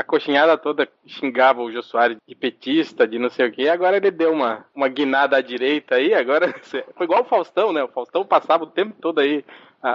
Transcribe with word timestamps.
a 0.00 0.04
coxinhada 0.04 0.56
toda 0.56 0.88
xingava 1.06 1.60
o 1.60 1.70
Jô 1.70 1.82
Soares 1.82 2.16
de 2.26 2.34
petista, 2.34 3.06
de 3.06 3.18
não 3.18 3.28
sei 3.28 3.48
o 3.48 3.52
quê. 3.52 3.68
Agora 3.68 3.98
ele 3.98 4.10
deu 4.10 4.32
uma, 4.32 4.64
uma 4.74 4.88
guinada 4.88 5.36
à 5.36 5.42
direita 5.42 5.96
aí. 5.96 6.14
Agora 6.14 6.54
foi 6.64 7.04
igual 7.04 7.20
o 7.20 7.26
Faustão, 7.26 7.70
né? 7.70 7.84
O 7.84 7.88
Faustão 7.88 8.24
passava 8.24 8.64
o 8.64 8.70
tempo 8.70 8.96
todo 8.98 9.20
aí 9.20 9.44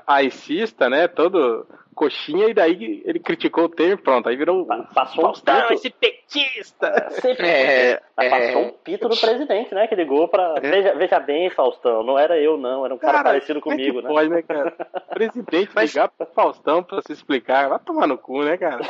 aicista, 0.08 0.90
né? 0.90 1.08
Todo 1.08 1.66
coxinha, 1.96 2.50
e 2.50 2.54
daí 2.54 3.02
ele 3.06 3.20
criticou 3.20 3.64
o 3.66 3.70
termo, 3.70 4.04
pronto, 4.04 4.28
aí 4.28 4.36
virou. 4.36 4.68
Passou 4.94 5.30
um 5.30 5.34
pito. 5.34 5.74
esse 5.74 5.90
petista! 5.90 7.10
É, 7.40 8.02
é, 8.18 8.30
passou 8.30 8.62
um 8.64 8.72
pito 8.72 9.08
do 9.08 9.18
presidente, 9.18 9.74
né? 9.74 9.88
Que 9.88 9.96
ligou 9.96 10.28
pra. 10.28 10.56
É. 10.58 10.70
Veja, 10.70 10.94
veja 10.96 11.20
bem, 11.20 11.50
Faustão, 11.50 12.04
não 12.04 12.20
era 12.20 12.38
eu, 12.38 12.58
não, 12.58 12.86
era 12.86 12.94
um 12.94 12.98
cara, 12.98 13.14
cara 13.14 13.30
parecido 13.30 13.60
é 13.60 13.62
comigo, 13.62 14.02
né? 14.02 14.10
Pode, 14.10 14.30
né, 14.30 14.42
cara? 14.42 14.72
presidente 15.10 15.72
Mas... 15.74 15.94
ligar 15.94 16.10
pro 16.10 16.28
Faustão 16.28 16.84
pra 16.84 17.02
se 17.02 17.14
explicar, 17.14 17.70
vai 17.70 17.80
tomar 17.80 18.08
no 18.08 18.18
cu, 18.18 18.44
né, 18.44 18.58
cara? 18.58 18.82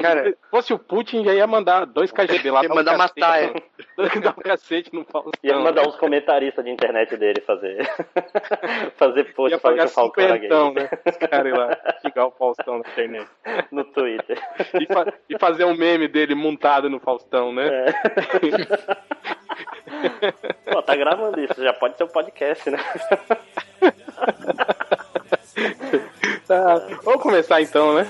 cara, 0.00 0.30
se 0.30 0.36
fosse 0.50 0.72
o 0.72 0.78
Putin, 0.78 1.24
já 1.24 1.34
ia 1.34 1.46
mandar 1.46 1.84
dois 1.84 2.10
KGB 2.10 2.50
lá 2.50 2.62
ia 2.62 2.68
mandar 2.68 2.94
um 2.94 2.98
matar, 2.98 3.42
no... 3.42 4.20
dar 4.22 4.30
um 4.30 4.42
cacete 4.42 4.94
no 4.94 5.04
Faustão. 5.04 5.32
Ia 5.42 5.58
mandar 5.58 5.86
uns 5.86 5.96
comentaristas 5.96 6.64
de 6.64 6.70
internet 6.70 7.16
dele 7.16 7.42
fazer. 7.42 7.86
fazer 8.96 9.24
post 9.34 9.58
falando 9.58 9.78
que 9.78 9.84
o 9.84 9.88
Falcão 9.88 10.27
era 10.28 10.38
gay. 10.38 10.48
Né? 10.48 10.90
Os 11.06 11.16
caras 11.16 11.52
lá, 11.52 11.78
xingar 12.00 12.26
o 12.26 12.30
Faustão 12.30 12.78
na 12.78 12.88
internet. 12.88 13.28
No 13.70 13.84
Twitter. 13.84 14.38
E, 14.80 14.86
fa 14.86 15.12
e, 15.28 15.38
fazer 15.38 15.64
um 15.64 15.76
meme 15.76 16.08
dele 16.08 16.34
montado 16.34 16.88
no 16.88 16.98
Faustão, 16.98 17.52
né? 17.52 17.68
É. 17.68 17.92
Pô, 20.72 20.82
tá 20.82 20.94
gravando 20.96 21.40
isso, 21.40 21.62
já 21.62 21.72
pode 21.72 21.96
ser 21.96 22.04
um 22.04 22.08
podcast, 22.08 22.70
né? 22.70 22.78
Tá, 26.46 26.76
vamos 27.04 27.22
começar 27.22 27.60
então, 27.60 27.94
né? 27.94 28.06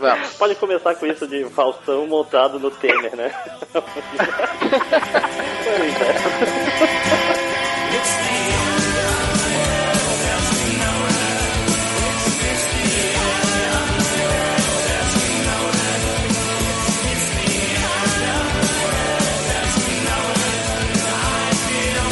Vamos. 0.00 0.34
Pode 0.36 0.54
começar 0.56 0.94
com 0.96 1.06
isso 1.06 1.28
de 1.28 1.44
Faustão 1.44 2.06
montado 2.06 2.58
no 2.58 2.70
Temer, 2.70 3.14
né? 3.14 3.30
pois 3.72 3.90
é. 7.10 7.13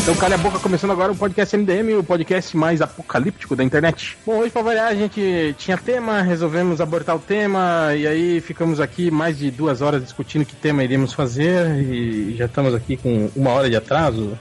Então, 0.03 0.17
calha 0.17 0.35
a 0.35 0.39
boca, 0.39 0.59
começando 0.59 0.91
agora 0.91 1.13
o 1.13 1.17
podcast 1.17 1.57
MDM, 1.57 1.97
o 1.97 2.03
podcast 2.03 2.57
mais 2.57 2.83
apocalíptico 2.83 3.55
da 3.55 3.63
internet. 3.63 4.19
Bom, 4.27 4.39
hoje, 4.39 4.51
pra 4.51 4.61
variar, 4.61 4.89
a 4.89 4.95
gente 4.97 5.55
tinha 5.57 5.79
tema, 5.79 6.23
resolvemos 6.23 6.81
abortar 6.81 7.15
o 7.15 7.21
tema, 7.21 7.95
e 7.95 8.05
aí 8.05 8.41
ficamos 8.41 8.81
aqui 8.81 9.13
mais 9.13 9.39
de 9.39 9.49
duas 9.49 9.81
horas 9.81 10.03
discutindo 10.03 10.45
que 10.45 10.57
tema 10.57 10.83
iríamos 10.83 11.13
fazer, 11.13 11.85
e 11.85 12.35
já 12.37 12.47
estamos 12.47 12.75
aqui 12.75 12.97
com 12.97 13.31
uma 13.37 13.51
hora 13.51 13.71
de 13.71 13.77
atraso 13.77 14.37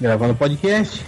gravando 0.00 0.32
o 0.32 0.36
podcast. 0.36 1.06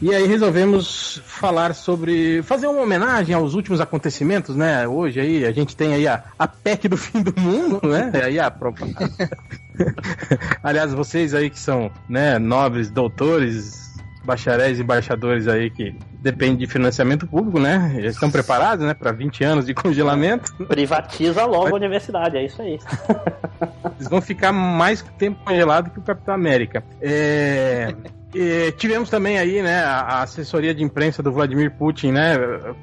E 0.00 0.14
aí 0.14 0.26
resolvemos 0.26 1.20
falar 1.24 1.74
sobre. 1.74 2.42
fazer 2.42 2.66
uma 2.66 2.82
homenagem 2.82 3.34
aos 3.34 3.54
últimos 3.54 3.80
acontecimentos, 3.80 4.56
né? 4.56 4.86
Hoje 4.86 5.20
aí 5.20 5.44
a 5.44 5.52
gente 5.52 5.76
tem 5.76 5.94
aí 5.94 6.06
a, 6.06 6.24
a 6.38 6.46
PEC 6.46 6.88
do 6.88 6.96
fim 6.96 7.22
do 7.22 7.38
mundo, 7.40 7.80
né? 7.86 8.10
Aí 8.24 8.38
a 8.38 8.52
Aliás, 10.62 10.92
vocês 10.92 11.34
aí 11.34 11.50
que 11.50 11.58
são 11.58 11.90
né, 12.08 12.38
nobres, 12.38 12.90
doutores, 12.90 13.94
bacharéis 14.24 14.78
e 14.78 14.82
embaixadores 14.82 15.48
aí 15.48 15.70
que 15.70 15.94
dependem 16.20 16.56
de 16.56 16.66
financiamento 16.66 17.26
público, 17.26 17.58
né? 17.58 17.96
Já 18.00 18.08
estão 18.08 18.30
preparados, 18.30 18.84
né, 18.84 18.92
para 18.92 19.12
20 19.12 19.44
anos 19.44 19.66
de 19.66 19.72
congelamento. 19.72 20.52
Privatiza 20.66 21.46
logo 21.46 21.68
a 21.68 21.74
universidade, 21.74 22.36
é 22.36 22.44
isso 22.44 22.60
aí. 22.60 22.78
Eles 23.96 24.08
vão 24.08 24.20
ficar 24.20 24.52
mais 24.52 25.02
tempo 25.16 25.42
congelado 25.44 25.90
que 25.90 25.98
o 25.98 26.02
Capitão 26.02 26.34
América. 26.34 26.84
É... 27.00 27.94
E 28.34 28.72
tivemos 28.72 29.08
também 29.08 29.38
aí, 29.38 29.62
né, 29.62 29.80
a 29.80 30.22
assessoria 30.22 30.74
de 30.74 30.82
imprensa 30.82 31.22
do 31.22 31.32
Vladimir 31.32 31.70
Putin, 31.70 32.12
né, 32.12 32.36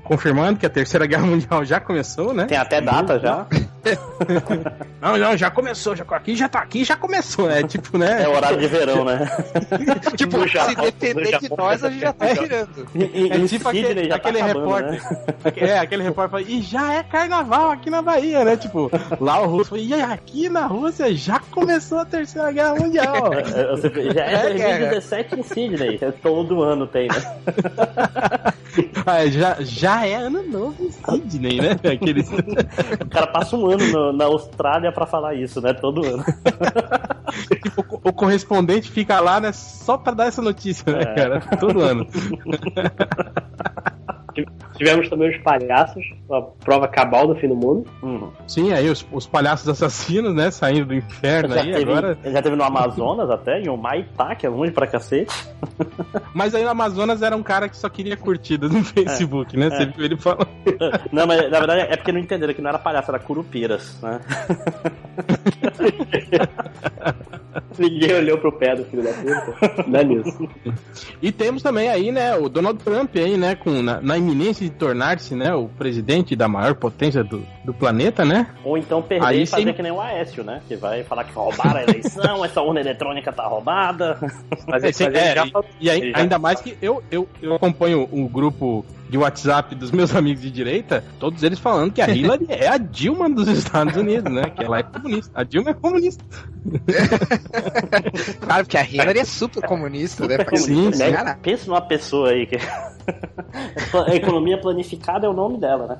confirmando 0.03 0.57
que 0.57 0.65
a 0.65 0.69
Terceira 0.69 1.05
Guerra 1.05 1.25
Mundial 1.25 1.63
já 1.63 1.79
começou, 1.79 2.33
né? 2.33 2.45
Tem 2.45 2.57
até 2.57 2.81
data 2.81 3.19
já. 3.19 3.45
não, 4.99 5.17
não, 5.17 5.37
já 5.37 5.51
começou, 5.51 5.95
já 5.95 6.03
aqui 6.09 6.35
já 6.35 6.49
tá 6.49 6.59
aqui, 6.59 6.83
já 6.83 6.95
começou, 6.95 7.47
né? 7.47 7.61
Tipo, 7.63 7.97
né? 7.97 8.23
É 8.23 8.27
horário 8.27 8.57
de 8.57 8.67
verão, 8.67 9.05
né? 9.05 9.19
tipo, 10.17 10.47
já, 10.47 10.65
se 10.65 10.75
depender 10.75 11.37
de 11.39 11.49
nós, 11.55 11.83
a 11.83 11.89
gente 11.89 12.01
já 12.01 12.13
tá 12.13 12.33
girando. 12.33 12.87
É, 12.95 13.47
tipo 13.47 13.69
aquele, 13.69 14.07
tá 14.07 14.15
aquele 14.15 14.41
acabando, 14.41 14.59
repórter. 14.59 15.03
Né? 15.03 15.53
É, 15.57 15.77
aquele 15.77 16.03
repórter 16.03 16.31
fala, 16.31 16.43
e 16.51 16.61
já 16.61 16.93
é 16.93 17.03
carnaval 17.03 17.71
aqui 17.71 17.91
na 17.91 18.01
Bahia, 18.01 18.43
né? 18.43 18.57
Tipo, 18.57 18.89
lá 19.19 19.41
o 19.41 19.47
russo 19.47 19.77
e 19.77 19.93
aqui 19.93 20.49
na 20.49 20.65
Rússia 20.65 21.13
já 21.15 21.39
começou 21.51 21.99
a 21.99 22.05
Terceira 22.05 22.51
Guerra 22.51 22.75
Mundial. 22.75 23.31
já 24.13 24.25
é, 24.25 24.33
é 24.33 24.49
2017 24.49 25.35
em 25.45 25.69
Sydney. 25.77 25.99
Todo 26.21 26.61
ano 26.61 26.87
tem, 26.87 27.07
né? 27.07 27.15
ah, 29.05 29.25
já, 29.27 29.57
já 29.59 30.05
é 30.05 30.15
ano 30.15 30.43
novo 30.43 30.75
em 30.83 30.91
Sydney, 30.91 31.61
né? 31.61 31.71
Aqueles... 31.91 32.29
o 33.01 33.09
cara 33.09 33.27
passa 33.27 33.55
um 33.55 33.67
ano 33.67 33.85
no, 33.87 34.13
na 34.13 34.25
Austrália 34.25 34.91
pra 34.91 35.05
falar 35.05 35.35
isso, 35.35 35.61
né? 35.61 35.73
Todo 35.73 36.05
ano. 36.05 36.23
tipo, 37.63 37.99
o 38.03 38.13
correspondente 38.13 38.89
fica 38.89 39.19
lá, 39.19 39.39
né? 39.39 39.51
Só 39.51 39.97
pra 39.97 40.13
dar 40.13 40.27
essa 40.27 40.41
notícia, 40.41 40.91
né, 40.91 41.01
é. 41.01 41.15
cara? 41.15 41.39
Todo 41.59 41.81
ano. 41.81 42.07
Tivemos 44.77 45.09
também 45.09 45.29
os 45.29 45.37
palhaços, 45.41 46.03
a 46.29 46.41
prova 46.41 46.87
cabal 46.87 47.27
do 47.27 47.35
fim 47.35 47.47
do 47.47 47.55
mundo. 47.55 47.87
Uhum. 48.01 48.29
Sim, 48.47 48.73
aí 48.73 48.89
os, 48.89 49.05
os, 49.11 49.25
palhaços 49.25 49.67
assassinos, 49.69 50.33
né? 50.33 50.51
Saindo 50.51 50.87
do 50.87 50.93
inferno 50.93 51.53
já 51.53 51.61
aí 51.61 51.71
teve, 51.71 51.83
agora. 51.83 52.17
Já 52.23 52.41
teve 52.41 52.55
no 52.55 52.63
Amazonas 52.63 53.29
até, 53.29 53.61
em 53.61 53.69
Humaitá, 53.69 54.35
que 54.35 54.45
é 54.45 54.49
longe 54.49 54.71
pra 54.71 54.87
cacete. 54.87 55.33
Mas 56.33 56.53
aí 56.53 56.63
no 56.63 56.69
Amazonas 56.69 57.21
era 57.21 57.35
um 57.35 57.43
cara 57.43 57.69
que 57.69 57.77
só 57.77 57.87
queria 57.87 58.17
curtida 58.17 58.67
no 58.67 58.83
Facebook, 58.83 59.55
é, 59.55 59.59
né? 59.59 59.69
Você 59.69 59.83
é. 59.83 59.85
viu 59.85 60.05
ele 60.05 60.17
falando. 60.17 60.47
Não, 61.11 61.25
mas 61.25 61.49
na 61.49 61.59
verdade 61.59 61.81
é 61.81 61.95
porque 61.95 62.11
não 62.11 62.19
entenderam 62.19 62.53
que 62.53 62.61
não 62.61 62.69
era 62.69 62.79
palhaço, 62.79 63.09
era 63.09 63.19
curupiras, 63.19 63.99
né? 64.01 64.19
Ninguém 67.77 68.15
olhou 68.15 68.37
pro 68.37 68.51
pé 68.51 68.75
do 68.75 68.85
filho 68.85 69.03
da 69.03 69.13
puta. 69.13 69.85
Não 69.87 69.99
é 69.99 70.03
nisso. 70.03 70.49
E 71.21 71.31
temos 71.31 71.61
também 71.61 71.89
aí, 71.89 72.11
né, 72.11 72.35
o 72.35 72.49
Donald 72.49 72.83
Trump 72.83 73.15
aí, 73.15 73.37
né, 73.37 73.55
com, 73.55 73.81
na, 73.81 74.01
na 74.01 74.17
iminência 74.25 74.65
de 74.65 74.71
tornar-se, 74.71 75.35
né, 75.35 75.53
o 75.53 75.67
presidente 75.67 76.35
da 76.35 76.47
maior 76.47 76.75
potência 76.75 77.23
do, 77.23 77.45
do 77.63 77.73
planeta, 77.73 78.25
né? 78.25 78.47
Ou 78.63 78.77
então 78.77 79.01
perder 79.01 79.25
aí, 79.25 79.43
e 79.43 79.47
fazer 79.47 79.67
sim. 79.67 79.73
que 79.73 79.81
nem 79.81 79.91
o 79.91 80.01
Aécio, 80.01 80.43
né? 80.43 80.61
Que 80.67 80.75
vai 80.75 81.03
falar 81.03 81.23
que 81.23 81.33
roubaram 81.33 81.79
a 81.79 81.83
eleição, 81.83 82.43
essa 82.45 82.61
urna 82.61 82.79
eletrônica 82.79 83.31
tá 83.31 83.45
roubada. 83.47 84.17
Mas, 84.67 84.83
é, 84.83 84.87
é, 84.87 85.35
e, 85.79 85.89
e, 85.89 86.13
ainda 86.15 86.39
mais 86.39 86.59
que 86.59 86.77
eu, 86.81 87.03
eu, 87.11 87.27
eu 87.41 87.55
acompanho 87.55 88.07
o 88.11 88.21
um 88.21 88.27
grupo 88.27 88.85
de 89.15 89.17
WhatsApp 89.17 89.73
dos 89.75 89.91
meus 89.91 90.13
amigos 90.15 90.41
de 90.41 90.51
direita, 90.51 91.01
todos 91.19 91.41
eles 91.41 91.57
falando 91.57 91.93
que 91.93 92.01
a 92.01 92.09
Hillary 92.09 92.45
é 92.51 92.67
a 92.67 92.77
Dilma 92.77 93.29
dos 93.29 93.47
Estados 93.47 93.95
Unidos, 93.95 94.31
né? 94.31 94.49
Que 94.49 94.63
ela 94.63 94.79
é 94.79 94.83
comunista. 94.83 95.31
A 95.33 95.43
Dilma 95.43 95.69
é 95.69 95.73
comunista. 95.73 96.23
claro, 98.41 98.65
porque 98.65 98.77
a 98.77 98.83
Hillary 98.83 99.19
é 99.19 99.25
super 99.25 99.63
comunista, 99.65 100.27
né? 100.27 100.37
Sim, 100.55 100.91
sim. 100.91 101.11
Né? 101.11 101.37
Pensa 101.41 101.67
numa 101.67 101.81
pessoa 101.81 102.31
aí 102.31 102.45
que. 102.45 102.57
a 102.57 104.15
economia 104.15 104.59
planificada 104.59 105.25
é 105.25 105.29
o 105.29 105.33
nome 105.33 105.59
dela, 105.59 105.87
né? 105.87 105.97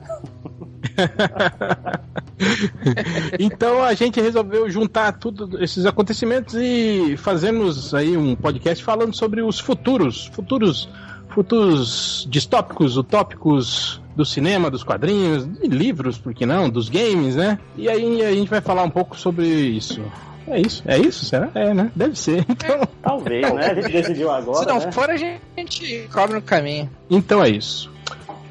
então 3.40 3.84
a 3.84 3.94
gente 3.94 4.22
resolveu 4.22 4.70
juntar 4.70 5.14
tudo 5.14 5.62
esses 5.64 5.86
acontecimentos 5.86 6.56
e 6.56 7.16
fazermos 7.18 7.94
aí 7.94 8.16
um 8.16 8.36
podcast 8.36 8.84
falando 8.84 9.14
sobre 9.14 9.42
os 9.42 9.60
futuros, 9.60 10.28
futuros 10.28 10.90
futuros 11.36 12.26
distópicos, 12.30 12.96
utópicos 12.96 14.02
do 14.16 14.24
cinema, 14.24 14.72
dos 14.72 14.86
quadrinhos, 14.86 15.46
de 15.46 15.68
livros, 15.68 16.18
por 16.18 16.34
que 16.34 16.46
não, 16.46 16.70
dos 16.70 16.88
games, 16.88 17.36
né? 17.36 17.60
E 17.76 17.90
aí 17.90 18.24
a 18.24 18.32
gente 18.32 18.50
vai 18.50 18.62
falar 18.62 18.84
um 18.84 18.90
pouco 18.90 19.18
sobre 19.18 19.46
isso. 19.46 20.02
É 20.48 20.62
isso, 20.62 20.82
é 20.86 20.98
isso, 20.98 21.26
será? 21.26 21.50
É, 21.54 21.74
né? 21.74 21.92
Deve 21.94 22.18
ser. 22.18 22.46
Então... 22.48 22.88
Talvez, 23.04 23.54
né? 23.54 23.72
A 23.72 23.74
gente 23.74 23.92
decidiu 23.92 24.32
agora. 24.32 24.60
Se 24.60 24.66
não 24.66 24.80
né? 24.80 24.92
for, 24.92 25.10
a 25.10 25.18
gente 25.18 26.08
cobre 26.14 26.36
no 26.36 26.42
caminho. 26.42 26.90
Então 27.10 27.44
é 27.44 27.50
isso. 27.50 27.92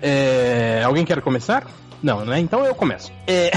É... 0.03 0.83
Alguém 0.85 1.07
quer 1.07 1.23
começar? 1.23 1.67
Não, 2.05 2.23
né? 2.23 2.39
Então 2.39 2.67
eu 2.67 2.75
começo. 2.75 3.11
É... 3.27 3.51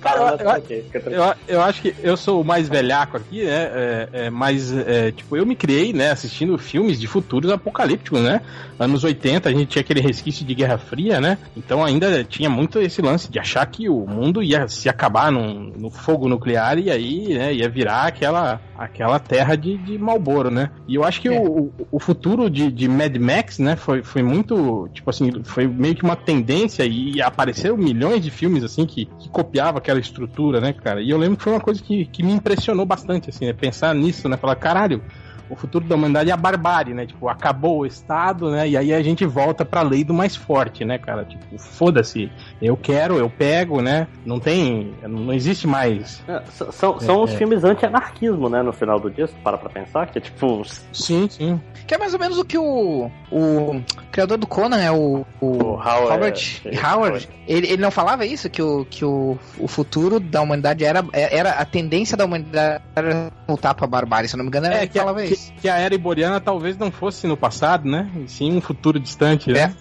Cara, 0.00 0.38
eu, 0.70 1.10
eu, 1.10 1.34
eu, 1.48 1.60
acho 1.60 1.82
que 1.82 1.92
eu 2.00 2.16
sou 2.16 2.40
o 2.40 2.44
mais 2.44 2.68
velhaco 2.68 3.16
aqui, 3.16 3.44
né? 3.44 3.70
É, 3.74 4.08
é, 4.12 4.30
mas, 4.30 4.72
é, 4.72 5.10
tipo, 5.10 5.36
eu 5.36 5.44
me 5.44 5.56
criei, 5.56 5.92
né, 5.92 6.12
assistindo 6.12 6.56
filmes 6.56 7.00
de 7.00 7.08
futuros 7.08 7.50
apocalípticos, 7.50 8.20
né? 8.20 8.42
Anos 8.78 9.02
80 9.02 9.48
a 9.48 9.52
gente 9.52 9.66
tinha 9.66 9.80
aquele 9.80 10.00
resquício 10.00 10.46
de 10.46 10.54
Guerra 10.54 10.78
Fria, 10.78 11.20
né? 11.20 11.36
Então 11.56 11.84
ainda 11.84 12.22
tinha 12.22 12.48
muito 12.48 12.78
esse 12.78 13.02
lance 13.02 13.28
de 13.28 13.40
achar 13.40 13.66
que 13.66 13.88
o 13.88 14.06
mundo 14.06 14.40
ia 14.40 14.68
se 14.68 14.88
acabar 14.88 15.32
num, 15.32 15.72
no 15.76 15.90
fogo 15.90 16.28
nuclear 16.28 16.78
e 16.78 16.92
aí, 16.92 17.34
né, 17.34 17.52
ia 17.54 17.68
virar 17.68 18.06
aquela 18.06 18.60
aquela 18.78 19.18
terra 19.18 19.56
de, 19.56 19.76
de 19.78 19.98
Malboro, 19.98 20.50
né? 20.50 20.70
E 20.86 20.94
eu 20.94 21.02
acho 21.02 21.20
que 21.20 21.28
é. 21.28 21.40
o, 21.40 21.72
o 21.90 21.98
futuro 21.98 22.48
de, 22.50 22.70
de 22.70 22.86
Mad 22.86 23.16
Max, 23.16 23.58
né, 23.58 23.74
foi, 23.74 24.02
foi 24.02 24.22
muito, 24.22 24.88
tipo 24.92 25.08
assim, 25.08 25.42
foi 25.42 25.66
meio 25.66 25.94
que 25.94 26.04
uma 26.04 26.14
tendência 26.14 26.35
e 26.84 27.20
apareceram 27.22 27.76
milhões 27.76 28.22
de 28.22 28.30
filmes, 28.30 28.64
assim, 28.64 28.86
que, 28.86 29.06
que 29.06 29.28
copiava 29.28 29.78
aquela 29.78 30.00
estrutura, 30.00 30.60
né, 30.60 30.72
cara? 30.72 31.00
E 31.00 31.10
eu 31.10 31.18
lembro 31.18 31.36
que 31.36 31.44
foi 31.44 31.52
uma 31.52 31.60
coisa 31.60 31.82
que, 31.82 32.06
que 32.06 32.22
me 32.22 32.32
impressionou 32.32 32.84
bastante, 32.86 33.30
assim, 33.30 33.46
né? 33.46 33.52
Pensar 33.52 33.94
nisso, 33.94 34.28
né? 34.28 34.36
Falar, 34.36 34.56
caralho, 34.56 35.02
o 35.48 35.56
futuro 35.56 35.84
da 35.84 35.94
humanidade 35.94 36.30
é 36.30 36.32
a 36.32 36.36
barbárie, 36.36 36.94
né? 36.94 37.06
Tipo, 37.06 37.28
acabou 37.28 37.80
o 37.80 37.86
Estado, 37.86 38.50
né? 38.50 38.68
E 38.68 38.76
aí 38.76 38.92
a 38.92 39.02
gente 39.02 39.24
volta 39.24 39.64
pra 39.64 39.82
lei 39.82 40.04
do 40.04 40.14
mais 40.14 40.34
forte, 40.34 40.84
né, 40.84 40.98
cara? 40.98 41.24
Tipo, 41.24 41.58
foda-se. 41.58 42.30
Eu 42.60 42.76
quero, 42.76 43.16
eu 43.16 43.30
pego, 43.30 43.80
né? 43.80 44.06
Não 44.24 44.40
tem. 44.40 44.94
Não 45.02 45.32
existe 45.32 45.66
mais. 45.66 46.22
É, 46.26 46.42
são 46.50 46.98
são 47.00 47.20
é, 47.20 47.24
os 47.24 47.32
é. 47.32 47.36
filmes 47.36 47.64
anti-anarquismo, 47.64 48.48
né? 48.48 48.62
No 48.62 48.72
final 48.72 48.98
do 48.98 49.10
dia, 49.10 49.28
para 49.42 49.58
pra 49.58 49.70
pensar, 49.70 50.06
que 50.06 50.18
é 50.18 50.20
tipo. 50.20 50.62
Sim, 50.92 51.28
sim. 51.30 51.60
Que 51.86 51.94
é 51.94 51.98
mais 51.98 52.14
ou 52.14 52.20
menos 52.20 52.38
o 52.38 52.44
que 52.44 52.58
o, 52.58 53.10
o 53.30 53.82
criador 54.10 54.38
do 54.38 54.46
Conan, 54.46 54.80
é 54.80 54.90
o, 54.90 55.24
o, 55.40 55.46
o 55.46 55.72
Howard, 55.74 56.62
Howard, 56.64 56.80
Howard 56.84 57.28
ele, 57.46 57.68
ele 57.68 57.82
não 57.82 57.90
falava 57.90 58.26
isso? 58.26 58.50
Que, 58.50 58.60
o, 58.60 58.84
que 58.84 59.04
o, 59.04 59.38
o 59.58 59.68
futuro 59.68 60.18
da 60.18 60.42
humanidade 60.42 60.84
era, 60.84 61.04
era 61.12 61.50
a 61.50 61.64
tendência 61.64 62.16
da 62.16 62.24
humanidade 62.24 62.82
era 62.94 63.30
voltar 63.46 63.74
pra 63.74 63.86
barbárie, 63.86 64.28
se 64.28 64.34
eu 64.34 64.38
não 64.38 64.44
me 64.44 64.48
engano, 64.48 64.66
é, 64.66 64.78
ele 64.78 64.88
que 64.88 64.98
falava 64.98 65.20
a, 65.20 65.24
isso. 65.24 65.34
Que, 65.36 65.52
que, 65.62 65.68
a 65.68 65.76
era 65.76 65.94
iboriana 65.94 66.40
talvez 66.40 66.76
não 66.76 66.90
fosse 66.90 67.26
no 67.26 67.36
passado, 67.36 67.88
né? 67.88 68.10
E 68.16 68.28
sim 68.28 68.56
um 68.56 68.60
futuro 68.60 68.98
distante, 68.98 69.50
né? 69.50 69.74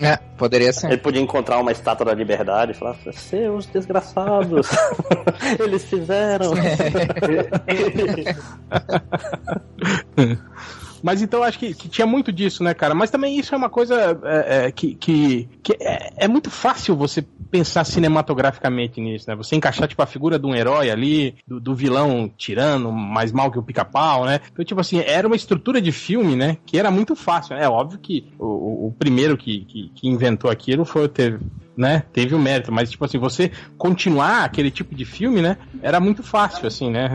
É, 0.00 0.02
é 0.12 0.16
poderia 0.36 0.72
ser. 0.72 0.88
Ele 0.88 0.98
podia 0.98 1.20
encontrar 1.20 1.58
uma 1.58 1.72
estátua 1.72 2.06
da 2.06 2.14
liberdade 2.14 2.72
e 2.72 2.74
falar: 2.74 2.96
seus 3.12 3.66
desgraçados, 3.66 4.68
eles 5.58 5.84
fizeram. 5.84 6.52
Mas 11.04 11.20
então 11.20 11.42
acho 11.42 11.58
que, 11.58 11.74
que, 11.74 11.86
tinha 11.86 12.06
muito 12.06 12.32
disso, 12.32 12.64
né, 12.64 12.72
cara? 12.72 12.94
Mas 12.94 13.10
também 13.10 13.38
isso 13.38 13.54
é 13.54 13.58
uma 13.58 13.68
coisa 13.68 14.18
é, 14.24 14.68
é, 14.68 14.72
que, 14.72 14.94
que, 14.94 15.46
que 15.62 15.76
é, 15.78 16.14
é, 16.16 16.26
muito 16.26 16.50
fácil 16.50 16.96
você 16.96 17.20
pensar 17.50 17.84
cinematograficamente 17.84 19.02
nisso, 19.02 19.28
né? 19.28 19.36
Você 19.36 19.54
encaixar, 19.54 19.86
tipo, 19.86 20.00
a 20.00 20.06
figura 20.06 20.38
de 20.38 20.46
um 20.46 20.54
herói 20.54 20.90
ali, 20.90 21.34
do, 21.46 21.60
do 21.60 21.74
vilão 21.74 22.32
tirando 22.34 22.90
mais 22.90 23.32
mal 23.32 23.52
que 23.52 23.58
o 23.58 23.62
pica-pau, 23.62 24.24
né? 24.24 24.40
Então, 24.50 24.64
tipo 24.64 24.80
assim, 24.80 24.98
era 25.00 25.26
uma 25.26 25.36
estrutura 25.36 25.78
de 25.78 25.92
filme, 25.92 26.34
né? 26.34 26.56
Que 26.64 26.78
era 26.78 26.90
muito 26.90 27.14
fácil. 27.14 27.54
Né? 27.54 27.64
É 27.64 27.68
óbvio 27.68 27.98
que 27.98 28.32
o, 28.38 28.86
o 28.86 28.94
primeiro 28.98 29.36
que, 29.36 29.66
que, 29.66 29.90
que 29.94 30.08
inventou 30.08 30.50
aquilo 30.50 30.86
foi 30.86 31.04
o 31.04 31.08
né? 31.76 32.04
Teve 32.12 32.34
o 32.34 32.38
um 32.38 32.40
mérito, 32.40 32.72
mas 32.72 32.90
tipo 32.90 33.04
assim, 33.04 33.18
você 33.18 33.50
continuar 33.76 34.44
aquele 34.44 34.70
tipo 34.70 34.94
de 34.94 35.04
filme, 35.04 35.42
né? 35.42 35.56
Era 35.82 36.00
muito 36.00 36.22
fácil, 36.22 36.66
assim, 36.66 36.90
né? 36.90 37.08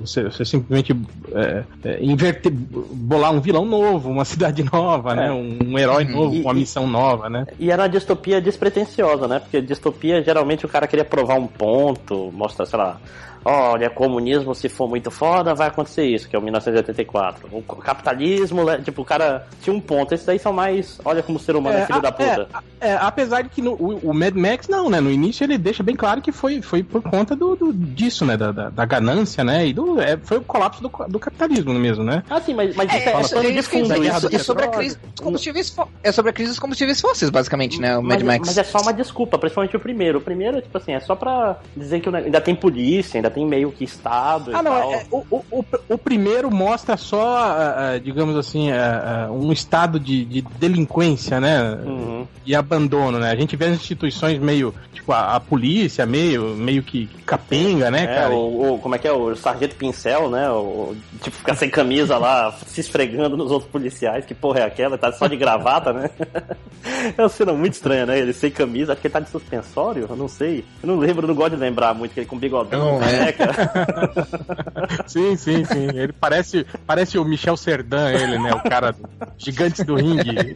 Você, 0.00 0.24
você 0.24 0.44
simplesmente 0.44 0.96
é, 1.32 1.64
é, 1.84 2.04
inverter, 2.04 2.52
bolar 2.52 3.32
um 3.32 3.40
vilão 3.40 3.64
novo, 3.64 4.10
uma 4.10 4.24
cidade 4.26 4.62
nova, 4.64 5.14
né? 5.14 5.26
é. 5.26 5.28
né? 5.28 5.32
Um, 5.32 5.72
um 5.72 5.78
herói 5.78 6.04
uhum. 6.04 6.10
novo, 6.10 6.34
e, 6.34 6.40
uma 6.42 6.54
missão 6.54 6.86
nova, 6.86 7.28
né? 7.28 7.46
E 7.58 7.70
era 7.70 7.82
uma 7.82 7.88
distopia 7.88 8.40
despretensiosa, 8.40 9.28
né? 9.28 9.38
Porque 9.38 9.60
distopia 9.60 10.22
geralmente 10.22 10.64
o 10.64 10.68
cara 10.68 10.86
queria 10.86 11.04
provar 11.04 11.34
um 11.34 11.46
ponto, 11.46 12.30
mostrar, 12.32 12.66
sei 12.66 12.78
lá 12.78 12.98
olha, 13.44 13.90
comunismo 13.90 14.54
se 14.54 14.68
for 14.68 14.88
muito 14.88 15.10
foda, 15.10 15.54
vai 15.54 15.68
acontecer 15.68 16.04
isso, 16.04 16.28
que 16.28 16.36
é 16.36 16.38
o 16.38 16.42
1984. 16.42 17.48
O 17.52 17.62
capitalismo, 17.62 18.64
né, 18.64 18.78
tipo, 18.78 19.02
o 19.02 19.04
cara 19.04 19.46
tinha 19.62 19.74
um 19.74 19.80
ponto. 19.80 20.14
Esses 20.14 20.28
aí 20.28 20.38
são 20.38 20.52
mais, 20.52 21.00
olha 21.04 21.22
como 21.22 21.38
o 21.38 21.40
ser 21.40 21.56
humano 21.56 21.78
é, 21.78 21.82
é 21.82 21.86
filho 21.86 21.98
a, 21.98 22.02
da 22.02 22.12
puta. 22.12 22.48
É, 22.80 22.90
é, 22.90 22.96
apesar 22.96 23.42
de 23.42 23.48
que 23.48 23.62
no, 23.62 23.72
o, 23.72 24.10
o, 24.10 24.14
Mad 24.14 24.34
Max, 24.34 24.68
não, 24.68 24.90
né? 24.90 25.00
No 25.00 25.10
início 25.10 25.44
ele 25.44 25.58
deixa 25.58 25.82
bem 25.82 25.96
claro 25.96 26.20
que 26.20 26.32
foi, 26.32 26.60
foi 26.62 26.82
por 26.82 27.02
conta 27.02 27.34
do, 27.36 27.56
do 27.56 27.72
disso, 27.72 28.24
né? 28.24 28.36
Da, 28.36 28.52
da, 28.52 28.70
da, 28.70 28.84
ganância, 28.84 29.44
né? 29.44 29.66
E 29.66 29.72
do, 29.72 30.00
é, 30.00 30.16
foi 30.16 30.38
o 30.38 30.42
colapso 30.42 30.82
do, 30.82 30.90
do 31.08 31.18
capitalismo 31.18 31.72
mesmo, 31.74 32.04
né? 32.04 32.22
Ah, 32.28 32.40
sim, 32.40 32.54
mas, 32.54 32.74
mas 32.74 32.92
é, 32.92 33.04
é, 33.04 33.48
é, 33.48 33.50
de 33.52 33.62
fundo. 33.62 33.92
É, 34.04 34.38
sobre 34.38 34.64
a 34.64 34.68
crise 34.68 34.98
dos 34.98 35.20
combustíveis 35.20 35.76
é 36.02 36.12
sobre 36.12 36.30
a 36.30 36.32
crise 36.32 36.50
dos 36.50 36.58
combustíveis 36.58 37.00
fósseis, 37.00 37.30
basicamente, 37.30 37.80
né? 37.80 37.96
O 37.96 38.02
Mad 38.02 38.22
mas, 38.22 38.22
Max. 38.22 38.48
Mas 38.48 38.58
é 38.58 38.64
só 38.64 38.78
uma 38.78 38.92
desculpa, 38.92 39.38
principalmente 39.38 39.76
o 39.76 39.80
primeiro. 39.80 40.18
O 40.18 40.22
primeiro, 40.22 40.60
tipo 40.60 40.76
assim, 40.76 40.92
é 40.92 41.00
só 41.00 41.14
pra 41.14 41.56
dizer 41.76 42.00
que 42.00 42.08
ainda 42.08 42.40
tem 42.40 42.54
polícia, 42.54 43.18
ainda 43.18 43.29
tem 43.30 43.46
meio 43.46 43.72
que 43.72 43.84
estado 43.84 44.50
ah, 44.54 44.62
não, 44.62 44.76
é, 44.76 45.06
o, 45.10 45.24
o, 45.30 45.64
o, 45.88 45.98
primeiro 45.98 46.50
mostra 46.50 46.96
só, 46.96 47.52
uh, 47.52 48.00
digamos 48.00 48.36
assim, 48.36 48.70
uh, 48.70 49.32
um 49.32 49.52
estado 49.52 49.98
de, 49.98 50.24
de 50.24 50.42
delinquência, 50.58 51.40
né? 51.40 51.78
Uhum. 51.84 52.26
E 52.44 52.54
abandono, 52.54 53.18
né? 53.18 53.30
A 53.30 53.36
gente 53.36 53.56
vê 53.56 53.66
as 53.66 53.72
instituições 53.72 54.38
meio, 54.38 54.74
tipo, 54.92 55.12
a, 55.12 55.36
a 55.36 55.40
polícia 55.40 56.06
meio, 56.06 56.54
meio 56.56 56.82
que 56.82 57.08
capenga, 57.24 57.90
né, 57.90 58.04
é, 58.04 58.06
cara? 58.06 58.34
O, 58.34 58.74
o, 58.74 58.78
como 58.78 58.94
é 58.94 58.98
que 58.98 59.06
é? 59.06 59.12
O 59.12 59.34
sargento 59.36 59.76
pincel, 59.76 60.30
né? 60.30 60.50
O, 60.50 60.94
tipo, 61.22 61.36
ficar 61.36 61.54
sem 61.54 61.70
camisa 61.70 62.18
lá, 62.18 62.52
se 62.66 62.80
esfregando 62.80 63.36
nos 63.36 63.50
outros 63.50 63.70
policiais. 63.70 64.24
Que 64.24 64.34
porra 64.34 64.60
é 64.60 64.64
aquela? 64.64 64.98
Tá 64.98 65.12
só 65.12 65.26
de 65.26 65.36
gravata, 65.36 65.92
né? 65.92 66.10
é 67.16 67.22
uma 67.22 67.28
cena 67.28 67.52
muito 67.52 67.74
estranha, 67.74 68.06
né? 68.06 68.18
Ele 68.18 68.32
sem 68.32 68.50
camisa, 68.50 68.92
acho 68.92 69.00
que 69.00 69.06
ele 69.06 69.12
tá 69.12 69.20
de 69.20 69.30
suspensório, 69.30 70.06
eu 70.08 70.16
não 70.16 70.28
sei. 70.28 70.64
Eu 70.82 70.88
não 70.88 70.98
lembro, 70.98 71.26
não 71.26 71.34
gosto 71.34 71.54
de 71.54 71.60
lembrar 71.60 71.94
muito, 71.94 72.12
que 72.12 72.20
ele 72.20 72.26
com 72.26 72.38
bigodão, 72.38 72.98
não, 72.98 73.02
é. 73.02 73.19
sim, 75.06 75.36
sim, 75.36 75.64
sim. 75.64 75.88
Ele 75.94 76.12
parece, 76.12 76.66
parece 76.86 77.18
o 77.18 77.24
Michel 77.24 77.56
Serdan, 77.56 78.10
ele, 78.10 78.38
né? 78.38 78.52
O 78.52 78.60
cara 78.60 78.94
gigante 79.38 79.84
do 79.84 79.94
ringue. 79.96 80.54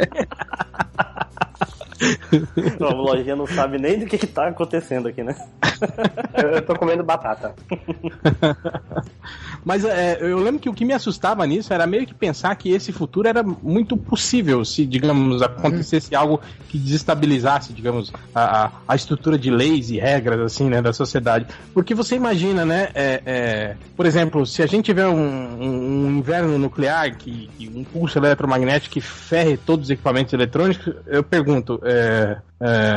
o 2.81 2.93
lojinha 2.93 3.37
não 3.37 3.47
sabe 3.47 3.79
nem 3.79 3.99
do 3.99 4.07
que, 4.07 4.19
que 4.19 4.27
tá 4.27 4.49
acontecendo 4.49 5.09
aqui, 5.09 5.23
né? 5.23 5.35
eu, 6.35 6.51
eu 6.51 6.63
tô 6.63 6.77
comendo 6.77 7.03
batata. 7.03 7.55
Mas 9.65 9.85
é, 9.85 10.19
eu 10.21 10.39
lembro 10.39 10.61
que 10.61 10.69
o 10.69 10.75
que 10.75 10.85
me 10.85 10.93
assustava 10.93 11.47
nisso 11.47 11.73
era 11.73 11.87
meio 11.87 12.07
que 12.07 12.15
pensar 12.15 12.55
que 12.57 12.71
esse 12.71 12.93
futuro 12.93 13.27
era 13.27 13.43
muito 13.43 13.97
possível 13.97 14.65
se, 14.65 14.85
digamos, 14.85 15.41
acontecesse 15.41 16.15
algo 16.15 16.41
que 16.69 16.79
desestabilizasse, 16.79 17.73
digamos, 17.73 18.13
a, 18.35 18.71
a, 18.87 18.95
estrutura 18.95 19.39
de 19.39 19.51
leis 19.51 19.91
e 19.91 19.99
regras, 19.99 20.41
assim, 20.41 20.69
né, 20.69 20.83
da 20.83 20.93
sociedade. 20.93 21.47
Porque 21.73 21.95
você 21.95 22.15
imagina, 22.15 22.65
né, 22.65 22.89
é, 22.95 23.23
é, 23.25 23.77
por 23.97 24.05
exemplo, 24.05 24.45
se 24.45 24.63
a 24.63 24.67
gente 24.67 24.85
tiver 24.85 25.07
um, 25.07 25.15
um, 25.15 26.07
um 26.07 26.19
inverno 26.19 26.59
nuclear, 26.59 27.17
que, 27.17 27.49
que, 27.57 27.69
um 27.69 27.85
pulso 27.85 28.19
eletromagnético 28.19 28.95
que 28.95 29.01
ferre 29.01 29.57
todos 29.57 29.87
os 29.87 29.91
equipamentos 29.91 30.35
eletrônicos, 30.35 30.95
eu 31.07 31.23
pergunto, 31.23 31.81
é, 31.83 31.94
é, 31.95 32.43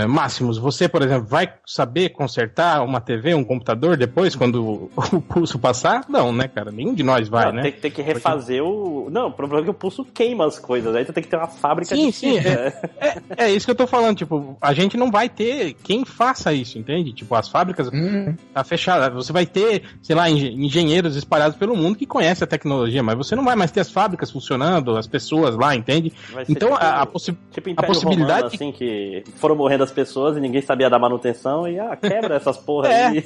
Máximos, 0.07 0.57
você, 0.57 0.87
por 0.87 1.01
exemplo, 1.01 1.27
vai 1.27 1.51
saber 1.65 2.09
consertar 2.09 2.83
uma 2.83 3.01
TV, 3.01 3.33
um 3.33 3.43
computador 3.43 3.97
depois, 3.97 4.35
quando 4.35 4.89
o 5.11 5.21
pulso 5.21 5.59
passar? 5.59 6.05
Não, 6.07 6.31
né, 6.31 6.47
cara? 6.47 6.71
Nenhum 6.71 6.93
de 6.93 7.03
nós 7.03 7.27
vai, 7.27 7.47
não, 7.47 7.53
né? 7.53 7.61
Tem, 7.63 7.71
tem, 7.73 7.91
que 7.91 8.01
refazer 8.01 8.63
o. 8.63 9.09
Não, 9.09 9.27
o 9.27 9.31
problema 9.31 9.61
é 9.61 9.65
que 9.65 9.71
o 9.71 9.73
pulso 9.73 10.05
queima 10.05 10.45
as 10.45 10.57
coisas. 10.57 10.95
Aí 10.95 11.03
tu 11.03 11.13
tem 11.13 11.23
que 11.23 11.29
ter 11.29 11.37
uma 11.37 11.47
fábrica 11.47 11.95
sim, 11.95 12.07
de. 12.07 12.11
Sim, 12.11 12.41
sim. 12.41 12.47
É, 12.47 12.81
é, 12.99 13.45
é, 13.45 13.51
isso 13.51 13.65
que 13.65 13.71
eu 13.71 13.75
tô 13.75 13.87
falando. 13.87 14.17
Tipo, 14.17 14.57
a 14.61 14.73
gente 14.73 14.95
não 14.95 15.11
vai 15.11 15.27
ter 15.27 15.73
quem 15.83 16.05
faça 16.05 16.53
isso, 16.53 16.77
entende? 16.77 17.11
Tipo, 17.13 17.35
as 17.35 17.49
fábricas 17.49 17.89
hum. 17.91 18.35
tá 18.53 18.63
fechada. 18.63 19.09
Você 19.09 19.33
vai 19.33 19.45
ter, 19.45 19.83
sei 20.01 20.15
lá, 20.15 20.29
engenheiros 20.29 21.15
espalhados 21.15 21.57
pelo 21.57 21.75
mundo 21.75 21.97
que 21.97 22.05
conhecem 22.05 22.45
a 22.45 22.47
tecnologia, 22.47 23.03
mas 23.03 23.17
você 23.17 23.35
não 23.35 23.43
vai 23.43 23.55
mais 23.55 23.71
ter 23.71 23.81
as 23.81 23.91
fábricas 23.91 24.31
funcionando, 24.31 24.95
as 24.95 25.07
pessoas 25.07 25.55
lá, 25.55 25.75
entende? 25.75 26.13
Então, 26.47 26.69
tipo, 26.69 26.83
a, 26.83 27.01
a, 27.01 27.05
possi 27.05 27.37
tipo 27.51 27.69
a 27.75 27.83
possibilidade. 27.83 28.43
Romano, 28.43 28.53
assim, 28.53 28.71
que 28.71 29.23
foram 29.35 29.56
morrendo 29.57 29.83
as 29.83 29.91
pessoas 29.91 30.37
e 30.37 30.39
ninguém 30.39 30.61
sabia 30.61 30.89
dar 30.89 30.99
manutenção 30.99 31.67
e 31.67 31.79
ah, 31.79 31.95
quebra 31.95 32.35
essas 32.37 32.57
porra 32.57 32.87
é. 32.89 33.05
aí. 33.07 33.25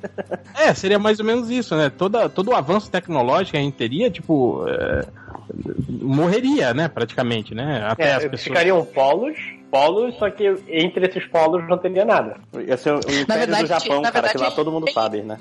é, 0.56 0.72
seria 0.74 0.98
mais 0.98 1.20
ou 1.20 1.26
menos 1.26 1.50
isso, 1.50 1.76
né? 1.76 1.90
Toda, 1.90 2.28
todo 2.28 2.50
o 2.50 2.54
avanço 2.54 2.90
tecnológico 2.90 3.52
que 3.52 3.56
a 3.58 3.60
gente 3.60 3.74
teria, 3.74 4.10
tipo, 4.10 4.64
é, 4.68 5.04
morreria, 5.88 6.72
né, 6.72 6.88
praticamente, 6.88 7.54
né? 7.54 7.84
Até 7.86 8.04
é, 8.04 8.14
as 8.14 8.22
pessoas... 8.22 8.42
Ficariam 8.42 8.84
polos 8.84 9.36
polos, 9.72 10.14
só 10.18 10.28
que 10.30 10.54
entre 10.68 11.06
esses 11.06 11.24
polos 11.28 11.66
não 11.66 11.78
teria 11.78 12.04
nada. 12.04 12.36
Ia 12.54 12.76
ser 12.76 12.92
o 12.92 12.98
Império 12.98 13.24
verdade, 13.26 13.62
do 13.62 13.68
Japão, 13.68 14.02
cara, 14.02 14.12
verdade, 14.12 14.34
que 14.34 14.44
lá 14.44 14.50
todo 14.50 14.70
mundo 14.70 14.86
é... 14.86 14.92
sabe, 14.92 15.22
né? 15.22 15.38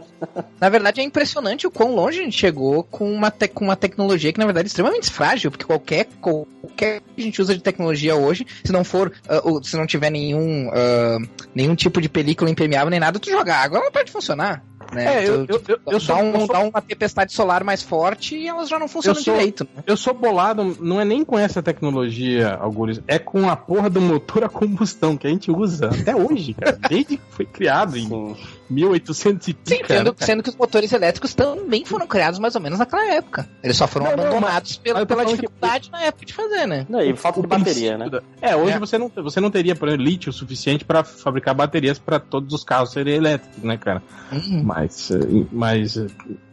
Na 0.58 0.70
verdade, 0.70 1.02
é 1.02 1.04
impressionante 1.04 1.66
o 1.66 1.70
quão 1.70 1.94
longe 1.94 2.20
a 2.20 2.24
gente 2.24 2.38
chegou 2.38 2.82
com 2.84 3.12
uma, 3.12 3.30
te... 3.30 3.46
com 3.48 3.66
uma 3.66 3.76
tecnologia 3.76 4.32
que, 4.32 4.38
na 4.38 4.46
verdade, 4.46 4.66
é 4.66 4.68
extremamente 4.68 5.10
frágil, 5.10 5.50
porque 5.50 5.66
qualquer, 5.66 6.06
qualquer 6.22 7.02
que 7.02 7.20
a 7.20 7.22
gente 7.22 7.42
usa 7.42 7.54
de 7.54 7.60
tecnologia 7.60 8.16
hoje, 8.16 8.46
se 8.64 8.72
não 8.72 8.82
for, 8.82 9.12
uh, 9.28 9.62
se 9.62 9.76
não 9.76 9.86
tiver 9.86 10.08
nenhum, 10.08 10.68
uh, 10.68 11.28
nenhum 11.54 11.74
tipo 11.74 12.00
de 12.00 12.08
película 12.08 12.50
impermeável 12.50 12.88
nem 12.88 12.98
nada, 12.98 13.20
tu 13.20 13.30
joga 13.30 13.54
água, 13.54 13.78
ela 13.78 13.90
pode 13.90 14.10
funcionar. 14.10 14.64
Né? 14.92 15.24
É, 15.24 15.28
eu, 15.28 15.46
tu, 15.46 15.52
eu, 15.52 15.62
eu, 15.68 15.92
eu 15.92 16.00
sou, 16.00 16.16
dá, 16.16 16.22
um, 16.22 16.38
sou... 16.38 16.48
dá 16.48 16.60
uma 16.60 16.82
tempestade 16.82 17.32
solar 17.32 17.64
mais 17.64 17.82
forte 17.82 18.36
e 18.36 18.48
elas 18.48 18.68
já 18.68 18.78
não 18.78 18.88
funcionam 18.88 19.20
sou, 19.20 19.34
direito. 19.34 19.64
Né? 19.74 19.82
Eu 19.86 19.96
sou 19.96 20.14
bolado, 20.14 20.76
não 20.80 21.00
é 21.00 21.04
nem 21.04 21.24
com 21.24 21.38
essa 21.38 21.62
tecnologia, 21.62 22.54
Algures, 22.60 23.00
é 23.06 23.18
com 23.18 23.48
a 23.48 23.56
porra 23.56 23.90
do 23.90 24.00
motor 24.00 24.44
a 24.44 24.48
combustão 24.48 25.16
que 25.16 25.26
a 25.26 25.30
gente 25.30 25.50
usa 25.50 25.86
até 25.88 26.14
hoje, 26.14 26.54
cara. 26.54 26.78
Desde 26.88 27.16
que 27.16 27.22
foi 27.30 27.44
criado 27.46 27.96
em 27.96 28.36
1800 28.68 29.48
e 29.48 29.54
pica. 29.54 29.76
Sim, 29.76 29.84
sendo, 29.86 30.14
sendo, 30.18 30.42
que 30.42 30.50
os 30.50 30.56
motores 30.56 30.92
elétricos 30.92 31.34
também 31.34 31.84
foram 31.84 32.06
criados 32.06 32.38
mais 32.38 32.54
ou 32.54 32.60
menos 32.60 32.78
naquela 32.78 33.06
época. 33.12 33.48
Eles 33.62 33.76
só 33.76 33.86
foram 33.86 34.06
não, 34.06 34.12
abandonados 34.12 34.76
não, 34.76 34.82
pela, 34.82 35.06
pela 35.06 35.24
dificuldade 35.24 35.86
que... 35.86 35.92
na 35.92 36.02
época 36.02 36.26
de 36.26 36.32
fazer, 36.32 36.66
né? 36.66 36.86
Não, 36.88 37.00
e 37.00 37.16
falta 37.16 37.40
de 37.40 37.46
bateria, 37.46 37.96
né? 37.98 38.10
É, 38.40 38.56
hoje 38.56 38.72
é. 38.72 38.78
Você, 38.78 38.98
não, 38.98 39.08
você 39.08 39.40
não 39.40 39.50
teria, 39.50 39.74
por 39.74 39.88
exemplo, 39.88 40.04
lítio 40.04 40.32
suficiente 40.32 40.84
para 40.84 41.02
fabricar 41.02 41.54
baterias 41.54 41.98
para 41.98 42.18
todos 42.18 42.52
os 42.52 42.64
carros 42.64 42.92
serem 42.92 43.14
elétricos, 43.14 43.62
né, 43.62 43.76
cara? 43.76 44.02
Uhum. 44.32 44.62
Mas, 44.62 45.10
eh, 45.10 45.46
mas 45.50 45.96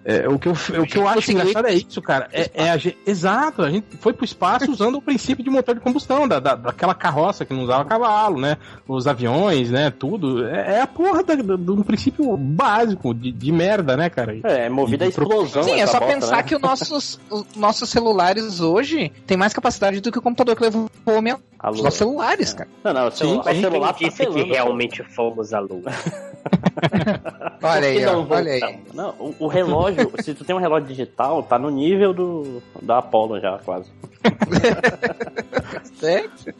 É, 0.05 0.27
o 0.27 0.37
que 0.37 0.47
eu, 0.47 0.53
o 0.53 0.85
que 0.85 0.97
eu 0.97 1.07
acho 1.07 1.31
engraçado 1.31 1.67
é 1.67 1.73
isso, 1.73 2.01
cara. 2.01 2.27
É, 2.31 2.49
é 2.53 2.69
a 2.69 2.77
gente, 2.77 2.97
exato, 3.05 3.61
a 3.61 3.69
gente 3.69 3.85
foi 3.99 4.11
pro 4.11 4.25
espaço 4.25 4.69
usando 4.69 4.95
o 4.95 5.01
princípio 5.01 5.43
de 5.43 5.49
motor 5.49 5.75
de 5.75 5.81
combustão, 5.81 6.27
da, 6.27 6.39
da, 6.39 6.55
daquela 6.55 6.93
carroça 6.93 7.45
que 7.45 7.53
não 7.53 7.63
usava 7.63 7.85
cavalo, 7.85 8.39
né? 8.39 8.57
Os 8.87 9.07
aviões, 9.07 9.71
né? 9.71 9.91
Tudo. 9.91 10.45
É, 10.45 10.75
é 10.75 10.81
a 10.81 10.87
porra 10.87 11.23
de 11.23 11.71
um 11.71 11.83
princípio 11.83 12.35
básico 12.35 13.13
de, 13.13 13.31
de 13.31 13.51
merda, 13.51 13.95
né, 13.95 14.09
cara? 14.09 14.37
É, 14.43 14.69
movida 14.69 15.05
a 15.05 15.07
explosão. 15.07 15.63
Sim, 15.63 15.79
é 15.79 15.87
só 15.87 15.99
bosta, 15.99 16.13
pensar 16.13 16.37
né? 16.37 16.43
que 16.43 16.55
os 16.55 16.61
nossos, 16.61 17.19
os 17.29 17.55
nossos 17.55 17.89
celulares 17.89 18.59
hoje 18.59 19.11
têm 19.25 19.37
mais 19.37 19.53
capacidade 19.53 20.01
do 20.01 20.11
que 20.11 20.19
o 20.19 20.21
computador 20.21 20.55
que 20.55 20.63
levou 20.63 20.89
o 21.05 21.11
homem 21.11 21.35
os 21.71 21.81
nossos 21.81 21.97
celulares, 21.97 22.53
cara. 22.53 22.69
Não, 22.83 22.93
não, 22.93 23.07
o 23.07 23.11
celular, 23.11 23.53
sim, 23.53 23.61
celular 23.61 23.93
disse 23.93 24.25
tá 24.25 24.31
que 24.31 24.43
realmente 24.43 25.03
fomos 25.03 25.53
à 25.53 25.59
lua. 25.59 25.83
olha 27.63 27.87
aí, 27.87 28.05
ó, 28.05 28.25
olha 28.29 28.51
aí. 28.51 28.79
Não, 28.93 29.09
o, 29.11 29.35
o 29.39 29.47
relógio, 29.47 29.92
se 30.21 30.33
tu 30.33 30.43
tem 30.43 30.55
um 30.55 30.59
relógio 30.59 30.87
digital, 30.87 31.43
tá 31.43 31.57
no 31.57 31.69
nível 31.69 32.13
do 32.13 32.61
da 32.81 32.99
Apollo 32.99 33.39
já, 33.39 33.57
quase. 33.59 33.89
Certo? 35.99 36.53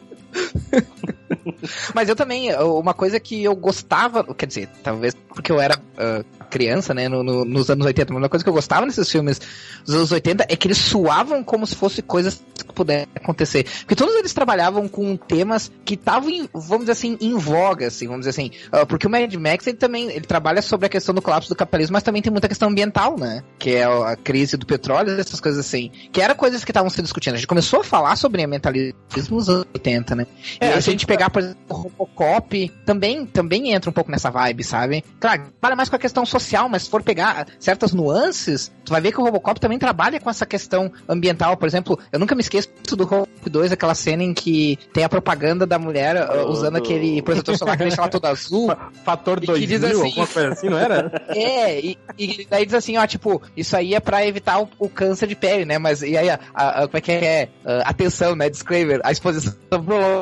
Mas 1.94 2.08
eu 2.08 2.16
também, 2.16 2.54
uma 2.56 2.94
coisa 2.94 3.18
que 3.18 3.42
eu 3.42 3.54
gostava, 3.54 4.24
quer 4.34 4.46
dizer, 4.46 4.68
talvez 4.82 5.14
porque 5.34 5.50
eu 5.50 5.60
era 5.60 5.76
uh, 5.76 6.24
criança, 6.48 6.94
né, 6.94 7.08
no, 7.08 7.22
no, 7.22 7.44
nos 7.44 7.68
anos 7.68 7.84
80, 7.84 8.12
mas 8.12 8.22
uma 8.22 8.28
coisa 8.28 8.44
que 8.44 8.48
eu 8.48 8.54
gostava 8.54 8.86
nesses 8.86 9.10
filmes 9.10 9.40
dos 9.84 9.94
anos 9.94 10.12
80 10.12 10.46
é 10.48 10.56
que 10.56 10.68
eles 10.68 10.78
suavam 10.78 11.42
como 11.42 11.66
se 11.66 11.74
fossem 11.74 12.04
coisas 12.04 12.42
que 12.54 12.72
pudessem 12.72 13.08
acontecer. 13.14 13.66
Porque 13.80 13.96
todos 13.96 14.14
eles 14.14 14.32
trabalhavam 14.32 14.86
com 14.86 15.16
temas 15.16 15.70
que 15.84 15.94
estavam, 15.94 16.30
vamos 16.52 16.80
dizer 16.80 16.92
assim, 16.92 17.18
em 17.20 17.36
voga, 17.36 17.88
assim, 17.88 18.06
vamos 18.06 18.26
dizer 18.26 18.30
assim. 18.30 18.50
Uh, 18.72 18.86
porque 18.86 19.06
o 19.06 19.10
Mad 19.10 19.34
Max, 19.34 19.66
ele 19.66 19.76
também, 19.76 20.10
ele 20.10 20.24
trabalha 20.24 20.62
sobre 20.62 20.86
a 20.86 20.88
questão 20.88 21.12
do 21.14 21.20
colapso 21.20 21.48
do 21.48 21.56
capitalismo, 21.56 21.94
mas 21.94 22.04
também 22.04 22.22
tem 22.22 22.30
muita 22.30 22.48
questão 22.48 22.68
ambiental, 22.68 23.18
né? 23.18 23.42
Que 23.58 23.74
é 23.74 23.84
a 23.84 24.16
crise 24.16 24.56
do 24.56 24.64
petróleo, 24.64 25.18
essas 25.18 25.40
coisas 25.40 25.66
assim. 25.66 25.90
Que 26.12 26.20
eram 26.20 26.36
coisas 26.36 26.64
que 26.64 26.70
estavam 26.70 26.88
sendo 26.88 27.04
discutidas. 27.04 27.34
A 27.34 27.38
gente 27.38 27.48
começou 27.48 27.80
a 27.80 27.84
falar 27.84 28.14
sobre 28.14 28.44
ambientalismo 28.44 28.94
nos 29.30 29.48
anos 29.48 29.66
80, 29.74 30.14
né? 30.14 30.23
É, 30.60 30.68
e 30.68 30.72
a, 30.72 30.76
a 30.76 30.80
gente 30.80 31.06
pegar, 31.06 31.30
por 31.30 31.42
exemplo, 31.42 31.58
o 31.68 31.74
Robocop, 31.74 32.68
também, 32.84 33.26
também 33.26 33.72
entra 33.72 33.90
um 33.90 33.92
pouco 33.92 34.10
nessa 34.10 34.30
vibe, 34.30 34.64
sabe? 34.64 35.04
Claro, 35.20 35.44
para 35.60 35.76
mais 35.76 35.88
com 35.88 35.96
a 35.96 35.98
questão 35.98 36.24
social, 36.24 36.68
mas 36.68 36.84
se 36.84 36.90
for 36.90 37.02
pegar 37.02 37.46
certas 37.58 37.92
nuances, 37.92 38.72
tu 38.84 38.92
vai 38.92 39.00
ver 39.00 39.12
que 39.12 39.20
o 39.20 39.24
Robocop 39.24 39.58
também 39.58 39.78
trabalha 39.78 40.20
com 40.20 40.30
essa 40.30 40.46
questão 40.46 40.90
ambiental. 41.08 41.56
Por 41.56 41.66
exemplo, 41.66 41.98
eu 42.12 42.18
nunca 42.18 42.34
me 42.34 42.40
esqueço 42.40 42.68
do 42.96 43.04
Robocop 43.04 43.50
2, 43.50 43.72
aquela 43.72 43.94
cena 43.94 44.22
em 44.22 44.34
que 44.34 44.78
tem 44.92 45.04
a 45.04 45.08
propaganda 45.08 45.66
da 45.66 45.78
mulher 45.78 46.16
uh, 46.16 46.46
usando 46.48 46.76
aquele 46.76 47.22
protetor 47.22 47.56
solar 47.56 47.76
que 47.76 47.84
deixa 47.84 48.00
ela 48.00 48.08
toda 48.08 48.28
azul. 48.28 48.74
Fator 49.04 49.40
2000, 49.40 49.76
assim, 49.76 50.02
alguma 50.02 50.26
coisa 50.26 50.48
assim, 50.50 50.68
não 50.68 50.78
era? 50.78 51.12
É, 51.34 51.80
e, 51.80 51.98
e, 52.16 52.46
daí 52.48 52.64
diz 52.64 52.74
assim, 52.74 52.96
ó, 52.96 53.06
tipo, 53.06 53.42
isso 53.56 53.76
aí 53.76 53.94
é 53.94 54.00
pra 54.00 54.24
evitar 54.24 54.60
o, 54.60 54.68
o 54.78 54.88
câncer 54.88 55.26
de 55.26 55.34
pele, 55.34 55.64
né? 55.64 55.78
Mas 55.78 56.02
e 56.02 56.16
aí, 56.16 56.30
a, 56.30 56.38
a, 56.54 56.86
como 56.86 56.96
é 56.96 57.00
que 57.00 57.12
é? 57.12 57.48
Atenção, 57.84 58.36
né? 58.36 58.48
Disclaimer, 58.48 59.00
a 59.02 59.10
exposição 59.10 59.54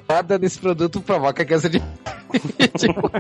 prolongada 0.01 0.39
desse 0.39 0.59
produto 0.59 1.01
provoca 1.01 1.45
câncer 1.45 1.69
de 1.69 1.83
tipo, 2.79 3.11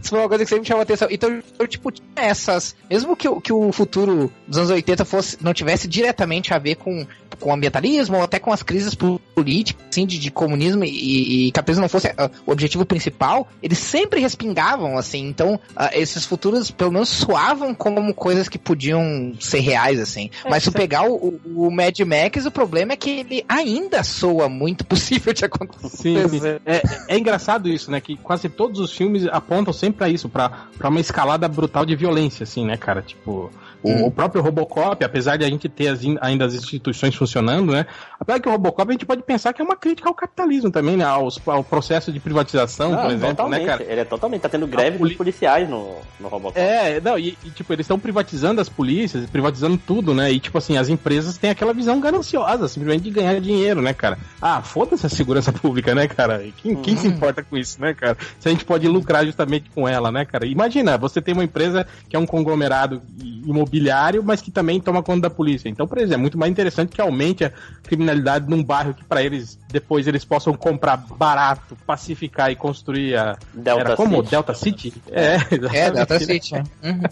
isso 0.00 0.10
foi 0.10 0.18
uma 0.18 0.28
coisa 0.28 0.44
que 0.44 0.48
sempre 0.48 0.60
me 0.62 0.66
chamou 0.66 0.82
atenção. 0.82 1.08
Então, 1.10 1.42
eu, 1.58 1.66
tipo, 1.66 1.90
tinha 1.90 2.06
essas. 2.16 2.76
Mesmo 2.88 3.16
que, 3.16 3.28
que 3.40 3.52
o 3.52 3.72
futuro 3.72 4.30
dos 4.46 4.58
anos 4.58 4.70
80 4.70 5.04
fosse, 5.04 5.38
não 5.40 5.54
tivesse 5.54 5.88
diretamente 5.88 6.52
a 6.52 6.58
ver 6.58 6.76
com, 6.76 7.06
com 7.40 7.52
ambientalismo 7.52 8.16
ou 8.16 8.22
até 8.22 8.38
com 8.38 8.52
as 8.52 8.62
crises 8.62 8.94
políticas, 8.94 9.84
assim, 9.90 10.06
de, 10.06 10.18
de 10.18 10.30
comunismo 10.30 10.84
e, 10.84 11.48
e 11.48 11.52
capitalismo 11.52 11.82
não 11.82 11.88
fosse 11.88 12.08
uh, 12.08 12.30
o 12.46 12.52
objetivo 12.52 12.84
principal, 12.84 13.48
eles 13.62 13.78
sempre 13.78 14.20
respingavam, 14.20 14.98
assim. 14.98 15.26
Então, 15.26 15.54
uh, 15.54 15.88
esses 15.92 16.24
futuros, 16.24 16.70
pelo 16.70 16.92
menos, 16.92 17.08
soavam 17.08 17.74
como 17.74 18.12
coisas 18.14 18.48
que 18.48 18.58
podiam 18.58 19.32
ser 19.40 19.60
reais, 19.60 19.98
assim. 19.98 20.30
É, 20.44 20.50
Mas 20.50 20.62
se 20.62 20.70
pegar 20.70 21.08
o, 21.08 21.40
o 21.56 21.70
Mad 21.70 21.98
Max, 22.00 22.46
o 22.46 22.50
problema 22.50 22.92
é 22.92 22.96
que 22.96 23.10
ele 23.10 23.44
ainda 23.48 24.02
soa 24.02 24.48
muito 24.48 24.84
possível 24.84 25.32
de 25.32 25.44
acontecer. 25.44 25.53
Sim, 25.88 26.28
sim. 26.28 26.40
É, 26.64 26.82
é 27.08 27.18
engraçado 27.18 27.68
isso, 27.68 27.90
né? 27.90 28.00
Que 28.00 28.16
quase 28.16 28.48
todos 28.48 28.80
os 28.80 28.92
filmes 28.92 29.26
apontam 29.26 29.72
sempre 29.72 29.98
para 29.98 30.08
isso, 30.08 30.28
para 30.28 30.68
uma 30.84 31.00
escalada 31.00 31.48
brutal 31.48 31.84
de 31.86 31.94
violência, 31.94 32.44
assim, 32.44 32.64
né, 32.64 32.76
cara? 32.76 33.02
Tipo, 33.02 33.50
o, 33.84 33.90
hum. 33.90 34.06
o, 34.06 34.10
próprio 34.10 34.42
Robocop, 34.42 35.04
apesar 35.04 35.36
de 35.36 35.44
a 35.44 35.48
gente 35.48 35.68
ter 35.68 35.88
as, 35.88 36.00
ainda 36.20 36.46
as 36.46 36.54
instituições 36.54 37.14
funcionando, 37.14 37.72
né? 37.72 37.86
Apesar 38.18 38.40
que 38.40 38.48
o 38.48 38.52
Robocop 38.52 38.88
a 38.88 38.92
gente 38.92 39.04
pode 39.04 39.22
pensar 39.22 39.52
que 39.52 39.60
é 39.60 39.64
uma 39.64 39.76
crítica 39.76 40.08
ao 40.08 40.14
capitalismo 40.14 40.70
também, 40.70 40.96
né? 40.96 41.04
Aos, 41.04 41.40
ao 41.46 41.62
processo 41.62 42.10
de 42.10 42.18
privatização, 42.18 42.92
não, 42.92 43.02
por 43.02 43.10
exemplo, 43.10 43.48
né, 43.48 43.64
cara? 43.64 43.82
Ele 43.82 44.00
é 44.00 44.04
totalmente, 44.04 44.40
tá 44.40 44.48
tendo 44.48 44.66
greve 44.66 44.98
poli... 44.98 45.10
dos 45.10 45.18
policiais 45.18 45.68
no, 45.68 45.96
no 46.18 46.28
Robocop. 46.28 46.58
É, 46.58 47.00
não, 47.00 47.18
e, 47.18 47.36
e 47.44 47.50
tipo, 47.50 47.72
eles 47.72 47.84
estão 47.84 47.98
privatizando 47.98 48.60
as 48.60 48.68
polícias, 48.68 49.28
privatizando 49.28 49.76
tudo, 49.76 50.14
né? 50.14 50.32
E 50.32 50.40
tipo 50.40 50.56
assim, 50.56 50.78
as 50.78 50.88
empresas 50.88 51.36
têm 51.36 51.50
aquela 51.50 51.74
visão 51.74 52.00
gananciosa, 52.00 52.66
simplesmente 52.68 53.04
de 53.04 53.10
ganhar 53.10 53.38
dinheiro, 53.40 53.82
né, 53.82 53.92
cara? 53.92 54.18
Ah, 54.40 54.62
foda-se 54.62 55.04
a 55.04 55.10
segurança 55.10 55.52
pública, 55.54 55.94
né, 55.94 56.08
cara? 56.08 56.42
Quem, 56.56 56.74
quem 56.76 56.96
se 56.96 57.06
uhum. 57.06 57.14
importa 57.14 57.42
com 57.42 57.56
isso, 57.56 57.80
né, 57.80 57.92
cara? 57.92 58.16
Se 58.40 58.48
a 58.48 58.50
gente 58.50 58.64
pode 58.64 58.88
lucrar 58.88 59.24
justamente 59.26 59.70
com 59.74 59.86
ela, 59.86 60.10
né, 60.10 60.24
cara? 60.24 60.46
Imagina, 60.46 60.96
você 60.96 61.20
tem 61.20 61.34
uma 61.34 61.44
empresa 61.44 61.86
que 62.08 62.16
é 62.16 62.18
um 62.18 62.26
conglomerado 62.26 63.02
imobiliário, 63.20 63.73
mas 64.22 64.40
que 64.40 64.50
também 64.50 64.80
toma 64.80 65.02
conta 65.02 65.22
da 65.22 65.30
polícia. 65.30 65.68
Então, 65.68 65.86
por 65.86 65.98
exemplo, 65.98 66.14
é 66.14 66.18
muito 66.18 66.38
mais 66.38 66.50
interessante 66.50 66.94
que 66.94 67.00
aumente 67.00 67.44
a 67.44 67.52
criminalidade 67.82 68.48
num 68.48 68.62
bairro 68.62 68.94
que 68.94 69.04
para 69.04 69.22
eles 69.22 69.58
depois 69.70 70.06
eles 70.06 70.24
possam 70.24 70.54
comprar 70.54 70.96
barato, 70.96 71.76
pacificar 71.86 72.50
e 72.50 72.56
construir 72.56 73.16
a 73.16 73.36
Delta 73.52 73.80
Era 73.80 73.96
como 73.96 74.16
City. 74.18 74.30
Delta 74.30 74.54
City? 74.54 74.94
É, 75.10 75.34
é 75.72 75.90
Delta 75.90 76.20
City. 76.20 76.54
É. 76.54 76.62
Uhum. 76.88 77.02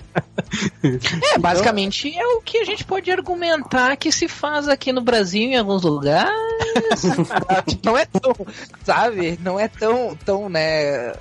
é, 1.35 1.39
basicamente 1.39 2.17
é 2.17 2.25
o 2.25 2.41
que 2.41 2.59
a 2.59 2.65
gente 2.65 2.85
pode 2.85 3.11
argumentar 3.11 3.97
que 3.97 4.13
se 4.13 4.29
faz 4.29 4.69
aqui 4.69 4.93
no 4.93 5.01
Brasil 5.01 5.43
em 5.43 5.57
alguns 5.57 5.83
lugares. 5.83 6.33
não 7.85 7.97
é 7.99 8.07
tão, 8.07 8.33
sabe? 8.85 9.39
Não 9.43 9.59
é 9.59 9.69
tão, 9.69 10.17
tão, 10.25 10.49
né? 10.49 11.13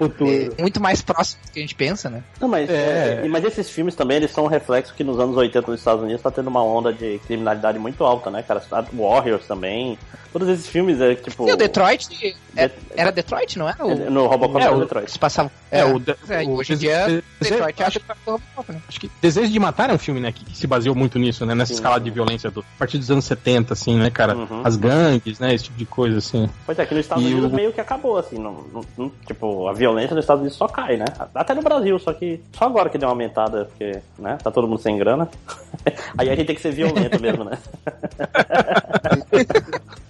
Futuro. 0.00 0.54
É 0.56 0.62
muito 0.62 0.80
mais 0.80 1.02
próximo 1.02 1.42
do 1.44 1.52
que 1.52 1.58
a 1.58 1.62
gente 1.62 1.74
pensa, 1.74 2.08
né? 2.08 2.22
Não, 2.40 2.48
mas, 2.48 2.70
é. 2.70 3.20
é 3.22 3.28
mas 3.28 3.44
esses 3.44 3.68
filmes 3.68 3.94
também, 3.94 4.16
eles 4.16 4.30
são 4.30 4.46
reflexo 4.50 4.94
que 4.94 5.04
nos 5.04 5.18
anos 5.18 5.36
80 5.36 5.70
nos 5.70 5.80
Estados 5.80 6.02
Unidos 6.02 6.22
tá 6.22 6.30
tendo 6.30 6.48
uma 6.48 6.62
onda 6.62 6.92
de 6.92 7.18
criminalidade 7.26 7.78
muito 7.78 8.04
alta, 8.04 8.30
né, 8.30 8.42
cara? 8.42 8.62
Warriors 8.92 9.46
também. 9.46 9.98
Todos 10.32 10.48
esses 10.48 10.68
filmes 10.68 11.00
é 11.00 11.14
tipo. 11.14 11.48
E 11.48 11.52
o 11.52 11.56
Detroit. 11.56 12.08
De... 12.08 12.36
É, 12.56 12.70
era 12.96 13.10
Detroit, 13.10 13.58
não 13.58 13.68
era? 13.68 13.84
O... 13.84 13.90
É, 13.90 14.10
no 14.10 14.26
Robocop 14.26 14.60
é, 14.60 14.66
era 14.66 14.76
o 14.76 14.80
Detroit. 14.80 15.10
Se 15.10 15.18
passava. 15.18 15.50
É, 15.70 15.84
o, 15.84 15.98
de... 15.98 16.14
é, 16.28 16.42
hoje 16.42 16.74
em 16.74 16.76
dia, 16.76 17.22
Detroit 17.40 17.82
acho 17.82 18.00
que 18.00 18.06
Robocop, 18.24 18.72
né? 18.72 18.80
Acho 18.88 19.00
que 19.00 19.10
Desejo 19.20 19.50
de 19.50 19.58
Matar 19.58 19.90
é 19.90 19.94
um 19.94 19.98
filme, 19.98 20.20
né, 20.20 20.30
que, 20.32 20.56
se 20.56 20.66
baseou 20.66 20.94
muito 20.94 21.18
nisso, 21.18 21.44
né? 21.44 21.54
Nessa 21.54 21.68
Sim, 21.68 21.74
escala 21.74 21.98
de 21.98 22.10
violência 22.10 22.50
do, 22.50 22.60
a 22.60 22.78
partir 22.78 22.98
dos 22.98 23.10
anos 23.10 23.24
70, 23.24 23.72
assim, 23.72 23.96
né, 23.96 24.10
cara? 24.10 24.36
Uhum. 24.36 24.62
As 24.62 24.76
gangues, 24.76 25.40
né? 25.40 25.52
Esse 25.52 25.64
tipo 25.64 25.78
de 25.78 25.86
coisa, 25.86 26.18
assim. 26.18 26.48
Pois 26.64 26.78
é, 26.78 26.82
aqui 26.82 26.94
nos 26.94 27.04
Estados 27.04 27.24
e 27.24 27.26
Unidos 27.26 27.52
o... 27.52 27.54
meio 27.54 27.72
que 27.72 27.80
acabou, 27.80 28.16
assim. 28.16 28.38
Não, 28.38 28.64
não, 28.96 29.10
tipo, 29.26 29.66
a 29.66 29.72
violência 29.72 30.14
nos 30.14 30.24
Estados 30.24 30.42
Unidos 30.42 30.56
só 30.56 30.68
cai, 30.68 30.96
né? 30.96 31.06
Até 31.34 31.54
no 31.54 31.62
Brasil, 31.62 31.98
só 31.98 32.12
que 32.12 32.40
só 32.56 32.66
agora 32.66 32.88
que 32.88 32.98
deu 32.98 33.08
uma 33.08 33.14
aumentada, 33.14 33.64
porque, 33.64 34.00
né? 34.18 34.38
Tá 34.42 34.50
todo 34.50 34.66
mundo 34.66 34.80
sem 34.80 34.96
grana. 34.96 35.28
Aí 36.16 36.30
a 36.30 36.34
gente 36.34 36.46
tem 36.46 36.56
que 36.56 36.62
ser 36.62 36.72
violento 36.72 37.20
mesmo, 37.20 37.44
né? 37.44 37.58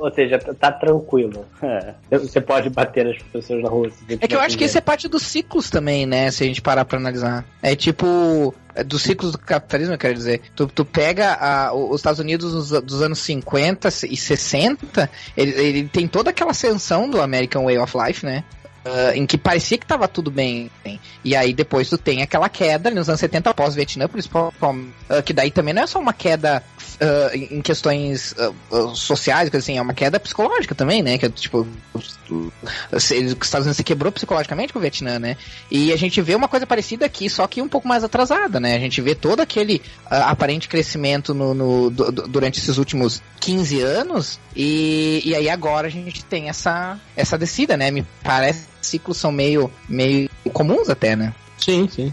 Ou 0.00 0.10
seja, 0.10 0.38
tá 0.38 0.72
tranquilo. 0.72 1.44
É. 1.62 1.92
Você 2.10 2.40
pode 2.40 2.70
bater 2.70 3.04
nas 3.04 3.18
pessoas 3.18 3.62
na 3.62 3.68
rua. 3.68 3.90
É 4.08 4.26
que 4.26 4.34
eu 4.34 4.40
acho 4.40 4.56
que 4.56 4.64
esse 4.64 4.78
é 4.78 4.80
parte 4.80 5.06
dos 5.06 5.22
ciclos 5.22 5.68
também, 5.68 6.06
né? 6.06 6.30
Se 6.30 6.42
a 6.42 6.46
gente 6.46 6.62
parar 6.62 6.86
pra 6.86 6.98
analisar. 6.98 7.44
É 7.62 7.76
tipo. 7.76 8.54
É 8.74 8.82
dos 8.82 9.02
ciclos 9.02 9.32
do 9.32 9.38
capitalismo, 9.38 9.94
eu 9.94 9.98
quero 9.98 10.14
dizer. 10.14 10.40
Tu, 10.56 10.66
tu 10.68 10.86
pega 10.86 11.34
a, 11.34 11.74
os 11.74 11.96
Estados 11.96 12.18
Unidos 12.18 12.52
dos, 12.52 12.82
dos, 12.82 13.02
anos 13.02 13.18
50 13.18 13.88
e 14.08 14.16
60, 14.16 15.10
ele, 15.36 15.50
ele 15.60 15.88
tem 15.88 16.08
toda 16.08 16.30
aquela 16.30 16.52
ascensão 16.52 17.10
do 17.10 17.20
American 17.20 17.64
Way 17.64 17.78
of 17.78 17.94
Life, 17.98 18.24
né? 18.24 18.44
Uh, 18.82 19.12
em 19.14 19.26
que 19.26 19.36
parecia 19.36 19.76
que 19.76 19.84
estava 19.84 20.08
tudo 20.08 20.30
bem. 20.30 20.70
E 21.22 21.36
aí 21.36 21.52
depois 21.52 21.90
tu 21.90 21.98
tem 21.98 22.22
aquela 22.22 22.48
queda 22.48 22.90
nos 22.90 23.10
anos 23.10 23.20
70 23.20 23.52
pós-Vietnã, 23.52 24.08
principalmente, 24.08 24.56
uh, 25.10 25.22
que 25.22 25.34
daí 25.34 25.50
também 25.50 25.74
não 25.74 25.82
é 25.82 25.86
só 25.86 25.98
uma 25.98 26.14
queda 26.14 26.64
uh, 26.94 27.36
em 27.36 27.60
questões 27.60 28.34
sociais, 28.94 29.54
assim, 29.54 29.76
é 29.76 29.82
uma 29.82 29.92
queda 29.92 30.18
psicológica 30.18 30.74
também, 30.74 31.02
né? 31.02 31.18
Que 31.18 31.26
é 31.26 31.28
tipo. 31.28 31.68
Os 32.92 33.10
Estados 33.10 33.66
Unidos 33.66 33.76
se 33.76 33.84
quebrou 33.84 34.12
psicologicamente 34.12 34.72
com 34.72 34.78
o 34.78 34.82
Vietnã, 34.82 35.18
né? 35.18 35.36
E 35.70 35.92
a 35.92 35.96
gente 35.96 36.22
vê 36.22 36.34
uma 36.34 36.48
coisa 36.48 36.66
parecida 36.66 37.04
aqui, 37.04 37.28
só 37.28 37.46
que 37.46 37.60
um 37.60 37.68
pouco 37.68 37.88
mais 37.88 38.04
atrasada, 38.04 38.60
né? 38.60 38.76
A 38.76 38.78
gente 38.78 39.00
vê 39.02 39.14
todo 39.14 39.40
aquele 39.40 39.82
aparente 40.06 40.68
crescimento 40.68 41.34
no, 41.34 41.52
no 41.52 41.90
durante 41.90 42.60
esses 42.60 42.78
últimos 42.78 43.20
15 43.40 43.80
anos, 43.80 44.38
e, 44.54 45.20
e 45.24 45.34
aí 45.34 45.50
agora 45.50 45.88
a 45.88 45.90
gente 45.90 46.24
tem 46.24 46.48
essa, 46.48 46.98
essa 47.16 47.36
descida, 47.36 47.76
né? 47.76 47.90
Me 47.90 48.06
parece 48.22 48.69
ciclos 48.80 49.16
são 49.16 49.32
meio, 49.32 49.70
meio 49.88 50.28
comuns 50.52 50.88
até, 50.88 51.14
né? 51.16 51.34
Sim, 51.58 51.88
sim. 51.88 52.12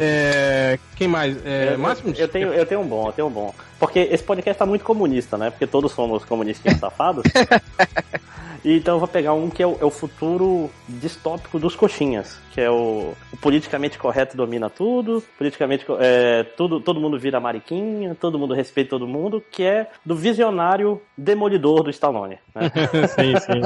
É, 0.00 0.78
quem 0.96 1.08
mais? 1.08 1.36
É, 1.44 1.74
eu, 1.74 1.78
Máximo? 1.78 2.14
Eu, 2.16 2.28
tenho, 2.28 2.52
eu 2.52 2.66
tenho 2.66 2.80
um 2.80 2.86
bom, 2.86 3.08
eu 3.08 3.12
tenho 3.12 3.28
um 3.28 3.30
bom. 3.30 3.54
Porque 3.78 4.00
esse 4.00 4.22
podcast 4.22 4.58
tá 4.58 4.66
muito 4.66 4.84
comunista, 4.84 5.38
né? 5.38 5.50
Porque 5.50 5.66
todos 5.66 5.92
somos 5.92 6.24
comunistas 6.24 6.78
safados. 6.78 7.24
Então 8.64 8.96
eu 8.96 8.98
vou 8.98 9.08
pegar 9.08 9.32
um 9.32 9.48
que 9.50 9.62
é 9.62 9.66
o, 9.66 9.76
é 9.80 9.84
o 9.84 9.90
futuro 9.90 10.70
distópico 10.88 11.58
dos 11.58 11.76
coxinhas, 11.76 12.38
que 12.52 12.60
é 12.60 12.70
o, 12.70 13.14
o 13.32 13.36
politicamente 13.36 13.98
correto 13.98 14.36
domina 14.36 14.68
tudo, 14.68 15.22
politicamente 15.36 15.84
é, 16.00 16.42
tudo, 16.42 16.80
todo 16.80 17.00
mundo 17.00 17.18
vira 17.18 17.38
mariquinha, 17.38 18.14
todo 18.14 18.38
mundo 18.38 18.54
respeita 18.54 18.90
todo 18.90 19.06
mundo, 19.06 19.42
que 19.50 19.62
é 19.62 19.90
do 20.04 20.16
visionário 20.16 21.00
demolidor 21.16 21.82
do 21.82 21.90
Stallone. 21.90 22.38
Né? 22.54 22.70
sim, 23.08 23.36
sim. 23.36 23.60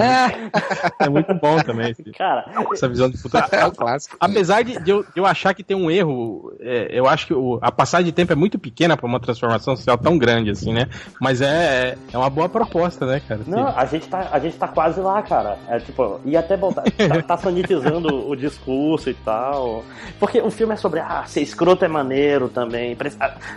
é 0.98 1.08
muito 1.08 1.32
bom 1.34 1.56
também. 1.58 1.94
Cara, 2.16 2.44
essa 2.72 2.88
visão 2.88 3.08
do 3.08 3.16
futuro. 3.16 3.44
É 3.52 3.66
o 3.66 3.72
clássico. 3.72 4.16
Apesar 4.20 4.62
de 4.62 4.90
eu, 4.90 5.02
de 5.02 5.08
eu 5.16 5.26
achar 5.26 5.54
que 5.54 5.62
tem 5.62 5.76
um 5.76 5.90
erro, 5.90 6.52
é, 6.60 6.88
eu 6.90 7.06
acho 7.06 7.26
que 7.26 7.34
o, 7.34 7.58
a 7.62 7.70
passagem 7.70 8.06
de 8.06 8.12
tempo 8.12 8.32
é 8.32 8.36
muito 8.36 8.58
pequena 8.58 8.96
para 8.96 9.06
uma 9.06 9.20
transformação 9.20 9.76
social 9.76 9.96
tão 9.96 10.18
grande 10.18 10.50
assim, 10.50 10.72
né? 10.72 10.88
Mas 11.20 11.40
é, 11.40 11.96
é 12.12 12.18
uma 12.18 12.30
boa 12.30 12.48
proposta, 12.48 13.06
né, 13.06 13.20
cara? 13.26 13.40
Não, 13.46 13.68
a 13.68 13.84
gente, 13.86 14.08
tá, 14.08 14.28
a 14.30 14.38
gente 14.38 14.56
tá 14.56 14.68
quase 14.68 14.81
lá, 14.96 15.22
cara. 15.22 15.58
É 15.68 15.78
tipo, 15.78 16.20
e 16.24 16.36
até 16.36 16.56
voltar. 16.56 16.82
tá, 16.82 17.22
tá 17.22 17.36
sanitizando 17.36 18.28
o 18.28 18.36
discurso 18.36 19.10
e 19.10 19.14
tal. 19.14 19.84
Porque 20.18 20.40
o 20.40 20.50
filme 20.50 20.74
é 20.74 20.76
sobre, 20.76 21.00
ah, 21.00 21.24
ser 21.26 21.42
escroto 21.42 21.84
é 21.84 21.88
maneiro 21.88 22.48
também. 22.48 22.96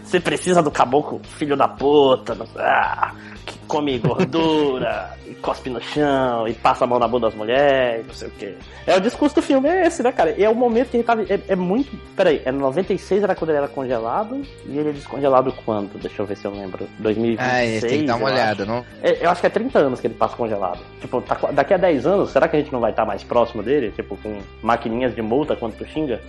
Você 0.04 0.20
precisa 0.20 0.62
do 0.62 0.72
caboclo, 0.72 1.22
filho 1.24 1.56
da 1.56 1.68
puta. 1.68 2.38
Ah, 2.58 3.14
que 3.46 3.58
come 3.68 3.98
gordura, 4.00 5.12
e 5.28 5.36
cospe 5.36 5.70
no 5.70 5.82
chão, 5.82 6.48
e 6.48 6.54
passa 6.54 6.84
a 6.84 6.88
mão 6.88 6.98
na 6.98 7.08
bunda 7.08 7.28
das 7.28 7.36
mulheres, 7.36 8.06
não 8.08 8.14
sei 8.14 8.28
o 8.28 8.32
quê. 8.32 8.56
É 8.86 8.96
o 8.98 9.00
discurso 9.00 9.36
do 9.36 9.42
filme, 9.42 9.70
é 9.70 9.86
esse, 9.86 10.02
né, 10.02 10.12
cara? 10.12 10.32
E 10.32 10.44
é 10.44 10.50
o 10.50 10.56
momento 10.56 10.90
que 10.90 10.98
ele 10.98 11.04
tava. 11.04 11.22
É, 11.24 11.40
é 11.48 11.56
muito. 11.56 11.96
Peraí, 12.16 12.42
é 12.44 12.52
96 12.52 13.24
era 13.24 13.36
quando 13.36 13.52
ele 13.52 13.60
era 13.60 13.68
congelado, 13.68 14.42
e 14.66 14.78
ele 14.78 14.90
é 14.90 14.92
descongelado 14.92 15.54
quando? 15.66 16.00
Deixa 16.00 16.22
eu 16.22 16.26
ver 16.26 16.36
se 16.38 16.46
eu 16.46 16.52
lembro. 16.52 16.88
2026. 17.00 17.84
Ah, 17.84 17.88
tem 17.88 18.00
que 18.00 18.06
dar 18.06 18.16
uma 18.16 18.26
olhada, 18.26 18.64
acho. 18.64 18.72
não? 18.72 18.86
É, 19.02 19.24
eu 19.26 19.30
acho 19.30 19.42
que 19.42 19.48
é 19.48 19.50
30 19.50 19.80
anos 19.80 20.00
que 20.00 20.08
ele 20.08 20.16
passa 20.16 20.36
congelado. 20.36 20.80
Tipo, 21.00 21.22
tá, 21.22 21.38
daqui 21.52 21.74
a 21.74 21.78
10 21.78 22.06
anos, 22.08 22.32
será 22.32 22.48
que 22.48 22.56
a 22.56 22.60
gente 22.60 22.72
não 22.72 22.80
vai 22.80 22.92
estar 22.92 23.04
tá 23.04 23.08
mais 23.08 23.24
próximo 23.24 23.62
dele? 23.62 23.92
Tipo, 23.92 24.18
com 24.18 24.40
maquininhas 24.62 25.14
de 25.14 25.22
multa 25.22 25.56
quando 25.56 25.78
tu 25.78 25.86
xinga? 25.86 26.20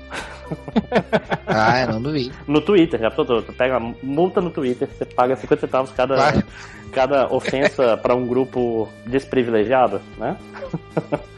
ah, 1.46 1.82
eu 1.82 1.92
não 1.92 2.02
duvido. 2.02 2.34
No 2.46 2.60
Twitter, 2.60 3.00
já 3.00 3.10
tu, 3.10 3.24
tu 3.24 3.52
pega 3.52 3.80
multa 4.02 4.40
no 4.40 4.50
Twitter, 4.50 4.88
você 4.88 5.04
paga 5.04 5.34
50 5.34 5.60
centavos 5.60 5.90
cada. 5.92 6.14
Claro 6.14 6.44
cada 6.92 7.32
ofensa 7.32 7.96
para 7.98 8.14
um 8.14 8.26
grupo 8.26 8.88
desprivilegiado, 9.06 10.00
né? 10.18 10.36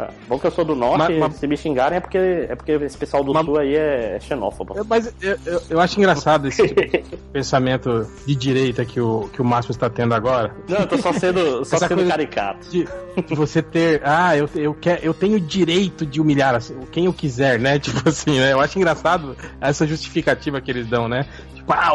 É, 0.00 0.08
bom 0.26 0.38
que 0.38 0.46
eu 0.46 0.50
sou 0.50 0.64
do 0.64 0.74
norte, 0.74 0.98
mas, 0.98 1.18
mas, 1.18 1.34
se 1.34 1.46
me 1.46 1.56
xingarem 1.58 1.98
é 1.98 2.00
porque, 2.00 2.16
é 2.16 2.56
porque 2.56 2.72
esse 2.72 2.96
pessoal 2.96 3.22
do 3.22 3.34
mas, 3.34 3.44
sul 3.44 3.58
aí 3.58 3.76
é 3.76 4.18
xenófobo. 4.18 4.74
Mas 4.88 5.14
eu, 5.20 5.36
eu, 5.44 5.62
eu 5.68 5.80
acho 5.80 5.98
engraçado 5.98 6.48
esse 6.48 6.66
tipo 6.66 6.80
pensamento 7.30 8.06
de 8.24 8.34
direita 8.34 8.82
que 8.84 8.98
o, 8.98 9.28
que 9.30 9.42
o 9.42 9.44
Márcio 9.44 9.72
está 9.72 9.90
tendo 9.90 10.14
agora. 10.14 10.54
Não, 10.66 10.78
eu 10.78 10.86
tô 10.86 10.96
só 10.96 11.12
sendo, 11.12 11.64
só 11.66 11.76
sendo 11.76 12.06
caricato. 12.08 12.70
De, 12.70 12.88
de, 13.26 13.34
você 13.34 13.60
ter, 13.60 14.00
ah, 14.02 14.34
eu, 14.34 14.48
eu, 14.54 14.72
quer, 14.72 15.00
eu 15.02 15.12
tenho 15.12 15.38
direito 15.38 16.06
de 16.06 16.18
humilhar 16.18 16.54
assim, 16.54 16.78
quem 16.90 17.04
eu 17.04 17.12
quiser, 17.12 17.58
né? 17.58 17.78
Tipo 17.78 18.08
assim, 18.08 18.38
né? 18.38 18.52
Eu 18.52 18.60
acho 18.60 18.78
engraçado 18.78 19.36
essa 19.60 19.86
justificativa 19.86 20.60
que 20.62 20.70
eles 20.70 20.86
dão, 20.86 21.08
né? 21.08 21.26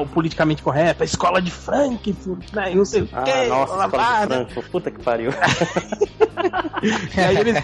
O 0.01 0.05
politicamente 0.07 0.61
correto, 0.61 1.03
a 1.03 1.05
escola 1.05 1.41
de 1.41 1.51
Frankfurt, 1.51 2.53
né? 2.53 2.71
E 2.71 2.75
não 2.75 2.85
sei 2.85 3.03
o 3.03 3.09
ah, 3.11 3.23
quê. 3.23 3.47
Nossa, 3.47 3.85
escola 3.85 3.87
de 3.87 4.27
Frankfurt, 4.27 4.69
puta 4.69 4.91
que 4.91 5.01
pariu. 5.01 5.31
aí, 7.17 7.37
eles, 7.37 7.55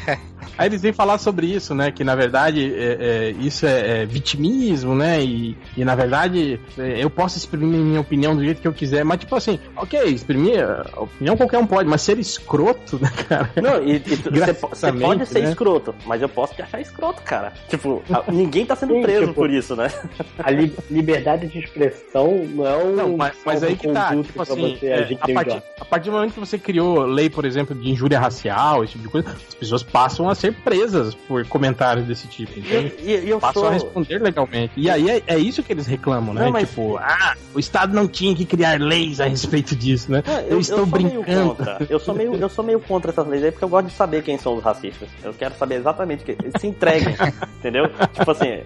aí 0.58 0.68
eles 0.68 0.82
vêm 0.82 0.94
falar 0.94 1.18
sobre 1.18 1.48
isso, 1.48 1.76
né? 1.76 1.92
Que 1.92 2.04
na 2.04 2.16
verdade 2.16 2.74
é, 2.74 2.98
é, 3.00 3.30
isso 3.40 3.66
é, 3.66 4.02
é, 4.02 4.06
vitimismo, 4.06 4.96
né? 4.96 5.22
E, 5.24 5.58
e 5.76 5.86
na 5.86 5.96
verdade 5.96 6.60
é, 6.78 7.04
eu 7.04 7.10
posso 7.10 7.38
exprimir 7.38 7.80
minha 7.80 8.02
opinião 8.02 8.36
do 8.36 8.44
jeito 8.44 8.62
que 8.62 8.68
eu 8.68 8.74
quiser, 8.74 9.04
mas 9.04 9.20
tipo 9.20 9.36
assim, 9.36 9.60
ok, 9.76 10.04
exprimir 10.06 10.64
a 10.64 11.02
opinião 11.02 11.38
qualquer 11.38 11.60
um 11.60 11.68
pode, 11.68 11.90
mas 11.90 12.02
ser 12.02 12.18
escroto, 12.20 13.00
né, 13.00 13.12
cara? 13.28 13.50
Não, 13.62 13.84
e, 13.84 13.98
e 13.98 14.00
você 14.70 14.92
pode 14.92 15.26
ser 15.26 15.42
né? 15.42 15.50
escroto, 15.50 15.96
mas 16.06 16.22
eu 16.22 16.30
posso 16.30 16.54
te 16.54 16.62
achar 16.62 16.82
escroto, 16.82 17.22
cara. 17.24 17.54
Tipo, 17.70 18.02
ninguém 18.28 18.66
tá 18.66 18.76
sendo 18.76 19.00
preso 19.02 19.28
tipo, 19.28 19.34
por 19.34 19.50
isso, 19.50 19.76
né? 19.76 19.92
A 20.40 20.52
li 20.52 20.72
liberdade 20.90 21.48
de 21.48 21.60
expressão 21.60 22.01
não 22.14 22.68
é 22.68 22.84
um. 22.84 22.96
Não, 22.96 23.18
mas, 23.18 23.36
mas 23.46 23.64
aí 23.64 23.76
que 23.76 23.88
tá, 23.88 24.16
tipo 24.16 24.42
assim, 24.42 24.78
é, 24.82 25.18
a, 25.20 25.34
partir, 25.34 25.64
a 25.80 25.86
partir 25.86 26.06
do 26.10 26.12
momento 26.12 26.34
que 26.34 26.40
você 26.40 26.58
criou 26.58 27.06
lei, 27.06 27.30
por 27.30 27.46
exemplo, 27.46 27.76
de 27.76 27.90
injúria 27.90 28.20
racial, 28.20 28.84
esse 28.84 28.94
tipo 28.94 29.04
de 29.04 29.10
coisa, 29.10 29.30
as 29.30 29.56
pessoas 29.56 29.84
passam 29.84 30.30
a 30.30 30.36
ser 30.36 30.54
presas 30.54 31.16
por 31.16 31.46
comentários 31.48 32.06
desse 32.06 32.28
tipo. 32.28 32.60
Entende? 32.60 32.94
E, 33.00 33.12
e, 33.12 33.32
e 33.32 33.40
passam 33.40 33.62
sou... 33.62 33.68
a 33.70 33.74
responder 33.74 34.20
legalmente. 34.20 34.74
E 34.76 34.90
aí 34.90 35.10
é, 35.10 35.24
é, 35.26 35.38
isso 35.38 35.64
que 35.64 35.72
eles 35.72 35.88
reclamam, 35.88 36.34
né? 36.34 36.46
Não, 36.46 36.52
mas... 36.52 36.70
Tipo, 36.70 36.98
ah, 36.98 37.36
o 37.54 37.60
Estado 37.60 37.94
não 37.94 38.08
tinha 38.08 38.36
que 38.36 38.46
criar 38.46 38.80
leis 38.80 39.20
a 39.22 39.26
respeito 39.26 39.76
disso, 39.76 40.12
né? 40.12 40.24
eu, 40.46 40.52
eu, 40.52 40.60
estou 40.60 40.80
eu 40.80 40.86
brincando. 40.86 41.58
Eu 41.90 42.00
sou, 42.00 42.14
meio, 42.14 42.36
eu 42.36 42.50
sou 42.50 42.64
meio 42.64 42.80
contra 42.80 43.12
essas 43.12 43.28
leis 43.28 43.44
aí 43.44 43.52
porque 43.52 43.66
eu 43.66 43.70
gosto 43.70 43.88
de 43.88 43.94
saber 43.94 44.24
quem 44.24 44.38
são 44.38 44.56
os 44.56 44.64
racistas. 44.64 45.10
Eu 45.24 45.34
quero 45.34 45.56
saber 45.56 45.76
exatamente 45.76 46.24
que 46.24 46.38
se 46.60 46.68
entreguem, 46.68 47.16
entendeu? 47.60 47.90
Tipo 48.14 48.32
assim, 48.32 48.62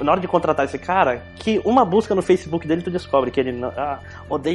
na 0.00 0.12
hora 0.12 0.20
de 0.20 0.28
contratar 0.28 0.66
esse 0.66 0.78
cara, 0.78 1.22
que 1.36 1.60
uma 1.64 1.84
busca 1.84 2.14
no 2.14 2.22
Facebook 2.22 2.66
dele 2.72 2.82
tu 2.82 2.90
descobre 2.90 3.30
que 3.30 3.38
ele 3.38 3.52
não, 3.52 3.68
ah, 3.76 4.00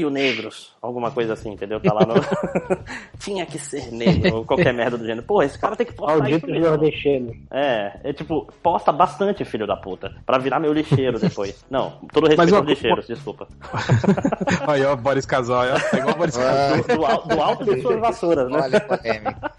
negros, 0.10 0.75
alguma 0.88 1.12
coisa 1.12 1.34
assim, 1.34 1.52
entendeu? 1.52 1.80
Tá 1.80 1.93
lá 1.93 2.06
no 2.06 2.15
tinha 3.19 3.45
que 3.45 3.60
ser 3.60 3.91
negro, 3.91 4.38
ou 4.38 4.45
qualquer 4.45 4.73
merda 4.73 4.97
do 4.97 5.06
gênero. 5.06 5.26
Pô, 5.26 5.43
esse 5.43 5.58
cara 5.60 5.76
tem 5.76 5.86
que 5.86 5.93
postar 5.93 6.17
Maldito 6.17 6.50
isso 6.50 6.60
nordestino. 6.60 7.36
É, 7.52 8.00
é 8.04 8.13
tipo, 8.13 8.52
posta 8.63 8.91
bastante, 8.91 9.45
filho 9.45 9.67
da 9.67 9.76
puta, 9.76 10.13
pra 10.26 10.38
virar 10.38 10.60
meu 10.60 10.73
lixeiro 10.73 11.19
depois. 11.19 11.65
Não, 11.69 12.00
todo 12.12 12.28
respeito 12.28 12.56
aos 12.56 12.65
lixeiros, 12.65 13.08
desculpa. 13.08 13.47
Olha, 14.67 14.91
ó, 14.91 14.95
Boris 14.95 15.26
Casoy, 15.26 15.67
ó. 15.69 15.95
É 15.95 16.00
igual 16.00 16.15
Boris 16.15 16.38
Casoy. 16.38 16.82
Do, 16.84 17.36
do, 17.36 17.41
alto 17.41 17.65
de 17.65 17.82
suas 17.82 18.00
vassouras, 18.00 18.50
né? 18.50 18.62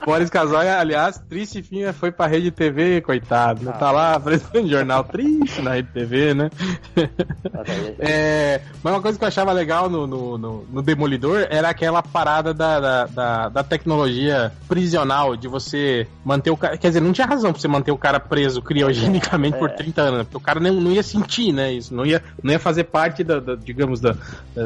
Boris 0.04 0.30
Casoy, 0.30 0.68
aliás, 0.68 1.18
triste 1.28 1.62
fim, 1.62 1.92
foi 1.92 2.10
pra 2.10 2.26
rede 2.26 2.50
TV, 2.50 3.00
coitado. 3.00 3.64
Né? 3.64 3.72
Ah, 3.74 3.78
tá 3.78 3.90
lá 3.90 4.14
apresentando 4.14 4.68
jornal 4.68 5.04
triste 5.04 5.60
na 5.62 5.74
rede 5.74 5.88
TV, 5.92 6.34
né? 6.34 6.50
é, 7.98 8.60
mas 8.82 8.94
uma 8.94 9.02
coisa 9.02 9.18
que 9.18 9.24
eu 9.24 9.28
achava 9.28 9.52
legal 9.52 9.90
no, 9.90 10.06
no, 10.06 10.38
no, 10.38 10.66
no 10.70 10.82
Demolidor 10.82 11.17
era 11.50 11.68
aquela 11.68 12.02
parada 12.02 12.52
da, 12.54 12.80
da, 12.80 13.06
da, 13.06 13.48
da 13.48 13.64
tecnologia 13.64 14.52
prisional, 14.66 15.36
de 15.36 15.48
você 15.48 16.06
manter 16.24 16.50
o 16.50 16.56
cara. 16.56 16.76
Quer 16.76 16.88
dizer, 16.88 17.00
não 17.00 17.12
tinha 17.12 17.26
razão 17.26 17.52
pra 17.52 17.60
você 17.60 17.68
manter 17.68 17.90
o 17.92 17.98
cara 17.98 18.20
preso 18.20 18.62
criogenicamente 18.62 19.56
é. 19.56 19.58
por 19.58 19.70
30 19.70 20.02
anos, 20.02 20.22
porque 20.22 20.36
o 20.36 20.40
cara 20.40 20.60
não, 20.60 20.72
não 20.74 20.92
ia 20.92 21.02
sentir, 21.02 21.52
né? 21.52 21.72
Isso 21.72 21.94
não 21.94 22.04
ia, 22.04 22.22
não 22.42 22.52
ia 22.52 22.58
fazer 22.58 22.84
parte 22.84 23.24
da, 23.24 23.40
da 23.40 23.54
digamos, 23.54 24.00
da, 24.00 24.16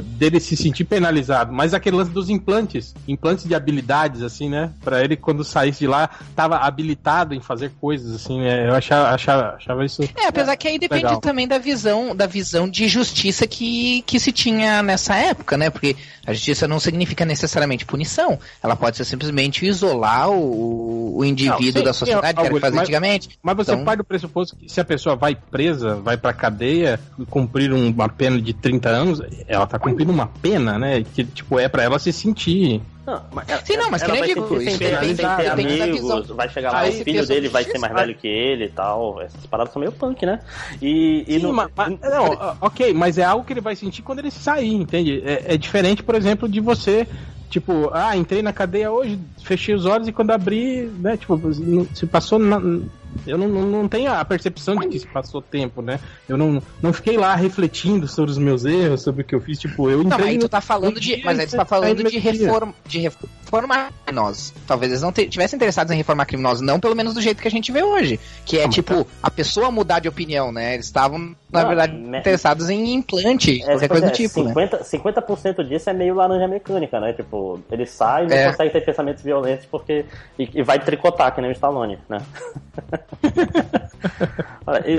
dele 0.02 0.40
se 0.40 0.56
sentir 0.56 0.84
penalizado. 0.84 1.52
Mas 1.52 1.74
aquele 1.74 1.96
lance 1.96 2.10
dos 2.10 2.28
implantes, 2.28 2.94
implantes 3.06 3.46
de 3.46 3.54
habilidades, 3.54 4.22
assim, 4.22 4.48
né? 4.48 4.72
Pra 4.82 5.02
ele, 5.02 5.16
quando 5.16 5.44
saísse 5.44 5.80
de 5.80 5.86
lá, 5.86 6.10
tava 6.34 6.56
habilitado 6.56 7.34
em 7.34 7.40
fazer 7.40 7.72
coisas, 7.80 8.14
assim, 8.14 8.40
né? 8.40 8.68
Eu 8.68 8.74
achava, 8.74 9.08
achava, 9.08 9.54
achava 9.56 9.84
isso. 9.84 10.02
É, 10.02 10.26
apesar 10.26 10.56
que 10.56 10.68
aí 10.68 10.78
depende 10.78 11.04
legal. 11.04 11.20
também 11.20 11.46
da 11.46 11.58
visão, 11.58 12.14
da 12.14 12.26
visão 12.26 12.68
de 12.68 12.88
justiça 12.88 13.46
que, 13.46 14.02
que 14.02 14.18
se 14.18 14.32
tinha 14.32 14.82
nessa 14.82 15.14
época, 15.16 15.56
né? 15.56 15.70
Porque 15.70 15.96
a 16.26 16.31
justiça 16.32 16.68
não 16.68 16.80
significa 16.80 17.24
necessariamente 17.24 17.84
punição. 17.84 18.38
Ela 18.62 18.76
pode 18.76 18.96
ser 18.96 19.04
simplesmente 19.04 19.66
isolar 19.66 20.30
o, 20.30 21.18
o 21.18 21.24
indivíduo 21.24 21.80
não, 21.80 21.84
da 21.84 21.92
sociedade, 21.92 22.40
que 22.40 22.46
era 22.46 22.60
faz 22.60 22.76
antigamente. 22.76 23.38
Mas 23.42 23.56
você 23.56 23.72
então... 23.72 23.84
parte 23.84 23.98
do 23.98 24.04
pressuposto 24.04 24.56
que 24.56 24.68
se 24.68 24.80
a 24.80 24.84
pessoa 24.84 25.16
vai 25.16 25.34
presa, 25.34 25.96
vai 25.96 26.16
pra 26.16 26.32
cadeia, 26.32 26.98
cumprir 27.30 27.72
uma 27.72 28.08
pena 28.08 28.40
de 28.40 28.52
30 28.52 28.88
anos, 28.88 29.22
ela 29.46 29.66
tá 29.66 29.78
cumprindo 29.78 30.12
uma 30.12 30.26
pena, 30.26 30.78
né? 30.78 31.04
Que, 31.14 31.24
tipo, 31.24 31.58
é 31.58 31.68
pra 31.68 31.82
ela 31.82 31.98
se 31.98 32.12
sentir 32.12 32.82
não, 33.06 33.24
mas 33.32 33.48
ela, 33.48 33.64
Sim, 33.64 33.76
não, 33.76 33.90
mas 33.90 34.02
que 34.02 34.12
nem 34.12 34.22
digo, 34.22 34.48
sem, 34.60 34.78
ter, 34.78 34.98
sem 35.04 35.16
ter 35.16 35.48
amigos, 35.50 36.28
vai 36.28 36.48
chegar 36.48 36.72
lá, 36.72 36.88
o 36.88 36.92
filho 36.92 37.26
dele 37.26 37.48
vai 37.48 37.64
ser 37.64 37.78
mais 37.78 37.92
velho 37.92 38.14
que 38.14 38.28
ele 38.28 38.66
e 38.66 38.68
tal. 38.68 39.20
Essas 39.20 39.44
paradas 39.46 39.72
são 39.72 39.80
meio 39.80 39.90
punk, 39.90 40.24
né? 40.24 40.40
E, 40.80 41.24
e 41.26 41.40
Sim, 41.40 41.46
no... 41.46 41.52
mas, 41.52 41.68
mas, 41.76 41.98
não, 42.00 42.56
ok, 42.60 42.94
mas 42.94 43.18
é 43.18 43.24
algo 43.24 43.44
que 43.44 43.52
ele 43.52 43.60
vai 43.60 43.74
sentir 43.74 44.02
quando 44.02 44.20
ele 44.20 44.30
sair, 44.30 44.74
entende? 44.74 45.20
É, 45.24 45.54
é 45.54 45.56
diferente, 45.56 46.02
por 46.02 46.14
exemplo, 46.14 46.48
de 46.48 46.60
você 46.60 47.06
tipo, 47.50 47.90
ah, 47.92 48.16
entrei 48.16 48.40
na 48.40 48.50
cadeia 48.50 48.90
hoje, 48.90 49.18
fechei 49.44 49.74
os 49.74 49.84
olhos 49.84 50.08
e 50.08 50.12
quando 50.12 50.30
abri, 50.30 50.90
né, 50.98 51.18
tipo, 51.18 51.38
se 51.94 52.06
passou 52.06 52.38
na, 52.38 52.58
eu 53.26 53.38
não, 53.38 53.48
não, 53.48 53.62
não, 53.62 53.88
tenho 53.88 54.12
a 54.12 54.24
percepção 54.24 54.76
de 54.76 54.88
que 54.88 54.98
se 54.98 55.06
passou 55.06 55.40
tempo, 55.40 55.82
né? 55.82 56.00
Eu 56.28 56.36
não, 56.36 56.62
não 56.80 56.92
fiquei 56.92 57.16
lá 57.16 57.34
refletindo 57.34 58.08
sobre 58.08 58.30
os 58.30 58.38
meus 58.38 58.64
erros, 58.64 59.02
sobre 59.02 59.22
o 59.22 59.24
que 59.24 59.34
eu 59.34 59.40
fiz, 59.40 59.58
tipo, 59.58 59.88
eu 59.90 60.02
Não, 60.02 60.18
mas 60.18 60.38
tu 60.38 60.48
tá 60.48 60.60
falando 60.60 61.00
de. 61.00 61.22
Mas 61.24 61.38
aí 61.38 61.46
tu 61.46 61.56
tá 61.56 61.64
falando 61.64 62.02
de 62.02 62.18
reforma, 62.18 62.74
de 62.86 62.98
reformar 62.98 63.92
criminosos. 64.04 64.52
Talvez 64.66 64.92
eles 64.92 65.02
não 65.02 65.12
tivessem 65.12 65.56
interessados 65.56 65.92
em 65.92 65.96
reformar 65.96 66.26
criminosos, 66.26 66.60
não 66.64 66.80
pelo 66.80 66.96
menos 66.96 67.14
do 67.14 67.20
jeito 67.20 67.40
que 67.40 67.48
a 67.48 67.50
gente 67.50 67.70
vê 67.70 67.82
hoje. 67.82 68.18
Que 68.44 68.58
é, 68.58 68.68
tipo, 68.68 69.06
a 69.22 69.30
pessoa 69.30 69.70
mudar 69.70 70.00
de 70.00 70.08
opinião, 70.08 70.50
né? 70.50 70.74
Eles 70.74 70.86
estavam, 70.86 71.34
na 71.50 71.64
verdade, 71.64 71.92
me... 71.92 72.18
interessados 72.18 72.70
em 72.70 72.94
implante, 72.94 73.62
é, 73.62 73.66
qualquer 73.66 73.88
coisa 73.88 74.06
é, 74.06 74.10
do 74.10 74.14
tipo. 74.14 74.40
50%, 74.42 74.54
né? 74.54 74.82
50 74.82 75.64
disso 75.64 75.90
é 75.90 75.92
meio 75.92 76.14
laranja 76.14 76.48
mecânica, 76.48 76.98
né? 77.00 77.12
Tipo, 77.12 77.60
ele 77.70 77.86
sai 77.86 78.24
e 78.24 78.28
não 78.28 78.36
é. 78.36 78.50
consegue 78.50 78.70
ter 78.70 78.80
pensamentos 78.80 79.22
violentos 79.22 79.66
porque. 79.66 80.04
E, 80.38 80.48
e 80.54 80.62
vai 80.62 80.78
tricotar, 80.78 81.34
que 81.34 81.40
nem 81.40 81.50
o 81.50 81.52
Stallone, 81.52 81.98
né? 82.08 82.18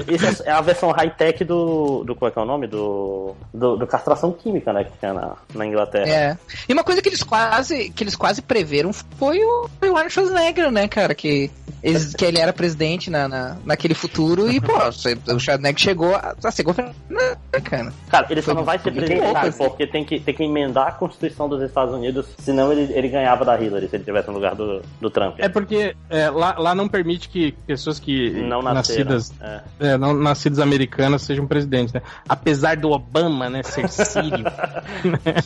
Essa 0.07 0.43
é 0.43 0.51
a 0.51 0.61
versão 0.61 0.91
high-tech 0.91 1.43
do, 1.43 2.03
do. 2.03 2.15
Qual 2.15 2.29
é 2.29 2.31
que 2.31 2.39
é 2.39 2.41
o 2.41 2.45
nome? 2.45 2.67
Do, 2.67 3.35
do, 3.53 3.77
do 3.77 3.87
castração 3.87 4.31
química, 4.31 4.73
né? 4.73 4.83
Que 4.83 4.97
tinha 4.97 5.13
na, 5.13 5.35
na 5.53 5.65
Inglaterra. 5.65 6.07
É. 6.07 6.37
E 6.67 6.73
uma 6.73 6.83
coisa 6.83 7.01
que 7.01 7.09
eles 7.09 7.23
quase, 7.23 7.89
que 7.89 8.03
eles 8.03 8.15
quase 8.15 8.41
preveram 8.41 8.91
foi 8.93 9.39
o, 9.43 9.69
foi 9.79 9.89
o 9.89 9.95
Arnold 9.95 10.13
Schwarzenegger, 10.13 10.71
né, 10.71 10.87
cara? 10.87 11.15
Que, 11.15 11.49
eles, 11.81 12.13
que 12.13 12.25
ele 12.25 12.39
era 12.39 12.51
presidente 12.51 13.09
na, 13.09 13.27
na, 13.27 13.57
naquele 13.65 13.93
futuro 13.93 14.51
e, 14.51 14.59
pô, 14.59 14.73
o 14.73 15.39
Schwarzenegger 15.39 15.79
chegou 15.79 16.15
a, 16.15 16.35
a 16.43 16.51
ser 16.51 16.63
governador, 16.63 17.37
cara. 17.63 17.93
Cara, 18.09 18.27
ele 18.29 18.41
só 18.41 18.53
não 18.53 18.63
vai 18.63 18.77
ser 18.79 18.91
presidente 18.91 19.37
assim. 19.37 19.63
porque 19.63 19.87
tem 19.87 20.03
que, 20.03 20.19
tem 20.19 20.33
que 20.33 20.43
emendar 20.43 20.87
a 20.87 20.91
Constituição 20.91 21.47
dos 21.47 21.61
Estados 21.61 21.93
Unidos, 21.93 22.27
senão 22.39 22.71
ele, 22.71 22.91
ele 22.93 23.07
ganhava 23.07 23.45
da 23.45 23.59
Hillary 23.59 23.87
se 23.87 23.95
ele 23.95 24.03
tivesse 24.03 24.27
no 24.27 24.33
lugar 24.33 24.55
do, 24.55 24.81
do 24.99 25.09
Trump. 25.09 25.35
É 25.39 25.49
porque 25.49 25.95
é, 26.09 26.29
lá, 26.29 26.55
lá 26.57 26.75
não 26.75 26.87
permite 26.87 27.29
que 27.29 27.53
pessoas 27.65 27.92
que 27.99 28.29
não 28.31 28.61
nascidas, 28.61 29.31
é. 29.41 29.61
É, 29.79 29.97
não 29.97 30.13
nascidas 30.13 30.59
americanas 30.59 31.21
sejam 31.21 31.47
presidentes, 31.47 31.93
né? 31.93 32.01
Apesar 32.27 32.77
do 32.77 32.91
Obama, 32.91 33.49
né, 33.49 33.63
ser 33.63 33.87
sírio. 33.91 34.43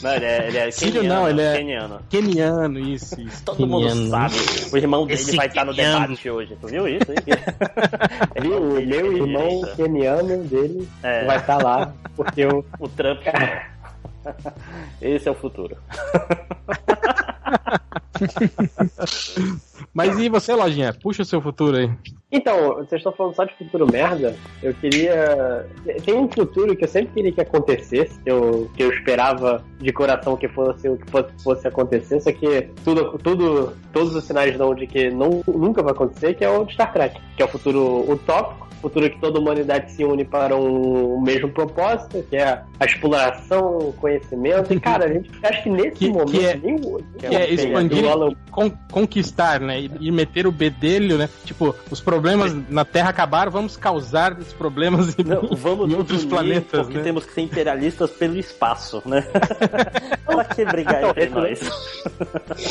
não, 0.01 0.13
ele 0.13 0.25
é, 0.25 0.47
ele 0.47 0.57
é 0.57 0.71
sírio 0.71 1.01
keniano, 1.01 1.21
não, 1.21 1.29
ele 1.29 1.41
é 1.41 1.57
keniano. 1.57 1.99
Keniano, 2.09 2.79
isso, 2.79 3.19
isso. 3.21 3.43
Todo 3.43 3.57
keniano. 3.57 3.95
mundo 3.95 4.09
sabe. 4.09 4.35
O 4.71 4.77
irmão 4.77 5.05
dele 5.05 5.19
Esse 5.19 5.35
vai 5.35 5.49
keniano. 5.49 5.71
estar 5.71 5.83
no 5.83 6.07
debate 6.07 6.29
hoje. 6.29 6.57
Tu 6.59 6.67
viu 6.67 6.87
isso? 6.87 7.05
viu? 8.41 8.57
O 8.57 8.85
meu 8.85 9.17
irmão 9.17 9.61
keniano 9.75 10.43
dele 10.43 10.87
é. 11.03 11.25
vai 11.25 11.37
estar 11.37 11.57
lá, 11.61 11.93
porque 12.15 12.45
o, 12.45 12.63
o 12.79 12.87
Trump... 12.89 13.21
Esse 15.01 15.29
é 15.29 15.31
o 15.31 15.35
futuro. 15.35 15.77
Mas 19.97 20.19
e 20.19 20.29
você, 20.29 20.53
Lojinha? 20.53 20.93
Puxa 20.93 21.23
o 21.23 21.25
seu 21.25 21.41
futuro 21.41 21.75
aí. 21.75 21.89
Então, 22.31 22.75
vocês 22.75 22.99
estão 22.99 23.11
falando 23.11 23.33
só 23.33 23.45
de 23.45 23.55
futuro 23.55 23.91
merda. 23.91 24.35
Eu 24.61 24.71
queria. 24.75 25.65
Tem 26.05 26.13
um 26.13 26.29
futuro 26.29 26.75
que 26.75 26.83
eu 26.83 26.87
sempre 26.87 27.13
queria 27.15 27.31
que 27.31 27.41
acontecesse, 27.41 28.19
que 28.19 28.29
eu, 28.29 28.69
que 28.75 28.83
eu 28.83 28.93
esperava 28.93 29.65
de 29.79 29.91
coração 29.91 30.37
que 30.37 30.47
fosse 30.49 30.87
o 30.87 30.97
que 30.97 31.09
fosse, 31.09 31.29
fosse 31.43 31.67
acontecer, 31.67 32.19
só 32.19 32.31
que 32.31 32.69
tudo, 32.83 33.17
tudo, 33.17 33.73
todos 33.91 34.13
os 34.13 34.23
sinais 34.23 34.55
dão 34.55 34.75
de 34.75 34.85
que 34.85 35.09
não, 35.09 35.41
nunca 35.47 35.81
vai 35.81 35.93
acontecer, 35.93 36.35
que 36.35 36.45
é 36.45 36.49
o 36.49 36.63
de 36.63 36.73
Star 36.73 36.93
Trek, 36.93 37.19
que 37.35 37.41
é 37.41 37.45
o 37.45 37.49
futuro 37.49 38.07
utópico 38.11 38.66
futuro 38.77 39.09
que 39.09 39.19
toda 39.19 39.37
a 39.37 39.41
humanidade 39.41 39.91
se 39.91 40.03
une 40.03 40.25
para 40.25 40.55
um, 40.55 41.19
mesmo 41.21 41.49
propósito, 41.49 42.23
que 42.29 42.35
é 42.35 42.61
a 42.79 42.85
exploração, 42.85 43.77
o 43.77 43.93
conhecimento. 43.93 44.73
E, 44.73 44.79
cara, 44.79 45.05
a 45.05 45.13
gente 45.13 45.31
acha 45.43 45.61
que 45.63 45.69
nesse 45.69 45.91
que, 45.91 46.09
momento. 46.09 46.31
Que 46.31 46.45
é, 46.45 46.57
nem, 46.57 46.77
que 46.77 47.25
é 47.25 47.53
expandir, 47.53 48.03
con, 48.51 48.71
conquistar, 48.91 49.59
né? 49.59 49.81
E, 49.81 49.91
e, 50.01 50.11
meter 50.11 50.47
o 50.47 50.51
bedelho, 50.51 51.17
né? 51.17 51.29
Tipo, 51.45 51.75
os 51.89 52.01
problemas 52.01 52.53
na 52.69 52.85
Terra 52.85 53.09
acabaram, 53.09 53.51
vamos 53.51 53.77
causar 53.77 54.37
os 54.37 54.53
problemas 54.53 55.17
em, 55.17 55.23
Não, 55.23 55.55
vamos 55.55 55.89
em 55.93 55.95
outros 55.95 56.25
planetas. 56.25 56.81
Porque 56.81 56.97
né? 56.97 57.03
temos 57.03 57.25
que 57.25 57.33
ser 57.33 57.41
imperialistas 57.41 58.11
pelo 58.11 58.37
espaço, 58.37 59.01
né? 59.05 59.25
Pra 60.25 60.43
que 60.43 60.65
brigar 60.65 60.97
então, 60.97 61.09
entre 61.09 61.29
nós? 61.29 61.59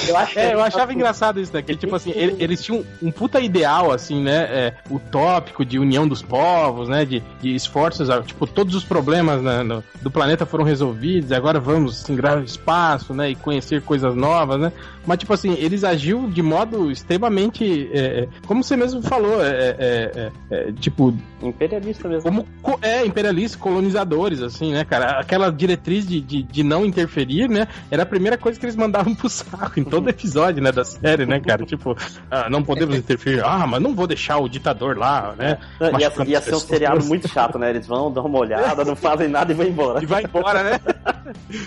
Eu, 0.09 0.17
acho 0.17 0.39
é, 0.39 0.55
eu 0.55 0.63
achava 0.63 0.93
engraçado 0.93 1.41
isso 1.41 1.53
daqui. 1.53 1.75
Tipo 1.75 1.97
assim, 1.97 2.13
eles 2.15 2.63
tinham 2.63 2.85
um 3.03 3.11
puta 3.11 3.41
ideal, 3.41 3.91
assim, 3.91 4.23
né? 4.23 4.37
É, 4.51 4.75
utópico 4.91 5.65
de 5.65 5.79
união 5.79 5.96
união 5.97 6.07
dos 6.07 6.23
povos, 6.23 6.89
né? 6.89 7.05
De, 7.05 7.23
de 7.41 7.55
esforços, 7.55 8.09
tipo, 8.27 8.47
todos 8.47 8.75
os 8.75 8.85
problemas 8.85 9.43
né, 9.43 9.63
no, 9.63 9.83
do 10.03 10.11
planeta 10.11 10.45
foram 10.45 10.65
resolvidos, 10.65 11.33
agora 11.33 11.59
vamos 11.59 11.97
singrar 11.97 12.39
o 12.39 12.45
espaço, 12.45 13.15
né? 13.15 13.31
E 13.31 13.35
conhecer 13.35 13.83
coisas 13.83 14.15
novas, 14.15 14.61
né? 14.61 14.73
Mas, 15.07 15.19
tipo 15.19 15.33
assim, 15.33 15.55
eles 15.55 15.85
agiu 15.85 16.29
de 16.29 16.43
modo 16.43 16.91
extremamente. 16.91 17.89
É, 17.93 17.99
é 17.99 18.29
como 18.47 18.63
você 18.63 18.77
mesmo 18.77 19.03
falou, 19.03 19.43
é, 19.43 19.49
é, 19.49 19.77
é, 19.79 20.33
é 20.51 20.73
tipo. 20.73 21.17
Imperialista 21.43 22.09
mesmo. 22.09 22.47
Como, 22.63 22.79
é, 22.83 23.05
imperialistas, 23.05 23.61
colonizadores, 23.61 24.43
assim, 24.43 24.73
né, 24.73 24.85
cara? 24.85 25.21
Aquela 25.21 25.51
diretriz 25.51 26.07
de, 26.07 26.21
de, 26.21 26.43
de, 26.43 26.63
não 26.63 26.85
interferir, 26.85 27.49
né? 27.49 27.69
Era 27.91 28.03
a 28.03 28.07
primeira 28.07 28.37
coisa 28.37 28.59
que 28.59 28.65
eles 28.65 28.77
mandavam 28.77 29.15
pro 29.15 29.29
saco 29.29 29.79
em 29.79 29.85
todo 29.85 30.09
episódio, 30.09 30.63
né, 30.63 30.73
da 30.73 30.85
série, 30.85 31.27
né, 31.27 31.41
cara? 31.41 31.65
Tipo, 31.77 31.97
ah, 32.31 32.49
não 32.49 32.63
podemos 32.63 32.97
interferir. 32.97 33.43
Ah, 33.45 33.67
mas 33.67 33.83
não 33.83 33.95
vou 33.95 34.07
deixar 34.07 34.39
o 34.39 34.49
ditador 34.49 34.97
lá, 34.97 35.35
né? 35.37 35.59
Ia, 35.99 36.25
ia 36.25 36.41
ser 36.41 36.55
um 36.55 36.61
seriado 36.61 37.05
muito 37.05 37.29
chato, 37.29 37.59
né? 37.59 37.71
Eles 37.71 37.87
vão, 37.87 38.11
dar 38.11 38.23
uma 38.23 38.39
olhada, 38.39 38.85
não 38.85 38.97
fazem 38.97 39.29
nada 39.29 39.53
e 39.53 39.55
vão 39.55 39.67
embora. 39.67 40.03
E 40.03 40.07
vai 40.07 40.23
embora, 40.23 40.63
né? 40.63 40.81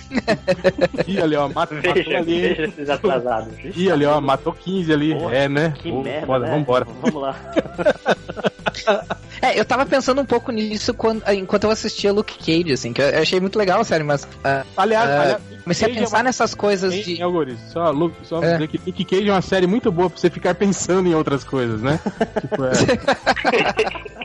e 1.07 1.19
ali, 1.19 1.35
ó, 1.35 1.47
mata, 1.49 1.75
veja, 1.75 2.17
ali. 2.17 2.41
Veja 2.41 2.63
esses 2.63 2.89
atrasados. 2.89 3.28
E 3.75 3.91
ali, 3.91 4.05
ó, 4.05 4.19
matou 4.19 4.53
15 4.53 4.93
ali. 4.93 5.13
Porra, 5.15 5.35
é, 5.35 5.49
né? 5.49 5.73
Que 5.77 5.91
Pô, 5.91 6.01
merda, 6.01 6.25
foda, 6.25 6.45
né? 6.45 6.57
Vambora. 6.57 6.85
Vamos 7.01 7.21
lá. 7.21 7.35
É, 9.41 9.57
eu 9.57 9.63
tava 9.63 9.85
pensando 9.85 10.21
um 10.21 10.25
pouco 10.25 10.51
nisso 10.51 10.93
quando, 10.93 11.23
enquanto 11.31 11.63
eu 11.63 11.71
assistia 11.71 12.11
Luke 12.11 12.37
Cage, 12.37 12.73
assim, 12.73 12.91
que 12.91 13.01
eu 13.01 13.19
achei 13.19 13.39
muito 13.39 13.57
legal, 13.57 13.83
sério, 13.83 14.05
mas. 14.05 14.23
Uh, 14.23 14.65
aliás, 14.75 15.09
uh, 15.09 15.13
aliás, 15.21 15.41
comecei 15.63 15.87
a 15.87 15.91
é 15.91 15.93
pensar 15.93 16.17
é 16.17 16.19
uma... 16.19 16.23
nessas 16.23 16.53
coisas 16.53 16.93
de. 16.93 17.21
Algoritmo, 17.21 17.69
só, 17.69 17.89
Luke, 17.91 18.15
só 18.23 18.43
é. 18.43 18.53
dizer 18.53 18.67
que 18.67 18.81
Luke 18.85 19.05
Cage 19.05 19.29
é 19.29 19.31
uma 19.31 19.41
série 19.41 19.67
muito 19.67 19.91
boa 19.91 20.09
pra 20.09 20.19
você 20.19 20.29
ficar 20.29 20.55
pensando 20.55 21.07
em 21.07 21.15
outras 21.15 21.43
coisas, 21.43 21.81
né? 21.81 21.99
tipo, 22.41 22.63
é. 22.65 24.18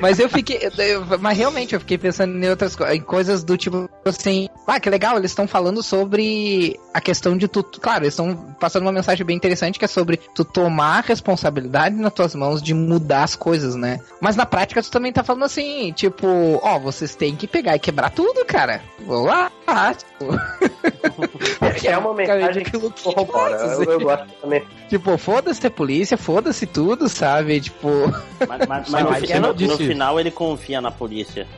Mas 0.00 0.18
eu 0.18 0.28
fiquei. 0.28 0.58
Eu, 0.78 1.18
mas 1.18 1.36
realmente 1.36 1.74
eu 1.74 1.80
fiquei 1.80 1.98
pensando 1.98 2.36
em 2.36 2.48
outras 2.48 2.74
coisas, 2.74 2.96
em 2.96 3.00
coisas 3.00 3.44
do 3.44 3.56
tipo 3.56 3.88
assim. 4.04 4.48
Ah, 4.66 4.80
que 4.80 4.88
legal, 4.88 5.16
eles 5.16 5.30
estão 5.30 5.46
falando 5.46 5.82
sobre 5.82 6.78
a 6.92 7.00
questão 7.00 7.36
de 7.36 7.48
tu. 7.48 7.62
Claro, 7.62 8.04
eles 8.04 8.14
estão 8.14 8.34
passando 8.58 8.82
uma 8.82 8.92
mensagem 8.92 9.24
bem 9.24 9.36
interessante 9.36 9.78
que 9.78 9.84
é 9.84 9.88
sobre 9.88 10.16
tu 10.34 10.44
tomar 10.44 11.04
responsabilidade 11.04 11.96
nas 11.96 12.12
tuas 12.12 12.34
mãos 12.34 12.62
de 12.62 12.74
mudar 12.74 13.24
as 13.24 13.36
coisas, 13.36 13.74
né? 13.74 14.00
Mas 14.20 14.36
na 14.36 14.46
prática 14.46 14.82
tu 14.82 14.90
também 14.90 15.12
tá 15.12 15.22
falando 15.22 15.44
assim, 15.44 15.92
tipo, 15.92 16.26
ó, 16.62 16.78
vocês 16.78 17.14
têm 17.14 17.36
que 17.36 17.46
pegar 17.46 17.76
e 17.76 17.78
quebrar 17.78 18.10
tudo, 18.10 18.44
cara. 18.44 18.82
Vou 19.00 19.24
lá, 19.24 19.50
tipo. 19.94 20.34
é, 21.86 21.86
é 21.86 21.98
uma 21.98 22.14
mensagem 22.14 22.64
que 22.64 22.78
corrobora. 23.02 23.56
Eu, 23.56 23.84
eu 23.84 24.00
gosto 24.00 24.26
também. 24.40 24.62
Tipo, 24.94 25.18
foda-se 25.18 25.66
a 25.66 25.70
polícia, 25.72 26.16
foda-se 26.16 26.68
tudo, 26.68 27.08
sabe? 27.08 27.60
Tipo. 27.60 27.88
Mas, 28.46 28.68
mas, 28.68 28.88
mas 28.88 29.02
no, 29.02 29.14
final, 29.14 29.52
no 29.52 29.76
final 29.76 30.20
ele 30.20 30.30
confia 30.30 30.80
na 30.80 30.92
polícia. 30.92 31.48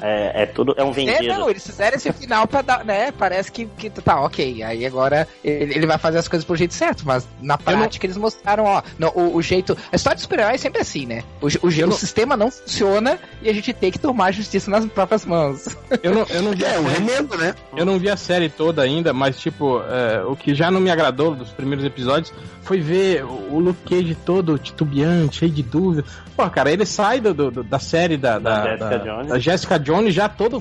É, 0.00 0.42
é 0.42 0.46
tudo, 0.46 0.74
é 0.76 0.84
um 0.84 0.92
vendido. 0.92 1.24
É, 1.24 1.38
não, 1.38 1.48
eles 1.48 1.64
fizeram 1.64 1.96
esse 1.96 2.12
final 2.12 2.46
pra 2.46 2.62
dar, 2.62 2.84
né? 2.84 3.12
Parece 3.12 3.50
que, 3.50 3.66
que 3.66 3.90
tá 3.90 4.20
ok. 4.20 4.62
Aí 4.62 4.84
agora 4.84 5.26
ele, 5.44 5.74
ele 5.74 5.86
vai 5.86 5.98
fazer 5.98 6.18
as 6.18 6.28
coisas 6.28 6.44
pro 6.44 6.56
jeito 6.56 6.74
certo, 6.74 7.02
mas 7.04 7.26
na 7.40 7.56
prática 7.56 8.06
não... 8.06 8.10
eles 8.10 8.16
mostraram, 8.16 8.64
ó, 8.64 8.82
no, 8.98 9.08
o, 9.08 9.36
o, 9.36 9.42
jeito. 9.42 9.76
A 9.92 9.96
história 9.96 10.16
de 10.16 10.22
super-herói 10.22 10.54
é 10.54 10.58
sempre 10.58 10.80
assim, 10.80 11.06
né? 11.06 11.22
O, 11.40 11.46
o, 11.46 11.68
o 11.68 11.86
não... 11.86 11.92
sistema 11.92 12.36
não 12.36 12.50
funciona 12.50 13.18
e 13.42 13.48
a 13.48 13.52
gente 13.52 13.72
tem 13.72 13.90
que 13.90 13.98
tomar 13.98 14.26
a 14.26 14.32
justiça 14.32 14.70
nas 14.70 14.84
próprias 14.86 15.24
mãos. 15.24 15.76
Eu 16.02 16.14
não, 16.14 16.26
eu 16.28 16.42
não 16.42 16.52
vi 16.52 16.64
é, 16.64 16.78
um 16.78 16.84
remendo, 16.84 17.36
né? 17.36 17.54
Eu 17.76 17.84
não 17.84 17.98
vi 17.98 18.08
a 18.08 18.16
série 18.16 18.48
toda 18.48 18.82
ainda, 18.82 19.12
mas 19.12 19.38
tipo, 19.38 19.80
é, 19.82 20.22
o 20.24 20.36
que 20.36 20.54
já 20.54 20.70
não 20.70 20.80
me 20.80 20.90
agradou 20.90 21.34
dos 21.34 21.50
primeiros 21.50 21.84
episódios 21.84 22.32
foi 22.62 22.80
ver 22.80 23.24
o 23.24 23.58
Luke 23.58 23.80
Cage 23.88 24.14
todo 24.14 24.58
titubeante, 24.58 25.38
cheio 25.38 25.52
de 25.52 25.62
dúvidas. 25.62 26.04
Pô, 26.36 26.50
cara, 26.50 26.70
ele 26.70 26.84
sai 26.84 27.20
do, 27.20 27.32
do 27.32 27.62
da 27.62 27.78
série 27.78 28.16
da, 28.16 28.38
da, 28.38 28.60
da, 28.60 28.70
Jessica, 28.70 28.88
da, 28.88 28.98
Jones. 28.98 29.28
da 29.28 29.38
Jessica 29.38 29.78
Jones 29.86 30.12
já 30.12 30.28
todo 30.28 30.60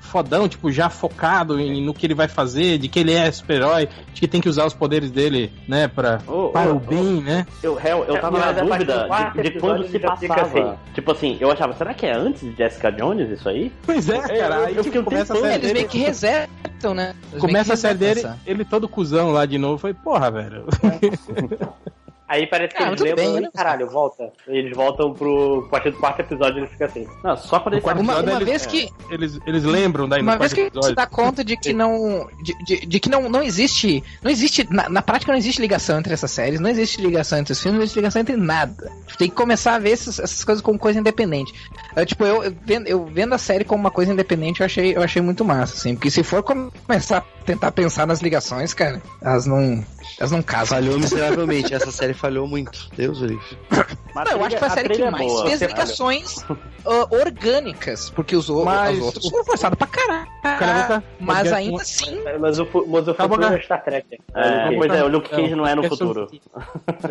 fodão, 0.00 0.48
tipo, 0.48 0.70
já 0.70 0.88
focado 0.88 1.58
em, 1.58 1.84
no 1.84 1.92
que 1.92 2.06
ele 2.06 2.14
vai 2.14 2.28
fazer, 2.28 2.78
de 2.78 2.88
que 2.88 3.00
ele 3.00 3.12
é 3.12 3.30
super-herói, 3.32 3.88
de 4.12 4.20
que 4.20 4.28
tem 4.28 4.40
que 4.40 4.48
usar 4.48 4.66
os 4.66 4.74
poderes 4.74 5.10
dele, 5.10 5.52
né, 5.66 5.88
pra, 5.88 6.20
oh, 6.28 6.48
para 6.48 6.70
oh, 6.70 6.76
o 6.76 6.80
bem, 6.80 7.18
oh. 7.18 7.20
né? 7.22 7.46
Eu, 7.62 7.78
eu, 7.80 8.04
eu 8.04 8.20
tava 8.20 8.38
na 8.38 8.52
dúvida 8.52 9.08
de, 9.34 9.42
de 9.42 9.58
quando 9.58 9.88
se 9.88 9.98
passava. 9.98 10.42
Assim. 10.42 10.78
Tipo 10.94 11.12
assim, 11.12 11.36
eu 11.40 11.50
achava, 11.50 11.72
será 11.74 11.92
que 11.92 12.06
é 12.06 12.14
antes 12.14 12.42
de 12.42 12.54
Jessica 12.56 12.92
Jones 12.92 13.30
isso 13.30 13.48
aí? 13.48 13.72
Pois 13.84 14.08
é, 14.08 14.20
cara. 14.20 14.66
Aí, 14.66 14.76
eu, 14.76 14.82
tipo, 14.82 15.02
começa 15.02 15.34
a 15.34 15.36
série 15.36 15.54
Eles 15.54 15.72
meio 15.72 15.88
que 15.88 15.98
resetam, 15.98 16.94
né? 16.94 17.14
Eles 17.32 17.40
começa 17.40 17.74
a 17.74 17.76
série 17.76 17.98
dele, 17.98 18.26
ele 18.46 18.64
todo 18.64 18.88
cuzão 18.88 19.32
lá 19.32 19.44
de 19.44 19.58
novo. 19.58 19.78
Foi, 19.78 19.94
porra, 19.94 20.30
velho. 20.30 20.66
É. 20.82 21.85
Aí 22.28 22.44
parece 22.46 22.74
que 22.74 22.82
ah, 22.82 22.88
eles 22.88 23.00
lembram 23.00 23.32
bem, 23.32 23.40
né? 23.40 23.48
caralho, 23.54 23.88
volta. 23.88 24.32
Eles 24.48 24.76
voltam 24.76 25.14
pro. 25.14 25.64
A 25.66 25.70
partir 25.70 25.90
do 25.90 25.98
quarto 25.98 26.20
episódio 26.20 26.58
eles 26.58 26.70
ficam 26.70 26.88
assim. 26.88 27.06
Não, 27.22 27.36
só 27.36 27.60
quando 27.60 27.74
eles 27.74 27.84
Uma, 27.84 28.18
uma 28.18 28.32
eles, 28.32 28.48
vez 28.48 28.66
que. 28.66 28.90
Eles, 29.10 29.38
eles 29.46 29.62
lembram 29.62 30.08
daí 30.08 30.22
Uma 30.22 30.36
vez 30.36 30.52
que 30.52 30.62
episódio. 30.62 30.88
se 30.88 30.94
dá 30.96 31.06
conta 31.06 31.44
de 31.44 31.56
que 31.56 31.72
não. 31.72 32.28
De, 32.42 32.52
de, 32.64 32.86
de, 32.86 33.00
que 33.00 33.08
não, 33.08 33.28
não 33.28 33.44
existe. 33.44 34.02
Não 34.22 34.30
existe. 34.30 34.66
Na, 34.68 34.88
na, 34.88 35.02
prática 35.02 35.30
não 35.30 35.38
existe 35.38 35.60
ligação 35.60 36.00
entre 36.00 36.12
essas 36.14 36.32
séries, 36.32 36.58
não 36.58 36.68
existe 36.68 37.00
ligação 37.00 37.38
entre 37.38 37.52
os 37.52 37.62
filmes, 37.62 37.76
não 37.76 37.84
existe 37.84 37.98
ligação 37.98 38.20
entre 38.20 38.36
nada. 38.36 38.90
Tem 39.16 39.28
que 39.28 39.36
começar 39.36 39.76
a 39.76 39.78
ver 39.78 39.92
essas, 39.92 40.18
essas 40.18 40.42
coisas 40.42 40.60
como 40.60 40.76
coisa 40.80 40.98
independente. 40.98 41.54
Eu, 41.94 42.04
tipo, 42.04 42.24
eu, 42.24 42.42
eu, 42.42 42.56
vendo, 42.64 42.88
eu 42.88 43.06
vendo 43.06 43.34
a 43.34 43.38
série 43.38 43.64
como 43.64 43.84
uma 43.84 43.90
coisa 43.90 44.12
independente, 44.12 44.60
eu 44.60 44.66
achei, 44.66 44.96
eu 44.96 45.02
achei 45.02 45.22
muito 45.22 45.44
massa, 45.44 45.74
assim. 45.74 45.94
Porque 45.94 46.10
se 46.10 46.24
for 46.24 46.42
começar 46.42 47.18
a 47.18 47.44
tentar 47.44 47.70
pensar 47.70 48.04
nas 48.04 48.20
ligações, 48.20 48.74
cara, 48.74 49.00
elas 49.22 49.46
não. 49.46 49.84
Elas 50.18 50.32
não 50.32 50.42
casam. 50.42 50.78
Falhou 50.78 50.98
miseravelmente. 50.98 51.72
Essa 51.72 51.92
série 51.92 52.15
falhou 52.16 52.46
muito. 52.48 52.88
Deus 52.96 53.18
livre. 53.18 53.58
Não, 54.16 54.24
eu 54.32 54.44
acho 54.44 54.56
que 54.56 54.58
foi 54.60 54.68
a 54.68 54.70
série 54.70 54.88
que 54.88 55.02
é 55.02 55.10
mais 55.10 55.26
boa. 55.30 55.46
fez 55.46 55.60
ligações 55.60 56.36
uh, 56.48 57.06
orgânicas. 57.10 58.08
Porque 58.08 58.34
os, 58.34 58.48
mas... 58.48 58.96
os 58.98 59.04
outros 59.04 59.28
foram 59.28 59.44
forçados 59.44 59.78
pra 59.78 59.86
caralho. 59.86 61.02
Mas 61.20 61.52
ainda 61.52 61.82
assim. 61.82 62.22
Mas 62.40 62.58
o, 62.58 62.66
mas 62.88 63.08
o 63.08 63.14
futuro 63.14 63.44
é 63.44 63.60
Star 63.60 63.84
Trek. 63.84 64.18
É, 64.34 64.74
pois 64.74 64.90
é, 64.90 65.04
o 65.04 65.08
Luke 65.08 65.28
Cage 65.28 65.54
não 65.54 65.66
é 65.66 65.74
no 65.74 65.82
futuro. 65.86 66.28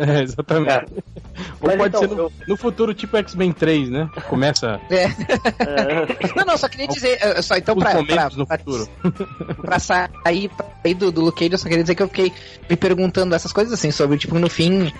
É, 0.00 0.22
exatamente. 0.22 0.86
Ou 1.60 1.68
Mas 1.68 1.76
pode 1.76 1.88
então, 1.88 2.00
ser 2.00 2.08
no, 2.08 2.18
eu- 2.22 2.32
no 2.48 2.56
futuro 2.56 2.92
tipo 2.92 3.16
X-Men 3.18 3.52
3, 3.52 3.88
né? 3.88 4.10
Começa 4.28 4.80
É. 4.90 5.04
É, 5.04 5.10
Não, 6.34 6.44
não, 6.44 6.56
só 6.56 6.68
queria 6.68 6.88
dizer, 6.88 7.18
só 7.42 7.56
então 7.56 7.76
os 7.76 7.82
pra, 7.84 7.92
pra, 7.92 8.00
momentos 8.02 8.36
no 8.36 8.46
pra- 8.46 8.58
futuro. 8.58 8.88
pra 9.62 9.78
sair, 9.78 10.48
pra 10.48 10.66
sair 10.82 10.94
do, 10.94 11.12
do 11.12 11.20
Luke 11.20 11.38
Cage, 11.38 11.52
eu 11.52 11.58
só 11.58 11.68
queria 11.68 11.84
dizer 11.84 11.94
que 11.94 12.02
eu 12.02 12.08
fiquei 12.08 12.32
me 12.68 12.76
perguntando 12.76 13.34
essas 13.34 13.52
coisas 13.52 13.72
assim, 13.72 13.90
sobre, 13.92 14.18
tipo, 14.18 14.36
no 14.38 14.48
fim, 14.48 14.92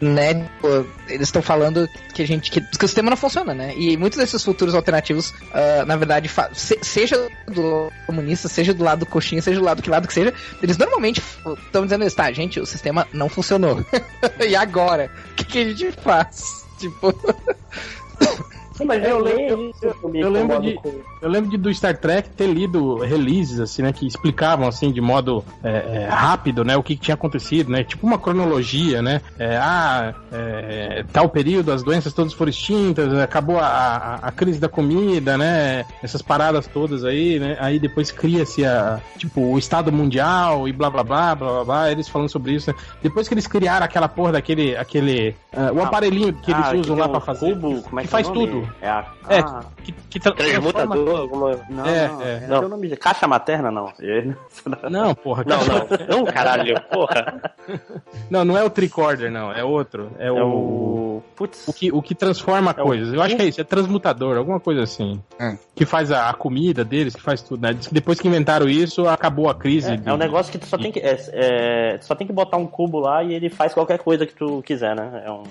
né, 0.00 0.34
tipo, 0.34 0.86
eles 1.08 1.28
estão 1.28 1.42
falando 1.42 1.88
que 2.14 2.22
a 2.22 2.26
gente, 2.26 2.50
que, 2.50 2.60
que 2.60 2.84
o 2.84 2.88
sistema 2.88 3.10
não 3.10 3.16
funciona, 3.16 3.54
né, 3.54 3.74
e 3.76 3.96
muitos 3.96 4.18
desses 4.18 4.42
futuros 4.42 4.74
alternativos, 4.74 5.32
ah, 5.52 5.84
na 5.86 5.96
verdade, 5.96 6.30
se- 6.52 6.78
seja 6.82 7.28
do 7.46 7.90
comunista, 8.06 8.48
seja 8.48 8.74
do 8.74 8.84
lado 8.84 9.06
coxinha, 9.06 9.42
seja 9.42 9.58
do 9.58 9.64
lado 9.64 9.82
que 9.82 9.90
lado 9.90 10.06
que 10.06 10.14
seja, 10.14 10.32
eles 10.62 10.76
normalmente 10.76 11.22
estão 11.66 11.84
dizendo 11.84 12.04
isso, 12.04 12.16
tá, 12.16 12.30
gente, 12.32 12.60
o 12.60 12.66
sistema 12.66 13.06
não 13.12 13.28
funcionou. 13.28 13.84
e 14.46 14.54
agora? 14.54 15.10
O 15.32 15.34
que, 15.34 15.44
que 15.44 15.58
a 15.58 15.64
gente 15.64 15.92
faz? 15.92 16.66
Tipo, 16.78 17.12
Sim, 18.78 18.84
mas 18.84 19.02
É, 19.02 19.10
eu 19.10 19.16
eu, 19.18 19.24
lembro- 19.24 19.74
eu, 19.82 20.08
me 20.08 20.20
eu 20.20 20.30
lembro 20.30 20.60
de- 20.60 20.74
com- 20.74 21.00
Eu 21.20 21.28
lembro 21.28 21.50
de, 21.50 21.56
do 21.56 21.74
Star 21.74 21.96
Trek 21.98 22.30
ter 22.30 22.46
lido 22.46 22.98
releases, 22.98 23.58
assim, 23.58 23.82
né, 23.82 23.92
que 23.92 24.06
explicavam, 24.06 24.68
assim, 24.68 24.92
de 24.92 25.00
modo 25.00 25.44
é, 25.64 26.04
é, 26.04 26.08
rápido, 26.08 26.64
né, 26.64 26.76
o 26.76 26.82
que, 26.82 26.94
que 26.94 27.02
tinha 27.02 27.14
acontecido, 27.16 27.70
né, 27.72 27.82
tipo 27.82 28.06
uma 28.06 28.18
cronologia, 28.18 29.02
né, 29.02 29.20
é, 29.36 29.56
ah, 29.56 30.14
é, 30.32 31.04
tal 31.12 31.28
período, 31.28 31.72
as 31.72 31.82
doenças 31.82 32.12
todas 32.12 32.32
foram 32.32 32.50
extintas, 32.50 33.12
acabou 33.18 33.58
a, 33.58 33.66
a, 33.66 34.14
a 34.28 34.30
crise 34.30 34.60
da 34.60 34.68
comida, 34.68 35.36
né, 35.36 35.84
essas 36.02 36.22
paradas 36.22 36.68
todas 36.68 37.04
aí, 37.04 37.40
né, 37.40 37.56
aí 37.60 37.80
depois 37.80 38.12
cria-se 38.12 38.64
a, 38.64 39.00
tipo, 39.16 39.40
o 39.40 39.58
Estado 39.58 39.90
Mundial 39.90 40.68
e 40.68 40.72
blá, 40.72 40.88
blá, 40.88 41.02
blá, 41.02 41.34
blá, 41.34 41.50
blá, 41.50 41.64
blá, 41.64 41.90
eles 41.90 42.08
falando 42.08 42.28
sobre 42.28 42.52
isso, 42.52 42.70
né, 42.70 42.76
depois 43.02 43.26
que 43.26 43.34
eles 43.34 43.48
criaram 43.48 43.84
aquela 43.84 44.08
porra 44.08 44.32
daquele, 44.32 44.76
aquele, 44.76 45.34
ah, 45.52 45.72
o 45.72 45.80
Ah, 45.80 45.84
aparelhinho 45.88 46.32
que 46.34 46.52
eles 46.52 46.64
ah, 46.64 46.70
que 46.70 46.76
usam 46.78 46.94
tem 46.94 47.02
lá 47.02 47.08
um 47.08 47.10
pra 47.10 47.20
fazer, 47.20 47.54
Cubo, 47.54 47.82
como 47.82 47.98
é 47.98 48.02
que 48.02 48.08
que, 48.08 48.12
faz 48.12 48.28
é 48.28 48.32
tudo. 48.32 48.67
É 48.80 48.88
a. 48.88 49.06
É, 49.28 49.38
ah, 49.40 49.64
que, 49.84 49.92
que 49.92 50.20
tra- 50.20 50.32
transforma- 50.32 50.72
Transmutador, 50.72 51.20
alguma. 51.20 51.60
não, 51.68 51.86
é, 51.86 52.08
não, 52.08 52.22
é. 52.22 52.38
Tem 52.40 52.48
Não. 52.48 52.64
o 52.64 52.68
nome 52.68 52.88
de 52.88 52.96
caixa 52.96 53.26
materna, 53.26 53.70
não. 53.70 53.92
Não, 54.90 55.14
porra, 55.14 55.44
Não, 55.46 55.58
não. 55.66 55.86
Não, 56.18 56.24
caralho. 56.24 56.80
Porra. 56.90 57.52
Não, 58.30 58.44
não 58.44 58.56
é 58.56 58.64
o 58.64 58.70
tricorder, 58.70 59.30
não. 59.30 59.52
É 59.52 59.62
outro. 59.64 60.10
É, 60.18 60.28
É 60.28 60.32
o... 60.32 60.46
o. 60.46 61.22
Putz. 61.36 61.66
o. 61.68 61.72
que, 61.72 61.92
o 61.92 62.00
que 62.02 62.14
transforma 62.14 62.74
É 62.76 62.80
o- 62.82 62.84
coisas. 62.86 63.12
Eu 63.14 63.22
acho 63.22 63.36
que 63.36 63.42
é 63.42 63.44
isso, 63.46 63.60
é 63.60 63.64
transmutador, 63.64 64.36
alguma 64.36 64.58
coisa 64.60 64.82
assim. 64.82 65.20
Hum. 65.40 65.56
Que 65.74 65.84
faz 65.86 66.10
a, 66.10 66.28
a 66.30 66.34
comida 66.34 66.84
deles, 66.84 67.14
que 67.14 67.20
faz 67.22 67.40
tudo, 67.42 67.62
né? 67.62 67.72
Diz 67.74 67.86
que 67.86 67.94
depois 67.94 68.18
que 68.20 68.26
inventaram 68.28 68.68
isso, 68.68 69.06
acabou 69.08 69.48
a 69.48 69.54
crise. 69.54 69.92
É, 69.92 69.96
de- 69.96 70.08
é 70.08 70.12
um 70.12 70.16
negócio 70.16 70.50
que 70.52 70.58
tu 70.58 70.66
só 70.66 70.76
tem 70.78 70.90
que. 70.92 70.98
É, 71.00 71.16
é, 71.32 71.98
tu 71.98 72.06
só 72.06 72.14
tem 72.14 72.26
que 72.26 72.32
botar 72.32 72.56
um 72.56 72.66
cubo 72.66 72.98
lá 73.00 73.22
e 73.22 73.34
ele 73.34 73.48
faz 73.50 73.72
qualquer 73.74 73.98
coisa 73.98 74.26
que 74.26 74.34
tu 74.34 74.62
quiser, 74.62 74.94
né? 74.96 75.22
É 75.26 75.30
um. 75.30 75.42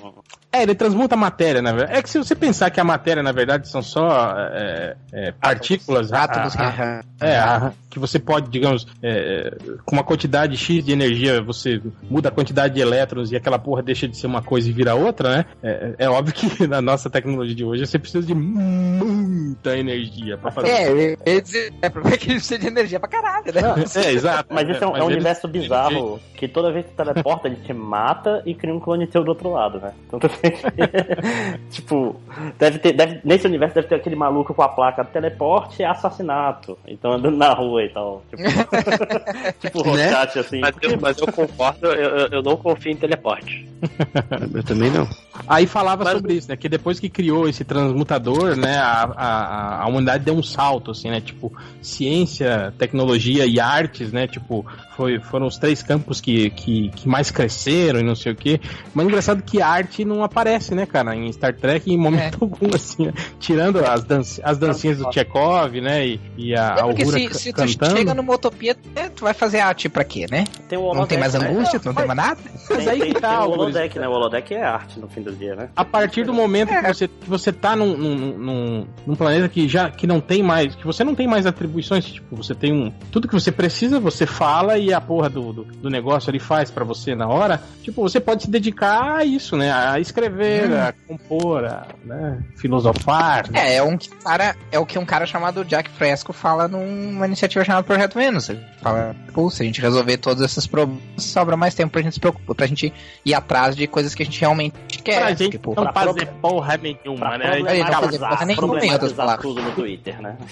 É, 0.58 0.64
ele 0.64 0.76
transmuta 0.76 1.16
a 1.16 1.18
matéria, 1.18 1.62
na 1.62 1.72
verdade. 1.72 1.98
É 2.00 2.02
que 2.02 2.10
se 2.10 2.18
você 2.18 2.36
pensar 2.36 2.70
que 2.70 2.80
a 2.80 2.84
matéria, 2.84 3.22
na 3.22 3.32
verdade, 3.32 3.68
são 3.68 3.82
só 3.82 4.34
é, 4.52 4.96
é, 5.14 5.32
partículas. 5.32 6.12
átomos 6.12 6.56
a- 6.56 6.68
a- 6.68 6.72
que 6.72 7.26
É, 7.26 7.38
a- 7.40 7.74
que 7.90 7.98
você 8.00 8.20
pode, 8.20 8.50
digamos, 8.50 8.86
é, 9.02 9.56
com 9.86 9.96
uma 9.96 10.04
quantidade 10.04 10.56
X 10.56 10.84
de 10.86 10.92
energia, 10.92 11.42
você 11.42 11.82
muda 12.10 12.30
a 12.30 12.32
quantidade 12.32 12.76
de 12.76 12.80
elétrons 12.82 13.32
e 13.32 13.36
aquela 13.36 13.58
porra 13.58 13.82
deixa 13.82 14.08
de 14.08 14.16
ser 14.16 14.28
uma 14.28 14.42
coisa 14.42 14.70
e 14.70 14.72
vira 14.72 14.94
outra, 14.94 15.38
né? 15.38 15.46
É, 15.64 15.96
é 16.00 16.10
óbvio 16.10 16.34
que 16.34 16.46
na 16.68 16.82
nossa 16.82 17.10
tecnologia 17.10 17.56
de 17.56 17.64
hoje 17.64 17.86
você 17.86 17.98
precisa 17.98 18.26
de 18.26 18.36
muita 18.36 19.78
energia 19.78 20.38
pra 20.38 20.52
fazer. 20.52 20.70
É, 20.70 21.18
ia 21.26 21.42
dizer, 21.42 21.74
é 21.82 21.90
porque 21.90 22.10
ele 22.26 22.36
precisa 22.36 22.60
de 22.60 22.68
energia 22.68 23.00
pra 23.00 23.10
caralho, 23.10 23.46
né? 23.54 23.62
É, 23.96 24.12
exato. 24.12 24.54
Mas 24.54 24.70
esse 24.70 24.84
é, 24.84 24.88
um, 24.88 24.96
é 24.98 25.04
um 25.04 25.08
universo 25.08 25.48
bizarro 25.48 26.20
que 26.36 26.48
toda 26.48 26.72
vez 26.72 26.86
que 26.86 26.92
tu 26.92 26.98
teleporta, 27.04 27.48
ele 27.48 27.58
te 27.58 27.74
mata 27.74 28.44
e 28.46 28.54
cria 28.54 28.74
um 28.74 28.80
clone 28.80 29.08
teu 29.08 29.24
do 29.24 29.30
outro 29.30 29.52
lado, 29.52 29.80
né? 29.80 29.92
Então 30.08 30.20
tu. 30.20 30.28
tipo, 31.70 32.16
deve 32.58 32.80
ter. 32.80 32.94
Deve, 32.94 33.20
nesse 33.24 33.48
universo 33.48 33.76
deve 33.76 33.88
ter 33.88 33.96
aquele 33.96 34.16
maluco 34.16 34.54
com 34.54 34.62
a 34.62 34.70
placa 34.70 35.04
teleporte 35.04 35.82
e 35.82 35.86
assassinato. 35.86 36.78
Então 36.88 37.14
andando 37.14 37.38
na 37.38 37.54
rua 37.54 37.84
e 37.84 37.90
tal. 37.90 38.24
Tipo, 38.30 38.44
tipo 39.60 39.82
Roscat, 39.84 40.40
assim. 40.40 40.60
Mas 40.60 40.76
eu, 40.82 41.00
mas 41.00 41.18
eu 41.20 41.28
concordo, 41.32 41.88
eu, 41.88 41.94
eu- 42.18 42.28
eu 42.28 42.44
não 42.44 42.56
confio 42.58 42.92
em 42.92 42.96
teleporte. 42.96 43.68
Eu 44.56 44.64
também 44.64 44.90
não. 44.90 45.08
Aí 45.48 45.68
falava 45.68 46.04
Mas- 46.04 46.14
sobre 46.14 46.34
isso, 46.34 46.50
né? 46.50 46.58
Que 46.58 46.68
depois 46.68 47.00
que 47.00 47.10
criou 47.10 47.48
esse 47.48 47.64
transmutador, 47.64 48.56
né, 48.56 48.76
a, 48.76 49.04
a, 49.16 49.84
a 49.84 49.88
humanidade 49.88 50.24
deu 50.26 50.34
um 50.34 50.42
salto, 50.42 50.90
assim, 50.92 51.12
né? 51.12 51.22
Tipo, 51.22 51.54
ciência, 51.80 52.74
tecnologia 52.80 53.46
e 53.46 53.60
artes, 53.60 54.12
né? 54.12 54.28
Tipo, 54.28 54.66
foi, 54.98 55.20
foram 55.20 55.46
os 55.46 55.58
três 55.60 55.84
campos 55.84 56.20
que, 56.20 56.50
que, 56.50 56.90
que 56.90 57.08
mais 57.08 57.30
cresceram 57.30 58.00
e 58.00 58.04
não 58.04 58.16
sei 58.16 58.32
o 58.32 58.36
quê. 58.36 58.60
Mas 58.96 59.06
engraçado 59.06 59.44
que 59.44 59.62
a 59.62 59.68
arte 59.68 60.04
não 60.04 60.24
aparece, 60.24 60.74
né, 60.74 60.88
cara, 60.88 61.16
em 61.16 61.32
Star 61.32 61.54
Trek 61.54 61.94
em 61.94 61.98
momento 61.98 62.40
algum, 62.42 62.74
assim, 62.74 63.06
né? 63.06 63.14
Tirando 63.40 63.86
as, 63.86 64.04
dan 64.04 64.22
as 64.44 64.58
dancinhas 64.58 64.98
do 64.98 65.14
Chekhov, 65.14 65.80
né? 65.80 66.08
E, 66.08 66.22
e 66.36 66.56
a 66.56 66.78
É 66.80 66.82
porque 66.82 67.04
Aurora 67.04 67.34
se, 67.34 67.40
se 67.40 67.54
tu 67.54 67.68
chega 67.68 68.14
numa 68.16 68.34
utopia, 68.34 68.76
né, 68.96 69.10
tu 69.16 69.24
vai 69.24 69.36
fazer 69.36 69.60
arte 69.60 69.88
pra 69.88 70.04
quê, 70.04 70.26
né? 70.30 70.46
Tem 70.68 70.80
o 70.80 70.94
Não 70.94 71.06
tem 71.06 71.20
mais 71.20 71.36
né? 71.36 71.48
angústia, 71.48 71.80
tu 71.80 71.86
não 71.86 71.94
tem 71.94 72.08
mais 72.08 72.18
nada? 72.18 72.40
Tem, 72.68 72.78
Mas 72.78 72.88
aí 72.88 73.00
tem, 73.00 73.14
que 73.14 73.22
tá, 73.22 73.38
tem 73.42 73.48
o 73.48 73.52
holodeck, 73.52 74.00
né? 74.00 74.08
O 74.08 74.12
holodeck 74.12 74.54
é 74.54 74.64
arte 74.64 75.00
no 75.00 75.08
fim 75.08 75.22
do 75.22 75.32
dia, 75.32 75.56
né? 75.56 75.70
A 75.76 75.86
partir 75.86 76.26
do 76.26 76.34
momento 76.34 76.70
que 76.70 76.88
você, 76.88 77.08
que 77.08 77.30
você 77.30 77.54
tá 77.54 77.76
num, 77.76 77.96
num, 77.96 78.38
num, 78.38 78.88
num 79.06 79.16
planeta 79.16 79.48
que 79.48 79.68
já 79.68 79.92
que 79.92 80.08
não 80.08 80.20
tem 80.20 80.42
mais, 80.42 80.74
que 80.76 80.86
você 80.86 81.04
não 81.04 81.14
tem 81.14 81.28
mais 81.28 81.46
atribuições, 81.46 82.06
tipo, 82.06 82.36
você 82.36 82.56
tem 82.56 82.74
um. 82.74 82.92
Tudo 83.12 83.28
que 83.28 83.34
você 83.34 83.52
precisa, 83.52 84.00
você 84.00 84.26
fala 84.26 84.78
e 84.78 84.87
a 84.94 85.02
porra 85.02 85.30
do, 85.30 85.54
do, 85.54 85.64
do 85.64 85.90
negócio 85.90 86.30
ali 86.30 86.40
faz 86.40 86.72
pra 86.72 86.84
você 86.84 87.16
na 87.16 87.28
hora. 87.28 87.62
Tipo, 87.84 88.02
você 88.02 88.20
pode 88.20 88.44
se 88.44 88.50
dedicar 88.50 89.18
a 89.18 89.26
isso, 89.26 89.58
né? 89.58 89.72
A 89.72 90.00
escrever, 90.00 90.72
a 90.74 90.94
compor, 91.08 91.66
a 91.66 91.88
né? 92.04 92.40
filosofar. 92.56 93.50
né? 93.52 93.74
É, 93.74 93.76
é, 93.78 93.84
um 93.84 93.98
que 93.98 94.10
cara, 94.10 94.56
é 94.72 94.80
o 94.80 94.86
que 94.86 95.00
um 95.00 95.06
cara 95.06 95.26
chamado 95.26 95.66
Jack 95.66 95.90
Fresco 95.90 96.34
fala 96.34 96.68
numa 96.68 97.26
iniciativa 97.26 97.64
chamada 97.64 97.84
Projeto 97.84 98.16
Vênus. 98.16 98.50
Ele 98.50 98.62
fala, 98.82 99.16
pô, 99.34 99.50
se 99.50 99.64
a 99.64 99.66
gente 99.66 99.82
resolver 99.82 100.18
todos 100.18 100.44
esses 100.44 100.68
problemas, 100.68 101.02
sobra 101.18 101.58
mais 101.58 101.76
tempo 101.76 101.92
pra 101.92 102.02
gente 102.02 102.14
se 102.14 102.20
preocupar, 102.20 102.56
pra 102.56 102.68
gente 102.68 102.94
ir 103.26 103.34
atrás 103.34 103.76
de 103.76 103.88
coisas 103.88 104.14
que 104.14 104.24
a 104.24 104.26
gente 104.26 104.40
realmente 104.40 104.76
quer. 105.04 105.20
Pra 105.20 105.34
gente 105.34 105.52
tipo, 105.52 105.74
não 105.76 105.84
pra 105.84 105.94
fazer 105.94 106.28
porra 106.42 106.78
nenhuma, 106.78 107.30
Pra 107.30 107.38
né? 107.38 107.60
Ele 107.60 107.84
não 107.84 107.94
fazer 107.94 108.20
problematizar, 108.20 108.30
porra 108.30 108.46
nenhuma, 108.46 108.68
problematizar 108.68 109.40
tudo 109.40 109.62
no 109.62 109.72
Twitter, 109.72 110.22
né? 110.22 110.38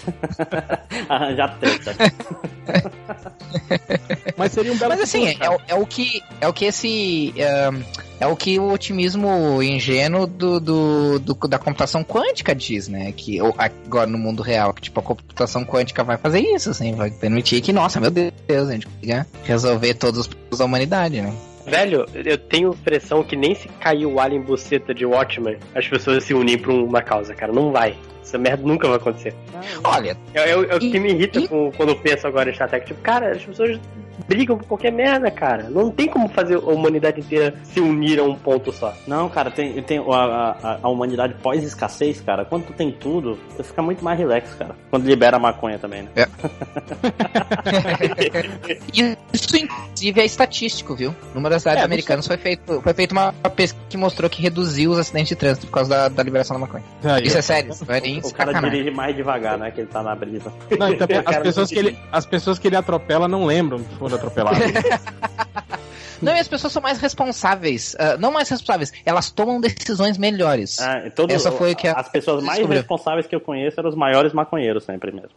Arranjar 1.09 1.57
treta. 1.59 1.95
Mas 4.37 4.51
seria 4.51 4.71
um 4.73 4.77
belo 4.77 4.91
Mas 4.91 5.01
assim, 5.01 5.33
futuro, 5.33 5.61
é, 5.67 5.71
é 5.71 5.75
o 5.75 5.85
que 5.85 6.21
é 6.41 6.47
o 6.47 6.53
que 6.53 6.65
esse 6.65 7.33
é 8.19 8.27
o 8.27 8.35
que 8.35 8.57
o 8.59 8.71
otimismo 8.71 9.61
ingênuo 9.61 10.25
do, 10.25 10.59
do, 10.59 11.19
do- 11.19 11.47
da 11.47 11.59
computação 11.59 12.03
quântica 12.03 12.55
diz, 12.55 12.87
né? 12.87 13.11
Que 13.15 13.39
agora 13.57 14.07
no 14.07 14.17
mundo 14.17 14.41
real, 14.41 14.73
que 14.73 14.81
tipo 14.81 14.99
a 14.99 15.03
computação 15.03 15.63
quântica 15.65 16.03
vai 16.03 16.17
fazer 16.17 16.39
isso, 16.39 16.69
assim, 16.69 16.93
vai 16.95 17.11
permitir 17.11 17.61
que, 17.61 17.73
nossa, 17.73 17.99
meu 17.99 18.09
Deus, 18.11 18.33
a 18.69 18.71
gente 18.73 18.87
consiga 18.87 19.27
resolver 19.43 19.93
todos 19.95 20.21
os 20.21 20.27
problemas 20.27 20.59
da 20.59 20.65
humanidade, 20.65 21.21
né? 21.21 21.33
Velho, 21.67 22.05
eu 22.13 22.37
tenho 22.37 22.71
a 22.71 22.75
impressão 22.75 23.23
que 23.23 23.35
nem 23.35 23.55
se 23.55 23.67
caiu 23.79 24.13
o 24.13 24.19
alien 24.19 24.41
buceta 24.41 24.93
de 24.93 25.03
Watchmen, 25.05 25.57
as 25.73 25.87
pessoas 25.87 26.23
se 26.23 26.33
unirem 26.33 26.61
pra 26.61 26.71
uma 26.71 27.01
causa, 27.01 27.33
cara. 27.33 27.51
Não 27.51 27.71
vai. 27.71 27.97
Essa 28.21 28.37
merda 28.37 28.63
nunca 28.65 28.87
vai 28.87 28.97
acontecer. 28.97 29.33
Olha, 29.83 30.15
É, 30.33 30.51
é 30.51 30.55
o- 30.57 30.63
é 30.71 30.75
o 30.75 30.79
que 30.79 30.99
me 30.99 31.09
irrita 31.11 31.39
e- 31.39 31.47
com- 31.47 31.71
quando 31.75 31.89
eu 31.89 31.95
penso 31.95 32.27
agora 32.27 32.49
em 32.49 32.53
Star 32.53 32.69
Trek. 32.69 32.85
Tipo, 32.85 33.01
cara, 33.01 33.31
as 33.31 33.43
pessoas 33.43 33.79
brigam 34.27 34.57
por 34.57 34.67
qualquer 34.67 34.91
merda, 34.91 35.29
cara. 35.31 35.69
Não 35.69 35.89
tem 35.91 36.07
como 36.07 36.27
fazer 36.29 36.55
a 36.55 36.59
humanidade 36.59 37.19
inteira 37.21 37.55
se 37.63 37.79
unir 37.79 38.19
a 38.19 38.23
um 38.23 38.35
ponto 38.35 38.71
só. 38.71 38.93
Não, 39.07 39.29
cara, 39.29 39.51
tem, 39.51 39.81
tem 39.83 39.99
a, 39.99 40.57
a, 40.63 40.79
a 40.83 40.89
humanidade 40.89 41.35
pós-escassez, 41.41 42.21
cara. 42.21 42.45
Quando 42.45 42.65
tu 42.67 42.73
tem 42.73 42.91
tudo, 42.91 43.37
tu 43.55 43.63
fica 43.63 43.81
muito 43.81 44.03
mais 44.03 44.17
relax, 44.17 44.53
cara. 44.55 44.75
Quando 44.89 45.05
libera 45.05 45.37
a 45.37 45.39
maconha 45.39 45.77
também, 45.79 46.03
né? 46.03 46.09
isso 49.33 49.57
inclusive 49.57 50.21
é 50.21 50.25
estatístico, 50.25 50.95
viu? 50.95 51.13
Numa 51.33 51.49
das 51.49 51.61
cidades 51.61 51.81
É, 51.81 51.85
americanas 51.85 52.27
foi 52.27 52.37
feito 52.37 52.81
foi 52.81 52.93
feita 52.93 53.13
uma 53.13 53.31
pesquisa 53.33 53.75
que 53.89 53.97
mostrou 53.97 54.29
que 54.29 54.41
reduziu 54.41 54.91
os 54.91 54.99
acidentes 54.99 55.29
de 55.29 55.35
trânsito 55.35 55.67
por 55.67 55.73
causa 55.73 55.89
da, 55.89 56.09
da 56.09 56.23
liberação 56.23 56.55
da 56.55 56.61
maconha. 56.65 56.83
Aí, 57.03 57.23
Isso 57.25 57.37
é 57.37 57.41
sério, 57.41 57.71
isso 57.71 57.85
é 57.89 58.01
nem 58.01 58.19
O 58.19 58.33
cara 58.33 58.51
sacanagem. 58.51 58.69
dirige 58.71 58.91
mais 58.95 59.15
devagar, 59.15 59.57
né? 59.57 59.71
Que 59.71 59.81
ele 59.81 59.87
tá 59.87 60.01
na 60.03 60.15
brisa. 60.15 60.51
Não, 60.77 60.89
então, 60.89 61.07
as, 61.25 61.37
pessoas 61.37 61.69
que 61.69 61.79
ele, 61.79 61.97
as 62.11 62.25
pessoas 62.25 62.59
que 62.59 62.67
ele 62.67 62.75
atropela 62.75 63.27
não 63.27 63.45
lembram 63.45 63.79
que 63.79 63.95
foram 64.09 64.17
atropeladas. 64.17 64.61
Não, 66.21 66.33
e 66.33 66.39
as 66.39 66.47
pessoas 66.47 66.71
são 66.71 66.81
mais 66.81 66.97
responsáveis. 66.97 67.93
ah, 67.99 68.15
não 68.17 68.31
mais 68.31 68.47
responsáveis, 68.47 68.91
elas 69.05 69.29
tomam 69.29 69.59
decisões 69.59 70.17
melhores. 70.17 70.79
Ah, 70.79 71.05
e 71.05 71.11
todo- 71.11 71.29
Essa 71.29 71.51
foi 71.51 71.75
que 71.75 71.89
a- 71.89 71.93
As 71.93 72.07
pessoas 72.07 72.41
mais 72.41 72.57
descobriu. 72.59 72.79
responsáveis 72.79 73.27
que 73.27 73.35
eu 73.35 73.41
conheço 73.41 73.77
eram 73.79 73.89
os 73.89 73.95
maiores 73.95 74.31
maconheiros 74.31 74.85
sempre 74.85 75.11
mesmo. 75.11 75.31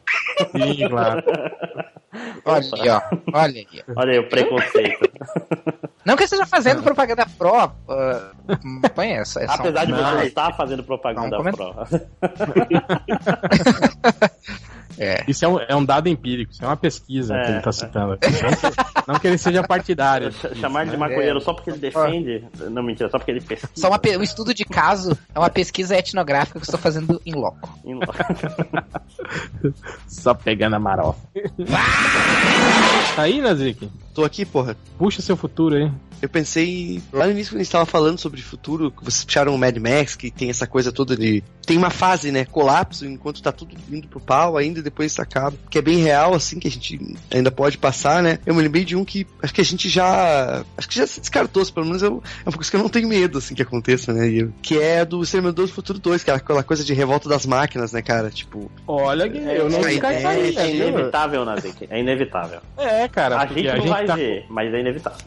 Sim, 0.53 0.89
claro. 0.89 1.23
Olha 2.45 2.65
aí, 2.81 2.89
ó. 2.91 3.01
Olha 3.35 3.59
aí. 3.61 3.67
Olha 3.97 4.13
aí 4.13 4.19
o 4.21 4.29
preconceito. 4.29 5.11
Não 6.07 6.15
que 6.17 6.23
eu 6.23 6.27
esteja 6.27 6.47
fazendo 6.47 6.81
propaganda 6.83 7.27
pró. 7.37 7.73
Uh, 7.89 8.89
conheça. 8.95 9.43
É 9.43 9.47
só 9.49 9.55
Apesar 9.55 9.85
de 9.85 9.93
você 9.93 10.27
estar 10.27 10.53
fazendo 10.57 10.85
propaganda 10.85 11.39
Não, 11.43 11.53
pró. 11.53 11.75
É. 14.99 15.25
Isso 15.29 15.45
é 15.45 15.49
um, 15.49 15.61
é 15.61 15.77
um 15.77 15.85
dado 15.85 16.09
empírico, 16.09 16.51
isso 16.53 16.65
é 16.65 16.67
uma 16.67 16.77
pesquisa 16.77 17.37
É, 17.37 17.45
que 17.45 17.51
ele 17.53 17.61
tá 17.61 17.71
é. 17.71 17.73
citando. 17.73 18.13
aqui. 18.15 18.27
Não 18.31 18.51
que, 18.51 19.11
não 19.13 19.19
que 19.21 19.27
ele 19.29 19.39
seja 19.39 19.63
partidário. 19.63 20.33
Ch- 20.33 20.57
Chamar 20.59 20.87
de 20.87 20.97
maconheiro 20.97 21.41
só 21.41 21.53
porque 21.55 21.71
ele 21.71 21.79
defende. 21.79 22.45
Não, 22.71 22.83
mentira, 22.83 23.09
só 23.09 23.19
porque 23.19 23.31
ele 23.31 23.41
pesquisa. 23.41 23.73
Só 23.77 23.89
uma, 23.89 24.01
um 24.19 24.23
estudo 24.23 24.53
de 24.53 24.65
caso 24.65 25.17
é 25.35 25.39
uma 25.39 25.51
pesquisa 25.51 25.97
etnográfica 25.97 26.59
que 26.59 26.65
eu 26.65 26.69
estou 26.69 26.81
fazendo 26.81 27.21
em 27.25 27.35
loco. 27.35 27.79
Em- 27.85 27.99
Só 30.09 30.35
pegando 30.35 30.77
a 30.77 30.79
marofa. 30.79 31.19
tá 33.15 33.23
aí, 33.23 33.41
Nazik? 33.41 33.91
Tô 34.15 34.25
aqui, 34.25 34.45
porra. 34.45 34.77
Puxa 34.97 35.23
seu 35.23 35.37
futuro 35.37 35.77
aí. 35.77 35.91
Eu 36.21 36.29
pensei 36.29 37.01
lá 37.13 37.27
no 37.27 37.33
início 37.33 37.53
quando 37.53 37.61
a 37.61 37.65
gente 37.65 37.73
tava 37.73 37.87
falando 37.87 38.19
sobre 38.19 38.41
futuro, 38.43 38.91
que 38.91 39.05
vocês 39.05 39.25
puxaram 39.25 39.55
o 39.55 39.59
Mad 39.59 39.77
Max, 39.77 40.17
que 40.17 40.31
tem 40.31 40.51
essa 40.51 40.67
coisa 40.67 40.91
toda 40.93 41.17
de. 41.17 41.43
Tem 41.67 41.77
uma 41.77 41.91
fase, 41.91 42.33
né? 42.33 42.45
Colapso, 42.47 43.05
enquanto 43.07 43.43
tá 43.43 43.53
tudo 43.53 43.75
indo 43.91 44.09
pro 44.09 44.19
pau 44.21 44.57
ainda, 44.57 44.81
e 44.81 44.83
depois 44.83 45.13
isso 45.13 45.21
acaba. 45.21 45.55
Que 45.71 45.79
é 45.79 45.83
bem 45.83 45.99
real, 45.99 46.35
assim, 46.35 46.59
que 46.59 46.67
a 46.67 46.71
gente 46.71 46.99
ainda 47.31 47.51
pode 47.51 47.77
passar, 47.77 48.23
né? 48.23 48.39
Eu 48.47 48.55
me 48.55 48.63
lembrei 48.63 48.85
de 48.85 48.97
um 48.97 49.05
que 49.05 49.27
acho 49.43 49.53
que 49.55 49.61
a 49.61 49.65
gente 49.65 49.89
já. 49.89 50.65
Acho 50.77 50.89
que 50.89 50.97
já 50.97 51.07
se 51.07 51.21
descartou, 51.21 51.65
pelo 51.67 51.87
menos 51.87 52.03
eu, 52.03 52.23
é 52.45 52.49
uma 52.49 52.57
coisa 52.57 52.71
que 52.71 52.77
eu 52.77 52.81
não 52.81 52.89
tenho 52.89 53.07
medo, 53.09 53.39
assim, 53.39 53.55
que 53.55 53.63
aconteça, 53.63 54.13
né? 54.13 54.27
E 54.29 54.49
que 54.63 54.79
é 54.81 55.05
do 55.05 55.23
Exterminador 55.23 55.67
do 55.67 55.73
Futuro 55.73 55.99
2, 55.99 56.25
que 56.25 56.31
é 56.31 56.35
aquela 56.35 56.63
coisa 56.63 56.83
de 56.83 56.95
revolta 56.95 57.29
das 57.29 57.45
máquinas, 57.45 57.93
né, 57.93 58.01
cara? 58.03 58.31
Tipo. 58.31 58.71
Olha, 58.87 59.29
que 59.29 59.39
eu 59.39 59.69
não 59.69 59.81
É, 59.81 59.89
descartaria, 59.91 60.61
É 60.61 60.67
viu? 60.73 60.89
inevitável, 60.89 61.45
Nazik. 61.45 61.87
É 61.91 62.01
inevitável. 62.01 62.61
É, 62.79 63.07
cara, 63.09 63.39
A 63.41 63.47
gente 63.47 63.69
a 63.69 63.73
não 63.75 63.81
gente 63.83 63.91
vai 63.91 64.07
tá. 64.07 64.17
ver, 64.17 64.47
mas 64.49 64.73
é 64.73 64.81
inevitável. 64.81 65.19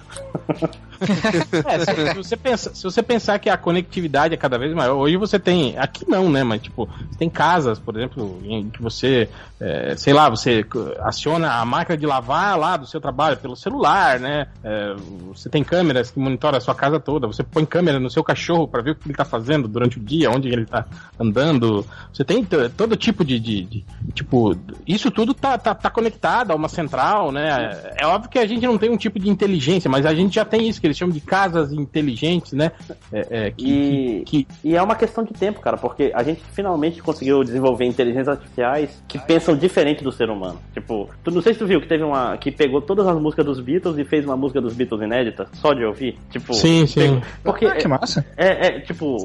É, 1.02 2.12
se, 2.12 2.14
você 2.16 2.38
pensa, 2.38 2.76
se 2.76 2.84
você 2.84 3.02
pensar 3.02 3.40
que 3.40 3.50
a 3.50 3.58
conectividade 3.58 4.34
é 4.34 4.38
cada 4.38 4.58
vez 4.58 4.72
maior, 4.74 4.96
hoje 4.98 5.18
você 5.18 5.40
tem, 5.40 5.76
aqui 5.78 6.06
não, 6.08 6.30
né, 6.30 6.44
mas 6.44 6.62
tipo, 6.62 6.88
você 7.10 7.18
tem 7.18 7.30
casas, 7.30 7.80
por 7.80 7.96
exemplo, 7.98 8.40
em 8.44 8.70
que 8.70 8.82
você, 8.82 9.28
é, 9.60 9.96
sei 9.98 10.14
lá, 10.14 10.30
você 10.30 10.64
aciona 11.00 11.54
a 11.54 11.66
máquina 11.66 11.98
de 11.98 12.06
lavar 12.06 12.58
lá 12.58 12.78
do 12.78 12.86
seu 12.86 13.02
trabalho 13.02 13.38
pelo 13.38 13.56
celular, 13.56 14.20
né, 14.20 14.48
é, 14.64 14.94
você 15.28 15.50
tem 15.50 15.64
câmeras 15.64 16.12
que 16.12 16.20
monitoram 16.20 16.58
a 16.60 16.62
sua 16.62 16.76
casa 16.76 17.00
toda, 17.00 17.26
você 17.26 17.42
põe 17.42 17.66
câmera 17.66 18.00
no 18.00 18.10
seu 18.10 18.24
cachorro 18.24 18.68
para 18.68 18.84
ver 18.84 18.92
o 18.92 18.96
que 18.96 19.08
ele 19.08 19.16
tá 19.16 19.26
fazendo 19.26 19.68
durante 19.68 19.98
o 19.98 20.02
dia, 20.02 20.30
onde 20.30 20.50
ele 20.50 20.66
tá 20.68 20.86
andando, 21.20 21.84
você 22.14 22.24
tem 22.24 22.46
todo 22.78 22.96
tipo 22.96 23.26
de, 23.26 23.40
de- 23.40 23.64
de- 23.64 23.86
tipo, 24.14 24.56
isso 24.88 25.10
tudo 25.10 25.34
tá, 25.34 25.58
tá, 25.58 25.74
tá 25.74 25.90
conectado 25.90 26.52
a 26.52 26.56
uma 26.56 26.70
central, 26.70 27.32
né, 27.32 27.92
é 27.98 28.06
óbvio 28.06 28.30
que 28.30 28.38
a 28.38 28.46
gente 28.46 28.66
não 28.68 28.78
tem 28.78 28.92
um 28.92 28.98
tipo 28.98 29.20
de 29.20 29.30
inteligência, 29.30 29.90
mas 29.90 30.06
a 30.06 30.14
gente 30.14 30.36
já 30.36 30.46
tem 30.46 30.68
isso 30.72 30.82
que 30.82 30.88
eles 30.88 30.98
chamam 30.98 31.14
de 31.14 31.22
casas 31.22 31.72
inteligentes, 31.72 32.54
né? 32.54 32.72
É, 33.14 33.28
é, 33.48 33.52
que, 33.52 33.70
E- 33.70 34.24
que- 34.26 34.44
que- 34.44 34.48
E 34.64 34.76
é 34.76 34.82
uma 34.82 34.96
questão 34.96 35.24
de 35.24 35.34
tempo, 35.34 35.60
cara, 35.62 35.78
porque 35.78 36.12
a 36.16 36.24
gente 36.24 36.42
finalmente 36.54 37.02
conseguiu 37.02 37.44
desenvolver 37.44 37.86
inteligências 37.86 38.30
artificiais 38.30 39.04
que 39.08 39.20
pensam 39.20 39.56
diferente 39.56 40.04
do 40.04 40.12
ser 40.12 40.30
humano. 40.30 40.60
Tipo, 40.74 41.10
tu 41.24 41.32
não 41.32 41.42
sei 41.42 41.54
se 41.54 41.60
tu 41.60 41.68
viu 41.68 41.80
que 41.82 41.88
teve 41.88 42.04
uma. 42.04 42.38
que 42.38 42.52
pegou 42.52 42.82
todas 42.82 43.06
as 43.08 43.20
músicas 43.22 43.46
dos 43.46 43.60
Beatles 43.60 43.98
e 43.98 44.04
fez 44.06 44.26
uma 44.26 44.36
música 44.36 44.60
dos 44.62 44.74
Beatles 44.74 45.02
inédita, 45.02 45.48
só 45.54 45.74
de 45.74 45.84
ouvir. 45.84 46.18
Tipo. 46.32 46.54
Sim, 46.54 46.86
sim. 46.88 47.00
pegou- 47.02 47.22
Porque 47.44 47.66
Ah, 47.66 47.76
que 47.76 47.88
massa. 47.88 48.26
é, 48.38 48.68
é, 48.68 48.80
tipo. 48.82 49.18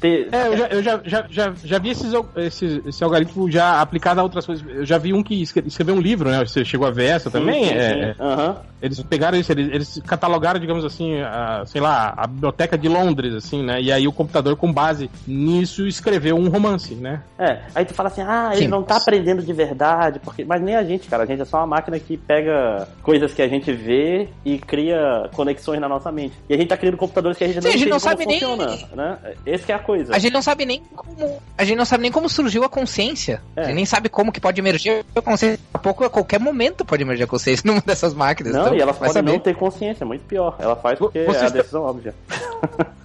ter- 0.00 0.28
É, 0.32 0.46
eu 0.48 0.56
já, 0.56 0.66
eu 0.68 0.82
já, 0.82 1.00
já, 1.04 1.26
já, 1.28 1.52
já 1.64 1.78
vi 1.78 1.90
esses, 1.90 2.12
esses, 2.36 2.86
esse 2.86 3.04
algoritmo 3.04 3.50
já 3.50 3.80
aplicado 3.80 4.20
a 4.20 4.22
outras 4.22 4.46
coisas. 4.46 4.64
Eu 4.68 4.84
já 4.84 4.98
vi 4.98 5.12
um 5.12 5.22
que 5.22 5.40
escre- 5.42 5.64
escreveu 5.66 5.94
um 5.94 6.00
livro, 6.00 6.30
né? 6.30 6.44
Você 6.44 6.64
chegou 6.64 6.86
a 6.86 6.90
ver 6.90 7.06
essa 7.06 7.30
também? 7.30 7.64
Sim, 7.64 7.70
sim, 7.70 7.74
É, 7.76 8.14
sim. 8.14 8.22
Aham. 8.22 8.56
Eles 8.82 9.02
pegaram 9.02 9.38
isso, 9.38 9.52
eles, 9.52 9.68
eles 9.74 10.02
catalogaram, 10.06 10.58
digamos 10.70 10.84
assim, 10.84 11.20
a, 11.20 11.64
sei 11.66 11.80
lá, 11.80 12.14
a 12.16 12.26
biblioteca 12.28 12.78
de 12.78 12.88
Londres, 12.88 13.34
assim, 13.34 13.64
né? 13.64 13.80
E 13.80 13.90
aí 13.90 14.06
o 14.06 14.12
computador, 14.12 14.56
com 14.56 14.72
base 14.72 15.10
nisso, 15.26 15.86
escreveu 15.86 16.36
um 16.36 16.48
romance, 16.48 16.94
né? 16.94 17.22
É, 17.36 17.62
aí 17.74 17.84
tu 17.84 17.92
fala 17.92 18.08
assim, 18.08 18.22
ah, 18.22 18.50
ele 18.52 18.62
Sim. 18.62 18.68
não 18.68 18.84
tá 18.84 18.96
aprendendo 18.96 19.42
de 19.42 19.52
verdade, 19.52 20.20
porque. 20.20 20.44
Mas 20.44 20.62
nem 20.62 20.76
a 20.76 20.84
gente, 20.84 21.08
cara. 21.08 21.24
A 21.24 21.26
gente 21.26 21.42
é 21.42 21.44
só 21.44 21.58
uma 21.58 21.66
máquina 21.66 21.98
que 21.98 22.16
pega 22.16 22.86
coisas 23.02 23.34
que 23.34 23.42
a 23.42 23.48
gente 23.48 23.72
vê 23.72 24.28
e 24.44 24.58
cria 24.58 25.28
conexões 25.34 25.80
na 25.80 25.88
nossa 25.88 26.12
mente. 26.12 26.34
E 26.48 26.54
a 26.54 26.56
gente 26.56 26.68
tá 26.68 26.76
criando 26.76 26.96
computadores 26.96 27.36
que 27.36 27.44
a 27.44 27.48
gente 27.48 27.60
Sim, 27.60 27.68
não 27.68 27.74
a 27.74 27.76
gente 27.76 27.88
não 27.88 27.98
como 27.98 28.10
sabe 28.10 28.26
nem- 28.26 28.40
funciona, 28.40 28.78
né? 28.94 29.18
Esse 29.44 29.64
que 29.64 29.72
é 29.72 29.74
a 29.74 29.78
coisa. 29.80 30.14
A 30.14 30.18
gente 30.18 30.32
não 30.32 30.42
sabe 30.42 30.64
nem 30.64 30.82
como. 30.94 31.40
A 31.58 31.64
gente 31.64 31.76
não 31.76 31.84
sabe 31.84 32.02
nem 32.02 32.12
como 32.12 32.28
surgiu 32.28 32.62
a 32.62 32.68
consciência. 32.68 33.42
É. 33.56 33.62
A 33.62 33.64
gente 33.64 33.74
nem 33.74 33.86
sabe 33.86 34.08
como 34.08 34.30
que 34.30 34.40
pode 34.40 34.60
emergir 34.60 35.04
a 35.16 35.20
consciência. 35.20 35.58
Daqui 35.58 35.62
a 35.74 35.78
pouco, 35.78 36.04
a 36.04 36.10
qualquer 36.10 36.38
momento 36.38 36.84
pode 36.84 37.02
emergir 37.02 37.24
a 37.24 37.26
consciência 37.26 37.62
numa 37.68 37.80
dessas 37.80 38.14
máquinas. 38.14 38.54
Não, 38.54 38.62
então, 38.62 38.74
e 38.76 38.80
elas 38.80 38.96
podem 38.96 39.12
saber. 39.12 39.32
não 39.32 39.38
ter 39.40 39.56
consciência, 39.56 40.04
é 40.04 40.06
muito 40.06 40.24
pior. 40.24 40.56
Ela 40.60 40.76
faz 40.76 40.98
porque 40.98 41.24
Vocês 41.24 41.42
é 41.42 41.46
a 41.46 41.48
decisão 41.50 41.82
óbvia. 41.82 42.14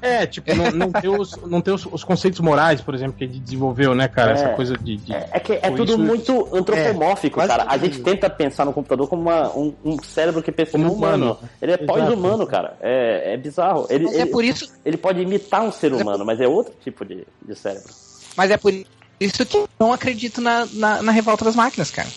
É, 0.01 0.25
tipo, 0.25 0.53
não, 0.55 0.71
não 0.71 0.91
ter, 1.01 1.07
os, 1.07 1.35
não 1.47 1.61
ter 1.61 1.71
os, 1.71 1.85
os 1.85 2.03
conceitos 2.03 2.39
morais, 2.39 2.81
por 2.81 2.93
exemplo, 2.93 3.13
que 3.17 3.23
a 3.23 3.27
gente 3.27 3.39
desenvolveu, 3.39 3.95
né, 3.95 4.07
cara? 4.07 4.31
É. 4.31 4.33
Essa 4.33 4.49
coisa 4.49 4.77
de. 4.77 4.97
de- 4.97 5.13
É, 5.13 5.29
é 5.33 5.39
que 5.39 5.53
é 5.53 5.71
tudo 5.71 5.93
isso- 5.93 5.97
muito 5.99 6.47
antropomórfico, 6.55 7.35
quase 7.35 7.49
cara. 7.49 7.63
A 7.63 7.73
tudo. 7.73 7.85
gente 7.85 8.01
tenta 8.01 8.29
pensar 8.29 8.65
no 8.65 8.73
computador 8.73 9.07
como 9.07 9.21
uma- 9.23 9.49
um, 9.55 9.73
um 9.83 10.03
cérebro 10.03 10.43
que 10.43 10.51
pensa 10.51 10.73
Como 10.73 10.85
como 10.85 10.97
humano. 10.97 11.25
humano. 11.25 11.39
Ele 11.61 11.71
é 11.71 11.77
pós-humano, 11.77 12.45
cara. 12.45 12.75
É, 12.81 13.33
é 13.33 13.37
bizarro. 13.37 13.87
Ele, 13.89 14.07
é 14.09 14.21
ele, 14.21 14.25
por 14.27 14.43
isso. 14.43 14.71
ele 14.85 14.97
pode 14.97 15.21
imitar 15.21 15.61
um 15.63 15.71
ser 15.71 15.93
humano, 15.93 16.23
mas 16.25 16.39
é 16.41 16.47
outro 16.47 16.73
tipo 16.83 17.03
de, 17.05 17.25
de 17.47 17.55
cérebro. 17.55 17.89
Mas 18.37 18.51
é 18.51 18.57
por 18.57 18.73
isso 19.19 19.45
que 19.45 19.57
eu 19.57 19.67
não 19.79 19.93
acredito 19.93 20.41
na, 20.41 20.67
na, 20.73 21.01
na 21.01 21.11
revolta 21.11 21.45
das 21.45 21.55
máquinas, 21.55 21.89
cara. 21.89 22.09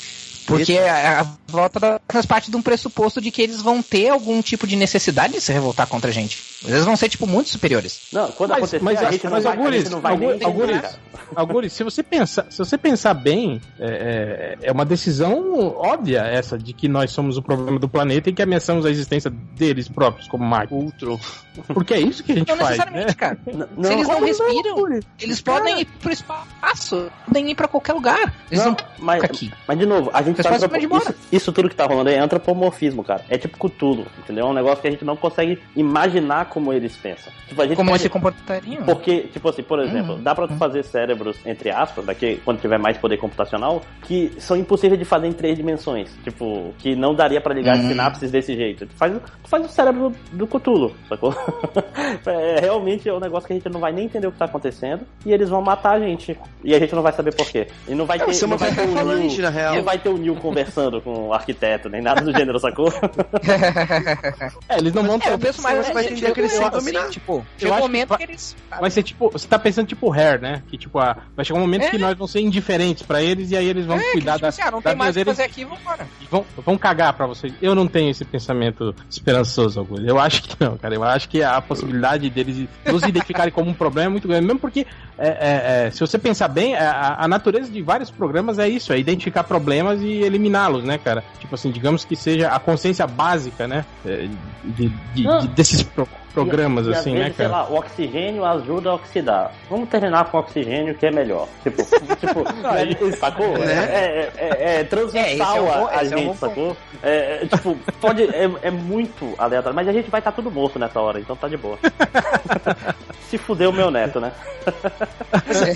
Porque 0.49 0.79
a, 0.79 1.21
a 1.21 1.27
volta 1.47 1.79
máquinas 2.09 2.27
parte 2.27 2.51
de 2.51 2.57
um 2.57 2.63
pressuposto 2.63 3.21
de 3.21 3.31
que 3.31 3.41
eles 3.43 3.61
vão 3.63 3.83
ter 3.83 4.09
algum 4.09 4.41
tipo 4.43 4.67
de 4.67 4.75
necessidade 4.77 5.35
de 5.35 5.41
se 5.41 5.53
revoltar 5.53 5.87
contra 5.87 6.11
a 6.11 6.13
gente. 6.13 6.43
Eles 6.65 6.85
vão 6.85 6.97
ser, 6.97 7.09
tipo, 7.09 7.27
muito 7.27 7.51
superiores. 7.51 8.09
Não, 8.13 8.31
quando 8.33 8.51
Mas- 8.51 8.59
acontecer, 8.59 8.83
mas 8.83 9.03
a 9.03 9.11
gente 9.13 9.25
não 9.25 9.31
mas 9.33 9.45
vai, 9.45 9.53
a 9.53 9.57
Algures, 9.57 9.83
gente 9.83 9.91
não 9.93 10.01
vai 10.01 10.17
nem 10.17 10.29
Algures- 11.37 11.73
se 11.73 11.85
você 11.85 12.03
pensar, 12.03 12.47
se 12.51 12.59
você 12.59 12.79
pensar 12.79 13.13
bem, 13.15 13.61
é, 13.79 14.57
é- 14.63 14.69
é 14.69 14.73
uma 14.73 14.85
decisão 14.85 15.59
óbvia 15.77 16.21
essa 16.23 16.57
de 16.59 16.73
que 16.73 16.89
nós 16.89 17.11
somos 17.13 17.37
o 17.37 17.43
problema 17.43 17.79
do 17.79 17.89
planeta 17.89 18.31
e 18.31 18.33
que 18.33 18.41
ameaçamos 18.43 18.87
a 18.87 18.91
existência 18.91 19.31
deles 19.55 19.89
próprios 19.89 20.27
como 20.27 20.45
máquinas. 20.45 20.85
Ultron. 20.85 21.19
Porque 21.75 21.93
é 21.95 22.01
isso 22.01 22.23
que 22.25 22.33
a 22.33 22.35
gente 22.37 22.49
Não 22.49 22.57
faz, 22.57 22.79
né? 22.79 22.85
necessariamente, 22.85 23.17
cara. 23.17 23.39
N- 23.47 23.87
Se 23.87 23.93
eles 23.93 24.09
não 24.09 24.21
respiram, 24.21 25.01
eles 25.21 25.41
podem 25.41 25.81
ir 25.81 25.85
pro 25.85 26.13
espaço, 26.13 27.11
podem 27.27 27.51
ir 27.51 27.55
pra 27.55 27.69
qualquer 27.69 27.93
lugar. 27.93 28.35
Eles 28.51 28.65
Não, 28.65 28.71
não, 28.73 28.77
mas, 29.01 29.23
aqui. 29.25 29.53
mas 29.67 29.79
de 29.79 29.85
novo, 29.87 30.11
a 30.15 30.23
gente 30.23 30.38
Embora. 30.85 31.03
isso, 31.03 31.15
isso 31.33 31.53
tudo 31.53 31.69
que 31.69 31.75
tá 31.77 31.85
rolando 31.87 32.11
aí 32.11 32.17
é 32.17 32.21
antropomorfismo, 32.21 33.03
cara. 33.05 33.25
É 33.29 33.37
tipo 33.39 33.57
Cthulhu, 33.59 34.07
entendeu? 34.19 34.47
É 34.47 34.51
um 34.51 34.55
negócio 34.55 34.81
que 34.81 34.89
a 34.89 34.91
gente 34.91 35.05
não 35.05 35.17
consegue 35.17 35.59
imaginar 35.75 36.47
como 36.47 36.73
eles 36.73 36.97
pensam. 36.97 37.33
Tipo, 37.49 37.63
a 37.63 37.67
gente 37.67 37.77
Como 37.77 37.89
pode- 37.91 37.95
eles 37.95 38.03
se 38.03 38.09
comportariam. 38.09 38.85
Porque, 38.85 39.23
tipo 39.33 39.49
assim, 39.49 39.63
por 39.63 39.81
exemplo, 39.81 40.15
Uhum. 40.15 40.23
dá 40.23 40.35
pra 40.35 40.47
tu 40.47 40.55
fazer 40.55 40.83
cérebros, 40.85 41.37
entre 41.47 41.71
aspas, 41.71 42.05
daqui 42.05 42.41
quando 42.45 42.61
tiver 42.61 42.79
mais 42.79 42.97
poder 42.99 43.17
computacional, 43.17 43.83
que 44.03 44.33
são 44.39 44.57
impossíveis 44.57 44.99
de 44.99 45.05
fazer 45.05 45.27
em 45.27 45.33
três 45.33 45.57
dimensões. 45.57 46.11
Tipo, 46.25 46.75
que 46.79 46.95
não 46.95 47.15
daria 47.15 47.41
pra 47.41 47.55
ligar 47.55 47.75
as 47.77 47.83
Uhum. 47.83 47.89
sinapses 47.89 48.31
desse 48.31 48.55
jeito. 48.55 48.87
Tu 48.87 48.95
faz, 48.95 49.13
tu 49.13 49.49
faz 49.49 49.65
o 49.65 49.69
cérebro 49.69 50.13
do 50.33 50.47
Cthulhu, 50.47 50.95
sacou? 51.09 51.35
é, 52.27 52.61
realmente 52.61 53.09
é 53.09 53.13
um 53.15 53.21
negócio 53.21 53.47
que 53.47 53.53
a 53.53 53.57
gente 53.57 53.69
não 53.69 53.81
vai 53.81 53.93
nem 53.93 54.05
entender 54.07 54.27
o 54.27 54.33
que 54.33 54.39
tá 54.39 54.45
acontecendo 54.45 55.03
e 55.25 55.33
eles 55.33 55.49
vão 55.49 55.61
matar 55.63 55.93
a 55.97 56.01
gente. 56.01 56.39
E 56.63 56.75
a 56.75 56.79
gente 56.79 56.95
não 56.95 57.03
vai 57.03 57.13
saber 57.13 57.35
por 57.35 57.47
quê. 57.49 57.67
E 57.89 57.95
não 57.95 58.07
vai 58.07 58.19
É, 58.19 58.25
ter. 58.25 58.45
é 58.45 58.47
não 58.47 58.57
vai 58.59 58.73
ter 58.75 58.83
o 58.83 58.87
não 59.75 59.83
vai 59.83 59.99
ter 59.99 60.09
o 60.09 60.19
Neil 60.33 60.41
conversando 60.41 61.01
com 61.01 61.29
o 61.29 61.33
arquiteto, 61.35 61.89
nem 61.89 62.01
nada 62.03 62.21
do 62.23 62.33
gênero, 62.37 62.59
sacou? 62.59 62.93
É, 64.69 64.79
eles 64.79 64.93
não 64.93 65.03
vão 65.03 65.19
ter. 65.19 65.29
É, 65.31 65.33
eu 65.33 65.39
penso 65.39 65.63
mais 65.63 65.87
Você 65.87 65.93
vai 65.93 66.05
entender 66.07 66.33
que 66.33 66.41
eles 66.41 66.53
são 66.53 66.67
assim, 66.67 66.79
dominados. 66.79 67.13
tipo, 67.13 67.33
Eu 67.39 67.69
chega 67.69 67.75
um 67.75 67.79
momento 67.79 68.09
vai- 68.11 68.19
que 68.19 68.25
eles... 68.25 68.57
Vai 68.81 68.91
ser 68.91 69.03
tipo. 69.03 69.31
Você 69.31 69.47
tá 69.49 69.59
pensando 69.59 69.87
tipo 69.87 70.11
hair, 70.13 70.41
né? 70.41 70.63
Que 70.69 70.77
tipo, 70.77 70.99
ah, 70.99 71.17
vai 71.35 71.45
chegar 71.45 71.59
um 71.59 71.63
momento 71.63 71.85
É. 71.85 71.91
que 71.91 71.99
nós 71.99 72.17
vamos 72.17 72.31
ser 72.31 72.41
indiferentes 72.41 73.03
pra 73.03 73.23
eles 73.23 73.51
e 73.51 73.57
aí 73.57 73.67
eles 73.67 73.87
vão 73.87 73.97
É, 73.99 74.13
cuidar 74.13 74.33
tipo 74.35 74.43
da, 74.43 74.49
assim, 74.49 74.63
ah, 74.63 74.71
não 74.71 74.83
tem 74.83 74.95
mais 74.95 75.17
o 75.17 75.19
que 75.19 75.25
fazer 75.25 75.43
aqui, 75.45 75.65
vambora. 75.65 76.07
e 76.21 76.27
vão, 76.27 76.45
vão 76.65 76.77
cagar 76.79 77.13
pra 77.15 77.27
vocês. 77.27 77.53
Eu 77.63 77.75
não 77.75 77.87
tenho 77.87 78.11
esse 78.11 78.25
pensamento 78.25 78.95
esperançoso, 79.11 79.81
Augusto. 79.81 80.05
Eu 80.07 80.19
acho 80.19 80.43
que 80.43 80.57
não, 80.63 80.77
cara. 80.77 80.95
Eu 80.95 81.05
acho 81.05 81.29
que 81.29 81.43
a 81.43 81.61
possibilidade 81.61 82.29
deles 82.31 82.69
nos 82.87 83.03
identificarem 83.03 83.53
como 83.53 83.71
um 83.71 83.75
problema 83.75 84.07
é 84.09 84.11
muito 84.13 84.29
grande. 84.29 84.47
Mesmo 84.47 84.61
porque, 84.61 84.87
é, 85.19 85.29
é, 85.29 85.87
é, 85.87 85.91
se 85.91 86.01
você 86.01 86.19
pensar 86.19 86.49
bem, 86.49 86.75
a, 86.77 87.17
a 87.19 87.29
natureza 87.29 87.71
de 87.71 87.81
vários 87.83 88.11
programas 88.11 88.59
é 88.59 88.69
isso: 88.69 88.93
é 88.93 88.99
identificar 88.99 89.45
problemas 89.45 90.01
e 90.03 90.08
eliminá-los, 90.23 90.85
né, 90.85 90.99
cara? 90.99 91.25
Tipo 91.39 91.55
assim, 91.55 91.71
digamos 91.71 92.05
que 92.05 92.17
seja 92.17 92.49
a 92.49 92.59
consciência 92.59 93.07
básica, 93.07 93.67
né? 93.67 93.85
é, 94.05 94.29
de- 94.65 94.89
de- 95.15 95.27
de- 95.41 95.49
desses 95.49 95.83
pro- 95.83 96.09
programas, 96.33 96.87
E, 96.87 96.91
e, 96.91 96.93
às 96.93 96.99
assim, 97.01 97.13
vezes, 97.15 97.29
né, 97.29 97.35
sei 97.37 97.47
cara? 97.49 97.63
lá, 97.65 97.69
o 97.71 97.75
oxigênio 97.77 98.45
ajuda 98.45 98.91
a 98.91 98.95
oxidar. 98.95 99.53
Vamos 99.69 99.89
terminar 99.89 100.25
com 100.27 100.37
o 100.37 100.41
oxigênio 100.41 100.95
que 100.95 101.07
é 101.07 101.11
melhor. 101.11 101.49
Tipo, 101.63 101.83
tipo 102.17 102.45
é, 103.07 103.13
sacou? 103.17 103.57
É, 103.57 103.73
é, 103.73 104.33
é, 104.37 104.81
é 104.81 104.85
transversal 104.85 105.57
É, 105.57 105.59
é 105.59 105.61
um 105.61 105.65
bom- 105.81 105.87
a, 105.87 105.91
a 105.99 106.05
esse 106.05 106.15
é 106.15 106.17
um 106.17 106.21
gente, 106.21 106.37
sacou? 106.39 106.77
É, 107.03 107.43
é, 107.43 107.47
tipo, 107.47 107.77
pode, 108.01 108.23
é, 108.25 108.51
é 108.63 108.71
muito 108.71 109.35
aleatório, 109.39 109.75
mas 109.77 109.89
a 109.89 109.93
gente 109.93 110.11
vai 110.11 110.21
estar 110.21 110.33
tudo 110.33 110.51
morto 110.51 110.79
nessa 110.79 111.01
hora, 111.01 111.21
então 111.21 111.37
tá 111.37 111.49
de 111.49 111.57
boa. 111.57 111.79
Se 113.29 113.37
fudeu 113.37 113.71
meu 113.71 113.91
neto, 113.91 114.19
né? 114.21 114.33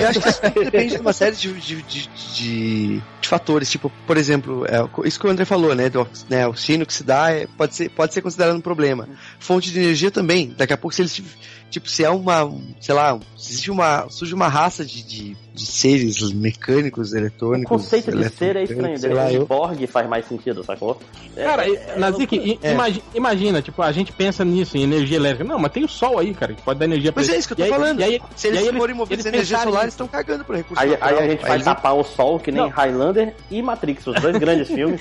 Eu 0.01 0.09
acho 0.09 0.21
que 0.21 0.29
isso 0.29 0.41
depende 0.43 0.95
de 0.97 1.01
uma 1.03 1.13
série 1.13 1.37
de, 1.37 1.53
de, 1.53 1.83
de, 1.83 2.09
de- 2.09 3.03
de 3.21 3.29
fatores. 3.29 3.71
Tipo, 3.71 3.93
por 4.07 4.17
exemplo, 4.17 4.65
é, 4.67 4.79
isso 5.07 5.21
que 5.21 5.27
o 5.27 5.31
André 5.31 5.45
falou, 5.45 5.75
né? 5.75 5.91
Do 5.91 6.09
né 6.31 6.47
oxigênio 6.47 6.87
que 6.87 6.95
se 6.95 7.05
dá 7.05 7.31
é, 7.31 7.47
pode, 7.59 7.75
ser, 7.75 7.91
pode 7.91 8.15
ser 8.15 8.23
considerado 8.23 8.57
um 8.57 8.61
problema. 8.61 9.07
Fonte 9.39 9.71
de 9.71 9.79
energia 9.81 10.11
também. 10.11 10.42
Daqui 10.49 10.73
a 10.73 10.77
pouco, 10.77 10.95
se 10.95 11.03
eles. 11.03 11.23
Tipo, 11.71 11.89
se 11.89 12.05
é 12.05 12.11
uma. 12.11 12.51
Sei 12.81 12.95
lá, 12.95 13.19
se 13.37 13.53
existe 13.53 13.71
uma. 13.71 14.09
surge 14.09 14.35
uma 14.35 14.49
raça 14.49 14.85
de, 14.85 15.03
de, 15.03 15.37
de 15.55 15.67
seres 15.67 16.33
mecânicos, 16.33 17.13
O 17.13 17.17
eletrônicos. 17.19 17.69
conceito 17.69 18.11
de 18.17 18.29
ser 18.31 18.57
é 18.57 18.63
estranho. 18.65 18.99
sei 18.99 19.13
lá, 19.13 19.27
De 19.29 19.35
eu- 19.37 19.47
Borg 19.47 19.87
faz 19.87 20.09
mais 20.09 20.25
sentido, 20.27 20.65
sacou? 20.65 20.99
É- 21.37 21.45
Cara, 21.45 21.69
é- 21.69 21.93
é 21.95 21.99
Nazik, 21.99 22.37
loucura. 22.37 22.59
i- 22.69 22.73
imagi- 22.73 23.03
imagina, 23.15 23.61
tipo, 23.63 23.83
a 23.83 23.93
gente 23.93 24.13
pensa 24.13 24.45
nisso, 24.45 24.77
em 24.79 24.83
energia 24.83 25.17
elétrica. 25.17 25.45
Não, 25.45 25.59
mas 25.59 25.73
tem 25.73 25.85
o 25.85 25.89
sol 25.89 26.19
aí, 26.19 26.33
cara, 26.35 26.55
que 26.55 26.63
pode 26.63 26.79
dar 26.79 26.87
energia 26.87 27.13
pra 27.13 27.21
Mas 27.23 27.29
é 27.31 27.37
isso 27.37 27.49
que 27.49 27.53
eu 27.53 27.57
tô 27.59 27.63
E 27.63 27.65
aí- 27.67 27.71
falando. 27.71 28.01
E 28.01 28.05
aí, 28.05 28.21
Se 28.35 28.49
eles 28.49 28.67
aí 28.67 28.77
forem 28.77 28.95
movidos 28.97 29.27
energia 29.27 29.59
solar, 29.59 29.83
eles 29.83 29.95
estão 29.95 30.09
cagando 30.09 30.45
pro 30.45 30.57
recurso 30.57 30.83
Aí, 30.83 30.97
aí 31.01 31.19
a 31.19 31.29
gente 31.29 31.43
vai 31.43 31.53
eles- 31.53 31.65
tapar 31.65 31.95
o 31.97 32.03
sol 32.05 32.39
que 32.41 32.51
nem 32.51 32.63
Não. 32.63 32.69
Highlander 32.71 33.35
e 33.51 33.61
Matrix, 33.63 34.07
os 34.07 34.21
dois 34.21 34.37
grandes 34.39 34.69
filmes 34.75 34.99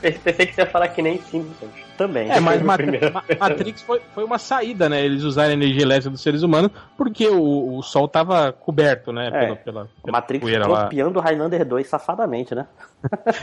Pensei 0.00 0.46
que 0.46 0.54
você 0.54 0.62
ia 0.62 0.66
falar 0.66 0.88
que 0.88 1.00
nem 1.00 1.18
Simpsons. 1.22 1.70
também. 1.96 2.28
É, 2.30 2.40
mas 2.40 2.60
Mat- 2.62 2.80
Matrix 3.38 3.82
foi, 3.82 4.00
foi 4.14 4.24
uma 4.24 4.38
saída, 4.38 4.88
né? 4.88 5.04
Eles 5.04 5.22
usaram 5.22 5.50
a 5.50 5.52
energia 5.52 5.82
elétrica 5.82 6.10
dos 6.10 6.20
seres 6.22 6.42
humanos 6.42 6.70
porque 6.96 7.28
o, 7.28 7.76
o 7.78 7.82
sol 7.82 8.08
tava 8.08 8.50
coberto, 8.52 9.12
né? 9.12 9.21
É. 9.26 9.30
Pela, 9.30 9.56
pela, 9.56 9.88
pela 10.02 10.12
Matrix 10.12 10.42
poeira 10.42 10.66
lá. 10.66 10.84
copiando 10.84 11.20
Highlander 11.20 11.64
2 11.64 11.86
safadamente, 11.86 12.54
né? 12.54 12.66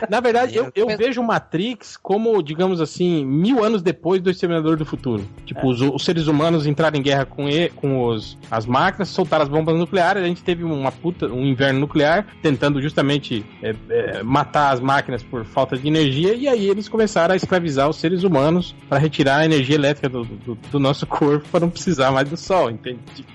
Na 0.09 0.19
verdade, 0.19 0.55
eu, 0.55 0.71
eu 0.75 0.87
vejo 0.97 1.21
Matrix 1.21 1.97
como, 1.97 2.41
digamos 2.41 2.81
assim, 2.81 3.25
mil 3.25 3.63
anos 3.63 3.81
depois 3.81 4.21
do 4.21 4.29
Exterminador 4.29 4.77
do 4.77 4.85
Futuro. 4.85 5.23
Tipo, 5.45 5.69
os, 5.69 5.81
os 5.81 6.03
seres 6.03 6.27
humanos 6.27 6.65
entraram 6.65 6.97
em 6.97 7.01
guerra 7.01 7.25
com, 7.25 7.49
e, 7.49 7.69
com 7.69 8.05
os, 8.05 8.37
as 8.49 8.65
máquinas, 8.65 9.09
soltaram 9.09 9.43
as 9.43 9.49
bombas 9.49 9.77
nucleares, 9.77 10.23
a 10.23 10.27
gente 10.27 10.43
teve 10.43 10.63
uma 10.63 10.91
puta, 10.91 11.27
um 11.27 11.45
inverno 11.45 11.79
nuclear, 11.79 12.25
tentando 12.41 12.81
justamente 12.81 13.45
é, 13.61 13.75
é, 13.89 14.23
matar 14.23 14.73
as 14.73 14.79
máquinas 14.79 15.23
por 15.23 15.45
falta 15.45 15.77
de 15.77 15.87
energia, 15.87 16.33
e 16.33 16.47
aí 16.47 16.69
eles 16.69 16.87
começaram 16.87 17.33
a 17.33 17.35
escravizar 17.35 17.89
os 17.89 17.97
seres 17.97 18.23
humanos 18.23 18.75
para 18.87 18.97
retirar 18.97 19.37
a 19.37 19.45
energia 19.45 19.75
elétrica 19.75 20.09
do, 20.09 20.23
do, 20.23 20.55
do 20.55 20.79
nosso 20.79 21.05
corpo 21.05 21.47
para 21.49 21.61
não 21.61 21.69
precisar 21.69 22.11
mais 22.11 22.29
do 22.29 22.37
sol, 22.37 22.69
entende? 22.69 22.99
Tipo, 23.15 23.29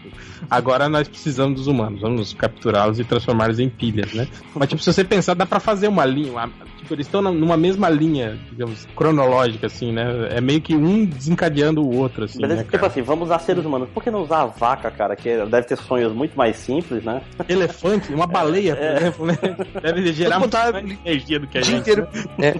agora 0.51 0.89
nós 0.89 1.09
precisamos 1.09 1.57
dos 1.57 1.66
humanos, 1.66 2.01
vamos 2.01 2.33
capturá-los 2.33 2.99
e 2.99 3.05
transformá-los 3.05 3.59
em 3.59 3.68
pilhas, 3.68 4.12
né? 4.12 4.29
Mas, 4.55 4.68
tipo, 4.68 4.83
se 4.83 4.93
você 4.93 5.05
pensar, 5.05 5.35
dá 5.35 5.47
pra 5.47 5.61
fazer 5.61 5.89
uma 5.89 6.05
linha. 6.15 6.33
uma- 6.33 6.49
tipo, 6.49 6.74
eles 6.93 7.07
estão 7.07 7.22
numa 7.22 7.57
mesma 7.57 7.89
linha, 7.89 8.39
digamos, 8.51 8.87
cronológica, 8.97 9.66
assim, 9.66 9.93
né? 9.93 10.28
É 10.30 10.41
meio 10.41 10.61
que 10.61 10.74
um 10.74 11.05
desencadeando 11.05 11.82
o 11.82 11.97
outro, 11.97 12.24
assim. 12.24 12.39
Beleza? 12.39 12.57
Né, 12.57 12.64
tipo 12.64 12.76
cara? 12.76 12.87
assim, 12.89 13.03
vamos 13.03 13.26
usar 13.26 13.39
seres 13.39 13.64
humanos. 13.64 13.89
Por 13.95 14.03
que 14.03 14.11
não 14.11 14.22
usar 14.22 14.43
a 14.43 14.47
vaca, 14.47 14.91
cara? 14.91 15.16
Que 15.16 15.37
deve 15.47 15.62
ter 15.66 15.76
sonhos 15.76 16.12
muito 16.12 16.37
mais 16.37 16.57
simples, 16.57 17.03
né? 17.05 17.22
Elefante, 17.49 18.12
uma 18.12 18.26
baleia, 18.26 18.74
por 18.76 18.85
É. 18.85 18.97
exemplo, 18.97 19.26
né? 19.26 19.35
Deve 19.82 20.12
gerar 20.12 20.39
muito 20.39 20.51
botar 20.53 20.72
mais 20.72 20.85
energia 21.05 21.39
do 21.41 21.47
que 21.47 21.59
a 21.59 21.62
gente. 21.62 21.78
inteiro. 21.80 22.09
né? 22.39 22.49
É. 22.49 22.55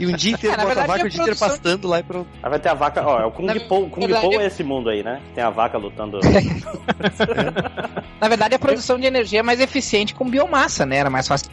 E 0.00 0.06
um 0.06 0.12
dia 0.12 0.32
inteiro 0.32 0.60
É, 0.60 0.64
bota 0.64 0.82
a 0.82 0.86
vaca 0.86 1.04
o 1.04 1.08
dia 1.08 1.20
inteiro 1.20 1.38
pastando 1.38 1.86
lá 1.88 2.00
e 2.00 2.02
pronto. 2.02 2.28
Aí 2.42 2.50
vai 2.50 2.58
ter 2.58 2.68
a 2.68 2.74
vaca, 2.74 3.02
ó, 3.06 3.20
é 3.20 3.24
o 3.26 3.30
Kung 3.30 3.46
Na 3.46 3.54
Po. 3.60 3.88
Kung 3.88 4.06
verdade, 4.06 4.36
é 4.36 4.46
esse 4.46 4.64
mundo 4.64 4.88
aí, 4.90 5.02
né? 5.04 5.20
Tem 5.34 5.44
a 5.44 5.50
vaca 5.50 5.78
lutando. 5.78 6.18
Na 8.20 8.28
verdade, 8.28 8.54
a 8.54 8.58
produção 8.58 8.98
de 8.98 9.06
energia 9.06 9.40
é 9.40 9.42
mais 9.42 9.60
eficiente 9.60 10.14
com 10.14 10.28
biomassa, 10.28 10.84
né? 10.84 10.96
Era 10.96 11.10
mais 11.10 11.26
fácil 11.28 11.50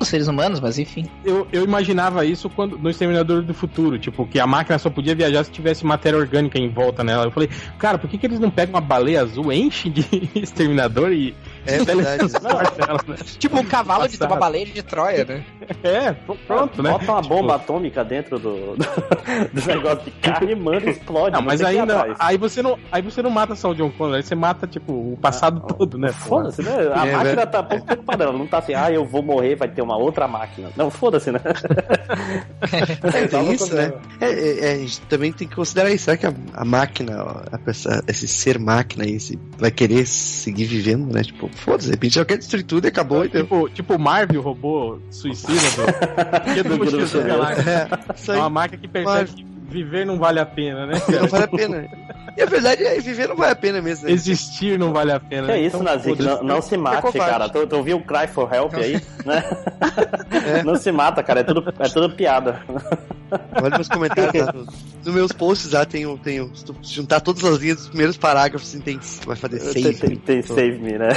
os 0.00 0.08
seres 0.08 0.26
humanos, 0.26 0.60
mas 0.60 0.78
enfim. 0.86 1.06
Eu, 1.24 1.46
eu 1.52 1.64
imaginava 1.64 2.24
isso 2.24 2.48
quando 2.48 2.78
no 2.78 2.88
Exterminador 2.88 3.42
do 3.42 3.52
Futuro, 3.52 3.98
tipo, 3.98 4.26
que 4.26 4.38
a 4.38 4.46
máquina 4.46 4.78
só 4.78 4.88
podia 4.88 5.14
viajar 5.14 5.44
se 5.44 5.50
tivesse 5.50 5.84
matéria 5.84 6.18
orgânica 6.18 6.58
em 6.58 6.68
volta 6.68 7.02
nela. 7.02 7.24
Eu 7.24 7.30
falei, 7.30 7.50
cara, 7.78 7.98
por 7.98 8.08
que, 8.08 8.16
que 8.16 8.26
eles 8.26 8.38
não 8.38 8.50
pegam 8.50 8.74
uma 8.74 8.80
baleia 8.80 9.22
azul, 9.22 9.52
enchem 9.52 9.90
de 9.90 10.06
exterminador 10.34 11.12
e 11.12 11.34
É 11.66 11.78
verdade. 11.84 12.22
ela, 12.88 13.00
né? 13.06 13.16
Tipo 13.38 13.58
um 13.58 13.64
cavalo 13.64 14.08
de 14.08 14.16
uma 14.22 14.36
baleia 14.36 14.66
de 14.66 14.82
Troia, 14.82 15.24
né? 15.24 15.44
É, 15.82 16.12
pr- 16.12 16.32
pronto, 16.46 16.82
né? 16.82 16.90
Bota 16.90 17.12
uma 17.12 17.22
Tipo, 17.22 17.34
bomba 17.34 17.54
atômica 17.56 18.04
dentro 18.04 18.38
do, 18.38 18.76
do 19.52 19.66
negócio 19.66 20.04
de 20.04 20.10
carne, 20.12 20.54
manda 20.54 20.86
e 20.86 20.90
explode. 20.90 21.32
Não, 21.34 21.42
mas 21.42 21.60
ainda. 21.62 22.14
Aí 22.18 22.36
você 22.36 22.62
não, 22.62 22.78
aí 22.90 23.02
você 23.02 23.22
não 23.22 23.30
mata 23.30 23.54
só 23.56 23.70
o 23.70 23.74
John 23.74 23.90
Connor, 23.90 24.16
aí 24.16 24.22
você 24.22 24.34
mata, 24.34 24.66
tipo, 24.66 24.92
o 24.92 25.18
passado 25.20 25.60
todo, 25.74 25.98
né? 25.98 26.12
Foda-se, 26.12 26.62
né? 26.62 26.72
A 26.94 27.06
É, 27.06 27.12
máquina 27.12 27.22
velho. 27.36 27.46
tá 27.50 27.62
pouco 27.62 27.84
preocupada. 27.86 28.24
Ela 28.24 28.32
não 28.32 28.46
tá 28.46 28.58
assim, 28.58 28.74
ah, 28.74 28.90
eu 28.90 29.04
vou 29.04 29.22
morrer, 29.22 29.56
vai 29.56 29.68
ter 29.68 29.82
uma 29.82 29.96
outra 29.96 30.26
máquina. 30.28 30.70
Não, 30.76 30.90
foda-se, 30.90 31.30
né? 31.32 31.40
É, 33.14 33.26
tem 33.26 33.52
isso, 33.52 33.74
né? 33.74 33.92
É, 34.20 34.26
é, 34.30 34.58
é, 34.68 34.72
a 34.72 34.78
gente 34.78 35.00
também 35.02 35.32
tem 35.32 35.46
que 35.46 35.54
considerar 35.54 35.90
isso. 35.90 36.04
Será 36.04 36.16
que 36.16 36.26
a, 36.26 36.32
a 36.54 36.64
máquina, 36.64 37.22
ó, 37.24 37.42
a 37.54 37.58
pessoa- 37.58 38.02
esse 38.06 38.26
ser 38.28 38.58
máquina 38.58 39.04
aí, 39.04 39.12
esse, 39.16 39.38
vai 39.58 39.70
querer 39.70 40.06
seguir 40.06 40.64
vivendo, 40.64 41.12
né? 41.12 41.22
Tipo, 41.22 41.50
foda-se, 41.56 41.86
de 41.88 41.92
repente 41.94 42.18
ela 42.18 42.24
quer 42.26 42.38
destruir 42.38 42.64
tudo 42.64 42.84
e 42.86 42.88
acabou. 42.88 43.24
Então, 43.24 43.42
Tipo, 43.42 43.68
tipo 43.70 43.94
o 43.94 43.98
Marvel, 43.98 44.42
robô 44.42 44.98
suicida 45.10 45.52
do, 46.62 46.76
do 46.78 47.00
é, 47.00 48.34
É 48.34 48.38
uma 48.38 48.50
máquina 48.50 48.80
que 48.80 48.88
percebe 48.88 49.30
que 49.30 49.46
viver 49.68 50.06
não 50.06 50.18
vale 50.18 50.38
a 50.38 50.46
pena, 50.46 50.86
né? 50.86 50.94
não 51.20 51.28
vale 51.28 51.44
a 51.44 51.48
pena. 51.48 51.88
E 52.36 52.42
a 52.42 52.46
verdade 52.46 52.84
é 52.84 53.00
viver 53.00 53.28
não 53.28 53.36
vale 53.36 53.52
a 53.52 53.56
pena 53.56 53.80
mesmo. 53.80 54.06
Né? 54.06 54.12
Existir 54.12 54.78
não 54.78 54.92
vale 54.92 55.12
a 55.12 55.18
pena. 55.20 55.46
Que 55.46 55.52
é 55.52 55.60
isso, 55.60 55.76
Então, 55.76 55.82
Nazik? 55.82 56.22
Não, 56.22 56.42
não 56.42 56.60
se 56.62 56.76
mate, 56.76 57.02
covarde. 57.02 57.30
cara. 57.32 57.48
Tu, 57.48 57.66
tu 57.66 57.76
ouviu 57.76 57.96
o 57.96 58.02
Cry 58.02 58.26
for 58.26 58.52
Help 58.52 58.74
aí, 58.74 59.00
né? 59.24 59.42
Não 60.64 60.76
se 60.76 60.90
mata, 60.92 61.22
cara. 61.22 61.40
É 61.40 61.44
tudo, 61.44 61.64
é 61.78 61.88
tudo 61.88 62.10
piada. 62.14 62.60
Olha 63.60 63.74
meus 63.76 63.88
comentários 63.88 64.46
lá 64.46 64.52
no- 64.52 64.66
nos 65.04 65.14
meus 65.14 65.32
posts 65.32 65.72
lá, 65.72 65.84
tem, 65.84 66.06
um- 66.06 66.16
tem, 66.16 66.40
um- 66.40 66.54
se 66.54 66.64
tu 66.64 66.76
juntar 66.82 67.20
todas 67.20 67.44
as 67.44 67.58
linhas 67.58 67.78
dos 67.78 67.88
primeiros 67.88 68.16
parágrafos, 68.16 68.68
assim, 68.68 68.80
tem, 68.80 69.00
vai 69.24 69.34
fazer 69.36 69.58
Tem, 69.58 69.82
seis. 69.82 69.98
tem, 70.00 70.16
tem 70.16 70.42
Save 70.42 70.78
Me, 70.78 70.98
né? 70.98 71.08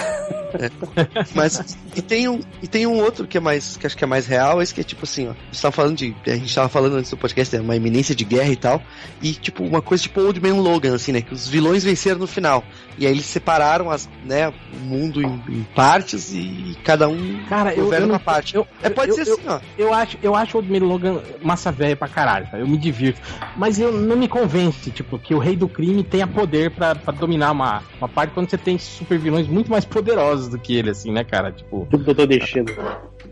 Mas 1.36 1.78
e 1.96 2.02
tem 2.02 2.28
um 2.28 2.40
e 2.62 2.68
tem 2.68 2.88
um 2.88 3.00
outro 3.00 3.28
que 3.28 3.38
é 3.38 3.40
mais 3.40 3.78
que 3.78 3.86
acho 3.86 3.96
que 3.98 4.04
é 4.04 4.08
mais 4.08 4.26
real, 4.26 4.62
esse 4.62 4.74
que 4.74 4.82
é 4.82 4.84
tipo 4.84 5.04
assim, 5.04 5.28
ó. 5.28 5.32
A 5.32 5.34
gente 5.52 5.62
tava 5.62 5.72
falando 5.72 5.98
de 5.98 6.16
a 6.26 6.30
gente 6.32 6.56
tava 6.56 6.70
falando 6.70 6.96
antes 6.96 7.12
do 7.12 7.18
podcast, 7.18 7.56
né, 7.56 7.62
uma 7.62 7.76
iminência 7.76 8.16
de 8.16 8.24
guerra 8.24 8.50
e 8.52 8.56
tal, 8.56 8.82
e 9.22 9.34
tipo 9.34 9.64
uma 9.64 9.82
coisa 9.82 10.02
tipo 10.04 10.20
Old 10.22 10.40
Man 10.42 10.56
Logan 10.62 10.96
assim, 10.96 11.09
né, 11.12 11.22
que 11.22 11.34
os 11.34 11.48
vilões 11.48 11.84
venceram 11.84 12.20
no 12.20 12.28
final. 12.28 12.64
E 12.98 13.06
aí 13.06 13.14
eles 13.14 13.26
separaram 13.26 13.90
as, 13.90 14.10
né, 14.26 14.50
o 14.50 14.78
mundo 14.82 15.22
em, 15.22 15.42
em 15.50 15.64
partes 15.76 16.34
e 16.34 16.78
cada 16.84 17.08
um 17.08 17.40
Cara, 17.48 17.74
eu, 17.74 17.92
eu 17.94 18.02
não, 18.02 18.10
uma 18.10 18.20
parte. 18.20 18.56
eu- 18.56 18.68
é, 18.84 18.90
pode 18.90 19.12
eu- 19.12 19.16
ser 19.16 19.30
eu- 19.30 19.34
assim, 19.36 19.44
ó. 19.48 19.60
eu 19.78 19.94
acho, 19.94 20.18
eu 20.22 20.36
acho 20.36 20.58
o 20.58 20.60
Old 20.62 20.72
Man 20.80 20.86
Logan 20.86 21.22
massa 21.42 21.72
velha 21.72 21.96
pra 21.96 22.08
caralho, 22.08 22.46
cara. 22.48 22.62
Eu 22.64 22.68
me 22.68 22.78
divirto. 22.78 23.22
Mas 23.56 23.80
eu 23.80 23.92
não 23.92 24.16
me 24.18 24.28
convence, 24.28 24.92
tipo, 24.92 25.18
que 25.18 25.34
o 25.34 25.40
rei 25.40 25.56
do 25.56 25.68
crime 25.70 26.04
tenha 26.04 26.28
poder 26.28 26.72
pra, 26.72 26.94
pra 26.96 27.14
dominar 27.14 27.52
uma, 27.52 27.84
uma 28.00 28.10
parte 28.10 28.34
quando 28.34 28.50
você 28.50 28.58
tem 28.58 28.78
super 28.78 29.18
vilões 29.18 29.48
muito 29.48 29.72
mais 29.72 29.86
poderosos 29.86 30.50
do 30.50 30.60
que 30.60 30.76
ele, 30.76 30.90
assim, 30.90 31.12
né, 31.12 31.24
cara? 31.24 31.52
Tipo. 31.52 31.88
Tudo 31.90 32.04
que 32.04 32.10
eu 32.10 32.16
tô 32.16 32.26
deixando. 32.26 32.74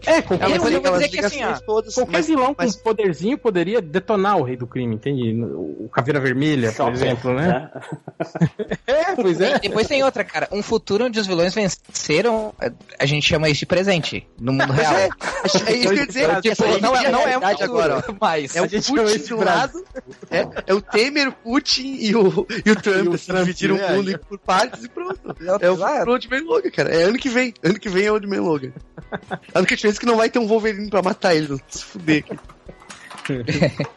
É, 0.05 0.21
qualquer, 0.21 0.49
mas 0.59 0.71
eu 0.73 0.81
vou 0.81 0.91
dizer 0.93 1.09
que 1.09 1.19
assim, 1.19 1.43
ó, 1.43 1.53
todas, 1.65 1.93
qualquer 1.95 2.11
mas- 2.17 2.27
vilão 2.27 2.55
mas- 2.57 2.75
com 2.75 2.83
poderzinho 2.83 3.37
poderia 3.37 3.81
detonar 3.81 4.37
o 4.37 4.43
rei 4.43 4.55
do 4.57 4.67
crime, 4.67 4.95
entende? 4.95 5.41
O 5.43 5.77
o 5.87 5.89
Caveira 5.89 6.19
Vermelha, 6.19 6.67
por 6.69 6.75
Shocker, 6.75 6.93
exemplo, 6.95 7.33
né? 7.33 7.71
É, 8.85 9.15
pois 9.15 9.39
é. 9.39 9.55
E 9.57 9.59
depois 9.69 9.87
tem 9.87 10.03
outra, 10.03 10.23
cara. 10.23 10.47
Um 10.51 10.61
futuro 10.61 11.05
onde 11.05 11.19
os 11.19 11.25
vilões 11.27 11.53
venceram, 11.53 12.53
a 12.99 13.05
gente 13.05 13.25
chama 13.27 13.47
isso 13.49 13.59
de 13.61 13.65
presente 13.65 14.27
no 14.39 14.51
mundo 14.51 14.71
real. 14.73 14.93
É, 14.95 15.05
é 15.05 15.07
isso 15.47 15.63
que 15.65 15.73
eu 15.73 15.93
ia 15.93 16.07
dizer. 16.07 16.41
Tipo, 16.41 16.63
essa 16.65 16.77
não 16.79 16.95
é, 16.95 17.09
não 17.11 17.21
é 17.21 17.37
um 17.37 17.41
futuro, 17.41 17.63
agora, 17.63 18.03
mas... 18.19 18.55
É 18.55 18.61
o 18.61 18.69
Putin 18.69 19.01
esse 19.03 19.27
de 19.27 19.33
um 19.33 19.43
lado, 19.43 19.83
é, 20.29 20.47
é 20.67 20.73
o 20.73 20.81
Temer, 20.81 21.29
o 21.29 21.31
Putin 21.31 21.95
e 21.99 22.15
o, 22.15 22.45
e 22.65 22.71
o 22.71 22.75
Trump, 22.75 23.05
E 23.05 23.07
o 23.09 23.13
assim, 23.13 23.27
Trump, 23.27 23.39
dividiram 23.45 23.75
né? 23.77 23.87
o 23.87 23.95
mundo 23.95 24.11
em- 24.11 24.17
por 24.17 24.37
partes 24.39 24.83
e 24.83 24.89
pronto. 24.89 25.35
É 25.61 25.69
o 25.71 26.09
Old 26.11 26.29
Man 26.29 26.43
Logan, 26.43 26.69
cara. 26.71 26.93
É 26.93 27.03
ano 27.03 27.17
que 27.17 27.29
vem. 27.29 27.53
Ano 27.63 27.79
que 27.79 27.87
vem 27.89 28.05
é 28.05 28.11
o 28.11 28.15
Old 28.15 28.27
Man 28.27 28.41
Logan. 28.41 28.71
A 29.53 29.59
única 29.59 29.75
diferença 29.75 29.86
é 29.95 29.99
que 29.99 30.05
não 30.05 30.17
vai 30.17 30.29
ter 30.29 30.39
um 30.39 30.47
Wolverine 30.47 30.89
pra 30.89 31.01
matar 31.01 31.35
ele, 31.35 31.47
não 31.49 31.59
se 31.67 31.83
fuder. 31.83 32.23
aqui. 32.29 32.37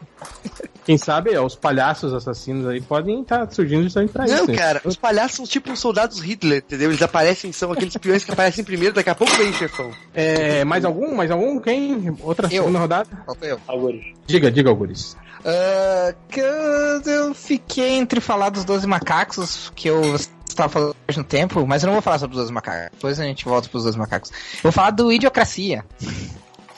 Quem 0.83 0.97
sabe, 0.97 1.35
ó, 1.37 1.45
os 1.45 1.55
palhaços 1.55 2.11
assassinos 2.11 2.67
aí 2.67 2.81
podem 2.81 3.21
estar 3.21 3.49
surgindo 3.51 3.83
justamente 3.83 4.11
pra 4.11 4.25
Não, 4.25 4.33
isso. 4.35 4.47
né? 4.47 4.57
cara, 4.57 4.81
os 4.83 4.95
palhaços 4.95 5.37
são 5.37 5.45
tipo 5.45 5.71
os 5.71 5.79
soldados 5.79 6.19
Hitler, 6.19 6.57
entendeu? 6.57 6.89
Eles 6.89 7.01
aparecem, 7.03 7.51
são 7.51 7.71
aqueles 7.71 7.95
peões 7.97 8.23
que 8.25 8.31
aparecem 8.31 8.63
primeiro, 8.63 8.95
daqui 8.95 9.09
a 9.09 9.15
pouco 9.15 9.31
vem 9.35 9.51
o 9.51 9.53
chefão. 9.53 9.91
É, 10.13 10.63
mais 10.65 10.83
algum? 10.83 11.13
Mais 11.15 11.29
algum? 11.29 11.59
Quem? 11.59 12.15
Outra 12.21 12.47
Eu. 12.47 12.63
segunda 12.63 12.79
rodada? 12.79 13.09
Eu. 13.41 13.59
Alguns. 13.67 14.01
Diga, 14.25 14.51
diga, 14.51 14.69
Algures. 14.71 15.15
Ah, 15.45 16.13
que 16.29 16.39
eu, 16.39 17.01
eu 17.05 17.33
fiquei 17.33 17.89
entre 17.97 18.19
falar 18.21 18.49
dos 18.49 18.63
12 18.65 18.85
macacos, 18.87 19.71
que 19.75 19.87
eu 19.89 20.15
estava 20.47 20.69
falando 20.69 20.95
hoje 21.09 21.17
no 21.17 21.23
tempo, 21.23 21.65
mas 21.65 21.83
eu 21.83 21.87
não 21.87 21.93
vou 21.93 22.01
falar 22.01 22.19
sobre 22.19 22.35
os 22.35 22.41
12 22.41 22.53
macacos. 22.53 22.89
Depois 22.91 23.19
a 23.19 23.23
gente 23.23 23.45
volta 23.45 23.69
pros 23.69 23.83
12 23.83 23.97
macacos. 23.97 24.29
Eu 24.31 24.63
vou 24.63 24.71
falar 24.71 24.91
do 24.91 25.11
Idiocracia, 25.11 25.83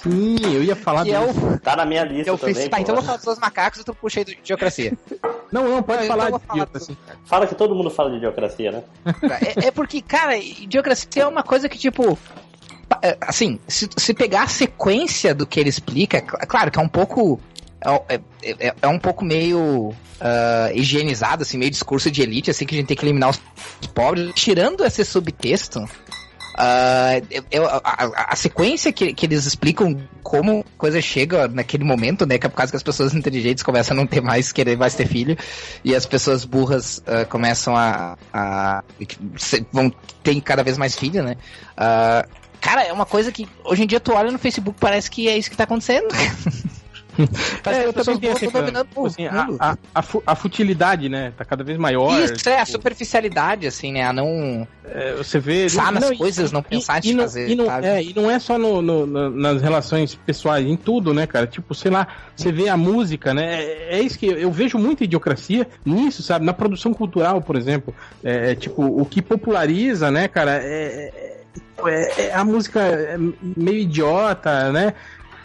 Sim, 0.02 0.36
eu 0.44 0.62
ia 0.62 0.76
falar 0.76 1.06
que 1.06 1.14
é 1.14 1.20
disso. 1.28 1.40
o... 1.40 1.60
Tá 1.60 1.78
na 1.78 1.86
minha 1.86 2.04
lista 2.04 2.30
é 2.30 2.34
o 2.34 2.38
também. 2.38 2.68
tá, 2.68 2.76
pô. 2.76 2.82
então 2.84 2.96
eu 2.96 3.02
vou 3.02 3.06
falar 3.06 3.16
dos 3.18 3.26
12 3.26 3.40
macacos 3.40 3.80
e 3.80 3.84
tu 3.86 3.96
puxei 3.96 4.26
do 4.26 4.32
Idiocracia. 4.32 4.98
Não, 5.50 5.70
não, 5.70 5.84
pode 5.84 6.06
Então 6.06 6.18
falar 6.18 6.30
eu 6.32 6.32
vou 6.32 6.40
de 6.66 6.66
dos- 6.72 6.82
assim. 6.82 6.98
Fala 7.26 7.46
que 7.46 7.54
todo 7.54 7.76
mundo 7.76 7.92
fala 7.92 8.10
de 8.10 8.18
idiocracia, 8.18 8.72
né? 8.72 8.84
é, 9.56 9.68
é 9.68 9.72
porque, 9.72 10.02
cara, 10.02 10.36
Idiocracia 10.36 11.22
é 11.22 11.28
uma 11.28 11.44
coisa 11.44 11.70
que, 11.70 11.78
tipo... 11.78 12.18
é, 13.04 13.16
Assim, 13.22 13.60
se, 13.68 13.88
se 13.96 14.16
pegar 14.16 14.44
a 14.44 14.48
sequência 14.48 15.36
do 15.36 15.46
que 15.46 15.60
ele 15.60 15.70
explica, 15.70 16.18
é 16.18 16.22
cl- 16.22 16.48
claro 16.48 16.72
que 16.72 16.80
é 16.80 16.82
um 16.82 16.90
pouco... 16.90 17.40
É, 17.86 18.16
é- 18.42 18.68
é- 18.68 18.76
é 18.82 18.88
um 18.88 19.00
pouco 19.00 19.24
meio 19.26 19.94
ah, 20.22 20.70
higienizado, 20.74 21.44
assim, 21.44 21.58
meio 21.58 21.70
discurso 21.72 22.10
de 22.10 22.22
elite, 22.22 22.50
assim, 22.50 22.66
que 22.66 22.74
a 22.76 22.78
gente 22.78 22.88
tem 22.88 22.96
que 22.98 23.04
eliminar 23.06 23.30
os 23.30 23.42
pobres. 23.94 24.32
Tirando 24.36 24.86
esse 24.86 25.04
subtexto, 25.04 25.84
ah, 26.58 27.20
eu- 27.52 27.66
a, 27.68 27.82
a- 27.84 28.26
a 28.30 28.36
sequência 28.36 28.94
que, 28.94 29.14
que 29.14 29.26
eles 29.26 29.46
explicam 29.46 29.98
como 30.22 30.64
coisa 30.78 31.02
chega 31.02 31.48
naquele 31.50 31.84
momento, 31.84 32.26
né? 32.26 32.38
Que 32.38 32.46
é 32.46 32.50
por 32.50 32.56
causa 32.56 32.72
que 32.72 32.78
as 32.78 32.84
pessoas 32.84 33.14
inteligentes 33.14 33.64
começam 33.64 33.96
a 33.98 34.00
não 34.00 34.08
ter 34.08 34.22
mais, 34.22 34.52
querer 34.54 34.78
mais 34.78 34.96
ter 34.96 35.08
filho, 35.08 35.38
e 35.84 35.94
as 35.96 36.06
pessoas 36.06 36.46
burras 36.46 37.02
ah, 37.06 37.26
começam 37.26 37.76
a, 37.76 38.18
a- 38.32 38.84
vão 39.74 39.92
ter 40.24 40.40
cada 40.42 40.64
vez 40.64 40.78
mais 40.78 40.96
filho, 40.96 41.22
né? 41.24 41.36
Ah, 41.76 42.26
cara, 42.62 42.84
é 42.84 42.94
uma 42.94 43.06
coisa 43.06 43.30
que 43.32 43.46
hoje 43.66 43.84
em 43.84 43.88
dia 43.88 44.00
tu 44.00 44.14
olha 44.14 44.32
no 44.32 44.40
Facebook 44.40 44.78
parece 44.80 45.12
que 45.12 45.28
é 45.28 45.38
isso 45.38 45.50
que 45.50 45.58
tá 45.58 45.66
acontecendo. 45.66 46.08
Parece 47.64 47.84
É, 47.84 47.88
eu 47.88 47.94
também 47.94 48.18
tenho 48.20 48.34
essa 48.34 48.50
dominando 48.52 48.88
tipo 48.88 49.06
assim, 49.06 49.28
a, 49.28 49.48
a, 49.60 49.78
a, 49.96 50.02
fu- 50.02 50.24
a 50.26 50.36
futilidade, 50.36 51.10
né? 51.10 51.32
Tá 51.38 51.46
cada 51.46 51.64
vez 51.64 51.78
maior. 51.78 52.20
Isso, 52.20 52.50
é, 52.50 52.60
a 52.60 52.66
tipo, 52.66 52.78
superficialidade, 52.78 53.68
assim, 53.68 53.92
né? 53.92 54.04
A 54.04 54.12
não 54.14 54.68
é, 54.86 55.14
você 55.14 55.40
vê. 55.40 55.64
pensar 55.64 55.92
nas 55.92 56.10
e- 56.12 56.18
coisas, 56.18 56.52
não 56.52 56.64
pensar 56.64 56.98
antes 56.98 57.10
e 57.10 57.12
de 57.12 57.18
não, 57.18 57.24
fazer, 57.24 57.50
e 57.50 57.56
não, 57.56 57.66
sabe? 57.66 57.88
é, 57.88 58.04
e 58.04 58.14
não 58.16 58.30
é 58.32 58.40
só 58.40 58.58
no, 58.58 58.82
no- 58.82 59.06
no- 59.06 59.30
nas 59.30 59.62
relações 59.62 60.16
pessoais, 60.16 60.66
em 60.66 60.76
tudo, 60.76 61.14
né, 61.14 61.28
cara? 61.28 61.46
Tipo, 61.46 61.76
sei 61.76 61.92
lá, 61.92 62.08
você 62.36 62.52
vê 62.52 62.68
a 62.68 62.76
música, 62.78 63.34
né? 63.34 63.62
É, 63.64 63.98
é 63.98 64.02
isso 64.02 64.18
que 64.18 64.26
eu, 64.28 64.38
eu 64.38 64.52
vejo 64.52 64.78
muita 64.80 65.04
idiocracia 65.04 65.68
nisso, 65.86 66.24
sabe? 66.24 66.46
Na 66.46 66.54
produção 66.54 66.94
cultural, 66.94 67.42
por 67.42 67.56
exemplo. 67.56 67.94
É, 68.24 68.56
tipo, 68.56 68.84
o 68.84 69.06
que 69.06 69.22
populariza, 69.22 70.10
né, 70.10 70.28
cara, 70.28 70.60
é, 70.64 71.12
é- 71.86 72.22
é 72.30 72.34
a 72.34 72.44
música 72.46 72.80
é 72.82 73.18
meio 73.18 73.80
idiota, 73.80 74.72
né? 74.72 74.94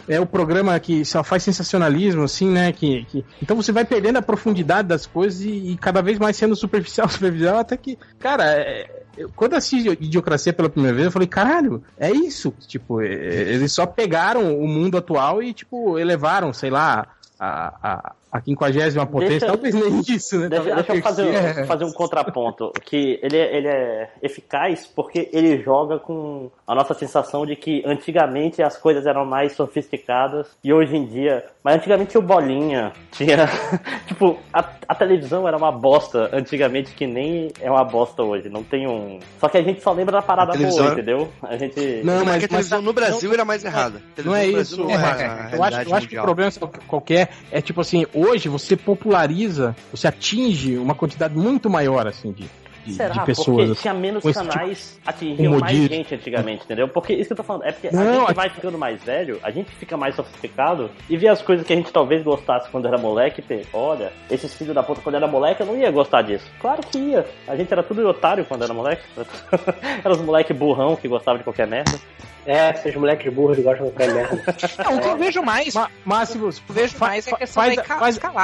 É 0.09 0.19
o 0.19 0.25
programa 0.25 0.77
que 0.79 1.05
só 1.05 1.23
faz 1.23 1.43
sensacionalismo, 1.43 2.23
assim, 2.23 2.49
né? 2.49 2.71
Que, 2.73 3.05
que... 3.05 3.23
Então 3.41 3.55
você 3.55 3.71
vai 3.71 3.85
perdendo 3.85 4.17
a 4.17 4.21
profundidade 4.21 4.87
das 4.87 5.05
coisas 5.05 5.41
e, 5.41 5.71
e 5.73 5.77
cada 5.77 6.01
vez 6.01 6.17
mais 6.17 6.35
sendo 6.35 6.55
superficial, 6.55 7.07
superficial, 7.09 7.59
até 7.59 7.77
que, 7.77 7.97
cara, 8.19 8.43
é- 8.45 9.03
eu- 9.15 9.29
quando 9.35 9.51
eu 9.53 9.59
assisti 9.59 9.87
Idiocracia 9.89 10.51
pela 10.51 10.69
primeira 10.69 10.95
vez, 10.95 11.05
eu 11.05 11.11
falei, 11.11 11.27
caralho, 11.27 11.83
é 11.97 12.09
isso. 12.11 12.53
Tipo, 12.67 13.01
é- 13.01 13.05
eles 13.13 13.71
só 13.71 13.85
pegaram 13.85 14.57
o 14.59 14.67
mundo 14.67 14.97
atual 14.97 15.43
e, 15.43 15.53
tipo, 15.53 15.99
elevaram, 15.99 16.51
sei 16.53 16.69
lá, 16.71 17.05
a, 17.39 17.73
a, 17.81 18.15
a 18.31 18.39
quinquagésima 18.41 19.05
potência, 19.05 19.39
Deixa- 19.39 19.47
talvez 19.47 19.73
nem 19.73 19.99
isso, 20.15 20.39
né? 20.39 20.49
Deixa, 20.49 20.75
deixa 20.75 20.95
eu 20.95 21.01
fazer, 21.01 21.65
fazer 21.65 21.83
um 21.85 21.91
contraponto. 21.91 22.71
Que 22.85 23.19
ele, 23.23 23.37
é- 23.37 23.57
ele 23.57 23.67
é 23.67 24.09
eficaz 24.21 24.85
porque 24.85 25.29
ele 25.33 25.61
joga 25.63 25.97
com 25.99 26.51
a 26.67 26.75
nossa 26.75 26.93
sensação 26.93 27.45
de 27.45 27.55
que 27.55 27.83
antigamente 27.85 28.61
as 28.61 28.77
coisas 28.77 29.05
eram 29.05 29.25
mais 29.25 29.53
sofisticadas 29.53 30.47
e 30.63 30.71
hoje 30.73 30.95
em 30.95 31.05
dia. 31.05 31.43
Mas 31.61 31.75
antigamente 31.75 32.11
tinha 32.11 32.21
o 32.21 32.25
bolinha, 32.25 32.93
tinha. 33.11 33.49
tipo, 34.07 34.39
a, 34.53 34.63
a 34.87 34.95
televisão 34.95 35.45
era 35.45 35.57
uma 35.57 35.71
bosta 35.71 36.29
antigamente 36.31 36.93
que 36.93 37.05
nem 37.05 37.51
é 37.59 37.69
uma 37.69 37.83
bosta 37.83 38.23
hoje. 38.23 38.47
Não 38.47 38.63
tem 38.63 38.87
um. 38.87 39.19
Só 39.41 39.49
que 39.49 39.57
a 39.57 39.61
gente 39.61 39.81
só 39.81 39.91
lembra 39.91 40.13
da 40.13 40.21
parada 40.21 40.53
televisão 40.53 40.85
boa, 40.85 40.93
entendeu? 40.93 41.29
A 41.43 41.57
gente. 41.57 42.01
Não, 42.03 42.19
Não, 42.19 42.25
mas, 42.25 42.35
mas, 42.35 42.43
a 42.43 42.47
televisão 42.47 42.77
mas- 42.77 42.85
no 42.85 42.93
Brasil 42.93 43.33
era 43.33 43.43
mais 43.43 43.65
errada. 43.65 44.01
Não 44.23 44.33
é 44.33 44.47
isso. 44.47 44.81
Não 44.81 44.89
é 44.89 44.95
a 44.95 45.49
Eu 45.51 45.63
acho, 45.63 45.81
eu 45.81 45.95
acho 45.95 46.07
que 46.07 46.17
o 46.17 46.21
problema 46.21 46.51
qualquer 46.87 47.29
é 47.51 47.61
tipo 47.61 47.81
assim, 47.81 48.05
hoje 48.13 48.47
você 48.47 48.77
populariza, 48.77 49.75
você 49.91 50.07
atinge 50.07 50.77
uma 50.77 50.95
quantidade 50.95 51.35
muito 51.35 51.69
maior 51.69 52.07
assim 52.07 52.31
de, 52.31 52.49
de, 52.89 52.95
Será? 52.95 53.13
de 53.13 53.25
pessoas. 53.25 53.45
Porque 53.47 53.61
assim. 53.71 53.81
tinha 53.81 53.93
menos 53.93 54.25
esse 54.25 54.33
canais, 54.39 54.99
atingiam 55.05 55.53
com 55.53 55.59
mais 55.59 55.73
modismo. 55.73 55.95
gente 55.95 56.15
antigamente, 56.15 56.63
entendeu? 56.65 56.87
Porque 56.87 57.13
isso 57.13 57.27
que 57.27 57.33
eu 57.33 57.37
tô 57.37 57.43
falando, 57.43 57.65
é 57.65 57.71
porque 57.71 57.89
Não, 57.91 58.01
a 58.01 58.05
gente 58.05 58.23
aqui- 58.23 58.33
vai 58.33 58.49
ficando 58.49 58.77
mais 58.77 59.03
velho, 59.03 59.39
a 59.43 59.51
gente 59.51 59.71
fica 59.75 59.95
mais 59.97 60.15
sofisticado 60.15 60.89
e 61.09 61.17
vê 61.17 61.27
as 61.27 61.41
coisas 61.41 61.65
que 61.65 61.73
a 61.73 61.75
gente 61.75 61.91
talvez 61.91 62.23
gostasse 62.23 62.69
quando 62.69 62.87
era 62.87 62.97
moleque, 62.97 63.43
e, 63.49 63.65
olha, 63.73 64.11
esses 64.29 64.53
filhos 64.53 64.73
da 64.75 64.83
puta 64.83 65.01
quando 65.01 65.15
era 65.15 65.27
moleque 65.27 65.61
eu 65.61 65.67
não 65.67 65.77
ia 65.77 65.91
gostar 65.91 66.21
disso. 66.21 66.45
Claro 66.59 66.81
que 66.81 66.97
ia. 66.97 67.25
A 67.47 67.55
gente 67.55 67.71
era 67.71 67.81
tudo 67.83 68.07
otário 68.07 68.45
quando 68.45 68.63
era 68.63 68.73
moleque. 68.73 69.03
era 70.03 70.13
os 70.13 70.21
moleque 70.21 70.53
burrão 70.53 70.95
que 70.95 71.07
gostavam 71.07 71.37
de 71.37 71.43
qualquer 71.43 71.67
merda. 71.67 71.97
É, 72.45 72.71
esses 72.71 72.95
moleques 72.95 73.31
burros 73.31 73.59
gostam 73.59 73.85
de 73.87 73.91
qualquer 73.91 74.13
merda. 74.15 74.55
Não, 74.83 74.97
o 74.97 75.01
que 75.01 75.07
eu 75.07 75.17
vejo 75.17 75.43
mais, 75.43 75.75
Ma- 75.75 75.89
Mas 76.03 76.29
se 76.29 76.37
você 76.37 76.59
o 76.59 76.63
que 76.63 76.71
eu 76.71 76.75
vejo 76.75 76.97
mais 76.97 77.27
é 77.27 77.31
a 77.31 77.37
questão 77.37 77.61
faz, 77.61 77.75
da 77.75 77.83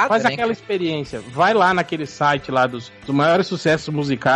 faz 0.06 0.22
né? 0.22 0.32
aquela 0.32 0.52
experiência, 0.52 1.20
vai 1.32 1.52
lá 1.54 1.74
naquele 1.74 2.06
site 2.06 2.52
lá 2.52 2.66
dos, 2.66 2.92
dos 3.04 3.14
maiores 3.14 3.46
sucessos 3.48 3.88
musicais 3.92 4.35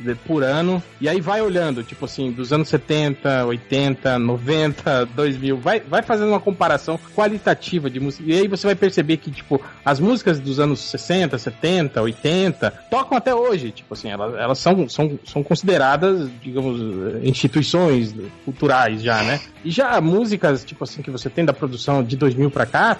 de- 0.00 0.14
por 0.26 0.42
ano, 0.42 0.82
e 1.00 1.08
aí 1.08 1.20
vai 1.20 1.40
olhando, 1.40 1.82
tipo 1.84 2.04
assim, 2.04 2.30
dos 2.32 2.52
anos 2.52 2.68
70, 2.68 3.44
80, 3.46 4.18
90, 4.18 5.06
2000, 5.06 5.56
vai, 5.58 5.80
vai 5.80 6.02
fazendo 6.02 6.28
uma 6.28 6.40
comparação 6.40 6.98
qualitativa 7.14 7.88
de 7.88 8.00
música, 8.00 8.24
e 8.30 8.34
aí 8.38 8.48
você 8.48 8.66
vai 8.66 8.74
perceber 8.74 9.16
que, 9.18 9.30
tipo, 9.30 9.60
as 9.84 10.00
músicas 10.00 10.38
dos 10.40 10.58
anos 10.58 10.80
60, 10.80 11.38
70, 11.38 12.02
80, 12.02 12.70
tocam 12.90 13.16
até 13.16 13.34
hoje, 13.34 13.70
tipo 13.70 13.94
assim, 13.94 14.10
elas, 14.10 14.34
elas 14.34 14.58
são, 14.58 14.88
são, 14.88 15.18
são 15.24 15.42
consideradas, 15.42 16.28
digamos, 16.42 16.80
instituições 17.22 18.14
culturais 18.44 19.02
já, 19.02 19.22
né? 19.22 19.40
E 19.64 19.70
já 19.70 20.00
músicas, 20.00 20.64
tipo 20.64 20.84
assim, 20.84 21.02
que 21.02 21.10
você 21.10 21.28
tem 21.30 21.44
da 21.44 21.52
produção 21.52 22.02
de 22.02 22.16
2000 22.16 22.50
pra 22.50 22.66
cá, 22.66 22.98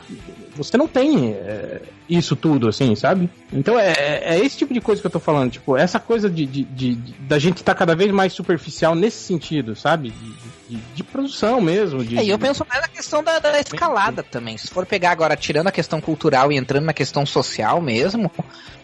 você 0.57 0.77
não 0.77 0.87
tem 0.89 1.33
é, 1.33 1.81
isso 2.09 2.35
tudo, 2.37 2.69
assim, 2.69 2.95
sabe? 2.95 3.29
Então 3.53 3.79
é, 3.79 3.93
é 4.23 4.39
esse 4.45 4.57
tipo 4.57 4.73
de 4.75 4.81
coisa 4.81 5.01
que 5.01 5.07
eu 5.07 5.11
tô 5.11 5.21
falando, 5.21 5.51
tipo, 5.51 5.77
essa 5.77 5.99
coisa 6.01 6.29
de, 6.31 6.47
de, 6.47 6.65
de- 6.65 6.95
de- 6.95 7.13
da 7.21 7.39
gente 7.39 7.59
estar 7.59 7.75
cada 7.75 7.95
vez 7.95 8.11
mais 8.13 8.33
superficial 8.33 8.95
nesse 8.95 9.19
sentido, 9.23 9.75
sabe? 9.77 10.11
De, 10.11 10.33
de- 10.75 10.95
de 10.95 11.05
produção 11.05 11.61
mesmo. 11.61 12.05
De, 12.05 12.19
É, 12.19 12.25
e 12.25 12.31
eu 12.31 12.39
penso 12.39 12.65
mais 12.69 12.83
na 12.83 12.89
questão 12.89 13.23
da, 13.23 13.39
da 13.39 13.59
escalada 13.61 14.23
também. 14.23 14.57
Se 14.59 14.69
for 14.69 14.85
pegar 14.87 15.11
agora, 15.13 15.37
tirando 15.37 15.69
a 15.69 15.73
questão 15.73 16.01
cultural 16.01 16.51
e 16.53 16.57
entrando 16.57 16.85
na 16.85 16.93
questão 16.93 17.25
social 17.27 17.81
mesmo, 17.81 18.31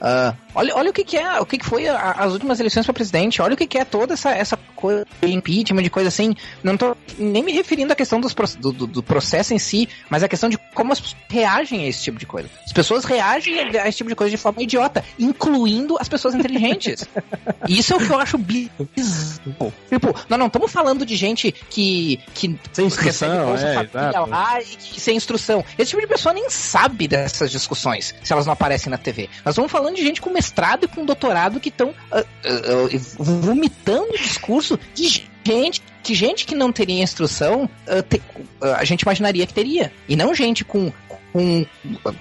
ah, 0.00 0.34
olha, 0.54 0.74
olha 0.76 0.90
o 0.90 0.92
que, 0.92 1.04
que 1.04 1.16
é, 1.16 1.40
o 1.40 1.46
que, 1.46 1.58
que 1.58 1.64
foi 1.66 1.88
a- 1.88 2.12
as 2.18 2.32
últimas 2.32 2.58
eleições 2.60 2.84
para 2.86 2.92
presidente, 2.94 3.42
olha 3.42 3.54
o 3.54 3.56
que, 3.56 3.66
que 3.66 3.78
é 3.78 3.84
toda 3.84 4.14
essa, 4.14 4.30
essa 4.30 4.56
coisa 4.76 5.06
de 5.22 5.32
impeachment, 5.32 5.82
de 5.82 5.90
coisa 5.90 6.08
assim. 6.08 6.34
Não 6.62 6.76
tô 6.76 6.96
nem 7.18 7.42
me 7.42 7.52
referindo 7.52 7.92
à 7.92 7.96
questão 7.96 8.20
dos, 8.20 8.34
do, 8.58 8.72
do- 8.72 8.86
do 8.86 9.02
processo 9.02 9.52
em 9.54 9.58
si, 9.58 9.88
mas 10.08 10.22
a 10.22 10.28
questão 10.28 10.48
de 10.48 10.58
como 10.74 10.92
as 10.92 11.00
pessoas 11.00 11.16
reagem 11.28 11.84
a 11.84 11.88
esse 11.88 12.02
tipo 12.02 12.18
de 12.18 12.26
coisa. 12.26 12.48
As 12.64 12.72
pessoas 12.72 13.04
reagem 13.04 13.58
a 13.78 13.88
esse 13.88 13.98
tipo 13.98 14.08
de 14.10 14.16
coisa 14.16 14.30
de 14.30 14.36
forma 14.36 14.62
idiota, 14.62 15.04
incluindo 15.18 15.96
as 16.00 16.08
pessoas 16.08 16.34
inteligentes. 16.34 17.04
Isso 17.68 17.92
é 17.92 17.96
o 17.96 18.00
que 18.00 18.10
eu 18.10 18.18
acho 18.18 18.38
bizarro. 18.38 19.72
Tipo, 19.88 20.14
nós 20.28 20.38
não 20.38 20.46
estamos 20.46 20.70
falando 20.70 21.04
de 21.04 21.16
gente 21.16 21.52
que, 21.52 21.79
que 22.34 22.58
Sem 22.72 22.86
instrução, 22.86 23.56
é, 23.56 24.18
lá 24.28 24.60
e 24.60 24.64
que, 24.64 25.00
sem 25.00 25.16
instrução. 25.16 25.64
Esse 25.78 25.90
tipo 25.90 26.02
de 26.02 26.08
pessoa 26.08 26.32
nem 26.32 26.48
sabe 26.50 27.08
dessas 27.08 27.50
discussões, 27.50 28.14
se 28.22 28.32
elas 28.32 28.46
não 28.46 28.52
aparecem 28.52 28.90
na 28.90 28.98
TV. 28.98 29.28
Nós 29.44 29.54
estamos 29.54 29.70
falando 29.70 29.96
de 29.96 30.02
gente 30.02 30.20
com 30.20 30.30
mestrado 30.30 30.84
e 30.84 30.88
com 30.88 31.04
doutorado 31.04 31.58
que 31.60 31.68
estão 31.68 31.94
vomitando 33.18 34.12
o 34.12 34.18
discurso 34.18 34.78
de 34.94 35.08
gente 35.44 35.82
que 36.02 36.14
gente 36.14 36.46
que 36.46 36.54
não 36.54 36.72
teria 36.72 37.02
instrução 37.02 37.68
ah, 37.86 38.02
te- 38.02 38.22
ah, 38.60 38.76
a 38.78 38.84
gente 38.84 39.02
imaginaria 39.02 39.46
que 39.46 39.52
teria. 39.54 39.92
E 40.08 40.16
não 40.16 40.34
gente 40.34 40.64
com, 40.64 40.92
com 41.32 41.64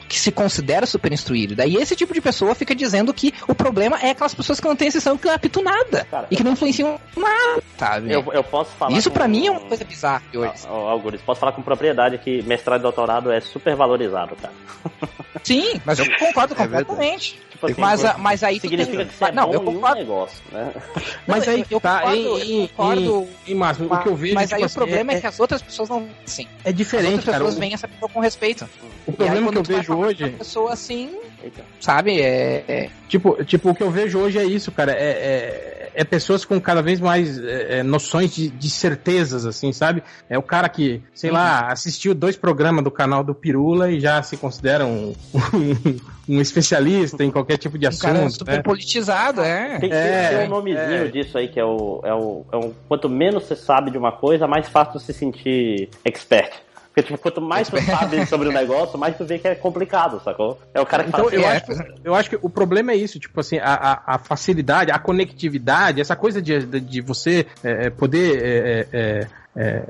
que 0.07 0.20
se 0.20 0.32
considera 0.32 0.86
super 0.86 1.12
instruído. 1.12 1.55
Daí 1.55 1.76
esse 1.76 1.95
tipo 1.95 2.14
de 2.14 2.22
pessoa 2.22 2.53
fica 2.55 2.74
dizendo 2.76 3.14
que 3.14 3.34
o 3.47 3.55
problema 3.55 3.97
é 4.01 4.12
aquelas 4.12 4.34
pessoas 4.34 4.60
que 4.60 4.68
não 4.68 4.76
têm 4.76 4.88
instrução 4.88 5.18
que 5.18 5.28
não 5.28 5.34
apitam 5.36 5.64
nada. 5.64 6.05
Cara, 6.10 6.28
e 6.30 6.36
que 6.36 6.43
não 6.43 6.51
influenciam 6.53 6.99
nada, 7.16 7.64
sabe? 7.78 8.12
Eu, 8.12 8.26
eu 8.34 8.43
posso 8.43 8.72
falar. 8.72 8.97
Isso 8.97 9.12
pra 9.12 9.28
mim 9.28 9.47
é 9.47 9.51
uma 9.51 9.62
coisa 9.62 9.84
bizarra 9.84 10.24
hoje. 10.34 10.53
Ó, 10.68 10.74
ó, 10.86 10.89
Algures, 10.89 11.22
posso 11.22 11.39
falar 11.39 11.51
com 11.53 11.62
propriedade 11.62 12.18
que 12.18 12.41
mestrado 12.43 12.80
e 12.82 12.84
doutorado 12.84 13.32
é 13.32 13.39
super 13.41 13.76
valorizado, 13.76 14.36
cara. 14.36 14.53
Sim, 15.43 15.80
mas 15.86 15.97
eu 15.99 16.05
concordo 16.18 16.53
É 16.53 16.57
verdade. 16.57 16.86
completamente. 16.86 17.39
Tipo 17.51 17.66
assim, 17.68 17.82
Mas, 17.82 18.05
a- 18.05 18.18
mas 18.18 18.43
aí 18.43 18.57
tu 18.57 18.62
significa 18.70 18.97
tem... 18.97 19.07
que 19.07 19.14
você 19.16 19.26
é 19.26 19.32
não, 19.32 19.47
bom 19.47 19.53
eu 19.53 19.62
um 19.62 19.66
concordo. 19.66 19.95
negócio, 19.97 20.38
né? 20.51 20.72
Mas 21.28 21.45
Não, 21.45 21.53
aí 21.53 21.66
eu- 21.70 21.80
tá, 21.82 21.99
concordo, 22.01 22.18
em, 22.39 22.62
eu 22.64 22.68
concordo, 22.70 23.28
em, 23.47 23.51
em 23.51 23.55
Márcio, 23.55 23.86
o 23.93 23.97
que 24.01 24.07
eu 24.10 24.16
vejo 24.16 24.34
Mas 24.36 24.43
tipo 24.45 24.55
aí 24.55 24.62
o 24.62 24.66
assim, 24.66 24.76
problema 24.76 25.12
é, 25.12 25.16
é, 25.16 25.22
que 25.22 25.28
as 25.28 25.39
outras 25.39 25.62
pessoas 25.62 25.89
não. 25.89 26.07
Sim. 26.26 26.47
é 26.64 26.70
As 26.70 26.76
diferente, 26.76 27.07
outras 27.16 27.26
cara. 27.26 27.38
pessoas 27.39 27.55
O, 27.55 27.60
veem 27.60 27.74
essa 27.74 27.88
pessoa 27.88 28.10
com 28.10 28.20
respeito. 28.20 28.70
O 29.08 29.12
problema 29.14 29.47
aí, 29.47 29.52
que 29.52 29.58
eu 29.58 29.64
vejo 29.64 29.93
hoje 29.95 30.24
uma 30.26 30.38
pessoa 30.38 30.74
assim, 30.74 31.18
Eita. 31.43 31.64
sabe? 31.80 32.20
É, 32.22 32.64
é- 32.68 32.89
Tipo, 33.08 33.43
tipo, 33.43 33.72
o 33.72 33.76
que 33.76 33.82
eu 33.82 33.89
vejo 33.89 34.20
hoje 34.20 34.38
é 34.38 34.43
isso, 34.45 34.72
cara. 34.72 34.91
É, 34.91 35.10
é, 35.10 35.91
é 35.95 36.04
pessoas 36.04 36.45
com 36.45 36.62
cada 36.62 36.80
vez 36.82 37.00
mais 37.00 37.39
é, 37.43 37.80
é, 37.80 37.84
noções 37.84 38.32
de, 38.36 38.50
de 38.50 38.70
certezas, 38.70 39.47
assim, 39.47 39.74
sabe? 39.74 40.04
É 40.30 40.38
o 40.38 40.43
cara 40.43 40.70
que, 40.70 41.02
sei 41.14 41.32
lá, 41.32 41.72
assistiu 41.72 42.14
dois 42.14 42.38
programas 42.38 42.84
do 42.84 42.91
canal 42.91 43.24
do 43.24 43.34
Pirula 43.34 43.89
e 43.89 44.00
já 44.00 44.22
se 44.22 44.38
considera 44.38 44.86
um, 44.86 45.16
um, 45.34 46.00
um 46.38 46.39
especialista 46.41 47.24
em 47.24 47.32
qualquer 47.32 47.58
tipo 47.58 47.80
de 47.80 47.88
um 47.88 47.97
cara 47.97 48.20
assunto. 48.20 48.38
super 48.39 48.58
né? 48.58 48.62
politizado, 48.62 49.41
é. 49.41 49.80
Tem, 49.80 49.89
tem- 49.89 49.91
É, 49.91 50.38
tem 50.38 50.45
um 50.45 50.50
nomezinho 50.50 51.06
é. 51.06 51.08
disso 51.08 51.36
aí, 51.38 51.47
que 51.47 51.60
é 51.60 51.66
o, 51.66 52.02
é, 52.04 52.14
o, 52.14 52.45
é 52.52 52.58
o. 52.58 52.74
Quanto 52.88 53.10
menos 53.10 53.45
você 53.45 53.56
sabe 53.56 53.89
de 53.89 53.97
uma 53.97 54.12
coisa, 54.12 54.45
mais 54.47 54.70
fácil 54.70 55.00
se 55.00 55.12
sentir 55.14 55.89
expert. 56.06 56.52
Porque, 57.02 57.14
tipo, 57.14 57.18
quanto 57.18 57.41
mais 57.41 57.70
tu 57.70 57.78
sabe 57.82 58.26
sobre 58.26 58.50
o 58.50 58.52
negócio, 58.52 58.97
mais 58.97 59.16
tu 59.18 59.26
vê 59.26 59.39
que 59.39 59.47
é 59.47 59.56
complicado, 59.56 60.22
sacou? 60.24 60.60
É 60.74 60.82
o 60.82 60.86
cara 60.86 61.04
que 61.04 61.10
Então, 61.10 61.26
fala 61.26 61.30
assim, 61.30 61.38
eu, 61.38 61.50
é. 61.50 61.56
acho, 61.56 61.66
que- 61.66 62.00
eu 62.04 62.16
acho 62.16 62.30
que 62.30 62.39
o 62.41 62.50
problema 62.50 62.91
é 62.91 62.95
isso, 62.95 63.20
tipo 63.20 63.39
assim, 63.39 63.58
a, 63.58 63.74
a, 63.74 64.16
a 64.16 64.18
facilidade, 64.20 64.91
a 64.91 65.00
conectividade, 65.00 66.02
essa 66.02 66.16
coisa 66.16 66.41
de, 66.41 66.66
de, 66.66 66.80
de 66.80 67.02
você 67.02 67.45
é, 67.64 67.88
é, 67.88 67.89
poder 67.89 68.41
é, 68.43 68.88
é, 68.91 69.28
é, 69.56 69.84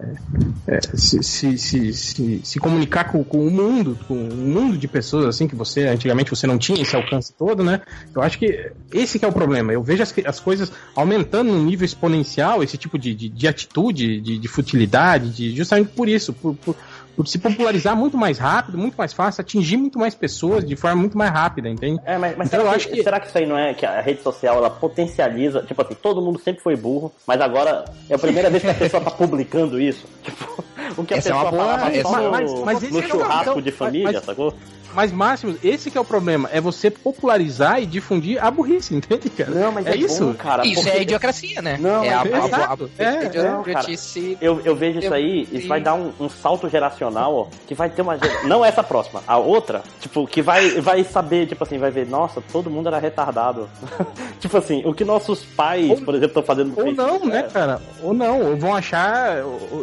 é, 0.67 0.79
se, 0.95 1.21
se, 1.21 1.57
se, 1.57 1.93
se, 1.93 2.41
se 2.43 2.59
comunicar 2.59 3.05
com, 3.11 3.23
com 3.23 3.45
o 3.45 3.51
mundo, 3.51 3.97
com 4.07 4.13
um 4.15 4.27
mundo 4.53 4.77
de 4.77 4.87
pessoas 4.87 5.25
assim 5.25 5.47
que 5.47 5.55
você 5.55 5.83
antigamente 5.87 6.29
você 6.29 6.47
não 6.47 6.57
tinha 6.57 6.81
esse 6.81 6.95
alcance 6.95 7.33
todo, 7.33 7.63
né? 7.63 7.81
Eu 8.15 8.21
acho 8.21 8.39
que 8.39 8.71
esse 8.93 9.19
que 9.19 9.25
é 9.25 9.27
o 9.27 9.33
problema. 9.33 9.73
Eu 9.73 9.83
vejo 9.83 10.01
as, 10.01 10.13
as 10.25 10.39
coisas 10.39 10.71
aumentando 10.95 11.51
no 11.51 11.61
nível 11.63 11.85
exponencial, 11.85 12.63
esse 12.63 12.77
tipo 12.77 12.97
de, 12.97 13.13
de, 13.13 13.29
de 13.29 13.47
atitude, 13.47 14.21
de, 14.21 14.37
de 14.39 14.47
futilidade, 14.47 15.29
de, 15.31 15.55
justamente 15.55 15.89
por 15.91 16.07
isso, 16.07 16.33
por 16.33 16.55
por 16.55 16.75
se 17.25 17.37
popularizar 17.37 17.95
muito 17.95 18.17
mais 18.17 18.37
rápido, 18.37 18.77
muito 18.77 18.95
mais 18.95 19.13
fácil, 19.13 19.41
atingir 19.41 19.77
muito 19.77 19.99
mais 19.99 20.15
pessoas 20.15 20.63
de 20.65 20.75
forma 20.75 21.01
muito 21.01 21.17
mais 21.17 21.31
rápida, 21.31 21.69
entende? 21.69 21.99
É, 22.05 22.17
mas, 22.17 22.37
mas 22.37 22.47
então, 22.47 22.59
será, 22.59 22.63
eu 22.63 22.69
que, 22.69 22.75
acho 22.75 22.89
que... 22.89 23.03
será 23.03 23.19
que 23.19 23.27
isso 23.27 23.37
aí 23.37 23.45
não 23.45 23.57
é 23.57 23.73
que 23.73 23.85
a 23.85 24.01
rede 24.01 24.21
social 24.21 24.57
ela 24.57 24.69
potencializa? 24.69 25.61
Tipo 25.63 25.81
assim, 25.81 25.95
todo 25.95 26.21
mundo 26.21 26.39
sempre 26.39 26.61
foi 26.61 26.75
burro, 26.75 27.11
mas 27.25 27.41
agora 27.41 27.85
é 28.09 28.15
a 28.15 28.19
primeira 28.19 28.49
vez 28.49 28.63
que 28.63 28.69
a 28.69 28.73
pessoa 28.73 29.03
tá 29.03 29.11
publicando 29.11 29.79
isso. 29.79 30.05
Tipo, 30.29 30.63
o 30.97 31.05
que 31.05 31.13
a 31.13 31.17
essa 31.17 31.29
pessoa 31.29 31.41
é 31.41 31.43
uma 31.43 31.51
boa, 31.51 31.63
falava 31.63 31.95
essa... 31.95 32.21
no, 32.21 32.31
mas, 32.31 32.53
mas 32.61 32.91
no 32.91 32.99
é 32.99 33.07
churrasco 33.07 33.61
de 33.61 33.71
família, 33.71 34.11
mas, 34.13 34.25
sacou? 34.25 34.53
Mas, 34.93 35.11
Máximo, 35.11 35.55
esse 35.63 35.91
que 35.91 35.97
é 35.97 36.01
o 36.01 36.05
problema. 36.05 36.49
É 36.51 36.59
você 36.59 36.89
popularizar 36.89 37.81
e 37.81 37.85
difundir 37.85 38.43
a 38.43 38.49
burrice, 38.49 38.95
entende, 38.95 39.29
cara? 39.29 39.51
Não, 39.51 39.71
mas 39.71 39.85
é, 39.85 39.91
é 39.91 39.97
isso. 39.97 40.25
Bom, 40.25 40.33
cara, 40.33 40.65
isso 40.65 40.81
porque... 40.81 40.97
é 40.97 41.01
idiocracia, 41.01 41.61
né? 41.61 41.77
Não, 41.79 42.03
é 42.03 42.13
a, 42.13 42.19
a, 42.19 42.23
a, 42.23 42.77
é, 42.97 43.43
não, 43.43 43.63
cara, 43.63 43.87
eu, 44.41 44.61
eu 44.63 44.75
vejo 44.75 44.99
isso 44.99 45.13
aí, 45.13 45.47
isso 45.51 45.67
vai 45.67 45.81
dar 45.81 45.95
um, 45.95 46.11
um 46.19 46.29
salto 46.29 46.69
geracional, 46.69 47.33
ó, 47.35 47.47
que 47.67 47.73
vai 47.73 47.89
ter 47.89 48.01
uma... 48.01 48.17
Não 48.43 48.63
essa 48.63 48.83
próxima, 48.83 49.23
a 49.27 49.37
outra, 49.37 49.83
tipo, 49.99 50.27
que 50.27 50.41
vai, 50.41 50.81
vai 50.81 51.03
saber, 51.03 51.47
tipo 51.47 51.63
assim, 51.63 51.77
vai 51.77 51.91
ver, 51.91 52.07
nossa, 52.07 52.41
todo 52.51 52.69
mundo 52.69 52.87
era 52.87 52.99
retardado. 52.99 53.69
tipo 54.39 54.57
assim, 54.57 54.81
o 54.85 54.93
que 54.93 55.03
nossos 55.03 55.43
pais, 55.43 55.89
ou, 55.89 55.97
por 55.97 56.15
exemplo, 56.15 56.39
estão 56.39 56.43
fazendo 56.43 56.73
Ou 56.77 56.91
não, 56.91 57.25
né, 57.25 57.39
é... 57.39 57.43
cara? 57.43 57.81
Ou 58.01 58.13
não, 58.13 58.41
ou 58.41 58.57
vão 58.57 58.75
achar... 58.75 59.37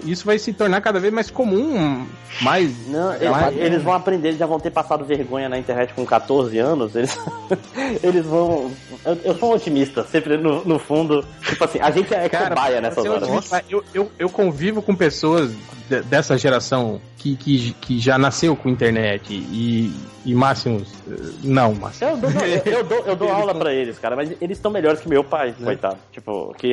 Isso 0.05 0.25
vai 0.25 0.39
se 0.39 0.53
tornar 0.53 0.81
cada 0.81 1.01
vez 1.01 1.13
mais 1.13 1.31
comum, 1.31 2.07
mais... 2.41 2.87
Não, 2.89 3.09
mais... 3.31 3.57
eles 3.57 3.83
vão 3.83 3.93
aprender, 3.93 4.29
eles 4.29 4.39
já 4.39 4.47
vão 4.47 4.61
ter 4.61 4.71
passado 4.71 4.96
vergonha 5.05 5.49
na 5.49 5.59
internet 5.59 5.93
com 5.95 6.05
14 6.05 6.59
anos, 6.59 6.95
eles, 6.95 7.19
eles 8.03 8.25
vão. 8.27 8.71
Eu, 9.05 9.19
eu 9.25 9.35
sou 9.39 9.51
um 9.51 9.55
otimista, 9.55 10.05
sempre 10.05 10.37
no, 10.37 10.65
no 10.65 10.79
fundo. 10.79 11.25
Tipo 11.43 11.65
assim, 11.65 11.79
a 11.81 11.91
gente 11.91 12.13
é 12.15 12.29
Cara, 12.29 12.55
cobaia 12.55 12.81
nessas 12.81 13.05
horas. 13.05 13.29
Eu, 13.69 13.85
eu, 13.95 14.11
eu 14.19 14.29
convivo 14.29 14.83
com 14.83 14.95
pessoas 14.95 15.53
dessa 16.09 16.37
geração 16.37 17.01
que, 17.17 17.37
que, 17.37 17.73
que 17.81 17.99
já 17.99 18.19
nasceu 18.19 18.57
com 18.57 18.69
internet 18.69 19.33
e, 19.33 19.93
e 20.27 20.35
Máximos. 20.35 20.93
Não, 21.43 21.73
Máximos. 21.73 22.13
Eu 22.13 22.17
dou, 22.17 22.31
eu, 22.43 22.73
eu 22.79 22.85
dou, 22.85 22.99
eu 23.07 23.17
dou 23.17 23.31
aula 23.31 23.55
pra 23.55 23.73
eles, 23.73 23.97
cara, 23.97 24.17
mas 24.17 24.31
eles 24.43 24.59
estão 24.59 24.73
melhores 24.73 25.01
que 25.01 25.09
meu 25.09 25.23
pai, 25.23 25.55
né? 25.59 25.65
coitado. 25.65 25.99
Tipo, 26.11 26.53
que. 26.59 26.73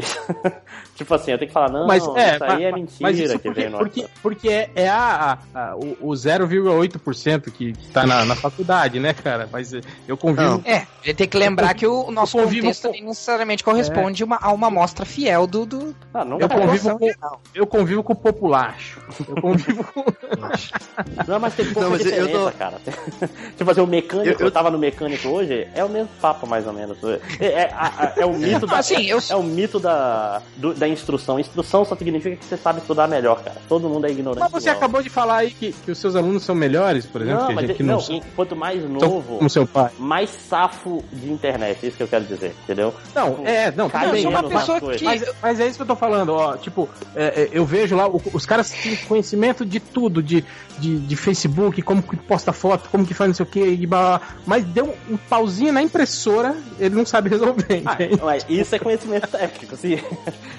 tipo 0.96 1.14
assim, 1.14 1.32
eu 1.32 1.38
tenho 1.38 1.50
que 1.50 1.54
falar, 1.54 1.70
não, 1.70 1.86
mas, 1.86 2.04
é, 2.16 2.34
isso 2.34 2.44
aí 2.44 2.64
é 2.64 2.72
mentira 2.72 2.98
mas 3.00 3.20
isso 3.20 3.40
que 3.40 3.52
porque, 3.52 3.70
porque, 3.70 4.06
porque 4.24 4.50
é, 4.50 4.72
é 4.74 4.90
a, 4.90 5.38
a, 5.54 5.70
a, 5.70 5.76
o, 5.76 5.98
o 6.02 6.12
0,8% 6.14 7.52
que, 7.52 7.74
que 7.74 7.88
tá 7.90 8.08
na, 8.08 8.26
na 8.26 8.36
faculdade, 8.36 9.00
né, 9.00 9.14
cara? 9.14 9.48
Mas 9.52 9.72
eu 10.08 10.18
convivo. 10.18 10.50
Não. 10.58 10.62
É, 10.66 10.88
gente 11.04 11.18
tem 11.18 11.28
que 11.28 11.38
lembrar 11.38 11.74
que 11.74 11.86
o 11.86 12.10
nosso 12.10 12.38
contexto 12.38 12.90
com... 12.90 13.06
necessariamente 13.06 13.64
corresponde 13.64 14.24
é. 14.24 14.26
uma, 14.26 14.38
a 14.42 14.52
uma 14.52 14.68
amostra 14.68 15.06
fiel 15.06 15.46
do. 15.46 15.66
do... 15.66 15.96
Ah, 16.14 16.24
não 16.24 16.40
eu, 16.40 16.50
convivo 16.50 16.98
com, 16.98 17.12
eu 17.54 17.68
convivo 17.68 18.04
com 18.04 18.14
o 18.14 18.16
populacho. 18.16 19.02
Eu 19.28 19.36
convivo 19.42 19.84
com. 19.84 20.06
Não, 21.28 21.40
mas 21.40 21.56
tem 21.56 21.66
pouca 21.66 21.82
não, 21.82 21.90
mas 21.92 22.04
diferença, 22.04 22.32
eu 22.32 22.52
tô... 22.52 22.58
cara. 22.58 22.82
Tipo 23.56 23.70
assim, 23.70 23.82
o 23.82 23.88
mecânico, 23.88 24.30
eu, 24.30 24.40
eu... 24.40 24.46
eu 24.46 24.52
tava 24.52 24.70
no 24.70 24.78
mecânico 24.78 25.28
hoje, 25.30 25.68
é 25.74 25.84
o 25.84 25.90
mesmo 25.90 26.10
papo, 26.22 26.48
mais 26.48 26.66
ou 26.68 26.74
menos. 26.74 26.98
É, 27.40 27.46
é, 27.46 27.62
é, 27.62 28.14
é 28.18 28.26
o 28.26 28.34
mito 28.34 28.66
da. 28.66 28.78
Assim, 28.78 29.06
eu... 29.06 29.20
É 29.30 29.36
o 29.36 29.44
mito 29.44 29.80
da, 29.80 30.42
do, 30.58 30.74
da 30.74 30.88
instrução. 30.88 31.40
Instrução 31.40 31.86
só 31.86 31.96
significa 31.96 32.36
que 32.36 32.46
você 32.46 32.58
sabe 32.58 32.80
estudar 32.80 33.08
melhor, 33.08 33.42
cara. 33.44 33.58
Todo 33.68 33.90
mundo 33.90 34.08
é 34.08 34.12
ignorante. 34.12 34.40
Mas 34.40 34.52
você 34.52 34.70
igual. 34.70 34.78
acabou 34.78 35.02
de 35.02 35.10
falar 35.10 35.38
aí 35.38 35.52
que, 35.52 35.72
que 35.72 35.92
os 35.92 35.98
seus 35.98 36.16
alunos 36.16 36.44
são 36.44 36.56
melhores, 36.56 37.06
por 37.06 37.22
exemplo, 37.22 37.42
não, 37.42 37.48
que 37.48 37.56
mas 37.56 37.68
gente, 37.68 37.84
não, 37.84 37.98
não, 37.98 38.22
quanto 38.36 38.56
mais 38.56 38.84
novo, 38.90 39.38
como 39.38 39.50
seu 39.50 39.66
pai. 39.68 39.92
mais 39.98 40.30
safo 40.30 41.04
de 41.12 41.32
internet, 41.32 41.80
é 41.84 41.88
isso 41.88 41.98
que 41.98 42.04
eu 42.04 42.08
quero 42.08 42.26
dizer, 42.26 42.56
entendeu? 42.64 42.94
Não, 43.14 43.32
tipo, 43.32 43.48
é, 43.48 43.72
não, 43.72 43.90
tudo 43.90 44.12
bem. 44.12 44.28
uma 44.28 44.44
pessoa 44.44 44.80
que... 44.80 45.04
mas, 45.04 45.24
mas 45.42 45.60
é 45.60 45.68
isso 45.68 45.78
que 45.78 45.82
eu 45.82 45.88
tô 45.88 45.96
falando, 45.96 46.34
ó, 46.34 46.58
tipo, 46.58 46.90
é, 47.16 47.44
é 47.44 47.50
eu 47.52 47.66
vejo 47.66 47.96
lá, 47.96 48.08
os 48.08 48.46
caras 48.46 48.70
têm 48.72 48.96
conhecimento 48.96 49.66
de 49.66 49.80
tudo, 49.80 50.22
de, 50.22 50.44
de, 50.78 51.00
de, 51.00 51.16
Facebook, 51.16 51.82
como 51.82 52.02
que 52.02 52.16
posta 52.16 52.52
foto, 52.52 52.90
como 52.90 53.06
que 53.06 53.14
faz 53.14 53.30
não 53.34 53.36
sei 53.36 53.46
o 53.46 53.50
que, 53.50 53.90
mas 54.46 54.64
deu 54.66 54.96
um 55.10 55.18
pauzinho 55.18 55.74
na 55.74 55.82
impressora, 55.82 56.56
ele 56.80 56.96
não 56.96 57.06
sabe 57.06 57.30
resolver. 57.30 57.82
Ah, 57.86 57.98
mas 58.24 58.46
isso 58.48 58.76
é 58.76 58.80
conhecimento 58.80 59.28
técnico, 59.28 59.76
sim. 59.76 60.00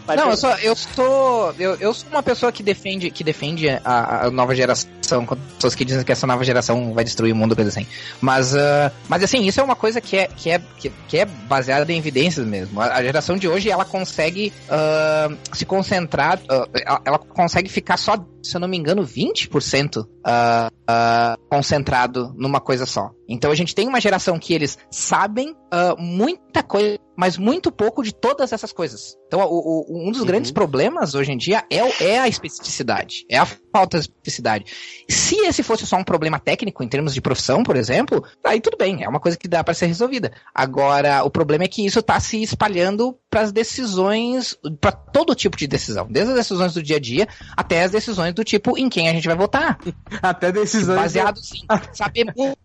Mas 0.06 0.16
não, 0.18 0.30
eu 0.30 0.36
sou, 0.36 0.50
eu 0.56 0.76
sou, 0.76 1.54
eu, 1.58 1.74
eu 1.76 1.94
sou 1.94 2.10
uma 2.10 2.22
pessoa 2.22 2.52
que 2.52 2.62
defende, 2.62 3.10
que 3.10 3.24
defende 3.24 3.70
a, 3.70 4.26
a 4.26 4.30
nova 4.30 4.54
geração, 4.54 5.24
com 5.24 5.34
pessoas 5.34 5.74
que 5.74 5.82
dizem 5.82 6.04
que 6.04 6.12
essa 6.12 6.26
nova 6.26 6.44
geração 6.44 6.92
vai 6.92 7.04
destruir 7.04 7.32
o 7.32 7.36
mundo, 7.36 7.56
coisa 7.56 7.70
assim. 7.70 7.86
Mas, 8.20 8.52
uh, 8.52 8.92
mas 9.08 9.22
assim, 9.22 9.46
isso 9.46 9.60
é 9.60 9.62
uma 9.62 9.74
coisa 9.74 10.02
que 10.02 10.18
é, 10.18 10.26
que 10.26 10.50
é, 10.50 10.60
que, 10.76 10.92
que 11.08 11.16
é 11.16 11.24
baseada 11.24 11.90
em 11.90 11.96
evidências 11.96 12.46
mesmo. 12.46 12.82
A, 12.82 12.96
a, 12.96 13.02
geração 13.02 13.34
de 13.34 13.48
hoje, 13.48 13.70
ela 13.70 13.86
consegue 13.86 14.52
uh, 14.68 15.34
se 15.54 15.64
concentrar, 15.64 16.38
uh, 16.38 16.68
ela, 16.84 17.00
ela 17.06 17.18
consegue 17.18 17.70
ficar 17.70 17.96
só 17.96 18.18
se 18.44 18.56
eu 18.56 18.60
não 18.60 18.68
me 18.68 18.76
engano, 18.76 19.02
20% 19.02 20.06
uh, 20.24 20.68
uh, 20.90 21.48
concentrado 21.48 22.32
numa 22.36 22.60
coisa 22.60 22.86
só. 22.86 23.10
Então 23.28 23.50
a 23.50 23.54
gente 23.54 23.74
tem 23.74 23.88
uma 23.88 24.00
geração 24.00 24.38
que 24.38 24.52
eles 24.52 24.78
sabem 24.90 25.50
uh, 25.52 26.00
muita 26.00 26.62
coisa, 26.62 26.98
mas 27.16 27.36
muito 27.36 27.70
pouco 27.72 28.02
de 28.02 28.14
todas 28.14 28.52
essas 28.52 28.72
coisas. 28.72 29.16
Então 29.26 29.40
o, 29.40 29.84
o, 29.88 30.08
um 30.08 30.10
dos 30.10 30.20
uhum. 30.20 30.26
grandes 30.26 30.50
problemas 30.50 31.14
hoje 31.14 31.32
em 31.32 31.36
dia 31.36 31.64
é, 31.70 32.04
é 32.04 32.18
a 32.18 32.28
especificidade, 32.28 33.24
é 33.28 33.38
a 33.38 33.46
falta 33.46 33.98
de 33.98 34.04
especificidade. 34.04 34.64
Se 35.08 35.36
esse 35.46 35.62
fosse 35.62 35.86
só 35.86 35.96
um 35.96 36.04
problema 36.04 36.38
técnico 36.38 36.82
em 36.82 36.88
termos 36.88 37.14
de 37.14 37.20
profissão, 37.20 37.62
por 37.62 37.76
exemplo, 37.76 38.24
aí 38.44 38.60
tudo 38.60 38.76
bem, 38.76 39.02
é 39.02 39.08
uma 39.08 39.20
coisa 39.20 39.36
que 39.36 39.48
dá 39.48 39.64
para 39.64 39.74
ser 39.74 39.86
resolvida. 39.86 40.32
Agora 40.54 41.24
o 41.24 41.30
problema 41.30 41.64
é 41.64 41.68
que 41.68 41.84
isso 41.84 41.98
está 41.98 42.20
se 42.20 42.42
espalhando 42.42 43.18
para 43.30 43.40
as 43.40 43.52
decisões, 43.52 44.56
para 44.80 44.92
todo 44.92 45.34
tipo 45.34 45.56
de 45.56 45.66
decisão, 45.66 46.06
desde 46.08 46.32
as 46.32 46.38
decisões 46.38 46.74
do 46.74 46.82
dia 46.82 46.96
a 46.96 47.00
dia 47.00 47.28
até 47.56 47.82
as 47.82 47.90
decisões 47.90 48.32
do 48.34 48.44
tipo 48.44 48.78
em 48.78 48.88
quem 48.88 49.08
a 49.08 49.12
gente 49.12 49.26
vai 49.26 49.36
votar. 49.36 49.78
Até 50.22 50.52
decisões. 50.52 50.96
Baseado, 50.96 51.38
sim, 51.42 51.62
saber 51.92 52.32
muito 52.36 52.58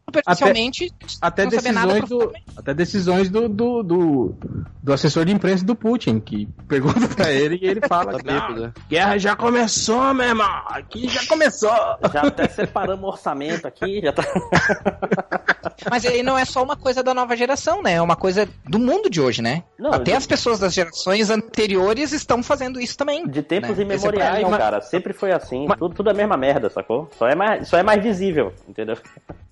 Até, 1.22 1.44
até 1.44 1.46
decisões, 1.48 2.10
do, 2.10 2.34
até 2.58 2.74
decisões 2.74 3.30
do, 3.30 3.50
do, 3.50 3.84
do, 3.84 4.36
do, 4.84 4.94
assessor 4.94 5.26
de 5.26 5.32
imprensa 5.32 5.66
do 5.66 5.76
Putin, 5.76 6.20
que 6.20 6.48
pergunta 6.68 7.08
pra 7.16 7.32
ele 7.32 7.60
e 7.62 7.68
ele 7.68 7.82
fala: 7.88 8.18
tá 8.24 8.48
que, 8.48 8.90
Guerra 8.90 9.18
já 9.18 9.36
começou, 9.36 10.14
meu 10.14 10.28
irmão! 10.28 10.64
Aqui 10.68 11.08
já 11.08 11.26
começou! 11.26 11.72
Já 12.12 12.22
até 12.22 12.48
separamos 12.48 13.04
o 13.04 13.08
orçamento 13.08 13.68
aqui, 13.68 14.02
já 14.02 14.14
tá. 14.14 14.24
Mas 15.90 16.06
aí 16.06 16.24
não 16.24 16.38
é 16.38 16.46
só 16.46 16.64
uma 16.64 16.76
coisa 16.76 17.02
da 17.02 17.14
nova 17.14 17.36
geração, 17.36 17.82
né? 17.82 17.94
É 17.94 18.02
uma 18.02 18.16
coisa 18.16 18.48
do 18.66 18.80
mundo 18.80 19.10
de 19.10 19.22
hoje, 19.22 19.42
né? 19.42 19.64
Não, 19.78 19.94
até 19.94 20.16
as 20.16 20.26
pessoas 20.26 20.60
das 20.60 20.74
gerações 20.74 21.30
anteriores 21.30 22.12
estão 22.12 22.44
fazendo 22.44 22.80
isso 22.80 22.98
também. 22.98 23.28
De 23.28 23.42
tempos 23.42 23.78
né? 23.78 23.84
imemoriais, 23.84 24.46
é 24.46 24.58
cara. 24.58 24.82
Sempre 24.82 25.14
foi 25.14 25.32
assim. 25.32 25.66
Mas... 25.68 25.78
Tudo, 25.78 25.96
tudo 25.96 26.10
é 26.10 26.14
a 26.14 26.16
mesma 26.16 26.38
merda, 26.38 26.70
sacou? 26.70 27.10
Só 27.18 27.28
é 27.28 27.36
mais, 27.36 27.68
só 27.68 27.78
é 27.78 27.84
mais 27.84 28.02
visível, 28.02 28.54
entendeu? 28.68 28.98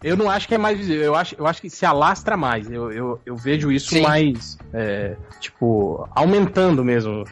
Eu 0.03 0.15
não 0.15 0.29
acho 0.29 0.47
que 0.47 0.55
é 0.55 0.57
mais 0.57 0.77
visível. 0.77 0.86
Eu 0.87 1.15
acho, 1.15 1.35
eu 1.37 1.47
acho 1.47 1.61
que 1.61 1.69
se 1.69 1.85
alastra 1.85 2.35
mais. 2.37 2.69
Eu, 2.69 2.91
eu, 2.91 3.21
eu 3.25 3.35
vejo 3.35 3.71
isso 3.71 3.89
Sim. 3.89 4.01
mais, 4.01 4.57
é, 4.73 5.15
tipo, 5.39 6.07
aumentando 6.15 6.83
mesmo. 6.83 7.23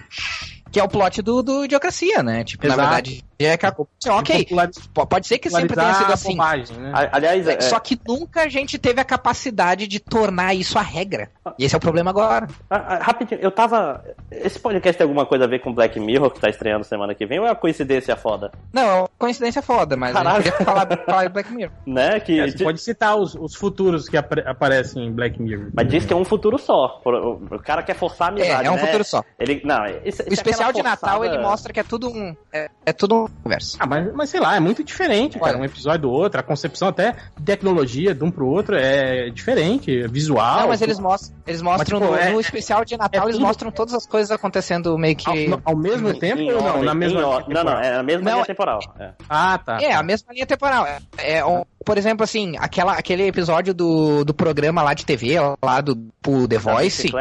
Que 0.72 0.80
é 0.80 0.84
o 0.84 0.90
plot 0.90 1.22
do, 1.22 1.42
do 1.42 1.66
Idiocracia, 1.66 2.22
né? 2.22 2.44
Tipo, 2.44 2.66
Exato. 2.66 2.82
na 2.82 2.88
verdade, 2.88 3.24
é 3.40 3.58
que 3.58 3.66
a, 3.66 3.76
ok, 4.10 4.48
pode 4.94 5.28
ser 5.28 5.38
que 5.40 5.50
sempre 5.50 5.76
tenha 5.76 5.94
sido 5.96 6.14
assim. 6.14 6.38
Bobagem, 6.38 6.78
né? 6.78 6.92
Aliás, 7.12 7.48
é, 7.48 7.60
só 7.60 7.80
que 7.80 8.00
nunca 8.08 8.44
a 8.44 8.50
gente 8.50 8.78
teve 8.78 9.02
a 9.02 9.04
capacidade 9.04 9.88
de 9.88 10.00
tornar 10.00 10.54
isso 10.54 10.80
a 10.80 10.82
regra. 10.82 11.30
E 11.60 11.66
esse 11.66 11.76
é 11.76 11.78
o 11.78 11.82
problema 11.82 12.12
agora. 12.12 12.48
Ah, 12.70 12.96
ah, 12.96 13.04
rapidinho, 13.04 13.42
eu 13.42 13.52
tava. 13.52 14.04
Esse 14.32 14.60
podcast 14.60 14.98
tem 14.98 15.06
alguma 15.06 15.26
coisa 15.26 15.44
a 15.44 15.48
ver 15.48 15.60
com 15.60 15.74
Black 15.74 16.00
Mirror 16.00 16.32
que 16.32 16.40
tá 16.40 16.50
estreando 16.50 16.86
semana 16.86 17.14
que 17.14 17.26
vem 17.26 17.40
ou 17.40 17.46
é 17.46 17.50
uma 17.50 17.56
coincidência 17.56 18.16
foda? 18.16 18.52
Não, 18.72 18.84
é 18.84 19.00
uma 19.02 19.10
coincidência 19.18 19.62
foda, 19.62 19.98
mas 19.98 20.14
Caralho. 20.14 20.38
a 20.38 20.42
gente 20.42 20.52
podia 20.52 20.66
falar, 20.66 20.98
falar 21.06 21.24
de 21.26 21.34
Black 21.34 21.52
Mirror. 21.54 21.76
Né? 21.86 22.20
Que, 22.20 22.40
é, 22.40 22.50
você 22.50 22.64
pode 22.64 22.82
citar 22.82 23.16
os, 23.16 23.36
os 23.36 23.56
futuros 23.56 24.10
que 24.10 24.18
ap 24.18 24.32
aparecem 24.46 25.06
em 25.06 25.12
Black 25.12 25.42
Mirror. 25.42 25.70
Mas 25.74 25.88
diz 25.88 26.06
que 26.06 26.12
é 26.12 26.16
um 26.16 26.26
futuro 26.26 26.58
só. 26.58 27.02
O, 27.06 27.60
cara 27.60 27.84
quer 27.84 27.96
forçar 27.96 28.30
a 28.30 28.32
amizade. 28.32 28.66
É, 28.66 28.68
é 28.68 28.72
um 28.72 28.76
né? 28.76 28.86
futuro 28.86 29.04
só. 29.04 29.24
Ele, 29.40 29.62
não, 29.64 29.86
esse, 30.04 30.24
o 30.24 30.34
especial 30.34 30.74
de 30.74 30.82
Natal 30.82 31.24
ele 31.24 31.38
mostra 31.38 31.72
que 31.72 31.80
é 31.80 31.84
tudo 31.84 32.10
um. 32.10 32.36
É, 32.52 32.70
é 32.86 32.94
tudo 32.94 33.16
um 33.16 33.25
universo. 33.44 33.78
Ah, 33.80 33.86
mas 33.86 34.14
mas, 34.14 34.30
sei 34.30 34.40
lá, 34.40 34.56
é 34.56 34.60
muito 34.60 34.84
diferente, 34.84 35.40
cara. 35.40 35.58
Um 35.58 35.66
episódio 35.66 36.02
do 36.02 36.12
outro, 36.12 36.40
a 36.40 36.44
concepção 36.44 36.88
até 36.88 37.16
de 37.38 37.44
tecnologia 37.44 38.14
de 38.14 38.24
um 38.24 38.32
pro 38.32 38.48
outro 38.48 38.76
é 38.76 39.30
diferente, 39.30 40.04
é 40.04 40.08
visual. 40.08 40.62
Não, 40.62 40.68
mas 40.70 40.82
eles 40.82 41.00
mostram, 41.00 41.38
eles 41.46 41.62
mostram 41.62 42.00
mas, 42.00 42.08
tipo, 42.08 42.16
no, 42.16 42.30
é, 42.30 42.32
no, 42.32 42.40
especial 42.40 42.86
de 42.86 42.98
Natal, 42.98 43.22
é 43.22 43.26
eles 43.26 43.36
tudo... 43.38 43.46
mostram 43.46 43.72
todas 43.72 43.94
as 43.94 44.06
coisas 44.06 44.32
acontecendo 44.32 44.98
meio 44.98 45.16
que. 45.16 45.52
Ao, 45.52 45.62
ao 45.66 45.76
mesmo 45.76 46.10
em, 46.10 46.20
tempo 46.20 46.42
em 46.42 46.52
ou 46.52 46.62
não? 46.62 46.84
Na 46.84 46.94
mesma 46.94 47.22
Não, 47.22 47.64
não, 47.64 47.80
é 47.80 47.96
a 47.96 48.04
mesma 48.04 48.24
não, 48.24 48.34
linha 48.34 48.46
temporal. 48.46 48.80
É. 49.00 49.12
Ah, 49.30 49.58
tá. 49.58 49.82
É, 49.82 49.94
a 49.94 50.04
mesma 50.04 50.34
linha 50.34 50.46
temporal. 50.46 50.86
É, 50.86 51.00
é 51.38 51.46
um, 51.46 51.64
por 51.86 51.98
exemplo, 51.98 52.24
assim, 52.24 52.56
aquela, 52.60 52.94
aquele 52.94 53.28
episódio 53.28 53.74
do, 53.74 54.26
do 54.26 54.34
programa 54.34 54.82
lá 54.82 54.94
de 54.94 55.06
TV, 55.06 55.36
lá 55.64 55.80
do 55.82 55.96
pro 56.22 56.48
The 56.48 56.58
Voice, 56.58 57.12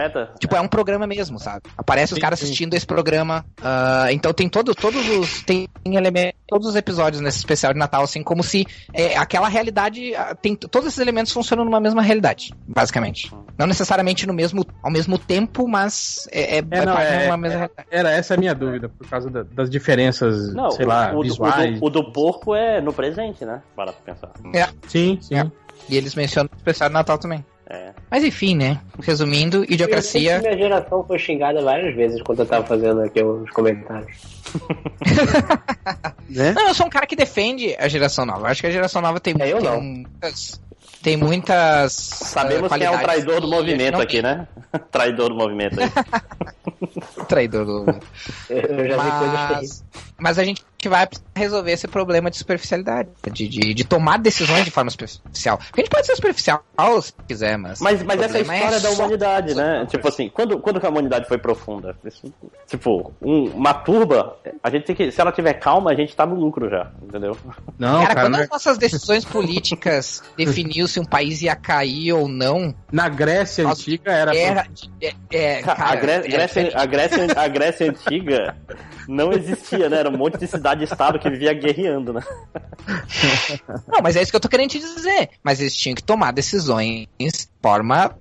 tipo, 0.41 0.57
é 0.57 0.61
um 0.61 0.67
programa 0.69 1.07
mesmo, 1.07 1.39
sabe? 1.39 1.63
Aparece 1.77 2.15
os 2.15 2.17
Sim, 2.17 2.21
caras 2.23 2.39
sim. 2.39 2.47
assistindo 2.47 2.73
esse 2.75 2.87
programa. 2.87 3.45
ah, 3.63 4.07
então 4.11 4.33
tem 4.33 4.49
todo, 4.49 4.75
todos 4.75 5.07
os. 5.11 5.43
Tem 5.43 5.69
elementos, 5.85 6.41
todos 6.49 6.67
os 6.69 6.75
episódios 6.75 7.21
nesse 7.21 7.37
especial 7.39 7.73
de 7.75 7.79
Natal, 7.79 8.03
assim, 8.03 8.23
como 8.23 8.43
se 8.43 8.67
é, 8.95 9.17
aquela 9.17 9.47
realidade. 9.49 10.15
ah, 10.15 10.35
Tem, 10.35 10.57
todos 10.57 10.89
esses 10.89 10.99
elementos 10.99 11.33
funcionam 11.33 11.65
numa 11.67 11.81
mesma 11.81 12.01
realidade, 12.01 12.53
basicamente. 12.67 13.31
Não 13.59 13.67
necessariamente 13.67 14.27
no 14.27 14.33
mesmo, 14.33 14.65
ao 14.83 14.91
mesmo 14.91 15.19
tempo, 15.19 15.69
mas 15.69 16.27
é, 16.33 16.57
é, 16.57 16.59
É, 16.59 16.85
não, 16.87 16.95
parte 16.95 17.13
é- 17.13 17.19
de 17.19 17.27
uma 17.27 17.37
mesma 17.37 17.59
realidade. 17.59 17.89
Era 17.91 18.11
essa 18.11 18.35
a 18.35 18.37
minha 18.39 18.55
dúvida, 18.55 18.89
por 18.89 19.07
causa 19.09 19.29
da- 19.31 19.43
das 19.43 19.69
diferenças, 19.69 20.53
Não, 20.55 20.71
sei 20.71 20.87
o, 20.87 20.89
lá, 20.89 21.11
o, 21.13 21.17
do- 21.17 21.23
visuais. 21.23 21.77
o, 21.77 21.91
do, 21.91 22.01
o 22.01 22.03
do 22.05 22.13
porco 22.13 22.55
é 22.55 22.81
no 22.81 22.93
presente, 22.93 23.45
né? 23.45 23.61
Para 23.77 23.93
pra 23.93 24.15
pensar. 24.59 24.75
Sim, 24.89 25.19
sim. 25.21 25.35
É. 25.37 25.47
E 25.89 25.97
eles 25.97 26.15
mencionam 26.15 26.49
o 26.53 26.57
especial 26.57 26.89
de 26.89 26.95
Natal 26.95 27.19
também. 27.19 27.45
É. 27.69 27.93
Mas 28.11 28.23
enfim, 28.25 28.55
né? 28.55 28.81
Resumindo, 29.03 29.59
Eu 29.59 29.65
sei 29.65 29.75
idiocracia. 29.75 30.37
que 30.41 30.49
minha 30.49 30.59
geração 30.59 31.05
foi 31.05 31.19
xingada 31.19 31.63
várias 31.63 31.95
vezes 31.95 32.21
quando 32.23 32.41
eu 32.41 32.47
tava 32.47 32.65
fazendo 32.67 33.01
aqui 33.01 33.23
os 33.23 33.51
comentários. 33.51 34.17
Né? 36.29 36.53
Não, 36.53 36.69
eu 36.69 36.75
sou 36.75 36.87
um 36.87 36.91
cara 36.91 37.07
que 37.07 37.15
defende 37.15 37.77
a 37.79 37.87
geração 37.87 38.25
nova. 38.25 38.41
Eu 38.41 38.47
acho 38.47 38.61
que 38.63 38.67
a 38.67 38.71
geração 38.71 39.03
nova 39.03 39.21
tem, 39.21 39.35
É, 39.39 39.53
eu 39.53 39.59
tem 39.59 39.67
não. 39.71 39.81
muitas. 39.81 40.61
Tem 41.03 41.17
muitas. 41.19 41.93
Sabemos 41.93 42.73
eh, 42.73 42.79
quem 42.79 42.87
é 42.87 42.91
o 42.91 42.99
traidor 42.99 43.41
do 43.43 43.49
que 43.49 43.55
movimento 43.55 44.01
aqui, 44.01 44.23
né? 44.23 44.49
traidor 44.91 45.29
do 45.29 45.35
movimento 45.37 45.79
aí. 45.81 45.91
Traidor 47.29 47.67
do. 47.67 48.01
Eu 48.49 48.89
já 48.89 48.97
vi 49.03 49.11
coisas 49.11 49.41
terríveis. 49.49 49.85
Mas, 50.19 50.37
mas 50.37 50.39
a 50.39 50.45
gente 50.45 50.63
vai 50.89 51.09
resolver 51.35 51.73
esse 51.73 51.89
problema 51.89 52.31
de 52.31 52.37
superficialidade. 52.37 53.09
De, 53.33 53.49
de, 53.49 53.75
de 53.75 53.85
tomar 53.85 54.19
decisões 54.19 54.65
de 54.65 54.71
forma 54.71 54.91
superficial. 54.91 55.59
Porque 55.59 55.81
a 55.81 55.85
gente 55.85 55.91
pode 55.91 56.07
ser 56.07 56.15
superficial 56.17 56.63
se 57.03 57.13
quiser, 57.27 57.57
mas. 57.57 57.81
Mas, 57.81 58.03
mas 58.03 58.21
essa 58.21 58.39
é 58.39 58.41
a 58.41 58.43
história 58.43 58.81
da 58.81 58.91
só- 58.91 58.95
humanidade, 58.95 59.55
né? 59.55 59.87
Tipo 59.89 60.09
assim, 60.09 60.29
quando, 60.29 60.59
quando 60.59 60.81
que 60.81 60.87
a 60.87 60.89
humanidade 60.91 61.27
foi 61.27 61.39
profunda? 61.39 61.97
Isso- 62.05 62.33
tipo, 62.67 63.13
um- 63.23 63.49
uma 63.51 63.73
turba, 63.75 64.37
a 64.63 64.71
gente 64.71 64.85
tem 64.85 64.95
que. 64.95 65.11
Se 65.11 65.21
ela 65.21 65.33
tiver 65.33 65.55
calma, 65.55 65.91
a 65.91 65.95
gente 65.95 66.15
tá 66.15 66.27
no 66.27 66.35
lucro 66.35 66.69
já, 66.69 66.91
entendeu? 67.03 67.37
Não, 67.79 68.03
Cara, 68.03 68.07
cara, 68.15 68.21
quando 68.27 68.33
na, 68.33 68.43
as 68.43 68.49
nossas 68.51 68.79
decisões 68.79 69.25
políticas 69.25 70.23
definiam 70.37 70.87
se 70.87 71.01
um 71.01 71.05
país 71.05 71.43
ia 71.43 71.57
cair 71.57 72.13
ou 72.13 72.29
não, 72.29 72.75
na 72.93 73.09
Grécia 73.09 73.65
Nossa, 73.65 73.81
Antiga 73.81 74.13
era. 74.13 74.37
era. 74.37 74.67
É, 75.01 75.13
é, 75.33 75.59
a, 75.61 75.63
cara, 75.75 75.95
é 75.95 76.29
Grécia, 76.29 76.73
a, 76.75 76.87
Grécia, 76.87 77.27
a 77.37 77.49
Grécia 77.49 77.91
antiga 77.91 78.57
não 79.09 79.33
existia, 79.33 79.89
né? 79.89 80.04
Era 80.07 80.15
um 80.15 80.19
monte 80.19 80.37
de 80.37 80.47
cidade-estado 80.47 81.19
que 81.19 81.31
vivia 81.31 81.53
guerreando, 81.55 82.13
né? 82.13 82.21
Não, 83.89 84.01
mas 84.03 84.17
é 84.17 84.23
isso 84.23 84.31
que 84.31 84.37
eu 84.37 84.41
tô 84.41 84.49
querendo 84.49 84.71
te 84.71 84.79
dizer. 84.79 85.31
Mas 85.43 85.61
eles 85.61 85.75
tinham 85.75 85.95
que 85.95 86.03
tomar 86.03 86.33
decisões 86.33 87.07
de 87.19 87.31
forma 87.63 88.15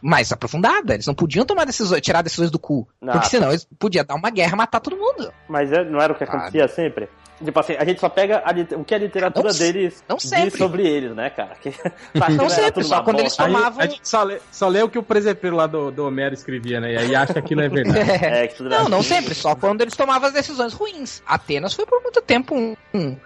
mais 0.00 0.30
aprofundada. 0.30 0.94
Eles 0.94 1.06
não 1.06 1.14
podiam 1.14 1.44
tomar 1.44 1.64
decisões, 1.64 2.00
tirar 2.00 2.22
decisões 2.22 2.50
do 2.50 2.58
cu. 2.58 2.86
Não. 3.00 3.12
Porque 3.14 3.28
senão 3.28 3.48
eles 3.48 3.66
podiam 3.78 4.04
dar 4.04 4.14
uma 4.14 4.30
guerra 4.30 4.52
e 4.52 4.56
matar 4.56 4.80
todo 4.80 4.96
mundo. 4.96 5.32
Mas 5.48 5.72
é- 5.72 5.84
não 5.84 6.00
era 6.00 6.12
o 6.12 6.16
que 6.16 6.24
acontecia 6.24 6.68
sempre? 6.68 7.08
Tipo 7.42 7.58
assim, 7.60 7.74
a 7.78 7.84
gente 7.84 8.00
só 8.00 8.08
pega 8.08 8.42
a 8.44 8.76
o 8.78 8.84
que 8.84 8.94
a 8.94 8.98
literatura 8.98 9.48
Não- 9.50 9.58
deles 9.58 10.04
não 10.08 10.16
diz 10.16 10.52
sobre 10.56 10.86
eles, 10.86 11.14
né, 11.16 11.30
cara? 11.30 11.54
Que, 11.60 11.70
tá, 11.72 12.28
Não 12.30 12.48
sempre, 12.48 12.84
só 12.84 13.02
quando 13.02 13.20
eles 13.20 13.36
bosta. 13.36 13.44
Aí, 13.44 13.52
tomavam- 13.52 13.80
a 13.80 13.86
gente 13.86 14.00
só 14.08 14.22
lê, 14.22 14.38
só 14.52 14.68
lê 14.68 14.82
o 14.82 14.88
que 14.88 14.98
o 14.98 15.02
presepeiro 15.02 15.56
lá 15.56 15.66
do, 15.66 15.90
do 15.90 16.06
Homero 16.06 16.32
escrevia, 16.34 16.80
né? 16.80 16.92
E 16.92 16.96
aí 16.96 17.14
acha 17.14 17.32
que 17.32 17.38
aquilo 17.40 17.60
é 17.62 17.68
verdade. 17.68 17.98
É, 18.24 18.44
era 18.44 18.52
Não, 18.60 18.88
não 18.88 18.98
assim. 19.00 19.08
sempre, 19.08 19.34
só 19.34 19.54
quando 19.54 19.80
eles 19.80 19.96
tomavam 19.96 20.28
as 20.28 20.34
decisões 20.34 20.72
ruins. 20.72 21.22
Atenas 21.26 21.74
foi 21.74 21.84
por 21.86 22.00
muito 22.02 22.22
tempo 22.22 22.54
um, 22.54 22.76
um, 22.94 23.16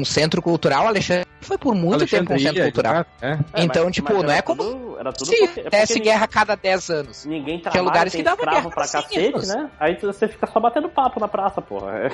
um 0.00 0.04
centro 0.04 0.42
cultural, 0.42 0.86
Alexandre 0.86 1.26
foi 1.40 1.56
por 1.56 1.74
muito 1.74 2.06
tempo 2.06 2.34
um 2.34 2.38
centro 2.38 2.62
cultural. 2.62 3.06
é. 3.22 3.32
É, 3.54 3.62
Então, 3.64 3.84
mas- 3.86 3.94
tipo, 3.94 4.12
mas 4.12 4.22
não 4.22 4.30
era 4.30 4.38
é 4.38 4.42
como 4.42 4.62
tudo- 4.62 4.98
era 5.00 5.12
tudo 5.12 5.26
Se 5.28 5.34
é 5.42 5.46
porque 5.46 5.70
desse 5.70 5.94
ninguém- 5.94 6.12
guerra 6.12 6.24
a 6.24 6.28
cada 6.28 6.54
10 6.54 6.90
anos. 6.90 7.24
Ninguém 7.24 7.58
trabalha, 7.60 7.82
lugares 7.82 8.12
tem 8.12 8.20
que 8.20 8.24
dava 8.24 8.44
guerra 8.44 8.68
pra 8.70 8.86
cacete, 8.86 9.18
mesmo. 9.18 9.54
né? 9.54 9.70
Aí 9.80 9.96
você 9.98 10.28
fica 10.28 10.46
só 10.46 10.60
batendo 10.60 10.88
papo 10.90 11.18
na 11.18 11.26
praça, 11.28 11.62
porra. 11.62 11.92
É, 11.98 12.10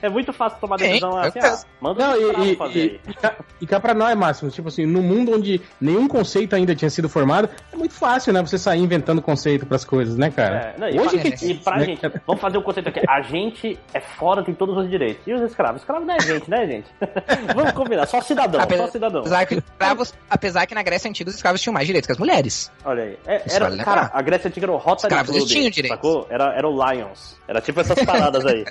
é 0.06 0.08
muito 0.08 0.32
fácil 0.32 0.53
tomar 0.60 0.78
Sim, 0.78 0.86
decisão 0.86 1.16
assim, 1.18 1.38
ah, 1.40 1.58
manda 1.80 2.06
Não, 2.06 2.18
um 2.40 2.44
e, 2.44 2.56
fazer 2.56 2.78
e, 2.78 2.82
aí. 2.82 3.00
e, 3.08 3.14
cá- 3.14 3.34
e 3.60 3.66
cá 3.66 3.80
pra 3.80 3.94
nós, 3.94 4.16
Máximo, 4.16 4.50
tipo 4.50 4.68
assim, 4.68 4.86
no 4.86 5.02
mundo 5.02 5.32
onde 5.34 5.60
nenhum 5.80 6.06
conceito 6.08 6.54
ainda 6.56 6.74
tinha 6.74 6.90
sido 6.90 7.08
formado, 7.08 7.48
é 7.72 7.76
muito 7.76 7.94
fácil, 7.94 8.32
né? 8.32 8.40
Você 8.42 8.58
sair 8.58 8.80
inventando 8.80 9.20
conceito 9.22 9.66
pras 9.66 9.84
coisas, 9.84 10.16
né, 10.16 10.30
cara? 10.30 10.74
É, 10.76 10.80
não, 10.80 10.88
e, 10.88 10.98
Hoje 11.00 11.18
pra, 11.18 11.30
que 11.30 11.46
e 11.46 11.54
pra 11.54 11.76
né, 11.78 11.84
gente, 11.86 12.00
cara? 12.00 12.22
vamos 12.26 12.40
fazer 12.40 12.58
um 12.58 12.62
conceito 12.62 12.88
aqui. 12.88 13.00
A 13.08 13.20
gente 13.22 13.78
é 13.92 14.00
fora, 14.00 14.42
tem 14.42 14.54
todos 14.54 14.76
os 14.76 14.88
direitos. 14.90 15.22
E 15.26 15.32
os 15.32 15.42
escravos? 15.42 15.80
Escravo 15.82 16.04
não 16.04 16.14
é 16.14 16.20
gente, 16.20 16.48
né, 16.50 16.66
gente? 16.66 16.86
vamos 17.54 17.72
combinar, 17.72 18.06
só 18.06 18.20
cidadão, 18.20 18.60
Apesar- 18.60 18.86
só 18.86 18.92
cidadão. 18.92 19.20
Apesar 19.20 19.46
que, 19.46 19.54
escravos- 19.54 20.14
apesar 20.28 20.66
que 20.66 20.74
na 20.74 20.82
Grécia 20.82 21.08
Antiga 21.08 21.30
os 21.30 21.36
escravos 21.36 21.60
tinham 21.60 21.74
mais 21.74 21.86
direitos 21.86 22.06
que 22.06 22.12
as 22.12 22.18
mulheres. 22.18 22.70
Olha 22.84 23.02
aí. 23.04 23.18
É, 23.26 23.42
era, 23.54 23.64
vale 23.64 23.76
lembrar. 23.76 23.84
cara, 23.94 24.10
a 24.12 24.22
Grécia 24.22 24.48
Antiga 24.48 24.66
era 24.66 24.72
o 24.72 24.76
Rotary 24.76 25.06
Escravos, 25.12 25.26
Club, 25.30 25.36
eles 25.40 25.48
tinham 25.50 25.70
direitos. 25.70 25.96
sacou? 25.96 26.26
Era, 26.30 26.54
era 26.56 26.68
o 26.68 26.72
Lions. 26.92 27.36
Era 27.46 27.60
tipo 27.60 27.80
essas 27.80 28.02
paradas 28.04 28.44
aí. 28.46 28.64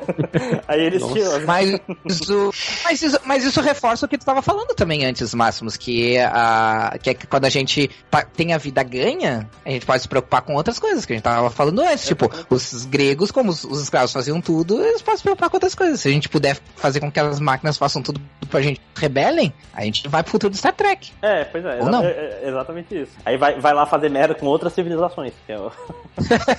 aí 0.68 0.80
eles. 0.80 1.02
Mas 1.46 1.80
isso, 2.06 2.50
mas 2.84 3.02
isso, 3.02 3.18
mas 3.24 3.44
isso 3.44 3.60
reforça 3.60 4.06
o 4.06 4.08
que 4.08 4.16
tu 4.16 4.20
estava 4.22 4.42
falando 4.42 4.74
também 4.74 5.04
antes, 5.04 5.34
Máximos, 5.34 5.76
que, 5.76 6.18
a, 6.18 6.96
que 7.02 7.10
é 7.10 7.14
que 7.14 7.26
quando 7.26 7.44
a 7.44 7.48
gente 7.48 7.90
tem 8.36 8.52
a 8.52 8.58
vida 8.58 8.82
ganha, 8.82 9.48
a 9.64 9.70
gente 9.70 9.84
pode 9.86 10.02
se 10.02 10.08
preocupar 10.08 10.42
com 10.42 10.54
outras 10.54 10.78
coisas 10.78 11.04
que 11.04 11.12
a 11.12 11.16
gente 11.16 11.24
tava 11.24 11.50
falando 11.50 11.80
antes. 11.80 12.06
Tipo, 12.06 12.30
os 12.50 12.84
gregos, 12.86 13.30
como 13.30 13.50
os, 13.50 13.64
os 13.64 13.80
escravos 13.82 14.12
faziam 14.12 14.40
tudo, 14.40 14.82
eles 14.84 15.02
podem 15.02 15.16
se 15.18 15.22
preocupar 15.22 15.50
com 15.50 15.56
outras 15.56 15.74
coisas. 15.74 16.00
Se 16.00 16.08
a 16.08 16.12
gente 16.12 16.28
puder 16.28 16.56
fazer 16.76 17.00
com 17.00 17.10
que 17.10 17.20
as 17.20 17.40
máquinas 17.40 17.76
façam 17.76 18.02
tudo 18.02 18.20
pra 18.50 18.60
gente 18.62 18.80
rebelem, 18.96 19.52
a 19.74 19.82
gente 19.84 20.06
vai 20.08 20.22
pro 20.22 20.32
futuro 20.32 20.50
do 20.50 20.56
Star 20.56 20.72
Trek. 20.72 21.12
É, 21.22 21.44
pois 21.44 21.64
é, 21.64 21.78
Ou 21.80 21.90
não. 21.90 22.02
é- 22.04 22.40
é 22.42 22.48
exatamente 22.48 22.94
isso. 23.02 23.12
Aí 23.24 23.36
vai, 23.36 23.58
vai 23.60 23.72
lá 23.74 23.86
fazer 23.86 24.08
merda 24.08 24.34
com 24.34 24.46
outras 24.46 24.72
civilizações. 24.72 25.32
é 25.48 25.58
o- 25.58 25.72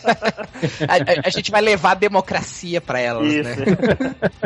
A, 0.88 0.96
a- 0.96 1.22
a 1.26 1.30
gente 1.30 1.52
vai 1.52 1.62
levar 1.62 1.92
a 1.92 1.96
democracia 1.96 2.80
pra 2.82 3.00
elas, 3.00 3.26
Isso. 3.32 3.50
né? 3.50 3.66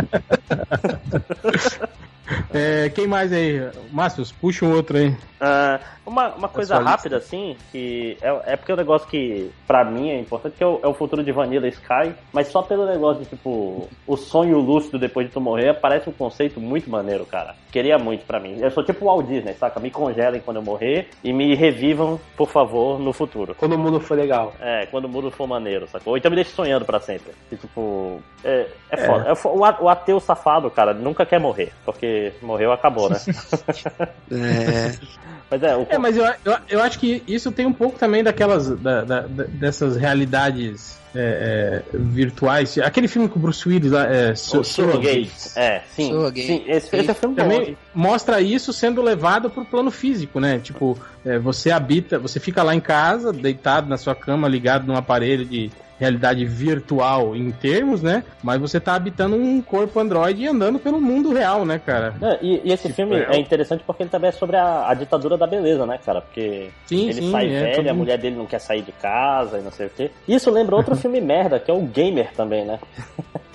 É, 2.54 2.89
quem 2.89 3.08
mais 3.08 3.34
aí? 3.34 3.60
Márcio, 3.91 4.24
puxa 4.39 4.66
um 4.66 4.72
outro 4.72 4.97
aí. 4.97 5.16
Ah, 5.39 5.80
uma, 6.10 6.30
uma 6.36 6.47
coisa 6.49 6.76
sua 6.76 6.78
lista. 6.80 6.91
rápida, 6.91 7.18
assim, 7.18 7.55
que 7.72 8.18
é, 8.22 8.53
é 8.53 8.55
porque 8.57 8.72
é 8.72 8.76
um 8.76 8.78
negócio 8.78 9.07
que, 9.07 9.49
pra 9.68 9.84
mim, 9.86 10.10
é 10.10 10.20
importante, 10.20 10.55
que 10.57 10.64
é 10.64 10.68
o, 10.68 10.80
é 10.84 10.88
o 10.88 10.93
futuro 10.93 11.24
de 11.24 11.32
Vanilla 11.32 11.68
Sky, 11.68 12.14
mas 12.34 12.47
só 12.47 12.62
pelo 12.62 12.86
negócio 12.86 13.24
de, 13.24 13.30
tipo, 13.30 13.88
o 14.07 14.18
sonho 14.18 14.60
lúcido 14.60 14.97
depois 14.99 15.28
de 15.28 15.34
tu 15.34 15.39
morrer, 15.39 15.74
parece 15.76 16.10
um 16.10 16.14
conceito 16.14 16.60
muito 16.60 16.89
maneiro, 16.89 17.26
cara. 17.26 17.55
Queria 17.72 17.97
muito 17.97 18.26
pra 18.26 18.39
mim. 18.39 18.57
Eu 18.60 18.72
sou 18.72 18.84
tipo 18.84 19.05
o 19.05 19.07
Walt 19.07 19.28
Disney, 19.28 19.53
saca? 19.53 19.80
Me 19.80 19.91
congelem 19.91 20.41
quando 20.41 20.57
eu 20.57 20.64
morrer 20.64 21.07
e 21.24 21.32
me 21.32 21.53
revivam, 21.55 22.20
por 22.36 22.49
favor, 22.49 22.99
no 22.99 23.14
futuro. 23.14 23.55
Quando 23.57 23.74
o 23.74 23.78
mundo 23.78 23.99
for 23.99 24.18
legal. 24.18 24.53
É, 24.60 24.88
quando 24.88 25.05
o 25.05 25.10
mundo 25.10 25.30
for 25.30 25.47
maneiro, 25.47 25.88
sacou? 25.88 26.12
Ou 26.14 26.18
então 26.18 26.30
me 26.32 26.36
deixe 26.36 26.51
sonhando 26.51 26.84
pra 26.86 26.99
sempre. 26.99 27.32
E, 27.51 27.55
tipo, 27.55 28.20
é, 28.43 28.68
é 28.89 28.97
foda. 28.97 29.30
É 29.32 29.36
fo- 29.36 29.49
o 29.49 29.60
o 29.84 29.88
ateu 29.89 30.20
safado, 30.20 30.70
cara, 30.72 30.93
nunca 30.93 31.26
quer 31.26 31.39
morrer, 31.39 31.72
porque 31.86 32.34
morreu, 32.41 32.72
acabou, 32.72 33.10
né? 33.10 33.18
É, 34.32 34.91
Mas 35.49 35.64
é, 35.64 35.76
o, 35.76 35.86
É, 35.89 35.97
mas 36.00 36.18
eu, 36.18 36.26
eu, 36.45 36.56
eu 36.70 36.82
acho 36.82 36.97
que 37.00 37.22
isso 37.28 37.52
tem 37.52 37.66
um 37.66 37.74
pouco 37.74 37.97
também 38.00 38.24
daquelas. 38.24 38.70
da- 38.80 39.04
da- 39.04 39.22
dessas 39.28 39.95
realidades 39.97 40.97
é, 41.16 41.84
é, 41.93 41.97
virtuais. 41.97 42.78
Aquele 42.78 43.08
filme 43.08 43.28
com 43.28 43.39
o 43.39 43.41
Bruce 43.41 43.68
Willis 43.68 43.91
lá, 43.91 44.06
é, 44.06 44.32
o 44.32 44.36
Su- 44.36 44.64
Surrogate. 44.64 45.32
É, 45.56 45.82
sim. 45.95 46.10
Surrogate. 46.10 46.45
sim 46.47 46.64
esse, 46.68 46.95
esse 46.95 47.12
é 47.12 47.14
filme 47.14 47.36
bom. 47.36 47.41
também 47.41 47.78
mostra 47.93 48.39
isso 48.41 48.72
sendo 48.72 49.02
levado 49.02 49.50
pro 49.50 49.66
plano 49.66 49.89
físico, 49.91 50.39
né? 50.39 50.60
Tipo, 50.60 50.97
é, 51.26 51.39
você 51.39 51.72
habita, 51.72 52.20
você 52.20 52.39
fica 52.39 52.62
lá 52.64 52.76
em 52.76 52.80
casa, 52.80 53.34
deitado 53.34 53.89
na 53.89 53.97
sua 53.97 54.14
cama, 54.16 54.47
ligado 54.47 54.86
num 54.86 54.95
aparelho 54.95 55.45
de 55.45 55.72
realidade 56.00 56.45
virtual 56.45 57.36
em 57.36 57.52
termos, 57.52 58.02
né? 58.02 58.24
Mas 58.41 58.60
você 58.60 58.80
tá 58.80 58.95
habitando 58.95 59.36
um 59.36 59.62
corpo 59.62 60.00
androide 60.00 60.43
e 60.43 60.47
andando 60.47 60.80
pelo 60.80 61.02
mundo 61.02 61.34
real, 61.34 61.66
né, 61.66 61.80
cara? 61.80 62.16
Não, 62.20 62.38
e, 62.41 62.62
e 62.64 62.72
esse 62.72 62.91
filme 62.93 63.16
é. 63.18 63.36
é 63.36 63.38
interessante 63.38 63.84
porque 63.86 64.04
ele 64.04 64.10
também 64.10 64.30
é 64.30 64.32
sobre 64.32 64.56
a, 64.56 64.88
a 64.89 64.93
ditadura 64.93 65.38
da 65.38 65.45
beleza, 65.45 65.86
né, 65.86 66.00
cara? 66.04 66.22
Porque 66.22 66.70
Sim, 66.86 67.10
ele 67.10 67.22
sim, 67.22 67.32
sai 67.32 67.47
é, 67.54 67.76
velho, 67.76 67.91
a 67.91 67.93
mulher 67.93 68.18
dele 68.18 68.36
não 68.36 68.45
quer 68.45 68.60
sair 68.60 68.82
de 68.82 68.91
casa 68.93 69.60
e 69.60 69.62
não 69.62 69.72
sei 69.72 69.88
o 69.88 69.89
quê. 69.89 70.10
Isso 70.28 70.50
lembra 70.50 70.76
outro 70.76 70.95
filme 70.97 71.20
merda, 71.20 71.60
que 71.60 71.70
é 71.70 71.74
o 71.74 71.82
Gamer 71.82 72.32
também, 72.34 72.66
né? 72.66 72.80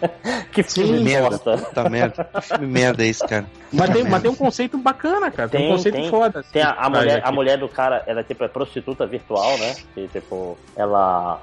que 0.53 0.63
filme 0.63 1.01
merda. 1.03 1.31
bosta. 1.31 1.59
puta 1.59 1.89
merda. 1.89 2.25
Que 2.35 2.41
filme 2.43 2.67
merda 2.67 3.05
é 3.05 3.07
esse, 3.07 3.27
cara? 3.27 3.47
Mas 3.73 3.91
tem, 3.91 4.05
mas 4.05 4.23
tem 4.23 4.31
um 4.31 4.37
conceito 4.37 4.79
bacana, 4.79 5.31
cara. 5.31 5.49
Tem, 5.49 5.61
Tem, 5.61 5.69
um 5.71 5.77
conceito 5.77 5.95
tem. 5.95 6.11
foda. 6.11 6.41
assim, 6.41 6.53
Tem 6.53 6.63
a, 6.63 6.71
a 6.71 6.75
por 6.75 6.91
trás 6.91 7.05
mulher, 7.05 7.19
aqui. 7.19 7.29
a 7.29 7.33
mulher 7.33 7.59
do 7.59 7.69
cara, 7.69 8.03
ela 8.07 8.21
é 8.21 8.23
tipo 8.23 8.45
é 8.45 8.49
prostituta 8.49 9.07
virtual, 9.07 9.59
né? 9.59 9.75
E 9.97 10.07
tipo, 10.09 10.57
ela. 10.77 11.41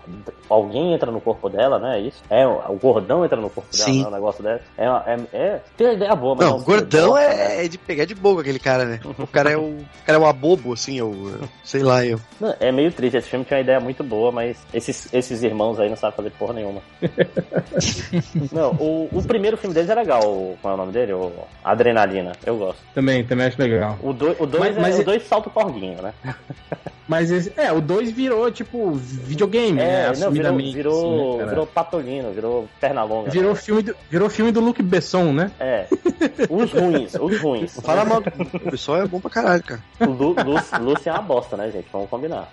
Alguém 0.49 0.90
entra 0.93 1.11
no 1.11 1.19
corpo 1.21 1.49
dela, 1.49 1.79
né? 1.79 1.97
É 1.97 2.01
isso? 2.01 2.21
É, 2.29 2.45
o 2.47 2.75
gordão 2.81 3.23
entra 3.25 3.39
no 3.39 3.49
corpo 3.49 3.69
dela, 3.75 3.85
Sim. 3.89 4.01
né? 4.01 4.07
O 4.07 4.11
negócio 4.11 4.43
dela. 4.43 4.61
É, 4.77 4.85
é, 4.85 5.19
é, 5.33 5.59
tem 5.77 5.87
uma 5.87 5.93
ideia 5.93 6.15
boa, 6.15 6.35
mas 6.35 6.47
Não, 6.47 6.57
é 6.57 6.59
o 6.59 6.63
gordão 6.63 7.13
filme 7.13 7.25
bosta, 7.27 7.35
né? 7.37 7.55
é, 7.61 7.65
é 7.65 7.67
de 7.67 7.77
pegar 7.77 8.05
de 8.05 8.15
boca 8.15 8.41
aquele 8.41 8.59
cara, 8.59 8.85
né? 8.85 8.99
O 9.17 9.27
cara 9.27 9.51
é 9.51 9.57
o, 9.57 9.61
o 9.61 9.85
cara 10.05 10.17
é 10.17 10.21
um 10.21 10.25
abobo, 10.25 10.73
assim, 10.73 10.99
é 10.99 11.03
o, 11.03 11.39
sei 11.63 11.83
lá, 11.83 12.05
eu. 12.05 12.19
Não, 12.39 12.53
é 12.59 12.71
meio 12.71 12.91
triste, 12.91 13.17
esse 13.17 13.27
filme 13.29 13.45
tinha 13.45 13.57
uma 13.57 13.63
ideia 13.63 13.79
muito 13.79 14.03
boa, 14.03 14.31
mas 14.31 14.57
esses, 14.73 15.11
esses 15.13 15.43
irmãos 15.43 15.79
aí 15.79 15.89
não 15.89 15.95
sabem 15.95 16.15
fazer 16.15 16.31
porra 16.31 16.53
nenhuma. 16.53 16.81
Não, 18.51 18.71
o, 18.73 19.09
o 19.11 19.23
primeiro 19.23 19.57
filme 19.57 19.73
deles 19.73 19.89
é 19.89 19.95
legal. 19.95 20.21
o- 20.23 20.57
Qual 20.61 20.71
é 20.71 20.75
o 20.75 20.77
nome 20.77 20.91
dele? 20.91 21.13
O 21.13 21.31
Adrenalina. 21.63 22.33
Eu 22.45 22.57
gosto. 22.57 22.81
Também, 22.93 23.23
também 23.25 23.47
acho 23.47 23.61
legal. 23.61 23.97
O 24.01 24.13
2 24.13 24.39
o 24.39 24.45
dois 24.45 24.63
Mas- 24.75 24.77
mas- 24.77 24.99
é, 24.99 25.01
o 25.01 25.05
dois 25.05 25.23
salta 25.27 25.49
o 25.49 25.51
corguinho, 25.51 26.01
né? 26.01 26.13
Mas 27.07 27.29
esse- 27.29 27.51
é, 27.57 27.69
o 27.73 27.81
2 27.81 28.09
virou, 28.11 28.49
tipo, 28.51 28.91
videogame, 28.93 29.73
né? 29.73 29.83
É, 29.83 29.87
não, 29.87 30.13
virou, 30.13 30.27
Assumidamente. 30.29 30.71
Virou, 30.83 31.31
né, 31.33 31.37
cara? 31.39 31.49
virou 31.49 31.65
patolino, 31.67 32.31
virou 32.31 32.69
perna 32.79 33.03
longa. 33.03 33.29
Virou 33.29 33.51
né? 33.51 33.55
filme, 33.55 33.81
do, 33.81 33.95
virou 34.09 34.29
filme 34.29 34.51
do 34.51 34.59
Luke 34.59 34.81
Besson, 34.83 35.31
né? 35.33 35.51
É. 35.59 35.87
Os 36.49 36.71
ruins, 36.71 37.13
os 37.15 37.39
ruins. 37.39 37.75
Não 37.75 37.83
fala 37.83 38.05
mal 38.05 38.21
do 38.21 38.31
o 38.53 38.59
pessoal 38.71 39.01
é 39.01 39.07
bom 39.07 39.19
pra 39.19 39.29
caralho, 39.29 39.63
cara. 39.63 39.83
Lu, 39.99 40.33
Lu, 40.33 40.55
Lucy 40.81 41.09
é 41.09 41.11
uma 41.11 41.21
bosta, 41.21 41.57
né, 41.57 41.69
gente? 41.71 41.87
Vamos 41.91 42.09
combinar. 42.09 42.51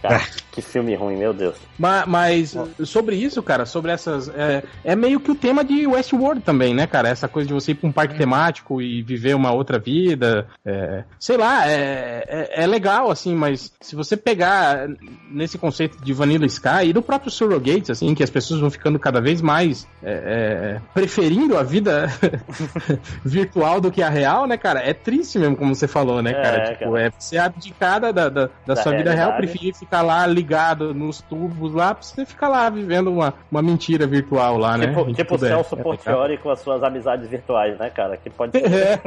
Cara, 0.00 0.22
que 0.52 0.62
filme 0.62 0.94
ruim, 0.94 1.16
meu 1.16 1.34
Deus. 1.34 1.56
Ma- 1.76 2.06
Mas, 2.06 2.56
sobre 2.84 3.16
isso, 3.16 3.42
cara, 3.42 3.66
sobre 3.66 3.90
essas. 3.90 4.28
É, 4.28 4.62
é 4.84 4.94
meio 4.94 5.18
que 5.18 5.30
o 5.30 5.34
tema 5.34 5.64
de 5.64 5.86
Westworld 5.86 6.40
também, 6.42 6.72
né, 6.72 6.86
cara? 6.86 7.08
Essa 7.08 7.26
coisa 7.26 7.48
de 7.48 7.52
você 7.52 7.72
ir 7.72 7.74
pra 7.74 7.88
um 7.88 7.92
parque 7.92 8.16
temático 8.16 8.80
e 8.80 9.02
viver 9.02 9.34
uma 9.34 9.52
outra 9.52 9.78
vida. 9.78 10.46
é, 10.64 11.02
sei 11.18 11.36
lá, 11.36 11.68
é, 11.68 12.24
é, 12.28 12.62
é 12.62 12.66
legal, 12.66 13.10
assim, 13.10 13.34
mas 13.34 13.72
se 13.80 13.96
você 13.96 14.16
pegar 14.16 14.88
nesse 15.30 15.58
conceito 15.58 15.98
de 16.02 16.12
Vanilla 16.12 16.46
Sky 16.46 16.86
e 16.86 16.92
do 16.92 17.02
próprio 17.02 17.17
Surrogates, 17.30 17.90
assim, 17.90 18.14
que 18.14 18.22
as 18.22 18.30
pessoas 18.30 18.60
vão 18.60 18.70
ficando 18.70 18.98
cada 18.98 19.20
vez 19.20 19.40
mais 19.42 19.86
é, 20.02 20.78
é, 20.78 20.80
preferindo 20.94 21.56
a 21.58 21.62
vida 21.62 22.06
virtual 23.24 23.80
do 23.80 23.90
que 23.90 24.02
a 24.02 24.08
real, 24.08 24.46
né, 24.46 24.56
cara? 24.56 24.80
É 24.80 24.92
triste 24.92 25.38
mesmo, 25.38 25.56
como 25.56 25.74
você 25.74 25.86
falou, 25.88 26.22
né, 26.22 26.30
É, 26.30 26.34
cara? 26.42 26.72
tipo, 26.72 26.92
cara. 26.92 27.06
é 27.06 27.10
você 27.18 27.38
abdicar 27.38 28.00
da, 28.00 28.12
da, 28.12 28.28
da, 28.28 28.48
da 28.66 28.76
sua 28.76 28.96
vida 28.96 29.12
real, 29.12 29.34
preferir 29.36 29.74
ficar 29.74 30.02
lá 30.02 30.26
ligado 30.26 30.94
nos 30.94 31.20
tubos 31.22 31.72
lá, 31.74 31.94
pra 31.94 32.02
você 32.02 32.24
ficar 32.24 32.48
lá 32.48 32.68
vivendo 32.70 33.10
uma, 33.12 33.34
uma 33.50 33.62
mentira 33.62 34.06
virtual 34.06 34.56
lá, 34.56 34.76
né? 34.76 34.88
Tipo, 34.88 35.12
tipo 35.12 35.34
o 35.34 35.38
tudo 35.38 35.46
é- 35.46 35.48
Celso 35.50 35.74
é 35.78 35.82
Portioli 35.82 36.38
com 36.38 36.50
as 36.50 36.60
suas 36.60 36.82
amizades 36.82 37.28
virtuais, 37.28 37.78
né, 37.78 37.90
cara? 37.90 38.16
Que 38.16 38.30
pode 38.30 38.52
ser. 38.52 38.64
é, 38.72 38.98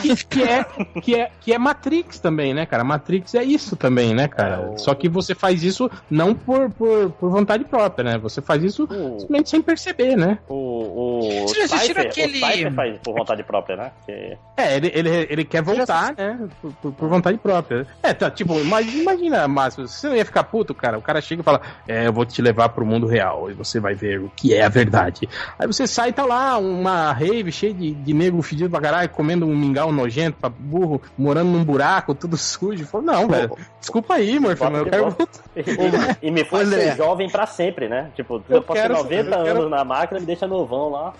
que, 0.00 0.16
que 0.26 0.42
é, 0.42 0.64
que, 1.00 1.14
é, 1.14 1.30
que 1.40 1.52
é 1.52 1.58
Matrix 1.58 2.18
também, 2.18 2.54
né, 2.54 2.66
cara? 2.66 2.84
Matrix 2.84 3.34
é 3.34 3.42
isso 3.42 3.76
também, 3.76 4.14
né, 4.14 4.28
cara? 4.28 4.56
É, 4.56 4.68
o- 4.70 4.78
Só 4.78 4.94
que 4.94 5.08
você 5.08 5.34
faz 5.34 5.62
isso 5.62 5.90
não 6.10 6.34
por, 6.34 6.70
por, 6.70 7.10
por 7.12 7.30
vontade 7.42 7.64
própria, 7.64 8.04
né? 8.12 8.18
Você 8.18 8.40
faz 8.40 8.62
isso 8.62 8.84
O, 8.84 9.18
simplesmente 9.20 9.50
sem 9.50 9.60
perceber, 9.62 10.16
né? 10.16 10.38
o, 10.48 10.54
o, 10.54 11.20
Vocês 11.48 11.68
já 11.70 11.76
assistiram 11.76 12.02
aquele- 12.02 12.38
o 12.38 12.74
faz 12.74 12.98
por 13.02 13.14
vontade 13.14 13.42
própria, 13.42 13.76
né? 13.76 13.90
Que- 14.06 14.36
É, 14.56 14.76
ele, 14.76 14.90
ele, 14.94 15.26
ele 15.30 15.44
quer 15.44 15.62
voltar, 15.62 16.14
né? 16.16 16.38
Por, 16.60 16.72
por- 16.74 16.92
por 16.92 17.08
vontade 17.08 17.38
própria. 17.38 17.86
É, 18.02 18.12
tá, 18.14 18.30
tipo, 18.30 18.62
mas 18.64 18.92
imagina, 18.94 19.46
Márcio, 19.48 19.86
você 19.86 20.08
não 20.08 20.16
ia 20.16 20.24
ficar 20.24 20.44
puto, 20.44 20.74
cara? 20.74 20.98
O 20.98 21.02
cara 21.02 21.20
chega 21.20 21.40
e 21.42 21.44
fala, 21.44 21.60
é, 21.86 22.06
eu 22.06 22.12
vou 22.12 22.24
te 22.24 22.40
levar 22.40 22.68
pro 22.70 22.86
mundo 22.86 23.06
real 23.06 23.50
e 23.50 23.54
você 23.54 23.78
vai 23.80 23.94
ver 23.94 24.20
o 24.20 24.30
que 24.34 24.54
é 24.54 24.64
a 24.64 24.68
verdade. 24.68 25.28
Aí 25.58 25.66
você 25.66 25.86
sai 25.86 26.10
e 26.10 26.12
tá 26.12 26.24
lá, 26.24 26.58
uma 26.58 27.12
rave 27.12 27.50
cheia 27.52 27.74
de, 27.74 27.92
de 27.92 28.14
nego 28.14 28.40
fedido 28.42 28.70
pra 28.70 28.80
caralho, 28.80 29.08
comendo 29.08 29.46
um 29.46 29.56
mingau 29.56 29.92
nojento 29.92 30.36
pra 30.40 30.48
burro, 30.48 31.00
morando 31.16 31.50
num 31.50 31.64
buraco, 31.64 32.14
tudo 32.14 32.36
sujo. 32.38 32.84
Falou, 32.86 33.06
não, 33.06 33.28
velho, 33.28 33.56
desculpa 33.80 34.14
aí, 34.14 34.38
Bota 34.38 34.64
eu 34.76 34.84
quero 34.86 35.02
volta. 35.10 35.28
E, 35.56 35.62
e 36.28 36.30
me 36.30 36.44
faz 36.44 36.68
ser 36.68 36.96
jovem 36.96 37.21
pra 37.28 37.46
sempre, 37.46 37.88
né? 37.88 38.10
Tipo, 38.14 38.42
Eu 38.48 38.56
eu 38.56 38.62
posso 38.62 38.80
ter 38.80 38.88
quero- 38.88 38.94
90 39.02 39.30
eu 39.36 39.44
quero- 39.44 39.58
anos 39.60 39.70
na 39.70 39.84
máquina, 39.84 40.20
me 40.20 40.26
deixa 40.26 40.46
novão 40.46 40.88
lá. 40.90 41.12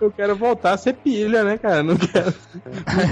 Eu 0.00 0.10
quero 0.10 0.34
voltar 0.34 0.72
a 0.72 0.76
ser 0.76 0.94
pilha, 0.94 1.44
né, 1.44 1.56
cara? 1.58 1.82
Não 1.82 1.96
quero. 1.96 2.34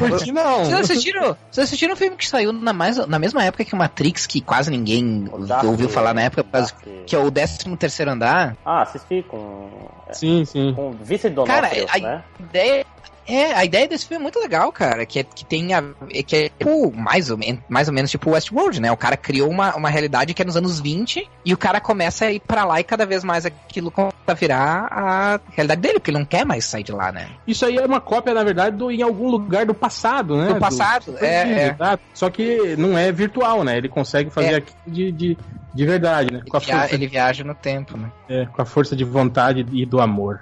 Não 0.00 0.08
curti, 0.08 0.32
não. 0.32 0.64
Vocês 0.64 0.80
assistiram, 0.80 1.36
vocês 1.50 1.66
assistiram 1.68 1.92
um 1.94 1.96
filme 1.96 2.16
que 2.16 2.26
saiu 2.26 2.52
na, 2.52 2.72
mais, 2.72 2.96
na 3.06 3.18
mesma 3.18 3.44
época 3.44 3.64
que 3.64 3.74
o 3.74 3.78
Matrix, 3.78 4.26
que 4.26 4.40
quase 4.40 4.70
ninguém 4.70 5.24
Dark- 5.46 5.64
ouviu 5.64 5.88
falar 5.88 6.12
na 6.14 6.22
época, 6.22 6.42
Dark- 6.42 6.74
que 7.06 7.14
é 7.14 7.18
o 7.18 7.30
13 7.30 7.76
terceiro 7.76 8.10
andar. 8.10 8.56
Ah, 8.64 8.82
assisti 8.82 9.22
com. 9.28 9.68
Sim, 10.12 10.44
sim. 10.44 10.72
Com 10.74 10.90
Vice 10.92 11.30
Cara, 11.30 11.68
Donofrio, 11.68 11.86
a 11.92 11.98
né? 11.98 12.24
ideia. 12.40 12.86
É, 13.30 13.52
a 13.54 13.64
ideia 13.64 13.86
desse 13.88 14.06
filme 14.06 14.20
é 14.20 14.22
muito 14.22 14.38
legal, 14.40 14.70
cara. 14.72 15.04
Que, 15.06 15.20
é, 15.20 15.22
que 15.24 15.44
tem 15.44 15.72
a. 15.74 15.82
é 16.12 16.22
Que 16.22 16.36
é 16.36 16.48
tipo, 16.48 16.92
mais 16.96 17.30
ou, 17.30 17.36
men- 17.38 17.62
mais 17.68 17.88
ou 17.88 17.94
menos 17.94 18.10
tipo 18.10 18.30
Westworld, 18.30 18.80
né? 18.80 18.90
O 18.92 18.96
cara 18.96 19.16
criou 19.16 19.48
uma, 19.48 19.74
uma 19.76 19.88
realidade 19.88 20.34
que 20.34 20.42
é 20.42 20.44
nos 20.44 20.56
anos 20.56 20.80
20 20.80 21.28
e 21.44 21.54
o 21.54 21.56
cara 21.56 21.80
começa 21.80 22.26
a 22.26 22.32
ir 22.32 22.40
pra 22.40 22.64
lá 22.64 22.80
e 22.80 22.84
cada 22.84 23.06
vez 23.06 23.22
mais 23.24 23.46
aquilo 23.46 23.90
começa 23.90 24.14
a 24.26 24.34
virar 24.34 24.88
a 24.90 25.40
realidade 25.52 25.80
dele, 25.80 25.94
porque 26.00 26.10
ele 26.10 26.18
não 26.18 26.24
quer 26.24 26.44
mais 26.44 26.64
sair 26.64 26.82
de 26.82 26.92
lá, 26.92 27.10
né? 27.12 27.28
Isso 27.46 27.64
aí 27.64 27.76
é 27.76 27.84
uma 27.86 28.00
cópia, 28.00 28.34
na 28.34 28.42
verdade, 28.44 28.76
do, 28.76 28.90
em 28.90 29.02
algum 29.02 29.28
lugar 29.28 29.64
do 29.66 29.74
passado, 29.74 30.36
né? 30.36 30.48
Do 30.48 30.56
passado, 30.60 31.14
é, 31.20 31.26
é. 31.26 31.68
Exato. 31.74 32.02
Só 32.14 32.30
que 32.30 32.74
não 32.76 32.96
é 32.98 33.10
virtual, 33.12 33.64
né? 33.64 33.76
Ele 33.76 33.88
consegue 33.88 34.30
fazer 34.30 34.52
É. 34.52 34.56
aquilo 34.56 34.76
de, 34.86 35.12
de, 35.12 35.38
de 35.74 35.86
verdade, 35.86 36.32
né? 36.32 36.42
Com 36.48 36.56
a, 36.56 36.60
Ele, 36.60 36.66
via- 36.72 36.94
ele 36.94 37.06
viaja 37.06 37.44
no 37.44 37.54
tempo, 37.54 37.96
né? 37.96 38.10
é, 38.28 38.46
com 38.46 38.60
a 38.62 38.64
força 38.64 38.94
de 38.96 39.04
vontade 39.04 39.66
e 39.72 39.84
do 39.86 40.00
amor. 40.00 40.40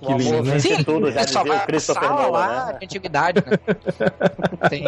Que 0.00 0.12
lindo, 0.14 0.42
né? 0.42 0.52
vence 0.52 0.84
tudo, 0.84 1.12
já 1.12 1.20
ele 1.20 1.28
só 1.28 1.44
vai 1.44 1.66
Christopher 1.66 2.08
Nolan, 2.08 2.28
lá 2.30 2.66
né? 2.66 2.78
de 2.78 2.84
antiguidade, 2.86 3.44
né? 3.46 3.58
Tem... 4.68 4.84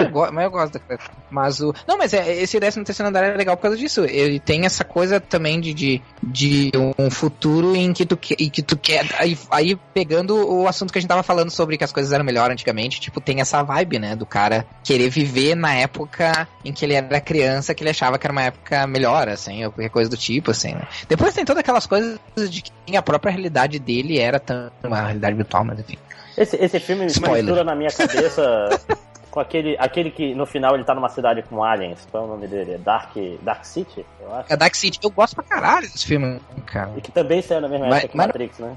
Eu 0.00 0.10
gosto, 0.10 0.32
mas 0.34 0.44
eu 0.44 0.50
gosto 0.50 0.72
da 0.74 0.80
coisa. 0.80 1.02
Mas 1.30 1.60
o. 1.60 1.74
Não, 1.86 1.96
mas 1.98 2.12
é, 2.12 2.42
esse 2.42 2.58
13 2.58 2.84
terceiro 2.84 3.08
andar 3.08 3.24
é 3.24 3.34
legal 3.36 3.56
por 3.56 3.62
causa 3.62 3.76
disso. 3.76 4.04
Ele 4.04 4.38
tem 4.38 4.64
essa 4.64 4.84
coisa 4.84 5.18
também 5.18 5.60
de, 5.60 5.72
de, 5.74 6.02
de 6.22 6.70
um 6.98 7.10
futuro 7.10 7.74
em 7.74 7.92
que 7.92 8.04
tu, 8.06 8.16
que- 8.16 8.36
em 8.38 8.48
que 8.50 8.62
tu 8.62 8.76
quer. 8.76 9.06
Aí, 9.18 9.36
aí 9.50 9.76
pegando 9.94 10.36
o 10.36 10.68
assunto 10.68 10.92
que 10.92 10.98
a 10.98 11.00
gente 11.00 11.08
tava 11.08 11.22
falando 11.22 11.50
sobre 11.50 11.76
que 11.76 11.84
as 11.84 11.90
coisas 11.92 12.12
eram 12.12 12.24
melhor 12.24 12.50
antigamente, 12.50 13.00
tipo, 13.00 13.20
tem 13.20 13.40
essa 13.40 13.62
vibe, 13.62 13.98
né? 13.98 14.14
Do 14.14 14.26
cara 14.26 14.66
querer 14.84 15.08
viver 15.08 15.54
na 15.56 15.74
época 15.74 16.46
em 16.64 16.72
que 16.72 16.84
ele 16.84 16.94
era 16.94 17.20
criança, 17.20 17.74
que 17.74 17.82
ele 17.82 17.90
achava 17.90 18.18
que 18.18 18.26
era 18.26 18.32
uma 18.32 18.42
época 18.44 18.86
melhor, 18.86 19.28
assim, 19.28 19.64
ou 19.64 19.72
qualquer 19.72 19.90
coisa 19.90 20.10
do 20.10 20.16
tipo, 20.16 20.50
assim, 20.50 20.74
né? 20.74 20.86
Depois 21.08 21.34
tem 21.34 21.44
todas 21.44 21.60
aquelas 21.60 21.86
coisas 21.86 22.18
de 22.36 22.62
que 22.62 22.70
a 22.96 23.02
própria 23.02 23.30
realidade 23.30 23.78
dele 23.78 24.18
era 24.18 24.38
tão, 24.40 24.70
uma 24.84 25.00
realidade 25.02 25.34
virtual, 25.36 25.64
mas 25.64 25.78
enfim. 25.80 25.98
Esse, 26.36 26.56
esse 26.56 26.78
filme 26.80 27.02
me 27.02 27.10
Spoiler. 27.10 27.42
mistura 27.44 27.64
na 27.64 27.74
minha 27.74 27.90
cabeça 27.90 28.68
com 29.30 29.40
aquele, 29.40 29.76
aquele 29.78 30.10
que 30.10 30.34
no 30.34 30.46
final 30.46 30.74
ele 30.74 30.84
tá 30.84 30.94
numa 30.94 31.08
cidade 31.08 31.42
com 31.42 31.62
aliens. 31.64 32.06
Qual 32.10 32.22
é 32.22 32.26
o 32.26 32.30
nome 32.30 32.46
dele? 32.46 32.74
É 32.74 32.78
Dark, 32.78 33.10
Dark 33.42 33.64
City, 33.64 34.06
eu 34.20 34.34
acho. 34.34 34.52
É 34.52 34.56
Dark 34.56 34.74
City. 34.74 34.98
Eu 35.02 35.10
gosto 35.10 35.34
pra 35.34 35.44
caralho 35.44 35.82
desse 35.90 36.06
filme, 36.06 36.40
cara. 36.66 36.92
E 36.96 37.00
que 37.00 37.10
também 37.10 37.42
saiu 37.42 37.60
na 37.60 37.68
mesma 37.68 37.86
Mas- 37.88 37.98
época 38.04 38.10
que 38.12 38.16
mas- 38.16 38.26
Matrix, 38.28 38.58
né? 38.60 38.76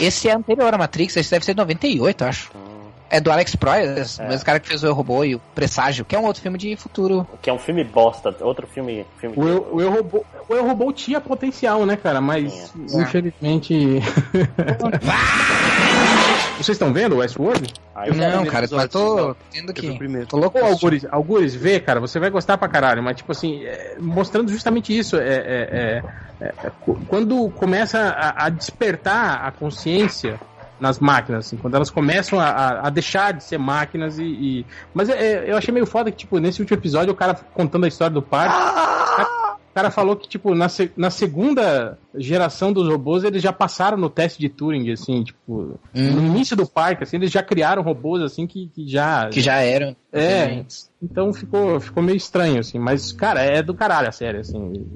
Esse 0.00 0.28
é 0.28 0.32
anterior 0.32 0.72
a 0.72 0.78
Matrix, 0.78 1.16
esse 1.16 1.30
deve 1.30 1.44
ser 1.44 1.52
de 1.54 1.58
98, 1.58 2.22
eu 2.24 2.28
acho. 2.28 2.50
É 3.14 3.20
do 3.20 3.30
Alex 3.30 3.54
Proyas, 3.54 4.18
É. 4.18 4.24
o 4.24 4.28
mesmo 4.28 4.44
cara 4.46 4.58
que 4.58 4.66
fez 4.66 4.82
o 4.82 4.86
Eu 4.86 4.94
Robô 4.94 5.22
e 5.22 5.34
o 5.34 5.38
Presságio, 5.54 6.02
que 6.02 6.16
é 6.16 6.18
um 6.18 6.24
outro 6.24 6.40
filme 6.40 6.56
de 6.56 6.74
futuro. 6.76 7.26
Que 7.42 7.50
é 7.50 7.52
um 7.52 7.58
filme 7.58 7.84
bosta, 7.84 8.34
outro 8.40 8.66
filme. 8.66 9.04
filme 9.18 9.36
O 9.38 9.46
Eu, 9.46 9.68
o 9.70 9.80
Eu 9.82 9.90
Robô, 9.92 10.24
o 10.48 10.54
Eu 10.54 10.66
Robô 10.66 10.90
tinha 10.92 11.20
potencial, 11.20 11.84
né, 11.84 11.94
cara? 11.94 12.22
Mas, 12.22 12.72
infelizmente. 12.94 14.00
Vocês 16.56 16.76
estão 16.76 16.92
vendo 16.92 17.16
o 17.16 17.18
Westworld? 17.18 17.72
Ah, 17.94 18.06
eu 18.06 18.14
Não, 18.14 18.46
cara, 18.46 18.66
mas 18.70 18.88
tô 18.88 19.34
tendo 19.50 19.72
que. 19.72 19.96
primeiro. 19.98 20.26
Tô 20.28 20.36
louco. 20.36 20.58
Ô. 20.58 20.64
Algures, 20.64 21.04
Algures, 21.10 21.54
vê, 21.54 21.80
cara, 21.80 21.98
você 22.00 22.18
vai 22.20 22.30
gostar 22.30 22.56
pra 22.56 22.68
caralho, 22.68 23.02
mas 23.02 23.16
tipo 23.16 23.32
assim, 23.32 23.64
é, 23.64 23.96
mostrando 23.98 24.50
justamente 24.50 24.96
isso, 24.96 25.16
é, 25.16 25.20
é- 25.28 25.34
é- 25.34 26.02
é- 26.40 26.52
é, 26.64 26.70
quando 27.08 27.50
começa 27.50 27.98
a, 27.98 28.46
a 28.46 28.48
despertar 28.48 29.44
a 29.44 29.50
consciência 29.50 30.38
nas 30.78 30.98
máquinas, 30.98 31.46
assim, 31.46 31.56
quando 31.56 31.74
elas 31.76 31.90
começam 31.90 32.40
a, 32.40 32.86
a- 32.86 32.90
deixar 32.90 33.32
de 33.32 33.44
ser 33.44 33.58
máquinas 33.58 34.18
e. 34.18 34.24
e- 34.24 34.66
Mas 34.92 35.08
é- 35.08 35.46
é, 35.46 35.50
eu 35.52 35.56
achei 35.56 35.72
meio 35.72 35.86
foda 35.86 36.10
que, 36.10 36.18
tipo, 36.18 36.38
nesse 36.38 36.60
último 36.60 36.78
episódio, 36.78 37.12
o 37.12 37.16
cara 37.16 37.34
contando 37.34 37.84
a 37.84 37.88
história 37.88 38.12
do 38.14 38.22
parque. 38.22 38.56
O 39.70 39.74
cara 39.74 39.90
falou 39.90 40.16
que, 40.16 40.28
tipo, 40.28 40.54
na, 40.54 40.66
na 40.96 41.10
segunda 41.10 41.98
geração 42.14 42.72
dos 42.72 42.86
robôs, 42.88 43.24
eles 43.24 43.42
já 43.42 43.52
passaram 43.52 43.96
no 43.96 44.10
teste 44.10 44.38
de 44.38 44.50
Turing, 44.50 44.90
assim, 44.92 45.24
tipo, 45.24 45.80
no 46.04 46.20
Hum, 46.20 46.26
início 46.26 46.54
do 46.54 46.66
parque, 46.66 47.04
assim, 47.04 47.16
eles 47.16 47.30
já 47.30 47.42
criaram 47.42 47.82
robôs, 47.82 48.22
assim, 48.22 48.46
que, 48.46 48.68
que 48.68 48.86
já... 48.86 49.30
que 49.30 49.40
já 49.40 49.56
eram. 49.62 49.96
É, 50.12 50.62
então 51.00 51.32
ficou, 51.32 51.80
ficou 51.80 52.02
meio 52.02 52.16
estranho, 52.16 52.60
assim, 52.60 52.78
mas, 52.78 53.12
cara, 53.12 53.40
é 53.42 53.62
do 53.62 53.74
caralho 53.74 54.08
a 54.08 54.12
série, 54.12 54.38
assim, 54.38 54.86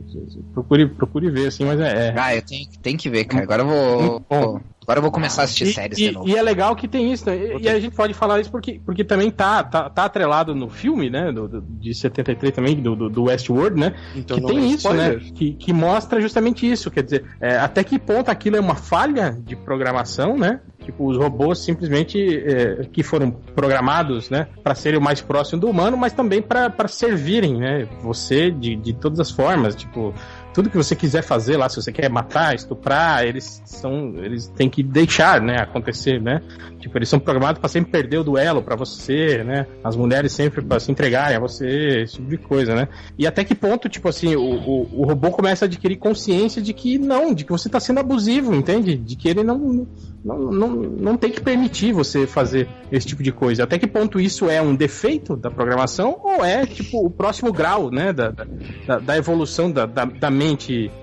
procure, 0.53 0.87
procure 0.89 1.31
ver, 1.31 1.47
assim, 1.49 1.65
mas 1.65 1.81
é... 1.81 2.09
é. 2.09 2.15
Ah, 2.19 2.35
eu 2.35 2.43
tenho, 2.45 2.67
tenho 2.83 2.99
que 2.99 3.09
ver, 3.11 3.25
cara. 3.27 3.45
Agora 3.45 3.63
eu 3.63 3.67
vou. 3.67 4.01
Muito 4.03 4.25
bom. 4.29 4.61
Agora 4.87 4.99
eu 4.99 5.03
vou 5.03 5.11
começar 5.11 5.43
a 5.43 5.45
assistir 5.47 5.65
E, 5.67 5.73
séries 5.75 5.99
e- 5.99 6.03
de 6.09 6.13
novo. 6.13 6.29
e 6.29 6.37
é 6.37 6.41
legal 6.43 6.77
que 6.77 6.87
tem 6.87 7.13
isso, 7.13 7.27
né? 7.29 7.37
E, 7.37 7.63
e 7.65 7.69
a 7.69 7.81
gente 7.81 7.93
pode 7.97 8.15
falar 8.15 8.41
isso 8.41 8.51
porque, 8.53 8.81
porque 8.87 9.03
também 9.03 9.33
tá, 9.33 9.65
tá, 9.65 9.91
tá 9.91 10.05
atrelado 10.05 10.55
no 10.55 10.69
filme, 10.71 11.11
né? 11.11 11.33
Do, 11.33 11.49
do- 11.49 11.61
de 11.61 11.93
73 11.93 12.55
também, 12.55 12.77
do, 12.77 12.95
do, 12.95 13.09
do 13.11 13.25
Westworld, 13.25 13.81
né? 13.81 13.95
Então 14.15 14.39
que 14.41 14.47
tem 14.47 14.59
é 14.59 14.61
isso, 14.67 14.77
spoiler. 14.77 15.19
né? 15.19 15.31
Que, 15.35 15.55
que 15.55 15.73
mostra 15.73 16.21
justamente 16.21 16.71
isso. 16.71 16.89
Quer 16.89 17.03
dizer, 17.03 17.25
é, 17.41 17.57
até 17.59 17.83
que 17.83 17.99
ponto 17.99 18.29
aquilo 18.31 18.57
é 18.57 18.61
uma 18.61 18.77
falha 18.77 19.37
de 19.45 19.57
programação, 19.57 20.37
né? 20.39 20.61
Tipo, 20.85 21.09
os 21.11 21.17
robôs 21.17 21.59
simplesmente 21.59 22.17
é, 22.47 22.85
que 22.93 23.03
foram 23.03 23.33
programados, 23.33 24.31
né? 24.31 24.47
Para 24.63 24.77
serem 24.77 25.01
o 25.01 25.03
mais 25.03 25.21
próximo 25.21 25.61
do 25.63 25.69
humano, 25.69 25.97
mas 25.97 26.13
também 26.13 26.41
para 26.41 26.71
servirem, 26.87 27.57
né? 27.59 27.89
Você 28.03 28.53
de, 28.53 28.77
de 28.77 28.93
todas 28.93 29.19
as 29.19 29.33
formas. 29.33 29.75
Tipo, 29.75 30.15
tudo 30.57 30.71
que 30.71 30.77
você 30.79 30.97
quiser 30.97 31.21
fazer 31.21 31.59
lá, 31.59 31.69
se 31.69 31.77
você 31.77 31.93
quer 31.93 32.09
matar, 32.09 32.55
estuprar, 32.55 33.23
eles 33.27 33.61
são. 33.67 34.15
Eles 34.17 34.49
têm 34.57 34.71
que 34.71 34.83
deixar, 34.83 35.39
né, 35.39 35.57
acontecer, 35.61 36.19
né? 36.19 36.41
Tipo, 36.81 36.97
eles 36.97 37.11
são 37.11 37.19
programados 37.19 37.61
para 37.61 37.69
sempre 37.69 37.91
perder 37.91 38.21
o 38.21 38.25
duelo 38.25 38.63
para 38.63 38.75
você, 38.75 39.45
né? 39.45 39.67
As 39.85 39.95
mulheres 39.95 40.33
sempre 40.33 40.63
para 40.63 40.81
se 40.81 40.91
entregarem 40.91 41.37
a 41.37 41.41
você, 41.41 42.01
esse 42.05 42.15
tipo 42.15 42.31
de 42.31 42.39
coisa, 42.39 42.75
né? 42.75 42.89
E 43.19 43.27
até 43.27 43.45
que 43.45 43.55
ponto, 43.55 43.87
tipo 43.87 44.09
assim, 44.09 44.35
o, 44.35 44.41
o, 44.41 45.01
o 45.03 45.05
robô 45.05 45.31
começa 45.31 45.67
a 45.67 45.67
adquirir 45.67 45.97
consciência 45.97 46.63
de 46.63 46.73
que 46.73 46.99
não, 46.99 47.35
de 47.35 47.45
que 47.45 47.53
você 47.53 47.69
tá 47.69 47.79
sendo 47.79 48.01
abusivo, 48.01 48.55
entende? 48.55 48.97
De 48.97 49.15
que 49.15 49.29
ele 49.29 49.43
não, 49.43 49.87
não, 50.25 50.39
não, 50.39 50.71
não 50.71 51.17
tem 51.19 51.31
que 51.31 51.41
permitir 51.41 51.93
você 51.93 52.27
fazer 52.27 52.67
esse 52.91 53.07
tipo 53.07 53.23
de 53.23 53.31
coisa. 53.31 53.65
Até 53.65 53.79
que 53.79 53.87
ponto 53.87 54.19
isso 54.19 54.49
é 54.49 54.63
um 54.63 54.75
defeito 54.75 55.37
da 55.37 55.51
programação 55.51 56.19
ou 56.23 56.43
é, 56.43 56.65
tipo, 56.65 57.05
o 57.05 57.11
próximo 57.11 57.53
grau, 57.53 57.91
né, 57.91 58.11
da, 58.11 58.31
da, 58.87 58.99
da 58.99 59.17
evolução 59.19 59.71
da, 59.71 59.85
da, 59.85 60.07
da 60.07 60.31
mente 60.31 60.46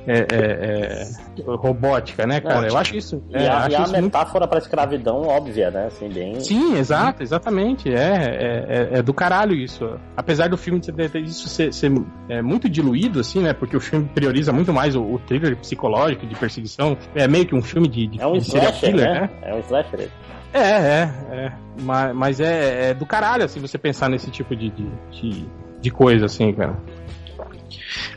é, 0.07 0.19
é, 0.19 0.25
é, 0.31 1.07
robótica, 1.55 2.25
né, 2.25 2.39
cara? 2.39 2.67
Eu 2.67 2.77
acho 2.77 2.95
isso. 2.95 3.23
E 3.29 3.35
é, 3.35 3.49
a, 3.49 3.67
e 3.69 3.75
a 3.75 3.81
isso 3.81 3.91
muito- 3.91 4.03
metáfora 4.03 4.47
pra 4.47 4.59
escravidão 4.59 5.23
óbvia, 5.23 5.69
né? 5.71 5.87
Assim, 5.87 6.09
bem. 6.09 6.39
Sim, 6.39 6.77
exato, 6.77 7.21
exatamente. 7.23 7.93
É, 7.93 7.95
é, 7.97 8.65
é- 8.95 8.99
é 8.99 9.01
do 9.01 9.13
caralho 9.13 9.53
isso. 9.53 9.99
Apesar 10.15 10.49
do 10.49 10.57
filme 10.57 10.79
isso 11.25 11.49
ser, 11.49 11.73
ser, 11.73 11.91
é, 12.29 12.41
muito 12.41 12.69
diluído, 12.69 13.19
assim, 13.19 13.41
né? 13.41 13.53
Porque 13.53 13.75
o 13.75 13.79
filme 13.79 14.07
prioriza 14.13 14.51
muito 14.51 14.73
mais 14.73 14.95
o, 14.95 15.01
o 15.01 15.19
thriller 15.19 15.55
psicológico 15.57 16.25
de 16.25 16.35
perseguição. 16.35 16.97
É 17.15 17.27
meio 17.27 17.45
que 17.45 17.55
um 17.55 17.61
filme 17.61 17.87
de, 17.87 18.07
de, 18.07 18.21
É 18.21 18.27
um 18.27 18.33
de 18.37 18.45
serial 18.45 18.71
slasher, 18.71 18.89
killer, 18.89 19.21
né? 19.21 19.29
É 19.41 19.53
um 19.53 19.59
slasher. 19.59 20.09
É, 20.53 20.59
é, 20.59 21.11
é. 21.31 21.51
Mas, 21.81 22.15
mas 22.15 22.39
é, 22.39 22.89
é 22.89 22.93
do 22.93 23.05
caralho, 23.05 23.43
assim, 23.43 23.59
você 23.59 23.77
pensar 23.77 24.07
nesse 24.09 24.29
tipo 24.29 24.55
de, 24.55 24.69
de, 24.69 24.87
de, 25.11 25.45
de 25.81 25.89
coisa, 25.91 26.27
assim, 26.27 26.53
cara. 26.53 26.77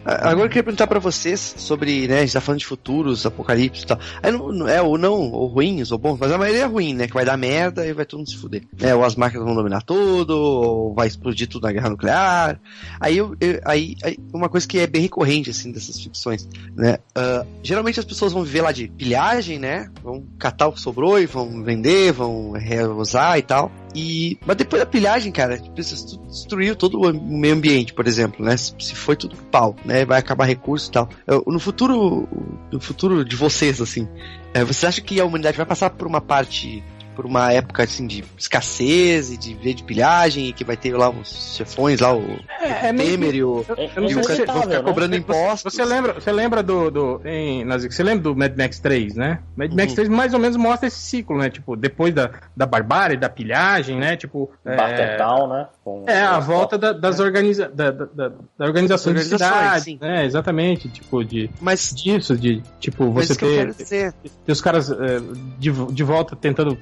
A- 0.04 0.30
Agora 0.30 0.46
eu 0.46 0.48
queria 0.48 0.62
perguntar 0.62 0.86
pra 0.86 0.98
vocês 0.98 1.54
sobre, 1.58 2.06
né, 2.08 2.18
a 2.18 2.20
gente 2.22 2.32
tá 2.32 2.40
falando 2.40 2.60
de 2.60 2.66
futuros, 2.66 3.24
apocalipse 3.26 3.82
e 3.82 3.86
tal. 3.86 3.98
Aí 4.22 4.30
não, 4.32 4.68
é 4.68 4.80
ou 4.82 4.96
não, 4.98 5.30
ou 5.32 5.46
ruins, 5.46 5.90
ou 5.90 5.98
bons, 5.98 6.18
mas 6.18 6.30
a 6.32 6.38
maioria 6.38 6.62
é 6.62 6.66
ruim, 6.66 6.94
né? 6.94 7.06
Que 7.06 7.14
vai 7.14 7.24
dar 7.24 7.36
merda 7.36 7.86
e 7.86 7.92
vai 7.92 8.04
todo 8.04 8.18
mundo 8.18 8.30
se 8.30 8.36
fuder. 8.36 8.62
É, 8.80 8.94
ou 8.94 9.04
as 9.04 9.14
máquinas 9.16 9.44
vão 9.46 9.54
dominar 9.54 9.82
tudo, 9.82 10.30
ou 10.30 10.94
vai 10.94 11.06
explodir 11.06 11.48
tudo 11.48 11.64
na 11.64 11.72
guerra 11.72 11.90
nuclear. 11.90 12.60
Aí, 13.00 13.16
eu, 13.18 13.34
eu- 13.40 13.60
aí, 13.64 13.96
aí 14.02 14.16
uma 14.32 14.48
coisa 14.48 14.66
que 14.66 14.78
é 14.78 14.86
bem 14.86 15.02
recorrente, 15.02 15.50
assim, 15.50 15.70
dessas 15.72 16.00
ficções, 16.00 16.48
né? 16.74 16.98
Ah, 17.14 17.44
geralmente 17.62 17.98
as 18.00 18.06
pessoas 18.06 18.32
vão 18.32 18.42
viver 18.44 18.62
lá 18.62 18.72
de 18.72 18.88
pilhagem, 18.88 19.58
né? 19.58 19.90
Vão 20.02 20.24
catar 20.38 20.68
o 20.68 20.72
que 20.72 20.80
sobrou 20.80 21.20
e 21.20 21.26
vão 21.26 21.62
vender, 21.62 22.12
vão 22.12 22.52
reusar 22.52 23.38
e 23.38 23.42
tal. 23.42 23.70
E, 23.94 24.38
mas 24.44 24.56
depois 24.56 24.80
da 24.80 24.86
pilhagem, 24.86 25.32
cara, 25.32 25.56
tipo, 25.58 25.74
destruiu 25.74 26.76
todo 26.76 27.00
o 27.00 27.12
meio 27.38 27.54
ambiente, 27.54 27.94
por 27.94 28.06
exemplo, 28.06 28.44
né? 28.44 28.54
Se, 28.56 28.74
foi 28.94 29.16
tudo 29.16 29.34
pro 29.36 29.44
pau, 29.72 29.76
né? 29.84 30.04
Vai 30.04 30.18
acabar 30.18 30.44
recurso 30.44 30.88
e 30.88 30.92
tal. 30.92 31.08
Eu- 31.26 31.42
No 31.46 31.58
futuro, 31.60 32.28
no 32.70 32.80
futuro 32.80 33.24
de 33.24 33.36
vocês, 33.36 33.80
assim, 33.80 34.08
é, 34.54 34.60
vocês 34.64 34.84
acham 34.84 35.04
que 35.04 35.20
a 35.20 35.24
humanidade 35.24 35.56
vai 35.56 35.66
passar 35.66 35.90
por 35.90 36.06
uma 36.06 36.20
parte, 36.20 36.82
por 37.14 37.24
uma 37.24 37.50
época 37.52 37.82
assim 37.82 38.06
de 38.06 38.22
escassez 38.36 39.30
e 39.32 39.36
de 39.38 39.54
ver 39.54 39.72
de 39.74 39.82
pilhagem 39.82 40.48
e 40.48 40.52
que 40.52 40.64
vai 40.64 40.76
ter 40.76 40.94
lá 40.94 41.08
os 41.08 41.54
chefões 41.56 42.00
lá, 42.00 42.14
o 42.14 42.38
É, 42.60 42.88
é 42.88 42.92
meio 42.92 43.10
Temer 43.12 43.34
e 43.34 43.42
o, 43.44 43.64
É, 43.76 43.90
Eu 43.96 44.02
não 44.02 44.10
e 44.10 44.14
o 44.16 44.22
se- 44.24 44.36
cara 44.44 44.52
vão 44.52 44.62
ficar 44.62 44.74
né? 44.78 44.82
cobrando 44.82 45.16
impostos. 45.16 45.72
Você 45.72 45.82
lembra, 45.84 46.12
você 46.14 46.30
lembra 46.32 46.62
do. 46.62 46.90
do 46.90 47.20
em, 47.24 47.64
você 47.66 48.02
lembra 48.02 48.22
do 48.24 48.36
Mad 48.36 48.54
Max 48.56 48.78
3, 48.80 49.14
né? 49.14 49.38
Mad 49.56 49.72
Max 49.72 49.88
Uhum. 49.90 49.94
3 49.94 50.08
mais 50.10 50.34
ou 50.34 50.40
menos 50.40 50.56
mostra 50.58 50.88
esse 50.88 50.98
ciclo, 50.98 51.38
né? 51.38 51.48
Tipo, 51.48 51.74
depois 51.74 52.12
da, 52.12 52.30
da 52.54 52.66
barbárie, 52.66 53.16
da 53.16 53.28
pilhagem, 53.30 53.96
né? 53.98 54.16
Tipo. 54.16 54.50
é, 54.64 54.76
Bartertown, 54.76 55.48
né? 55.48 55.66
Com- 55.86 56.02
É, 56.08 56.20
a 56.20 56.40
volta 56.40 56.76
da, 56.76 56.92
das 56.92 57.20
organiza, 57.20 57.68
da, 57.68 57.92
da, 57.92 58.06
da- 58.06 58.32
organização 58.58 59.12
de 59.12 59.20
Organizações, 59.20 59.60
cidade, 59.62 59.84
sim. 59.84 59.98
né? 60.00 60.24
Exatamente, 60.26 60.88
tipo, 60.88 61.24
de 61.24 61.48
Mas, 61.60 61.94
disso, 61.94 62.36
de 62.36 62.60
tipo, 62.80 63.12
mas 63.12 63.28
você 63.28 63.36
ter, 63.36 63.72
dizer. 63.72 64.12
ter 64.44 64.50
os 64.50 64.60
caras 64.60 64.90
é, 64.90 65.20
de, 65.60 65.70
de 65.92 66.02
volta 66.02 66.34
tentando 66.34 66.76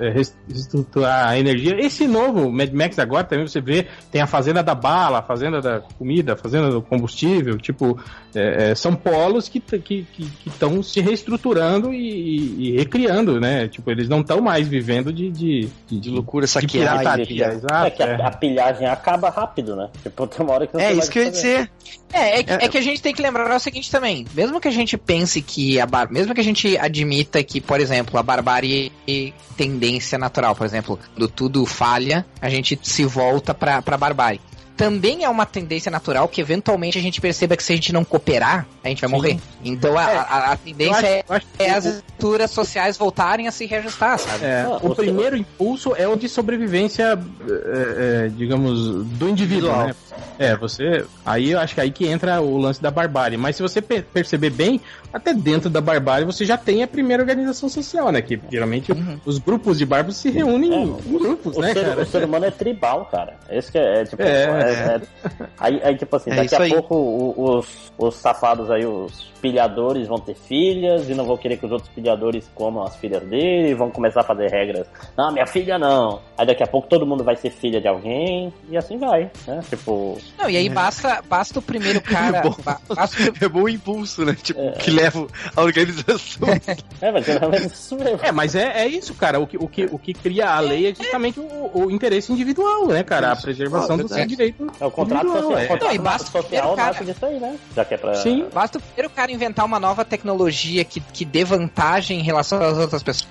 é, 0.00 0.08
res- 0.10 0.36
reestruturar 0.48 1.28
a 1.28 1.38
energia. 1.38 1.76
Esse 1.78 2.08
novo 2.08 2.50
Mad 2.50 2.72
Max 2.72 2.98
agora 2.98 3.22
também 3.22 3.46
você 3.46 3.60
vê, 3.60 3.86
tem 4.10 4.20
a 4.20 4.26
fazenda 4.26 4.60
da 4.60 4.74
bala, 4.74 5.20
a 5.20 5.22
fazenda 5.22 5.60
da 5.62 5.78
comida, 5.96 6.32
a 6.32 6.36
fazenda 6.36 6.68
do 6.68 6.82
combustível, 6.82 7.58
tipo, 7.58 7.96
é, 8.34 8.70
é, 8.70 8.74
são 8.74 8.92
polos 8.92 9.48
que 9.48 9.58
estão 9.58 9.78
que, 9.78 10.04
que, 10.12 10.24
que 10.28 10.50
tão 10.58 10.82
se 10.82 11.00
reestruturando 11.00 11.94
e, 11.94 12.72
e- 12.72 12.76
recriando, 12.76 13.38
né? 13.40 13.68
Tipo, 13.68 13.88
eles 13.92 14.08
não 14.08 14.18
estão 14.20 14.40
mais 14.40 14.66
vivendo 14.66 15.12
de, 15.12 15.30
de, 15.30 15.68
de, 15.86 16.00
De 16.00 16.10
loucura, 16.10 16.44
de 16.44 16.50
saquear. 16.50 16.98
pirataria, 16.98 17.44
É 17.44 17.52
exato. 17.54 17.96
que 17.96 18.02
a, 18.02 18.06
é. 18.06 18.16
A 18.48 18.64
pilhagem 18.64 18.86
acaba 18.86 19.28
rápido, 19.30 19.76
né? 19.76 19.88
Tipo, 20.02 20.26
tem 20.26 20.44
uma 20.44 20.54
hora 20.54 20.66
que 20.66 20.74
não 20.74 20.80
É 20.80 20.92
isso 20.92 21.10
que 21.10 21.18
eu 21.18 21.24
ia 21.24 21.30
dizer. 21.30 21.70
É, 22.12 22.38
é, 22.38 22.42
que- 22.42 22.50
É. 22.52 22.58
é 22.64 22.68
que 22.68 22.78
a 22.78 22.82
gente 22.82 23.02
tem 23.02 23.14
que 23.14 23.20
lembrar 23.20 23.54
o 23.54 23.60
seguinte 23.60 23.90
também. 23.90 24.26
Mesmo 24.34 24.60
que 24.60 24.68
a 24.68 24.70
gente 24.70 24.96
pense 24.96 25.42
que 25.42 25.78
a 25.80 25.86
bar... 25.86 26.10
mesmo 26.10 26.34
que 26.34 26.40
a 26.40 26.44
gente 26.44 26.76
admita 26.78 27.42
que, 27.42 27.60
por 27.60 27.80
exemplo, 27.80 28.18
a 28.18 28.22
barbárie 28.22 28.90
é 29.06 29.32
tendência 29.56 30.16
natural, 30.18 30.54
por 30.54 30.64
exemplo, 30.64 30.98
do 31.16 31.28
tudo 31.28 31.66
falha, 31.66 32.24
a 32.40 32.48
gente 32.48 32.78
se 32.82 33.04
volta 33.04 33.52
pra, 33.52 33.82
pra 33.82 33.96
barbárie. 33.98 34.40
Também 34.78 35.24
é 35.24 35.28
uma 35.28 35.44
tendência 35.44 35.90
natural 35.90 36.26
que 36.28 36.40
eventualmente 36.40 36.96
a 36.96 37.02
gente 37.02 37.20
perceba 37.20 37.56
que 37.56 37.62
se 37.62 37.72
a 37.72 37.76
gente 37.76 37.92
não 37.92 38.04
cooperar, 38.04 38.64
a 38.82 38.88
gente 38.88 39.00
vai 39.02 39.10
Sim. 39.10 39.14
morrer. 39.16 39.38
Então 39.64 39.98
a, 39.98 40.02
É. 40.10 40.16
a, 40.16 40.50
a 40.50 40.52
Eu 40.54 40.58
tendência 40.58 40.96
acho- 40.96 41.06
é, 41.06 41.24
eu 41.28 41.34
acho 41.36 41.46
que 41.56 41.62
é 41.64 41.70
as 41.70 41.84
estruturas 41.84 42.50
sociais 42.52 42.96
voltarem 42.96 43.46
a 43.48 43.50
se 43.50 43.66
reajustar, 43.66 44.18
sabe? 44.18 44.44
É, 44.44 44.62
Ah, 44.62 44.78
o 44.80 44.94
primeiro 44.94 45.36
impulso 45.36 45.94
é 45.96 46.06
o 46.08 46.16
de 46.16 46.28
sobrevivência, 46.28 47.18
é, 47.48 48.24
é, 48.26 48.28
digamos, 48.28 48.78
do 49.04 49.28
indivíduo, 49.28 49.68
Individual. 49.68 49.86
né? 49.88 49.94
É, 50.38 50.56
você. 50.56 51.04
Aí 51.26 51.50
eu 51.50 51.58
acho 51.58 51.74
que 51.74 51.80
aí 51.80 51.90
que 51.90 52.06
entra 52.06 52.40
o 52.40 52.56
lance 52.58 52.80
da 52.80 52.90
barbárie. 52.90 53.36
Mas 53.36 53.56
se 53.56 53.62
você 53.62 53.82
pe- 53.82 54.02
perceber 54.02 54.50
bem, 54.50 54.80
até 55.12 55.34
dentro 55.34 55.68
da 55.68 55.80
barbárie 55.80 56.24
você 56.24 56.44
já 56.44 56.56
tem 56.56 56.82
a 56.82 56.86
primeira 56.86 57.22
organização 57.22 57.68
social, 57.68 58.12
né? 58.12 58.22
Que 58.22 58.40
geralmente 58.50 58.92
Uhum. 58.92 59.18
os 59.26 59.38
grupos 59.38 59.78
de 59.78 59.84
bárbaros 59.84 60.16
se 60.16 60.30
reúnem 60.30 60.72
É, 60.72 60.76
em 60.76 60.92
grupos, 61.18 61.56
O 61.56 61.60
né, 61.60 61.72
ser, 61.72 61.84
cara? 61.84 62.02
o 62.02 62.06
ser 62.06 62.24
humano 62.24 62.44
é 62.44 62.50
tribal, 62.50 63.06
cara. 63.06 63.34
Esse 63.50 63.72
que 63.72 63.78
é, 63.78 64.00
é, 64.00 64.04
tipo. 64.04 64.22
É, 64.22 64.26
é- 64.44 65.00
é- 65.40 65.46
aí, 65.58 65.80
aí, 65.82 65.96
tipo 65.96 66.14
assim, 66.14 66.30
É 66.30 66.36
daqui 66.36 66.54
a 66.54 66.60
aí. 66.62 66.70
pouco 66.72 66.94
o- 66.94 67.58
os, 67.58 67.92
os 67.98 68.14
safados 68.14 68.70
aí, 68.70 68.86
os 68.86 69.32
pilhadores 69.38 70.06
vão 70.08 70.18
ter 70.18 70.34
filhas 70.34 71.08
e 71.08 71.14
não 71.14 71.24
vão 71.24 71.36
querer 71.36 71.56
que 71.56 71.66
os 71.66 71.72
outros 71.72 71.90
pilhadores 71.90 72.50
comam 72.54 72.82
as 72.84 72.96
filhas 72.96 73.22
dele 73.24 73.70
e 73.70 73.74
vão 73.74 73.90
começar 73.90 74.20
a 74.20 74.24
fazer 74.24 74.50
regras. 74.50 74.86
Não, 75.16 75.32
minha 75.32 75.46
filha 75.46 75.78
não. 75.78 76.20
Aí 76.36 76.46
daqui 76.46 76.62
a 76.62 76.66
pouco 76.66 76.88
todo 76.88 77.06
mundo 77.06 77.24
vai 77.24 77.36
ser 77.36 77.50
filha 77.50 77.80
de 77.80 77.88
alguém 77.88 78.52
e 78.68 78.76
assim 78.76 78.98
vai, 78.98 79.30
né? 79.46 79.60
Tipo. 79.68 80.18
Não, 80.38 80.48
e 80.50 80.56
aí 80.56 80.68
basta, 80.68 81.22
basta 81.28 81.58
o 81.58 81.62
primeiro 81.62 82.00
cara. 82.04 82.42
Bom. 82.42 82.54
ba- 82.64 82.80
basta 82.88 83.16
o 83.22 83.28
É 83.44 83.48
bom 83.48 83.62
o 83.62 83.68
impulso, 83.68 84.24
né? 84.24 84.36
Tipo, 84.42 84.60
É. 84.60 84.72
que 84.72 84.90
leva 84.90 85.26
a 85.56 85.62
organização. 85.62 86.48
É, 87.00 87.12
mas 87.12 87.24
geralmente 87.26 87.66
isso 87.72 87.96
mesmo. 87.96 88.18
É, 88.22 88.32
mas 88.32 88.54
é, 88.56 88.82
é 88.82 88.86
isso, 88.88 89.14
cara. 89.14 89.38
O 89.38 89.46
que, 89.46 89.56
o, 89.56 89.68
que, 89.68 89.84
o 89.84 89.98
que 89.98 90.12
cria 90.12 90.50
a 90.50 90.58
lei 90.60 90.90
é 90.90 90.94
justamente 90.94 91.38
o, 91.38 91.70
o 91.72 91.90
interesse 91.90 92.32
individual, 92.32 92.88
né, 92.88 93.04
cara? 93.04 93.30
A 93.32 93.36
preservação 93.36 93.94
Ah, 93.94 94.02
do 94.02 94.08
seu 94.08 94.26
direito. 94.26 94.66
É 94.80 94.84
o 94.86 94.90
contrato 94.90 95.28
social. 95.28 95.58
é. 95.58 95.64
O 95.64 95.68
contrato 95.68 95.84
Não, 95.88 95.94
e 95.94 95.98
basta 95.98 96.26
social 96.30 96.42
primeiro, 96.74 96.76
cara. 96.76 97.04
disso 97.04 97.26
aí, 97.26 97.38
né? 97.38 97.56
Já 97.76 97.84
que 97.84 97.94
é 97.94 97.96
pra. 97.96 98.14
Sim. 98.14 98.46
Basta 98.52 98.78
o 98.78 98.80
primeiro 98.80 99.10
cara 99.10 99.27
inventar 99.30 99.64
uma 99.64 99.78
nova 99.80 100.04
tecnologia 100.04 100.84
que, 100.84 101.00
que 101.00 101.24
dê 101.24 101.44
vantagem 101.44 102.20
em 102.20 102.22
relação 102.22 102.60
às 102.62 102.76
outras 102.78 103.02
pessoas 103.02 103.28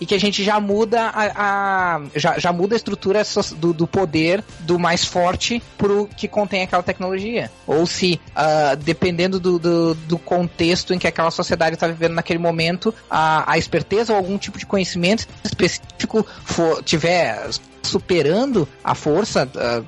e 0.00 0.06
que 0.06 0.14
a 0.14 0.18
gente 0.18 0.42
já 0.42 0.58
muda 0.60 1.02
a, 1.02 1.94
a- 1.96 2.00
já, 2.16 2.38
já 2.38 2.52
muda 2.52 2.74
a 2.74 2.78
estrutura 2.78 3.22
do, 3.56 3.72
do 3.72 3.86
poder 3.86 4.42
do 4.60 4.78
mais 4.78 5.04
forte 5.04 5.62
pro 5.78 6.08
que 6.16 6.26
contém 6.26 6.62
aquela 6.62 6.82
tecnologia. 6.82 7.50
Ou 7.66 7.86
se, 7.86 8.20
ah, 8.34 8.74
dependendo 8.74 9.38
do, 9.38 9.58
do, 9.58 9.94
do 9.94 10.18
contexto 10.18 10.92
em 10.92 10.98
que 10.98 11.06
aquela 11.06 11.30
sociedade 11.30 11.74
está 11.74 11.86
vivendo 11.86 12.14
naquele 12.14 12.38
momento, 12.40 12.92
a, 13.10 13.52
a 13.52 13.56
esperteza 13.58 14.12
ou 14.12 14.18
algum 14.18 14.36
tipo 14.38 14.58
de 14.58 14.66
conhecimento 14.66 15.26
específico 15.44 16.26
for, 16.44 16.82
tiver 16.82 17.48
superando 17.82 18.68
a 18.82 18.94
força 18.94 19.48
ah, 19.56 19.82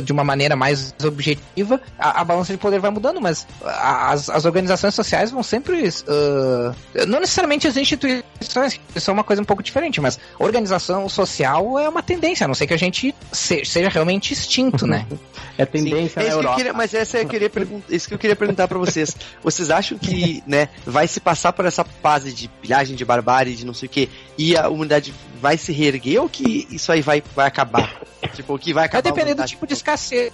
de 0.00 0.12
uma 0.12 0.24
maneira 0.24 0.54
mais 0.56 0.94
objetiva, 1.04 1.80
a, 1.98 2.20
a 2.20 2.24
balança 2.24 2.52
de 2.52 2.58
poder 2.58 2.78
vai 2.80 2.90
mudando, 2.90 3.20
mas 3.20 3.46
as, 3.64 4.30
as 4.30 4.44
organizações 4.44 4.94
sociais 4.94 5.30
vão 5.30 5.42
sempre. 5.42 5.88
ah, 6.08 6.72
não 7.06 7.20
necessariamente 7.20 7.66
as 7.66 7.76
instituições, 7.76 8.80
isso 8.94 9.10
é 9.10 9.12
uma 9.12 9.24
coisa 9.24 9.42
um 9.42 9.44
pouco 9.44 9.62
diferente, 9.62 10.00
mas 10.00 10.18
organização 10.38 11.08
social 11.08 11.78
é 11.78 11.88
uma 11.88 12.02
tendência, 12.02 12.44
a 12.44 12.48
não 12.48 12.54
ser 12.54 12.66
que 12.66 12.74
a 12.74 12.78
gente 12.78 13.14
se- 13.32 13.64
seja 13.64 13.88
realmente 13.88 14.32
extinto, 14.32 14.86
né? 14.86 15.06
É 15.58 15.66
Sim. 15.66 15.70
tendência 15.70 16.18
É 16.18 16.22
na 16.22 16.28
que 16.28 16.32
eu 16.34 16.38
Europa. 16.38 16.56
queria, 16.56 16.72
mas 16.72 16.94
essa 16.94 17.18
eu 17.18 17.26
queria 17.26 17.50
isso 17.90 18.08
que 18.08 18.14
eu 18.14 18.18
queria 18.18 18.34
perguntar 18.34 18.66
para 18.66 18.78
vocês. 18.78 19.14
Vocês 19.44 19.68
acham 19.70 19.98
que, 19.98 20.42
né, 20.46 20.70
vai 20.86 21.06
se 21.06 21.20
passar 21.20 21.52
por 21.52 21.66
essa 21.66 21.84
fase 21.84 22.32
de 22.32 22.48
pilhagem, 22.48 22.96
de 22.96 23.04
barbárie, 23.04 23.54
de 23.54 23.66
não 23.66 23.74
sei 23.74 23.86
o 23.86 23.90
quê, 23.90 24.08
e 24.38 24.56
a 24.56 24.68
humanidade 24.70 25.12
vai 25.42 25.58
se 25.58 25.70
reerguer 25.70 26.22
ou 26.22 26.28
que 26.28 26.66
isso 26.70 26.90
aí 26.90 27.02
vai, 27.02 27.22
vai 27.36 27.46
acabar? 27.46 28.00
Tipo, 28.34 28.54
o 28.54 28.58
que 28.58 28.72
vai 28.72 28.88
Vai 28.88 29.00
acabar. 29.00 29.10
a 29.10 29.12
depender 29.12 29.34
do 29.34 29.44
tipo 29.46 29.66
de 29.66 29.74
escassez, 29.82 30.32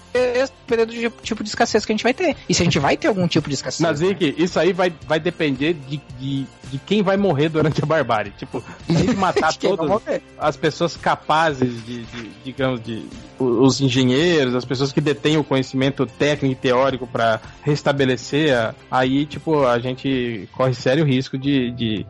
dependendo 0.66 0.92
do 0.92 1.10
tipo 1.22 1.42
de 1.42 1.48
escassez 1.48 1.84
que 1.84 1.92
a 1.92 1.94
gente 1.94 2.02
vai 2.02 2.14
ter. 2.14 2.36
E 2.48 2.54
se 2.54 2.62
a 2.62 2.64
gente 2.64 2.78
vai 2.78 2.96
ter 2.96 3.08
algum 3.08 3.26
tipo 3.26 3.48
de 3.48 3.54
escassez. 3.54 3.80
Nazik, 3.80 4.34
isso 4.38 4.58
aí 4.60 4.72
vai, 4.72 4.92
vai 5.06 5.18
depender 5.18 5.74
de, 5.74 6.00
de, 6.18 6.46
de 6.70 6.78
quem 6.86 7.02
vai 7.02 7.16
morrer 7.16 7.48
durante 7.48 7.82
a 7.82 7.86
barbárie. 7.86 8.32
Tipo, 8.38 8.62
se 8.86 8.96
a 8.96 8.98
gente 8.98 9.14
matar 9.16 9.54
todas 9.56 10.02
as 10.38 10.56
pessoas 10.56 10.96
capazes 10.96 11.84
de, 11.84 12.04
de- 12.04 12.30
digamos, 12.44 12.82
de 12.82 13.04
os 13.38 13.80
engenheiros, 13.80 14.54
as 14.54 14.64
pessoas 14.64 14.92
que 14.92 15.00
detêm 15.00 15.36
o 15.36 15.44
conhecimento 15.44 16.04
técnico 16.06 16.52
e 16.52 16.56
teórico 16.56 17.06
para 17.06 17.40
restabelecer, 17.62 18.54
a- 18.56 18.74
aí, 18.90 19.24
tipo, 19.26 19.64
a 19.66 19.78
gente 19.78 20.48
corre 20.52 20.74
sério 20.74 21.04
risco 21.04 21.38
de, 21.38 21.70
de, 21.70 22.06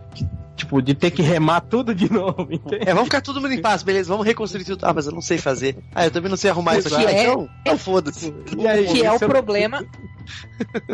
tipo, 0.58 0.82
de 0.82 0.94
ter 0.94 1.10
que 1.10 1.22
remar 1.22 1.60
tudo 1.62 1.94
de 1.94 2.10
novo, 2.12 2.46
entende? 2.50 2.82
É, 2.82 2.92
vamos 2.92 3.04
ficar 3.04 3.20
todo 3.22 3.40
mundo 3.40 3.52
em 3.54 3.60
paz, 3.62 3.82
beleza, 3.82 4.08
vamos 4.10 4.26
reconstruir 4.26 4.64
tudo. 4.64 4.84
Ah, 4.84 4.92
mas 4.92 5.06
eu 5.06 5.12
não 5.12 5.22
sei 5.22 5.38
fazer. 5.38 5.76
Ah, 5.94 6.04
eu 6.06 6.10
também 6.10 6.28
não 6.28 6.36
sei 6.36 6.50
arrumar 6.50 6.76
isso 6.78 6.92
aqui. 6.94 7.06
é- 7.06 7.22
Então, 7.22 7.48
então 7.62 7.78
foda-se. 7.78 8.30
Que 8.92 9.02
é 9.04 9.12
o 9.12 9.18
problema. 9.18 9.84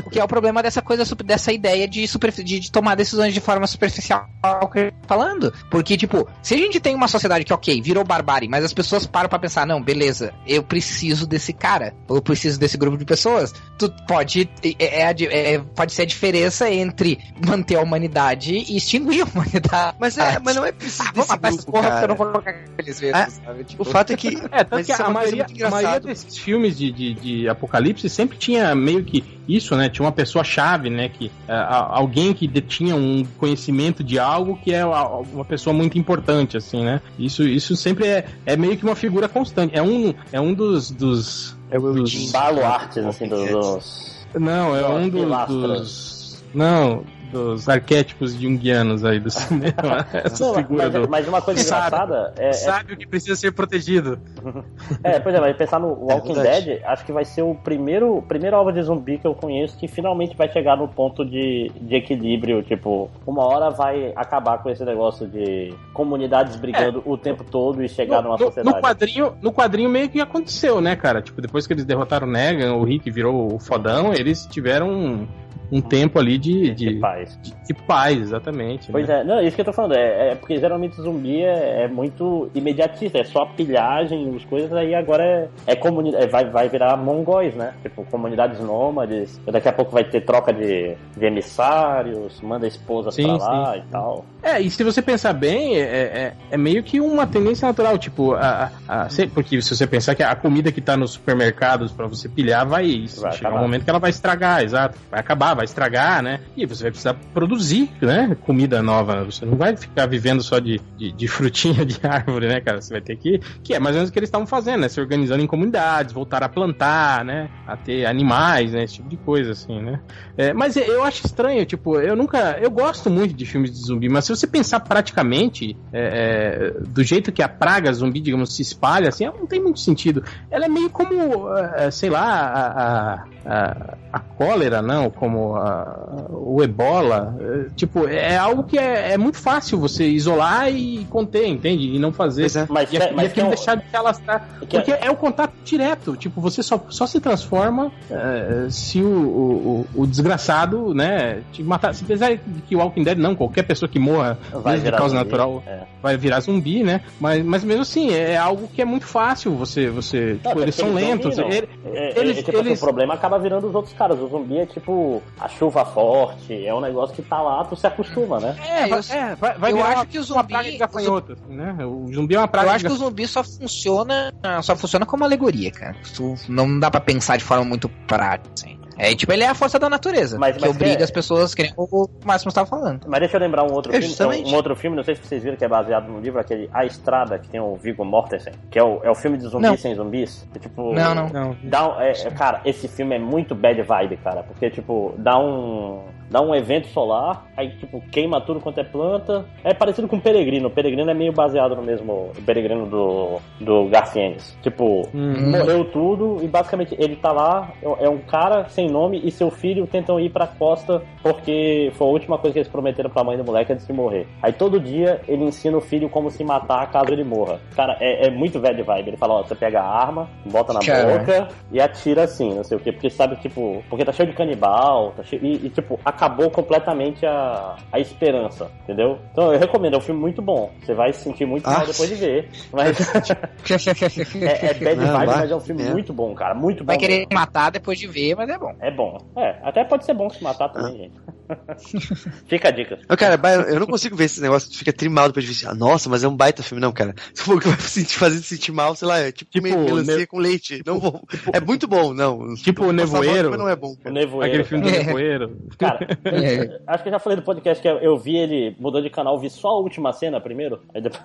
O 0.07 0.11
que 0.11 0.21
é 0.21 0.25
o 0.25 0.29
problema 0.29 0.63
dessa 0.63 0.81
coisa, 0.81 1.05
super- 1.05 1.25
dessa 1.25 1.51
ideia 1.53 1.89
de, 1.89 2.07
superfi- 2.07 2.45
de, 2.45 2.61
de 2.61 2.71
tomar 2.71 2.95
decisões 2.95 3.35
de 3.35 3.41
forma 3.41 3.67
superficial 3.67 4.29
que 4.73 4.79
eu 4.79 4.93
tô 4.93 5.09
falando. 5.09 5.53
Porque, 5.71 5.97
tipo, 5.97 6.29
se 6.43 6.55
a 6.55 6.57
gente 6.59 6.79
tem 6.79 6.95
uma 6.95 7.09
sociedade 7.09 7.45
que, 7.45 7.53
ok, 7.53 7.81
virou 7.83 8.05
barbárie, 8.05 8.49
mas 8.49 8.65
as 8.65 8.73
pessoas 8.73 9.07
param 9.07 9.29
pra 9.29 9.39
pensar, 9.39 9.67
não, 9.67 9.83
beleza, 9.83 10.33
eu 10.47 10.63
preciso 10.63 11.27
desse 11.27 11.53
cara, 11.53 11.95
ou 12.09 12.17
eu 12.17 12.23
preciso 12.23 12.59
desse 12.61 12.77
grupo 12.77 12.97
de 12.97 13.05
pessoas, 13.05 13.53
tu 13.79 13.91
pode. 14.07 14.49
É, 14.79 15.03
é 15.03 15.15
é- 15.55 15.59
pode 15.59 15.93
ser 15.93 16.03
a 16.03 16.07
diferença 16.07 16.71
entre 16.71 17.19
manter 17.45 17.77
a 17.77 17.81
humanidade 17.83 18.55
e 18.55 18.77
extinguir 18.77 19.23
a 19.23 19.25
humanidade. 19.25 19.54
Mas, 19.99 20.19
é, 20.19 20.39
mas 20.41 20.57
não 20.57 20.65
é 20.65 20.73
preciso 20.73 21.09
Ah, 21.09 21.13
matar 21.29 21.49
essas 21.49 21.65
grupo, 21.65 21.73
porra 21.73 21.91
porque 21.91 22.05
eu 22.05 22.09
não 22.09 22.15
cara. 22.15 22.15
vou 22.17 22.27
colocar 22.27 22.51
aqueles 22.51 22.97
Ah, 22.97 23.01
vezes, 23.25 23.41
sabe? 23.45 23.65
Tipo, 23.65 23.83
O 23.83 23.85
fato 23.85 24.13
é 24.13 24.17
que... 24.17 24.29
É, 24.53 24.59
tanto 24.65 24.69
Mas 24.73 24.87
que 24.87 24.93
é 24.93 24.95
a 24.95 24.99
coisa 24.99 25.13
maioria, 25.13 25.47
a 25.67 25.71
maioria 25.71 26.01
desses 26.01 26.37
filmes 26.39 26.77
de, 26.77 26.91
de, 26.91 27.15
de 27.15 27.49
apocalipse 27.49 28.09
sempre 28.09 28.37
tinha 28.37 28.75
meio 28.75 29.05
que 29.05 29.25
isso, 29.49 29.77
né? 29.77 29.89
Tinha 29.89 30.05
uma 30.07 30.13
pessoa-chave, 30.13 30.89
né? 30.91 31.09
Que, 31.09 31.31
é, 31.49 31.53
a- 31.53 31.89
alguém 31.91 32.33
que 32.33 32.47
detinha 32.49 32.97
um 32.97 33.25
conhecimento 33.39 34.03
de 34.03 34.19
algo 34.19 34.57
que 34.63 34.73
é 34.73 34.85
uma 34.85 35.45
pessoa 35.45 35.75
muito 35.75 35.99
importante, 35.99 36.57
assim, 36.57 36.83
né? 36.83 37.01
Isso, 37.19 37.43
isso 37.43 37.77
sempre 37.77 38.07
é, 38.07 38.25
é 38.47 38.57
meio 38.57 38.77
que 38.77 38.85
uma 38.85 38.97
figura 38.97 39.29
constante. 39.29 39.77
É 39.77 39.83
um, 39.83 40.15
é 40.33 40.41
um 40.41 40.55
dos. 40.55 40.91
dos 40.91 41.57
É 41.71 41.79
o 41.79 41.91
Os 42.03 42.31
baluartes, 42.33 43.05
assim, 43.05 43.29
dos. 43.29 43.51
dos- 43.51 44.15
não, 44.35 44.75
é 44.75 44.87
um 44.89 45.05
que 45.05 45.11
do- 45.11 45.29
lastra. 45.29 45.55
dos. 45.69 46.43
Não, 46.55 47.05
dos 47.35 47.69
arquétipos 47.69 48.35
junguianos 48.35 49.05
aí 49.05 49.19
do 49.21 49.29
cinema. 49.31 50.07
Essa 50.13 50.45
Não, 50.47 50.55
figura 50.55 50.85
mas, 50.85 50.93
do. 50.93 51.09
mas 51.11 51.29
uma 51.29 51.43
coisa 51.43 51.61
Sabe. 51.63 51.87
engraçada 51.89 52.33
é, 52.39 52.49
é 52.49 52.53
Sabe 52.53 52.93
o 52.95 52.97
que 52.97 53.07
precisa 53.07 53.37
ser 53.37 53.53
protegido. 53.53 54.19
É, 55.03 55.19
por 55.19 55.31
exemplo, 55.31 55.53
pensar 55.55 55.79
no 55.81 55.89
Walking 55.89 56.35
verdade. 56.35 56.67
Dead, 56.67 56.83
acho 56.85 57.05
que 57.05 57.13
vai 57.13 57.25
ser 57.25 57.43
o 57.43 57.55
primeiro, 57.55 58.23
primeiro 58.29 58.57
obra 58.57 58.73
de 58.73 58.83
zumbi 58.83 59.19
que 59.19 59.27
eu 59.27 59.35
conheço 59.35 59.77
que 59.79 59.89
finalmente 59.89 60.37
vai 60.37 60.49
chegar 60.51 60.77
no 60.77 60.87
ponto 60.89 61.25
de, 61.25 61.71
de 61.81 61.95
equilíbrio. 61.97 62.63
Tipo, 62.63 63.11
uma 63.27 63.45
hora 63.45 63.71
vai 63.71 64.13
acabar 64.15 64.59
com 64.63 64.71
esse 64.71 64.85
negócio 64.85 65.27
de 65.27 65.75
comunidades 65.93 66.57
brigando 66.57 67.03
o 67.05 67.17
tempo 67.19 67.43
todo 67.45 67.83
e 67.83 67.89
chegar 67.89 68.19
No, 68.19 68.29
numa 68.29 68.39
no- 68.39 68.45
sociedade. 68.47 68.77
no 68.77 68.83
quadrinho, 68.83 69.33
no 69.43 69.53
quadrinho 69.53 69.91
meio 69.91 70.09
que 70.09 70.21
aconteceu, 70.21 70.81
né, 70.81 70.95
cara? 70.97 71.21
Tipo, 71.23 71.41
depois 71.41 71.67
que 71.67 71.73
eles 71.73 71.85
derrotaram 71.85 72.27
o 72.27 72.31
Negan, 72.31 72.75
o 72.75 72.85
Rick 72.85 73.11
virou 73.11 73.55
o 73.55 73.59
fodão, 73.59 74.13
eles 74.15 74.47
tiveram 74.47 74.89
um, 74.91 75.27
um 75.73 75.81
tempo 75.81 76.19
ali 76.19 76.39
de, 76.39 76.71
de, 76.75 77.01
paz. 77.25 77.39
de, 77.67 77.75
paz, 77.75 78.19
exatamente. 78.21 78.91
Pois 78.93 79.09
né? 79.09 79.21
é, 79.21 79.25
não, 79.25 79.41
isso 79.43 79.55
que 79.55 79.61
eu 79.61 79.65
tô 79.67 79.73
falando, 79.73 79.95
é, 79.95 80.31
é 80.31 80.35
porque 80.35 80.59
geralmente 80.59 80.97
zumbi 81.01 81.43
é, 81.43 81.85
é 81.85 81.89
muito 81.89 82.51
imediatista, 82.55 83.19
é 83.19 83.25
só 83.25 83.45
pilhagem, 83.47 84.35
as 84.37 84.45
coisas, 84.45 84.73
aí 84.73 84.95
agora 84.95 85.25
é, 85.67 85.73
é 85.73 85.77
comunidade, 85.77 86.27
vai, 86.31 86.45
vai 86.51 86.69
virar 86.69 86.97
mongóis, 86.97 87.55
né? 87.55 87.75
Tipo, 87.83 88.05
comunidades 88.05 88.61
nômades, 88.61 89.41
daqui 89.47 89.69
a 89.69 89.73
pouco 89.73 89.93
vai 89.93 90.05
ter 90.05 90.21
troca 90.23 90.53
de, 90.53 90.95
de 91.17 91.25
emissários, 91.27 92.41
manda 92.41 92.67
esposas 92.67 93.15
Sim, 93.15 93.25
pra 93.39 93.49
lá 93.49 93.73
sim, 93.75 93.79
e 93.81 93.83
tal. 93.91 94.25
É, 94.43 94.61
e 94.61 94.71
se 94.71 94.85
você 94.85 95.01
pensar 95.01 95.33
bem, 95.33 95.77
é, 95.77 95.81
é, 95.83 96.33
é 96.51 96.57
meio 96.57 96.83
que 96.83 97.01
uma 97.01 97.27
tendência 97.27 97.67
natural, 97.67 97.97
tipo, 97.99 98.35
a, 98.35 98.71
a- 98.89 99.05
a- 99.05 99.09
porque 99.33 99.61
se 99.63 99.75
você 99.75 99.87
pensar 99.87 100.15
que 100.15 100.23
a 100.23 100.35
comida 100.35 100.71
que 100.71 100.81
tá 100.81 100.97
nos 100.97 101.13
supermercados 101.13 101.93
pra 101.93 102.07
você 102.07 102.29
pilhar 102.29 102.67
vai, 102.67 102.85
Vai 102.85 103.33
chegar 103.33 103.49
acabar. 103.49 103.57
um 103.57 103.63
momento 103.63 103.85
que 103.85 103.91
ela 103.91 103.99
vai 103.99 104.11
estragar, 104.11 104.63
exato, 104.63 104.99
vai 105.11 105.21
acabar, 105.21 105.55
vai 105.55 105.65
estragar, 105.65 106.23
né? 106.23 106.41
E 106.57 106.67
você 106.67 106.85
vai 106.85 106.93
precisar 107.05 107.15
produzir, 107.33 107.91
né, 108.01 108.37
comida 108.41 108.83
nova, 108.83 109.25
você 109.25 109.45
não 109.45 109.57
vai 109.57 109.77
ficar 109.77 110.07
vivendo 110.07 110.43
só 110.43 110.59
de, 110.59 110.81
de, 110.97 111.13
de 111.13 111.29
frutinha 111.29 111.85
de 111.85 111.99
árvore, 112.07 112.49
né, 112.49 112.61
cara? 112.61 112.81
Você 112.81 112.95
vai 112.95 113.03
ter 113.03 113.17
que, 113.17 113.39
que 113.63 113.75
é 113.75 113.79
mais 113.79 113.95
ou 113.95 113.99
menos 114.01 114.11
o 114.11 114.13
que 114.13 114.19
eles 114.19 114.29
estavam 114.29 114.47
fazendo, 114.47 114.81
né? 114.81 114.89
Se 114.89 115.01
organizando 115.01 115.43
em 115.43 115.47
comunidades, 115.47 116.13
voltar 116.15 116.43
a 116.43 116.49
plantar, 116.49 117.25
né? 117.25 117.49
A 117.67 117.77
ter 117.77 118.07
animais, 118.07 118.73
né? 118.73 118.85
Esse 118.85 118.95
tipo 118.97 119.09
de 119.09 119.17
coisa, 119.19 119.53
assim, 119.53 119.81
né? 119.83 120.01
É, 120.37 120.53
mas 120.53 120.77
eu 120.77 121.05
acho 121.05 121.27
estranho, 121.27 121.65
tipo, 121.67 122.01
eu 122.01 122.17
nunca. 122.17 122.59
Eu 122.61 122.71
gosto 122.71 123.11
muito 123.11 123.35
de 123.35 123.45
filmes 123.45 123.71
de 123.71 123.79
zumbi, 123.87 124.09
mas 124.09 124.25
se 124.25 124.35
você 124.35 124.47
pensar 124.47 124.81
praticamente 124.81 125.77
é, 125.93 126.71
é, 126.73 126.81
do 126.89 127.03
jeito 127.03 127.33
que 127.33 127.43
a 127.43 127.49
praga 127.49 127.93
zumbi, 127.93 128.21
digamos, 128.21 128.55
se 128.57 128.63
espalha, 128.63 129.09
assim, 129.09 129.25
não 129.27 129.47
tem 129.47 129.61
muito 129.63 129.81
sentido. 129.81 130.25
Ela 130.51 130.67
é 130.67 130.69
meio 130.69 130.89
como, 130.91 131.49
é, 131.55 131.91
sei 131.91 132.09
lá, 132.11 132.23
a, 132.25 132.65
a, 132.67 133.25
a, 133.45 133.97
a 134.13 134.19
cólera, 134.21 134.81
não, 134.81 135.11
como 135.11 135.57
a- 135.57 136.27
o 136.31 136.63
ebola. 136.63 136.94
É, 137.41 137.67
tipo, 137.77 138.07
é 138.09 138.37
algo 138.37 138.65
que 138.65 138.79
é, 138.79 139.13
é 139.13 139.19
muito 139.19 139.39
fácil 139.39 139.79
você 139.79 140.07
isolar 140.09 140.71
e 140.73 141.05
conter, 141.11 141.47
entende? 141.47 141.95
E 141.95 141.99
não 141.99 142.13
fazer. 142.13 142.45
É. 142.47 142.67
Mas, 142.69 142.93
E, 142.93 142.97
aqui- 142.97 143.15
mas 143.15 143.33
e 143.37 143.43
deixar 143.43 143.77
de 143.77 143.89
se 143.89 143.97
alastrar. 143.97 144.49
que- 144.61 144.67
Porque 144.77 144.93
é 144.93 145.11
o 145.11 145.17
contato 145.17 145.53
direto. 145.65 146.17
Tipo, 146.17 146.41
você 146.41 146.63
só, 146.63 146.81
só 146.91 147.07
se 147.07 147.21
transforma 147.21 147.91
é, 148.11 148.67
se 148.71 149.01
o, 149.01 149.07
o, 149.09 149.87
o- 149.97 150.03
o 150.03 150.07
desgraçado, 150.07 150.95
né, 150.95 151.41
te 151.53 151.63
matar. 151.63 151.95
Se 151.95 152.05
pensar 152.05 152.37
que 152.69 152.75
o 152.77 152.79
Walking 152.79 153.03
Dead, 153.05 153.19
não, 153.19 153.35
qualquer 153.35 153.63
pessoa 153.65 153.89
que 153.89 153.99
morra 153.99 154.39
vai 154.53 154.77
de 154.77 154.83
virar 154.83 154.99
causa 154.99 155.15
zumbi, 155.17 155.25
natural 155.25 155.63
é. 155.67 155.81
vai 156.03 156.17
virar 156.17 156.41
zumbi, 156.41 156.83
né? 156.83 157.01
Mas, 157.21 157.45
mas 157.45 157.65
mesmo 157.65 157.83
assim, 157.83 158.11
é 158.13 158.37
algo 158.37 158.69
que 158.69 158.83
é 158.83 158.85
muito 158.85 159.07
fácil 159.07 159.53
você. 159.55 159.89
você 159.89 160.39
Não, 160.45 160.51
tipo, 160.51 160.63
eles 160.63 160.75
são 160.75 160.93
lentos. 160.93 161.39
ele- 161.39 161.69
É, 161.85 162.19
é, 162.19 162.19
eles- 162.21 162.39
é, 162.39 162.43
tipo 162.43 162.59
assim, 162.59 162.69
eles- 162.69 162.81
o 162.83 162.85
problema 162.85 163.15
acaba 163.15 163.39
virando 163.39 163.67
os 163.69 163.75
outros 163.75 163.95
caras. 163.95 164.19
O 164.21 164.29
zumbi 164.29 164.59
é 164.59 164.67
tipo 164.67 165.23
a 165.41 165.49
chuva 165.49 165.85
forte, 165.85 166.67
é 166.67 166.75
um 166.75 166.81
negócio 166.85 167.15
que 167.15 167.23
tá 167.23 167.41
lá, 167.43 167.65
tu 167.65 167.75
se 167.77 167.87
acostuma, 167.87 168.39
né? 168.41 168.57
É, 168.61 168.91
eu, 168.91 168.97
é, 168.99 169.35
vai, 169.35 169.59
vai 169.59 169.73
eu 169.73 169.77
virar 169.77 169.89
acho 169.89 169.97
uma, 169.99 170.07
que 170.07 170.19
o 170.19 170.21
uma 170.21 170.27
zumbi- 170.27 170.49
praga 170.53 170.71
de 170.71 170.77
gafanhoto, 170.79 171.33
assim, 171.33 171.55
né? 171.55 171.77
O 171.85 172.13
zumbi 172.13 172.35
é 172.35 172.39
uma 172.39 172.49
praga 172.49 172.67
eu 172.67 172.71
de 172.71 172.77
acho 172.77 172.85
que 172.87 172.93
o 172.93 172.97
zumbi 172.97 173.27
só 173.27 173.43
funciona. 173.43 174.33
Só 174.63 174.77
funciona 174.77 175.05
como 175.07 175.25
alegoria, 175.25 175.71
cara. 175.71 175.97
Tu- 176.15 176.35
não 176.49 176.79
dá 176.79 176.91
pra 176.91 177.01
pensar 177.01 177.37
de 177.37 177.45
forma 177.45 177.65
muito 177.65 177.89
prática, 178.07 178.51
assim. 178.55 178.74
É 178.99 179.15
tipo, 179.15 179.33
ele 179.33 179.43
é 179.43 179.49
a 179.49 179.55
força 179.55 179.79
da 179.79 179.89
natureza. 179.89 180.39
Mas- 180.39 180.57
que 180.57 180.61
mas 180.63 180.71
obriga 180.71 181.01
é- 181.01 181.05
as 181.05 181.11
pessoas 181.11 181.53
a 181.53 181.57
querem 181.57 181.73
o 181.77 182.09
Máximo 182.25 182.49
estava 182.51 182.67
falando. 182.69 183.01
Mas 183.07 183.21
deixa 183.21 183.37
eu 183.37 183.41
lembrar 183.41 183.65
um 183.65 183.73
outro 183.73 183.91
É, 183.91 183.95
filme. 183.95 184.07
justamente. 184.09 184.49
Um, 184.51 184.53
um 184.53 184.57
outro 184.57 184.77
filme, 184.77 184.97
não 184.97 185.03
sei 185.05 185.15
se 185.17 185.23
vocês 185.23 185.43
viram 185.43 185.57
que 185.57 185.65
é 185.65 185.69
baseado 185.69 186.09
no 186.09 186.21
livro, 186.21 186.41
aquele 186.41 186.69
A 186.73 186.85
Estrada, 186.85 187.39
que 187.39 187.49
tem 187.49 187.61
o 187.61 187.75
Viggo 187.77 188.05
Mortensen, 188.05 188.53
que 188.71 188.79
é 188.79 188.83
o, 188.85 189.01
é 189.03 189.11
o 189.11 189.15
filme 189.15 189.37
de 189.39 189.45
zumbis 189.45 189.71
Não. 189.71 189.77
sem 189.77 189.95
zumbis. 189.95 190.47
Que, 190.53 190.59
tipo, 190.61 190.93
Não, 190.95 191.15
não. 191.15 191.29
Não. 191.29 191.57
Dá 191.63 191.89
um- 191.89 192.01
é, 192.01 192.11
é, 192.13 192.31
cara, 192.31 192.61
esse 192.65 192.89
filme 192.89 193.17
é 193.17 193.19
muito 193.19 193.55
bad 193.55 193.81
vibe, 193.83 194.17
cara. 194.19 194.43
Porque, 194.43 194.71
tipo, 194.71 195.15
dá 195.19 195.39
um. 195.39 196.03
Dá 196.31 196.41
um 196.41 196.55
evento 196.55 196.89
solar, 196.89 197.45
aí, 197.55 197.77
tipo, 197.77 198.01
queima 198.11 198.41
tudo 198.41 198.59
quanto 198.59 198.81
é 198.81 198.83
planta. 198.83 199.45
É 199.63 199.75
parecido 199.75 200.09
com 200.09 200.17
o 200.17 200.21
Peregrino. 200.21 200.69
O 200.69 200.71
Peregrino 200.71 201.09
é 201.11 201.15
meio 201.15 201.33
baseado 201.33 201.77
no 201.77 201.83
mesmo 201.83 202.33
o 202.37 202.43
Peregrino 202.45 202.87
do, 202.87 203.39
do 203.61 203.89
Garfienes. 203.91 204.57
Tipo, 204.63 205.03
Hum. 205.15 205.51
morreu 205.51 205.85
tudo 205.93 206.39
e 206.43 206.49
basicamente 206.49 206.97
ele 206.99 207.15
tá 207.17 207.31
lá, 207.31 207.71
é 208.01 208.09
um 208.09 208.19
cara 208.19 208.65
sem 208.71 208.84
nome 208.89 209.21
e 209.25 209.31
seu 209.31 209.51
filho 209.51 209.87
tentam 209.87 210.19
ir 210.21 210.31
pra 210.31 210.47
costa 210.47 211.03
porque 211.23 211.91
foi 211.95 212.07
a 212.07 212.11
última 212.11 212.39
coisa 212.39 212.53
que 212.53 212.59
eles 212.61 212.69
prometeram 212.71 213.11
pra 213.11 213.25
mãe 213.25 213.37
do 213.37 213.45
moleque 213.45 213.73
antes 213.73 213.87
de 213.87 213.93
morrer. 213.93 214.27
Aí 214.43 214.53
todo 214.53 214.79
dia 214.81 215.21
ele 215.27 215.45
ensina 215.45 215.77
o 215.77 215.81
filho 215.81 216.09
como 216.09 216.31
se 216.31 216.45
matar 216.45 216.91
caso 216.91 217.13
ele 217.13 217.25
morra. 217.25 217.61
Cara, 217.75 217.97
é, 218.01 218.27
é 218.27 218.31
muito 218.31 218.59
bad 218.59 218.81
vibe. 218.83 219.09
Ele 219.09 219.17
fala, 219.17 219.35
ó, 219.35 219.43
você 219.43 219.55
pega 219.55 219.81
a 219.81 219.89
arma, 219.89 220.29
bota 220.47 220.73
na 220.73 220.81
Cara. 220.81 221.19
boca 221.19 221.49
e 221.73 221.81
atira 221.81 222.25
assim, 222.25 222.55
não 222.55 222.65
sei 222.65 222.77
o 222.77 222.81
quê. 222.81 222.93
Porque 222.93 223.11
sabe, 223.11 223.37
tipo, 223.37 223.83
porque 223.89 224.05
tá 224.05 224.13
cheio 224.13 224.29
de 224.29 224.35
canibal, 224.35 225.13
tá 225.17 225.23
cheio, 225.23 225.45
e, 225.45 225.67
e, 225.67 225.71
tipo, 225.71 225.99
acabou 226.05 226.51
completamente 226.51 227.25
a, 227.27 227.77
a 227.93 227.99
esperança, 228.01 228.71
entendeu? 228.83 229.19
Então 229.33 229.53
eu 229.53 229.59
recomendo, 229.59 229.95
é 229.95 229.99
um 229.99 230.01
filme 230.03 230.21
muito 230.21 230.41
bom. 230.43 230.71
Você 230.83 230.95
vai 230.95 231.13
se 231.13 231.21
sentir 231.23 231.47
muito 231.47 231.69
mal 231.69 231.83
Ah. 231.83 231.85
depois 231.85 232.09
de 232.09 232.15
ver. 232.17 232.49
Mas 232.73 232.99
é, 234.43 234.67
é 234.67 234.75
bad 234.75 234.97
Não, 234.97 235.13
vibe, 235.19 235.27
mas 235.27 235.51
é 235.51 235.57
um 235.57 235.61
filme 235.61 235.83
é. 235.83 235.91
muito 235.91 236.13
bom, 236.13 236.35
cara. 236.35 236.55
Muito 236.55 236.85
bom. 236.85 236.87
Vai 236.89 236.99
querer 236.99 237.19
mesmo. 237.21 237.35
matar 237.35 237.71
depois 237.71 237.99
de 237.99 238.07
ver, 238.07 238.35
mas 238.37 238.49
é 238.49 238.59
bom. 238.59 238.74
É 238.81 238.91
bom. 238.91 239.19
É, 239.37 239.57
até 239.63 239.85
pode 239.85 240.05
ser 240.05 240.15
bom 240.15 240.29
se 240.31 240.43
matar 240.43 240.69
também, 240.69 240.97
gente. 240.99 241.15
Fica 242.49 242.69
a 242.69 242.71
dica. 242.71 242.99
Não, 243.09 243.17
cara, 243.17 243.39
eu 243.69 243.79
não 243.79 243.87
consigo 243.87 244.17
ver 244.17 244.25
esse 244.25 244.41
negócio 244.41 244.71
que 244.71 244.79
fica 244.79 244.93
trimal 244.93 245.29
depois 245.29 245.45
de 245.45 245.53
ver. 245.53 245.69
Ah, 245.69 245.75
nossa, 245.75 246.09
mas 246.09 246.25
é 246.25 246.29
um 246.29 246.37
baita 246.37 246.63
filme. 246.63 246.81
Não, 246.81 246.91
cara. 246.93 247.15
Se 247.35 247.43
for 247.45 247.57
o 247.57 247.61
que 247.61 247.69
vai 247.69 247.79
sentir, 247.81 248.19
fazer 248.19 248.39
sentir 248.41 248.73
mal, 248.73 248.95
sei 248.95 249.07
lá, 249.09 249.19
é 249.19 249.31
tipo, 249.33 249.51
Tipo, 249.51 249.67
melancia 249.69 250.17
ne- 250.17 250.27
com 250.27 250.39
leite. 250.39 250.83
Não 250.87 250.99
vou. 250.99 251.23
É 251.53 251.61
muito 251.61 251.87
bom, 251.87 252.13
não. 252.15 252.55
Tipo 252.55 252.83
o 252.83 252.87
mal, 252.87 252.95
Nevoeiro. 252.95 253.51
Mas 253.51 253.59
não 253.59 253.69
é 253.69 253.77
bom, 253.77 253.93
O 253.93 253.97
cara. 253.99 254.15
Nevoeiro. 254.15 254.47
Aquele 254.47 254.65
filme 254.65 254.85
do 254.85 254.89
É. 254.97 255.05
Nevoeiro. 255.05 255.57
Cara, 255.79 255.99
É. 256.25 256.81
acho 256.87 257.03
que 257.03 257.09
eu 257.09 257.13
já 257.13 257.19
falei 257.19 257.37
do 257.37 257.43
podcast 257.45 257.81
que 257.83 257.89
eu 257.89 258.17
vi 258.19 258.37
ele 258.37 258.75
mudou 258.81 259.01
de 259.03 259.11
canal, 259.11 259.39
vi 259.39 259.51
só 259.51 259.69
a 259.69 259.79
última 259.79 260.13
cena 260.13 260.41
primeiro. 260.41 260.81
Aí 260.95 261.01
depois 261.03 261.23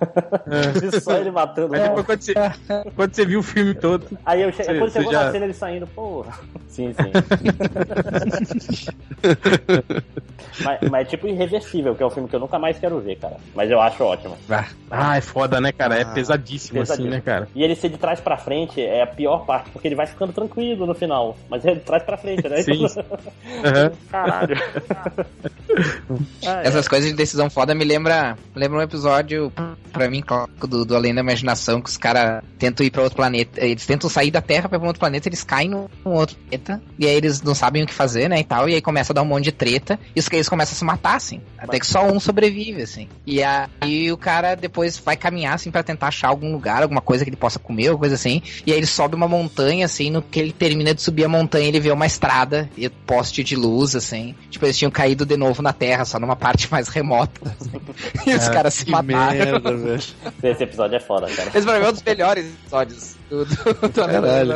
vi 0.92 1.00
só 1.00 1.16
ele 1.16 1.30
matando. 1.30 1.74
Aí 1.74 1.80
depois 1.82 2.06
quando 2.06 2.20
você, 2.22 2.34
quando 2.94 3.14
você 3.14 3.24
viu 3.26 3.40
o 3.40 3.42
filme 3.42 3.74
todo. 3.74 4.06
Aí 4.24 4.42
eu 4.42 4.52
che... 4.52 4.62
Você- 4.62 4.74
quando 4.78 4.90
você 4.90 4.98
chegou 4.98 5.12
já- 5.12 5.24
na 5.24 5.32
cena 5.32 5.44
ele 5.46 5.54
saindo, 5.54 5.86
porra. 5.86 6.38
Sim, 6.68 6.92
sim. 6.92 7.10
mas, 10.62 10.80
mas 10.90 11.00
é 11.00 11.04
tipo 11.04 11.26
irreversível, 11.28 11.94
que 11.94 12.02
é 12.02 12.06
um 12.06 12.10
filme 12.10 12.28
que 12.28 12.36
eu 12.36 12.40
nunca 12.40 12.58
mais 12.58 12.78
quero 12.78 13.00
ver, 13.00 13.16
cara. 13.16 13.36
Mas 13.54 13.70
eu 13.70 13.80
acho 13.80 14.02
ótimo. 14.04 14.36
Ah, 14.90 15.16
é 15.16 15.20
foda, 15.20 15.60
né, 15.60 15.72
cara? 15.72 15.98
É 15.98 16.02
Ah, 16.02 16.06
pesadíssimo, 16.06 16.80
assim, 16.80 16.90
pesadíssimo. 16.92 17.14
né, 17.14 17.20
cara? 17.20 17.48
E 17.54 17.62
ele 17.62 17.74
ser 17.76 17.88
de 17.90 17.98
trás 17.98 18.20
pra 18.20 18.36
frente 18.36 18.80
é 18.80 19.02
a 19.02 19.06
pior 19.06 19.44
parte, 19.46 19.70
porque 19.70 19.86
ele 19.88 19.94
vai 19.94 20.06
ficando 20.06 20.32
tranquilo 20.32 20.86
no 20.86 20.94
final. 20.94 21.36
Mas 21.48 21.64
é 21.64 21.74
de 21.74 21.80
trás 21.80 22.02
pra 22.02 22.16
frente, 22.16 22.48
né? 22.48 22.62
Sim. 22.62 22.84
Então-. 22.84 23.92
Caralho. 24.10 24.56
Ah, 24.90 25.12
é. 26.64 26.68
Essas 26.68 26.88
coisas 26.88 27.10
de 27.10 27.16
decisão 27.16 27.48
foda 27.48 27.74
me 27.74 27.84
lembra, 27.84 28.36
lembra 28.54 28.78
um 28.78 28.82
episódio, 28.82 29.52
pra 29.92 30.08
mim, 30.10 30.20
clássico 30.22 30.66
do, 30.66 30.84
do 30.84 30.96
Além 30.96 31.14
da 31.14 31.20
Imaginação, 31.20 31.80
que 31.80 31.88
os 31.88 31.96
caras 31.96 32.42
tentam 32.58 32.84
ir 32.84 32.90
pra 32.90 33.02
outro 33.02 33.16
planeta. 33.16 33.64
Eles 33.64 33.86
tentam 33.86 34.10
sair 34.10 34.30
da 34.30 34.40
Terra 34.40 34.68
pra 34.68 34.76
ir 34.76 34.80
pra 34.80 34.86
um 34.86 34.88
outro 34.88 35.00
planeta, 35.00 35.28
eles 35.28 35.44
caem 35.44 35.68
num 35.68 35.88
num 36.04 36.12
outro 36.14 36.36
planeta, 36.36 36.80
e 36.98 37.06
aí 37.06 37.14
eles 37.14 37.29
não 37.42 37.54
sabem 37.54 37.82
o 37.82 37.86
que 37.86 37.92
fazer, 37.94 38.28
né, 38.28 38.40
e 38.40 38.44
tal, 38.44 38.68
e 38.68 38.74
aí 38.74 38.80
começa 38.80 39.12
a 39.12 39.14
dar 39.14 39.22
um 39.22 39.26
monte 39.26 39.44
de 39.44 39.52
treta, 39.52 39.98
e 40.14 40.20
os 40.20 40.28
eles 40.32 40.48
começam 40.48 40.72
a 40.74 40.76
se 40.76 40.84
matar, 40.84 41.16
assim. 41.16 41.40
Até 41.58 41.78
que 41.78 41.86
só 41.86 42.04
um 42.06 42.18
sobrevive, 42.18 42.82
assim. 42.82 43.08
E 43.26 43.40
aí 43.42 44.10
o 44.12 44.16
cara 44.16 44.54
depois 44.54 44.96
vai 44.98 45.16
caminhar, 45.16 45.54
assim, 45.54 45.70
pra 45.70 45.82
tentar 45.82 46.08
achar 46.08 46.28
algum 46.28 46.52
lugar, 46.52 46.82
alguma 46.82 47.00
coisa 47.00 47.24
que 47.24 47.30
ele 47.30 47.36
possa 47.36 47.58
comer, 47.58 47.88
alguma 47.88 48.00
coisa 48.00 48.14
assim, 48.14 48.42
e 48.66 48.72
aí 48.72 48.78
ele 48.78 48.86
sobe 48.86 49.14
uma 49.14 49.28
montanha, 49.28 49.84
assim, 49.84 50.10
no 50.10 50.22
que 50.22 50.40
ele 50.40 50.52
termina 50.52 50.94
de 50.94 51.02
subir 51.02 51.24
a 51.24 51.28
montanha, 51.28 51.66
ele 51.68 51.80
vê 51.80 51.90
uma 51.90 52.06
estrada 52.06 52.68
e 52.76 52.88
poste 52.88 53.44
de 53.44 53.56
luz, 53.56 53.94
assim. 53.94 54.34
Tipo, 54.50 54.66
eles 54.66 54.78
tinham 54.78 54.90
caído 54.90 55.26
de 55.26 55.36
novo 55.36 55.60
na 55.62 55.72
Terra, 55.72 56.04
só 56.04 56.18
numa 56.18 56.36
parte 56.36 56.70
mais 56.70 56.88
remota. 56.88 57.54
assim. 57.60 57.70
E 58.26 58.34
os 58.34 58.46
Ah, 58.48 58.50
caras 58.50 58.74
se 58.74 58.88
mataram. 58.90 59.32
merda, 59.36 59.76
velho. 59.76 60.02
Esse 60.42 60.62
episódio 60.64 60.96
é 60.96 61.00
foda, 61.00 61.26
cara. 61.28 61.50
Esse 61.54 61.62
pra 61.66 61.78
mim 61.78 61.84
é 61.86 61.88
um 61.88 61.92
dos 61.92 62.02
melhores 62.02 62.46
episódios 62.46 63.16
do, 63.28 63.44
do, 63.44 63.54
do 63.74 63.88
da 63.88 64.06
Caralho. 64.08 64.54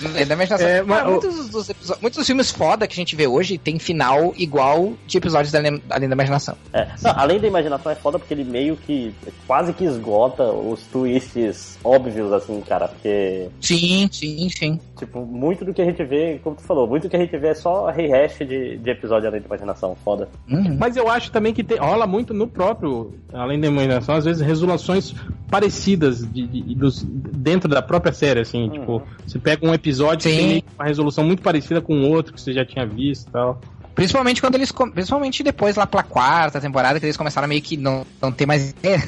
Imaginação. 0.00 0.10
Além 0.14 0.26
da 0.26 0.34
Imaginação. 0.34 0.68
É, 0.68 0.82
mas 0.82 0.98
Cara, 0.98 1.08
o- 1.08 1.12
muitos, 1.12 1.48
dos 1.48 1.68
episo- 1.70 1.96
muitos 2.00 2.18
dos 2.18 2.26
filmes 2.26 2.50
foda 2.50 2.86
que 2.86 2.92
a 2.94 2.96
gente 2.96 3.14
vê 3.16 3.26
hoje 3.26 3.58
tem 3.58 3.78
final 3.78 4.32
igual 4.36 4.92
de 5.06 5.18
episódios 5.18 5.52
da 5.52 5.58
Além 5.90 6.08
da 6.08 6.14
Imaginação. 6.14 6.56
É. 6.72 6.86
Não, 7.02 7.12
além 7.16 7.38
da 7.40 7.46
imaginação 7.46 7.92
é 7.92 7.94
foda 7.94 8.18
porque 8.18 8.34
ele 8.34 8.44
meio 8.44 8.76
que 8.76 9.14
quase 9.46 9.72
que 9.72 9.84
esgota 9.84 10.44
os 10.44 10.82
twists 10.84 11.78
óbvios, 11.84 12.32
assim, 12.32 12.60
cara. 12.62 12.88
Porque, 12.88 13.48
Sim, 13.60 14.08
sim, 14.10 14.48
sim. 14.50 14.80
tipo, 14.98 15.24
muito 15.24 15.64
do 15.64 15.72
que 15.74 15.82
a 15.82 15.84
gente 15.84 16.02
vê, 16.04 16.40
como 16.42 16.56
tu 16.56 16.62
falou, 16.62 16.86
muito 16.86 17.04
do 17.04 17.08
que 17.08 17.16
a 17.16 17.20
gente 17.20 17.36
vê 17.36 17.48
é 17.48 17.54
só 17.54 17.86
rehash 17.90 18.38
de, 18.38 18.76
de 18.78 18.90
episódio 18.90 19.28
além 19.28 19.40
da 19.40 19.46
imaginação. 19.46 19.96
Foda. 20.04 20.28
Uhum. 20.50 20.76
Mas 20.78 20.96
eu 20.96 21.08
acho 21.08 21.30
também 21.30 21.52
que 21.54 21.62
tem- 21.62 21.78
rola 21.78 22.06
muito 22.06 22.32
no 22.34 22.46
próprio, 22.48 23.12
além 23.32 23.60
da 23.60 23.66
imaginação, 23.68 24.14
às 24.16 24.24
vezes 24.24 24.42
resoluções 24.42 25.14
parecidas 25.50 26.20
de, 26.32 26.46
de- 26.46 26.74
dos- 26.74 27.02
dentro 27.04 27.68
da 27.68 27.82
própria 27.82 28.12
série, 28.12 28.40
assim, 28.40 28.68
tipo, 28.70 29.02
você 29.26 29.38
pega 29.38 29.66
um 29.66 29.74
episódio 29.74 29.81
que 29.82 29.92
Sim. 30.22 30.36
tem 30.36 30.46
meio 30.48 30.62
que 30.62 30.68
uma 30.78 30.84
resolução 30.84 31.24
muito 31.24 31.42
parecida 31.42 31.80
com 31.80 31.94
o 31.94 32.08
outro 32.10 32.32
que 32.32 32.40
você 32.40 32.52
já 32.52 32.64
tinha 32.64 32.86
visto 32.86 33.28
e 33.28 33.32
tal. 33.32 33.60
Principalmente 33.94 34.40
quando 34.40 34.54
eles. 34.54 34.72
Principalmente 34.72 35.42
depois 35.42 35.76
lá 35.76 35.86
pela 35.86 36.02
quarta 36.02 36.60
temporada, 36.60 36.98
que 36.98 37.04
eles 37.04 37.16
começaram 37.16 37.44
a 37.44 37.48
meio 37.48 37.60
que 37.60 37.76
não, 37.76 38.06
não 38.20 38.32
ter 38.32 38.46
mais 38.46 38.70
ideia. 38.70 39.02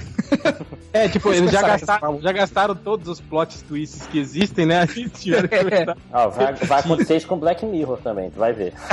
É, 0.92 1.08
tipo, 1.08 1.32
eles 1.32 1.50
já 1.50 1.62
começaram 1.62 1.66
a 1.66 1.78
gastaram, 1.78 2.20
já 2.20 2.32
gastaram 2.32 2.74
todos 2.74 3.08
os 3.08 3.20
plot 3.20 3.64
twists 3.64 4.06
que 4.06 4.18
existem, 4.18 4.66
né? 4.66 4.86
Eles 4.94 5.12
tiveram 5.14 5.48
que 5.48 5.58
começar. 5.58 5.96
Ah, 6.12 6.26
vai, 6.26 6.52
vai 6.54 6.80
acontecer 6.80 7.16
isso 7.16 7.26
com 7.26 7.38
Black 7.38 7.64
Mirror 7.64 7.98
também, 7.98 8.30
tu 8.30 8.38
vai 8.38 8.52
ver. 8.52 8.74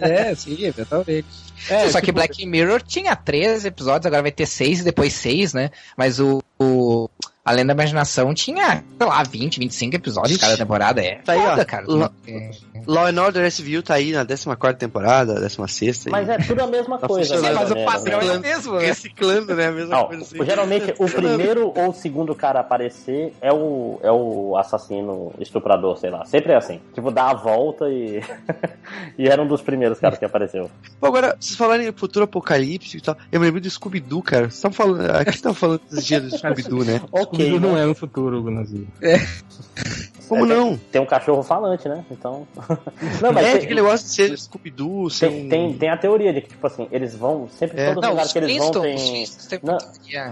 É, 0.00 0.34
sim, 0.34 0.56
exatamente. 0.64 1.26
É, 1.68 1.88
Só 1.88 2.00
que 2.00 2.06
tipo, 2.06 2.16
Black 2.16 2.44
Mirror 2.46 2.82
tinha 2.82 3.14
13 3.14 3.68
episódios, 3.68 4.06
agora 4.06 4.22
vai 4.22 4.32
ter 4.32 4.46
6 4.46 4.80
e 4.80 4.84
depois 4.84 5.12
6, 5.14 5.54
né? 5.54 5.70
Mas 5.96 6.20
o, 6.20 6.42
o 6.58 7.08
Além 7.48 7.64
da 7.64 7.72
Imaginação 7.72 8.34
tinha, 8.34 8.84
sei 8.98 9.06
lá, 9.06 9.22
20, 9.22 9.58
25 9.58 9.96
episódios 9.96 10.38
cada 10.38 10.54
temporada. 10.56 11.02
É 11.02 11.14
Tá 11.24 11.32
aí, 11.32 11.38
ó. 11.38 11.64
cara. 11.64 11.86
É. 12.26 12.50
Law 12.86 13.06
and 13.06 13.20
Order 13.22 13.50
SVU 13.50 13.82
tá 13.82 13.94
aí 13.94 14.12
na 14.12 14.24
14 14.24 14.74
temporada, 14.78 15.34
16 15.40 16.06
aí. 16.06 16.12
Mas 16.12 16.28
é 16.28 16.38
tudo 16.38 16.62
a 16.62 16.66
mesma 16.66 16.98
Tá 16.98 17.06
coisa. 17.08 17.40
mais 17.40 17.54
Mas 17.54 17.70
o 17.70 17.84
padrão 17.84 18.18
né? 18.20 18.26
é 18.26 18.38
o 18.38 18.40
mesmo, 18.40 18.74
né? 18.74 18.86
Reciclando, 18.86 19.54
né? 19.54 19.66
A 19.66 19.72
mesma 19.72 19.96
Não, 19.96 20.06
coisa 20.06 20.22
assim. 20.22 20.44
geralmente 20.44 20.94
o 20.98 21.06
primeiro 21.06 21.72
ou 21.76 21.90
o 21.90 21.92
segundo 21.94 22.34
cara 22.34 22.58
a 22.58 22.62
aparecer 22.62 23.32
é 23.40 23.52
o, 23.52 23.98
é 24.02 24.10
o 24.10 24.56
assassino 24.56 25.32
estuprador, 25.38 25.96
sei 25.98 26.10
lá. 26.10 26.24
Sempre 26.24 26.52
é 26.52 26.56
assim. 26.56 26.80
Tipo, 26.94 27.10
dá 27.10 27.30
a 27.30 27.34
volta 27.34 27.88
e. 27.88 28.22
e 29.18 29.28
era 29.28 29.42
um 29.42 29.46
dos 29.46 29.62
primeiros 29.62 29.98
caras 29.98 30.18
que 30.18 30.24
apareceu. 30.24 30.70
Pô, 31.00 31.06
agora, 31.06 31.36
vocês 31.38 31.56
falarem 31.56 31.88
em 31.88 31.92
futuro 31.92 32.24
apocalipse 32.24 32.96
e 32.96 33.00
tal, 33.00 33.16
eu 33.30 33.40
me 33.40 33.46
lembro 33.46 33.60
do 33.60 33.70
Scooby-Doo, 33.70 34.22
cara. 34.22 34.50
Vocês 34.50 34.74
falando. 34.74 35.10
Aqui 35.10 35.30
estavam 35.30 35.54
falando 35.54 35.80
esses 35.90 36.04
dias 36.04 36.22
do 36.22 36.30
Scooby-Doo, 36.38 36.84
né? 36.84 37.00
Ok. 37.12 37.22
Scooby-Doo 37.22 37.60
não 37.60 37.74
né? 37.74 37.82
é 37.82 37.86
no 37.86 37.94
futuro, 37.94 38.42
Gunazir. 38.42 38.86
Como 40.28 40.44
É, 40.44 40.48
não? 40.48 40.76
Tem 40.76 41.00
um 41.00 41.06
cachorro 41.06 41.42
falante, 41.42 41.88
né? 41.88 42.04
Então. 42.10 42.46
Não, 43.22 43.32
mas 43.32 43.46
é, 43.46 43.52
tem, 43.52 43.62
aquele 43.64 43.74
negócio 43.76 44.06
de 44.06 44.12
ser 44.12 44.36
Scooby-Doo, 44.38 45.08
tem, 45.10 45.46
um... 45.46 45.48
tem, 45.48 45.72
tem 45.74 45.88
a 45.90 45.96
teoria 45.96 46.32
de 46.32 46.40
que, 46.42 46.48
tipo 46.50 46.66
assim, 46.66 46.86
eles 46.92 47.14
vão. 47.14 47.48
Sempre 47.48 47.80
É. 47.80 47.86
todos 47.86 47.96
os 47.98 48.02
Não, 48.02 48.10
lugares 48.10 48.26
os 48.28 48.32
que 48.32 48.38
eles 48.38 48.58
vão 48.58 48.70
tem. 48.70 49.24
Não. 49.62 49.78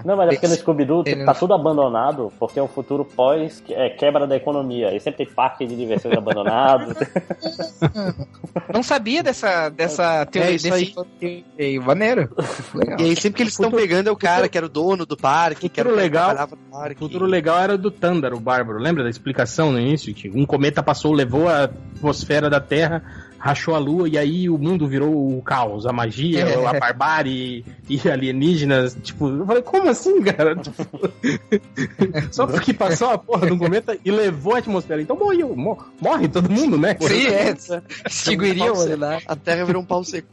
Não, 0.04 0.16
mas 0.16 0.28
é 0.28 0.32
porque 0.32 0.48
no 0.48 0.54
Scooby-Doo 0.54 1.04
tipo, 1.04 1.24
tá 1.24 1.34
tudo 1.34 1.54
abandonado, 1.54 2.32
porque 2.38 2.58
é 2.58 2.62
um 2.62 2.68
futuro 2.68 3.04
pós 3.04 3.62
é, 3.70 3.88
quebra 3.90 4.26
da 4.26 4.36
economia. 4.36 4.94
E 4.94 5.00
sempre 5.00 5.24
tem 5.24 5.34
parque 5.34 5.66
de 5.66 5.74
diversões 5.76 6.14
abandonados. 6.18 6.94
Não 8.72 8.82
sabia 8.82 9.22
dessa, 9.22 9.68
dessa 9.68 10.26
teoria, 10.26 10.52
É 10.52 10.54
isso 10.54 10.70
desse 10.70 10.76
aí. 10.76 10.92
fantasia. 10.92 11.80
Maneiro. 11.82 12.28
Legal. 12.74 13.00
E 13.00 13.04
aí 13.04 13.16
sempre 13.16 13.36
que 13.38 13.42
eles 13.42 13.52
estão 13.52 13.70
Futuro- 13.70 13.82
pegando 13.82 14.08
é 14.08 14.12
o 14.12 14.16
cara 14.16 14.48
que 14.48 14.56
era 14.56 14.66
o 14.66 14.68
dono 14.70 15.06
do 15.06 15.16
parque, 15.16 15.68
que 15.68 15.80
era 15.80 15.88
o 15.88 15.92
Futuro 15.92 15.96
que 15.96 16.10
legal. 16.10 16.34
trabalhava 16.34 16.56
no 16.56 16.94
O 16.94 16.98
futuro 16.98 17.26
legal 17.26 17.58
era 17.58 17.74
o 17.74 17.78
do 17.78 17.90
Thunder, 17.90 18.34
o 18.34 18.40
Bárbaro. 18.40 18.78
Lembra 18.78 19.04
da 19.04 19.10
explicação 19.10 19.72
no 19.72 19.78
início? 19.86 20.12
Que 20.12 20.28
um 20.28 20.44
cometa 20.44 20.82
passou, 20.82 21.12
levou 21.12 21.48
a 21.48 21.64
atmosfera 21.64 22.50
da 22.50 22.60
Terra, 22.60 23.02
rachou 23.46 23.74
a 23.74 23.78
Lua 23.78 24.08
e 24.08 24.18
aí 24.18 24.48
o 24.50 24.58
mundo 24.58 24.86
virou 24.88 25.12
o 25.38 25.40
caos, 25.42 25.86
a 25.86 25.92
magia, 25.92 26.40
É. 26.40 26.66
a 26.66 26.72
barbárie 26.78 27.64
e 27.88 28.08
alienígenas. 28.08 28.96
Tipo, 29.02 29.28
eu 29.28 29.46
falei, 29.46 29.62
como 29.62 29.88
assim, 29.88 30.20
cara? 30.22 30.56
Tipo, 30.66 30.84
Só 32.32 32.46
porque 32.46 32.72
passou 32.74 33.10
a 33.10 33.18
porra 33.18 33.46
um 33.52 33.58
cometa 33.58 33.96
e 34.04 34.10
levou 34.10 34.54
a 34.54 34.58
atmosfera. 34.58 35.00
Então 35.00 35.16
morreu, 35.16 35.54
mo- 35.56 35.78
morre 36.00 36.28
todo 36.28 36.50
mundo, 36.50 36.76
né? 36.78 36.96
Sim, 37.00 37.26
é. 37.28 37.54
Extinguiriam 38.06 38.74
ele 38.82 38.96
lá. 38.96 39.18
A 39.26 39.36
Terra 39.36 39.64
virou 39.64 39.82
um 39.82 39.84
pau 39.84 40.02
seco. 40.04 40.28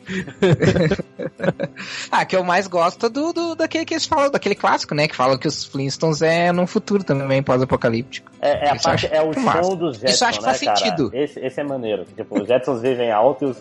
Ah, 2.11 2.26
que 2.26 2.35
eu 2.35 2.44
mais 2.44 2.68
gosto 2.68 3.10
do, 3.10 3.34
do 3.34 3.56
daquele 3.56 3.85
que 3.85 3.94
eles 3.94 4.06
falam, 4.06 4.31
daquele 4.31 4.56
clássico, 4.56 4.94
né? 4.95 5.07
Que 5.07 5.15
falam 5.15 5.38
que 5.38 5.48
os 5.48 5.65
Flintstones 5.65 6.22
é 6.22 6.52
no 6.52 6.65
futuro 6.68 7.03
também, 7.03 7.41
pós-apocalíptico. 7.44 8.31
É, 8.41 8.68
é 8.68 8.69
a 8.72 8.76
parte, 8.76 9.06
acho 9.06 9.07
é 9.07 9.22
o 9.22 9.34
show 9.34 9.76
dos 9.76 9.98
Jetsons, 9.98 10.14
Isso 10.15 10.26
acho 10.26 10.40
que 10.40 10.45
né, 10.45 10.52
faz 10.53 10.61
cara? 10.64 10.77
sentido. 10.77 11.11
Esse, 11.14 11.40
esse 11.40 11.60
é 11.61 11.64
maneiro. 11.64 12.06
Tipo, 12.15 12.41
os 12.41 12.48
Jetsons 12.48 12.81
vivem 12.81 13.02
alto 13.11 13.45
e 13.45 13.47
os, 13.47 13.57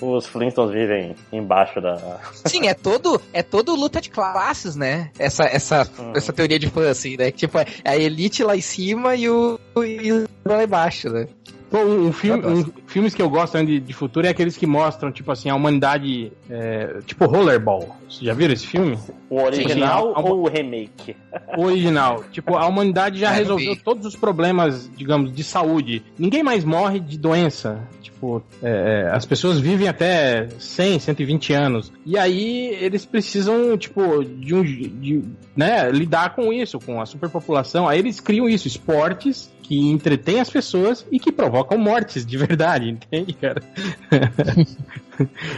os 0.00 0.26
Flintstones 0.26 0.72
vivem 0.72 1.14
embaixo 1.32 1.80
da. 1.80 2.18
Sim, 2.46 2.66
é 2.68 2.74
todo, 2.74 3.20
é 3.32 3.42
todo 3.42 3.74
luta 3.74 4.00
de 4.00 4.10
classes, 4.10 4.76
né? 4.76 5.10
Essa, 5.18 5.44
essa, 5.44 5.88
Hum. 5.98 6.12
essa 6.14 6.32
teoria 6.32 6.58
de 6.58 6.68
fã, 6.68 6.90
assim, 6.90 7.16
né? 7.16 7.30
Tipo, 7.30 7.58
é 7.58 7.66
a 7.84 7.96
elite 7.96 8.42
lá 8.44 8.56
em 8.56 8.60
cima 8.60 9.14
e 9.14 9.28
o, 9.28 9.58
e 9.76 10.12
o 10.12 10.28
lá 10.44 10.62
embaixo, 10.64 11.08
né? 11.08 11.26
Pô, 11.70 11.78
um, 11.78 12.12
filme, 12.12 12.46
um- 12.46 12.64
filmes 12.86 13.14
que 13.14 13.20
eu 13.20 13.28
gosto 13.28 13.62
de, 13.64 13.80
de 13.80 13.92
futuro 13.92 14.26
é 14.26 14.30
aqueles 14.30 14.56
que 14.56 14.66
mostram, 14.66 15.10
tipo 15.10 15.30
assim, 15.32 15.48
a 15.50 15.54
humanidade. 15.54 16.32
é, 16.48 16.98
tipo 17.06 17.26
Rollerball. 17.26 17.96
Vocês 18.08 18.20
já 18.22 18.32
viram 18.34 18.54
esse 18.54 18.66
filme? 18.66 18.96
O 19.28 19.42
original 19.42 20.02
Sim, 20.06 20.12
é 20.16 20.20
um- 20.20 20.32
ou 20.32 20.42
o 20.44 20.48
remake? 20.48 21.16
O 21.56 21.62
original. 21.64 22.22
Tipo, 22.30 22.54
a 22.56 22.66
humanidade 22.66 23.18
já 23.18 23.30
É, 23.30 23.34
eu 23.34 23.38
resolveu 23.38 23.76
todos 23.84 24.06
os 24.06 24.14
problemas, 24.14 24.88
digamos, 24.96 25.32
de 25.34 25.42
saúde. 25.42 26.04
Ninguém 26.16 26.42
mais 26.42 26.64
morre 26.64 27.00
de 27.00 27.18
doença. 27.18 27.80
Tipo, 28.00 28.40
é, 28.62 29.10
as 29.12 29.26
pessoas 29.26 29.58
vivem 29.58 29.88
até 29.88 30.48
100, 30.58 31.00
120 31.00 31.52
anos. 31.52 31.92
E 32.06 32.16
aí 32.16 32.68
eles 32.80 33.04
precisam, 33.04 33.76
tipo, 33.76 34.24
de 34.24 34.54
um. 34.54 34.62
De, 34.62 35.22
né, 35.56 35.90
lidar 35.90 36.34
com 36.36 36.52
isso, 36.52 36.78
com 36.78 37.00
a 37.00 37.06
superpopulação. 37.06 37.88
Aí 37.88 37.98
eles 37.98 38.20
criam 38.20 38.48
isso, 38.48 38.68
esportes 38.68 39.50
que 39.66 39.90
entretêm 39.90 40.40
as 40.40 40.48
pessoas 40.48 41.04
e 41.10 41.18
que 41.18 41.32
provocam 41.32 41.76
mortes 41.76 42.24
de 42.24 42.36
verdade, 42.38 42.88
entende, 42.90 43.32
cara? 43.34 43.62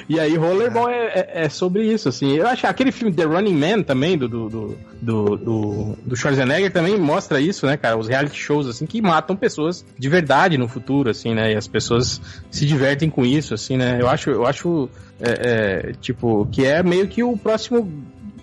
E 0.09 0.18
aí, 0.18 0.36
Rollerball 0.36 0.89
é, 0.89 1.06
é, 1.06 1.30
é 1.44 1.48
sobre 1.48 1.85
isso, 1.85 2.09
assim. 2.09 2.36
Eu 2.36 2.47
acho 2.47 2.62
que 2.62 2.66
aquele 2.66 2.93
filme 2.93 3.12
The 3.12 3.24
Running 3.24 3.55
Man 3.55 3.82
também, 3.82 4.16
do, 4.16 4.28
do, 4.28 4.48
do, 4.48 4.78
do, 5.02 5.36
do, 5.36 5.98
do 6.05 6.16
Schwarzenegger, 6.16 6.72
também 6.72 6.97
mostra 6.98 7.40
isso, 7.40 7.66
né, 7.66 7.76
cara? 7.76 7.97
Os 7.97 8.09
reality 8.09 8.39
shows, 8.39 8.66
assim, 8.66 8.86
que 8.86 9.02
matam 9.02 9.36
pessoas 9.36 9.85
de 9.98 10.09
verdade 10.09 10.56
no 10.56 10.68
futuro, 10.68 11.10
assim, 11.10 11.35
né? 11.35 11.52
E 11.52 11.56
as 11.56 11.66
pessoas 11.66 12.20
se 12.51 12.64
divertem 12.64 13.10
com 13.10 13.26
isso, 13.26 13.52
assim, 13.52 13.76
né? 13.76 13.98
Eu 14.01 14.09
acho, 14.09 14.30
eu 14.30 14.47
acho 14.47 14.89
é, 15.20 15.89
é, 15.89 15.93
tipo, 16.01 16.47
que 16.51 16.64
é 16.64 16.82
meio 16.82 17.09
que 17.09 17.22
o 17.22 17.36
próximo 17.36 17.90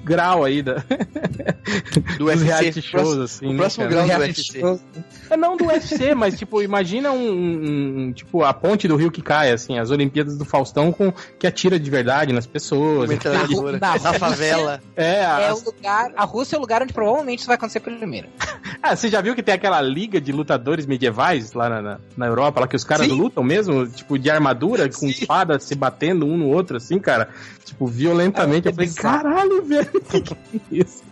grau 0.05 0.43
aí 0.43 0.61
da, 0.61 0.83
Do 2.17 2.25
UFC. 2.29 2.43
reality 2.45 2.81
shows, 2.81 3.17
assim. 3.17 3.47
o 3.47 3.51
né, 3.51 3.57
próximo 3.57 3.85
cara? 3.85 3.95
grau 3.95 4.05
do 4.05 4.07
Reality 4.07 4.41
UFC. 4.41 4.59
show. 4.59 4.79
É 5.29 5.35
não 5.37 5.57
do 5.57 5.65
UFC, 5.67 6.13
mas 6.15 6.37
tipo, 6.37 6.61
imagina 6.61 7.11
um, 7.11 7.31
um- 7.31 7.99
um- 8.07 8.13
tipo 8.13 8.43
a 8.43 8.53
ponte 8.53 8.87
do 8.87 8.95
rio 8.95 9.11
que 9.11 9.21
cai, 9.21 9.51
assim, 9.51 9.77
as 9.79 9.89
Olimpíadas 9.91 10.37
do 10.37 10.45
Faustão 10.45 10.91
com 10.91 11.13
que 11.39 11.47
atira 11.47 11.79
de 11.79 11.89
verdade 11.89 12.31
nas 12.33 12.45
pessoas. 12.45 13.09
Metralhadora. 13.09 13.79
Na- 13.79 13.97
Na 13.99 14.13
favela. 14.13 14.81
É, 14.95 15.15
É 15.21 15.47
as- 15.49 15.61
o 15.61 15.65
lugar, 15.65 16.11
a 16.15 16.23
Rússia 16.25 16.55
é 16.55 16.57
o 16.57 16.61
lugar 16.61 16.81
onde 16.83 16.93
provavelmente 16.93 17.39
isso 17.39 17.47
vai 17.47 17.55
acontecer 17.55 17.79
primeiro. 17.79 18.27
ah, 18.81 18.95
você 18.95 19.09
já 19.09 19.21
viu 19.21 19.35
que 19.35 19.43
tem 19.43 19.55
aquela 19.55 19.81
liga 19.81 20.19
de 20.21 20.31
lutadores 20.31 20.85
medievais 20.85 21.53
lá 21.53 21.69
na, 21.69 21.81
na, 21.81 21.99
na 22.15 22.25
Europa, 22.27 22.61
lá 22.61 22.67
que 22.67 22.75
os 22.75 22.83
caras 22.83 23.07
Sim. 23.07 23.13
lutam 23.13 23.43
mesmo, 23.43 23.87
tipo, 23.87 24.17
de 24.19 24.29
armadura, 24.29 24.87
com 24.93 25.07
espada 25.07 25.59
se 25.59 25.75
batendo 25.75 26.25
um 26.25 26.37
no 26.37 26.47
outro, 26.49 26.77
assim, 26.77 26.99
cara, 26.99 27.29
tipo, 27.63 27.85
violentamente. 27.87 28.67
É, 28.67 28.71
Eu 28.71 28.75
falei, 28.75 28.87
bizarro. 28.89 29.23
caralho, 29.23 29.63
velho, 29.65 30.01
que 30.01 30.21
que 30.21 30.33
é 30.33 30.37
isso? 30.71 31.03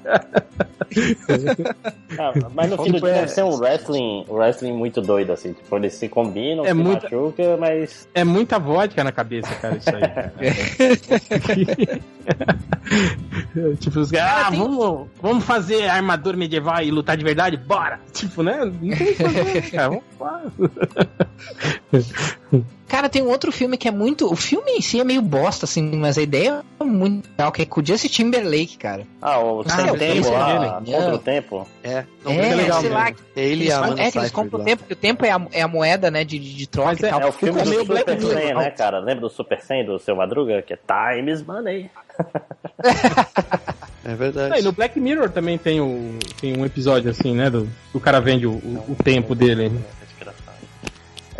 Ah, 2.17 2.33
mas 2.53 2.69
no 2.69 2.83
fim 2.83 2.91
do 2.91 2.99
dia 2.99 3.09
é- 3.09 3.13
deve 3.15 3.27
ser 3.29 3.43
um 3.43 3.55
wrestling, 3.55 4.25
wrestling 4.29 4.73
muito 4.73 5.01
doido, 5.01 5.31
assim. 5.33 5.53
Tipo, 5.53 5.75
eles 5.77 5.93
se 5.93 6.07
combinam, 6.07 6.65
É 6.65 6.69
se 6.69 6.73
machucam, 6.75 7.57
mas. 7.57 8.07
É 8.13 8.23
muita 8.23 8.59
vodka 8.59 9.03
na 9.03 9.11
cabeça, 9.11 9.53
cara, 9.55 9.75
isso 9.77 9.89
aí. 9.89 10.01
cara. 10.01 10.33
tipo, 13.79 13.99
os 13.99 14.11
caras, 14.11 14.47
ah, 14.47 14.51
tem- 14.51 14.59
vamos, 14.59 15.07
vamos 15.21 15.43
fazer 15.43 15.87
armadura 15.89 16.37
medieval 16.37 16.81
e 16.81 16.91
lutar 16.91 17.17
de 17.17 17.23
verdade? 17.23 17.57
Bora! 17.57 17.99
Tipo, 18.13 18.43
né? 18.43 18.63
Não 18.63 18.95
tem 18.95 19.15
fazer, 19.15 19.71
cara. 19.71 19.89
Vamos 19.89 20.03
lá. 20.19 20.43
Cara, 22.87 23.09
tem 23.09 23.23
um 23.23 23.29
outro 23.29 23.51
filme 23.51 23.75
que 23.75 23.87
é 23.87 23.91
muito. 23.91 24.31
O 24.31 24.35
filme 24.35 24.73
em 24.73 24.81
si 24.81 24.99
é 24.99 25.03
meio 25.03 25.23
bosta, 25.23 25.65
assim, 25.65 25.81
mas 25.95 26.15
a 26.15 26.21
ideia 26.21 26.63
é 26.79 26.83
muito 26.83 27.27
legal, 27.31 27.51
que 27.51 27.63
é 27.63 27.65
com 27.65 27.81
o 27.81 27.85
Justin 27.85 28.07
Timberlake, 28.07 28.77
cara. 28.77 29.01
Ah, 29.19 29.39
o 29.39 29.61
Ah, 29.67 29.81
eu 29.87 29.97
tempo 29.97 30.29
lá, 30.29 30.79
nele. 30.79 30.95
contra 30.95 31.15
o 31.15 31.17
tempo. 31.17 31.67
É, 31.83 32.05
não, 32.23 32.31
é, 32.31 32.35
muito 32.35 32.55
legal 32.57 32.81
sei 32.81 32.89
mesmo. 32.91 33.03
lá. 33.03 33.09
É 33.35 33.35
ele 33.35 33.63
Eles, 33.63 33.73
é 33.97 34.11
que 34.11 34.17
eles 34.19 34.31
compram 34.31 34.61
o 34.61 34.63
tempo, 34.63 34.83
porque 34.83 34.93
o 34.93 34.97
tempo 34.97 35.25
é 35.25 35.31
a, 35.31 35.41
é 35.53 35.61
a 35.63 35.67
moeda, 35.67 36.11
né, 36.11 36.23
de, 36.23 36.37
de, 36.37 36.67
troca 36.67 36.89
Mas 36.89 36.99
e 36.99 37.09
tal. 37.09 37.19
É 37.21 37.25
o 37.25 37.31
filme 37.31 37.59
É 37.59 37.63
do 37.63 37.69
meio 37.71 37.81
Super 37.81 38.03
Black 38.03 38.53
né, 38.53 38.69
cara? 38.69 38.99
Lembra 38.99 39.21
do 39.21 39.29
Super 39.31 39.59
Saiyan 39.61 39.85
do 39.85 39.97
seu 39.97 40.15
Madruga? 40.15 40.61
Que 40.61 40.73
é 40.73 40.77
Time 40.77 41.31
is 41.31 41.41
Money. 41.41 41.89
É 44.05 44.15
verdade. 44.15 44.59
E 44.59 44.61
no 44.61 44.73
Black 44.73 44.99
Mirror 44.99 45.29
também 45.29 45.57
tem, 45.57 45.79
o, 45.79 46.19
tem 46.39 46.57
um 46.57 46.65
episódio 46.65 47.09
assim, 47.09 47.33
né? 47.33 47.49
Do, 47.49 47.69
o 47.93 47.99
cara 47.99 48.19
vende 48.19 48.45
o, 48.45 48.51
o 48.51 48.97
tempo 49.01 49.33
dele. 49.33 49.71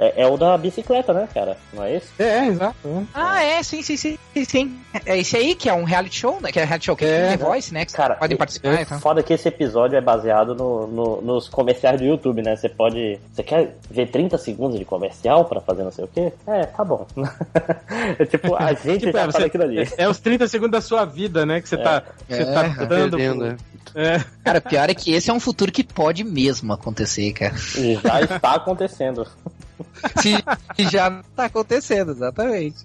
É, 0.03 0.23
é 0.23 0.27
o 0.27 0.35
da 0.37 0.57
bicicleta, 0.57 1.13
né, 1.13 1.27
cara? 1.33 1.57
Não 1.73 1.83
é 1.83 1.95
esse? 1.95 2.07
É, 2.19 2.47
exato. 2.47 2.75
Ah, 3.13 3.43
é, 3.43 3.61
sim, 3.63 3.81
sim, 3.81 3.95
sim, 3.95 4.17
sim, 4.33 4.45
sim. 4.45 4.79
É 5.05 5.17
esse 5.17 5.35
aí 5.37 5.55
que 5.55 5.69
é 5.69 5.73
um 5.73 5.83
reality 5.83 6.19
show, 6.19 6.39
né? 6.41 6.51
Que 6.51 6.59
é 6.59 6.63
reality 6.65 6.85
show, 6.87 6.95
que 6.95 7.05
é, 7.05 7.33
É. 7.33 7.37
The 7.37 7.43
Voice, 7.45 7.73
né? 7.73 7.85
Que 7.85 7.93
Cara, 7.93 8.15
podem 8.15 8.35
participar 8.37 8.81
e 8.81 8.85
tal. 8.85 8.99
Foda 8.99 9.23
que 9.23 9.33
esse 9.33 9.47
episódio 9.47 9.95
é 9.97 10.01
baseado 10.01 10.53
no, 10.55 10.87
no- 10.87 11.21
nos 11.21 11.47
comerciais 11.47 11.99
do 11.99 12.05
YouTube, 12.05 12.41
né? 12.41 12.55
Você 12.55 12.69
pode. 12.69 13.19
Você 13.33 13.43
quer 13.43 13.77
ver 13.89 14.07
30 14.09 14.37
segundos 14.37 14.77
de 14.77 14.85
comercial 14.85 15.45
pra 15.45 15.61
fazer 15.61 15.83
não 15.83 15.91
sei 15.91 16.05
o 16.05 16.07
quê? 16.07 16.33
É, 16.47 16.65
tá 16.65 16.83
bom. 16.83 17.05
é 18.19 18.25
tipo, 18.25 18.55
a 18.55 18.73
gente 18.73 18.99
Tipo, 19.05 19.11
já 19.13 19.21
é, 19.21 19.25
você- 19.25 19.43
aquilo 19.43 19.63
ali. 19.63 19.79
é, 19.81 19.87
é 19.97 20.09
os 20.09 20.19
30 20.19 20.47
segundos 20.47 20.71
da 20.71 20.81
sua 20.81 21.05
vida, 21.05 21.45
né? 21.45 21.61
Que 21.61 21.69
você 21.69 21.77
tá, 21.77 22.01
que 22.27 22.35
você 22.35 22.41
É, 22.41 22.45
tá 22.45 22.69
tá 22.69 22.85
dando. 22.85 23.17
né? 23.17 23.57
É. 23.95 24.23
Cara, 24.43 24.59
pior 24.59 24.89
é 24.89 24.93
que 24.95 25.13
esse 25.13 25.29
é 25.29 25.33
um 25.33 25.39
futuro 25.39 25.71
que 25.71 25.83
pode 25.83 26.23
mesmo 26.23 26.73
acontecer, 26.73 27.31
cara. 27.33 27.53
E 27.77 27.95
já 27.95 28.21
está 28.21 28.55
acontecendo. 28.55 29.27
Se 30.21 30.43
já 30.91 31.21
tá 31.35 31.45
acontecendo, 31.45 32.11
exatamente. 32.11 32.77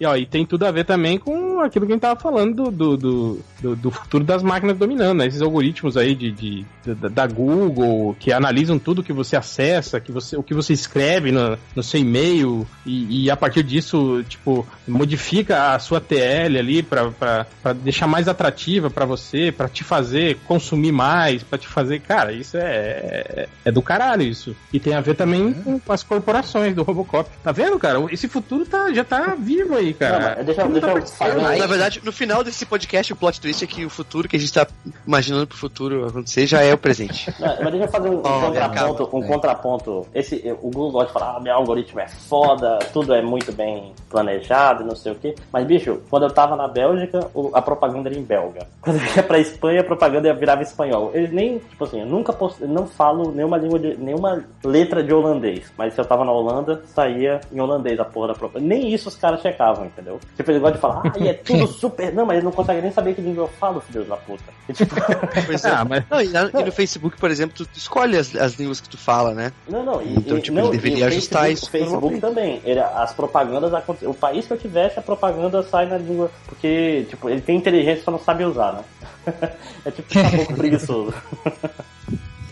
E, 0.00 0.06
ó, 0.06 0.16
e 0.16 0.26
tem 0.26 0.44
tudo 0.44 0.64
a 0.66 0.70
ver 0.70 0.84
também 0.84 1.18
com 1.18 1.60
aquilo 1.60 1.86
que 1.86 1.92
a 1.92 1.94
gente 1.94 2.02
tava 2.02 2.18
falando 2.20 2.70
do, 2.70 2.96
do, 2.96 3.40
do, 3.60 3.76
do- 3.76 3.90
futuro 3.90 4.24
das 4.24 4.42
máquinas 4.42 4.76
dominando, 4.78 5.18
né? 5.18 5.26
Esses 5.26 5.42
algoritmos 5.42 5.96
aí 5.96 6.14
de, 6.14 6.30
de- 6.32 6.66
da, 6.84 7.08
da 7.08 7.26
Google 7.26 8.16
que 8.18 8.32
analisam 8.32 8.78
tudo 8.78 9.02
que 9.02 9.12
você 9.12 9.36
acessa, 9.36 10.00
que 10.00 10.10
você, 10.12 10.36
o 10.36 10.42
que 10.42 10.54
você 10.54 10.72
escreve 10.72 11.30
no, 11.32 11.58
no 11.74 11.82
seu 11.82 12.00
e-mail 12.00 12.66
e, 12.86 13.24
e 13.24 13.30
a 13.30 13.36
partir 13.36 13.62
disso, 13.62 14.22
tipo, 14.28 14.66
modifica 14.86 15.74
a 15.74 15.78
sua 15.78 16.00
TL 16.00 16.58
ali 16.58 16.82
pra 16.82 17.42
deixar 17.82 18.06
mais 18.06 18.28
atrativa 18.28 18.90
pra 18.90 19.04
você, 19.04 19.52
pra 19.52 19.68
te 19.68 19.84
fazer 19.84 20.38
consumir 20.46 20.92
mais, 20.92 21.42
pra 21.42 21.58
te 21.58 21.66
fazer. 21.68 22.00
Cara, 22.00 22.32
isso 22.32 22.56
é, 22.56 22.60
é, 22.62 23.48
é 23.64 23.72
do 23.72 23.82
caralho 23.82 24.22
isso. 24.22 24.54
E 24.72 24.78
tem 24.80 24.94
a 24.94 25.00
ver 25.00 25.14
também 25.14 25.52
com 25.52 25.92
as 25.92 26.02
corporações 26.22 26.74
do 26.74 26.82
Robocop. 26.82 27.28
Tá 27.42 27.52
vendo, 27.52 27.78
cara? 27.78 27.98
Esse 28.12 28.28
futuro 28.28 28.64
tá, 28.66 28.92
já 28.92 29.04
tá 29.04 29.34
vivo 29.38 29.76
aí, 29.76 29.88
Não, 29.92 29.94
cara. 29.94 30.34
mas 30.36 30.46
deixa, 30.46 30.64
mundo 30.64 30.72
deixa 30.74 30.86
eu 30.86 30.90
tá 30.90 30.92
participando. 31.00 31.38
um- 31.38 31.58
Na 31.58 31.66
verdade, 31.66 32.00
no 32.04 32.12
final 32.12 32.42
desse 32.44 32.66
podcast, 32.66 33.12
o 33.12 33.16
plot 33.16 33.40
twist 33.40 33.64
é 33.64 33.66
que 33.66 33.84
o 33.84 33.90
futuro 33.90 34.28
que 34.28 34.36
a 34.36 34.38
gente 34.38 34.52
tá 34.52 34.66
imaginando 35.06 35.46
pro 35.46 35.56
futuro 35.56 36.06
acontecer 36.06 36.46
já 36.46 36.60
é 36.62 36.72
o 36.74 36.78
presente. 36.78 37.32
Não, 37.38 37.48
mas 37.62 37.70
deixa 37.72 37.86
eu 37.86 37.88
fazer 37.90 38.08
um, 38.08 38.16
um 38.18 38.22
Ó, 38.24 38.40
contraponto. 38.46 39.02
acaba. 39.02 39.16
Um 39.16 39.22
contraponto. 39.22 40.06
Esse, 40.14 40.36
o 40.62 40.70
Google 40.70 40.92
gosta 40.92 41.06
de 41.08 41.12
falar, 41.12 41.36
ah, 41.36 41.40
meu 41.40 41.54
algoritmo 41.54 42.00
é 42.00 42.08
foda, 42.08 42.78
tudo 42.92 43.14
é 43.14 43.22
muito 43.22 43.52
bem 43.52 43.92
planejado, 44.10 44.84
não 44.84 44.96
sei 44.96 45.12
o 45.12 45.14
quê. 45.14 45.34
Mas, 45.52 45.66
bicho, 45.66 46.00
quando 46.10 46.24
eu 46.24 46.30
tava 46.30 46.56
na 46.56 46.66
Bélgica, 46.68 47.28
a 47.54 47.62
propaganda 47.62 48.08
era 48.08 48.18
em 48.18 48.22
belga. 48.22 48.66
Quando 48.80 48.96
eu 49.00 49.16
ia 49.16 49.22
pra 49.22 49.38
Espanha, 49.38 49.80
a 49.80 49.84
propaganda 49.84 50.32
virava 50.34 50.62
espanhol. 50.62 51.10
Eles 51.14 51.30
nem, 51.32 51.58
tipo 51.58 51.84
assim, 51.84 52.00
eu 52.00 52.06
nunca 52.06 52.32
post... 52.32 52.60
eu 52.62 52.68
não 52.68 52.86
falo 52.86 53.30
nenhuma 53.32 53.56
língua 53.58 53.78
de. 53.78 53.96
nenhuma 53.98 54.44
letra 54.64 55.02
de 55.02 55.12
holandês. 55.12 55.64
Mas 55.76 55.92
se 55.94 56.00
eu 56.00 56.04
tava 56.08 56.24
na 56.24 56.32
Holanda, 56.32 56.82
saía 56.94 57.40
em 57.52 57.60
holandês 57.60 57.98
a 58.00 58.04
porra 58.04 58.28
da 58.28 58.34
propaganda. 58.34 58.66
Nem 58.68 58.92
isso 58.92 59.08
os 59.08 59.16
caras 59.16 59.40
checavam, 59.40 59.86
entendeu? 59.86 60.18
Tipo, 60.36 60.50
eles 60.50 60.60
gostam 60.62 60.76
de 60.76 60.80
falar, 60.80 61.02
ah, 61.14 61.18
e 61.18 61.28
é 61.28 61.34
tudo 61.34 61.66
super. 61.68 62.12
Não, 62.12 62.24
mas 62.26 62.34
eles 62.36 62.44
não 62.44 62.52
conseguem 62.52 62.82
nem 62.82 62.90
saber 62.92 63.14
que 63.14 63.20
língua 63.20 63.44
eu 63.44 63.48
falo, 63.48 63.80
filho 63.80 64.04
da 64.04 64.16
puta. 64.16 64.44
E, 64.68 64.72
tipo, 64.72 64.94
Pois 65.46 65.64
é. 65.64 65.70
Ah, 65.70 65.84
mas 65.84 66.04
Não, 66.10 66.20
e, 66.20 66.28
na- 66.28 66.50
e 66.60 66.64
no 66.64 66.72
Facebook, 66.72 67.16
por 67.18 67.30
exemplo, 67.30 67.54
tu 67.64 67.68
escolhe 67.76 68.16
as, 68.16 68.34
as 68.34 68.54
línguas 68.54 68.80
que 68.80 68.88
tu 68.88 68.96
fala, 68.98 69.32
né? 69.34 69.52
Não, 69.68 69.84
não, 69.84 70.02
e, 70.02 70.14
Então, 70.16 70.40
tipo, 70.40 70.56
não, 70.56 70.64
ele 70.68 70.72
deveria 70.72 71.06
ajustar 71.06 71.44
Facebook, 71.44 71.76
isso 71.86 71.96
O 71.96 71.98
Facebook 72.00 72.20
também. 72.20 72.60
Ele, 72.64 72.80
as 72.80 73.12
propagandas 73.12 73.72
aconte- 73.74 74.06
O 74.06 74.14
país 74.14 74.46
que 74.46 74.52
eu 74.52 74.58
tivesse, 74.58 74.98
a 74.98 75.02
propaganda 75.02 75.62
sai 75.62 75.86
na 75.86 75.98
língua. 75.98 76.30
Porque, 76.46 77.06
tipo, 77.08 77.28
ele 77.28 77.40
tem 77.40 77.56
inteligência, 77.56 78.02
só 78.04 78.10
não 78.10 78.18
sabe 78.18 78.44
usar, 78.44 78.72
né? 78.72 78.84
é 79.84 79.90
tipo 79.90 80.12
tá 80.14 80.20
um 80.22 80.30
pouco 80.36 80.54
preguiçoso. 80.54 81.12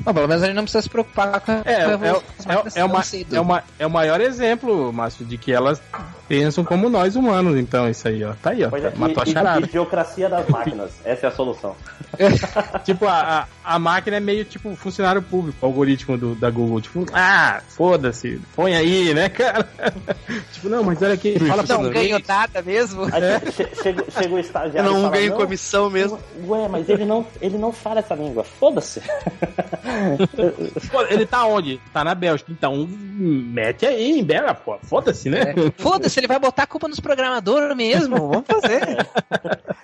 Bom, 0.06 0.14
pelo 0.14 0.28
menos 0.28 0.44
a 0.44 0.46
gente 0.46 0.54
não 0.54 0.62
precisa 0.62 0.82
se 0.82 0.88
preocupar 0.88 1.40
com 1.40 1.50
a 1.50 1.62
É, 1.64 1.72
é, 1.72 1.80
é, 1.80 2.80
é, 2.80 2.84
uma, 2.84 3.02
é, 3.32 3.40
uma, 3.40 3.64
é 3.76 3.86
o 3.86 3.90
maior 3.90 4.20
exemplo, 4.20 4.92
Márcio, 4.92 5.26
de 5.26 5.36
que 5.36 5.52
elas 5.52 5.82
pensam 6.28 6.64
como 6.64 6.88
nós 6.88 7.16
humanos, 7.16 7.56
então, 7.58 7.88
isso 7.88 8.06
aí, 8.08 8.24
ó. 8.24 8.32
Tá 8.42 8.50
aí, 8.50 8.64
ó. 8.64 8.70
Pois 8.70 8.84
é, 8.84 8.92
Matou 8.96 9.22
a 9.22 9.26
e, 9.28 9.32
charada. 9.32 9.60
e, 9.60 9.64
idiocracia 9.64 10.28
das 10.28 10.48
máquinas. 10.48 10.90
Essa 11.04 11.26
é 11.26 11.28
a 11.28 11.32
solução. 11.32 11.74
Tipo, 12.84 13.06
a, 13.06 13.46
a, 13.64 13.74
a 13.74 13.78
máquina 13.78 14.16
é 14.16 14.20
meio 14.20 14.44
tipo 14.44 14.74
funcionário 14.76 15.20
público, 15.22 15.58
o 15.60 15.66
algoritmo 15.66 16.16
do, 16.16 16.34
da 16.34 16.50
Google. 16.50 16.80
Tipo, 16.80 17.04
ah, 17.12 17.60
foda-se, 17.68 18.40
põe 18.54 18.74
aí, 18.74 19.12
né, 19.14 19.28
cara? 19.28 19.68
tipo, 20.52 20.68
não, 20.68 20.82
mas 20.82 21.00
olha 21.02 21.14
aqui, 21.14 21.38
fala 21.38 21.62
pra 21.64 21.76
Não 21.76 21.84
mim. 21.84 21.90
ganho 21.90 22.22
nada 22.26 22.62
mesmo. 22.62 23.04
Che- 23.52 23.70
chega, 23.82 24.04
chega 24.10 24.34
o 24.34 24.38
estagiário. 24.38 24.90
e 24.90 24.92
não 24.94 25.02
fala, 25.02 25.16
ganho 25.16 25.32
comissão 25.34 25.90
mesmo. 25.90 26.18
Ué, 26.46 26.68
mas 26.68 26.88
ele 26.88 27.04
não, 27.04 27.26
ele 27.40 27.58
não 27.58 27.72
fala 27.72 28.00
essa 28.00 28.14
língua. 28.14 28.42
Foda-se. 28.44 29.00
Ele 31.10 31.26
tá 31.26 31.44
onde? 31.46 31.80
Tá 31.92 32.02
na 32.04 32.14
Bélgica. 32.14 32.50
Então, 32.52 32.86
mete 32.88 33.86
aí 33.86 34.18
em 34.18 34.24
Bélgica, 34.24 34.54
pô. 34.54 34.76
Foda-se, 34.82 35.28
né? 35.30 35.54
Foda-se, 35.78 36.15
ele 36.20 36.26
vai 36.26 36.38
botar 36.38 36.64
a 36.64 36.66
culpa 36.66 36.88
nos 36.88 37.00
programadores 37.00 37.76
mesmo. 37.76 38.16
Vamos 38.28 38.46
fazer. 38.46 39.06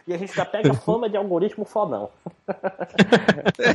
E 0.07 0.15
a 0.15 0.17
gente 0.17 0.35
já 0.35 0.45
pega 0.45 0.75
fama 0.75 1.09
de 1.09 1.17
algoritmo 1.17 1.65
fodão. 1.65 2.11
É, 3.59 3.75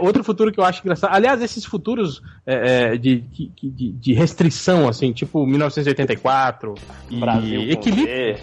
outro 0.00 0.22
futuro 0.24 0.52
que 0.52 0.58
eu 0.60 0.64
acho 0.64 0.80
engraçado. 0.82 1.14
Aliás, 1.14 1.42
esses 1.42 1.64
futuros 1.64 2.22
é, 2.46 2.92
é, 2.92 2.96
de, 2.96 3.20
de, 3.20 3.92
de- 3.92 4.12
restrição, 4.14 4.88
assim, 4.88 5.12
tipo 5.12 5.46
1984 5.46 6.74
e 7.10 7.16
Brasil 7.20 7.60
equilíbrio. 7.70 8.36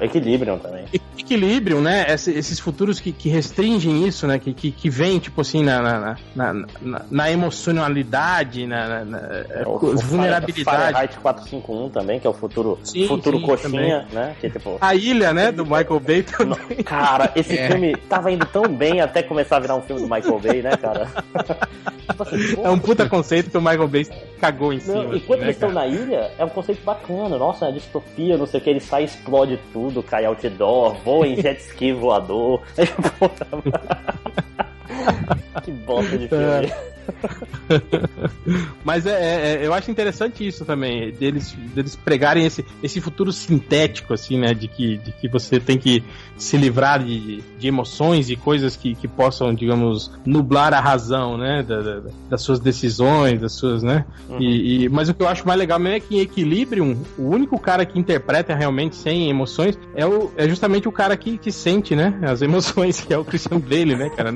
Equilibrium 0.00 0.58
também. 0.58 0.84
equilíbrio, 1.18 1.80
né? 1.80 2.06
Esse- 2.08 2.32
esses 2.32 2.58
futuros 2.60 3.00
que, 3.00 3.12
que 3.12 3.28
restringem 3.28 4.06
isso, 4.06 4.26
né? 4.26 4.38
Que, 4.38 4.52
que, 4.52 4.70
que 4.70 4.88
vem, 4.90 5.18
tipo 5.18 5.40
assim, 5.40 5.62
na, 5.62 5.80
na, 5.82 6.16
na, 6.34 6.52
na- 6.80 7.02
na 7.10 7.30
emocionalidade, 7.30 8.66
na, 8.66 9.04
na, 9.04 9.18
É, 9.50 9.64
O- 9.66 9.78
vulnerabilidade. 9.96 10.64
Fahrenheit 10.64 11.16
451 11.18 11.90
também, 11.90 12.20
que 12.20 12.26
é 12.26 12.30
o 12.30 12.34
futuro, 12.34 12.78
Sim, 12.84 13.06
futuro 13.06 13.38
sim, 13.38 13.44
coxinha, 13.46 14.06
né? 14.12 14.34
Que 14.40 14.50
tipo. 14.50 14.78
A 14.80 14.94
ilha, 14.94 15.32
né? 15.32 15.52
Do 15.52 15.64
Michael 15.64 16.00
Bay 16.00 16.22
também. 16.22 16.82
Cara, 16.84 17.32
esse 17.34 17.56
É. 17.58 17.68
filme 17.70 17.96
tava 18.08 18.30
indo 18.30 18.46
tão 18.46 18.62
bem 18.68 19.00
até 19.00 19.22
começar 19.22 19.56
a 19.56 19.60
virar 19.60 19.76
um 19.76 19.82
filme 19.82 20.02
do 20.02 20.08
Michael 20.12 20.38
Bay, 20.40 20.47
né, 20.56 20.76
cara? 20.76 21.08
Tipo 22.08 22.22
assim, 22.22 22.62
É 22.62 22.70
um 22.70 22.78
puta 22.78 23.08
conceito 23.08 23.50
que 23.50 23.58
o 23.58 23.60
Michael 23.60 23.88
Bay 23.88 24.06
cagou 24.40 24.72
em 24.72 24.80
cima. 24.80 25.02
Não, 25.02 25.10
assim, 25.10 25.16
enquanto 25.16 25.40
né, 25.40 25.46
eles 25.46 25.56
estão 25.56 25.72
cara? 25.72 25.86
na 25.86 25.94
ilha, 25.94 26.30
é 26.38 26.44
um 26.44 26.48
conceito 26.48 26.82
bacana. 26.82 27.36
Nossa, 27.36 27.66
é 27.66 27.72
distopia, 27.72 28.36
não 28.36 28.46
sei 28.46 28.60
o 28.60 28.62
que. 28.62 28.70
Ele 28.70 28.80
sai, 28.80 29.04
explode 29.04 29.58
tudo, 29.72 30.02
cai 30.02 30.24
outdoor, 30.24 30.94
voa 31.04 31.26
em 31.26 31.36
jet 31.36 31.60
ski 31.60 31.92
voador. 31.92 32.62
que 35.64 35.70
bosta 35.72 36.16
de 36.18 36.28
filme. 36.28 36.72
Mas 38.84 39.06
é, 39.06 39.10
é- 39.12 39.54
é- 39.62 39.66
eu 39.66 39.72
acho 39.72 39.90
interessante 39.90 40.46
isso 40.46 40.64
também, 40.64 41.10
deles, 41.12 41.52
deles 41.74 41.96
pregarem 41.96 42.44
esse, 42.44 42.64
esse 42.82 43.00
futuro 43.00 43.32
sintético, 43.32 44.12
assim, 44.14 44.38
né? 44.38 44.54
De 44.54 44.68
que, 44.68 44.98
de 44.98 45.12
que 45.12 45.28
você 45.28 45.58
tem 45.58 45.78
que 45.78 46.02
se 46.36 46.56
livrar 46.56 47.02
de, 47.02 47.42
de 47.58 47.66
emoções 47.68 48.30
e 48.30 48.36
coisas 48.36 48.76
que, 48.76 48.94
que 48.94 49.08
possam, 49.08 49.54
digamos, 49.54 50.10
nublar 50.24 50.72
a 50.74 50.80
razão, 50.80 51.36
né? 51.36 51.62
da- 51.62 51.80
da- 51.80 52.00
das 52.28 52.42
suas 52.42 52.60
decisões, 52.60 53.40
das 53.40 53.52
suas, 53.54 53.82
né? 53.82 54.04
E, 54.38 54.84
e- 54.84 54.88
mas 54.88 55.08
o 55.08 55.14
que 55.14 55.22
eu 55.22 55.28
acho 55.28 55.46
mais 55.46 55.58
legal 55.58 55.78
mesmo 55.78 55.96
é 55.96 56.00
que 56.00 56.16
em 56.16 56.20
Equilibrium, 56.20 57.02
o 57.16 57.28
único 57.28 57.58
cara 57.58 57.84
que 57.84 57.98
interpreta 57.98 58.54
realmente 58.54 58.96
sem 58.96 59.28
emoções 59.30 59.78
é, 59.94 60.06
o, 60.06 60.30
é 60.36 60.48
justamente 60.48 60.86
o 60.88 60.92
cara 60.92 61.16
que, 61.16 61.38
que 61.38 61.50
sente, 61.50 61.96
né? 61.96 62.18
As 62.22 62.40
emoções, 62.42 63.00
que 63.00 63.12
é 63.12 63.18
o 63.18 63.24
Christian 63.24 63.58
Bale, 63.60 63.96
né, 63.96 64.10
cara? 64.10 64.32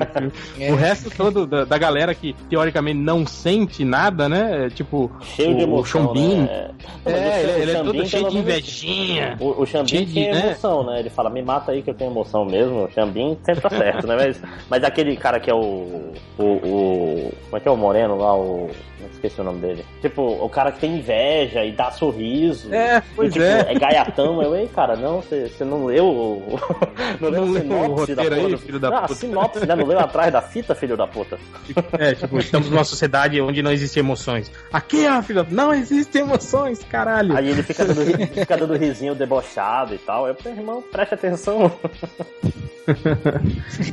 Filme. 0.53 0.71
O 0.71 0.75
resto 0.75 1.09
todo 1.09 1.45
da, 1.45 1.65
da 1.65 1.77
galera 1.77 2.13
que 2.13 2.33
teoricamente 2.49 2.99
não 2.99 3.25
sente 3.25 3.83
nada, 3.83 4.27
né? 4.29 4.65
É, 4.65 4.69
Tipo, 4.69 5.11
Cheio 5.21 5.55
de 5.55 5.63
o, 5.63 5.67
o 5.67 5.69
emoção, 5.69 6.13
né? 6.13 6.71
O 7.05 7.09
É, 7.09 7.43
ele, 7.43 7.51
ele 7.51 7.71
o 7.71 7.77
é 7.77 7.83
todo 7.83 8.05
cheio 8.05 8.29
de 8.29 8.37
invejinha. 8.37 9.37
O, 9.39 9.61
o 9.61 9.65
Xambin 9.65 10.05
de, 10.05 10.13
tem 10.13 10.31
né? 10.31 10.47
emoção, 10.47 10.85
né? 10.85 10.99
Ele 10.99 11.09
fala, 11.09 11.29
me 11.29 11.41
mata 11.41 11.71
aí 11.71 11.81
que 11.81 11.89
eu 11.89 11.93
tenho 11.93 12.11
emoção 12.11 12.45
mesmo. 12.45 12.85
O 12.85 12.91
Xambin 12.91 13.37
sempre 13.43 13.61
tá 13.61 13.69
certo, 13.69 14.07
né? 14.07 14.15
Mas, 14.15 14.41
mas 14.69 14.83
aquele 14.83 15.15
cara 15.15 15.39
que 15.39 15.49
é 15.49 15.53
o, 15.53 16.13
o, 16.37 16.43
o. 16.43 17.33
Como 17.45 17.57
é 17.57 17.59
que 17.59 17.67
é 17.67 17.71
o 17.71 17.77
Moreno 17.77 18.17
lá? 18.17 18.35
O. 18.35 18.69
Esqueci 19.23 19.39
o 19.39 19.43
nome 19.45 19.59
dele. 19.61 19.85
Tipo, 20.01 20.21
o 20.21 20.49
cara 20.49 20.69
que 20.69 20.81
tem 20.81 20.97
inveja 20.97 21.63
e 21.63 21.71
dá 21.71 21.89
sorriso. 21.91 22.73
É, 22.73 22.97
E, 22.97 23.01
pois 23.15 23.31
tipo, 23.31 23.45
é. 23.45 23.73
gaiatão. 23.75 24.41
Eu, 24.43 24.53
ei, 24.53 24.67
cara, 24.67 24.97
não, 24.97 25.21
você 25.21 25.49
não 25.63 25.85
leu 25.85 26.05
o. 26.05 26.59
Não 27.21 27.29
leu 27.29 27.45
Não 27.63 27.77
a 27.77 27.81
leu 27.83 27.91
o 27.91 27.95
roteiro 27.95 28.33
aí, 28.33 28.51
do- 28.51 28.57
filho 28.57 28.79
da 28.79 28.89
Não, 28.89 28.97
a 28.97 29.01
puta. 29.03 29.15
sinopse, 29.15 29.65
né? 29.65 29.75
Não 29.75 29.85
leu 29.85 29.99
atrás 29.99 30.33
da 30.33 30.41
fita, 30.41 30.75
filho 30.75 30.97
da 30.97 31.07
puta. 31.07 31.37
É, 31.97 32.13
tipo, 32.15 32.37
estamos 32.39 32.69
numa 32.69 32.83
sociedade 32.83 33.39
onde 33.39 33.61
não 33.61 33.71
existem 33.71 34.01
emoções. 34.01 34.51
Aqui, 34.73 35.07
ó, 35.07 35.21
filho, 35.21 35.45
não 35.49 35.73
existem 35.73 36.23
emoções, 36.23 36.83
caralho. 36.83 37.37
Aí 37.37 37.47
ele 37.49 37.63
fica 37.63 37.85
dando, 37.85 38.03
fica 38.27 38.57
dando 38.57 38.75
risinho 38.75 39.15
debochado 39.15 39.93
e 39.93 39.97
tal. 39.99 40.27
Eu, 40.27 40.35
irmão, 40.45 40.81
preste 40.81 41.13
atenção. 41.13 41.71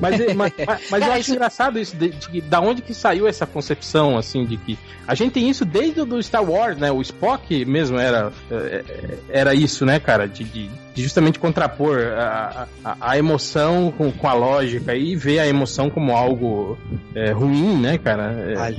Mas, 0.01 0.19
é- 0.21 0.35
mas, 0.35 0.53
mas- 0.67 0.81
mas 0.91 1.07
eu 1.07 1.13
acho 1.13 1.21
isso- 1.21 1.33
engraçado 1.35 1.79
isso, 1.79 1.97
de, 1.97 2.09
de 2.11 2.29
que- 2.29 2.41
da 2.41 2.61
onde 2.61 2.83
que 2.83 2.95
saiu 2.95 3.29
essa 3.29 3.47
concepção, 3.47 4.17
assim, 4.17 4.45
de 4.45 4.57
que 4.57 4.79
a 5.07 5.15
gente 5.25 5.33
tem 5.33 5.49
isso 5.49 5.65
desde 5.65 6.01
o 6.01 6.23
Star 6.23 6.43
Wars, 6.49 6.77
né? 6.79 6.91
O 6.91 7.01
Spock 7.03 7.65
mesmo 7.65 7.99
era, 7.99 8.33
é, 8.51 8.55
é, 8.55 9.19
era 9.31 9.55
isso, 9.55 9.85
né, 9.87 9.99
cara? 10.01 10.27
De, 10.29 10.45
de- 10.45 10.71
de 10.95 11.03
justamente 11.03 11.39
contrapor 11.39 11.99
a, 12.19 12.67
a, 12.85 12.97
a 13.13 13.19
emoção 13.19 13.93
com, 13.97 14.11
com 14.11 14.27
a 14.29 14.33
lógica 14.35 14.95
e 14.95 15.15
ver 15.15 15.39
a 15.39 15.47
emoção 15.47 15.89
como 15.89 16.17
algo 16.17 16.77
é, 17.15 17.31
ruim, 17.31 17.81
né, 17.81 17.97
cara? 17.97 18.33
É. 18.33 18.75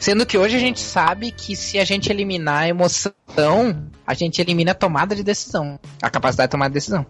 Sendo 0.00 0.24
que 0.24 0.38
hoje 0.38 0.54
a 0.56 0.60
gente 0.60 0.80
sabe 0.80 1.30
que 1.32 1.56
se 1.56 1.78
a 1.78 1.84
gente 1.84 2.10
eliminar 2.10 2.62
a 2.62 2.68
emoção, 2.68 3.82
a 4.06 4.14
gente 4.14 4.40
elimina 4.40 4.70
a 4.70 4.74
tomada 4.74 5.14
de 5.14 5.22
decisão. 5.24 5.78
A 6.00 6.08
capacidade 6.08 6.48
de 6.48 6.52
tomar 6.52 6.68
decisão. 6.68 7.04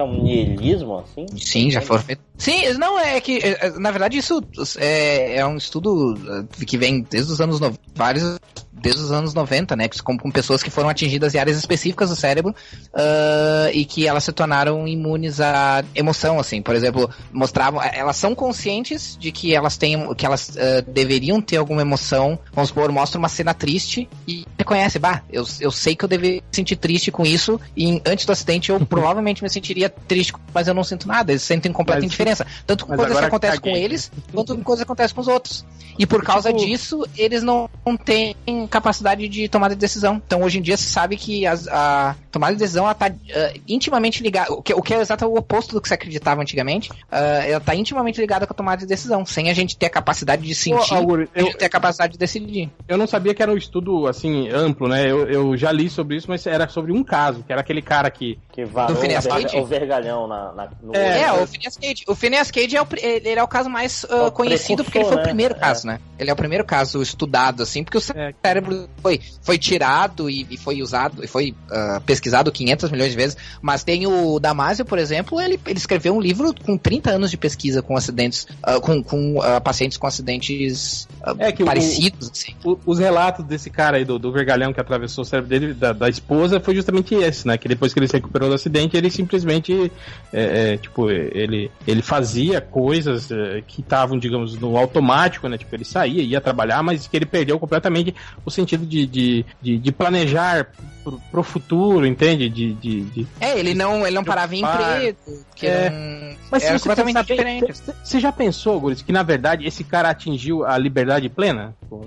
Isso 0.00 0.02
é 0.02 0.04
um 0.04 0.22
niilismo, 0.22 0.98
assim? 0.98 1.26
Sim, 1.36 1.70
já 1.70 1.80
foram 1.80 2.02
feitos. 2.02 2.24
Sim, 2.38 2.72
não, 2.78 2.98
é 2.98 3.20
que, 3.20 3.38
é, 3.38 3.66
é, 3.66 3.78
na 3.78 3.90
verdade, 3.90 4.16
isso 4.16 4.42
é, 4.78 5.36
é 5.36 5.46
um 5.46 5.56
estudo 5.56 6.14
é, 6.60 6.64
que 6.64 6.78
vem 6.78 7.02
desde 7.02 7.32
os 7.32 7.40
anos 7.40 7.60
no... 7.60 7.74
vários 7.94 8.38
desde 8.72 9.02
os 9.02 9.12
anos 9.12 9.34
90, 9.34 9.74
né? 9.76 9.88
Com, 10.02 10.16
com 10.16 10.30
pessoas 10.30 10.62
que 10.62 10.70
foram 10.70 10.88
atingidas 10.88 11.34
em 11.34 11.38
áreas 11.38 11.56
específicas 11.58 12.10
do 12.10 12.16
cérebro 12.16 12.54
ah, 12.94 13.70
e 13.72 13.84
que 13.84 14.06
elas 14.06 14.24
se 14.24 14.32
tornaram 14.32 14.86
imunes 14.86 15.40
à 15.40 15.84
emoção, 15.94 16.38
assim. 16.38 16.62
Por 16.62 16.74
exemplo, 16.74 17.10
mostravam, 17.32 17.82
elas 17.82 18.16
são 18.16 18.34
conscientes 18.34 19.16
de 19.18 19.32
que 19.32 19.54
elas 19.54 19.76
têm, 19.76 20.14
que 20.14 20.24
elas 20.24 20.56
ah, 20.56 20.82
deveriam 20.86 21.40
ter 21.40 21.56
alguma 21.56 21.82
emoção. 21.82 22.38
Vamos 22.52 22.68
supor, 22.68 22.90
mostra 22.92 23.18
uma 23.18 23.28
cena 23.28 23.52
triste 23.54 24.08
e 24.26 24.46
reconhece, 24.58 24.98
bah, 24.98 25.22
eu, 25.30 25.44
eu 25.60 25.70
sei 25.70 25.94
que 25.96 26.04
eu 26.04 26.08
deveria 26.08 26.42
sentir 26.52 26.76
triste 26.76 27.10
com 27.10 27.24
isso 27.24 27.60
e 27.76 28.00
antes 28.06 28.24
do 28.24 28.32
acidente 28.32 28.70
eu 28.70 28.84
provavelmente 28.86 29.42
me 29.42 29.50
sentiria 29.50 29.88
triste, 29.88 30.32
mas 30.54 30.68
eu 30.68 30.74
não 30.74 30.84
sinto 30.84 31.06
nada. 31.08 31.32
Eles 31.32 31.42
sentem 31.42 31.72
completa 31.72 31.98
Mas- 31.98 32.06
indiferença. 32.06 32.46
Tanto 32.66 32.86
com 32.86 32.96
coisas 32.96 33.18
que 33.18 33.24
acontecem 33.24 33.60
com 33.60 33.70
eles, 33.70 34.10
quanto 34.32 34.56
com 34.56 34.62
coisas 34.62 34.84
que 34.84 34.86
acontecem 34.86 35.14
com 35.14 35.20
os 35.20 35.28
outros. 35.28 35.64
E 35.98 36.06
por 36.06 36.22
causa 36.22 36.52
Tipo- 36.52 36.64
disso, 36.64 37.06
eles 37.16 37.42
não 37.42 37.68
têm 38.04 38.34
capacidade 38.70 39.28
de 39.28 39.48
tomada 39.48 39.74
de 39.74 39.80
decisão. 39.80 40.22
Então 40.26 40.42
hoje 40.42 40.58
em 40.58 40.62
dia 40.62 40.76
se 40.76 40.84
sabe 40.88 41.16
que 41.16 41.46
as- 41.46 41.68
a 41.68 42.16
tomada 42.30 42.52
de 42.54 42.58
decisão 42.60 42.84
ela 42.84 42.94
tá 42.94 43.06
ah, 43.06 43.52
intimamente 43.68 44.22
ligada. 44.22 44.52
O 44.52 44.62
que, 44.62 44.72
o 44.72 44.80
que 44.82 44.94
é 44.94 45.00
exato 45.00 45.26
o 45.26 45.36
oposto 45.38 45.72
do 45.74 45.80
que 45.80 45.88
se 45.88 45.94
acreditava 45.94 46.40
antigamente. 46.40 46.90
ah, 47.10 47.18
ela 47.46 47.60
tá 47.60 47.74
intimamente 47.74 48.20
ligada 48.20 48.46
com 48.46 48.52
a 48.52 48.56
tomada 48.56 48.80
de 48.80 48.86
decisão, 48.86 49.24
sem 49.26 49.50
a 49.50 49.54
gente 49.54 49.76
ter 49.76 49.86
a 49.86 49.90
capacidade 49.90 50.42
de 50.42 50.54
sentir, 50.54 50.94
Augusto, 50.94 51.30
a 51.34 51.38
eu, 51.40 51.46
gente 51.46 51.58
ter 51.58 51.64
a 51.66 51.68
capacidade 51.68 52.12
de 52.12 52.18
decidir. 52.18 52.70
eu 52.88 52.96
não 52.96 53.06
sabia 53.06 53.34
que 53.34 53.42
era 53.42 53.50
um 53.52 53.56
estudo, 53.56 54.06
assim, 54.06 54.48
amplo, 54.50 54.88
né? 54.88 55.10
Eu, 55.10 55.26
eu 55.28 55.56
já 55.56 55.72
li 55.72 55.90
sobre 55.90 56.16
isso, 56.16 56.26
mas 56.28 56.46
era 56.46 56.68
sobre 56.68 56.92
um 56.92 57.02
caso, 57.02 57.42
que 57.42 57.52
era 57.52 57.60
aquele 57.60 57.82
cara 57.82 58.10
que... 58.10 58.38
Que 58.52 58.64
varou 58.64 58.96
o, 58.96 59.60
o 59.60 59.64
vergalhão 59.66 60.26
na, 60.26 60.52
na- 60.52 60.68
no 60.82 60.94
É, 60.94 61.32
olho. 61.32 61.42
o 61.42 61.46
Phineas 61.46 61.76
Cage. 61.76 62.04
O 62.06 62.14
Phineas 62.14 62.50
Cage 62.50 62.76
é 62.76 62.82
o, 62.82 62.86
ele 63.00 63.28
é 63.38 63.42
o 63.42 63.48
caso 63.48 63.68
mais 63.70 64.04
É 64.04 64.14
o 64.14 64.30
conhecido 64.30 64.84
porque 64.84 64.98
ele 64.98 65.04
foi 65.06 65.14
o 65.14 65.18
né? 65.18 65.24
primeiro 65.24 65.54
É. 65.54 65.58
caso, 65.58 65.86
né? 65.86 65.98
Ele 66.18 66.30
é 66.30 66.32
o 66.32 66.36
primeiro 66.36 66.64
caso 66.64 67.00
estudado, 67.02 67.62
assim, 67.62 67.82
porque 67.84 67.98
o 67.98 68.02
É. 68.14 68.32
cérebro 68.50 68.88
foi, 69.00 69.20
foi 69.42 69.56
tirado 69.58 70.28
e, 70.28 70.46
e 70.50 70.56
foi 70.56 70.82
usado, 70.82 71.24
e 71.24 71.26
foi 71.28 71.54
ah, 71.70 72.00
pesquisado 72.04 72.50
500 72.50 72.90
milhões 72.90 73.10
de 73.10 73.16
vezes. 73.16 73.36
Mas 73.62 73.84
tem 73.84 74.06
o 74.06 74.38
Damasio, 74.40 74.84
por 74.84 74.98
exemplo, 74.98 75.40
ele, 75.40 75.58
ele 75.66 75.78
escreveu 75.78 76.14
um 76.14 76.20
livro 76.20 76.52
com 76.64 76.76
30 76.76 77.10
anos 77.10 77.30
de 77.30 77.36
pesquisa 77.36 77.80
com 77.82 77.96
acidentes, 77.96 78.46
ah, 78.62 78.80
com, 78.80 79.02
com 79.02 79.40
ah, 79.42 79.60
pacientes 79.60 79.96
com 79.96 80.06
acidentes 80.06 81.08
É 81.38 81.52
que 81.52 81.62
o- 81.62 81.66
parecidos, 81.66 82.30
assim. 82.30 82.54
o- 82.64 82.78
os 82.84 82.98
relatos 82.98 83.44
desse 83.44 83.70
cara 83.70 83.96
aí, 83.98 84.04
do, 84.04 84.18
do 84.18 84.32
vergalhão 84.32 84.72
que 84.72 84.80
atravessou 84.80 85.22
o 85.22 85.24
cérebro 85.24 85.48
dele, 85.48 85.74
da, 85.74 85.92
da 85.92 86.08
esposa, 86.08 86.58
foi 86.60 86.74
justamente 86.74 87.14
esse, 87.14 87.46
né? 87.46 87.56
Que 87.56 87.68
depois 87.68 87.92
que 87.92 87.98
ele 88.00 88.08
se 88.08 88.14
recuperou 88.14 88.48
do 88.48 88.54
acidente, 88.54 88.96
ele 88.96 89.10
simplesmente, 89.10 89.92
é, 90.32 90.72
é, 90.72 90.76
tipo, 90.76 91.10
ele, 91.10 91.70
ele 91.86 92.02
fazia 92.02 92.60
coisas 92.60 93.30
é, 93.30 93.62
que 93.66 93.80
estavam, 93.80 94.18
digamos, 94.18 94.58
no 94.58 94.76
automático, 94.76 95.48
né? 95.48 95.56
Tipo, 95.56 95.74
ele 95.76 95.84
saía, 95.84 96.22
ia 96.22 96.40
trabalhar, 96.40 96.82
mas 96.82 97.06
que 97.06 97.16
ele 97.16 97.26
perdeu 97.26 97.58
completamente 97.58 98.14
o 98.44 98.50
sentido 98.50 98.84
de, 98.86 99.06
de, 99.06 99.44
de, 99.60 99.78
de 99.78 99.92
planejar 99.92 100.70
pro, 101.02 101.20
pro 101.30 101.42
futuro, 101.42 102.06
entende? 102.06 102.48
De, 102.48 102.72
de, 102.74 103.00
de- 103.02 103.26
É, 103.40 103.58
ele 103.58 103.74
não, 103.74 104.06
ele 104.06 104.14
não 104.14 104.24
parava 104.24 104.54
em 104.54 104.60
emprego, 104.62 105.18
que 105.54 105.66
É. 105.66 105.90
não, 105.90 106.36
Mas 106.50 106.62
era 106.64 106.78
se 106.78 106.84
você 106.84 106.88
completamente 106.88 107.14
pensar 107.14 107.34
diferente. 107.34 107.72
você- 107.72 107.94
você 108.04 108.20
já 108.20 108.32
pensou, 108.32 108.80
Guris, 108.80 109.02
que 109.02 109.12
na 109.12 109.22
verdade 109.22 109.66
esse 109.66 109.84
cara 109.84 110.10
atingiu 110.10 110.64
a 110.64 110.76
liberdade 110.78 111.28
plena? 111.28 111.74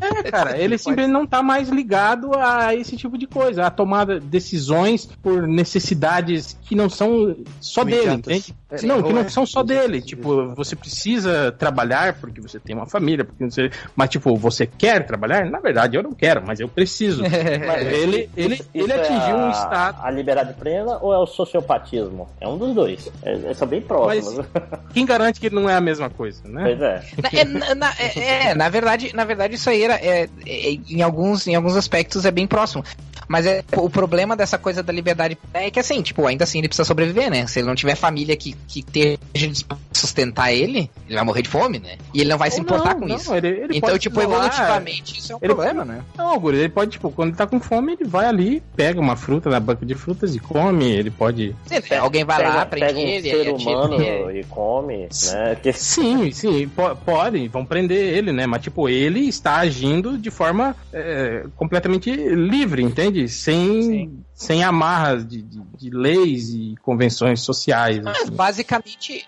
é, 0.00 0.30
cara, 0.30 0.58
ele 0.58 0.78
simplesmente 0.78 1.12
não 1.12 1.26
tá 1.26 1.42
mais 1.42 1.68
ligado 1.68 2.30
a 2.36 2.74
esse 2.74 2.96
tipo 2.96 3.16
de 3.18 3.26
coisa, 3.26 3.66
a 3.66 3.70
tomar 3.70 4.06
decisões 4.20 5.06
por 5.22 5.46
necessidades 5.46 6.56
que 6.62 6.74
não 6.74 6.88
são 6.88 7.36
só 7.60 7.84
dele, 7.84 8.12
entende? 8.14 8.54
É, 8.70 8.82
não, 8.86 9.02
que 9.02 9.12
não 9.12 9.22
é. 9.22 9.28
são 9.28 9.44
só 9.46 9.62
dele. 9.62 10.00
Tipo, 10.00 10.54
você 10.54 10.74
precisa 10.76 11.52
trabalhar 11.52 12.14
porque 12.14 12.40
você 12.40 12.58
tem 12.58 12.74
uma 12.74 12.86
família, 12.86 13.24
porque 13.24 13.44
você... 13.44 13.70
mas 13.94 14.10
tipo, 14.10 14.36
você 14.36 14.66
quer 14.66 15.04
trabalhar? 15.06 15.48
Na 15.50 15.60
verdade, 15.60 15.96
eu 15.96 16.02
não 16.02 16.12
quero, 16.12 16.42
mas 16.46 16.60
eu 16.60 16.68
preciso. 16.68 17.22
Mas 17.66 17.86
ele, 17.86 18.30
ele, 18.36 18.54
Isso 18.54 18.64
ele 18.74 18.92
é 18.92 18.96
atingiu 19.00 19.36
um 19.36 19.46
a, 19.46 19.50
estado. 19.50 19.98
A 20.02 20.10
liberdade 20.10 20.54
plena 20.54 20.98
ou 21.00 21.12
é 21.12 21.18
o 21.18 21.26
sociopatismo? 21.26 22.28
É 22.40 22.48
um 22.48 22.56
dos 22.58 22.74
dois. 22.74 23.10
É, 23.22 23.32
eles 23.32 23.56
são 23.56 23.66
bem 23.68 23.80
próximos. 23.80 24.44
Quem 24.92 25.04
garante 25.06 25.40
que 25.40 25.50
não 25.50 25.68
é 25.68 25.74
a 25.74 25.80
mesma 25.80 26.08
coisa, 26.10 26.40
né? 26.44 26.62
Pois 26.64 26.80
é. 26.82 27.02
Na- 27.22 27.40
é, 27.40 27.44
na, 27.44 27.74
na- 27.74 27.94
é, 27.98 28.48
é, 28.50 28.54
na 28.54 28.68
verdade, 28.68 29.14
na 29.14 29.24
verdade 29.24 29.54
isso 29.54 29.68
aí 29.70 29.82
era, 29.82 29.94
é, 29.94 30.28
é, 30.46 30.70
em 30.88 31.02
alguns 31.02 31.46
em 31.46 31.54
alguns 31.54 31.76
aspectos 31.76 32.24
é 32.24 32.30
bem 32.30 32.46
próximo. 32.46 32.84
Mas 33.28 33.46
é, 33.46 33.64
o 33.76 33.88
problema 33.90 34.36
dessa 34.36 34.58
coisa 34.58 34.82
da 34.82 34.92
liberdade 34.92 35.36
é 35.52 35.70
que 35.70 35.80
assim, 35.80 36.02
tipo, 36.02 36.26
ainda 36.26 36.44
assim 36.44 36.58
ele 36.58 36.68
precisa 36.68 36.84
sobreviver, 36.86 37.30
né? 37.30 37.46
Se 37.46 37.58
ele 37.60 37.66
não 37.68 37.74
tiver 37.74 37.94
família 37.96 38.36
que, 38.36 38.54
que 38.68 38.80
esteja 38.80 39.48
disposta 39.48 39.82
a 39.92 39.94
sustentar 39.98 40.52
ele, 40.52 40.90
ele 41.06 41.14
vai 41.14 41.24
morrer 41.24 41.42
de 41.42 41.48
fome, 41.48 41.78
né? 41.78 41.96
E 42.12 42.20
ele 42.20 42.30
não 42.30 42.38
vai 42.38 42.50
se 42.50 42.56
Ou 42.58 42.62
importar 42.62 42.94
não, 42.94 43.00
com 43.00 43.06
não, 43.06 43.16
isso. 43.16 43.34
ele- 43.34 43.48
ele 43.48 43.78
Então, 43.78 43.98
tipo, 43.98 44.16
se 44.20 44.26
isolar, 44.26 44.44
evolutivamente 44.46 45.18
isso 45.18 45.32
é 45.32 45.36
um 45.36 45.38
ele- 45.42 45.54
problema, 45.54 45.84
né? 45.84 46.02
Não, 46.16 46.38
Guri, 46.38 46.58
ele 46.58 46.68
pode, 46.68 46.90
tipo, 46.92 47.10
quando 47.10 47.28
ele 47.30 47.36
tá 47.36 47.46
com 47.46 47.60
fome, 47.60 47.92
ele 47.94 48.04
vai 48.04 48.26
ali, 48.26 48.62
pega 48.76 49.00
uma 49.00 49.16
fruta 49.16 49.48
na 49.48 49.58
banca 49.60 49.84
de 49.86 49.94
frutas 49.94 50.34
e 50.34 50.38
come, 50.38 50.90
ele 50.90 51.10
pode. 51.10 51.54
Sim, 51.66 51.80
né? 51.90 51.98
Alguém 51.98 52.24
vai 52.24 52.42
lá, 52.42 52.66
pega, 52.66 52.66
prende 52.66 52.86
pega 52.86 52.98
um 52.98 53.02
ele, 53.02 53.30
ser 53.30 53.50
humano 53.50 53.98
nele. 53.98 54.40
e 54.40 54.44
come, 54.44 55.08
né? 55.24 55.56
Sim, 55.72 56.30
sim, 56.32 56.68
po- 56.68 56.94
podem, 56.96 57.48
vão 57.48 57.64
prender 57.64 58.14
ele, 58.16 58.32
né? 58.32 58.46
Mas, 58.46 58.62
tipo, 58.62 58.88
ele 58.88 59.20
está 59.28 59.56
agindo 59.56 60.18
de 60.18 60.30
forma 60.30 60.74
é, 60.92 61.44
completamente 61.56 62.10
livre, 62.14 62.82
entende? 62.82 63.13
Sem, 63.28 64.24
sem 64.34 64.62
amarras 64.64 65.26
de, 65.26 65.42
de- 65.42 65.62
de 65.78 65.90
leis 65.90 66.50
e 66.50 66.74
convenções 66.82 67.40
sociais. 67.40 68.04
Assim. 68.06 68.30
basicamente, 68.32 69.26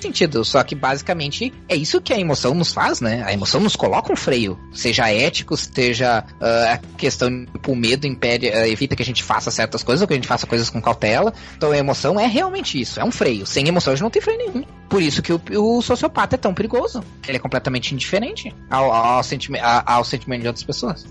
sentido. 0.00 0.44
Só 0.44 0.62
que 0.62 0.74
basicamente 0.74 1.52
é 1.68 1.74
isso 1.74 2.00
que 2.00 2.12
a 2.12 2.18
emoção 2.18 2.54
nos 2.54 2.72
faz, 2.72 3.00
né? 3.00 3.22
A 3.24 3.32
emoção 3.32 3.60
nos 3.60 3.74
coloca 3.74 4.12
um 4.12 4.16
freio. 4.16 4.58
Seja 4.72 5.10
ético, 5.10 5.56
seja 5.56 6.24
uh, 6.40 6.74
a 6.74 6.78
questão 6.96 7.44
tipo, 7.46 7.72
o 7.72 7.76
medo 7.76 8.06
impede, 8.06 8.46
uh, 8.48 8.66
evita 8.66 8.94
que 8.94 9.02
a 9.02 9.04
gente 9.04 9.22
faça 9.22 9.50
certas 9.50 9.82
coisas 9.82 10.00
ou 10.02 10.06
que 10.06 10.14
a 10.14 10.16
gente 10.16 10.28
faça 10.28 10.46
coisas 10.46 10.70
com 10.70 10.80
cautela. 10.80 11.32
Então 11.56 11.72
a 11.72 11.76
emoção 11.78 12.18
é 12.20 12.26
realmente 12.26 12.80
isso, 12.80 13.00
é 13.00 13.04
um 13.04 13.10
freio. 13.10 13.44
Sem 13.46 13.66
emoção 13.66 13.92
a 13.92 13.96
gente 13.96 14.02
não 14.04 14.10
tem 14.10 14.22
freio 14.22 14.38
nenhum. 14.38 14.64
Por 14.88 15.02
isso 15.02 15.20
que 15.22 15.32
o, 15.32 15.40
o 15.56 15.82
sociopata 15.82 16.36
é 16.36 16.38
tão 16.38 16.54
perigoso. 16.54 17.02
Ele 17.26 17.36
é 17.36 17.40
completamente 17.40 17.92
indiferente 17.92 18.54
ao, 18.70 18.92
ao, 18.92 19.22
sentime, 19.24 19.58
ao 19.60 20.04
sentimento 20.04 20.42
de 20.42 20.46
outras 20.46 20.64
pessoas. 20.64 21.04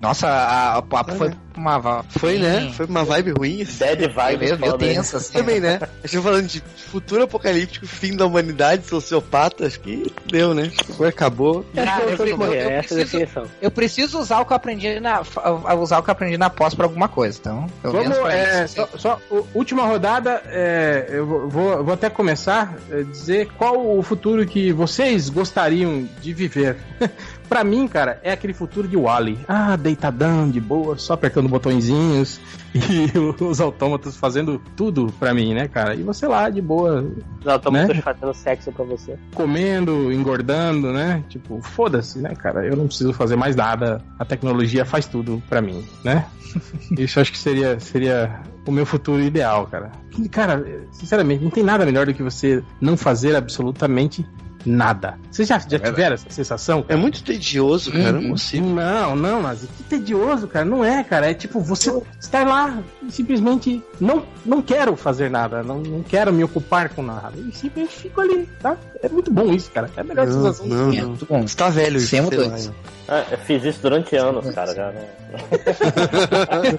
Nossa, 0.00 0.28
a, 0.28 0.78
o 0.78 0.82
papo 0.82 1.12
foi 1.14 1.32
uma 1.56 1.78
vibe. 1.78 2.06
Foi, 2.10 2.38
né? 2.38 2.70
Foi 2.76 2.84
uma 2.86 3.02
vibe 3.02 3.30
ruim. 3.32 3.62
assim. 3.62 3.78
Dead 3.78 4.12
vibe. 4.12 4.38
Meio, 4.44 4.58
meio 4.58 4.72
tenso, 4.78 5.16
assim. 5.16 5.32
Também, 5.32 5.58
né? 5.58 5.78
A 6.04 6.06
gente 6.06 6.16
tá 6.16 6.22
falando 6.22 6.46
de 6.46 6.60
futuro 6.76 7.22
apocalíptico, 7.24 7.86
fim 7.86 8.14
da 8.14 8.26
humanidade, 8.26 8.86
sociopata, 8.86 9.66
acho 9.66 9.80
que 9.80 10.12
deu, 10.30 10.52
né? 10.54 10.70
Acabou. 11.08 11.64
Cara, 11.74 12.02
eu, 12.04 12.10
Eu 12.10 12.26
eu- 12.26 12.52
é 12.52 12.78
a 12.78 12.82
preciso, 12.82 13.18
eu 13.62 13.70
preciso 13.70 14.18
usar 14.20 14.40
o 14.40 14.44
que 14.44 14.52
eu 14.52 14.56
aprendi 14.56 15.00
na 15.00 15.22
a- 15.64 15.74
usar 15.74 15.98
o 15.98 16.02
que 16.02 16.10
eu 16.10 16.12
aprendi 16.12 16.36
na 16.36 16.50
pós 16.50 16.74
pra 16.74 16.84
alguma 16.84 17.08
coisa, 17.08 17.38
então. 17.40 17.66
pelo 17.80 17.94
Vamos, 17.94 18.18
é, 18.30 18.64
isso. 18.66 18.74
só, 18.76 18.88
só, 18.98 19.20
última 19.54 19.84
rodada, 19.86 20.42
é, 20.46 21.06
eu 21.08 21.26
vou- 21.26 21.48
vou, 21.48 21.84
vou 21.84 21.94
até 21.94 22.10
começar 22.10 22.74
a 22.92 23.02
dizer 23.02 23.48
qual 23.56 23.96
o 23.96 24.02
futuro 24.02 24.46
que 24.46 24.72
vocês 24.72 25.30
gostariam 25.30 26.06
de 26.20 26.34
viver. 26.34 26.76
pra 27.48 27.64
mim, 27.64 27.86
cara, 27.88 28.20
é 28.22 28.32
aquele 28.32 28.52
futuro 28.52 28.86
de 28.88 28.96
Wally. 28.96 29.38
Ah, 29.48 29.76
deitadão, 29.76 30.50
de 30.50 30.60
boa, 30.60 30.96
só 30.98 31.14
apertando 31.14 31.48
botõezinhos 31.48 32.40
e 32.74 33.42
os 33.42 33.60
autômatos 33.60 34.16
fazendo 34.16 34.60
tudo 34.76 35.12
pra 35.18 35.32
mim, 35.32 35.54
né, 35.54 35.68
cara? 35.68 35.94
E 35.94 36.02
você 36.02 36.26
lá, 36.26 36.50
de 36.50 36.60
boa, 36.60 37.06
Os 37.40 37.46
autômatos 37.48 37.96
Né? 37.96 38.02
fazendo 38.02 38.34
sexo 38.34 38.72
pra 38.72 38.84
você. 38.84 39.16
comendo, 39.34 40.12
engordando, 40.12 40.92
né? 40.92 41.22
Tipo, 41.28 41.60
foda-se, 41.62 42.18
né, 42.18 42.34
cara? 42.34 42.66
Eu 42.66 42.76
não 42.76 42.86
preciso 42.86 43.12
fazer 43.12 43.36
mais 43.36 43.54
nada. 43.56 44.02
A 44.18 44.24
tecnologia 44.24 44.84
faz 44.84 45.06
tudo 45.06 45.42
pra 45.48 45.60
mim, 45.62 45.84
né? 46.04 46.26
Isso 46.98 47.20
acho 47.20 47.32
que 47.32 47.38
seria, 47.38 47.78
seria 47.80 48.40
o 48.66 48.72
meu 48.72 48.86
futuro 48.86 49.22
ideal, 49.22 49.66
cara. 49.66 49.92
Cara, 50.30 50.64
sinceramente, 50.92 51.44
não 51.44 51.50
tem 51.50 51.62
nada 51.62 51.84
melhor 51.84 52.06
do 52.06 52.14
que 52.14 52.22
você 52.22 52.62
não 52.80 52.96
fazer 52.96 53.36
absolutamente 53.36 54.26
nada. 54.66 55.14
Vocês 55.30 55.48
já, 55.48 55.58
já 55.58 55.78
tiveram 55.78 56.14
essa 56.14 56.28
sensação? 56.28 56.84
É 56.88 56.96
muito 56.96 57.22
tedioso, 57.22 57.92
cara. 57.92 58.12
Não 58.12 58.20
Uhum. 58.20 58.30
consigo. 58.30 58.66
Não, 58.68 59.14
não, 59.16 59.42
mas 59.42 59.60
que 59.60 59.82
tedioso, 59.84 60.46
cara. 60.48 60.64
Não 60.64 60.84
é, 60.84 61.02
cara. 61.04 61.30
É 61.30 61.34
tipo, 61.34 61.60
você 61.60 61.90
estar 62.20 62.46
lá 62.46 62.78
e 63.02 63.10
simplesmente 63.12 63.82
não, 64.00 64.24
não 64.44 64.60
quero 64.60 64.96
fazer 64.96 65.30
nada, 65.30 65.62
não, 65.62 65.78
não 65.78 66.02
quero 66.02 66.32
me 66.32 66.42
ocupar 66.44 66.88
com 66.90 67.02
nada. 67.02 67.32
E 67.36 67.52
simplesmente 67.52 67.96
fico 67.96 68.20
ali, 68.20 68.48
tá? 68.60 68.76
É 69.02 69.08
muito 69.08 69.32
bom 69.32 69.52
isso, 69.52 69.70
cara. 69.70 69.88
É 69.96 70.00
a 70.00 70.04
melhor 70.04 70.26
Não, 70.26 70.32
sensação. 70.32 70.66
não, 70.66 70.92
É, 70.92 71.00
não. 71.00 71.08
muito 71.10 71.26
bom. 71.26 71.46
Você 71.46 71.56
tá 71.56 71.68
velho, 71.68 72.00
Sem 72.00 72.20
mudança. 72.22 72.74
Ah, 73.08 73.24
eu 73.30 73.38
fiz 73.38 73.62
isso 73.64 73.78
durante 73.82 74.16
anos, 74.16 74.50
cara. 74.52 74.74
Já, 74.74 74.90
né? 74.90 75.04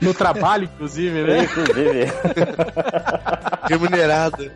No 0.00 0.12
trabalho, 0.12 0.64
inclusive, 0.64 1.22
né? 1.22 1.44
Inclusive, 1.44 2.12
remunerado. 3.68 4.50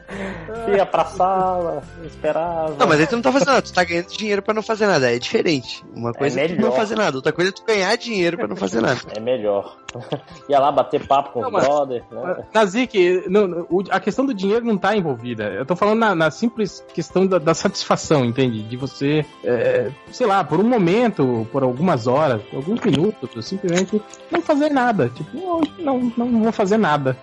ia 0.75 0.85
pra 0.85 1.05
sala, 1.07 1.83
esperava. 2.09 2.75
Não, 2.79 2.87
mas 2.87 3.01
aí 3.01 3.07
tu 3.07 3.17
não 3.17 3.23
tá 3.23 3.33
fazendo 3.33 3.49
nada, 3.49 3.63
tu 3.63 3.73
tá 3.73 3.85
ganhando 3.85 4.07
dinheiro 4.09 4.43
pra 4.43 4.55
não 4.55 4.63
fazer 4.63 4.87
nada. 4.87 5.15
É 5.15 5.19
diferente. 5.19 5.85
Uma 5.95 6.13
coisa 6.13 6.41
é, 6.41 6.49
tu 6.49 6.61
não 6.61 6.73
fazer 6.73 6.97
nada, 6.97 7.17
outra 7.17 7.33
coisa 7.33 7.51
é 7.51 7.53
tu 7.53 7.63
ganhar 7.65 7.97
dinheiro 7.97 8.37
pra 8.37 8.47
não 8.49 8.57
fazer 8.57 8.81
nada. 8.81 9.01
É 9.15 9.21
melhor. 9.21 9.77
Ia 10.49 10.59
lá 10.59 10.71
bater 10.73 11.07
papo 11.07 11.31
com 11.33 11.41
Não, 11.41 11.55
os 11.59 11.65
brothers, 11.65 12.05
né? 12.11 12.45
Nazik, 12.53 13.23
o- 13.71 13.85
a 13.91 14.01
questão 14.01 14.25
do 14.27 14.35
dinheiro 14.35 14.65
não 14.65 14.77
tá 14.77 14.97
envolvida. 14.97 15.45
Eu 15.45 15.65
tô 15.65 15.75
falando 15.77 15.99
na, 16.01 16.15
na 16.15 16.31
simples 16.31 16.85
questão 16.93 17.27
da, 17.27 17.39
da 17.39 17.55
satisfação, 17.55 18.25
entende? 18.25 18.63
De 18.63 18.77
você, 18.77 19.25
é, 19.45 19.91
sei 20.13 20.27
lá, 20.27 20.45
por 20.45 20.61
um 20.61 20.65
momento, 20.69 21.47
por 21.53 21.63
algumas 21.63 22.07
horas, 22.07 22.43
por 22.43 22.57
alguns 22.57 22.81
minutos, 22.81 23.45
simplesmente 23.47 24.01
não 24.31 24.43
fazer 24.43 24.71
nada. 24.71 25.09
Tipo, 25.15 25.39
hoje 25.59 25.73
não, 25.79 26.13
não 26.17 26.43
vou 26.43 26.53
fazer 26.53 26.77
nada. 26.77 27.17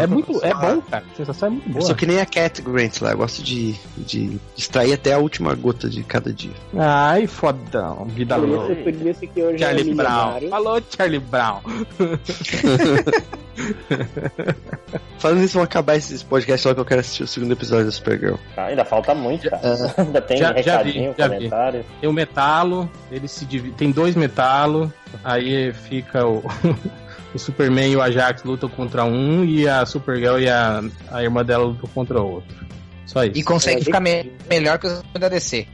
é 0.00 0.06
muito, 0.06 0.44
é 0.44 0.52
bom, 0.54 0.80
cara. 0.82 1.04
A 1.12 1.16
sensação 1.16 1.48
é 1.48 1.50
muito 1.50 1.68
Eu 1.68 1.72
boa. 1.74 1.84
sou 1.86 1.94
que 1.94 2.06
nem 2.06 2.20
a 2.20 2.26
Cat 2.26 2.60
Grant 2.62 3.00
lá, 3.00 3.12
eu 3.12 3.18
gosto 3.18 3.42
de, 3.42 3.74
de 3.96 4.19
extrair 4.56 4.92
até 4.94 5.12
a 5.12 5.18
última 5.18 5.54
gota 5.54 5.88
de 5.88 6.02
cada 6.02 6.32
dia. 6.32 6.52
Ai, 6.76 7.26
fodão, 7.26 8.04
vida 8.06 8.34
Por 8.36 8.48
louca. 8.48 8.72
isso, 8.72 8.82
por 8.82 9.06
isso 9.06 9.20
que 9.28 9.42
hoje 9.42 9.54
é 9.56 9.58
Charlie 9.66 9.94
Brown. 9.94 10.40
Falou, 10.50 10.82
Charlie 10.96 11.20
Brown. 11.20 11.60
Falando 15.18 15.40
nisso, 15.40 15.54
vamos 15.54 15.68
acabar 15.68 15.96
esse 15.96 16.24
podcast 16.24 16.62
só 16.66 16.74
que 16.74 16.80
eu 16.80 16.84
quero 16.84 17.00
assistir 17.00 17.22
o 17.22 17.26
segundo 17.26 17.52
episódio 17.52 17.86
da 17.86 17.92
Supergirl. 17.92 18.36
Ah, 18.56 18.66
ainda 18.66 18.84
falta 18.84 19.14
muito, 19.14 19.48
cara. 19.50 19.60
Ainda 19.98 20.20
tem 20.22 20.38
Já- 20.38 20.46
já 20.62 20.82
vi, 20.82 20.92
recadinho, 20.92 21.14
já 21.16 21.28
vi. 21.28 21.34
comentário. 21.36 21.84
Tem 22.00 22.08
o 22.08 22.12
metalo, 22.12 22.90
ele 23.10 23.28
se 23.28 23.44
divi- 23.44 23.72
tem 23.72 23.90
dois 23.90 24.14
metalo, 24.16 24.92
aí 25.22 25.72
fica 25.72 26.26
o, 26.26 26.42
o 27.34 27.38
Superman 27.38 27.92
e 27.92 27.96
o 27.96 28.02
Ajax 28.02 28.42
lutam 28.44 28.68
contra 28.68 29.04
um 29.04 29.44
e 29.44 29.68
a 29.68 29.84
Supergirl 29.84 30.38
e 30.38 30.48
a, 30.48 30.82
a 31.10 31.22
irmã 31.22 31.44
dela 31.44 31.64
lutam 31.64 31.88
contra 31.94 32.20
o 32.20 32.30
outro. 32.34 32.56
Só 33.10 33.24
isso. 33.24 33.36
E 33.36 33.42
consegue 33.42 33.80
É, 33.80 33.84
ficar 33.84 33.98
me- 33.98 34.30
melhor 34.48 34.78
que 34.78 34.86
os 34.86 35.02
da 35.18 35.28
DC. 35.28 35.66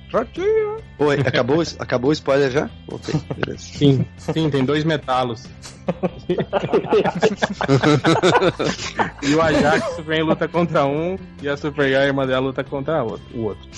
Oi, 0.99 1.21
acabou, 1.21 1.59
o- 1.59 1.63
acabou 1.79 2.09
o 2.09 2.13
spoiler 2.15 2.51
já? 2.51 2.71
Voltei, 2.89 3.15
beleza. 3.37 3.63
Sim, 3.63 4.07
sim, 4.17 4.49
tem 4.49 4.65
dois 4.65 4.85
metalos. 4.85 5.45
e 9.23 9.35
o 9.35 9.43
Ajax, 9.43 9.97
Superman 9.97 10.23
luta 10.25 10.49
contra 10.49 10.87
um 10.87 11.19
e 11.43 11.49
a 11.49 11.57
Supergirl 11.59 11.93
e 11.93 11.97
a 11.97 12.07
irmã 12.07 12.27
dela 12.27 12.47
luta 12.47 12.65
contra 12.65 13.05
o 13.05 13.11
outro. 13.11 13.27
O 13.39 13.43
outro. 13.45 13.69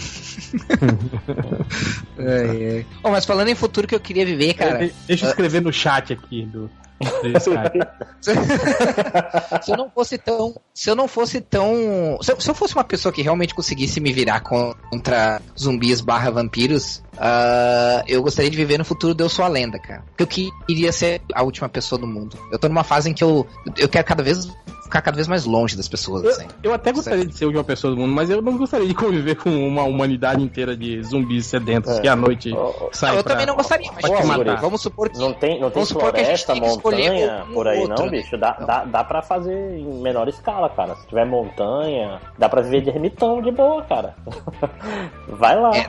Oh, 3.02 3.10
mas 3.10 3.24
falando 3.24 3.48
em 3.48 3.56
futuro 3.56 3.88
que 3.88 3.94
eu 3.96 4.00
queria 4.00 4.24
viver, 4.24 4.54
cara. 4.54 4.86
De- 4.86 4.94
Deixa 5.08 5.26
eu 5.26 5.30
escrever 5.30 5.60
no 5.60 5.72
chat 5.72 6.12
aqui 6.12 6.46
do, 6.46 6.70
se 9.62 9.70
eu 9.70 9.76
não 9.76 9.90
fosse 9.90 10.18
tão. 10.18 10.54
Se 10.74 10.90
eu 10.90 10.96
não 10.96 11.08
fosse 11.08 11.40
tão. 11.40 12.18
Se 12.20 12.32
eu, 12.32 12.40
se 12.40 12.50
eu 12.50 12.54
fosse 12.54 12.74
uma 12.74 12.84
pessoa 12.84 13.12
que 13.12 13.22
realmente 13.22 13.54
conseguisse 13.54 14.00
me 14.00 14.12
virar 14.12 14.40
contra 14.40 15.40
zumbis 15.58 16.00
barra 16.00 16.30
vampiros, 16.30 17.02
ah, 17.20 18.02
eu 18.06 18.22
gostaria 18.22 18.50
de 18.50 18.56
viver 18.56 18.78
no 18.78 18.84
futuro 18.84 19.14
de 19.14 19.22
Eu 19.22 19.28
Sou 19.28 19.44
a 19.44 19.48
Lenda, 19.48 19.78
cara. 19.78 20.04
Porque 20.16 20.22
eu 20.22 20.26
queria 20.66 20.92
ser 20.92 21.20
a 21.34 21.42
última 21.42 21.68
pessoa 21.68 21.98
do 21.98 22.06
mundo. 22.06 22.36
Eu 22.50 22.58
tô 22.58 22.68
numa 22.68 22.84
fase 22.84 23.10
em 23.10 23.14
que 23.14 23.22
eu, 23.24 23.46
eu 23.76 23.88
quero 23.88 24.04
cada 24.06 24.22
vez 24.22 24.48
ficar 24.84 25.02
cada 25.02 25.16
vez 25.16 25.28
mais 25.28 25.44
longe 25.44 25.76
das 25.76 25.86
pessoas, 25.86 26.24
Eu, 26.24 26.30
assim. 26.30 26.46
eu 26.62 26.72
até 26.72 26.90
gostaria 26.92 27.22
de 27.26 27.34
ser 27.36 27.44
a 27.44 27.48
última 27.48 27.62
pessoa 27.62 27.94
do 27.94 28.00
mundo, 28.00 28.10
mas 28.14 28.30
eu 28.30 28.40
não 28.40 28.56
gostaria 28.56 28.88
de 28.88 28.94
conviver 28.94 29.34
com 29.34 29.50
uma 29.50 29.82
humanidade 29.82 30.42
inteira 30.42 30.74
de 30.74 31.02
zumbis 31.02 31.44
sedentos 31.44 31.98
É. 31.98 32.00
que 32.00 32.08
à 32.08 32.16
noite 32.16 32.54
ó, 32.56 32.88
saem 32.90 33.18
eu 33.18 33.22
pra- 33.22 33.34
também 33.34 33.44
não 33.46 33.54
gostaria, 33.54 33.90
mas 33.92 34.10
Guri, 34.10 34.26
matar. 34.26 34.56
vamos 34.62 34.80
supor 34.80 35.10
que. 35.10 35.18
Não 35.18 35.34
tem, 35.34 35.60
não 35.60 35.68
tem 35.68 35.74
Vamos 35.74 35.90
supor 35.90 36.10
que 36.10 36.20
a 36.20 36.24
gente 36.24 36.42
floresta, 36.42 36.54
montanha 36.54 37.44
um 37.46 37.52
por 37.52 37.68
aí 37.68 37.80
outro, 37.80 38.02
não, 38.02 38.10
bicho. 38.10 38.38
Dá, 38.38 38.52
dá, 38.52 38.84
dá 38.86 39.04
pra 39.04 39.20
fazer 39.20 39.52
em 39.76 40.00
menor 40.00 40.26
escala, 40.26 40.70
cara. 40.70 40.94
Se 40.96 41.06
tiver 41.06 41.26
montanha, 41.26 42.18
dá 42.38 42.48
pra 42.48 42.62
viver 42.62 42.80
de 42.80 42.88
ermitão 42.88 43.42
de 43.42 43.50
boa, 43.50 43.82
cara. 43.84 44.16
Vai 45.28 45.54
lá. 45.60 45.70
É. 45.76 45.88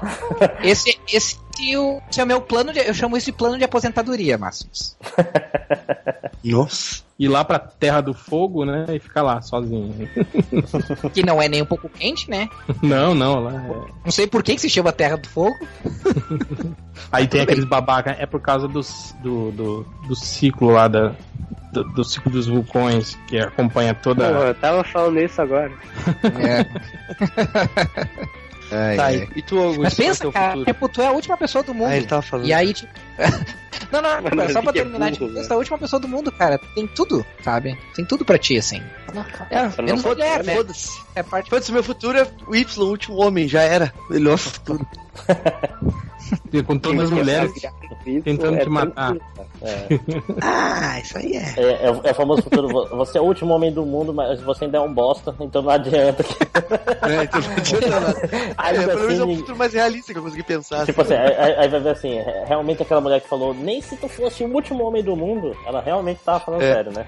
Esse, 0.69 0.99
esse, 1.07 1.18
esse 1.19 1.37
é 2.17 2.23
o 2.23 2.27
meu 2.27 2.41
plano 2.41 2.71
de. 2.71 2.79
Eu 2.79 2.93
chamo 2.93 3.17
isso 3.17 3.25
de 3.27 3.33
plano 3.33 3.57
de 3.57 3.63
aposentadoria, 3.65 4.37
Máximos. 4.37 4.97
Nossa. 6.41 7.03
ir 7.19 7.27
lá 7.27 7.43
pra 7.43 7.59
Terra 7.59 7.99
do 7.99 8.13
Fogo, 8.13 8.63
né? 8.63 8.85
E 8.89 8.99
ficar 8.99 9.23
lá 9.23 9.41
sozinho. 9.41 10.09
Que 11.13 11.21
não 11.21 11.41
é 11.41 11.49
nem 11.49 11.61
um 11.61 11.65
pouco 11.65 11.89
quente, 11.89 12.29
né? 12.29 12.47
não, 12.81 13.13
não, 13.13 13.39
lá 13.41 13.53
é... 13.53 13.91
Não 14.05 14.11
sei 14.11 14.25
por 14.25 14.41
que, 14.41 14.55
que 14.55 14.61
se 14.61 14.69
chama 14.69 14.93
Terra 14.93 15.17
do 15.17 15.27
Fogo. 15.27 15.57
Aí 17.11 17.27
tem 17.27 17.41
aqueles 17.41 17.65
babaca, 17.65 18.11
é 18.11 18.25
por 18.25 18.39
causa 18.39 18.67
dos, 18.67 19.13
do, 19.21 19.51
do, 19.51 19.85
do 20.07 20.15
ciclo 20.15 20.69
lá 20.69 20.87
da. 20.87 21.13
Do, 21.73 21.83
do 21.83 22.03
ciclo 22.03 22.31
dos 22.31 22.47
vulcões 22.47 23.15
que 23.27 23.37
acompanha 23.37 23.93
toda. 23.93 24.33
Pô, 24.33 24.43
eu 24.43 24.55
tava 24.55 24.83
falando 24.83 25.19
isso 25.19 25.39
agora. 25.39 25.71
É. 26.41 26.65
Tá, 28.69 29.13
e, 29.13 29.27
e 29.35 29.41
tu, 29.41 29.57
Augusto, 29.57 29.81
Mas 29.81 29.99
é 29.99 30.03
pensa, 30.03 30.31
cara, 30.31 30.51
futuro? 30.51 30.65
tipo, 30.65 30.89
tu 30.89 31.01
é 31.01 31.07
a 31.07 31.11
última 31.11 31.37
pessoa 31.37 31.63
do 31.63 31.73
mundo. 31.73 31.89
Ah, 31.89 31.97
ele 31.97 32.05
tava 32.05 32.21
falando. 32.21 32.47
E 32.47 32.53
aí, 32.53 32.73
tipo. 32.73 32.91
não, 33.91 34.01
não, 34.01 34.21
Mano, 34.21 34.37
cara, 34.37 34.53
só 34.53 34.61
pra 34.61 34.69
é 34.69 34.73
terminar, 34.73 35.11
burro, 35.11 35.11
tipo, 35.11 35.47
tu 35.47 35.51
é 35.51 35.53
a 35.53 35.57
última 35.57 35.77
pessoa 35.77 35.99
do 35.99 36.07
mundo, 36.07 36.31
cara. 36.31 36.59
Tem 36.75 36.85
tudo, 36.87 37.25
sabe? 37.43 37.77
Tem 37.95 38.05
tudo 38.05 38.23
pra 38.23 38.37
ti, 38.37 38.57
assim. 38.57 38.81
É, 39.49 39.81
não 39.81 39.97
sou 39.97 40.11
mulher, 40.11 40.43
né? 40.43 40.55
Foda-se. 40.55 41.01
É 41.15 41.23
parte. 41.23 41.49
Foda-se, 41.49 41.71
meu 41.71 41.83
futuro 41.83 42.17
é 42.17 42.27
o 42.47 42.55
Y, 42.55 42.83
o 42.85 42.89
último 42.89 43.17
homem, 43.17 43.47
já 43.47 43.63
era. 43.63 43.91
Melhor 44.09 44.37
futuro. 44.37 44.85
Com 46.65 46.77
todas 46.77 47.03
as 47.05 47.09
mulheres. 47.11 47.51
Isso 48.05 48.23
tentando 48.23 48.57
é 48.57 48.59
te 48.63 48.69
matar. 48.69 49.15
cara. 49.15 49.19
Ah, 50.41 50.99
isso 50.99 51.17
aí 51.17 51.33
é. 51.35 51.53
É, 51.57 51.63
é, 51.63 51.87
é 51.87 52.11
o 52.11 52.15
famoso 52.15 52.41
futuro. 52.41 52.67
vo- 52.69 52.87
Você 52.97 53.17
é 53.17 53.21
o 53.21 53.25
último 53.25 53.53
homem 53.53 53.71
do 53.71 53.85
mundo, 53.85 54.13
mas 54.13 54.39
você 54.41 54.65
ainda 54.65 54.77
é 54.77 54.81
um 54.81 54.93
bosta, 54.93 55.35
então 55.41 55.61
não 55.61 55.69
adianta. 55.69 56.23
é 56.23 57.23
então 57.23 57.41
não 57.41 57.53
adianta 57.53 57.89
nada. 57.89 58.19
É, 58.69 58.73
pelo 58.73 58.99
menos 58.99 59.19
é 59.19 59.23
assim, 59.23 59.31
um 59.33 59.37
futuro 59.37 59.57
mais 59.57 59.73
realista 59.73 60.13
que 60.13 60.19
eu 60.19 60.23
consegui 60.23 60.43
pensar. 60.43 60.85
Tipo 60.85 61.01
assim, 61.01 61.13
aí, 61.13 61.35
aí- 61.37 61.55
aí 61.57 61.67
vai 61.69 61.79
ver 61.79 61.89
assim, 61.89 62.17
é- 62.17 62.45
realmente 62.47 62.81
aquela 62.83 63.01
mulher 63.01 63.19
que 63.21 63.27
falou, 63.27 63.53
nem 63.53 63.81
se 63.81 63.95
tu 63.97 64.07
fosse 64.07 64.43
o 64.43 64.47
último 64.53 64.83
homem 64.85 65.03
do 65.03 65.15
mundo, 65.15 65.55
ela 65.65 65.81
realmente 65.81 66.19
tava 66.23 66.39
falando 66.39 66.61
É. 66.61 66.73
sério, 66.73 66.91
né? 66.93 67.05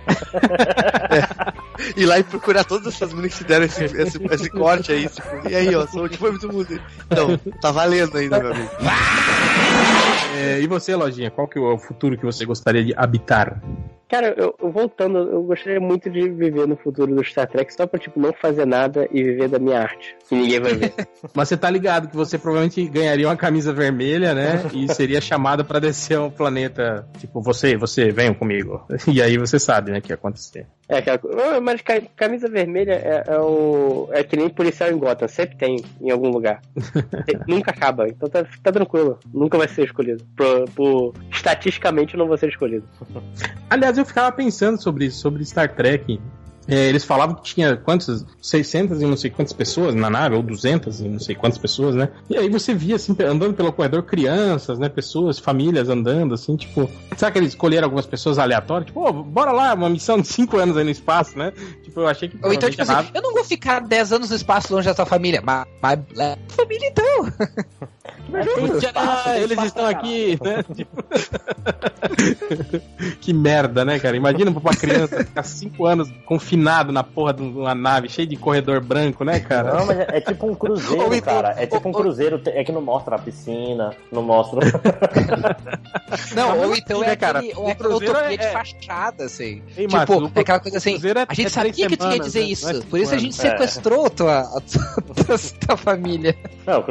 Ir 1.95 2.06
lá 2.06 2.20
e 2.20 2.24
procurar 2.24 2.64
todas 2.64 2.94
essas 2.94 3.12
meninas 3.14 3.38
que 3.38 3.44
deram 3.44 3.66
esse, 3.66 3.84
esse, 3.86 4.24
esse 4.32 4.49
corte 4.49 4.91
aí. 4.91 5.08
Tipo, 5.08 5.49
e 5.49 5.56
aí, 5.56 5.76
ó, 5.76 5.86
sou 5.88 6.08
tipo 6.08 6.30
muito 6.30 6.52
mundo. 6.52 6.80
Então, 7.06 7.38
tá 7.62 7.72
valendo 7.72 8.18
ainda, 8.18 8.40
meu 8.40 8.52
amigo. 8.53 8.72
É, 10.36 10.60
e 10.60 10.68
você, 10.68 10.95
Lojinha, 10.95 11.30
qual 11.30 11.48
que 11.48 11.60
é 11.60 11.62
o 11.62 11.78
futuro 11.78 12.18
que 12.18 12.26
você 12.26 12.45
gostaria 12.45 12.84
de 12.84 12.94
habitar? 12.95 13.62
Cara, 14.12 14.36
eu, 14.38 14.54
eu 14.62 14.70
voltando, 14.70 15.20
eu 15.20 15.42
gostaria 15.44 15.80
muito 15.80 16.10
de 16.10 16.30
viver 16.30 16.68
no 16.68 16.76
futuro 16.76 17.16
do 17.16 17.24
Star 17.24 17.48
Trek 17.48 17.74
só 17.74 17.88
pra, 17.88 17.98
tipo, 17.98 18.20
não 18.20 18.34
fazer 18.34 18.66
nada 18.66 19.08
e 19.10 19.24
viver 19.24 19.48
da 19.48 19.58
minha 19.58 19.80
arte. 19.80 20.14
Que 20.28 20.36
ninguém 20.36 20.60
vai 20.60 20.74
ver. 20.76 20.94
Mas 21.34 21.48
você 21.48 21.56
tá 21.56 21.70
ligado 21.70 22.10
que 22.10 22.16
você 22.18 22.38
provavelmente 22.38 22.86
ganharia 22.90 23.26
uma 23.26 23.38
camisa 23.38 23.72
vermelha, 23.72 24.34
né? 24.34 24.64
E 24.74 24.94
seria 24.94 25.22
chamado 25.22 25.64
pra 25.64 25.80
descer 25.80 26.18
ao 26.18 26.30
planeta. 26.30 27.08
Tipo, 27.20 27.42
você, 27.42 27.78
você, 27.78 28.12
venham 28.12 28.34
comigo. 28.34 28.86
E 29.08 29.22
aí 29.22 29.38
você 29.38 29.58
sabe, 29.58 29.92
né, 29.92 30.00
o 30.00 30.02
que 30.02 30.12
ia 30.12 30.16
acontecer. 30.16 30.68
É 30.90 30.98
aquela 30.98 31.18
coisa. 31.18 31.62
Mas 31.62 31.82
ca- 31.82 32.02
camisa 32.18 32.50
vermelha 32.50 32.92
é, 32.92 33.24
é 33.26 33.40
o. 33.40 34.10
É 34.12 34.26
que 34.26 34.36
nem 34.36 34.50
policial 34.50 34.92
em 34.92 34.98
Gotham, 34.98 35.30
sempre 35.30 35.56
tem 35.56 35.78
em 36.02 36.12
algum 36.12 36.28
lugar. 36.30 36.60
Nunca 37.48 37.72
acaba, 37.72 38.10
então 38.10 38.28
tá, 38.28 38.46
tá 38.62 38.72
tranquilo. 38.74 39.18
Nunca 39.34 39.58
vai 39.58 39.70
ser 39.70 39.86
escolhido. 39.86 40.22
Por, 40.36 40.70
por- 40.72 41.14
estatisticamente 41.32 42.18
não 42.18 42.28
vou 42.28 42.36
ser 42.38 42.50
escolhido. 42.50 42.86
Aliás, 43.70 43.98
eu 44.02 44.06
ficava 44.06 44.32
pensando 44.32 44.82
sobre 44.82 45.06
isso, 45.06 45.19
sobre 45.19 45.45
Star 45.45 45.73
Trek. 45.73 46.19
É, 46.72 46.88
eles 46.88 47.03
falavam 47.03 47.35
que 47.35 47.43
tinha 47.43 47.76
quantas? 47.76 48.26
600 48.41 49.02
e 49.02 49.06
não 49.06 49.18
sei 49.18 49.30
quantas 49.30 49.52
pessoas 49.52 49.93
na 49.93 50.10
nave, 50.10 50.35
ou 50.35 50.41
200 50.41 51.02
e 51.02 51.10
não 51.10 51.19
sei 51.19 51.35
quantas 51.35 51.57
pessoas, 51.57 51.95
né? 51.95 52.07
E 52.30 52.38
aí 52.38 52.48
você 52.48 52.73
via, 52.73 52.95
assim, 52.95 53.14
andando 53.23 53.53
pelo 53.53 53.73
corredor, 53.73 54.03
crianças, 54.03 54.80
né? 54.80 54.88
Pessoas, 54.88 55.38
famílias 55.38 55.89
andando, 55.89 56.34
assim, 56.34 56.56
tipo. 56.56 56.89
Será 57.18 57.30
que 57.30 57.38
eles 57.38 57.49
escolheram 57.49 57.88
algumas 57.88 58.06
pessoas 58.06 58.39
aleatórias? 58.39 58.88
Tipo, 58.88 59.02
"Ô, 59.06 59.11
bora 59.11 59.52
lá, 59.52 59.73
uma 59.73 59.89
missão 59.89 60.18
de 60.18 60.30
5 60.30 60.57
anos 60.57 60.77
aí 60.77 60.85
no 60.85 60.89
espaço, 60.89 61.38
né? 61.38 61.52
Tipo, 61.84 61.99
eu 61.99 62.07
achei 62.07 62.30
que. 62.30 62.38
Ou 62.41 62.53
então, 62.53 62.69
tipo 62.69 62.84
assim, 62.84 63.10
eu 63.14 63.22
não 63.22 63.34
vou 63.34 63.43
ficar 63.43 63.81
10 63.81 64.14
anos 64.14 64.30
no 64.30 64.35
espaço 64.38 64.73
longe 64.73 64.88
da 64.88 64.95
sua 64.95 65.06
família. 65.06 65.41
Mas, 65.43 65.68
mas 65.81 65.99
família 66.48 66.88
então. 66.88 67.34
Ah, 68.95 69.38
eles 69.38 69.61
estão 69.64 69.85
aqui, 69.85 70.38
né? 70.41 70.64
Tipo... 70.73 71.03
que 73.19 73.34
merda, 73.34 73.84
né, 73.84 73.99
cara? 73.99 74.15
Imagina 74.15 74.52
pra 74.52 74.60
uma 74.60 74.73
criança 74.73 75.23
ficar 75.23 75.43
cinco 75.43 75.85
anos 75.85 76.10
confinado 76.62 76.92
na 76.92 77.04
porra 77.04 77.34
de 77.34 77.42
uma 77.42 77.74
nave 77.74 78.08
cheia 78.08 78.28
de 78.28 78.36
corredor 78.36 78.80
branco, 78.82 79.24
né, 79.24 79.40
cara? 79.40 79.74
Não, 79.74 79.86
mas 79.86 80.00
é, 80.00 80.08
é 80.10 80.22
tipo 80.22 80.48
um 80.48 80.54
cruzeiro, 80.54 81.22
cara. 81.22 81.56
É 81.58 81.66
tipo 81.66 81.90
um 81.90 81.92
cruzeiro, 81.92 82.42
é 82.46 82.64
que 82.64 82.72
não 82.72 82.82
mostra 82.82 83.16
a 83.16 83.20
piscina, 83.20 83.96
não 84.12 84.22
mostra. 84.22 84.62
Não, 86.36 86.60
ou 86.60 86.76
então 86.76 87.00
né, 87.00 87.12
é 87.12 87.16
cara? 87.16 87.40
aquele, 87.40 87.52
é 87.52 87.72
aquela 87.72 87.76
cruzeiro 87.76 88.14
utopia 88.14 88.34
é- 88.34 88.38
de 88.38 88.48
fachada, 88.52 89.24
assim. 89.26 89.62
Ei, 89.78 89.88
tipo, 89.88 89.96
Márcio, 89.96 90.26
o 90.26 90.32
é 90.36 90.40
aquela 90.42 90.60
coisa 90.60 90.78
assim, 90.78 90.96
é- 90.96 91.26
a 91.28 91.34
gente 91.34 91.46
é 91.46 91.50
sabia 91.50 91.72
que 91.88 91.98
tu 91.98 92.06
ia 92.06 92.20
dizer 92.20 92.40
né? 92.40 92.46
Não 92.46 92.70
é 92.70 92.74
isso. 92.74 92.86
Por 92.88 93.00
isso 93.00 93.16
a 93.16 93.18
gente 93.18 93.36
sequestrou 93.36 94.10
tua, 94.10 94.42
a 94.42 94.62
tua, 94.62 95.38
tua 95.66 95.78
família. 95.78 96.36
Não, 96.66 96.84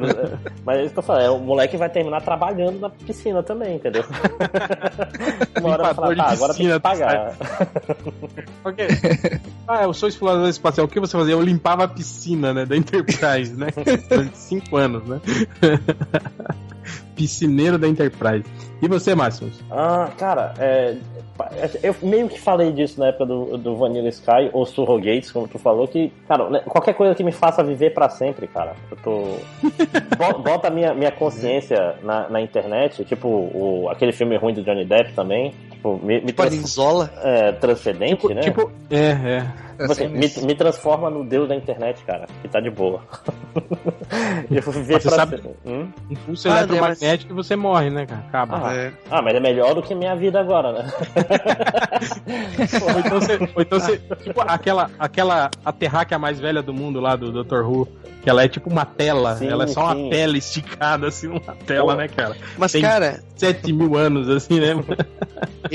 mas 0.65 0.79
é 0.79 0.85
isso 0.85 0.93
que 0.95 0.99
eu 0.99 1.03
falei, 1.03 1.29
o 1.29 1.39
moleque 1.39 1.77
vai 1.77 1.91
terminar 1.91 2.23
trabalhando 2.23 2.81
na 2.81 2.89
piscina 2.89 3.43
também, 3.43 3.77
entendeu? 3.77 4.05
Uma 5.61 5.71
hora 5.71 5.83
vai 5.83 5.95
falar, 5.95 6.17
tá, 6.17 6.31
agora 6.31 6.55
tem 6.55 6.67
piscina, 6.67 6.75
que 6.75 6.81
pagar. 6.81 7.37
Ok. 8.65 8.87
Ah, 9.73 9.85
eu 9.85 9.95
sou 9.95 10.09
explorador 10.09 10.49
espacial. 10.49 10.85
O 10.85 10.89
que 10.89 10.99
você 10.99 11.17
fazia? 11.17 11.33
Eu 11.33 11.41
limpava 11.41 11.85
a 11.85 11.89
piscina, 11.89 12.53
né? 12.53 12.67
Da 12.67 12.77
Enterprise, 12.77 13.55
né? 13.55 13.69
Durante 14.11 14.37
cinco 14.37 14.77
anos, 14.77 15.07
né? 15.07 15.21
Piscineiro 17.15 17.79
da 17.79 17.87
Enterprise. 17.87 18.45
E 18.83 18.89
você, 18.89 19.15
Máximo? 19.15 19.51
Ah, 19.71 20.09
cara, 20.17 20.55
é, 20.59 20.97
eu 21.83 21.95
meio 22.03 22.29
que 22.29 22.41
falei 22.41 22.73
disso 22.73 22.99
na 22.99 23.09
época 23.09 23.27
do, 23.27 23.57
do 23.59 23.77
Vanilla 23.77 24.09
Sky 24.09 24.51
ou 24.53 24.65
Surrogates, 24.65 25.31
como 25.31 25.47
tu 25.47 25.59
falou, 25.59 25.87
que, 25.87 26.13
cara, 26.27 26.49
né, 26.49 26.61
qualquer 26.67 26.95
coisa 26.95 27.15
que 27.15 27.23
me 27.25 27.33
faça 27.33 27.63
viver 27.63 27.91
pra 27.93 28.09
sempre, 28.09 28.47
cara. 28.47 28.75
Eu 28.91 28.97
tô. 28.99 29.21
Bo- 30.17 30.39
Bota 30.43 30.69
a 30.69 30.71
minha, 30.71 30.95
minha 30.95 31.13
consciência 31.13 31.97
na, 32.03 32.29
na 32.29 32.41
internet, 32.41 33.05
tipo 33.05 33.29
o, 33.29 33.89
aquele 33.91 34.13
filme 34.13 34.37
ruim 34.37 34.55
do 34.55 34.63
Johnny 34.63 34.85
Depp 34.85 35.13
também. 35.13 35.53
Tipo, 35.71 35.99
me, 36.03 36.21
me 36.21 36.33
trans, 36.33 36.51
Parinzola. 36.51 37.11
é, 37.23 37.53
transcendente, 37.53 38.27
né? 38.35 38.43
Tipo, 38.43 38.71
é, 38.91 38.97
é. 38.97 39.47
Tipo 39.81 39.93
assim, 39.93 40.09
me, 40.09 40.29
me 40.47 40.55
transforma 40.55 41.09
no 41.09 41.25
deus 41.25 41.49
da 41.49 41.55
internet, 41.57 42.03
cara, 42.05 42.27
que 42.43 42.49
tá 42.49 42.61
de 42.61 42.69
boa. 42.71 43.01
eu 44.51 44.61
vou 44.63 44.75
viver 44.75 44.95
Mas 44.95 45.03
você 45.03 45.09
pra 45.09 45.17
sabe-. 45.17 45.43
Hum? 45.65 45.89
Impulso 46.11 46.49
Ah, 46.51 46.59
eletromagnético 46.59 47.33
e 47.33 47.35
você 47.35 47.57
morre, 47.57 47.89
né, 47.89 48.05
cara? 48.05 48.21
Acaba. 48.29 48.69
Ah, 48.69 48.75
É. 48.77 48.93
ah, 49.11 49.23
mas 49.23 49.35
é 49.35 49.41
melhor 49.41 49.75
do 49.75 49.83
que 49.83 49.95
minha 49.95 50.15
vida 50.15 50.39
agora, 50.39 50.73
né? 50.73 50.93
Ou 52.83 53.01
então 53.01 53.21
você, 53.21 53.39
ou 53.55 53.63
então 53.63 53.81
você 53.81 53.99
tipo, 54.23 54.41
aquela, 54.43 54.91
aquela 54.99 55.51
a 55.65 55.73
terráquea 55.73 56.19
mais 56.19 56.39
velha 56.39 56.63
do 56.63 56.73
mundo 56.75 57.01
lá 57.01 57.17
do 57.17 57.43
Dr. 57.45 57.63
Who, 57.65 57.89
que 58.23 58.29
ela 58.29 58.43
é 58.45 58.49
tipo 58.49 58.69
uma 58.69 58.85
tela, 58.85 59.37
Sim, 59.37 59.49
ela 59.49 59.65
é 59.65 59.67
só 59.67 59.93
sim. 59.95 60.03
uma 60.05 60.11
tela 60.11 60.37
esticada, 60.39 61.09
assim, 61.09 61.29
uma 61.29 61.41
tela, 61.67 61.93
Pô. 61.95 61.99
né, 61.99 62.09
cara? 62.09 62.37
Mas, 62.59 62.73
Tem- 62.73 62.83
cara, 62.83 63.23
7 63.37 63.73
mil 63.73 63.97
anos, 63.97 64.29
assim, 64.29 64.61
né? 64.61 64.73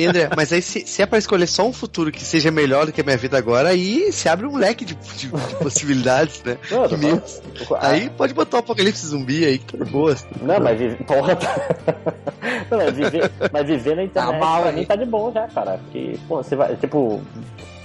André, 0.08 0.30
mas 0.36 0.54
aí 0.54 0.62
se, 0.62 0.86
se 0.86 1.02
é 1.02 1.06
pra 1.06 1.18
escolher 1.18 1.48
só 1.48 1.66
um 1.68 1.74
futuro 1.74 2.12
que 2.12 2.24
seja 2.24 2.52
melhor 2.52 2.86
do 2.86 2.92
que 2.92 3.02
a 3.02 3.04
minha 3.04 3.18
vida 3.18 3.38
agora, 3.38 3.70
aí 3.70 4.12
se 4.12 4.30
abre 4.30 4.46
um 4.46 4.56
leque 4.58 4.86
de, 4.86 4.94
de- 4.94 5.28
de 5.28 5.30
possibilidades, 5.58 6.44
né? 6.44 6.58
Não, 6.70 6.88
falando- 6.90 7.24
Aí 7.82 8.10
pode 8.12 8.34
botar 8.34 8.58
o 8.58 8.60
apocalipse 8.60 9.06
zumbi 9.08 9.44
aí, 9.46 9.58
que 9.58 9.78
tá 9.78 9.84
de 9.84 9.90
boa. 9.90 10.16
Não, 10.42 10.60
mas 10.60 10.78
viver. 10.78 11.04
Porra, 11.06 11.36
tá... 11.36 11.56
Não, 12.70 12.78
mas, 12.78 12.96
viver, 12.96 13.32
mas 13.52 13.66
viver 13.66 13.96
na 13.96 14.04
internet 14.04 14.32
Tá 14.34 14.40
mal 14.40 14.62
pra 14.62 14.70
aí. 14.70 14.76
mim 14.76 14.86
tá 14.86 14.96
de 14.96 15.06
bom 15.06 15.32
já, 15.32 15.48
cara. 15.48 15.80
Porque, 15.84 16.18
pô, 16.28 16.38
você 16.44 16.56
vai. 16.56 16.76
Tipo. 16.76 17.22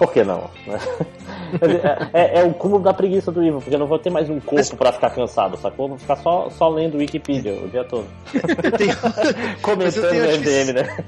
Por 0.01 0.11
que 0.11 0.25
não? 0.25 0.49
É, 2.13 2.39
é- 2.39 2.41
é 2.41 2.45
o 2.45 2.53
cúmulo 2.55 2.83
da 2.83 2.95
preguiça 2.95 3.33
do 3.33 3.43
Ivo, 3.43 3.61
porque 3.61 3.75
eu 3.75 3.79
não 3.79 3.87
vou 3.87 3.99
ter 3.99 4.09
mais 4.09 4.31
um 4.31 4.39
corpo 4.39 4.77
pra 4.77 4.93
ficar 4.93 5.11
cansado, 5.11 5.57
sacou? 5.57 5.89
Vou 5.89 5.99
ficar 5.99 6.17
só, 6.17 6.49
só 6.51 6.69
lendo 6.69 6.99
Wikipedia 6.99 7.53
o 7.55 7.69
dia 7.69 7.83
todo. 7.83 8.07
Eu 8.63 8.73
tenho, 8.73 8.97
Comentando 9.61 10.15
no 10.15 10.39
MDM, 10.39 10.73
né? 10.73 11.05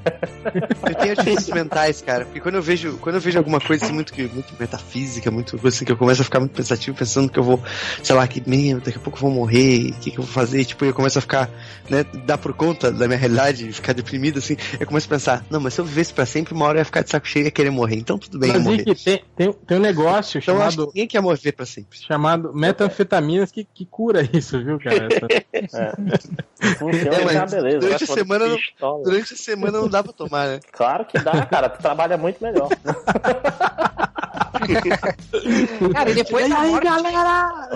eu 0.89 0.95
tenho 0.95 1.11
artifícios 1.11 1.49
mentais, 1.49 2.01
cara. 2.01 2.25
Porque 2.25 2.41
quando 2.41 2.55
eu 2.55 2.61
vejo, 2.61 2.97
quando 2.97 3.15
eu 3.15 3.21
vejo 3.21 3.37
alguma 3.37 3.59
coisa 3.61 3.85
assim, 3.85 3.93
muito, 3.93 4.13
muito 4.33 4.53
metafísica, 4.59 5.31
muito 5.31 5.57
coisa 5.57 5.77
assim, 5.77 5.85
que 5.85 5.91
eu 5.93 5.97
começo 5.97 6.21
a 6.21 6.25
ficar 6.25 6.39
muito 6.41 6.51
pensativo, 6.53 6.97
pensando 6.97 7.31
que 7.31 7.39
eu 7.39 7.43
vou, 7.43 7.61
sei 8.03 8.15
lá, 8.15 8.27
que 8.27 8.43
meu, 8.45 8.81
daqui 8.81 8.97
a 8.97 9.01
pouco 9.01 9.17
eu 9.17 9.21
vou 9.21 9.31
morrer, 9.31 9.91
o 9.91 9.93
que, 9.93 10.11
que 10.11 10.19
eu 10.19 10.23
vou 10.23 10.33
fazer? 10.33 10.59
E, 10.59 10.65
tipo, 10.65 10.83
eu 10.83 10.93
começo 10.93 11.17
a 11.17 11.21
ficar, 11.21 11.49
né, 11.89 12.05
dar 12.25 12.37
por 12.37 12.53
conta 12.53 12.91
da 12.91 13.07
minha 13.07 13.17
realidade, 13.17 13.71
ficar 13.71 13.93
deprimido, 13.93 14.39
assim, 14.39 14.57
eu 14.77 14.85
começo 14.85 15.07
a 15.07 15.09
pensar, 15.09 15.45
não, 15.49 15.61
mas 15.61 15.73
se 15.73 15.79
eu 15.79 15.85
vivesse 15.85 16.13
pra 16.13 16.25
sempre, 16.25 16.53
uma 16.53 16.65
hora 16.65 16.79
eu 16.79 16.81
ia 16.81 16.85
ficar 16.85 17.01
de 17.01 17.09
saco 17.09 17.27
cheio 17.27 17.43
e 17.43 17.45
ia 17.45 17.51
querer 17.51 17.69
morrer. 17.69 17.95
Então 17.95 18.17
tudo 18.17 18.37
bem, 18.37 18.49
eu 18.49 18.55
Mas 18.55 18.63
morrer. 18.63 18.82
Rick, 18.85 19.03
tem, 19.03 19.23
tem, 19.35 19.53
tem 19.53 19.77
um 19.77 19.81
negócio 19.81 20.39
Então 20.39 20.55
eu 20.55 20.61
acho 20.61 20.69
que 20.69 20.75
chamado, 20.75 20.87
ninguém 20.93 21.07
quer 21.07 21.21
morrer 21.21 21.51
pra 21.51 21.65
sempre. 21.65 21.97
chamado 21.99 22.53
metanfetaminas 22.53 23.51
que, 23.51 23.63
que 23.63 23.85
cura 23.85 24.27
isso, 24.33 24.63
viu, 24.63 24.79
cara? 24.79 25.07
Essa- 25.51 25.93
Funciona, 26.79 27.15
É, 27.15 27.25
mas 27.25 27.33
tá 27.33 27.45
beleza. 27.57 27.79
durante 27.79 28.03
a 28.03 28.07
semana 28.07 28.45
não-. 28.47 29.03
Durante 29.03 29.33
a 29.33 29.37
semana 29.37 29.77
não 29.79 29.89
dá 29.89 30.01
pra 30.03 30.13
tomar, 30.13 30.47
né? 30.47 30.59
Claro 30.71 31.05
que 31.05 31.19
dá, 31.19 31.45
cara. 31.45 31.69
Tu 31.69 31.81
trabalha 31.81 32.17
muito 32.17 32.41
melhor. 32.43 32.69
Cara, 35.93 36.09
e 36.09 36.13
depois 36.13 36.49
da 36.49 36.59
morte, 36.61 36.87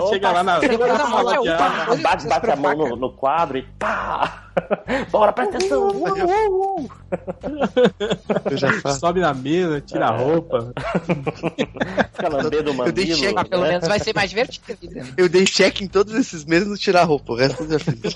Chega 0.08 0.30
lá 0.32 0.42
na. 0.42 0.58
Depois 0.58 0.96
da 0.98 1.06
morte, 1.06 1.48
é 1.48 1.96
bate, 2.02 2.22
que 2.24 2.28
bate 2.28 2.50
a 2.50 2.56
mão 2.56 2.76
no, 2.76 2.96
no 2.96 3.12
quadro 3.12 3.58
e 3.58 3.62
pá! 3.78 4.47
Bora, 5.10 5.32
presta 5.32 5.56
atenção! 5.56 5.88
Sobe 8.98 9.20
na 9.20 9.34
mesa, 9.34 9.80
tira 9.80 10.06
a 10.06 10.16
roupa. 10.16 10.72
Fica 12.12 12.28
lambendo 12.28 12.72
o 12.72 12.86
Eu 12.86 12.92
dei 12.92 13.04
mamilo. 13.06 13.18
cheque, 13.18 13.38
Ah, 13.38 13.44
pelo 13.44 13.62
menos 13.62 13.88
vai 13.88 13.98
ser 14.00 14.14
mais 14.14 14.30
divertido 14.30 14.90
né? 14.90 15.06
Eu 15.16 15.28
dei 15.28 15.44
check 15.44 15.80
em 15.80 15.88
todos 15.88 16.14
esses 16.14 16.44
meses 16.44 16.68
no 16.68 16.76
tirar 16.76 17.02
a 17.02 17.04
roupa, 17.04 17.32
o 17.32 17.36
resto 17.36 17.62
eu 17.64 17.70
já 17.70 17.78
fiz. 17.78 18.14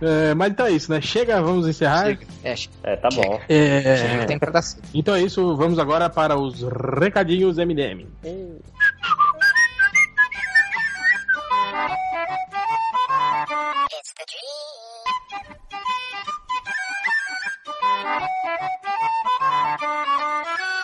É, 0.00 0.34
mas 0.34 0.50
então 0.52 0.66
é 0.66 0.70
isso, 0.72 0.90
né? 0.90 1.00
Chega, 1.00 1.40
vamos 1.42 1.66
encerrar. 1.66 2.06
Chega. 2.06 2.26
É, 2.44 2.54
É, 2.82 2.96
tá 2.96 3.08
bom. 3.12 3.40
É, 3.48 4.24
tem 4.26 4.38
pra 4.38 4.50
dar 4.50 4.62
então 4.94 5.14
é 5.14 5.22
isso, 5.22 5.56
vamos 5.56 5.78
agora 5.78 6.08
para 6.08 6.36
os 6.38 6.62
recadinhos 7.00 7.56
MDM. 7.58 8.06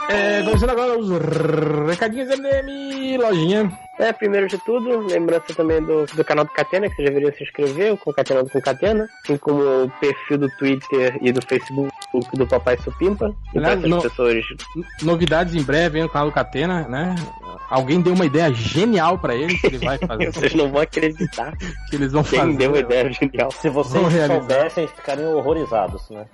É, 0.09 0.43
começando 0.43 0.71
agora 0.71 0.99
os 0.99 1.09
recadinhos 1.89 2.29
MDM, 2.31 3.19
lojinha. 3.19 3.71
É, 3.99 4.13
primeiro 4.13 4.47
de 4.49 4.57
tudo, 4.59 5.07
lembrança 5.07 5.53
também 5.55 5.83
do, 5.83 6.07
do 6.07 6.25
canal 6.25 6.45
do 6.45 6.53
Catena, 6.53 6.89
que 6.89 6.97
você 6.97 7.03
deveria 7.03 7.33
se 7.37 7.43
inscrever, 7.43 7.93
o 7.93 7.97
Concatenando 7.99 8.49
com 8.49 8.61
Catena, 8.61 9.07
assim 9.23 9.37
como 9.37 9.61
o 9.61 9.91
perfil 10.01 10.39
do 10.39 10.49
Twitter 10.57 11.19
e 11.21 11.31
do 11.33 11.43
Facebook 11.45 11.91
do 12.35 12.47
Papai 12.47 12.79
Supimpa. 12.79 13.35
Então 13.55 13.77
no- 13.89 14.01
pessoas 14.03 14.45
Novidades 15.03 15.55
em 15.55 15.63
breve 15.63 15.99
aí 15.99 16.03
no 16.05 16.09
canal 16.09 16.29
do 16.29 16.35
Catena, 16.35 16.89
né? 16.89 17.15
Alguém 17.69 18.01
deu 18.01 18.15
uma 18.15 18.27
ideia 18.27 18.53
genial 18.53 19.19
pra 19.19 19.35
ele 19.35 19.57
que 19.59 19.67
ele 19.67 19.79
vai 19.79 19.99
fazer. 20.07 20.33
Vocês 20.33 20.55
não 20.55 20.71
vão 20.71 20.83
acreditar 20.83 21.57
que 21.57 21.97
eles 21.97 22.13
vão 22.13 22.23
quem 22.23 22.39
fazer. 22.39 22.57
deu 22.57 22.75
a 22.75 22.79
ideia 22.79 23.13
genial. 23.13 23.51
Se 23.51 23.69
vocês 23.69 24.05
soubessem, 24.27 24.87
ficariam 24.89 25.35
horrorizados, 25.35 26.09
né? 26.11 26.27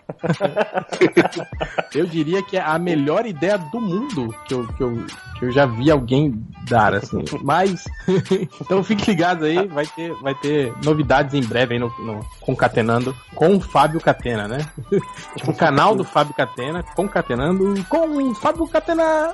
Eu 1.95 2.07
diria 2.07 2.43
que 2.43 2.57
é 2.57 2.61
a 2.61 2.79
melhor 2.79 3.27
ideia 3.27 3.59
do 3.59 3.81
mundo 3.81 4.35
que 4.47 4.55
eu, 4.55 4.67
que 4.69 4.83
eu, 4.83 5.07
que 5.39 5.45
eu 5.45 5.51
já 5.51 5.67
vi 5.67 5.91
alguém 5.91 6.45
dar, 6.69 6.95
assim. 6.95 7.25
Mas, 7.43 7.85
então 8.61 8.83
fiquem 8.83 9.15
ligados 9.15 9.45
aí, 9.45 9.67
vai 9.69 9.87
ter, 9.87 10.13
vai 10.15 10.35
ter 10.35 10.73
novidades 10.85 11.35
em 11.35 11.43
breve 11.43 11.75
aí 11.75 11.81
no, 11.81 11.89
no 12.01 12.25
Concatenando 12.41 13.15
com 13.35 13.57
o 13.57 13.61
Fábio 13.61 14.01
Catena, 14.01 14.49
né? 14.49 14.59
tipo, 15.37 15.51
o 15.51 15.57
canal 15.57 15.95
do 15.95 16.05
Fábio 16.05 16.35
Catena, 16.35 16.83
concatenando 16.83 17.85
com 17.89 18.31
o 18.31 18.35
Fábio 18.35 18.67
Catena. 18.67 19.33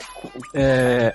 É... 0.55 1.15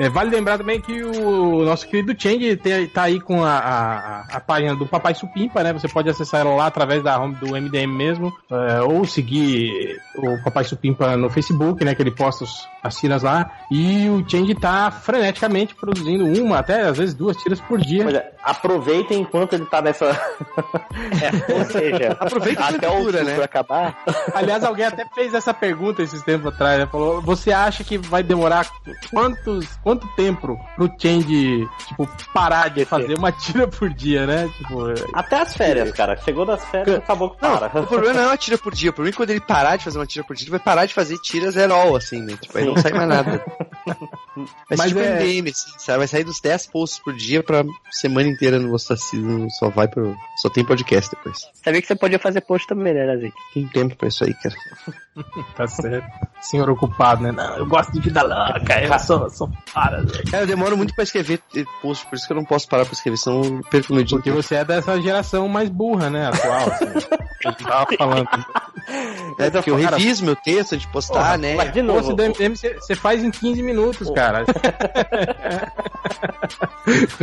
É, 0.00 0.08
vale 0.08 0.30
lembrar 0.30 0.58
também 0.58 0.80
que 0.80 1.02
o 1.02 1.64
nosso 1.64 1.86
querido 1.88 2.14
Change 2.20 2.56
tem- 2.56 2.86
tá 2.86 3.02
aí 3.02 3.20
com 3.20 3.44
a, 3.44 3.58
a, 3.58 4.20
a 4.36 4.40
página 4.40 4.74
do 4.76 4.86
Papai 4.86 5.14
Supimpa, 5.14 5.62
né? 5.62 5.72
Você 5.72 5.88
pode 5.88 6.08
acessar 6.08 6.40
ela 6.42 6.54
lá 6.54 6.66
através 6.66 7.02
da 7.02 7.18
home 7.18 7.34
do 7.34 7.48
MDM 7.56 7.88
mesmo, 7.92 8.32
é, 8.50 8.80
ou 8.82 9.04
seguir 9.04 9.96
o 10.16 10.42
Papai 10.44 10.64
Supimpa 10.64 11.16
no 11.16 11.28
Facebook, 11.28 11.84
né? 11.84 11.94
Que 11.94 12.02
ele 12.02 12.12
posta 12.12 12.44
os- 12.44 12.68
as 12.82 12.96
tiras 12.96 13.22
lá. 13.24 13.50
E 13.72 14.08
o 14.08 14.24
Change 14.28 14.54
tá 14.54 14.90
freneticamente 14.90 15.74
produzindo 15.74 16.24
uma, 16.40 16.58
até 16.58 16.82
às 16.82 16.96
vezes 16.96 17.14
duas 17.14 17.36
tiras 17.36 17.60
por 17.60 17.80
dia. 17.80 18.04
Pois 18.04 18.14
é, 18.14 18.32
aproveitem 18.44 19.20
enquanto 19.22 19.54
ele 19.54 19.66
tá 19.66 19.82
nessa. 19.82 20.08
É, 21.20 21.52
ou 21.54 21.64
seja, 21.64 22.16
Aproveita 22.20 22.62
a 22.64 22.68
até 22.68 22.88
o 22.88 23.04
ciclo 23.06 23.24
né? 23.24 23.42
acabar, 23.42 23.96
Aliás, 24.34 24.62
alguém 24.64 24.84
até 24.86 25.04
fez 25.14 25.32
essa 25.34 25.52
pergunta 25.54 26.02
esses 26.02 26.22
tempos 26.22 26.52
atrás, 26.52 26.78
né? 26.78 26.86
Falou, 26.86 27.20
você 27.22 27.50
acha 27.52 27.82
que 27.84 27.96
vai 27.98 28.22
demorar 28.22 28.66
quantos, 29.58 29.76
quanto 29.82 30.06
tempo 30.16 30.58
pro 30.76 30.90
Change, 31.00 31.68
tipo, 31.86 32.08
parar 32.32 32.68
de 32.68 32.84
fazer 32.84 33.14
uma 33.18 33.32
tira 33.32 33.66
por 33.68 33.88
dia, 33.92 34.26
né? 34.26 34.48
Tipo, 34.58 34.84
Até 35.12 35.40
as 35.40 35.56
férias, 35.56 35.92
cara. 35.92 36.16
Chegou 36.18 36.44
das 36.46 36.64
férias, 36.66 36.96
acabou 36.98 37.30
que 37.30 37.42
Não, 37.42 37.58
para. 37.58 37.80
o 37.80 37.86
problema 37.86 38.14
não 38.14 38.22
é 38.22 38.26
uma 38.26 38.36
tira 38.36 38.58
por 38.58 38.74
dia. 38.74 38.90
O 38.90 38.92
problema 38.92 39.14
é 39.14 39.16
quando 39.16 39.30
ele 39.30 39.40
parar 39.40 39.76
de 39.76 39.84
fazer 39.84 39.98
uma 39.98 40.06
tira 40.06 40.24
por 40.24 40.34
dia, 40.36 40.44
ele 40.44 40.50
vai 40.50 40.60
parar 40.60 40.86
de 40.86 40.94
fazer 40.94 41.16
tiras 41.18 41.56
herói, 41.56 41.96
assim, 41.96 42.20
né? 42.22 42.36
Tipo, 42.40 42.58
aí 42.58 42.64
não 42.64 42.76
sai 42.76 42.92
mais 42.92 43.08
nada. 43.08 43.44
Vai 44.68 44.76
Mas 44.78 44.88
tipo 44.88 45.00
é- 45.00 45.14
MDM, 45.20 45.50
assim, 45.50 45.70
sabe? 45.78 45.98
Vai 45.98 46.06
sair 46.06 46.22
dos 46.22 46.40
10 46.40 46.66
posts 46.68 47.00
por 47.02 47.12
dia 47.14 47.42
pra 47.42 47.64
semana 47.90 48.28
inteira 48.28 48.56
no 48.58 48.72
ostracismo. 48.72 49.50
Só 49.58 49.68
vai 49.68 49.88
pro. 49.88 50.14
Só 50.40 50.48
tem 50.48 50.64
podcast 50.64 51.10
depois. 51.10 51.38
sabia 51.64 51.80
que 51.80 51.88
você 51.88 51.96
podia 51.96 52.20
fazer 52.20 52.42
post 52.42 52.68
também, 52.68 52.94
né, 52.94 53.04
Nazik? 53.06 53.32
Tem 53.52 53.66
tempo 53.66 53.96
pra 53.96 54.06
isso 54.06 54.22
aí, 54.24 54.32
cara. 54.34 54.54
tá 55.56 55.66
certo. 55.66 56.06
Senhor 56.40 56.68
ocupado, 56.70 57.22
né? 57.22 57.32
Não, 57.32 57.56
eu 57.56 57.66
gosto 57.66 57.92
de 57.92 58.00
vida 58.00 58.22
louca, 58.22 58.80
eu 58.80 58.98
sou, 58.98 59.28
sou 59.30 59.50
para, 59.72 60.02
né? 60.02 60.12
Cara, 60.30 60.44
eu 60.44 60.46
demoro 60.46 60.76
muito 60.76 60.94
pra 60.94 61.04
escrever 61.04 61.42
post, 61.82 62.06
por 62.06 62.16
isso 62.16 62.26
que 62.26 62.32
eu 62.32 62.36
não 62.36 62.44
posso 62.44 62.68
parar 62.68 62.84
pra 62.84 62.94
escrever, 62.94 63.16
senão 63.16 63.42
eu 63.42 63.60
perco 63.70 63.92
meu 63.92 64.04
dia. 64.04 64.18
Porque 64.18 64.30
você 64.30 64.56
é 64.56 64.64
dessa 64.64 65.00
geração 65.00 65.48
mais 65.48 65.68
burra, 65.68 66.08
né? 66.10 66.28
Atual, 66.28 66.70
assim. 66.70 66.86
A 67.44 67.50
gente 67.50 67.64
tava 67.64 67.86
falando. 67.96 68.28
É, 69.38 69.50
porque 69.50 69.70
eu 69.70 69.78
cara, 69.80 69.96
reviso 69.96 70.24
meu 70.24 70.36
texto 70.36 70.72
antes 70.74 70.86
de 70.86 70.92
postar, 70.92 71.38
né? 71.38 71.54
Mas 71.54 71.72
de 71.72 71.82
novo. 71.82 72.00
post 72.00 72.14
do 72.16 72.22
MDM 72.22 72.56
você 72.56 72.74
você 72.74 72.94
faz 72.94 73.22
em 73.22 73.30
15 73.30 73.62
minutos, 73.62 74.10
cara. 74.10 74.44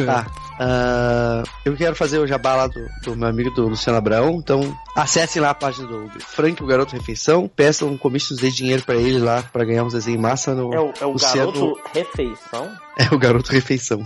Tá. 0.06 0.28
Ah, 0.60 1.44
eu 1.66 1.76
quero 1.76 1.96
fazer 1.96 2.20
o 2.20 2.28
jabá 2.28 2.56
lá 2.56 2.68
do, 2.68 2.88
do 3.04 3.16
meu 3.16 3.28
amigo 3.28 3.50
do 3.52 3.68
Luciano 3.68 3.98
Abraão. 3.98 4.36
Então, 4.36 4.78
acessem 4.96 5.42
lá 5.42 5.50
a 5.50 5.54
página 5.56 5.88
do 5.88 6.10
Frank, 6.20 6.62
o 6.64 6.68
Garoto 6.68 6.96
Refeição. 6.96 7.48
Peçam 7.54 7.98
comícios 7.98 8.40
de 8.40 8.52
dinheiro 8.52 8.84
pra 8.84 8.96
ele 8.96 9.20
lá, 9.20 9.44
pra 9.52 9.66
ganhar 9.66 9.84
uns 9.84 9.94
desenhos 9.94 10.22
massa 10.22 10.54
no. 10.54 10.74
É 10.74 10.80
o, 10.80 10.94
é 11.02 11.06
o 11.06 11.12
Luciano- 11.14 11.52
garoto 11.52 11.80
refeição? 11.94 12.72
É 12.98 13.14
o 13.14 13.20
Garoto 13.20 13.52
Refeição. 13.52 14.04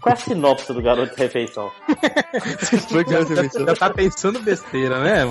Qual 0.00 0.10
é 0.10 0.12
a 0.12 0.16
sinopse 0.16 0.72
do 0.72 0.82
garoto 0.82 1.14
refeição? 1.16 1.70
Frank, 2.88 3.10
Garoto 3.10 3.34
Refeição. 3.34 3.66
Já 3.66 3.74
tá 3.74 3.90
pensando 3.90 4.40
besteira, 4.40 5.00
né? 5.00 5.24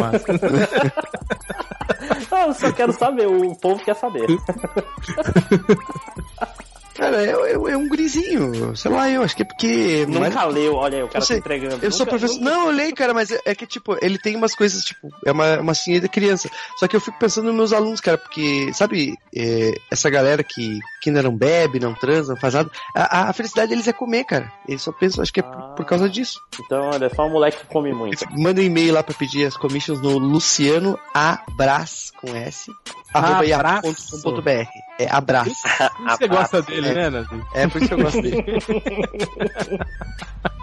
Ah, 2.31 2.47
eu 2.47 2.53
só 2.53 2.71
quero 2.71 2.93
saber, 2.93 3.27
o 3.27 3.55
povo 3.55 3.83
quer 3.83 3.95
saber. 3.95 4.27
Cara, 7.01 7.23
é, 7.25 7.29
é- 7.31 7.71
é 7.73 7.77
um 7.77 7.87
gurizinho. 7.87 8.75
Sei 8.75 8.91
lá, 8.91 9.09
eu 9.09 9.23
acho 9.23 9.35
que 9.35 9.41
é 9.41 9.45
porque. 9.45 10.05
mas- 10.07 10.19
Nunca 10.33 10.45
leu, 10.45 10.75
olha 10.75 10.97
aí, 10.99 11.03
o 11.03 11.07
cara 11.07 11.25
tá 11.25 11.35
entregando. 11.35 11.79
Eu 11.83 11.91
sou 11.91 12.05
Nunca- 12.05 12.17
professor. 12.19 12.39
nunca- 12.39 12.49
Não, 12.51 12.65
eu 12.67 12.71
leio, 12.71 12.93
cara, 12.95 13.13
mas 13.13 13.31
é, 13.31 13.39
é 13.45 13.55
que, 13.55 13.65
tipo, 13.65 13.97
ele 14.01 14.17
tem 14.19 14.35
umas 14.35 14.53
coisas, 14.53 14.83
tipo, 14.83 15.09
é 15.25 15.31
uma, 15.31 15.59
uma 15.59 15.73
de 15.73 16.07
criança. 16.09 16.49
Só 16.77 16.87
que 16.87 16.95
eu 16.95 17.01
fico 17.01 17.17
pensando 17.17 17.45
nos 17.47 17.55
meus 17.55 17.73
alunos, 17.73 17.99
cara, 17.99 18.17
porque, 18.17 18.71
sabe, 18.73 19.15
é, 19.35 19.73
essa 19.89 20.09
galera 20.09 20.43
que, 20.43 20.79
que 21.01 21.09
ainda 21.09 21.23
não 21.23 21.35
bebe, 21.35 21.79
não 21.79 21.93
transa, 21.95 22.33
não 22.33 22.39
faz 22.39 22.53
nada, 22.53 22.69
a, 22.95 23.29
a 23.29 23.33
felicidade 23.33 23.69
deles 23.69 23.87
é 23.87 23.93
comer, 23.93 24.23
cara. 24.25 24.51
Eles 24.67 24.81
só 24.83 24.91
pensam, 24.91 25.23
acho 25.23 25.33
que 25.33 25.39
é 25.39 25.43
por, 25.43 25.75
por 25.75 25.85
causa 25.85 26.07
disso. 26.07 26.39
Então, 26.63 26.91
olha, 26.91 27.05
é 27.05 27.09
só 27.09 27.25
um 27.25 27.31
moleque 27.31 27.57
que 27.57 27.65
come 27.65 27.91
muito. 27.93 28.23
Manda 28.31 28.61
um 28.61 28.63
e-mail 28.63 28.93
lá 28.93 29.01
pra 29.01 29.15
pedir 29.15 29.45
as 29.47 29.57
commissions 29.57 29.99
no 30.01 30.17
Luciano 30.19 30.99
Abras 31.13 32.11
com 32.21 32.35
S, 32.35 32.71
arroba 33.13 33.43
Abraço. 33.55 33.87
yahoo.com.br. 34.23 34.67
É 34.99 35.07
Abras. 35.09 35.47
Por 35.61 36.05
que 36.05 36.17
você 36.17 36.27
gosta 36.27 36.61
dele, 36.61 36.93
né, 36.93 37.09
Nazi? 37.09 37.27
É 37.55 37.67
por 37.67 37.77
isso 37.81 37.87
que 37.87 37.93
eu 37.93 38.03
gosto 38.03 38.21
dele. 38.21 38.43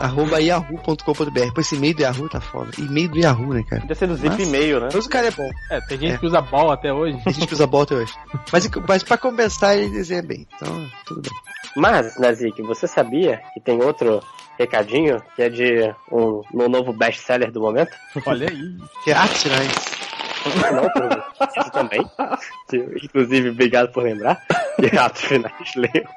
arroba 0.01 0.41
yahoo.com.br. 0.41 1.53
Pô, 1.55 1.61
esse 1.61 1.77
e-mail 1.77 1.95
do 1.95 2.03
Yahoo 2.03 2.29
tá 2.29 2.41
foda. 2.41 2.71
E-mail 2.79 3.09
do 3.09 3.19
Yahoo, 3.19 3.53
né, 3.55 3.63
cara? 3.69 3.81
Podia 3.83 3.97
ser 3.97 4.07
do 4.07 4.15
zip 4.17 4.29
Mas- 4.29 4.49
e-mail, 4.49 4.81
né? 4.81 4.89
Mas 4.93 5.07
o 5.07 5.09
cara 5.09 5.27
é 5.27 5.31
bom. 5.31 5.49
É, 5.71 5.81
tem 5.83 5.99
gente 5.99 6.15
É. 6.15 6.19
que 6.19 6.27
usa 6.27 6.41
ball 6.41 6.71
até 6.71 6.93
hoje. 6.93 7.21
A 7.27 7.31
gente 7.31 7.53
usa 7.53 7.67
bota 7.67 7.95
hoje. 7.95 8.13
Mas, 8.53 8.71
mas 8.89 9.03
pra 9.03 9.19
compensar, 9.19 9.77
ele 9.77 9.89
desenha 9.91 10.23
bem. 10.23 10.47
Então, 10.55 10.89
tudo 11.05 11.23
bem. 11.23 11.33
Mas, 11.77 12.19
Nazik, 12.19 12.63
você 12.63 12.87
sabia 12.87 13.41
que 13.55 13.61
tem 13.61 13.83
outro 13.83 14.21
recadinho 14.59 15.23
que 15.37 15.43
é 15.43 15.49
de 15.49 15.95
um, 16.11 16.43
no 16.53 16.69
novo 16.69 16.93
best-seller 16.93 17.51
do 17.53 17.61
momento? 17.61 17.91
Olha 18.27 18.49
aí. 18.49 18.77
Que 19.05 19.11
é 19.13 19.27
finais. 19.27 19.98
Não. 20.73 21.63
Isso 21.63 21.71
também. 21.73 22.05
Que, 22.69 22.77
Inclusive, 23.05 23.51
obrigado 23.51 23.93
por 23.93 24.03
lembrar. 24.03 24.43
Que 24.79 24.97
atos 24.97 25.23
finais 25.23 25.75
leio. 25.77 26.09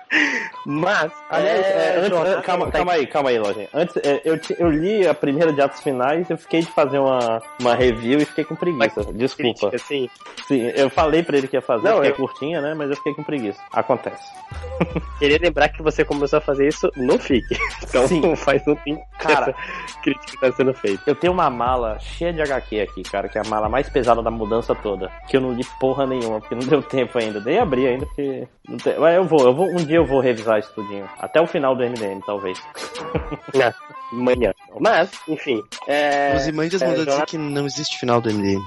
Mas, 0.65 1.11
Aliás, 1.29 1.65
é, 1.65 1.95
antes- 1.97 2.09
jornada 2.09 2.39
é, 2.39 2.41
calma, 2.41 2.65
tá- 2.67 2.71
calma 2.73 2.91
aí, 2.93 3.07
calma 3.07 3.29
aí, 3.29 3.39
Lojinha. 3.39 3.67
Antes, 3.73 3.95
é, 3.97 4.21
eu, 4.23 4.39
eu 4.59 4.69
li 4.69 5.07
a 5.07 5.13
primeira 5.13 5.51
de 5.51 5.61
atos 5.61 5.81
finais, 5.81 6.29
eu 6.29 6.37
fiquei 6.37 6.59
de 6.61 6.67
fazer 6.67 6.99
uma, 6.99 7.41
uma 7.59 7.73
review 7.73 8.19
e 8.19 8.25
fiquei 8.25 8.43
com 8.43 8.55
preguiça. 8.55 9.03
Desculpa. 9.13 9.69
crítica, 9.71 9.75
assim. 9.75 10.09
Sim, 10.47 10.71
eu 10.75 10.89
falei 10.89 11.23
pra 11.23 11.37
ele 11.37 11.47
que 11.47 11.55
ia 11.55 11.61
fazer, 11.61 11.85
Não, 11.87 11.93
porque 11.95 12.07
é 12.09 12.11
eu- 12.11 12.15
curtinha, 12.15 12.61
né? 12.61 12.73
Mas 12.75 12.89
eu 12.91 12.95
fiquei 12.97 13.13
com 13.15 13.23
preguiça. 13.23 13.59
Acontece. 13.73 14.23
Queria 15.17 15.39
lembrar 15.41 15.69
que 15.69 15.81
você 15.81 16.03
começou 16.05 16.37
a 16.37 16.41
fazer 16.41 16.67
isso 16.67 16.91
no 16.95 17.17
FIC. 17.17 17.45
Então 17.91 18.07
Sim. 18.07 18.35
faz 18.37 18.65
um 18.67 18.75
tempo 18.75 19.01
que 19.19 19.27
Cara. 19.27 19.51
essa 19.87 19.99
crítica 20.01 20.37
tá 20.39 20.51
sendo 20.55 20.73
feita. 20.73 21.01
Eu 21.07 21.15
tenho 21.15 21.33
uma 21.33 21.49
mala 21.49 21.97
cheia 21.99 22.31
de 22.31 22.41
HQ 22.41 22.79
aqui, 22.81 23.03
cara, 23.03 23.27
que 23.27 23.37
é 23.37 23.41
a 23.41 23.49
mala 23.49 23.67
mais 23.67 23.89
pesada 23.89 24.20
da 24.23 24.31
mudança 24.31 24.73
toda. 24.76 25.10
Que 25.27 25.38
eu 25.38 25.41
não 25.41 25.53
li 25.53 25.64
porra 25.80 26.06
nenhuma, 26.06 26.39
porque 26.39 26.56
não 26.56 26.61
deu 26.68 26.81
tempo 26.84 27.18
ainda. 27.18 27.39
Nem 27.39 27.60
abri 27.60 27.88
ainda, 27.88 28.06
porque. 28.06 28.48
Não 28.68 28.77
tem... 28.77 28.98
Mas 28.99 29.15
eu 29.15 29.23
vou, 29.26 29.39
eu 29.45 29.53
vou, 29.53 29.68
um 29.69 29.77
dia 29.84 29.98
eu 29.98 30.06
vou 30.06 30.19
revisar 30.19 30.60
isso 30.60 30.72
tudinho. 30.73 31.07
Até 31.19 31.41
o 31.41 31.48
final 31.48 31.76
do 31.76 31.84
MDM, 31.84 32.22
talvez. 32.26 32.61
Não, 33.53 33.73
manhã. 34.11 34.53
Mas, 34.80 35.10
enfim. 35.27 35.61
É, 35.88 36.34
Os 36.35 36.48
é, 36.48 36.52
mandou 36.52 36.69
dizer 36.69 36.95
jornada- 37.11 37.26
que 37.26 37.38
não 37.38 37.65
existe 37.65 37.98
final 37.99 38.22
do 38.22 38.30
MDM. 38.34 38.61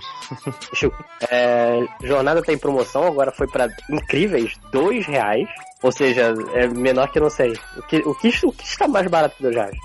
Deixa 0.71 0.87
eu- 0.87 0.95
é, 1.31 1.85
jornada 2.03 2.43
tá 2.43 2.53
em 2.53 2.59
promoção, 2.59 3.05
agora 3.05 3.31
foi 3.33 3.47
pra 3.47 3.69
incríveis 3.91 4.55
dois 4.73 5.07
reais. 5.07 5.49
Ou 5.85 5.93
seja, 5.93 6.33
é 6.55 6.67
menor 6.67 7.09
que 7.13 7.19
eu 7.19 7.23
não 7.25 7.29
sei. 7.29 7.53
O 7.77 7.83
que, 7.83 7.99
o 7.99 8.15
que, 8.15 8.29
o 8.47 8.51
que 8.53 8.65
está 8.65 8.89
mais 8.89 9.07
barato 9.07 9.37
que 9.37 9.43
dois 9.43 9.53
reais? 9.55 9.77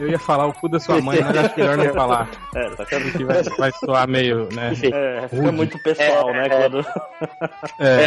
Eu 0.00 0.08
ia 0.08 0.18
falar 0.18 0.46
o 0.46 0.52
cu 0.54 0.66
da 0.66 0.80
sua 0.80 0.98
mãe, 1.02 1.20
mas 1.22 1.36
acho 1.36 1.60
melhor 1.60 1.76
não 1.76 1.92
falar. 1.92 2.26
É, 2.54 2.70
tá. 2.70 2.86
Que 2.86 3.24
vai, 3.24 3.42
vai 3.42 3.70
soar 3.72 4.08
meio, 4.08 4.48
né? 4.54 4.72
Enfim. 4.72 4.90
É, 4.92 5.28
fica 5.28 5.52
muito 5.52 5.78
pessoal, 5.82 6.30
É, 6.30 6.32
né? 6.32 6.46
é. 6.46 6.48
Quando... 6.48 6.86
É. 7.78 8.06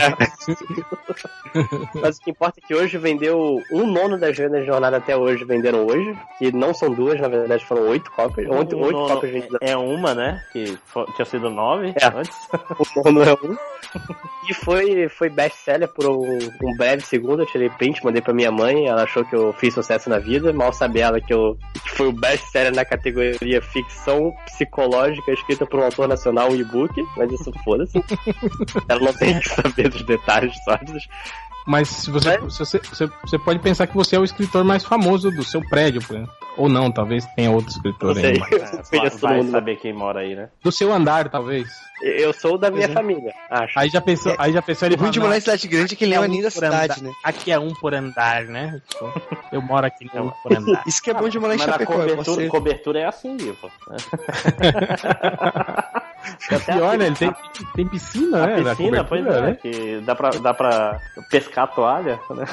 Mas 2.02 2.18
o 2.18 2.22
que 2.22 2.32
importa 2.32 2.60
é 2.62 2.68
que 2.68 2.74
hoje 2.74 2.98
vendeu 2.98 3.62
um 3.72 3.86
nono 3.86 4.18
das 4.18 4.36
vendas 4.36 4.62
de 4.62 4.66
jornada 4.68 4.98
até 4.98 5.16
hoje 5.16 5.46
venderam 5.46 5.86
hoje. 5.86 6.18
Que 6.40 6.52
não 6.52 6.74
são 6.74 6.92
duas, 6.92 7.20
na 7.22 7.28
verdade 7.28 7.64
foram 7.66 7.84
oito 7.90 8.12
cópias. 8.12 8.50
Oito, 8.50 8.76
Um 8.76 8.82
oito 8.82 8.98
nono 8.98 9.08
cópias 9.08 9.32
vendidas. 9.32 9.60
É 9.62 9.78
uma, 9.78 10.16
né? 10.16 10.44
Que 10.52 10.78
tinha 11.16 11.26
sido 11.26 11.50
nove 11.52 11.94
É. 12.02 12.08
antes. 12.08 12.36
O 12.96 13.12
nono 13.12 13.24
é 13.24 13.34
um. 13.34 13.56
E 14.50 14.54
foi, 14.54 15.08
foi 15.10 15.30
best-seller 15.30 15.88
por 15.90 16.06
um, 16.10 16.20
um 16.24 16.71
breve 16.76 17.06
segundo. 17.06 17.42
Eu 17.42 17.46
tirei 17.46 17.70
print, 17.70 18.04
mandei 18.04 18.22
pra 18.22 18.34
minha 18.34 18.52
mãe. 18.52 18.88
Ela 18.88 19.04
achou 19.04 19.24
que 19.26 19.36
eu 19.36 19.54
fiz 19.54 19.74
sucesso 19.74 20.10
na 20.10 20.20
vida. 20.20 20.54
Mal 20.54 20.74
sabia 20.74 21.06
ela 21.06 21.22
que 21.22 21.34
eu 21.34 21.58
que 21.84 21.92
foi 21.92 22.08
o 22.08 22.12
best-seller 22.12 22.74
na 22.76 22.86
categoria 22.86 23.62
ficção 23.62 24.34
psicológica 24.46 25.32
escrita 25.32 25.66
por 25.66 25.80
um 25.80 25.84
autor 25.84 26.08
nacional, 26.08 26.52
um 26.52 26.56
e-book. 26.56 26.94
Mas 27.18 27.32
isso 27.32 27.52
foda-se. 27.64 28.04
ela 28.88 29.02
não 29.02 29.14
tem 29.14 29.40
que 29.40 29.50
saber 29.50 29.90
dos 29.90 30.04
detalhes 30.04 30.54
sólidos. 30.64 31.08
Mas 31.68 31.88
se 31.90 32.10
você, 32.12 32.40
se 32.50 32.60
você, 32.60 32.80
você, 32.80 33.10
você 33.24 33.40
pode 33.40 33.60
pensar 33.60 33.88
que 33.88 33.96
você 33.96 34.16
é 34.16 34.20
o 34.20 34.24
escritor 34.24 34.64
mais 34.64 34.84
famoso 34.84 35.30
do 35.32 35.44
seu 35.44 35.62
prédio, 35.70 36.02
por 36.02 36.16
exemplo. 36.16 36.34
Ou 36.58 36.68
não, 36.68 36.92
talvez 36.92 37.26
tenha 37.36 37.50
outro 37.50 37.70
escritor 37.72 38.14
Não 38.14 38.22
sei. 38.22 38.32
aí. 38.32 38.40
mas- 38.40 38.52
Eu 38.92 39.18
Vai, 39.20 39.44
saber 39.44 39.76
quem 39.78 39.94
mora 39.94 40.20
aí, 40.22 40.36
né? 40.36 40.50
Do 40.64 40.72
seu 40.72 40.92
andar, 40.92 41.30
talvez. 41.30 41.68
Eu 42.02 42.34
sou 42.34 42.58
da 42.58 42.72
minha 42.72 42.88
Uhum. 42.88 42.94
família, 42.94 43.32
acho. 43.50 43.78
Aí 43.80 43.88
já 43.88 44.02
pensou, 44.02 44.36
aí 44.40 44.52
já 44.52 44.62
pensou 44.62 44.88
ele 44.88 44.96
O 44.96 45.00
ruim 45.00 45.12
de 45.12 45.20
morar 45.20 45.38
em 45.38 45.40
cidade 45.40 45.68
grande 45.68 45.94
é 45.94 45.98
que 45.98 46.04
ele 46.04 46.16
"Não, 46.16 46.22
lembra 46.24 46.34
nem 46.34 46.42
da 46.44 46.50
por 46.52 46.64
andar. 46.66 46.82
cidade, 46.82 47.04
né? 47.04 47.12
Aqui 47.24 47.52
é 47.52 47.60
um 47.60 47.74
por 47.76 47.94
andar, 47.94 48.44
né? 48.46 48.82
Tipo, 48.90 49.14
eu 49.52 49.62
moro 49.62 49.86
aqui 49.86 50.10
no 50.14 50.26
um 50.26 50.30
por 50.44 50.58
andar. 50.58 50.84
Isso 50.88 51.02
que 51.02 51.12
é 51.12 51.14
bom 51.14 51.30
de 51.30 51.40
morar 51.40 51.56
em 51.56 51.60
Chapecó. 51.60 51.94
eu 51.94 52.00
posso 52.18 52.32
cobertura, 52.32 52.42
ser- 52.42 52.50
cobertura 52.50 53.00
é 53.02 53.06
assim, 53.06 53.38
Ivo. 53.38 53.72
Pior, 56.66 56.98
né? 56.98 57.08
Ele 57.08 57.16
tem, 57.16 57.36
tem 57.76 57.88
piscina, 57.88 58.46
né? 58.46 58.56
A 58.56 58.62
na 58.62 58.76
piscina, 58.76 59.04
pois 59.04 59.26
é, 59.26 59.42
né? 59.42 59.56
que 59.56 60.00
dá 60.02 60.16
pra, 60.16 60.30
dá 60.30 60.54
pra 60.54 61.00
pescar 61.30 61.66
a 61.66 61.68
toalha, 61.68 62.20
né? 62.30 62.46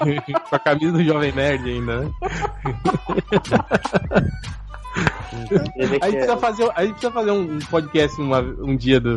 Com 0.48 0.56
a 0.56 0.58
camisa 0.58 0.92
do 0.92 1.04
Jovem 1.04 1.32
Nerd 1.32 1.68
ainda, 1.68 2.00
né? 2.00 2.10
A 4.94 5.84
gente 5.84 5.98
precisa 6.00 6.36
fazer, 6.36 6.70
a 6.74 6.82
gente 6.82 6.92
precisa 6.92 7.12
fazer 7.12 7.30
um 7.30 7.58
podcast 7.60 8.20
uma- 8.20 8.40
um 8.40 8.76
dia 8.76 8.98
do, 9.00 9.16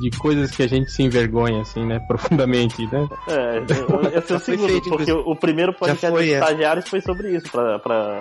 de 0.00 0.10
coisas 0.18 0.50
que 0.50 0.62
a 0.62 0.68
gente 0.68 0.90
se 0.90 1.02
envergonha, 1.02 1.62
assim, 1.62 1.84
né? 1.84 1.98
Profundamente, 2.00 2.86
né? 2.92 3.08
É, 3.28 3.58
eu, 3.58 4.02
eu 4.10 4.22
sou 4.22 4.36
o 4.36 4.40
segundo, 4.40 4.68
feito, 4.68 4.88
porque 4.90 5.12
o, 5.12 5.20
o 5.30 5.36
primeiro 5.36 5.72
podcast 5.72 6.06
foi, 6.10 6.24
dos 6.26 6.34
é. 6.34 6.38
estagiários 6.38 6.88
foi 6.88 7.00
sobre 7.00 7.34
isso, 7.36 7.50
pra, 7.50 7.78
pra... 7.78 8.20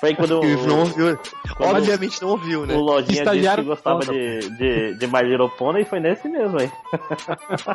Foi 0.00 0.10
aí 0.10 0.14
quando 0.16 0.38
O 0.46 0.66
não 0.66 0.80
ouviu. 0.80 1.18
quando 1.56 1.76
Obviamente 1.78 2.22
não 2.22 2.28
ouviu, 2.30 2.64
né? 2.66 2.74
o 2.74 2.80
Lojinha 2.80 3.06
disse 3.08 3.18
Estagiário 3.20 3.64
que 3.64 3.68
gostava 3.70 4.00
de, 4.00 4.50
de, 4.50 4.94
de 4.98 5.06
My 5.08 5.22
Little 5.22 5.48
Pony 5.50 5.80
e 5.80 5.84
foi 5.84 5.98
nesse 6.00 6.28
mesmo, 6.28 6.60
hein? 6.60 6.70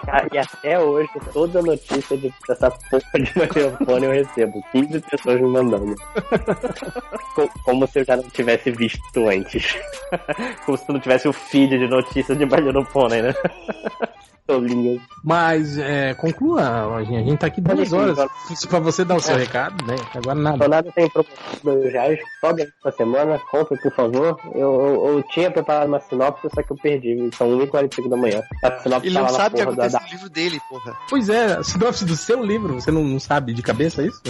Cara, 0.05 0.27
e 0.31 0.37
até 0.37 0.79
hoje, 0.79 1.09
toda 1.33 1.61
notícia 1.61 2.15
de 2.17 2.33
dessa 2.47 2.71
porra 2.71 3.01
de 3.15 3.31
microfone 3.39 4.05
eu 4.05 4.11
recebo. 4.11 4.63
15 4.71 4.99
pessoas 5.01 5.41
me 5.41 5.47
mandando. 5.47 5.95
Co- 7.35 7.49
Como 7.63 7.87
se 7.87 7.99
eu 7.99 8.05
já 8.05 8.15
não 8.17 8.23
tivesse 8.29 8.60
visto 8.69 9.27
antes. 9.27 9.75
Como 10.65 10.77
se 10.77 10.85
tu 10.85 10.93
não 10.93 10.99
tivesse 10.99 11.27
o 11.27 11.33
feed 11.33 11.79
de 11.79 11.87
notícias 11.87 12.37
de 12.37 12.45
My 12.45 12.57
Little 12.57 12.85
Pony, 12.85 13.21
né? 13.21 13.33
Mas, 15.23 15.77
é, 15.77 16.13
conclua, 16.13 16.85
Lojinha. 16.85 17.19
A 17.19 17.23
gente 17.23 17.39
tá 17.39 17.47
aqui 17.47 17.61
duas 17.61 17.93
horas. 17.93 18.17
Isso 18.49 18.67
pra 18.67 18.79
você 18.79 19.05
dar 19.05 19.15
o 19.15 19.19
seu 19.19 19.37
recado, 19.37 19.85
né? 19.85 19.95
Agora 20.15 20.39
nada. 20.39 20.57
Tornado 20.57 20.91
tem 20.93 21.09
promoção 21.09 21.35
de 21.53 21.59
dois 21.63 21.93
reais, 21.93 22.19
ganhar 22.41 22.67
essa 22.85 22.97
semana, 22.97 23.39
compre 23.49 23.77
por 23.77 23.91
favor. 23.93 24.39
Eu, 24.53 24.61
eu, 24.61 25.17
eu 25.17 25.23
tinha 25.23 25.51
preparado 25.51 25.87
uma 25.87 25.99
sinopse, 25.99 26.47
só 26.53 26.61
que 26.61 26.71
eu 26.71 26.77
perdi. 26.77 27.29
São 27.35 27.47
1h45 27.57 28.09
da 28.09 28.17
manhã. 28.17 28.41
A 28.63 28.79
sinopse 28.79 29.07
Ele 29.07 29.15
não 29.15 29.29
sabe 29.29 29.55
o 29.55 29.57
que 29.59 29.65
da, 29.65 29.71
acontece 29.71 29.93
da... 29.93 30.01
no 30.01 30.07
livro 30.07 30.29
dele, 30.29 30.59
porra. 30.69 30.97
Pois 31.09 31.29
é, 31.29 31.53
a 31.53 31.63
sinopse 31.63 32.05
do 32.05 32.15
seu 32.15 32.43
livro, 32.43 32.75
você 32.75 32.91
não, 32.91 33.03
não 33.03 33.19
sabe 33.19 33.53
de 33.53 33.61
cabeça 33.61 34.03
isso? 34.03 34.21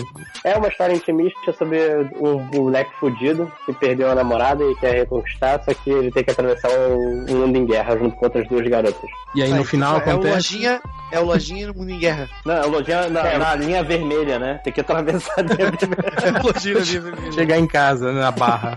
É 0.43 0.57
uma 0.57 0.67
história 0.67 0.93
intimista 0.93 1.53
sobre 1.53 1.79
um 2.19 2.39
moleque 2.53 2.93
fudido 2.99 3.51
que 3.65 3.73
perdeu 3.73 4.11
a 4.11 4.15
namorada 4.15 4.63
e 4.63 4.75
quer 4.75 4.93
reconquistar, 4.93 5.63
só 5.63 5.73
que 5.73 5.89
ele 5.89 6.11
tem 6.11 6.23
que 6.23 6.31
atravessar 6.31 6.69
o 6.69 7.21
o 7.31 7.35
mundo 7.35 7.57
em 7.57 7.65
guerra 7.65 7.97
junto 7.97 8.15
com 8.15 8.25
outras 8.25 8.47
duas 8.47 8.67
garotas. 8.67 9.09
E 9.33 9.41
aí 9.41 9.49
no 9.53 9.63
Aí, 9.63 9.65
final 10.01 10.09
é 10.09 10.13
o 10.13 10.19
acontece. 10.19 10.33
Lojinha, 10.35 10.81
é 11.11 11.19
o 11.19 11.23
Lojinha 11.25 11.67
no 11.67 11.73
mundo 11.73 11.89
em 11.91 11.99
guerra. 11.99 12.29
Não, 12.45 12.61
o 12.63 12.69
Lojinha 12.69 13.09
na, 13.09 13.27
É. 13.27 13.37
na 13.37 13.55
linha 13.55 13.83
vermelha, 13.83 14.39
né? 14.39 14.59
Tem 14.63 14.71
que 14.73 14.81
atravessar 14.81 15.33
a 15.37 15.41
linha 15.41 15.71
vermelha. 15.71 16.13
É 16.23 16.39
o 16.39 16.43
Lojinha 16.43 16.75
na 16.79 16.85
minha 16.85 17.01
vermelha. 17.01 17.31
Chegar 17.33 17.57
em 17.59 17.67
casa, 17.67 18.11
né, 18.11 18.21
na 18.21 18.31
barra. 18.31 18.75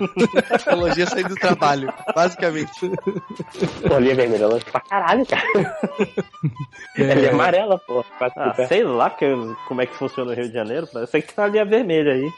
É 0.66 0.74
o 0.74 0.78
Lojinha 0.78 1.06
saindo 1.06 1.28
do 1.30 1.34
trabalho, 1.36 1.92
basicamente. 2.14 2.70
Pô, 3.88 3.98
linha 3.98 4.14
vermelha, 4.14 4.46
longe 4.46 4.64
pra 4.64 4.80
caralho, 4.80 5.24
cara. 5.26 5.76
Ela 6.96 7.12
é 7.26 7.30
amarela, 7.30 7.78
pô. 7.78 8.04
Ah, 8.36 8.54
sei 8.68 8.82
lá 8.84 9.10
que, 9.10 9.26
como 9.68 9.82
é 9.82 9.86
que 9.86 9.94
funciona 9.94 10.30
o 10.30 10.34
Rio 10.34 10.48
de 10.48 10.54
Janeiro, 10.54 10.88
parece 10.92 11.20
que 11.22 11.32
tem 11.34 11.44
uma 11.44 11.50
linha 11.50 11.64
vermelha 11.64 12.12
aí. 12.12 12.28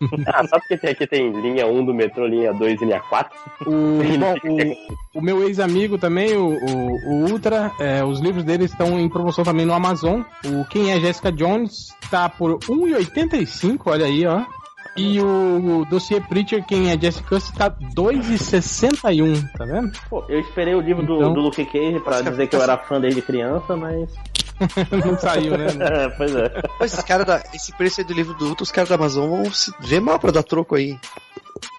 Ah, 0.26 0.46
só 0.46 0.58
porque 0.58 0.76
tem, 0.76 0.90
aqui 0.90 1.06
tem 1.06 1.30
linha 1.40 1.66
1 1.66 1.84
do 1.84 1.94
metrô, 1.94 2.26
linha 2.26 2.52
2 2.52 2.80
e 2.80 2.84
linha 2.84 3.00
4. 3.00 3.36
O, 3.66 3.70
bom, 4.18 4.34
o, 5.14 5.18
o 5.18 5.22
meu 5.22 5.42
ex-amigo 5.42 5.98
também, 5.98 6.36
o, 6.36 6.48
o, 6.48 6.90
o 7.06 7.30
Ultra, 7.30 7.72
é, 7.80 8.04
os 8.04 8.20
livros 8.20 8.44
dele 8.44 8.64
estão 8.64 8.98
em 8.98 9.08
promoção 9.08 9.44
também 9.44 9.66
no 9.66 9.72
Amazon. 9.74 10.22
O 10.44 10.64
Quem 10.66 10.92
é 10.92 11.00
Jessica 11.00 11.32
Jones 11.32 11.88
tá 12.10 12.28
por 12.28 12.52
R$ 12.52 12.58
1,85, 12.68 13.80
olha 13.86 14.06
aí, 14.06 14.26
ó. 14.26 14.44
E 14.96 15.20
o, 15.20 15.80
o 15.82 15.84
Dossier 15.84 16.20
Preacher, 16.26 16.64
Quem 16.66 16.90
é 16.90 16.98
Jessica 16.98 17.28
Cust, 17.28 17.52
tá 17.54 17.66
R$ 17.66 17.86
2,61, 17.94 19.48
tá 19.56 19.64
vendo? 19.64 19.92
Pô, 20.08 20.24
eu 20.28 20.40
esperei 20.40 20.74
o 20.74 20.80
livro 20.80 21.04
do, 21.06 21.16
Então- 21.16 21.32
do 21.32 21.40
Luke 21.40 21.64
Cage 21.64 22.00
pra 22.00 22.20
dizer 22.20 22.46
que 22.48 22.56
eu 22.56 22.62
era 22.62 22.76
fã 22.78 23.00
desde 23.00 23.22
criança, 23.22 23.76
mas. 23.76 24.10
Não 25.04 25.18
saiu, 25.18 25.56
né? 25.56 25.66
É, 25.80 26.08
pois 26.10 26.34
é. 26.34 26.48
Pô, 26.48 26.84
esses 26.84 27.02
caras 27.02 27.26
da. 27.26 27.42
Esse 27.54 27.72
preço 27.72 28.00
aí 28.00 28.06
do 28.06 28.12
livro 28.14 28.34
do 28.34 28.48
Ultra, 28.48 28.64
os 28.64 28.72
caras 28.72 28.88
da 28.88 28.96
Amazon 28.96 29.28
vão 29.30 29.52
se 29.52 29.72
ver 29.80 30.00
mal 30.00 30.18
pra 30.18 30.32
dar 30.32 30.42
troco 30.42 30.74
aí. 30.74 30.98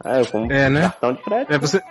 Ah, 0.03 0.19
eu 0.19 0.25
como 0.25 0.51
É, 0.51 0.69
né? 0.69 0.81
cartão 0.81 1.13
de 1.13 1.21
crédito. 1.23 1.53
É, 1.53 1.57
você, 1.57 1.81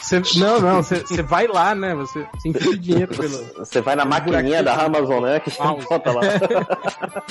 você- 0.00 0.38
não, 0.38 0.60
não, 0.60 0.82
você, 0.82 1.00
você 1.00 1.20
vai 1.22 1.46
lá, 1.48 1.74
né? 1.74 1.92
Você, 1.96 2.24
você 2.34 2.48
enfia 2.48 2.78
dinheiro 2.78 3.16
pelo. 3.16 3.44
Você 3.58 3.80
vai 3.80 3.96
na 3.96 4.04
maquininha 4.04 4.62
da 4.62 4.74
Amazon, 4.74 5.22
né? 5.24 5.40
Que 5.40 5.50
bota 5.88 6.12
lá. 6.12 6.20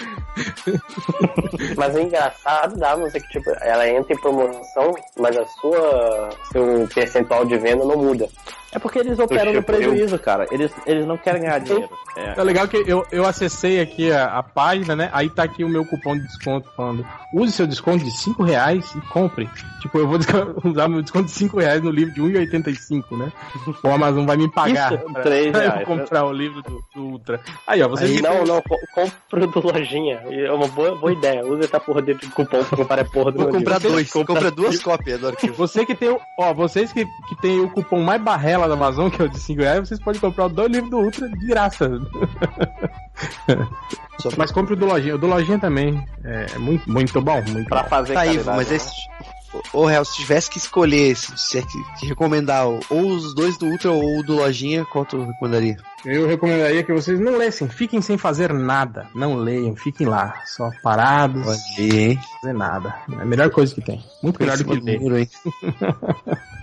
Mas 1.78 1.96
o 1.96 2.00
engraçado 2.00 2.78
da 2.78 2.92
Amazon 2.92 3.16
é 3.16 3.20
que, 3.20 3.28
tipo, 3.30 3.50
ela 3.62 3.88
entra 3.88 4.14
em 4.14 4.20
promoção, 4.20 4.96
mas 5.18 5.38
a 5.38 5.46
sua. 5.46 6.30
seu 6.52 6.88
percentual 6.94 7.46
de 7.46 7.58
venda 7.58 7.86
não 7.86 7.98
muda. 7.98 8.28
É 8.76 8.80
porque 8.80 9.00
eles 9.00 9.20
operam 9.20 9.54
no 9.54 9.60
Tipo, 9.60 9.72
eu- 9.72 9.78
prejuízo, 9.78 10.20
cara. 10.20 10.48
Eles, 10.52 10.72
eles 10.86 11.06
não 11.06 11.18
querem 11.18 11.42
ganhar 11.42 11.60
dinheiro. 11.60 11.90
É. 12.18 12.34
É 12.38 12.44
legal 12.44 12.68
que 12.68 12.78
eu, 12.78 13.04
eu 13.12 13.26
acessei 13.26 13.80
aqui 13.82 14.12
a, 14.12 14.38
a 14.38 14.44
página, 14.44 14.96
né? 14.96 15.10
Aí 15.14 15.30
tá 15.30 15.44
aqui 15.44 15.64
o 15.64 15.70
meu 15.70 15.84
cupom 15.86 16.14
de 16.16 16.22
desconto 16.28 16.70
falando: 16.76 17.04
use 17.34 17.52
seu 17.52 17.66
desconto 17.66 18.04
de 18.04 18.12
5 18.12 18.44
reais 18.44 18.94
e 18.96 19.02
compre. 19.08 19.50
Tipo, 19.82 19.98
eu 19.98 20.08
vou 20.08 20.20
usar 20.64 20.88
meu 20.88 21.02
desconto 21.02 21.26
de 21.26 21.32
5 21.32 21.60
reais 21.60 21.82
no 21.82 21.90
livro 21.90 22.14
de 22.14 22.22
1,85, 22.22 23.18
né? 23.18 23.32
O 23.84 23.88
Amazon 23.90 24.26
vai 24.26 24.38
me 24.38 24.50
pagar 24.52 24.94
Isso, 24.94 25.12
pra, 25.12 25.22
três 25.24 25.52
pra 25.52 25.64
eu 25.66 25.72
reais. 25.72 25.88
comprar 25.88 26.26
o 26.26 26.32
livro 26.32 26.62
do, 26.62 26.84
do 26.94 27.02
Ultra. 27.04 27.40
Aí, 27.68 27.82
ó, 27.82 27.88
vocês 27.88 28.12
Aí, 28.12 28.22
Não, 28.22 28.44
não, 28.46 28.62
co- 28.62 28.78
compra 28.94 29.46
o 29.46 29.48
do 29.48 29.60
lojinha. 29.68 30.22
É 30.30 30.52
uma 30.52 30.68
boa, 30.68 30.96
boa 30.96 31.12
ideia. 31.14 31.44
Usa 31.46 31.66
essa 31.66 31.80
porra 31.80 32.02
de 32.02 32.14
cupom 32.30 32.64
pra 32.64 32.78
comprar 32.78 33.00
a 33.02 33.06
porra 33.06 33.32
do 33.32 33.40
Vou 33.40 33.48
comprar 33.50 33.76
livro. 33.80 33.92
dois, 33.94 34.12
Compra- 34.12 34.36
compra 34.36 34.52
duas 34.52 34.80
cópias 34.82 35.20
do 35.20 35.28
arquivo. 35.30 35.54
Você 35.56 35.86
que 35.86 35.96
tem 35.96 36.10
o. 36.10 36.20
Ó, 36.40 36.54
vocês 36.54 36.94
que, 36.94 37.06
que 37.06 37.36
tem 37.42 37.60
o 37.60 37.70
cupom 37.70 38.02
mais 38.02 38.22
barrela 38.22 38.63
da 38.68 38.74
Amazon, 38.76 39.10
que 39.10 39.22
é 39.22 39.26
o 39.26 39.30
de 39.30 39.40
5 39.40 39.62
reais, 39.62 39.88
vocês 39.88 40.00
podem 40.00 40.20
comprar 40.22 40.48
os 40.48 40.54
dois 40.54 40.72
livros 40.72 40.90
do 40.92 40.98
Ultra 41.00 41.30
de 41.30 41.48
graça. 41.48 41.90
Só 44.20 44.30
Mas 44.38 44.52
compre 44.52 44.74
o 44.74 44.78
do 44.78 44.86
Lojinha. 44.86 45.16
O 45.16 45.18
do 45.18 45.28
Lojinha 45.28 45.60
também 45.60 46.04
é 46.24 46.48
é 46.56 46.58
muito, 46.58 46.90
muito 46.92 47.22
bom. 47.22 47.42
Muito 47.48 47.68
Pra 47.70 47.84
bom. 47.84 47.90
fazer 47.90 48.14
Tá 48.14 48.22
aí, 48.22 48.42
mas 48.44 48.70
né? 48.70 48.76
esse. 48.76 48.92
Ô, 49.72 49.86
Real, 49.86 50.04
se 50.04 50.16
tivesse 50.16 50.50
que 50.50 50.58
escolher, 50.58 51.16
se 51.16 51.28
tivesse 51.28 51.68
que, 52.00 52.08
recomendar 52.08 52.66
ou 52.66 52.82
os 52.90 53.36
dois 53.36 53.56
do 53.60 53.68
Ultra 53.68 53.92
ou 53.92 54.20
o 54.20 54.24
do 54.24 54.34
Lojinha, 54.38 54.84
qual 54.84 55.06
tu 55.06 55.24
recomendaria? 55.24 55.78
Eu 56.04 56.28
recomendaria 56.28 56.84
que 56.84 56.92
vocês 56.92 57.20
não 57.20 57.38
lessem, 57.38 57.70
fiquem 57.70 58.02
sem 58.02 58.18
fazer 58.18 58.52
nada. 58.52 59.06
Não 59.14 59.36
leiam, 59.36 59.76
fiquem 59.76 60.08
lá, 60.08 60.42
só 60.46 60.72
parados, 60.82 61.46
Olha 61.48 61.56
sem 61.56 61.92
aí, 61.92 62.00
hein? 62.10 62.20
fazer 62.42 62.54
nada. 62.54 62.96
É 63.12 63.22
a 63.22 63.26
melhor 63.26 63.52
coisa 63.52 63.76
que 63.76 63.82
tem. 63.82 64.04
Muito 64.24 64.40
melhor 64.42 64.58
do 64.58 64.66
que 64.66 64.80
ler. 64.80 65.00
Número, 65.00 65.20
hein? 65.20 65.30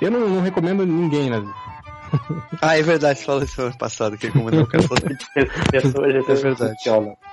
Eu 0.00 0.10
não, 0.10 0.28
não 0.28 0.40
recomendo 0.42 0.84
ninguém, 0.84 1.30
né? 1.30 1.42
Ah, 2.62 2.78
é 2.78 2.82
verdade, 2.82 3.18
você 3.18 3.24
falou 3.24 3.46
semana 3.46 3.74
passada 3.76 4.16
que 4.16 4.26
recomendou 4.26 4.62
o 4.62 4.66
cara 4.66 4.82
só 4.84 4.94
Pessoas 5.70 6.14
É 6.28 6.34
verdade. 6.34 6.76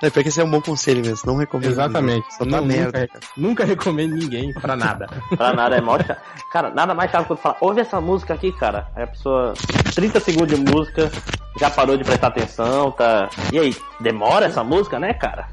É 0.01 0.09
porque 0.09 0.29
esse 0.29 0.41
é 0.41 0.43
um 0.43 0.49
bom 0.49 0.61
conselho 0.61 1.01
mesmo, 1.01 1.31
não 1.31 1.37
recomendo. 1.37 1.71
Exatamente. 1.71 2.25
Só 2.33 2.39
tá 2.39 2.57
Não, 2.57 2.65
merda. 2.65 2.99
nunca, 2.99 3.19
nunca 3.37 3.65
recomendo 3.65 4.15
ninguém 4.15 4.53
pra 4.53 4.75
nada. 4.75 5.07
Pra 5.37 5.53
nada 5.53 5.77
é 5.77 5.81
mó 5.81 5.97
chato. 5.99 6.21
Cara, 6.51 6.69
nada 6.71 6.93
mais 6.93 7.11
chato 7.11 7.27
quando 7.27 7.39
fala, 7.39 7.57
ouve 7.61 7.81
essa 7.81 8.01
música 8.01 8.33
aqui, 8.33 8.51
cara. 8.53 8.87
Aí 8.95 9.03
a 9.03 9.07
pessoa, 9.07 9.53
30 9.95 10.19
segundos 10.19 10.59
de 10.59 10.71
música, 10.71 11.11
já 11.59 11.69
parou 11.69 11.97
de 11.97 12.03
prestar 12.03 12.27
atenção, 12.27 12.91
tá. 12.91 13.29
E 13.51 13.59
aí, 13.59 13.75
demora 13.99 14.45
essa 14.47 14.63
música, 14.63 14.99
né, 14.99 15.13
cara? 15.13 15.47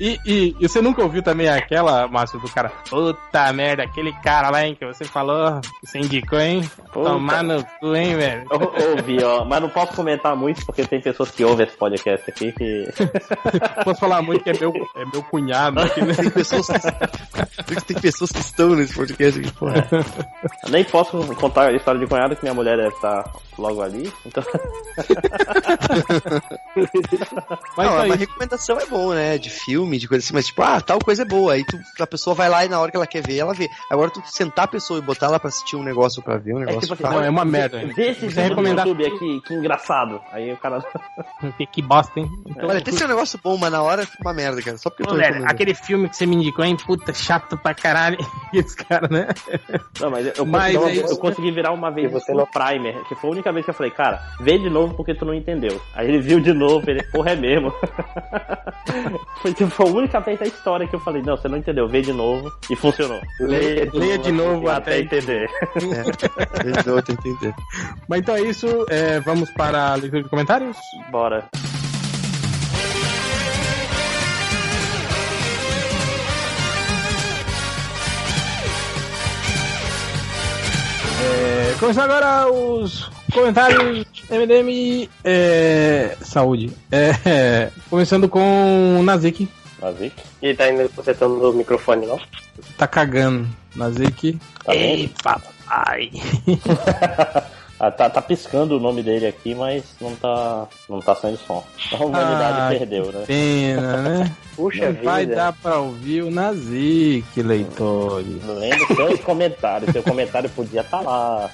E, 0.00 0.18
e- 0.26 0.56
e 0.60 0.68
você 0.68 0.80
nunca 0.80 1.02
ouviu 1.02 1.22
também 1.22 1.48
aquela, 1.48 2.08
Márcio, 2.08 2.40
do 2.40 2.48
cara? 2.48 2.70
Puta 2.88 3.52
merda, 3.52 3.82
aquele 3.84 4.12
cara 4.22 4.50
lá, 4.50 4.64
hein, 4.66 4.74
que 4.78 4.84
você 4.86 5.04
falou, 5.04 5.60
que 5.60 5.86
você 5.86 5.98
indicou, 5.98 6.38
hein? 6.40 6.68
Puta. 6.92 7.10
Tomar 7.10 7.42
no 7.42 7.64
cu, 7.80 7.94
hein, 7.94 8.16
velho? 8.16 8.46
Eu 8.50 8.90
ouvi, 8.96 9.22
ó, 9.22 9.44
mas 9.44 9.60
não 9.60 9.68
posso 9.68 9.92
comentar 9.94 10.34
muito 10.36 10.64
porque 10.66 10.84
tem 10.86 11.00
pessoas 11.00 11.30
que 11.30 11.44
ouvem 11.44 11.66
esse 11.66 11.76
podcast 11.76 12.30
aqui 12.30 12.52
que. 12.52 12.88
Posso 13.84 14.00
falar 14.00 14.22
muito 14.22 14.42
que 14.42 14.50
é 14.50 14.58
meu, 14.58 14.72
é 14.96 15.04
meu 15.12 15.22
cunhado 15.24 15.80
aqui, 15.80 16.00
né? 16.02 16.14
Tem 16.14 16.30
pessoas 16.30 16.66
que, 16.66 17.84
tem 17.86 18.00
pessoas 18.00 18.30
que 18.32 18.38
estão 18.40 18.70
nesse 18.70 18.94
podcast 18.94 19.40
aqui, 19.40 19.52
porra. 19.52 19.86
Eu 20.64 20.70
nem 20.70 20.84
posso 20.84 21.18
contar 21.36 21.68
a 21.68 21.72
história 21.72 22.00
de 22.00 22.06
cunhado 22.06 22.34
que 22.36 22.42
minha 22.42 22.54
mulher 22.54 22.76
deve 22.76 22.94
estar 22.94 23.30
logo 23.58 23.82
ali. 23.82 24.10
Então. 24.24 24.42
Mas 27.76 27.86
não, 27.90 28.08
mas 28.08 28.18
recomenda 28.20 28.43
recomendação 28.44 28.78
é 28.78 28.86
bom, 28.86 29.12
né? 29.12 29.38
De 29.38 29.50
filme, 29.50 29.98
de 29.98 30.06
coisa 30.08 30.24
assim, 30.24 30.34
mas 30.34 30.46
tipo, 30.46 30.62
ah, 30.62 30.80
tal 30.80 30.98
coisa 30.98 31.22
é 31.22 31.24
boa. 31.24 31.54
Aí 31.54 31.64
tu, 31.64 31.78
a 32.00 32.06
pessoa 32.06 32.34
vai 32.34 32.48
lá 32.48 32.64
e 32.64 32.68
na 32.68 32.78
hora 32.80 32.90
que 32.90 32.96
ela 32.96 33.06
quer 33.06 33.22
ver, 33.26 33.38
ela 33.38 33.54
vê. 33.54 33.68
Agora 33.90 34.10
tu 34.10 34.22
sentar 34.26 34.66
a 34.66 34.68
pessoa 34.68 34.98
e 34.98 35.02
botar 35.02 35.26
ela 35.26 35.38
pra 35.40 35.48
assistir 35.48 35.76
um 35.76 35.82
negócio 35.82 36.22
pra 36.22 36.36
ver 36.36 36.54
um 36.54 36.58
É 36.62 36.66
negócio. 36.66 36.80
tipo 36.82 36.94
assim, 36.94 37.02
pra- 37.02 37.12
Não, 37.12 37.22
é 37.24 37.30
uma 37.30 37.44
merda. 37.44 37.78
Vê 37.94 38.10
esse 38.10 38.20
Você 38.20 38.26
vídeo 38.26 38.42
no 38.42 38.48
recomendar- 38.50 38.86
YouTube 38.86 39.06
aqui, 39.06 39.40
que 39.46 39.54
engraçado. 39.54 40.20
Aí 40.32 40.52
o 40.52 40.56
cara. 40.56 40.84
Que, 41.58 41.66
que 41.66 41.82
bosta, 41.82 42.18
hein? 42.18 42.28
Então, 42.46 42.68
Olha, 42.68 42.80
tem 42.80 42.92
que 42.92 42.98
ser 42.98 43.04
um 43.04 43.08
negócio 43.08 43.38
bom, 43.42 43.56
mas 43.58 43.70
na 43.70 43.82
hora 43.82 44.04
fica 44.06 44.22
uma 44.22 44.32
merda, 44.32 44.60
cara. 44.62 44.78
Só 44.78 44.88
porque 44.90 45.02
eu 45.02 45.06
Ô, 45.06 45.10
tô 45.10 45.16
velho, 45.16 45.44
aquele 45.46 45.74
filme 45.74 46.08
que 46.08 46.16
você 46.16 46.26
me 46.26 46.36
indicou, 46.36 46.64
hein? 46.64 46.76
Puta, 46.76 47.12
chato 47.12 47.56
pra 47.58 47.74
caralho. 47.74 48.16
E 48.52 48.58
esse 48.58 48.74
cara, 48.76 49.06
né? 49.08 49.28
Não, 50.00 50.10
mas 50.10 50.26
eu, 50.36 50.46
Mas 50.46 50.74
consegui, 50.76 51.00
é 51.00 51.10
eu 51.12 51.16
consegui 51.18 51.50
virar 51.50 51.72
uma 51.72 51.90
vez 51.90 52.10
E 52.10 52.12
você 52.12 52.32
no 52.32 52.46
Primer, 52.46 53.04
que 53.04 53.14
foi 53.14 53.30
a 53.30 53.32
única 53.34 53.52
vez 53.52 53.64
que 53.64 53.70
eu 53.70 53.74
falei, 53.74 53.92
cara, 53.92 54.20
vê 54.40 54.58
de 54.58 54.68
novo 54.70 54.94
porque 54.94 55.14
tu 55.14 55.24
não 55.24 55.34
entendeu. 55.34 55.80
Aí 55.94 56.08
ele 56.08 56.18
viu 56.20 56.40
de 56.40 56.52
novo, 56.52 56.88
ele, 56.90 57.02
porra, 57.04 57.30
é 57.32 57.36
mesmo. 57.36 57.72
foi 59.42 59.52
tipo 59.54 59.82
a 59.82 59.86
única 59.86 60.20
vez 60.20 60.38
da 60.38 60.46
história 60.46 60.86
que 60.86 60.94
eu 60.94 61.00
falei, 61.00 61.22
não, 61.22 61.36
você 61.36 61.48
não 61.48 61.58
entendeu, 61.58 61.88
vê 61.88 62.00
de 62.02 62.12
novo 62.12 62.52
e 62.70 62.76
funcionou. 62.76 63.20
Leia, 63.40 63.88
leia 63.92 64.18
de 64.18 64.32
novo 64.32 64.68
até 64.68 64.92
até. 64.92 65.00
entender. 65.00 65.50
É, 65.76 66.88
eu 66.88 67.02
tô 67.02 67.12
entendendo. 67.12 67.54
Mas 68.08 68.20
então 68.20 68.36
é 68.36 68.42
isso. 68.42 68.86
é, 68.88 69.20
vamos 69.20 69.50
para 69.50 69.92
a 69.92 69.94
leitura 69.94 70.22
de 70.22 70.28
comentários? 70.28 70.76
Bora. 71.10 71.48
É, 81.26 81.74
começando 81.78 82.10
agora 82.10 82.50
os 82.50 83.10
comentários 83.34 84.06
MDM 84.30 85.08
é, 85.24 86.16
Saúde. 86.22 86.72
É, 86.90 87.70
começando 87.90 88.28
com 88.28 88.98
o 89.00 89.02
Nazik. 89.02 89.48
Nazik, 89.82 90.14
E 90.40 90.54
tá 90.54 90.64
ainda 90.64 90.88
consertando 90.88 91.50
o 91.50 91.52
microfone, 91.52 92.06
não? 92.06 92.18
Tá 92.78 92.86
cagando. 92.86 93.46
Nazik. 93.74 94.38
tá? 94.64 94.74
Ei, 94.74 95.12
papai. 95.22 96.10
Ah, 97.86 97.90
tá, 97.90 98.08
tá 98.08 98.22
piscando 98.22 98.76
o 98.76 98.80
nome 98.80 99.02
dele 99.02 99.26
aqui, 99.26 99.54
mas 99.54 99.84
não 100.00 100.14
tá, 100.16 100.66
não 100.88 101.00
tá 101.00 101.14
saindo 101.14 101.36
som. 101.38 101.62
A 101.92 101.96
humanidade 101.96 102.60
Ah, 102.60 102.78
perdeu, 102.78 103.12
né? 103.12 103.24
Pena, 103.26 103.96
né? 103.98 104.32
Puxa 104.56 104.86
Não 104.86 104.92
vida. 104.92 105.04
vai 105.04 105.26
dar 105.26 105.52
pra 105.52 105.78
ouvir 105.80 106.22
o 106.22 106.30
Nazik, 106.30 107.42
leitores. 107.42 108.42
Lendo 108.46 108.86
seus 108.94 109.20
comentários. 109.20 109.92
Seu 109.92 110.02
comentário 110.02 110.48
podia 110.50 110.80
estar 110.80 111.00
lá. 111.02 111.50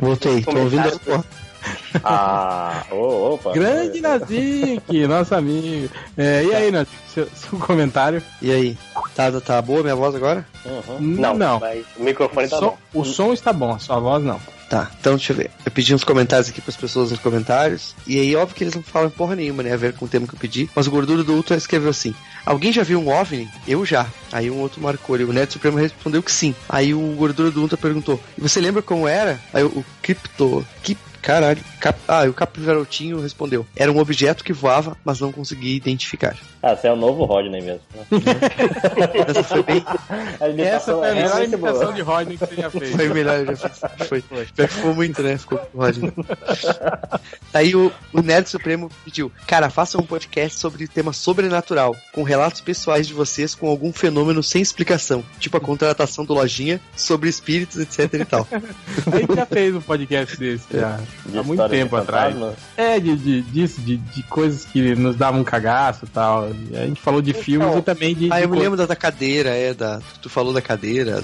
Voltei, 0.00 0.42
tô 0.42 0.56
ouvindo. 0.58 1.24
Ah, 2.04 2.84
ô, 2.90 3.34
opa. 3.34 3.52
Grande 3.52 4.00
Nazik, 4.00 5.06
nosso 5.06 5.34
amigo. 5.34 5.90
É, 6.16 6.44
e 6.44 6.54
aí, 6.54 6.70
Nazik, 6.70 6.92
seu, 7.12 7.28
seu 7.34 7.58
comentário? 7.58 8.22
E 8.40 8.50
aí? 8.50 8.78
Tá, 9.14 9.30
tá 9.40 9.60
boa 9.60 9.82
minha 9.82 9.94
voz 9.96 10.14
agora? 10.14 10.46
Uhum. 10.64 10.98
Não, 11.00 11.34
não. 11.36 11.58
mas 11.60 11.84
o 11.96 12.02
microfone 12.02 12.48
tá 12.48 12.58
Som- 12.58 12.66
bom. 12.92 13.00
o 13.00 13.04
som 13.04 13.32
está 13.32 13.52
bom, 13.52 13.72
a 13.74 13.78
sua 13.78 13.98
voz 13.98 14.22
não. 14.24 14.40
Tá, 14.70 14.88
então 15.00 15.16
deixa 15.16 15.32
eu 15.32 15.36
ver. 15.36 15.50
Eu 15.66 15.72
pedi 15.72 15.92
uns 15.92 16.04
comentários 16.04 16.48
aqui 16.48 16.60
pras 16.60 16.76
pessoas 16.76 17.10
nos 17.10 17.18
comentários. 17.18 17.92
E 18.06 18.20
aí, 18.20 18.36
óbvio 18.36 18.54
que 18.54 18.62
eles 18.62 18.74
não 18.74 18.84
falam 18.84 19.10
porra 19.10 19.34
nenhuma, 19.34 19.64
né? 19.64 19.72
A 19.72 19.76
ver 19.76 19.94
com 19.94 20.04
o 20.04 20.08
tema 20.08 20.28
que 20.28 20.34
eu 20.34 20.38
pedi. 20.38 20.70
Mas 20.76 20.86
o 20.86 20.92
Gordura 20.92 21.24
do 21.24 21.32
Ultra 21.34 21.56
escreveu 21.56 21.90
assim: 21.90 22.14
Alguém 22.46 22.72
já 22.72 22.84
viu 22.84 23.00
um 23.00 23.08
OVNI? 23.08 23.48
Eu 23.66 23.84
já. 23.84 24.06
Aí 24.30 24.48
um 24.48 24.60
outro 24.60 24.80
marcou 24.80 25.16
ali. 25.16 25.24
O 25.24 25.32
Neto 25.32 25.54
Supremo 25.54 25.76
respondeu 25.76 26.22
que 26.22 26.30
sim. 26.30 26.54
Aí 26.68 26.94
o 26.94 27.00
Gordura 27.16 27.50
do 27.50 27.60
Ultra 27.60 27.76
perguntou: 27.76 28.20
E 28.38 28.40
você 28.40 28.60
lembra 28.60 28.80
como 28.80 29.08
era? 29.08 29.40
Aí 29.52 29.64
o, 29.64 29.66
o 29.66 29.84
Crypto. 30.00 30.64
Que 30.84 30.96
Caralho. 31.22 31.62
Cap... 31.80 31.98
Ah, 32.08 32.26
e 32.26 32.28
o 32.28 32.34
Capivarotinho 32.34 33.20
respondeu: 33.20 33.66
Era 33.76 33.92
um 33.92 33.98
objeto 33.98 34.44
que 34.44 34.52
voava, 34.52 34.96
mas 35.04 35.20
não 35.20 35.32
conseguia 35.32 35.76
identificar. 35.76 36.36
Ah, 36.62 36.76
você 36.76 36.88
é 36.88 36.92
o 36.92 36.96
novo 36.96 37.24
Rodney 37.24 37.62
mesmo. 37.62 37.80
Essa 39.26 39.42
foi 39.44 39.62
bem. 39.62 39.84
A 40.40 40.62
Essa 40.62 40.92
foi 40.94 41.08
a 41.08 41.10
é 41.10 41.14
melhor 41.14 41.44
imitação 41.44 41.80
boa. 41.80 41.92
de 41.94 42.02
Rodney 42.02 42.36
que 42.36 42.46
você 42.46 42.54
já 42.56 42.70
fez. 42.70 42.90
Foi 42.90 43.08
melhor, 43.08 43.38
eu 43.38 43.46
já 43.46 43.68
fiz. 43.68 44.08
Foi. 44.08 44.22
Pior 44.22 44.46
que 44.46 44.66
ficou 44.66 44.94
muito, 44.94 45.22
né? 45.22 45.38
Ficou 45.38 45.58
com 45.58 45.78
ódio. 45.78 46.12
Aí 47.54 47.74
o, 47.74 47.90
o 48.12 48.20
Nerd 48.20 48.48
Supremo 48.48 48.90
pediu: 49.04 49.32
Cara, 49.46 49.70
faça 49.70 49.96
um 49.96 50.02
podcast 50.02 50.58
sobre 50.58 50.86
tema 50.86 51.14
sobrenatural, 51.14 51.96
com 52.12 52.22
relatos 52.22 52.60
pessoais 52.60 53.06
de 53.06 53.14
vocês 53.14 53.54
com 53.54 53.68
algum 53.68 53.92
fenômeno 53.92 54.42
sem 54.42 54.60
explicação, 54.60 55.24
tipo 55.38 55.56
a 55.56 55.60
contratação 55.60 56.26
do 56.26 56.34
Lojinha, 56.34 56.78
sobre 56.94 57.30
espíritos, 57.30 57.78
etc 57.78 58.20
e 58.20 58.24
tal. 58.24 58.46
A 59.10 59.16
gente 59.18 59.34
já 59.34 59.46
fez 59.46 59.74
um 59.74 59.80
podcast 59.80 60.36
desse 60.36 60.66
já. 60.72 61.00
De 61.24 61.38
há 61.38 61.42
muito 61.42 61.66
tempo 61.68 61.96
atrás. 61.96 62.36
É, 62.76 63.00
de, 63.00 63.16
de, 63.16 63.42
disso, 63.42 63.80
de, 63.80 63.96
de 63.96 64.22
coisas 64.24 64.64
que 64.64 64.94
nos 64.94 65.16
davam 65.16 65.40
um 65.40 65.44
cagaço 65.44 66.04
e 66.04 66.08
tal. 66.08 66.49
E 66.70 66.76
a 66.76 66.86
gente 66.86 67.00
falou 67.00 67.22
de 67.22 67.32
filmes 67.32 67.76
e 67.76 67.82
também 67.82 68.14
de. 68.14 68.32
Ah, 68.32 68.38
de 68.38 68.44
eu 68.44 68.48
me 68.48 68.58
lembro 68.58 68.76
da, 68.76 68.86
da 68.86 68.96
cadeira, 68.96 69.50
é, 69.50 69.74
da. 69.74 70.00
Tu 70.20 70.28
falou 70.28 70.52
da 70.52 70.62
cadeira, 70.62 71.22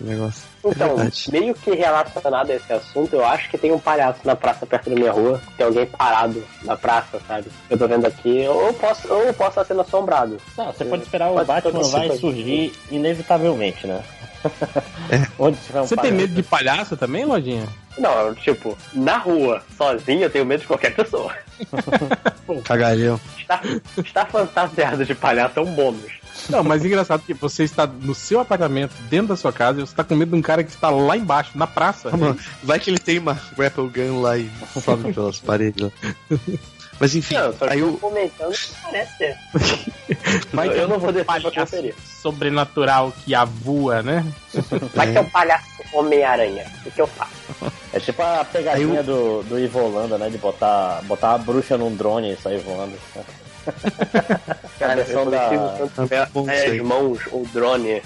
do 0.00 0.06
negócio. 0.06 0.42
Então, 0.64 0.96
verdade. 0.96 1.30
meio 1.30 1.54
que 1.54 1.70
relacionado 1.70 2.50
a 2.50 2.54
esse 2.54 2.72
assunto, 2.72 3.14
eu 3.14 3.24
acho 3.24 3.48
que 3.48 3.56
tem 3.56 3.72
um 3.72 3.78
palhaço 3.78 4.20
na 4.24 4.34
praça 4.34 4.66
perto 4.66 4.90
da 4.90 4.96
minha 4.96 5.12
rua. 5.12 5.40
Tem 5.56 5.66
alguém 5.66 5.86
parado 5.86 6.42
na 6.62 6.76
praça, 6.76 7.20
sabe? 7.26 7.46
Eu 7.70 7.78
tô 7.78 7.86
vendo 7.86 8.06
aqui. 8.06 8.46
Ou 8.48 8.72
posso, 8.74 9.12
ou 9.12 9.22
eu 9.22 9.34
posso 9.34 9.50
estar 9.50 9.64
sendo 9.64 9.80
assombrado. 9.80 10.36
Não, 10.56 10.66
você 10.66 10.84
pode 10.84 11.02
esperar 11.02 11.30
o 11.30 11.44
Batman 11.44 11.82
vai 11.82 12.16
surgir 12.16 12.72
inevitavelmente, 12.90 13.86
né? 13.86 14.02
Onde 15.38 15.56
tiver 15.58 15.80
um 15.80 15.86
Você 15.86 15.96
tem 15.96 16.12
medo 16.12 16.34
de 16.34 16.42
palhaço 16.42 16.96
também, 16.96 17.24
Lojinha? 17.24 17.66
Não, 17.98 18.34
tipo, 18.34 18.76
na 18.94 19.18
rua, 19.18 19.62
sozinho, 19.76 20.22
eu 20.22 20.30
tenho 20.30 20.46
medo 20.46 20.60
de 20.60 20.66
qualquer 20.66 20.94
pessoa. 20.94 21.34
Cagalhão. 22.64 23.20
Estar 23.96 24.26
fantasiado 24.26 25.04
de 25.04 25.14
palhaço 25.14 25.58
é 25.58 25.62
um 25.62 25.74
bônus. 25.74 26.18
Não, 26.48 26.62
mas 26.62 26.84
engraçado 26.84 27.22
que 27.22 27.34
você 27.34 27.64
está 27.64 27.86
no 27.86 28.14
seu 28.14 28.40
apartamento, 28.40 28.94
dentro 29.10 29.28
da 29.28 29.36
sua 29.36 29.52
casa, 29.52 29.80
e 29.80 29.86
você 29.86 29.92
está 29.92 30.04
com 30.04 30.14
medo 30.14 30.30
de 30.30 30.36
um 30.36 30.42
cara 30.42 30.62
que 30.62 30.70
está 30.70 30.88
lá 30.88 31.16
embaixo, 31.16 31.56
na 31.56 31.66
praça. 31.66 32.10
Vai 32.62 32.78
que 32.78 32.90
ele 32.90 32.98
tem 32.98 33.18
uma 33.18 33.38
grapple 33.56 33.88
gun 33.88 34.20
lá 34.20 34.38
e 34.38 34.48
sobe 34.82 35.12
pelas 35.12 35.40
paredes 35.40 35.82
lá. 35.82 35.90
Mas 37.00 37.14
enfim, 37.14 37.34
Não, 37.36 37.52
que 37.52 37.64
aí 37.64 37.78
eu 37.80 37.92
comentando 37.98 38.52
que 38.52 38.68
parece 38.82 39.16
ser. 39.16 39.36
Vai 40.52 40.68
eu, 40.68 40.72
que 40.72 40.78
é 40.78 40.82
eu 40.82 40.88
não 40.88 40.98
vou 40.98 41.12
descer 41.12 41.26
pra 41.26 41.50
conferir. 41.50 41.94
sobrenatural 42.22 43.12
que 43.24 43.34
avua, 43.34 44.02
né? 44.02 44.24
Vai 44.94 45.12
que 45.12 45.18
é 45.18 45.20
um 45.20 45.30
palhaço 45.30 45.66
Homem-Aranha. 45.92 46.66
O 46.84 46.90
que 46.90 47.00
eu 47.00 47.06
faço? 47.06 47.30
É 47.92 48.00
tipo 48.00 48.20
a 48.22 48.44
pegadinha 48.44 49.00
Aí 49.00 49.06
do, 49.06 49.42
do 49.44 49.58
Ivo 49.58 49.78
Holanda, 49.80 50.18
né? 50.18 50.28
De 50.28 50.38
botar, 50.38 51.00
botar 51.04 51.34
a 51.34 51.38
bruxa 51.38 51.76
num 51.78 51.94
drone 51.94 52.32
e 52.32 52.36
sair 52.36 52.58
voando. 52.58 52.94
Cara, 54.78 55.00
eu 55.02 55.30
da- 55.30 56.26
Bom, 56.32 56.48
é, 56.48 56.56
sei. 56.58 56.80
as 56.80 56.86
mãos, 56.86 57.18
ou 57.30 57.44
drone, 57.52 58.02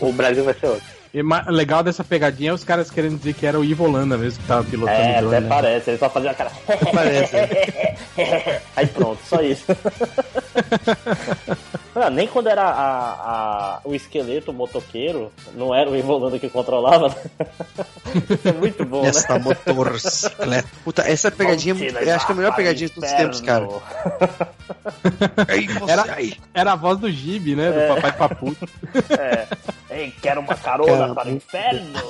o, 0.00 0.08
o 0.08 0.12
Brasil 0.12 0.44
vai 0.44 0.54
ser 0.54 0.66
outro. 0.66 0.84
E 1.12 1.20
legal 1.48 1.82
dessa 1.82 2.04
pegadinha 2.04 2.50
é 2.50 2.54
os 2.54 2.62
caras 2.62 2.88
querendo 2.88 3.18
dizer 3.18 3.34
que 3.34 3.44
era 3.44 3.58
o 3.58 3.64
Ivo 3.64 3.82
Holanda 3.84 4.16
mesmo 4.16 4.40
que 4.40 4.46
tava 4.46 4.62
pilotando 4.62 5.00
É, 5.00 5.16
o 5.18 5.20
drone. 5.22 5.34
até 5.36 5.40
né? 5.40 5.48
parece, 5.48 5.90
ele 5.90 5.98
só 5.98 6.08
fazia 6.08 6.30
a 6.30 6.34
cara. 6.34 6.52
Parece. 6.94 7.34
Aí 8.76 8.86
pronto, 8.86 9.20
só 9.24 9.40
isso. 9.42 9.64
Ah, 11.92 12.08
nem 12.08 12.28
quando 12.28 12.48
era 12.48 12.62
a, 12.62 13.10
a- 13.10 13.80
o 13.84 13.92
esqueleto 13.96 14.52
o 14.52 14.54
motoqueiro, 14.54 15.30
não 15.54 15.74
era 15.74 15.90
o 15.90 15.96
Ivo 15.96 16.12
Holanda 16.12 16.38
que 16.38 16.48
controlava. 16.48 17.08
Isso 18.14 18.46
é 18.48 18.52
muito 18.52 18.84
bom, 18.84 19.02
né? 19.02 19.08
Essa 19.08 19.36
motocicleta. 19.40 20.68
Puta, 20.84 21.02
essa 21.02 21.32
pegadinha, 21.32 21.74
Vamos 21.74 21.92
eu 22.06 22.14
acho 22.14 22.26
que 22.26 22.32
é 22.32 22.34
a 22.34 22.36
melhor 22.38 22.54
pegadinha 22.54 22.88
de 22.88 22.94
todos 22.94 23.10
os 23.10 23.16
tempos, 23.16 23.40
cara. 23.40 23.68
Era-. 25.88 26.06
Era 26.54 26.72
a 26.72 26.76
voz 26.76 26.98
do 26.98 27.10
Gibi, 27.10 27.56
né? 27.56 27.72
Do 27.72 27.78
É. 27.80 27.88
Papai 27.88 28.12
Papu. 28.12 28.56
É. 29.18 29.46
Ei, 29.90 30.14
quero 30.22 30.40
uma 30.40 30.54
carona 30.54 31.14
para 31.14 31.28
o 31.28 31.32
inferno. 31.32 32.00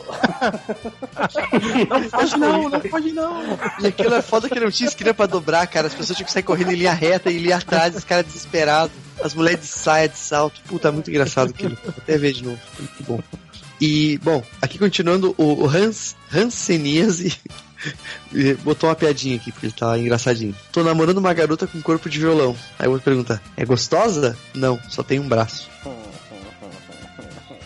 Não 1.88 2.10
pode 2.10 2.36
não, 2.38 2.68
não 2.68 2.80
pode 2.80 3.12
não. 3.12 3.42
E 3.80 3.86
aquilo 3.86 4.14
é 4.14 4.22
foda 4.22 4.48
que 4.50 4.60
não 4.60 4.70
tinha 4.70 4.88
esquina 4.88 5.14
pra 5.14 5.26
dobrar, 5.26 5.66
cara. 5.66 5.86
As 5.86 5.94
pessoas 5.94 6.16
tinham 6.16 6.26
que 6.26 6.32
sair 6.32 6.42
correndo 6.42 6.72
em 6.72 6.76
linha 6.76 6.92
reta 6.92 7.30
e 7.30 7.38
ir 7.38 7.52
atrás, 7.52 7.96
os 7.96 8.04
caras 8.04 8.26
desesperados. 8.26 8.94
As 9.22 9.34
mulheres 9.34 9.60
de 9.60 9.66
saia, 9.66 10.08
de 10.08 10.18
salto. 10.18 10.60
Puta, 10.66 10.92
muito 10.92 11.10
engraçado 11.10 11.50
aquilo. 11.50 11.76
Vou 11.82 11.94
até 11.96 12.18
ver 12.18 12.32
de 12.32 12.44
novo. 12.44 12.58
Muito 12.78 13.02
bom. 13.04 13.20
E, 13.80 14.18
bom, 14.18 14.42
aqui 14.60 14.78
continuando, 14.78 15.34
o 15.38 15.66
Hans, 15.66 16.14
Hansenias 16.32 17.20
e 18.32 18.54
botou 18.62 18.90
uma 18.90 18.96
piadinha 18.96 19.36
aqui, 19.36 19.50
porque 19.50 19.66
ele 19.66 19.72
tá 19.72 19.98
engraçadinho. 19.98 20.54
Tô 20.70 20.84
namorando 20.84 21.18
uma 21.18 21.32
garota 21.32 21.66
com 21.66 21.80
corpo 21.80 22.10
de 22.10 22.18
violão. 22.18 22.54
Aí 22.78 22.86
o 22.86 22.90
outro 22.90 23.04
pergunta, 23.04 23.40
é 23.56 23.64
gostosa? 23.64 24.36
Não, 24.54 24.78
só 24.88 25.02
tem 25.02 25.18
um 25.18 25.28
braço. 25.28 25.70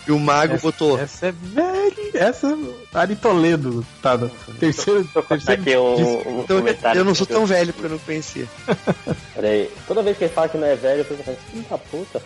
E 0.07 0.13
o 0.13 0.19
mago 0.19 0.59
botou, 0.61 0.99
Essa 0.99 1.29
é 1.29 1.33
velha. 1.33 1.95
Essa 2.15 2.59
Ari 2.93 3.17
Toledo, 3.17 3.85
tá? 4.03 4.17
no 4.19 4.29
Terceiro, 4.61 5.05
terceiro 5.29 5.63
Aqui 5.63 5.77
um, 5.77 6.41
um 6.41 6.43
então, 6.43 6.95
eu 6.95 7.05
não 7.05 7.15
sou 7.15 7.27
tão 7.27 7.47
velho 7.47 7.73
porque 7.73 7.87
eu 7.87 7.91
não 7.93 7.99
conhecia. 7.99 8.47
Peraí, 9.35 9.71
toda 9.89 10.03
vez 10.03 10.17
que 10.19 10.25
ele 10.25 10.33
fala 10.33 10.49
que 10.49 10.59
não 10.59 10.67
é 10.67 10.77
velho, 10.77 11.01
eu 11.01 11.05
penso, 11.05 11.23
da 11.71 11.79
puta. 11.79 12.23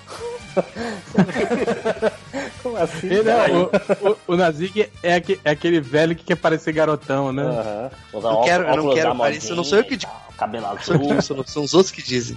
Como 2.63 2.77
assim? 2.77 3.07
Ele 3.07 3.31
é, 3.31 3.47
o, 3.51 4.11
o, 4.11 4.17
o 4.33 4.37
Nazik 4.37 4.89
é, 5.03 5.15
aque- 5.15 5.41
é 5.45 5.51
aquele 5.51 5.81
velho 5.81 6.15
que 6.17 6.25
quer 6.25 6.37
parecer 6.37 6.73
garotão, 6.73 7.33
né? 7.33 7.91
Eu, 8.13 8.21
quero, 8.43 8.65
eu 8.65 8.77
não 8.77 8.95
quero 8.95 9.17
parecer, 9.17 9.55
não 9.55 9.65
sou 9.65 9.79
eu 9.79 9.85
que. 9.85 9.99
Cabelo 10.39 10.67
São, 10.81 10.95
azul. 11.19 11.23
são- 11.23 11.45
são 11.47 11.63
os 11.65 11.75
outros 11.75 11.91
que 11.93 12.03
dizem. 12.03 12.37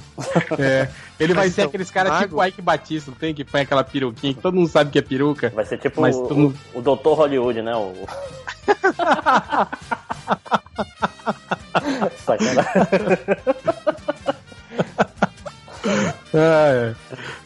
É, 0.60 0.90
ele 1.20 1.34
vai 1.34 1.46
Mas 1.46 1.54
ser 1.56 1.62
então, 1.62 1.70
aqueles 1.70 1.92
caras 1.92 2.20
tipo 2.20 2.38
o 2.38 2.44
Ike 2.46 2.62
Batista, 2.62 3.12
não 3.12 3.18
tem? 3.18 3.34
Que 3.34 3.44
põe 3.46 3.62
aquela 3.62 3.84
peruquinha 3.84 4.34
que 4.34 4.42
todo 4.42 4.56
mundo 4.56 4.68
sabe 4.70 4.90
que 4.92 5.00
é 5.00 5.02
peruca. 5.02 5.50
Vai 5.56 5.66
ser 5.66 5.78
tipo 5.78 6.02
Mas 6.02 6.16
o, 6.16 6.34
mundo- 6.34 6.58
o, 6.74 6.82
Dr. 6.82 7.10
Hollywood, 7.14 7.62
né? 7.62 7.76
O... 7.76 7.94
Sacanagem. 12.26 12.72
Ah, 16.34 16.68
é. 16.70 16.96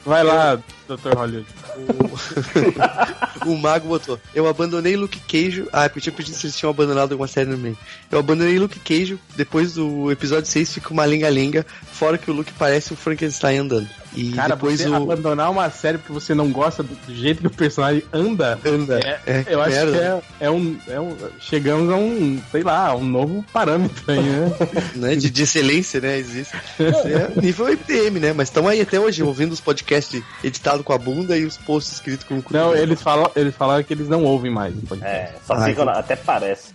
Vai 0.06 0.24
lá, 0.24 0.58
Dr. 0.88 1.16
Hollywood. 1.16 1.48
O 3.46 3.56
mago 3.56 3.88
botou. 3.88 4.20
Eu 4.34 4.48
abandonei 4.48 4.96
Luke 4.96 5.20
Cage. 5.20 5.68
Ah, 5.72 5.90
eu 5.94 6.02
tinha 6.02 6.14
pedido 6.14 6.36
se 6.36 6.48
eles 6.48 6.58
tinham 6.58 6.72
abandonado 6.72 7.12
alguma 7.12 7.28
série 7.28 7.50
no 7.50 7.58
meio. 7.58 7.78
Eu 8.10 8.18
abandonei 8.18 8.58
Luke 8.58 8.80
Cage. 8.80 9.20
Depois 9.36 9.74
do 9.74 10.12
episódio 10.12 10.50
6 10.50 10.74
fica 10.74 10.92
uma 10.92 11.06
lenga-lenga. 11.06 11.66
Fora 11.92 12.18
que 12.18 12.32
o 12.32 12.34
Luke 12.34 12.52
parece 12.58 12.94
o 12.94 12.96
Frankenstein 12.96 13.60
andando. 13.60 13.88
E 14.16 14.32
Cara, 14.32 14.56
depois 14.56 14.80
você 14.80 14.90
o. 14.90 14.96
abandonar 14.96 15.52
uma 15.52 15.70
série 15.70 15.98
porque 15.98 16.14
você 16.14 16.34
não 16.34 16.52
gosta 16.52 16.82
do 16.84 16.96
jeito 17.14 17.42
que 17.42 17.48
o 17.48 17.52
personagem 17.52 18.04
anda. 18.14 18.60
Anda. 18.66 19.00
É, 19.00 19.20
É, 19.26 19.46
eu 19.48 19.62
acho 19.62 19.76
merda. 19.76 19.92
que 19.92 19.98
é, 20.44 20.46
é 20.48 20.52
um, 20.52 20.78
é 20.88 21.00
um. 21.00 21.16
Chegamos 21.40 21.92
a 21.92 21.96
um, 21.96 22.40
sei 22.52 22.64
lá, 22.64 22.96
um 22.96 23.04
novo 23.04 23.44
parâmetro 23.52 24.04
aí, 24.12 24.22
né? 24.22 24.52
né, 24.96 25.16
de, 25.16 25.30
de 25.30 25.44
excelência, 25.44 26.00
né? 26.00 26.18
Existe. 26.18 26.56
É 26.80 27.42
nível 27.42 27.66
MDM, 27.68 28.20
né? 28.20 28.34
Mas 28.34 28.48
estão 28.50 28.68
aí 28.68 28.82
até 28.82 29.00
hoje 29.00 29.22
ouvindo 29.24 29.52
os 29.52 29.60
podcasts 29.62 30.22
editados 30.44 30.84
com 30.86 30.94
a 30.94 30.98
bunda 30.98 31.38
e 31.38 31.46
os 31.46 31.58
posts 31.58 31.94
escritos 31.94 32.26
com 32.28 32.38
o 32.38 32.42
cu. 32.44 32.54
Não, 32.54 32.76
eles, 32.76 33.02
falam, 33.02 33.30
eles 33.36 33.56
falaram 33.56 33.84
que 33.84 33.94
eles 33.94 34.08
não 34.08 34.24
ouvem 34.24 34.52
mais 34.52 34.74
o 34.76 34.82
podcast. 34.82 35.16
É, 35.16 35.34
só 35.46 35.54
Ah, 35.54 35.66
fica. 35.66 35.82
então- 35.82 35.90
Até 35.94 36.16
parece. 36.16 36.75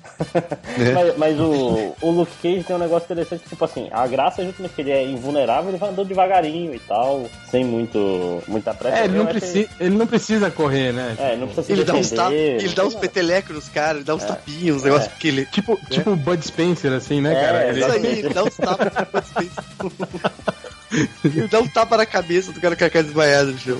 É. 0.78 0.92
Mas, 0.92 1.16
mas 1.16 1.40
o, 1.40 1.94
o 2.00 2.10
Luke 2.10 2.32
Cage 2.42 2.64
tem 2.64 2.76
um 2.76 2.78
negócio 2.78 3.04
interessante, 3.04 3.42
tipo 3.48 3.64
assim, 3.64 3.88
a 3.90 4.06
graça 4.06 4.42
é 4.42 4.46
justamente 4.46 4.74
que 4.74 4.80
ele 4.82 4.90
é 4.90 5.04
invulnerável, 5.04 5.70
ele 5.70 5.78
vai 5.78 5.90
andando 5.90 6.06
devagarinho 6.08 6.74
e 6.74 6.78
tal, 6.78 7.26
sem 7.50 7.64
muito, 7.64 8.42
muita 8.46 8.72
pressa. 8.74 8.98
É, 8.98 9.04
ele 9.04 9.18
não, 9.18 9.26
precisa, 9.26 9.68
ele 9.80 9.96
não 9.96 10.06
precisa 10.06 10.50
correr, 10.50 10.92
né? 10.92 11.16
É, 11.18 11.36
não 11.36 11.46
precisa 11.46 11.66
se 11.66 11.72
Ele 11.72 11.84
dá 11.84 11.94
uns, 11.94 12.10
tap, 12.10 12.32
ele 12.32 12.68
dá 12.68 12.84
uns 12.84 12.94
petelecos 12.94 13.54
nos 13.54 13.68
caras, 13.68 13.96
ele 13.96 14.04
dá 14.04 14.14
uns 14.14 14.24
tapinhos, 14.24 14.76
uns 14.78 14.82
negócios 14.84 15.12
que 15.14 15.28
ele. 15.28 15.46
Tipo, 15.46 15.78
tipo 15.88 16.10
o 16.10 16.16
Bud 16.16 16.44
Spencer, 16.44 16.92
assim, 16.92 17.20
né, 17.20 17.32
É, 17.32 17.46
cara? 17.46 17.68
Ele- 17.68 17.80
Isso 17.80 17.92
aí, 17.92 18.06
ele 18.06 18.28
dá 18.34 18.44
uns 18.44 18.56
tapas 18.56 19.32
Ele 21.24 21.46
dá 21.46 21.60
um 21.60 21.68
tapa 21.68 21.96
na 21.96 22.04
cabeça 22.06 22.52
do 22.52 22.60
cara 22.60 22.74
que 22.74 22.90
cai 22.90 23.02
desmaiado 23.02 23.52
no 23.52 23.58
chão. 23.58 23.78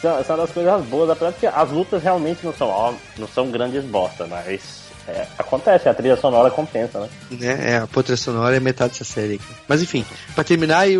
São, 0.00 0.24
são 0.24 0.36
das 0.38 0.50
coisas 0.50 0.82
boas 0.86 1.08
da 1.08 1.14
prática. 1.14 1.50
As 1.50 1.70
lutas 1.70 2.02
realmente 2.02 2.44
não 2.44 2.52
são, 2.54 2.68
ó, 2.68 2.94
não 3.18 3.28
são 3.28 3.50
grandes 3.50 3.84
bosta, 3.84 4.26
mas 4.26 4.60
é, 5.08 5.26
acontece, 5.38 5.88
a 5.88 5.94
trilha 5.94 6.16
sonora 6.16 6.50
compensa, 6.50 7.00
né? 7.00 7.08
né? 7.32 7.70
É, 7.72 7.76
a 7.78 7.86
potrilha 7.86 8.16
sonora 8.16 8.56
é 8.56 8.60
metade 8.60 8.92
dessa 8.92 9.04
série. 9.04 9.40
Mas 9.66 9.82
enfim, 9.82 10.04
pra 10.34 10.44
terminar, 10.44 10.80
aí 10.80 10.98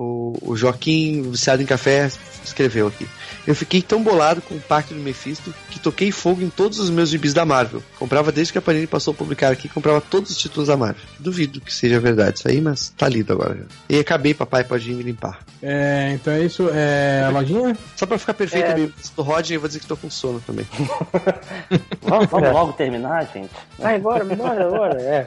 o, 0.00 0.32
o, 0.40 0.56
Joaquim, 0.56 1.30
viciado 1.30 1.62
em 1.62 1.66
café, 1.66 2.10
escreveu 2.42 2.86
aqui. 2.86 3.06
Eu 3.46 3.54
fiquei 3.54 3.82
tão 3.82 4.02
bolado 4.02 4.40
com 4.40 4.54
o 4.54 4.60
pacto 4.60 4.94
do 4.94 5.00
Mephisto 5.00 5.54
que 5.70 5.78
toquei 5.78 6.10
fogo 6.10 6.40
em 6.40 6.48
todos 6.48 6.78
os 6.78 6.88
meus 6.88 7.10
gibis 7.10 7.34
da 7.34 7.44
Marvel. 7.44 7.82
Comprava 7.98 8.32
desde 8.32 8.52
que 8.52 8.58
a 8.58 8.62
Panini 8.62 8.86
passou 8.86 9.12
a 9.12 9.14
publicar 9.14 9.52
aqui, 9.52 9.68
comprava 9.68 10.00
todos 10.00 10.30
os 10.30 10.38
títulos 10.38 10.68
da 10.68 10.76
Marvel. 10.76 11.02
Duvido 11.18 11.60
que 11.60 11.72
seja 11.72 12.00
verdade 12.00 12.38
isso 12.38 12.48
aí, 12.48 12.62
mas 12.62 12.88
tá 12.96 13.08
lido 13.08 13.32
agora 13.34 13.56
já. 13.56 13.64
E 13.90 13.98
acabei, 13.98 14.32
papai, 14.32 14.64
pode 14.64 14.90
ir 14.90 14.94
me 14.94 15.02
limpar. 15.02 15.40
É, 15.62 16.12
então 16.14 16.32
é 16.32 16.44
isso. 16.44 16.70
É, 16.72 17.24
a 17.26 17.30
lojinha? 17.30 17.76
Só 17.94 18.06
pra 18.06 18.18
ficar 18.18 18.32
perfeito, 18.32 18.68
É. 18.68 18.72
amigo 18.72 18.92
do 19.14 19.22
Rodney, 19.22 19.56
eu 19.56 19.60
vou 19.60 19.68
dizer 19.68 19.80
que 19.80 19.86
tô 19.86 19.98
com 19.98 20.08
sono 20.08 20.40
também. 20.46 20.66
Vamos, 22.00 22.26
vamos 22.30 22.52
logo 22.52 22.72
terminar, 22.72 23.28
gente. 23.32 23.50
Vai 23.78 23.96
embora, 23.96 24.24
bora, 24.24 24.68
bora, 24.68 25.00
é. 25.00 25.26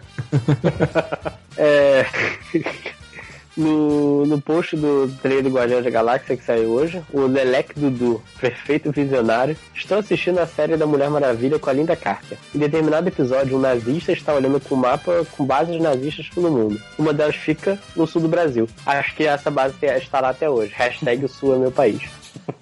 é... 1.58 2.06
No, 3.56 4.26
no 4.26 4.42
post 4.42 4.76
do 4.76 5.08
trailer 5.22 5.44
do 5.44 5.50
Guardiões 5.52 5.84
da 5.84 5.90
Galáxia 5.90 6.36
que 6.36 6.44
saiu 6.44 6.72
hoje, 6.72 7.02
o 7.12 7.22
Lelec 7.22 7.80
Dudu, 7.80 8.22
perfeito 8.40 8.92
visionário, 8.92 9.56
estão 9.76 10.00
assistindo 10.00 10.40
a 10.40 10.48
série 10.48 10.76
da 10.76 10.88
Mulher 10.88 11.10
Maravilha 11.10 11.60
com 11.60 11.70
a 11.70 11.74
Linda 11.74 11.96
Carter. 11.96 12.38
Em 12.54 12.58
determinado 12.58 13.08
episódio, 13.08 13.56
um 13.56 13.60
nazista 13.60 14.12
está 14.12 14.34
olhando 14.34 14.60
com 14.60 14.74
o 14.74 14.78
mapa 14.78 15.26
com 15.38 15.46
bases 15.46 15.80
nazistas 15.80 16.28
pelo 16.30 16.52
mundo. 16.52 16.82
Uma 16.98 17.14
delas 17.14 17.36
fica 17.36 17.78
no 17.96 18.08
sul 18.08 18.24
do 18.24 18.28
Brasil. 18.28 18.68
Acho 18.86 19.16
que 19.16 19.26
essa 19.26 19.52
base 19.52 19.76
está 19.82 20.20
lá 20.20 20.30
até 20.30 20.50
hoje. 20.50 20.74
Hashtag 20.76 21.26
o 21.26 21.30
sul 21.30 21.56
é 21.56 21.60
meu 21.60 21.72
país. 21.72 22.02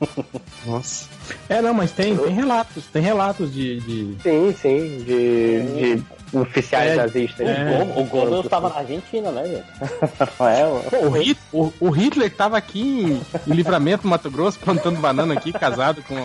Nossa. 0.66 1.10
É, 1.48 1.62
não, 1.62 1.74
mas 1.74 1.92
tem, 1.92 2.16
tem 2.16 2.34
relatos. 2.34 2.86
Tem 2.88 3.02
relatos 3.02 3.54
de. 3.54 3.80
de... 3.80 4.18
Sim, 4.22 4.56
sim, 4.60 5.04
de, 5.06 5.96
de 5.96 6.04
oficiais 6.34 6.92
É, 6.92 6.96
nazistas. 6.96 7.48
O, 7.48 7.50
É. 7.50 7.94
O 7.98 8.04
Goebbels 8.06 8.46
estava 8.46 8.70
na 8.70 8.76
Argentina, 8.78 9.32
né, 9.32 9.46
gente? 9.46 9.66
É, 10.42 10.66
o- 10.66 10.80
Pô, 10.90 10.98
o, 11.08 11.10
Hit- 11.12 11.40
o- 11.54 11.74
o 11.80 11.90
Hitler 11.90 12.34
tava 12.36 12.58
aqui 12.58 12.82
em, 12.82 13.22
em 13.48 13.54
Livramento, 13.56 14.08
Mato 14.08 14.30
Grosso, 14.32 14.60
plantando 14.60 15.00
banana 15.00 15.34
aqui, 15.34 15.52
casado 15.54 16.02
com 16.04 16.16
uma, 16.16 16.24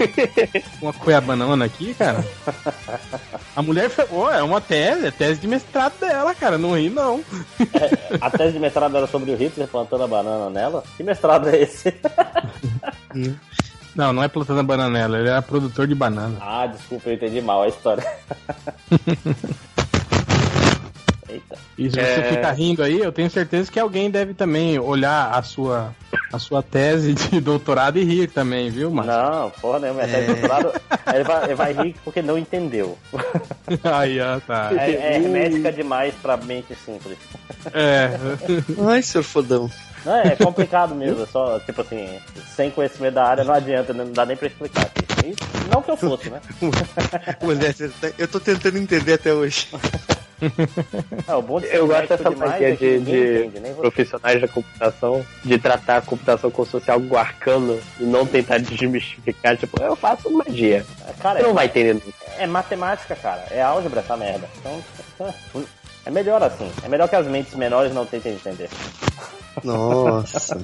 uma 0.82 0.92
cuiabanana 0.92 1.64
aqui, 1.64 1.94
cara. 1.94 2.24
A 3.54 3.62
mulher 3.62 3.88
foi. 3.90 4.04
Pô, 4.06 4.30
é 4.30 4.42
uma 4.42 4.60
tese, 4.60 5.06
é 5.06 5.10
tese 5.10 5.40
de 5.40 5.46
mestrado 5.48 5.98
dela, 6.00 6.34
cara. 6.34 6.56
Não 6.58 6.76
ri, 6.76 6.88
não. 6.88 7.22
a 8.20 8.30
tese 8.30 8.52
de 8.54 8.58
mestrado 8.58 8.96
era 8.96 9.06
sobre 9.06 9.30
o 9.30 9.36
Hitler 9.36 9.68
plantando 9.68 10.04
a 10.04 10.08
banana 10.08 10.50
nela. 10.50 10.82
Que 10.96 11.02
mestrado 11.02 11.48
é 11.48 11.60
esse? 11.62 11.94
Não, 13.94 14.12
não 14.12 14.22
é 14.22 14.28
plantando 14.28 14.60
a 14.60 14.62
banana 14.62 14.90
nela, 14.90 15.18
ele 15.18 15.28
era 15.28 15.40
produtor 15.42 15.86
de 15.86 15.94
banana. 15.94 16.36
Ah, 16.40 16.66
desculpa, 16.66 17.08
eu 17.08 17.14
entendi 17.14 17.40
mal 17.40 17.62
a 17.62 17.68
história. 17.68 18.04
E 21.78 21.90
se 21.90 21.96
você 21.96 22.22
ficar 22.22 22.52
rindo 22.52 22.82
aí, 22.82 23.00
eu 23.00 23.12
tenho 23.12 23.28
certeza 23.28 23.70
que 23.70 23.78
alguém 23.78 24.10
deve 24.10 24.32
também 24.32 24.78
olhar 24.78 25.30
a 25.30 25.42
sua, 25.42 25.94
a 26.32 26.38
sua 26.38 26.62
tese 26.62 27.12
de 27.12 27.38
doutorado 27.40 27.98
e 27.98 28.04
rir 28.04 28.28
também, 28.28 28.70
viu, 28.70 28.90
mano? 28.90 29.12
Não, 29.12 29.50
porra 29.50 29.80
nenhuma. 29.80 30.02
É. 30.02 30.06
tese 30.06 30.20
de 30.20 30.40
doutorado, 30.40 30.72
ele, 31.14 31.24
vai, 31.24 31.44
ele 31.44 31.54
vai 31.54 31.72
rir 31.72 31.96
porque 32.02 32.22
não 32.22 32.38
entendeu. 32.38 32.96
Aí, 33.84 34.18
ó, 34.20 34.40
tá. 34.40 34.70
É, 34.72 34.90
é 34.90 35.16
hermética 35.16 35.70
demais 35.70 36.14
pra 36.14 36.38
mente 36.38 36.74
simples. 36.74 37.18
É. 37.74 38.10
Ai, 38.88 39.02
senhor 39.02 39.24
fodão. 39.24 39.70
Não, 40.02 40.16
é 40.16 40.36
complicado 40.36 40.94
mesmo, 40.94 41.24
é 41.24 41.26
só, 41.26 41.58
tipo 41.58 41.80
assim, 41.80 42.08
sem 42.54 42.70
conhecimento 42.70 43.14
da 43.14 43.24
área 43.24 43.44
não 43.44 43.52
adianta, 43.52 43.92
não 43.92 44.10
dá 44.12 44.24
nem 44.24 44.36
pra 44.36 44.46
explicar 44.46 44.82
aqui. 44.82 45.34
Não 45.70 45.82
que 45.82 45.90
eu 45.90 45.96
fosse, 45.96 46.30
né? 46.30 46.40
Mulher, 47.42 47.74
eu 48.16 48.28
tô 48.28 48.38
tentando 48.38 48.78
entender 48.78 49.14
até 49.14 49.34
hoje. 49.34 49.68
É, 51.26 51.34
o 51.34 51.42
bom 51.42 51.60
de 51.60 51.68
ser 51.68 51.76
Eu 51.76 51.86
gosto 51.86 52.08
dessa 52.08 52.30
franquia 52.30 52.68
é 52.68 52.72
de, 52.72 53.00
de 53.00 53.44
entende, 53.46 53.74
profissionais 53.74 54.40
da 54.40 54.48
computação, 54.48 55.24
de 55.44 55.58
tratar 55.58 55.96
a 55.98 56.02
computação 56.02 56.50
como 56.50 56.66
se 56.66 56.72
fosse 56.72 56.90
algo 56.90 57.16
arcano 57.16 57.78
e 57.98 58.04
não 58.04 58.26
tentar 58.26 58.58
desmistificar, 58.60 59.56
tipo, 59.56 59.80
eu 59.82 59.96
faço 59.96 60.30
magia. 60.30 60.84
Cara, 61.20 61.38
Você 61.38 61.44
não 61.44 61.50
é, 61.52 61.54
vai 61.54 61.66
entender 61.66 61.94
nunca. 61.94 62.06
é 62.38 62.46
matemática, 62.46 63.16
cara. 63.16 63.46
É 63.50 63.62
álgebra 63.62 64.00
essa 64.00 64.16
merda. 64.16 64.48
Então, 64.60 64.84
é 66.04 66.10
melhor 66.10 66.42
assim. 66.42 66.70
É 66.84 66.88
melhor 66.88 67.08
que 67.08 67.16
as 67.16 67.26
mentes 67.26 67.54
menores 67.54 67.94
não 67.94 68.04
tentem 68.04 68.32
entender. 68.34 68.68
Nossa. 69.64 70.60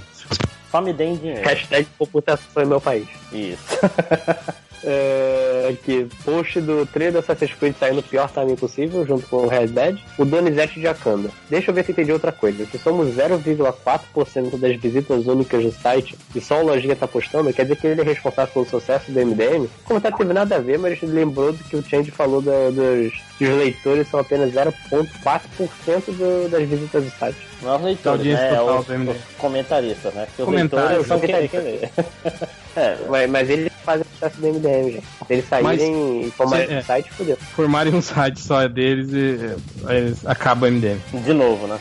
Só 0.70 0.80
me 0.80 0.92
deem 0.92 1.16
dinheiro. 1.16 1.42
Hashtag 1.42 1.86
computação 1.98 2.62
é 2.62 2.64
meu 2.64 2.80
país. 2.80 3.06
Isso. 3.32 3.62
É, 4.84 5.68
aqui, 5.72 6.08
post 6.24 6.60
do 6.60 6.84
trailer 6.86 7.12
do 7.12 7.18
Assassin's 7.20 7.54
Creed 7.54 7.74
saindo 7.78 7.96
no 7.96 8.02
pior 8.02 8.28
timing 8.30 8.56
possível, 8.56 9.06
junto 9.06 9.26
com 9.28 9.36
o 9.36 9.46
Red 9.46 9.68
Dead, 9.68 9.98
o 10.18 10.24
Donizete 10.24 10.80
de 10.80 10.88
Akanda. 10.88 11.30
Deixa 11.48 11.70
eu 11.70 11.74
ver 11.74 11.84
se 11.84 11.92
entendi 11.92 12.12
outra 12.12 12.32
coisa. 12.32 12.66
Se 12.66 12.78
somos 12.78 13.08
0,4% 13.14 14.58
das 14.58 14.76
visitas 14.76 15.26
únicas 15.26 15.62
do 15.62 15.72
site 15.72 16.16
e 16.34 16.40
só 16.40 16.60
o 16.60 16.66
Lojinha 16.66 16.96
tá 16.96 17.06
postando, 17.06 17.52
quer 17.52 17.62
dizer 17.62 17.76
que 17.76 17.86
ele 17.86 18.00
é 18.00 18.04
responsável 18.04 18.52
pelo 18.52 18.66
sucesso 18.68 19.10
do 19.12 19.20
MDM? 19.20 19.68
Como 19.84 20.00
tá 20.00 20.10
teve 20.10 20.32
nada 20.32 20.56
a 20.56 20.58
ver, 20.58 20.78
mas 20.78 21.00
lembrou 21.02 21.52
do 21.52 21.62
que 21.64 21.76
o 21.76 21.82
Change 21.82 22.10
falou 22.10 22.42
da- 22.42 22.70
dos, 22.70 23.12
dos 23.38 23.48
leitores 23.56 24.08
são 24.08 24.20
apenas 24.20 24.52
0,4% 24.52 26.12
do- 26.12 26.48
das 26.48 26.68
visitas 26.68 27.04
do 27.04 27.10
site. 27.10 27.38
Não 27.62 27.72
é 27.74 27.76
os 27.76 27.82
leitores, 27.82 28.24
né? 28.26 28.54
É 28.54 28.60
os, 28.60 28.88
os 28.88 29.16
comentaristas, 29.38 30.14
né? 30.14 30.26
Porque 30.26 30.42
os 30.42 30.46
Comentários. 30.46 31.06
leitores 31.06 31.06
são 31.06 31.20
quem 31.20 31.48
quem 31.48 31.60
lê. 31.60 31.88
É, 32.74 32.96
Mas, 33.08 33.30
mas 33.30 33.50
eles 33.50 33.70
fazem 33.84 34.02
o 34.02 34.14
sucesso 34.14 34.40
do 34.40 34.46
MDM, 34.46 34.92
gente. 34.92 35.04
Se 35.26 35.32
eles 35.32 35.48
saírem 35.48 36.26
e 36.26 36.30
tomarem 36.30 36.66
Cê- 36.68 36.74
é. 36.74 36.78
o 36.78 36.84
site, 36.84 37.10
fodeu. 37.12 37.36
Formarem 37.36 37.94
um 37.94 38.00
site 38.02 38.40
só 38.40 38.66
deles 38.66 39.12
e 39.12 39.54
é, 39.88 39.98
eles 39.98 40.26
acabam 40.26 40.70
o 40.70 40.72
MDM. 40.72 40.98
de 41.24 41.32
novo, 41.34 41.66
né? 41.66 41.78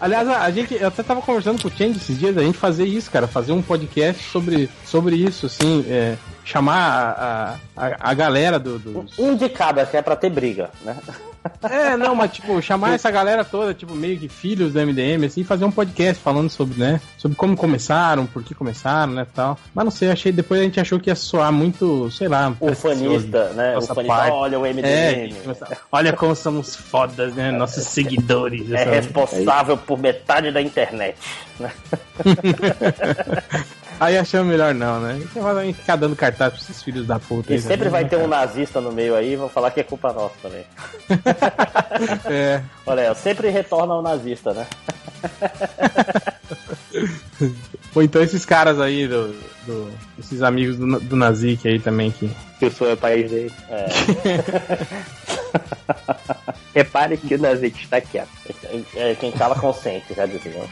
Aliás, 0.00 0.28
a, 0.28 0.50
gente, 0.50 0.74
eu 0.74 0.88
até 0.88 1.02
tava 1.02 1.20
conversando 1.22 1.60
com 1.60 1.68
o 1.68 1.70
Change 1.70 1.98
esses 1.98 2.18
dias, 2.18 2.36
a 2.36 2.42
gente 2.42 2.56
fazer 2.58 2.84
isso, 2.84 3.10
cara, 3.10 3.26
fazer 3.26 3.52
um 3.52 3.62
podcast 3.62 4.22
sobre, 4.30 4.68
sobre 4.84 5.16
isso, 5.16 5.46
assim, 5.46 5.84
é, 5.88 6.16
chamar 6.44 6.76
a, 6.78 7.56
a, 7.76 7.86
a, 7.86 8.10
a 8.10 8.14
galera 8.14 8.58
do, 8.58 8.78
dos. 8.78 9.18
Um 9.18 9.36
de 9.36 9.48
cada, 9.48 9.84
que 9.86 9.96
é 9.96 10.02
pra 10.02 10.16
ter 10.16 10.30
briga, 10.30 10.70
né? 10.84 10.96
É, 11.62 11.96
não, 11.96 12.14
mas 12.14 12.32
tipo, 12.32 12.60
chamar 12.62 12.94
essa 12.94 13.10
galera 13.10 13.44
toda, 13.44 13.74
tipo, 13.74 13.94
meio 13.94 14.18
que 14.18 14.28
filhos 14.28 14.72
do 14.72 14.80
MDM, 14.80 15.24
assim, 15.26 15.42
fazer 15.44 15.64
um 15.64 15.70
podcast 15.70 16.22
falando 16.22 16.48
sobre, 16.50 16.78
né, 16.78 17.00
sobre 17.18 17.36
como 17.36 17.56
começaram, 17.56 18.26
por 18.26 18.42
que 18.42 18.54
começaram, 18.54 19.12
né, 19.12 19.26
tal. 19.34 19.58
Mas 19.74 19.84
não 19.84 19.90
sei, 19.90 20.10
achei, 20.10 20.30
depois 20.32 20.60
a 20.60 20.64
gente 20.64 20.78
achou 20.80 21.00
que 21.00 21.10
ia 21.10 21.14
soar 21.16 21.52
muito, 21.52 22.10
sei 22.10 22.28
lá, 22.28 22.54
O 22.60 22.74
fanista, 22.74 23.50
né? 23.54 23.76
O 23.76 23.82
fanista, 23.82 24.04
parte. 24.16 24.32
olha 24.32 24.58
o 24.58 24.66
É, 24.66 24.72
MDM. 24.72 25.34
olha 25.90 26.12
como 26.12 26.34
somos 26.36 26.74
fodas, 26.76 27.34
né, 27.34 27.50
nossos 27.50 27.84
seguidores. 27.84 28.70
É 28.70 28.84
responsável 28.84 29.76
por 29.76 29.98
metade 29.98 30.50
da 30.52 30.60
internet. 30.62 31.16
né? 31.58 31.70
Aí 34.02 34.18
achamos 34.18 34.48
melhor 34.48 34.74
não, 34.74 35.00
né? 35.00 35.20
Você 35.32 35.38
vai 35.38 35.72
ficar 35.72 35.94
dando 35.94 36.16
cartaz 36.16 36.52
pra 36.54 36.60
esses 36.60 36.82
filhos 36.82 37.06
da 37.06 37.20
puta. 37.20 37.52
E 37.52 37.54
aí, 37.54 37.62
sempre 37.62 37.84
né? 37.84 37.90
vai 37.90 38.04
ter 38.04 38.16
um 38.16 38.26
nazista 38.26 38.80
no 38.80 38.90
meio 38.90 39.14
aí, 39.14 39.36
vão 39.36 39.48
falar 39.48 39.70
que 39.70 39.78
é 39.78 39.84
culpa 39.84 40.12
nossa 40.12 40.34
também. 40.42 40.64
É, 42.28 42.62
Olha, 42.84 43.10
aí, 43.10 43.14
sempre 43.14 43.48
retorna 43.50 43.94
ao 43.94 44.02
nazista, 44.02 44.52
né? 44.52 44.66
ou 47.94 48.02
então 48.02 48.20
esses 48.22 48.44
caras 48.44 48.80
aí, 48.80 49.06
do, 49.06 49.28
do- 49.66 49.92
esses 50.18 50.42
amigos 50.42 50.76
do, 50.78 50.98
do 50.98 51.14
Nazik 51.14 51.68
aí 51.68 51.78
também 51.78 52.10
que... 52.10 52.28
Que 52.58 52.66
o 52.66 52.72
sonho 52.72 52.92
é 52.92 52.94
o 52.94 52.96
país 52.96 53.30
dele. 53.30 53.52
É, 53.68 53.86
Repare 56.74 57.16
que 57.18 57.34
o 57.34 57.38
Nazik 57.40 57.84
está 57.84 58.00
quieto. 58.00 58.30
é 58.96 59.14
quem 59.14 59.30
cala 59.30 59.54
consente, 59.54 60.12
já 60.14 60.26
diziam. 60.26 60.66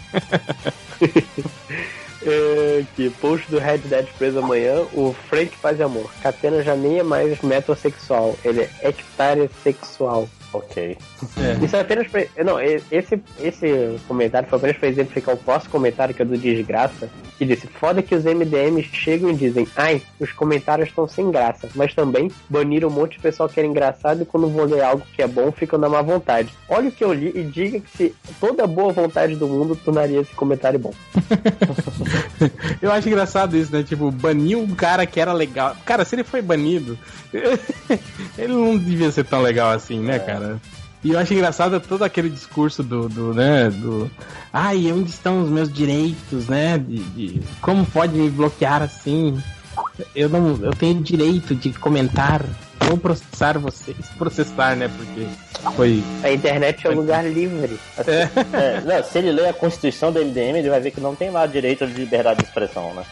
É, 2.23 2.85
que 2.95 3.09
post 3.09 3.51
do 3.51 3.59
Red 3.59 3.79
Dead 3.79 4.07
preso 4.19 4.41
amanhã, 4.41 4.83
o 4.93 5.15
Frank 5.29 5.57
faz 5.57 5.81
amor. 5.81 6.11
Catena 6.23 6.63
já 6.63 6.77
nem 6.77 6.99
é 6.99 7.03
mais 7.03 7.41
metrosexual, 7.41 8.37
ele 8.45 8.63
é 8.63 8.71
hectare 8.83 9.49
sexual. 9.63 10.29
Ok. 10.53 10.97
Isso 11.63 11.77
é 11.77 11.81
apenas 11.81 12.09
pra. 12.09 12.25
Não, 12.45 12.59
esse, 12.61 13.23
esse 13.39 14.01
comentário 14.09 14.49
foi 14.49 14.59
apenas 14.59 14.77
pra 14.77 14.89
exemplificar 14.89 15.35
o 15.35 15.39
próximo 15.39 15.71
comentário 15.71 16.15
que 16.15 16.23
é 16.23 16.25
do 16.25 16.37
Desgraça, 16.37 17.09
que 17.39 17.45
disse: 17.45 17.67
Foda 17.69 18.03
que 18.03 18.15
os 18.15 18.25
MDMs 18.25 18.89
chegam 18.93 19.31
e 19.31 19.35
dizem, 19.35 19.67
ai, 19.77 20.03
os 20.19 20.33
comentários 20.33 20.89
estão 20.89 21.07
sem 21.07 21.31
graça, 21.31 21.69
mas 21.75 21.95
também 21.95 22.31
baniram 22.49 22.89
um 22.89 22.93
monte 22.93 23.13
de 23.13 23.21
pessoal 23.21 23.49
que 23.49 23.61
era 23.61 23.69
engraçado 23.69 24.23
e 24.23 24.27
quando 24.27 24.49
vou 24.49 24.65
ler 24.65 24.83
algo 24.83 25.07
que 25.15 25.23
é 25.23 25.27
bom 25.27 25.53
ficam 25.53 25.79
na 25.79 25.89
má 25.89 26.03
vontade. 26.03 26.53
Olha 26.69 26.89
o 26.89 26.93
que 26.93 27.05
eu 27.05 27.13
li 27.13 27.33
e 27.35 27.43
diga 27.45 27.81
que 27.81 27.97
se 27.97 28.15
toda 28.41 28.67
boa 28.67 28.93
vontade 28.93 29.37
do 29.37 29.47
mundo 29.47 29.77
tornaria 29.77 30.21
esse 30.21 30.35
comentário 30.35 30.79
bom. 30.79 30.93
Eu 32.83 32.91
acho 32.91 33.09
engraçado 33.09 33.57
isso, 33.57 33.73
né? 33.73 33.83
Tipo, 33.83 34.11
baniu 34.11 34.61
um 34.61 34.75
cara 34.75 35.05
que 35.07 35.21
era 35.21 35.33
legal. 35.33 35.77
Cara, 35.85 36.05
se 36.05 36.15
ele 36.15 36.25
foi 36.25 36.41
banido, 36.41 36.99
ele 38.39 38.53
não 38.53 38.77
devia 38.77 39.11
ser 39.13 39.25
tão 39.25 39.43
legal 39.43 39.71
assim, 39.71 40.01
né, 40.01 40.19
cara? 40.19 40.40
E 41.03 41.12
eu 41.12 41.19
acho 41.19 41.33
engraçado 41.33 41.81
todo 41.81 42.03
aquele 42.05 42.29
discurso 42.29 42.83
do, 42.83 43.09
do 43.09 43.33
né, 43.33 43.71
do... 43.71 44.11
Ai, 44.53 44.93
onde 44.93 45.09
estão 45.09 45.43
os 45.43 45.49
meus 45.49 45.73
direitos, 45.73 46.47
né? 46.47 46.77
De, 46.77 46.99
de- 46.99 47.43
Como 47.62 47.87
pode 47.87 48.12
me 48.19 48.29
bloquear 48.29 48.83
assim? 48.83 49.43
Eu 50.15 50.29
não... 50.29 50.57
Eu 50.62 50.73
tenho 50.73 51.01
direito 51.01 51.55
de 51.55 51.71
comentar. 51.73 52.45
Vou 52.81 52.99
processar 52.99 53.59
vocês. 53.59 53.97
Processar, 54.19 54.77
né? 54.77 54.89
Porque 54.89 55.27
foi... 55.75 56.03
A 56.23 56.31
internet 56.33 56.87
é 56.87 56.91
um 56.91 56.97
lugar 56.97 57.25
livre. 57.25 57.79
É, 58.53 58.81
não, 58.83 59.03
se 59.03 59.19
ele 59.19 59.33
ler 59.33 59.49
a 59.49 59.53
Constituição 59.55 60.12
do 60.12 60.23
MDM, 60.23 60.59
ele 60.59 60.69
vai 60.69 60.81
ver 60.81 60.91
que 60.91 61.01
não 61.01 61.15
tem 61.15 61.31
lá 61.31 61.47
direito 61.47 61.87
de 61.87 61.95
liberdade 61.95 62.41
de 62.41 62.45
expressão, 62.47 62.93
né? 62.95 63.05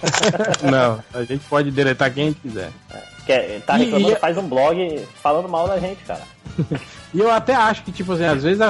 Não, 0.70 1.02
a 1.14 1.24
gente 1.24 1.44
pode 1.48 1.70
deletar 1.70 2.12
quem 2.12 2.24
a 2.24 2.26
gente 2.28 2.40
quiser. 2.40 2.70
Que 3.09 3.09
é- 3.30 3.60
tá 3.66 3.76
reclamando, 3.76 4.12
e- 4.12 4.16
faz 4.16 4.36
um 4.38 4.48
blog 4.48 5.00
falando 5.22 5.48
mal 5.48 5.66
da 5.68 5.78
gente, 5.78 6.02
cara. 6.04 6.22
E 7.12 7.18
eu 7.18 7.28
até 7.28 7.52
acho 7.56 7.82
que, 7.82 7.90
tipo 7.90 8.12
assim, 8.12 8.22
às 8.24 8.40
vezes 8.44 8.60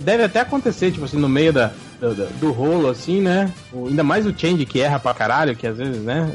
deve 0.00 0.22
até 0.24 0.40
acontecer, 0.40 0.90
tipo 0.92 1.06
assim, 1.06 1.16
no 1.16 1.30
meio 1.30 1.50
da, 1.50 1.70
do, 1.98 2.14
do- 2.38 2.52
rolo, 2.52 2.90
assim, 2.90 3.22
né? 3.22 3.50
O- 3.72 3.86
ainda 3.86 4.02
mais 4.04 4.26
o 4.26 4.34
Change 4.38 4.66
que 4.66 4.82
erra 4.82 4.98
pra 5.00 5.14
caralho, 5.14 5.56
que 5.56 5.66
às 5.66 5.78
vezes, 5.78 6.02
né? 6.02 6.30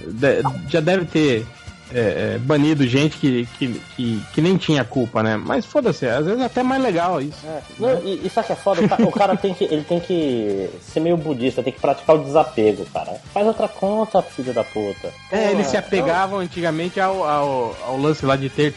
já 0.67 0.79
deve 0.79 1.05
ter 1.05 1.45
é, 1.93 2.33
é, 2.35 2.37
banido 2.39 2.87
gente 2.87 3.17
que, 3.17 3.47
que, 3.57 3.81
que, 3.95 4.21
que 4.33 4.41
nem 4.41 4.57
tinha 4.57 4.83
culpa, 4.83 5.21
né? 5.23 5.37
Mas 5.37 5.65
foda-se, 5.65 6.05
às 6.07 6.25
vezes 6.25 6.41
é 6.41 6.45
até 6.45 6.63
mais 6.63 6.81
legal 6.81 7.21
isso. 7.21 7.37
Não, 7.79 7.99
e, 8.03 8.25
e 8.25 8.29
sabe 8.29 8.47
que 8.47 8.53
é 8.53 8.55
foda? 8.55 8.81
O 8.83 8.89
ca- 8.89 8.97
O 9.03 9.11
cara, 9.11 9.35
tem 9.37 9.53
que. 9.53 9.63
Ele 9.65 9.83
tem 9.83 9.99
que 9.99 10.69
ser 10.81 10.99
meio 10.99 11.17
budista, 11.17 11.61
tem 11.63 11.73
que 11.73 11.79
praticar 11.79 12.15
o 12.15 12.23
desapego, 12.23 12.85
cara. 12.93 13.13
Faz 13.33 13.45
outra 13.47 13.67
conta, 13.67 14.21
filho 14.21 14.53
da 14.53 14.63
puta. 14.63 15.11
É, 15.31 15.51
eles 15.51 15.67
se 15.67 15.73
Porra, 15.73 15.85
apegavam 15.85 16.39
antigamente 16.39 16.99
ao, 16.99 17.23
ao, 17.23 17.75
ao 17.85 17.97
lance 17.97 18.25
lá 18.25 18.35
de 18.35 18.49
ter 18.49 18.73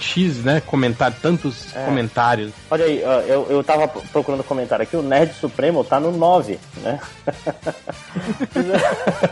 X, 0.00 0.38
né? 0.44 0.60
Comentar, 0.64 1.12
tantos 1.12 1.74
É. 1.74 1.84
comentários. 1.84 2.52
Olha 2.70 2.84
aí, 2.84 3.00
eu, 3.28 3.46
eu 3.50 3.62
tava 3.64 3.86
procurando 3.88 4.42
comentário 4.44 4.82
aqui, 4.82 4.96
o 4.96 5.02
Nerd 5.02 5.32
Supremo 5.34 5.84
tá 5.84 5.98
no 6.00 6.10
9, 6.12 6.58
né? 6.78 6.98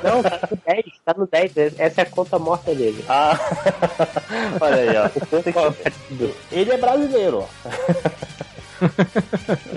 Não, 0.03 0.23
tá 0.23 0.39
no 0.51 0.59
10, 0.67 0.85
tá 1.05 1.15
no 1.17 1.27
10. 1.27 1.53
Essa 1.79 2.01
é 2.01 2.03
a 2.03 2.07
conta 2.07 2.39
morta 2.39 2.75
dele. 2.75 3.05
Ah, 3.09 3.39
olha 4.61 4.77
aí, 4.77 4.97
ó. 4.97 5.11
Ele 6.53 6.73
é 6.73 6.77
brasileiro, 6.77 7.45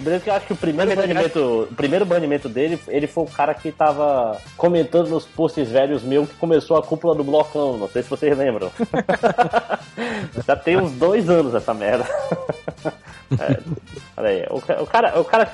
Beleza 0.02 0.24
que 0.24 0.30
eu 0.30 0.34
acho 0.34 0.48
que 0.48 0.54
o 0.54 0.58
primeiro 0.58 0.96
banimento, 0.96 1.68
o 1.72 1.76
primeiro 1.76 2.06
banimento 2.06 2.50
dele, 2.50 2.80
ele 2.88 3.08
foi 3.08 3.24
o 3.24 3.28
cara 3.28 3.54
que 3.54 3.72
tava 3.72 4.38
comentando 4.58 5.10
nos 5.10 5.26
posts 5.26 5.70
velhos 5.70 6.04
meu 6.04 6.26
que 6.26 6.34
começou 6.36 6.78
a 6.78 6.84
cúpula 6.84 7.16
do 7.16 7.24
blocão. 7.24 7.78
Não 7.78 7.88
sei 7.88 8.04
se 8.04 8.10
vocês 8.10 8.38
lembram. 8.38 8.72
Já 10.46 10.56
tem 10.56 10.78
uns 10.78 10.92
dois 10.92 11.30
anos 11.30 11.54
essa 11.56 11.74
merda. 11.74 12.06
É, 13.40 13.60
olha 14.18 14.30
aí, 14.30 14.46
o, 14.50 14.58
o 14.58 14.86
cara, 14.88 15.20
o 15.20 15.24
cara 15.24 15.50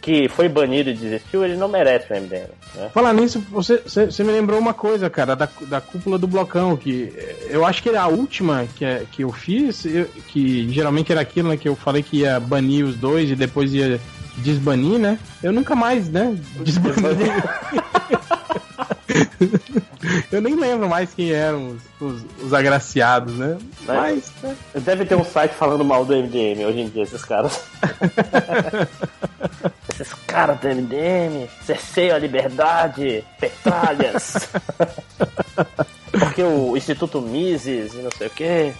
que 0.00 0.28
foi 0.28 0.48
banido 0.48 0.90
e 0.90 0.94
desistiu, 0.94 1.44
ele 1.44 1.56
não 1.56 1.68
merece 1.68 2.12
o 2.12 2.16
MDM. 2.16 2.48
Né? 2.74 2.90
Falar 2.92 3.12
nisso, 3.14 3.42
você, 3.50 3.78
você, 3.78 4.22
me 4.24 4.32
lembrou 4.32 4.58
uma 4.58 4.74
coisa, 4.74 5.08
cara, 5.08 5.34
da, 5.34 5.48
da 5.62 5.80
cúpula 5.80 6.18
do 6.18 6.26
blocão, 6.26 6.76
que 6.76 7.12
eu 7.48 7.64
acho 7.64 7.82
que 7.82 7.88
a 7.90 8.06
última 8.06 8.66
que, 8.76 8.84
é- 8.84 9.04
que 9.10 9.22
eu 9.24 9.32
fiz, 9.32 9.84
eu- 9.86 10.06
que 10.28 10.70
geralmente 10.72 11.10
era 11.12 11.20
aquilo, 11.20 11.48
né, 11.48 11.56
que 11.56 11.68
eu 11.68 11.74
falei 11.76 12.02
que 12.02 12.18
ia 12.18 12.38
banir 12.38 12.84
os 12.84 12.96
dois 12.96 13.30
e 13.30 13.34
depois 13.36 13.72
ia 13.72 13.98
desbanir, 14.38 14.98
né? 14.98 15.18
Eu 15.42 15.52
nunca 15.52 15.74
mais, 15.74 16.08
né, 16.08 16.36
desbani. 16.60 16.96
eu 20.30 20.40
nem 20.40 20.54
lembro 20.54 20.88
mais 20.88 21.12
quem 21.14 21.32
eram 21.32 21.70
os, 21.70 21.82
os, 22.00 22.24
os 22.42 22.54
agraciados, 22.54 23.34
né? 23.34 23.58
Mas, 23.86 24.32
né, 24.42 24.56
Deve 24.74 25.04
ter 25.04 25.14
um 25.14 25.24
site 25.24 25.52
falando 25.52 25.84
mal 25.84 26.04
do 26.04 26.14
MDM 26.14 26.64
hoje 26.66 26.80
em 26.80 26.88
dia, 26.88 27.02
esses 27.02 27.24
caras. 27.24 27.62
esses 29.92 30.12
caras 30.26 30.58
do 30.60 30.68
MDM, 30.68 31.48
cerceiam 31.64 32.16
a 32.16 32.18
liberdade, 32.18 33.24
petralhas. 33.38 34.34
Porque 36.12 36.42
o 36.42 36.76
Instituto 36.76 37.22
Mises 37.22 37.94
e 37.94 37.98
não 37.98 38.10
sei 38.10 38.26
o 38.26 38.30
quê. 38.30 38.74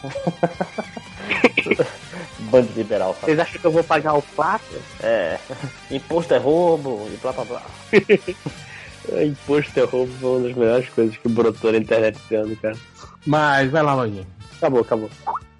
Bando 2.38 2.68
liberal, 2.76 3.14
sabe? 3.14 3.26
Vocês 3.26 3.38
acham 3.38 3.60
que 3.60 3.66
eu 3.66 3.72
vou 3.72 3.82
pagar 3.82 4.14
o 4.14 4.22
pato? 4.22 4.82
É. 5.02 5.38
Imposto 5.90 6.34
é 6.34 6.38
roubo 6.38 7.08
e 7.10 7.16
blá 7.16 7.32
blá 7.32 7.44
blá. 7.44 7.62
É, 9.10 9.24
Imposto 9.24 9.78
é 9.78 9.84
roubo 9.84 10.12
foi 10.20 10.30
uma 10.30 10.48
das 10.48 10.56
melhores 10.56 10.88
coisas 10.90 11.16
que 11.16 11.28
brotou 11.28 11.72
na 11.72 11.78
internet 11.78 12.16
esse 12.16 12.34
ano, 12.34 12.56
cara. 12.56 12.76
mas 13.26 13.70
vai 13.70 13.82
lá, 13.82 13.94
Lojinha. 13.94 14.26
Acabou, 14.56 14.80
acabou. 14.80 15.10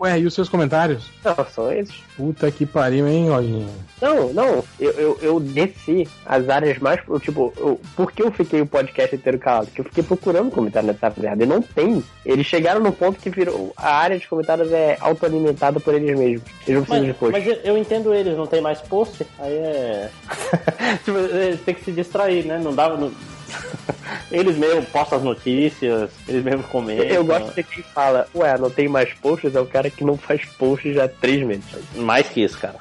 Ué, 0.03 0.19
e 0.19 0.27
os 0.27 0.35
seus 0.35 0.49
comentários? 0.49 1.09
Não, 1.25 1.47
são 1.47 1.73
esses. 1.73 1.95
Puta 2.17 2.51
que 2.51 2.67
pariu, 2.67 3.07
hein, 3.07 3.29
Lojinha? 3.31 3.69
Não, 4.01 4.33
não, 4.33 4.65
eu, 4.81 4.91
eu, 4.93 5.19
eu 5.23 5.41
desci 5.41 6.09
as 6.27 6.49
áreas 6.49 6.79
mais. 6.81 7.01
Tipo, 7.21 7.53
eu, 7.57 7.81
por 7.95 8.11
que 8.11 8.21
eu 8.21 8.33
fiquei 8.33 8.61
o 8.61 8.67
podcast 8.67 9.15
inteiro 9.15 9.39
calado? 9.39 9.67
Porque 9.67 9.81
eu 9.81 9.85
fiquei 9.85 10.03
procurando 10.03 10.51
comentário 10.51 10.89
nessa 10.89 11.13
merda. 11.17 11.45
E 11.45 11.47
não 11.47 11.63
tem. 11.63 12.03
Eles 12.27 12.45
chegaram 12.47 12.81
no 12.81 12.91
ponto 12.91 13.21
que 13.21 13.31
virou. 13.31 13.73
A 13.77 13.95
área 13.95 14.19
de 14.19 14.27
comentários 14.27 14.73
é 14.73 14.99
autoalimentada 15.01 15.79
por 15.79 15.95
eles 15.95 16.19
mesmos. 16.19 16.51
Eles 16.67 16.81
não 16.81 16.85
precisam 16.85 17.03
de 17.03 17.09
Mas, 17.09 17.17
post. 17.19 17.33
mas 17.33 17.47
eu, 17.47 17.55
eu 17.63 17.79
entendo 17.79 18.13
eles, 18.13 18.37
não 18.37 18.47
tem 18.49 18.61
mais 18.61 18.81
post, 18.81 19.25
aí 19.39 19.53
é. 19.53 20.11
tipo, 21.05 21.19
têm 21.65 21.75
que 21.77 21.85
se 21.85 21.93
distrair, 21.93 22.45
né? 22.45 22.59
Não 22.59 22.75
dá. 22.75 22.89
Não... 22.89 23.13
eles 24.31 24.57
mesmo 24.57 24.85
postam 24.87 25.19
as 25.19 25.25
notícias, 25.25 26.11
eles 26.27 26.45
mesmo 26.45 26.63
comentam. 26.65 27.07
Eu 27.07 27.25
gosto 27.25 27.55
de 27.55 27.63
quem 27.63 27.83
fala, 27.83 28.27
ué, 28.35 28.57
não 28.59 28.71
tem 28.71 28.89
mais 28.89 29.13
posts, 29.15 29.55
é 29.55 29.61
o 29.61 29.67
cara 29.67 29.91
que 29.91 30.05
não 30.05 30.17
faz 30.17 30.45
posts 30.45 30.95
já 30.95 31.05
há 31.05 31.09
três 31.09 31.45
meses. 31.45 31.65
Mais 31.95 32.29
que 32.29 32.43
isso, 32.43 32.59
cara. 32.59 32.77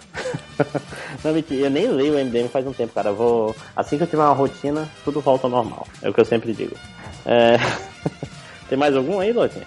não, 1.24 1.34
mentira, 1.34 1.68
eu 1.68 1.70
nem 1.70 1.88
leio 1.88 2.16
o 2.16 2.26
MDM 2.26 2.48
faz 2.50 2.66
um 2.66 2.74
tempo, 2.74 2.94
cara. 2.94 3.10
Eu 3.10 3.16
vou. 3.16 3.56
Assim 3.76 3.98
que 3.98 4.04
eu 4.04 4.08
tiver 4.08 4.24
uma 4.24 4.34
rotina, 4.34 4.90
tudo 5.04 5.22
volta 5.22 5.48
ao 5.48 5.52
normal. 5.52 5.88
É 6.02 6.10
o 6.10 6.14
que 6.14 6.20
eu 6.22 6.26
sempre 6.26 6.54
digo. 6.54 6.76
É... 7.26 7.58
tem 8.70 8.78
mais 8.78 8.96
algum 8.96 9.20
aí, 9.20 9.32
Lotinha? 9.32 9.66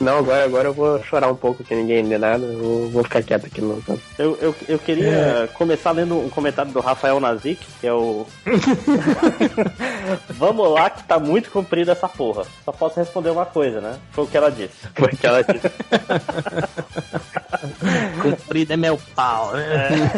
Não, 0.00 0.18
agora, 0.18 0.44
agora 0.44 0.68
eu 0.68 0.74
vou 0.74 1.02
chorar 1.04 1.28
um 1.30 1.34
pouco 1.36 1.64
que 1.64 1.74
ninguém 1.74 2.02
lê 2.06 2.18
nada, 2.18 2.44
eu 2.44 2.88
vou, 2.90 3.02
ficar 3.02 3.22
quieto 3.22 3.46
aqui 3.46 3.60
no 3.60 3.80
canto. 3.82 4.00
Eu, 4.18 4.36
eu, 4.40 4.54
eu 4.68 4.78
queria 4.78 5.10
É. 5.10 5.46
começar 5.54 5.90
lendo 5.92 6.18
um 6.18 6.28
comentário 6.28 6.70
do 6.70 6.80
Rafael 6.80 7.18
Nazik, 7.18 7.64
que 7.80 7.86
é 7.86 7.92
o. 7.92 8.26
Vamos 10.30 10.70
lá, 10.70 10.90
que 10.90 11.02
tá 11.04 11.18
muito 11.18 11.50
comprida 11.50 11.92
essa 11.92 12.08
porra. 12.08 12.44
Só 12.64 12.72
posso 12.72 12.98
responder 13.00 13.30
uma 13.30 13.46
coisa, 13.46 13.80
né? 13.80 13.96
Foi 14.12 14.24
o 14.24 14.26
que 14.26 14.36
ela 14.36 14.50
disse. 14.50 14.74
Foi 14.94 15.08
que 15.08 15.26
ela 15.26 15.42
disse. 15.42 15.70
Comprido 18.22 18.72
é 18.72 18.76
meu 18.76 18.98
pau. 19.14 19.52
né? 19.52 20.10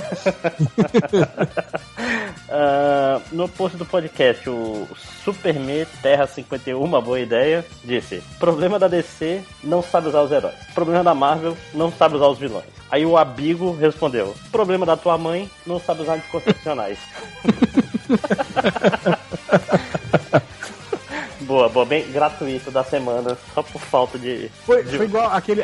Ah, 2.51 3.21
no 3.33 3.49
post 3.49 3.77
do 3.77 3.85
podcast, 3.87 4.49
o 4.49 4.87
Superman 5.33 5.87
Terra 6.01 6.27
51, 6.27 6.83
uma 6.83 7.01
boa 7.03 7.21
ideia, 7.21 7.63
disse: 7.85 8.23
Problema 8.39 8.79
da 8.79 8.89
DC, 8.89 9.43
não 9.63 9.83
sabe 9.83 10.09
usar 10.09 10.23
os 10.23 10.33
heróis. 10.33 10.55
Problema 10.75 11.05
da 11.05 11.15
Marvel, 11.15 11.55
não 11.75 11.93
sabe 11.93 12.17
usar 12.17 12.29
os 12.29 12.39
vilões. 12.39 12.65
Aí 12.91 13.05
o 13.05 13.19
Abigo 13.19 13.73
respondeu: 13.73 14.35
Problema 14.51 14.87
da 14.87 14.97
tua 14.97 15.19
mãe, 15.19 15.51
não 15.67 15.79
sabe 15.79 16.01
usar 16.03 16.15
anticoncepcionais. 16.15 16.97
boa, 21.43 21.69
boa, 21.69 21.85
bem 21.85 22.11
gratuito 22.11 22.71
da 22.71 22.83
semana, 22.83 23.37
só 23.55 23.63
por 23.63 23.83
falta 23.83 24.19
de. 24.19 24.51
Foi, 24.65 24.83
de- 24.83 24.97
foi 24.97 25.05
igual 25.05 25.31
aquele. 25.31 25.63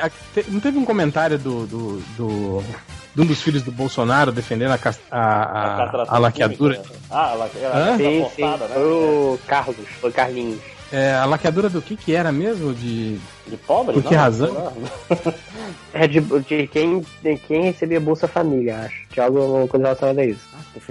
Não 0.48 0.60
teve 0.60 0.76
um 0.76 0.84
comentário 0.84 1.38
do. 1.38 1.66
do, 1.66 2.00
do 2.18 2.62
de 3.14 3.20
um 3.22 3.26
dos 3.26 3.40
filhos 3.42 3.62
do 3.62 3.70
Bolsonaro 3.70 4.32
defendendo 4.32 4.70
a, 4.72 4.74
a, 4.74 4.76
a, 4.76 5.76
castração 5.76 6.14
a 6.14 6.18
laqueadura. 6.18 6.74
química. 6.76 6.94
Ah, 7.10 7.30
a 7.30 7.34
laque- 7.34 7.58
a 7.64 7.68
Hã? 7.68 7.90
laqueação 7.90 7.98
Sim, 8.30 8.34
sim. 8.36 8.42
né? 8.42 8.76
o 8.78 9.38
Carlos, 9.46 9.76
foi 10.00 10.10
o 10.10 10.12
Carlinhos. 10.12 10.60
É, 10.92 11.14
a 11.14 11.24
laqueadura 11.24 11.68
do 11.68 11.82
que 11.82 11.96
que 11.96 12.14
era 12.14 12.30
mesmo? 12.30 12.72
De. 12.72 13.18
De 13.48 13.56
pobre? 13.66 13.94
Por 13.94 14.02
que 14.04 14.14
Não, 14.14 14.20
razão? 14.20 14.46
sei 14.48 14.56
lá. 15.32 15.34
É 15.92 16.06
de, 16.06 16.20
de 16.20 16.66
quem, 16.68 17.04
de 17.22 17.36
quem 17.36 17.62
recebia 17.62 18.00
Bolsa 18.00 18.26
Família, 18.28 18.78
acho. 18.80 18.96
Tinha 19.12 19.26
alguma 19.26 19.66
coisa 19.66 19.86
relacionada 19.86 20.20
a 20.20 20.26
isso. 20.26 20.40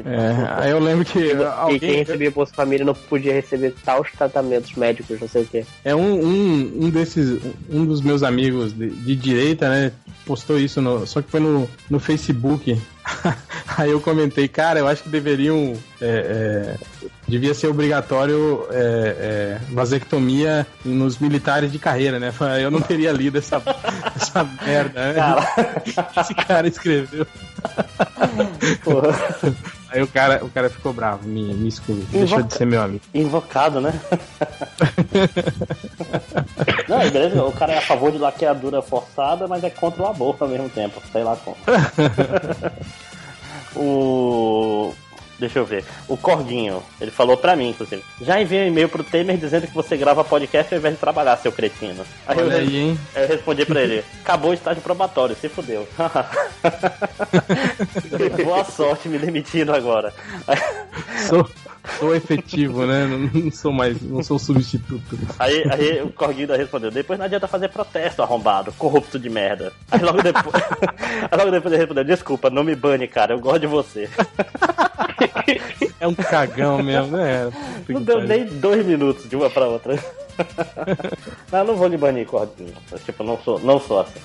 Da 0.03 0.65
É, 0.65 0.71
eu 0.71 0.79
lembro 0.79 1.03
que 1.05 1.19
E 1.19 1.35
quem 1.35 1.45
alguém. 1.45 1.95
recebia 1.97 2.31
Bolsa 2.31 2.53
Família 2.53 2.85
não 2.85 2.93
podia 2.93 3.33
receber 3.33 3.73
tais 3.83 4.09
tratamentos 4.17 4.73
médicos, 4.75 5.19
não 5.19 5.27
sei 5.27 5.43
o 5.43 5.45
quê. 5.45 5.65
É 5.83 5.93
um, 5.95 6.13
um, 6.25 6.73
um 6.85 6.89
desses. 6.89 7.41
Um 7.69 7.85
dos 7.85 8.01
meus 8.01 8.23
amigos 8.23 8.73
de, 8.73 8.89
de 8.89 9.15
direita, 9.15 9.69
né? 9.69 9.91
Postou 10.25 10.57
isso, 10.57 10.81
no, 10.81 11.05
só 11.05 11.21
que 11.21 11.29
foi 11.29 11.39
no, 11.39 11.69
no 11.89 11.99
Facebook. 11.99 12.79
Aí 13.77 13.91
eu 13.91 13.99
comentei, 13.99 14.47
cara, 14.47 14.79
eu 14.79 14.87
acho 14.87 15.03
que 15.03 15.09
deveriam. 15.09 15.73
é, 16.01 16.07
é, 16.07 17.09
devia 17.27 17.53
ser 17.53 17.67
obrigatório 17.67 18.65
é, 18.69 18.75
é, 18.79 19.59
vasectomia 19.71 20.67
nos 20.85 21.17
militares 21.17 21.71
de 21.71 21.79
carreira, 21.79 22.19
né? 22.19 22.33
Eu 22.61 22.71
não 22.71 22.81
teria 22.81 23.11
lido 23.11 23.37
essa, 23.37 23.61
essa 24.15 24.43
merda, 24.65 25.13
né? 25.13 25.21
Esse 26.21 26.35
cara 26.35 26.67
escreveu. 26.67 27.25
Porra. 28.83 29.13
Aí 29.93 30.01
o 30.01 30.07
cara, 30.07 30.43
o 30.43 30.49
cara 30.49 30.71
ficou 30.71 30.91
bravo, 30.91 31.27
me, 31.27 31.53
me 31.53 31.67
excluiu, 31.67 32.03
deixou 32.09 32.41
de 32.41 32.51
ser 32.51 32.65
meu 32.65 32.81
amigo. 32.81 33.03
Invocado, 33.13 33.79
né? 33.79 33.93
Não, 36.89 36.99
é 36.99 37.11
beleza, 37.11 37.43
o 37.43 37.51
cara 37.51 37.73
é 37.73 37.77
a 37.77 37.81
favor 37.81 38.11
de 38.11 38.17
laqueadura 38.17 38.81
forçada, 38.81 39.47
mas 39.47 39.63
é 39.63 39.69
contra 39.69 40.01
o 40.01 40.07
aborto 40.07 40.45
ao 40.45 40.49
mesmo 40.49 40.67
tempo, 40.67 40.99
sei 41.11 41.23
lá 41.23 41.35
como. 41.35 41.55
o. 43.77 44.95
Deixa 45.43 45.59
eu 45.59 45.65
ver. 45.65 45.83
O 46.07 46.15
Corguinho, 46.15 46.81
ele 47.01 47.11
falou 47.11 47.35
pra 47.35 47.53
mim, 47.53 47.71
inclusive. 47.71 48.01
Já 48.21 48.41
enviei 48.41 48.63
um 48.63 48.67
e-mail 48.67 48.87
pro 48.87 49.03
Temer 49.03 49.35
dizendo 49.35 49.67
que 49.67 49.73
você 49.73 49.97
grava 49.97 50.23
podcast 50.23 50.73
ao 50.73 50.79
invés 50.79 50.93
de 50.93 51.01
trabalhar, 51.01 51.35
seu 51.35 51.51
cretino. 51.51 52.05
Aí 52.25 52.39
eu, 52.39 52.45
Olha 52.45 52.59
aí, 52.59 52.77
hein? 52.77 52.97
eu 53.13 53.27
respondi 53.27 53.65
pra 53.65 53.81
ele: 53.81 54.05
acabou 54.21 54.51
o 54.51 54.53
estágio 54.53 54.81
probatório, 54.81 55.35
se 55.35 55.49
fudeu. 55.49 55.85
Boa 58.41 58.63
sorte 58.63 59.09
me 59.09 59.19
demitindo 59.19 59.73
agora. 59.73 60.13
Sou, 61.27 61.45
sou 61.99 62.15
efetivo, 62.15 62.85
né? 62.85 63.05
Não, 63.05 63.19
não 63.19 63.51
sou 63.51 63.73
mais, 63.73 64.01
não 64.01 64.23
sou 64.23 64.39
substituto. 64.39 65.19
Aí, 65.37 65.61
aí 65.69 66.01
o 66.01 66.09
Corguinho 66.09 66.55
respondeu: 66.55 66.89
depois 66.89 67.19
não 67.19 67.25
adianta 67.25 67.49
fazer 67.49 67.67
protesto, 67.67 68.23
arrombado, 68.23 68.71
corrupto 68.77 69.19
de 69.19 69.29
merda. 69.29 69.73
Aí 69.91 69.99
logo 69.99 70.21
depois, 70.21 70.55
aí 71.29 71.37
logo 71.37 71.51
depois 71.51 71.73
ele 71.73 71.81
respondeu: 71.81 72.05
desculpa, 72.05 72.49
não 72.49 72.63
me 72.63 72.77
bane, 72.77 73.09
cara, 73.09 73.33
eu 73.33 73.41
gosto 73.41 73.59
de 73.59 73.67
você. 73.67 74.09
É 76.03 76.07
um 76.07 76.13
cagão 76.13 76.83
mesmo, 76.83 77.15
né? 77.15 77.49
Não 77.87 78.01
deu 78.01 78.21
nem 78.21 78.43
dois 78.43 78.85
minutos 78.85 79.29
de 79.29 79.37
uma 79.37 79.49
pra 79.49 79.65
outra. 79.65 79.97
Não, 81.49 81.63
não 81.63 81.75
vou 81.77 81.87
lhe 81.87 81.95
banir, 81.95 82.25
Corguinho. 82.25 82.73
Tipo, 83.05 83.23
não 83.23 83.37
sou, 83.37 83.59
não 83.59 83.79
sou 83.79 84.01
assim. 84.01 84.19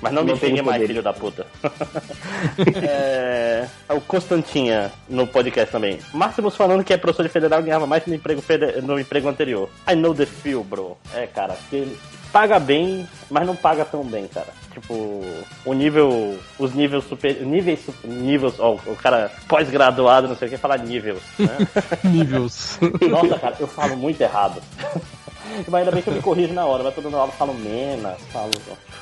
Mas 0.00 0.12
não, 0.12 0.24
me 0.24 0.32
Não 0.32 0.38
tem 0.38 0.50
xingue 0.50 0.62
mais, 0.62 0.84
filho 0.84 1.02
da 1.02 1.12
puta. 1.12 1.46
é, 2.82 3.68
o 3.90 4.00
Constantinha 4.00 4.90
no 5.08 5.26
podcast 5.26 5.70
também. 5.70 5.98
Máximos 6.12 6.56
falando 6.56 6.82
que 6.82 6.92
é 6.92 6.96
professor 6.96 7.22
de 7.22 7.28
federal 7.28 7.60
e 7.60 7.64
ganhava 7.64 7.86
mais 7.86 8.04
no 8.06 8.14
emprego, 8.14 8.42
no 8.82 8.98
emprego 8.98 9.28
anterior. 9.28 9.68
I 9.88 9.94
know 9.94 10.14
the 10.14 10.26
feel, 10.26 10.64
bro. 10.64 10.96
É, 11.14 11.26
cara, 11.26 11.54
que 11.70 11.96
paga 12.34 12.58
bem, 12.58 13.08
mas 13.30 13.46
não 13.46 13.54
paga 13.54 13.84
tão 13.84 14.02
bem, 14.02 14.26
cara. 14.26 14.48
Tipo, 14.72 15.22
o 15.64 15.72
nível. 15.72 16.36
Os 16.58 16.74
níveis 16.74 17.04
super. 17.04 17.32
Níveis. 17.46 17.86
Níveis. 18.02 18.58
Ó, 18.58 18.72
o 18.86 18.96
cara 18.96 19.30
pós-graduado, 19.46 20.26
não 20.26 20.36
sei 20.36 20.48
o 20.48 20.50
que, 20.50 20.56
fala 20.56 20.76
níveis, 20.76 21.22
né? 21.38 21.56
Níveis. 22.02 22.80
Nossa, 23.08 23.38
cara, 23.38 23.54
eu 23.60 23.68
falo 23.68 23.96
muito 23.96 24.20
errado. 24.20 24.60
Mas 25.68 25.74
ainda 25.74 25.92
bem 25.92 26.02
que 26.02 26.08
eu 26.08 26.14
me 26.14 26.22
corrijo 26.22 26.52
na 26.52 26.64
hora, 26.64 26.82
mas 26.82 26.94
toda 26.94 27.16
aula 27.16 27.30
eu 27.30 27.36
falo 27.36 27.54
menos, 27.54 28.18
falo. 28.32 28.50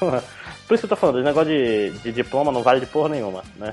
Por 0.68 0.74
isso 0.74 0.80
que 0.80 0.84
eu 0.84 0.88
tô 0.88 0.96
falando, 0.96 1.18
esse 1.18 1.24
negócio 1.24 1.48
de, 1.48 1.90
de 2.00 2.12
diploma 2.12 2.52
não 2.52 2.62
vale 2.62 2.80
de 2.80 2.86
porra 2.86 3.08
nenhuma, 3.10 3.42
né? 3.56 3.72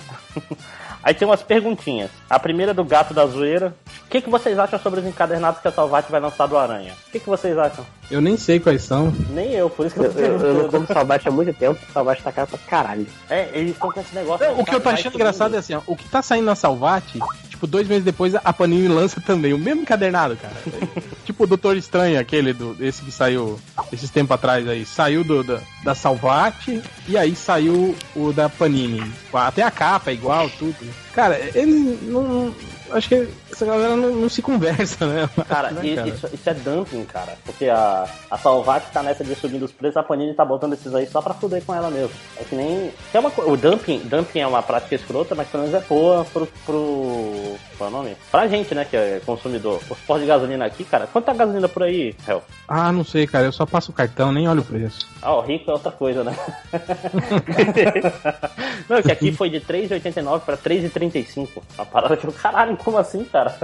Aí 1.03 1.14
tem 1.14 1.27
umas 1.27 1.41
perguntinhas. 1.41 2.11
A 2.30 2.40
primeira 2.40 2.72
é 2.72 2.73
do 2.73 2.86
gato 2.86 3.14
da 3.14 3.26
zoeira. 3.26 3.76
O 4.06 4.10
que, 4.10 4.22
que 4.22 4.30
vocês 4.30 4.57
acham 4.57 4.80
sobre 4.80 5.02
os 5.02 5.06
encadernados 5.06 5.60
que 5.60 5.68
a 5.68 5.72
Salvati 5.72 6.11
vai 6.11 6.22
lançar 6.22 6.48
do 6.48 6.57
Aranha? 6.57 6.94
O 7.07 7.11
que, 7.11 7.19
que 7.19 7.30
vocês 7.30 7.57
acham? 7.57 7.86
Eu 8.10 8.22
nem 8.22 8.38
sei 8.38 8.60
quais 8.60 8.81
são. 8.81 9.14
Nem 9.31 9.52
eu, 9.52 9.69
por 9.69 9.86
isso 9.86 9.95
que 9.95 10.02
eu 10.02 10.06
Eu, 10.06 10.14
tô 10.14 10.19
eu, 10.22 10.40
eu 10.40 10.64
não 10.64 10.69
como 10.69 10.88
Salvate 10.88 11.27
há 11.27 11.31
muito 11.31 11.53
tempo, 11.53 11.80
Salvate 11.94 12.23
tá 12.23 12.31
cara 12.31 12.48
pra 12.48 12.57
caralho. 12.57 13.06
É, 13.30 13.49
eles 13.53 13.72
estão 13.72 13.91
com 13.91 13.99
esse 13.99 14.15
negócio. 14.15 14.45
Não, 14.48 14.60
o 14.60 14.65
que 14.65 14.73
eu 14.73 14.80
tô 14.80 14.90
achando 14.90 15.15
engraçado 15.15 15.56
é 15.56 15.60
assim, 15.60 15.73
ó, 15.73 15.81
o 15.86 15.95
que 15.95 16.10
tá 16.10 16.22
saindo 16.22 16.45
na 16.45 16.56
Salvati, 16.56 17.19
tipo, 17.49 17.68
dois 17.68 17.88
meses 17.88 18.03
depois 18.03 18.34
a 18.36 18.53
Panini 18.53 18.88
lança 18.88 19.22
também, 19.22 19.53
o 19.53 19.57
mesmo 19.57 19.81
encadernado, 19.81 20.36
cara. 20.38 20.56
tipo 21.23 21.44
o 21.44 21.48
Doutor 21.48 21.77
Estranho, 21.77 22.19
aquele 22.19 22.53
do 22.53 22.76
esse 22.80 23.02
que 23.03 23.11
saiu 23.11 23.60
esses 23.91 24.10
tempos 24.10 24.31
atrás 24.31 24.68
aí, 24.68 24.86
saiu 24.86 25.23
do, 25.23 25.44
da, 25.44 25.60
da 25.84 25.94
Salvati 25.94 26.81
e 27.07 27.18
aí 27.18 27.36
saiu 27.36 27.95
o 28.15 28.34
da 28.34 28.49
Panini. 28.49 29.11
Até 29.31 29.61
a 29.61 29.69
capa 29.69 30.10
é 30.10 30.14
igual, 30.14 30.49
tudo. 30.57 30.76
Cara, 31.14 31.40
ele 31.53 31.99
não. 32.03 32.53
Acho 32.91 33.10
que 33.10 33.28
essa 33.52 33.66
galera 33.66 33.95
não, 33.95 34.16
não 34.16 34.30
se 34.30 34.41
conversa, 34.41 35.06
né? 35.06 35.30
Cara, 35.48 35.72
Né, 35.80 35.82
e- 35.84 36.10
Isso, 36.10 36.28
isso 36.34 36.49
é 36.49 36.53
dumping, 36.53 37.03
cara. 37.06 37.34
Porque 37.45 37.68
a, 37.70 38.06
a 38.32 38.38
Salvat 38.38 38.86
tá 38.91 39.03
nessa 39.03 39.24
de 39.24 39.36
subindo 39.36 39.64
os 39.66 39.72
preços, 39.72 39.98
a 39.98 40.03
Panini 40.03 40.34
tá 40.34 40.44
botando 40.44 40.74
esses 40.74 40.94
aí 40.94 41.06
só 41.07 41.22
pra 41.22 41.34
fuder 41.34 41.64
com 41.64 41.74
ela 41.76 41.90
mesmo. 41.90 42.11
É 42.38 42.44
que 42.44 42.56
nem. 42.56 42.91
É 43.14 43.20
uma, 43.20 43.32
o 43.38 43.56
dumping, 43.57 43.99
dumping 43.99 44.40
é 44.40 44.48
uma 44.48 44.61
prática 44.64 44.95
escrota, 44.95 45.36
mas 45.36 45.48
pelo 45.48 45.64
menos 45.64 45.82
é 45.82 45.86
boa 45.88 46.26
pro. 46.26 46.48
pro 46.66 47.56
qual 47.78 47.90
é 47.90 47.94
o 47.94 47.95
nome? 47.95 48.18
Pra 48.32 48.48
gente, 48.48 48.74
né, 48.76 48.84
que 48.86 48.98
é 48.98 49.22
consumidor. 49.26 49.78
Os 49.90 49.98
postos 49.99 50.22
de 50.22 50.28
gasolina 50.28 50.66
aqui, 50.66 50.84
cara. 50.84 51.07
Quanto 51.07 51.26
tá 51.26 51.32
a 51.32 51.36
gasolina 51.36 51.68
por 51.70 51.84
aí, 51.84 52.14
Hel? 52.28 52.44
Ah, 52.68 52.91
não 52.91 53.06
sei, 53.06 53.26
cara. 53.26 53.45
Eu 53.45 53.52
só 53.53 53.66
passo 53.66 53.91
o 53.91 53.94
cartão, 53.94 54.32
nem 54.32 54.48
olho 54.49 54.61
o 54.61 54.66
preço. 54.66 55.07
Ah, 55.22 55.36
o 55.36 55.41
rico 55.41 55.70
é 55.70 55.74
outra 55.74 55.91
coisa, 55.91 56.24
né? 56.24 56.36
Não, 58.90 59.02
que 59.02 59.11
aqui 59.11 59.32
foi 59.36 59.49
de 59.49 59.60
3,89 59.61 60.41
pra 60.41 60.57
3,35. 60.57 61.48
Uma 61.78 61.86
parada 61.86 62.18
que 62.18 62.26
eu, 62.26 62.32
caralho, 62.32 62.76
como 62.84 62.98
assim, 62.98 63.24
cara? 63.26 63.56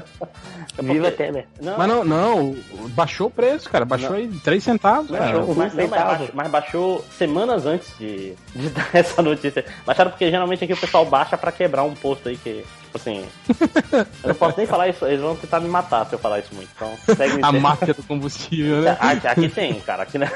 É 0.78 0.82
Viva 0.82 1.10
porque- 1.10 1.24
Temer. 1.24 1.48
Não, 1.62 1.78
Mas 1.78 1.88
não, 1.88 2.04
não, 2.04 2.56
baixou 2.90 3.28
o 3.28 3.32
preço, 3.32 3.70
cara. 3.70 3.86
Baixou 3.86 4.14
aí 4.14 4.28
3 4.44 4.64
centavos, 4.64 5.10
cara. 5.10 5.24
Baixou. 5.24 5.40
Mas, 5.42 5.48
não, 5.50 5.56
mas, 5.56 5.74
centavos. 5.74 6.08
baixou, 6.18 6.30
mas 6.34 6.48
baixou 6.52 7.06
semanas 7.18 7.66
antes 7.66 7.98
de, 7.98 8.34
de 8.56 8.70
dar 8.76 8.90
essa 8.94 9.22
notícia. 9.22 9.64
Baixaram 9.86 10.12
porque 10.12 10.30
geralmente 10.30 10.64
aqui 10.64 10.74
o 10.74 10.78
pessoal 10.78 11.06
baixa 11.06 11.38
pra 11.38 11.52
quebrar 11.52 11.84
um 11.84 11.94
posto 11.96 12.28
aí 12.30 12.38
que, 12.38 12.64
tipo 12.84 12.96
assim. 12.98 13.24
eu 14.24 14.28
não 14.28 14.36
posso 14.36 14.58
nem 14.58 14.68
falar 14.68 14.90
isso, 14.90 15.06
eles 15.06 15.22
vão 15.22 15.36
tentar 15.36 15.60
me 15.60 15.68
matar 15.70 16.06
se 16.06 16.14
eu 16.14 16.20
falar 16.20 16.40
isso 16.40 16.54
muito. 16.54 16.70
Então, 16.76 16.92
segue 17.16 17.40
A 17.42 17.52
máfia 17.52 17.94
do 17.94 18.04
combustível, 18.04 18.82
né? 18.82 18.98
Aqui, 19.00 19.28
aqui 19.28 19.50
tem, 19.50 19.80
cara. 19.82 20.04
Aqui, 20.04 20.18
né? 20.18 20.30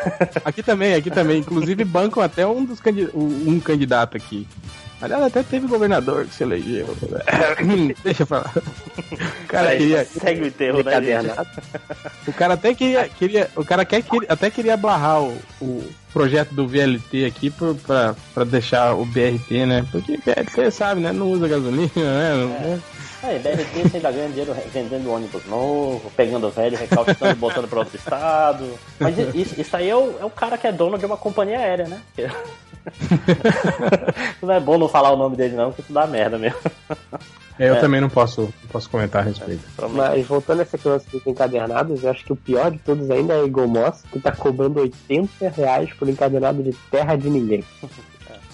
Aqui 0.46 0.64
também, 0.64 0.94
aqui 0.94 1.10
também. 1.12 1.40
Inclusive 1.40 1.84
bancam 1.84 2.24
até 2.24 2.46
um 2.48 2.64
dos 2.64 2.80
candi- 2.80 3.10
um 3.14 3.50
um 3.50 3.60
candidato 3.60 4.16
aqui. 4.16 4.48
Aliás, 5.02 5.24
até 5.24 5.44
teve 5.44 5.66
governador 5.68 6.26
que 6.26 6.34
se 6.36 6.44
elegeu. 6.44 6.88
Deixa 8.04 8.24
eu 8.24 8.28
falar. 8.28 8.52
O 9.44 9.48
cara, 9.48 9.78
queria, 9.78 10.04
Segue 10.06 10.42
o 10.42 10.48
enterro, 10.48 10.84
né, 10.84 11.02
gente? 11.02 11.30
O 12.28 12.34
cara 12.34 12.54
até 12.56 12.74
queria, 12.74 13.08
queria 13.10 13.50
o 13.56 13.64
cara 13.64 13.86
quer, 13.86 14.02
queria- 14.04 14.28
até 14.30 14.50
queria 14.50 14.76
barrar 14.76 15.22
o, 15.24 15.38
o 15.62 15.90
projeto 16.12 16.54
do 16.54 16.68
VLT 16.68 17.26
aqui 17.26 17.50
por, 17.50 17.76
pra, 17.76 18.16
pra 18.34 18.44
deixar 18.44 18.94
o 18.96 19.06
BRT, 19.06 19.66
né? 19.66 19.86
Porque 19.92 20.18
VLT, 20.18 20.70
sabe, 20.72 21.00
né? 21.02 21.12
Não 21.14 21.32
usa 21.32 21.48
gasolina, 21.48 21.90
né? 21.96 22.34
Não- 22.36 22.82
É, 23.22 23.38
BRT 23.40 23.90
você 23.90 23.98
ainda 23.98 24.12
ganha 24.12 24.30
dinheiro 24.30 24.56
vendendo 24.74 25.12
ônibus 25.12 25.46
novo, 25.46 26.12
pegando 26.16 26.50
velho, 26.50 26.78
recalcitando, 26.78 27.36
botando 27.36 27.68
pra 27.70 27.80
outro 27.80 27.96
estado. 27.98 28.66
Mas 29.00 29.18
isso, 29.36 29.60
isso 29.60 29.76
aí 29.78 29.90
é 29.90 29.96
o, 29.96 30.18
é 30.22 30.26
o 30.26 30.30
cara 30.30 30.58
que 30.58 30.68
é 30.68 30.72
dono 30.72 30.98
de 30.98 31.06
uma 31.06 31.18
companhia 31.18 31.58
aérea, 31.60 31.88
né? 31.88 32.02
não 34.42 34.54
é 34.54 34.60
bom 34.60 34.78
não 34.78 34.88
falar 34.90 35.12
o 35.12 35.18
nome 35.18 35.36
dele 35.36 35.56
não, 35.56 35.68
porque 35.70 35.82
isso 35.82 35.94
dá 35.94 36.06
merda 36.08 36.38
mesmo. 36.38 36.58
É, 37.60 37.70
eu 37.70 37.76
É. 37.76 37.80
também 37.80 38.00
não 38.00 38.10
posso, 38.10 38.42
não 38.42 38.70
posso 38.72 38.90
comentar 38.90 39.22
a 39.22 39.26
respeito. 39.26 39.64
Mas 39.92 40.26
voltando 40.26 40.60
a 40.60 40.62
essa 40.64 40.78
lance 40.86 41.08
dos 41.10 41.26
encadernados, 41.28 42.04
eu 42.04 42.10
acho 42.10 42.24
que 42.24 42.32
o 42.32 42.36
pior 42.36 42.72
de 42.72 42.78
todos 42.80 43.12
ainda 43.12 43.34
é 43.34 43.38
a 43.42 43.44
Eagle 43.44 43.68
Moss, 43.68 44.04
que 44.12 44.20
tá 44.20 44.32
cobrando 44.32 44.80
80 44.80 45.50
reais 45.50 45.92
por 45.94 46.08
encadenado 46.08 46.64
de 46.64 46.72
terra 46.90 47.16
de 47.18 47.30
ninguém. 47.30 47.64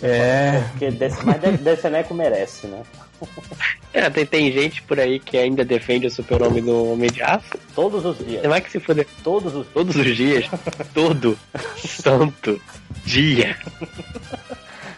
É. 0.02 0.64
Porque 0.72 0.92
desse, 0.92 1.24
mas 1.26 1.40
Deceneco 1.62 2.14
merece, 2.14 2.68
né? 2.68 2.82
É, 3.94 4.10
tem, 4.10 4.26
tem 4.26 4.52
gente 4.52 4.82
por 4.82 5.00
aí 5.00 5.20
que 5.22 5.38
ainda 5.38 5.64
defende 5.64 6.06
o 6.06 6.12
super-homem 6.12 6.62
do 6.62 6.92
Homem 6.92 7.10
de 7.10 7.24
Aço. 7.24 7.58
Todos 7.74 8.04
os 8.04 8.18
dias. 8.18 8.42
Você 8.42 8.48
vai 8.50 8.60
que 8.60 8.70
se 8.70 8.78
fuder 8.78 9.08
Todos 9.24 9.56
os 9.56 9.66
todos 9.68 9.96
os 9.96 10.16
dias, 10.18 10.46
todo 10.94 11.40
santo 11.78 12.62
dia. 13.06 13.58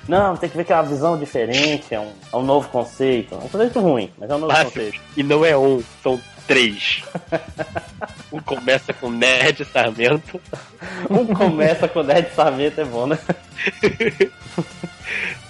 Não, 0.07 0.35
tem 0.35 0.49
que 0.49 0.57
ver 0.57 0.64
que 0.64 0.73
é 0.73 0.76
uma 0.76 0.81
visão 0.81 1.15
diferente, 1.15 1.94
é 1.94 1.99
um, 1.99 2.11
é 2.34 2.38
um 2.38 2.41
novo 2.41 2.69
conceito. 2.69 3.35
É 3.35 3.38
um 3.38 3.48
conceito 3.48 3.80
ruim, 3.80 4.11
mas 4.18 4.31
é 4.31 4.35
um 4.35 4.39
novo 4.39 4.52
Mas- 4.52 4.64
conceito. 4.64 4.99
E 5.15 5.22
não 5.22 5.45
é 5.45 5.56
um, 5.56 5.84
são 6.02 6.19
três. 6.48 7.03
Um 8.31 8.39
começa 8.41 8.91
com 8.94 9.10
Nerd 9.10 9.64
Sarmento, 9.64 10.41
Um 11.10 11.26
começa 11.34 11.88
com 11.88 12.03
10 12.03 12.26
de 12.26 12.35
sarmento, 12.35 12.81
é 12.81 12.84
bom, 12.84 13.07
né? 13.07 13.18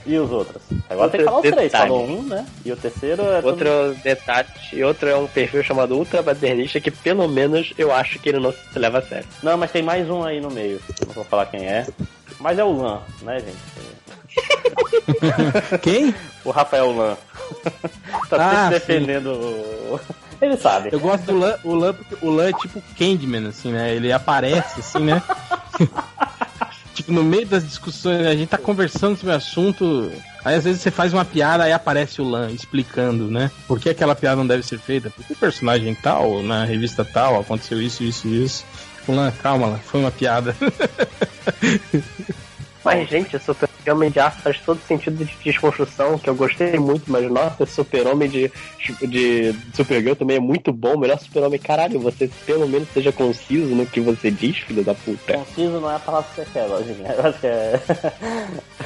E 0.07 0.17
os 0.17 0.31
outros? 0.31 0.61
Agora 0.89 1.09
tem 1.09 1.19
que 1.19 1.25
falar 1.25 1.38
os 1.38 1.41
três. 1.41 1.55
Detalhe. 1.71 1.89
Falou 1.89 2.07
um, 2.09 2.23
né? 2.23 2.45
E 2.65 2.71
o 2.71 2.77
terceiro 2.77 3.21
é. 3.23 3.41
todo- 3.41 3.45
outro 3.47 3.95
detalhe, 4.03 4.47
e 4.73 4.84
outro 4.84 5.07
é 5.09 5.15
um 5.15 5.27
perfil 5.27 5.61
chamado 5.63 5.95
Ultra 5.97 6.23
Paternista 6.23 6.79
que 6.79 6.89
pelo 6.91 7.27
menos 7.27 7.73
eu 7.77 7.91
acho 7.93 8.17
que 8.19 8.29
ele 8.29 8.39
não 8.39 8.51
se 8.51 8.79
leva 8.79 8.99
a 8.99 9.01
sério. 9.01 9.27
Não, 9.43 9.57
mas 9.57 9.71
tem 9.71 9.84
mais 9.84 10.09
um 10.09 10.23
aí 10.23 10.39
no 10.41 10.49
meio. 10.49 10.79
Não 11.05 11.13
vou 11.13 11.23
falar 11.23 11.45
quem 11.47 11.65
é. 11.65 11.85
Mas 12.39 12.57
é 12.59 12.63
o 12.63 12.71
Lan, 12.71 13.01
né, 13.23 13.39
gente? 13.39 13.57
Quem? 15.81 16.13
O 16.45 16.51
Rafael 16.51 16.95
Lan. 16.95 17.17
tá 18.29 18.38
Ah, 18.39 18.69
sempre 18.71 18.79
defendendo 18.79 19.31
o. 19.34 19.99
Ele 20.39 20.55
sabe. 20.57 20.89
Eu 20.91 20.99
gosto 20.99 21.25
do 21.25 21.39
Lan, 21.39 21.55
o 21.63 21.73
Lan, 21.73 21.93
porque 21.95 22.23
o 22.25 22.29
Lan 22.29 22.49
é 22.49 22.53
tipo 22.53 22.79
Candyman, 22.97 23.47
assim, 23.47 23.71
né? 23.71 23.95
Ele 23.95 24.11
aparece, 24.11 24.79
assim, 24.81 24.99
né? 24.99 25.21
tipo, 26.98 27.11
no 27.11 27.24
meio 27.24 27.45
das 27.45 27.64
discussões, 27.64 28.26
a 28.26 28.36
gente 28.36 28.49
tá 28.49 28.57
conversando 28.57 29.15
sobre 29.18 29.34
o 29.34 29.38
assunto. 29.38 30.11
Aí 30.44 30.56
às 30.56 30.64
vezes 30.64 30.82
você 30.82 30.90
faz 30.91 31.14
uma 31.14 31.24
piada, 31.24 31.64
aí 31.64 31.72
aparece 31.72 32.22
o 32.22 32.28
Lan 32.28 32.52
explicando, 32.52 33.30
né? 33.30 33.52
Por 33.68 33.80
que 33.80 33.90
aquela 33.90 34.15
piada 34.15 34.38
não 34.38 34.48
deve 34.48 34.64
ser 34.64 34.80
feita? 34.80 35.10
Porque 35.10 35.34
o 35.34 35.38
personagem 35.38 35.94
tal, 35.95 36.41
na 36.41 36.65
revista 36.65 37.06
tal, 37.06 37.40
aconteceu 37.40 37.82
isso, 37.82 38.03
isso 38.03 38.28
e 38.28 38.44
isso. 38.44 38.65
O 39.07 39.14
Lan, 39.14 39.32
calma 39.32 39.68
lá, 39.68 39.78
foi 39.78 39.99
uma 39.99 40.11
piada. 40.11 40.56
Mas, 42.88 43.09
gente, 43.09 43.35
o 43.35 43.39
Super 43.39 43.69
Homem 43.91 44.09
de 44.09 44.19
Aço 44.19 44.39
faz 44.39 44.59
todo 44.59 44.80
sentido 44.88 45.23
de 45.23 45.34
desconstrução, 45.43 46.18
que 46.18 46.30
eu 46.30 46.35
gostei 46.35 46.77
muito, 46.80 47.11
mas 47.11 47.30
nossa, 47.30 47.64
esse 47.64 47.73
Super 47.73 48.07
Homem 48.07 48.30
de, 48.30 48.51
de 49.01 49.53
Supergirl 49.73 50.15
também 50.15 50.38
é 50.38 50.39
muito 50.39 50.72
bom. 50.72 50.95
O 50.95 50.99
melhor 50.99 51.19
Super 51.19 51.43
Homem, 51.43 51.59
caralho, 51.59 51.99
você 51.99 52.30
pelo 52.45 52.68
menos 52.68 52.88
seja 52.93 53.11
conciso 53.11 53.76
no 53.76 53.85
que 53.85 53.99
você 53.99 54.31
diz, 54.31 54.57
filho 54.59 54.84
da 54.84 54.93
puta. 54.93 55.34
Conciso 55.34 55.80
não 55.80 55.91
é 55.91 55.95
a 55.95 55.99
palavra 55.99 56.30
que 56.30 56.35
você 56.35 56.47
quer, 56.51 56.65
lojinha. 56.65 57.11
Eu 57.11 57.26
acho 57.26 57.39
que 57.39 57.47
é. 57.47 57.81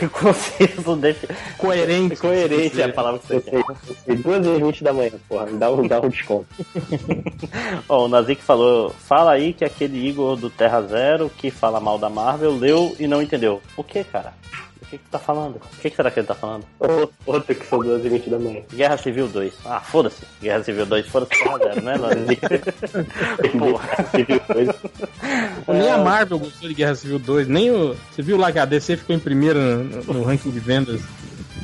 Conciso, 0.11 0.95
defi... 0.95 1.27
Coerente. 1.57 2.15
Coerente 2.15 2.81
é 2.81 2.85
a 2.85 2.93
palavra 2.93 3.19
que 3.19 3.27
você 3.27 3.41
quer. 3.41 4.15
Duas 4.15 4.45
e 4.45 4.63
vinte 4.63 4.83
da 4.83 4.93
manhã, 4.93 5.11
porra, 5.29 5.45
dá 5.45 5.71
um, 5.71 5.87
dá 5.87 6.01
um 6.01 6.09
desconto. 6.09 6.47
Ó, 7.87 8.05
o 8.05 8.07
Nazik 8.07 8.41
falou: 8.41 8.89
fala 8.89 9.31
aí 9.31 9.53
que 9.53 9.63
aquele 9.63 10.07
Igor 10.07 10.35
do 10.35 10.49
Terra 10.49 10.81
Zero 10.81 11.29
que 11.37 11.51
fala 11.51 11.79
mal 11.79 11.99
da 11.99 12.09
Marvel 12.09 12.55
leu 12.55 12.95
e 12.99 13.07
não 13.07 13.21
entendeu. 13.21 13.61
O 13.77 13.83
que, 13.91 14.03
cara? 14.05 14.33
O 14.81 14.85
que 14.91 14.97
que 14.97 15.09
tá 15.09 15.19
falando? 15.19 15.55
O 15.55 15.77
que, 15.81 15.89
que 15.89 15.95
será 15.95 16.11
que 16.11 16.19
ele 16.19 16.27
tá 16.27 16.35
falando? 16.35 16.65
Outro- 16.79 17.13
Outro 17.25 17.55
que 17.55 17.65
são 17.65 17.79
duas 17.79 18.03
e 18.03 18.09
vinte 18.09 18.29
da 18.29 18.37
manhã. 18.37 18.61
Guerra 18.73 18.97
Civil 18.97 19.27
2. 19.29 19.53
Ah, 19.65 19.79
foda-se. 19.79 20.23
Guerra 20.41 20.63
Civil 20.63 20.85
2, 20.85 21.07
foda-se 21.07 21.31
Terra 21.43 21.57
Zero, 21.59 21.81
né? 21.81 21.93
Porra. 23.57 23.87
Civil. 24.11 24.41
Nem 25.67 25.91
a 25.91 25.97
Marvel 25.97 26.39
gostou 26.39 26.67
de 26.67 26.75
Guerra 26.75 26.95
Civil 26.95 27.19
2, 27.19 27.47
nem 27.47 27.71
o. 27.71 27.95
Você 28.11 28.21
viu 28.21 28.37
lá 28.37 28.51
que 28.51 28.59
a 28.59 28.65
DC 28.65 28.97
ficou 28.97 29.15
em 29.15 29.19
primeiro 29.19 29.59
no, 29.59 30.13
no 30.13 30.23
ranking 30.23 30.49
de 30.51 30.59
vendas. 30.59 31.01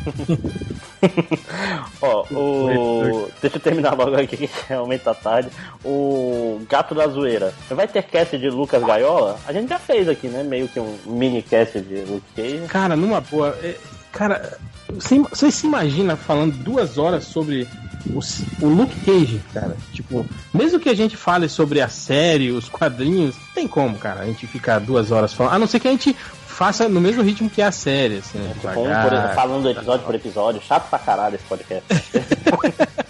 Ó, 2.02 2.26
o. 2.32 3.30
Deixa 3.42 3.58
eu 3.58 3.62
terminar 3.62 3.96
logo 3.96 4.16
aqui, 4.16 4.38
que 4.38 4.50
realmente 4.68 5.02
tá 5.02 5.14
tarde. 5.14 5.50
O 5.84 6.62
Gato 6.70 6.96
da 6.96 7.08
Zoeira. 7.08 7.54
Vai 7.70 7.88
ter 7.88 8.04
cast 8.04 8.38
de 8.38 8.50
Lucas 8.50 8.84
Gaiola? 8.84 9.40
A 9.48 9.54
gente 9.54 9.70
já 9.70 9.80
fez 9.80 10.08
aqui, 10.08 10.28
né? 10.28 10.44
Meio 10.44 10.68
que 10.68 10.80
um 10.80 10.98
mini 11.06 11.42
cast 11.42 11.80
de 11.82 12.02
Luke 12.02 12.26
Cage. 12.36 12.68
Cara, 12.68 12.96
numa 12.96 13.22
boa. 13.22 13.58
é, 13.62 13.76
cara, 14.12 14.58
você, 14.90 15.20
você 15.20 15.52
se 15.52 15.68
imagina 15.68 16.16
falando 16.16 16.54
duas 16.58 16.98
horas 16.98 17.26
sobre 17.26 17.68
o, 18.10 18.20
o 18.66 18.70
Luke 18.70 18.96
Cage, 19.02 19.42
cara? 19.54 19.76
Tipo, 19.94 20.26
mesmo 20.54 20.80
que 20.80 20.90
a 20.90 20.96
gente 20.96 21.18
fale 21.18 21.50
sobre 21.50 21.82
a 21.82 21.90
série, 21.90 22.52
os 22.52 22.70
quadrinhos, 22.70 23.36
não 23.36 23.54
tem 23.54 23.68
como, 23.68 23.98
cara, 23.98 24.22
a 24.22 24.26
gente 24.26 24.48
ficar 24.48 24.80
duas 24.80 25.12
horas 25.12 25.34
falando. 25.34 25.54
A 25.54 25.60
não 25.60 25.68
ser 25.68 25.80
que 25.80 25.88
a 25.88 25.92
gente 25.92 26.16
faça 26.58 26.90
no 26.90 27.00
mesmo 27.00 27.22
ritmo 27.22 27.48
que 27.48 27.62
a 27.62 27.72
série, 27.72 28.18
assim, 28.18 28.40
né? 28.40 28.52
Tipo, 28.56 28.68
um 28.68 28.74
por, 28.74 29.36
falando 29.36 29.70
episódio 29.70 30.06
por 30.08 30.16
episódio. 30.16 30.60
Chato 30.60 30.90
pra 30.90 30.98
caralho 30.98 31.36
esse 31.36 31.44
podcast. 31.44 31.86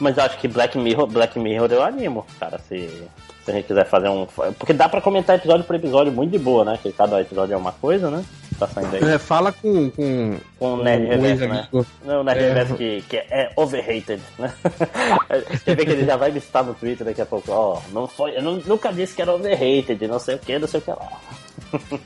Mas 0.00 0.16
eu 0.16 0.24
acho 0.24 0.38
que 0.38 0.48
Black 0.48 0.78
Mirror, 0.78 1.06
Black 1.06 1.38
Mirror 1.38 1.70
eu 1.72 1.82
animo, 1.82 2.26
cara, 2.38 2.58
se, 2.68 2.88
se 3.44 3.50
a 3.50 3.52
gente 3.54 3.66
quiser 3.66 3.86
fazer 3.86 4.08
um. 4.08 4.26
Porque 4.58 4.72
dá 4.72 4.88
pra 4.88 5.00
comentar 5.00 5.36
episódio 5.36 5.64
por 5.64 5.74
episódio 5.76 6.12
muito 6.12 6.30
de 6.32 6.38
boa, 6.38 6.64
né? 6.64 6.78
Que 6.82 6.92
cada 6.92 7.20
episódio 7.20 7.54
é 7.54 7.56
uma 7.56 7.72
coisa, 7.72 8.10
né? 8.10 8.24
Tá 8.58 8.66
saindo 8.68 8.94
aí. 8.96 9.02
É, 9.14 9.18
fala 9.18 9.50
com, 9.52 9.90
com, 9.90 10.36
Com 10.58 10.74
o 10.74 10.82
Nerd 10.82 11.06
Reverso, 11.06 11.46
né? 11.48 11.56
ex-amigo. 11.70 11.86
Não, 12.04 12.20
o 12.20 12.24
Nerd 12.24 12.40
É. 12.44 12.48
Reverso 12.48 12.74
que, 12.74 13.02
que 13.08 13.16
é 13.16 13.50
overrated, 13.56 14.20
né? 14.38 14.52
Você 15.50 15.74
vê 15.74 15.84
que 15.84 15.90
ele 15.92 16.04
já 16.04 16.16
vai 16.16 16.30
listar 16.30 16.62
no 16.64 16.74
Twitter 16.74 17.04
daqui 17.06 17.22
a 17.22 17.26
pouco, 17.26 17.50
ó, 17.50 17.80
não 17.92 18.06
foi, 18.06 18.36
eu 18.36 18.42
nu- 18.42 18.62
nunca 18.66 18.92
disse 18.92 19.14
que 19.14 19.22
era 19.22 19.32
overrated, 19.32 20.06
não 20.06 20.18
sei 20.18 20.34
o 20.36 20.38
que, 20.38 20.58
não 20.58 20.68
sei 20.68 20.80
o 20.80 20.82
que 20.82 20.90
lá. 20.90 21.08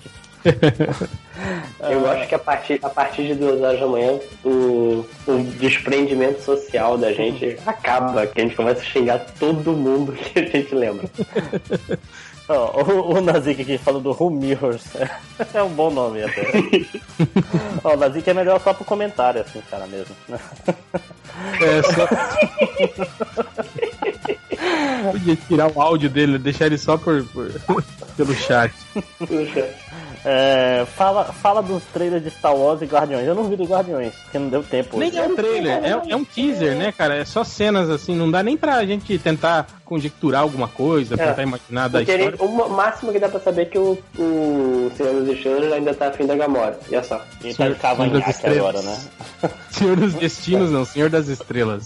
Eu 1.80 2.10
acho 2.10 2.28
que 2.28 2.34
a 2.34 2.38
partir, 2.38 2.80
a 2.82 2.88
partir 2.88 3.26
de 3.26 3.34
duas 3.34 3.60
horas 3.60 3.78
da 3.78 3.86
manhã, 3.86 4.18
o, 4.44 5.04
o 5.26 5.38
desprendimento 5.58 6.42
social 6.42 6.96
da 6.96 7.12
gente 7.12 7.56
acaba, 7.66 8.26
que 8.26 8.40
a 8.40 8.44
gente 8.44 8.56
começa 8.56 8.80
a 8.80 8.84
xingar 8.84 9.18
todo 9.38 9.72
mundo 9.72 10.12
que 10.12 10.38
a 10.38 10.46
gente 10.46 10.74
lembra. 10.74 11.06
Ó, 12.48 12.80
o, 12.80 13.16
o 13.16 13.20
Nazik 13.20 13.60
aqui 13.62 13.76
falando 13.76 14.04
do 14.04 14.10
Who 14.12 14.30
Mirrors. 14.30 14.84
É 15.52 15.60
um 15.64 15.68
bom 15.68 15.90
nome 15.90 16.22
até. 16.22 16.42
Ó, 17.82 17.94
o 17.94 17.96
Nazik 17.96 18.30
é 18.30 18.34
melhor 18.34 18.60
só 18.60 18.72
pro 18.72 18.84
comentário, 18.84 19.40
assim, 19.40 19.60
cara, 19.68 19.84
mesmo. 19.88 20.14
É, 20.30 21.82
só... 21.82 22.06
Podia 25.10 25.36
tirar 25.36 25.70
o 25.72 25.80
áudio 25.82 26.08
dele, 26.08 26.38
deixar 26.38 26.66
ele 26.66 26.78
só 26.78 26.96
por, 26.96 27.24
por- 27.24 27.52
pelo 28.16 28.34
chat. 28.34 28.72
É, 30.28 30.84
fala, 30.96 31.24
fala 31.26 31.62
dos 31.62 31.84
trailers 31.84 32.24
de 32.24 32.30
Star 32.30 32.52
Wars 32.54 32.82
e 32.82 32.84
Guardiões. 32.84 33.24
Eu 33.28 33.34
não 33.34 33.44
vi 33.44 33.54
do 33.54 33.62
Guardiões, 33.64 34.12
porque 34.24 34.38
não 34.40 34.48
deu 34.48 34.62
tempo. 34.64 34.98
Nem 34.98 35.16
é 35.16 35.22
um 35.22 35.36
trailer, 35.36 35.84
é, 35.84 36.02
é 36.10 36.16
um 36.16 36.24
teaser, 36.24 36.74
né, 36.74 36.90
cara? 36.90 37.14
É 37.14 37.24
só 37.24 37.44
cenas 37.44 37.88
assim, 37.88 38.16
não 38.16 38.28
dá 38.28 38.42
nem 38.42 38.56
pra 38.56 38.84
gente 38.84 39.16
tentar 39.20 39.66
conjecturar 39.84 40.40
alguma 40.42 40.66
coisa, 40.66 41.14
É. 41.14 41.28
tentar 41.28 41.42
imaginar 41.44 41.88
da 41.88 42.00
Porque 42.00 42.10
ele- 42.10 42.30
história. 42.30 42.52
o 42.66 42.68
máximo 42.70 43.12
que 43.12 43.20
dá 43.20 43.28
pra 43.28 43.38
saber 43.38 43.62
é 43.62 43.64
que 43.66 43.78
o, 43.78 43.96
o 44.18 44.90
Senhor 44.96 45.14
dos 45.14 45.28
Estrelas 45.28 45.72
ainda 45.72 45.94
tá 45.94 46.08
afim 46.08 46.26
da 46.26 46.34
Gamora. 46.34 46.76
E 46.90 46.96
é 46.96 47.02
só. 47.04 47.14
Ele 47.14 47.22
tá 47.22 47.48
de 47.48 47.54
Senhor 47.54 47.70
das 47.70 47.80
cavanhaque 47.80 48.30
Estrelas. 48.30 48.58
agora, 48.58 48.82
né? 48.82 49.50
Senhor 49.70 49.96
dos 49.96 50.14
Destinos, 50.14 50.72
não, 50.72 50.84
Senhor 50.84 51.08
das 51.08 51.28
Estrelas. 51.28 51.84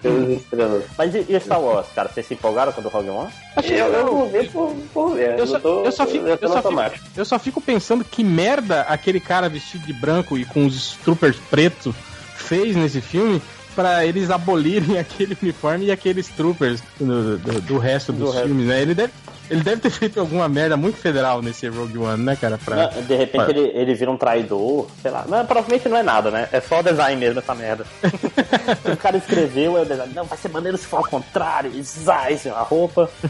Senhor 0.00 0.20
dos 0.20 0.36
Estrelas. 0.40 0.84
Mas 0.96 1.14
e, 1.16 1.26
e 1.28 1.40
Star 1.40 1.60
Wars, 1.60 1.86
cara? 1.96 2.08
Vocês 2.08 2.26
se 2.26 2.34
empolgaram 2.34 2.70
com 2.70 2.80
o 2.80 2.84
do 2.84 2.88
Rogue 2.90 3.08
One? 3.08 3.30
Eu, 3.64 3.86
eu 3.88 4.06
vou 4.06 4.28
ver 4.28 4.48
por, 4.52 4.72
por 4.94 5.14
ver. 5.16 5.36
Eu 5.36 5.46
só, 5.48 5.58
tô, 5.58 5.82
eu 5.84 5.90
só 5.90 6.06
fico, 6.06 6.24
eu 6.26 6.38
eu 6.40 6.48
só 6.48 6.62
fico, 6.62 6.80
eu 7.16 7.24
só 7.24 7.38
fico 7.40 7.60
pensando 7.60 7.71
que 8.04 8.22
merda 8.24 8.82
aquele 8.82 9.20
cara 9.20 9.48
vestido 9.48 9.86
de 9.86 9.92
branco 9.92 10.36
e 10.38 10.44
com 10.44 10.66
os 10.66 10.92
troopers 11.04 11.36
pretos 11.50 11.94
fez 12.36 12.74
nesse 12.76 13.00
filme 13.00 13.40
pra 13.74 14.04
eles 14.04 14.30
abolirem 14.30 14.98
aquele 15.00 15.36
uniforme 15.42 15.86
e 15.86 15.90
aqueles 15.90 16.28
troopers 16.28 16.82
do, 17.00 17.38
do- 17.38 17.60
do 17.60 17.78
resto 17.78 18.12
Do 18.12 18.24
dos 18.24 18.34
resto. 18.34 18.46
filmes, 18.48 18.66
né? 18.66 18.82
Ele 18.82 18.94
deve, 18.94 19.12
ele 19.50 19.62
deve 19.62 19.82
ter 19.82 19.90
feito 19.90 20.20
alguma 20.20 20.48
merda 20.48 20.76
muito 20.76 20.96
federal 20.96 21.42
nesse 21.42 21.68
Rogue 21.68 21.98
One, 21.98 22.22
né, 22.22 22.36
cara? 22.36 22.58
Pra... 22.58 22.90
Não, 22.90 23.02
de 23.02 23.14
repente 23.14 23.50
ele, 23.50 23.70
ele 23.74 23.94
vira 23.94 24.10
um 24.10 24.16
traidor, 24.16 24.86
sei 25.00 25.10
lá. 25.10 25.24
Não, 25.28 25.44
provavelmente 25.44 25.88
não 25.88 25.96
é 25.96 26.02
nada, 26.02 26.30
né? 26.30 26.48
É 26.52 26.60
só 26.60 26.80
o 26.80 26.82
design 26.82 27.20
mesmo, 27.20 27.40
essa 27.40 27.54
merda. 27.54 27.84
o 28.92 28.96
cara 28.96 29.16
escreveu, 29.16 29.76
aí 29.76 29.82
o 29.82 29.86
design, 29.86 30.12
não, 30.14 30.24
vai 30.24 30.38
ser 30.38 30.48
maneiro 30.48 30.78
se 30.78 30.86
for 30.86 30.98
ao 30.98 31.08
contrário, 31.08 31.70
zai, 31.82 32.34
assim, 32.34 32.50
a 32.50 32.62
roupa. 32.62 33.10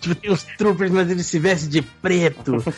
tipo, 0.00 0.14
tem 0.14 0.30
os 0.30 0.42
troopers, 0.42 0.90
mas 0.90 1.10
eles 1.10 1.26
se 1.26 1.38
vestem 1.38 1.68
de 1.68 1.82
preto. 1.82 2.62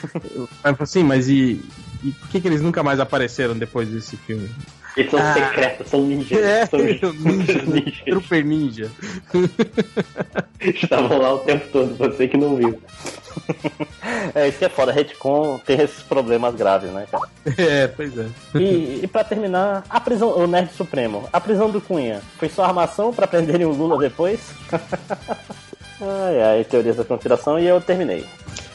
Assim, 0.81 1.03
mas 1.03 1.29
e, 1.29 1.61
e 2.03 2.13
por 2.13 2.29
que, 2.29 2.41
que 2.41 2.49
eles 2.49 2.63
nunca 2.63 2.83
mais 2.83 3.01
apareceram 3.01 3.57
depois 3.57 3.89
desse 3.89 4.17
filme? 4.17 4.49
Eles 5.01 5.11
são 5.11 5.21
Ah. 5.21 5.35
secretos, 5.35 5.89
são 5.89 6.03
ninjas. 6.03 6.39
É, 6.43 6.67
São 6.67 6.79
ninja, 6.81 7.63
ninjas. 7.67 8.05
Trooper 8.05 8.45
Ninja. 8.47 8.91
Estavam 10.61 11.19
lá 11.19 11.35
o 11.35 11.39
tempo 11.39 11.67
todo, 11.73 11.97
você 11.97 12.29
que 12.29 12.37
não 12.37 12.57
viu. 12.57 12.81
É, 14.35 14.49
isso 14.49 14.59
que 14.59 14.65
é 14.65 14.69
foda, 14.69 14.93
retcon 14.93 15.59
tem 15.65 15.81
esses 15.81 16.03
problemas 16.03 16.55
graves, 16.55 16.91
né, 16.91 17.07
cara? 17.11 17.29
É, 17.57 17.87
pois 17.89 18.17
é. 18.19 18.27
E, 18.57 19.01
e 19.03 19.07
pra 19.07 19.25
terminar, 19.25 19.85
a 19.89 20.01
prisão, 20.01 20.37
o 20.37 20.47
Nerd 20.47 20.71
Supremo, 20.73 21.29
a 21.33 21.41
prisão 21.41 21.71
do 21.71 21.81
Cunha, 21.81 22.21
foi 22.39 22.49
só 22.49 22.65
armação 22.65 23.13
pra 23.13 23.27
prenderem 23.27 23.67
o 23.67 23.73
Lula 23.73 23.99
depois? 23.99 24.41
ai, 26.01 26.43
ai, 26.43 26.65
teorias 26.65 26.97
da 26.97 27.05
conspiração, 27.05 27.59
e 27.59 27.67
eu 27.67 27.81
terminei. 27.81 28.25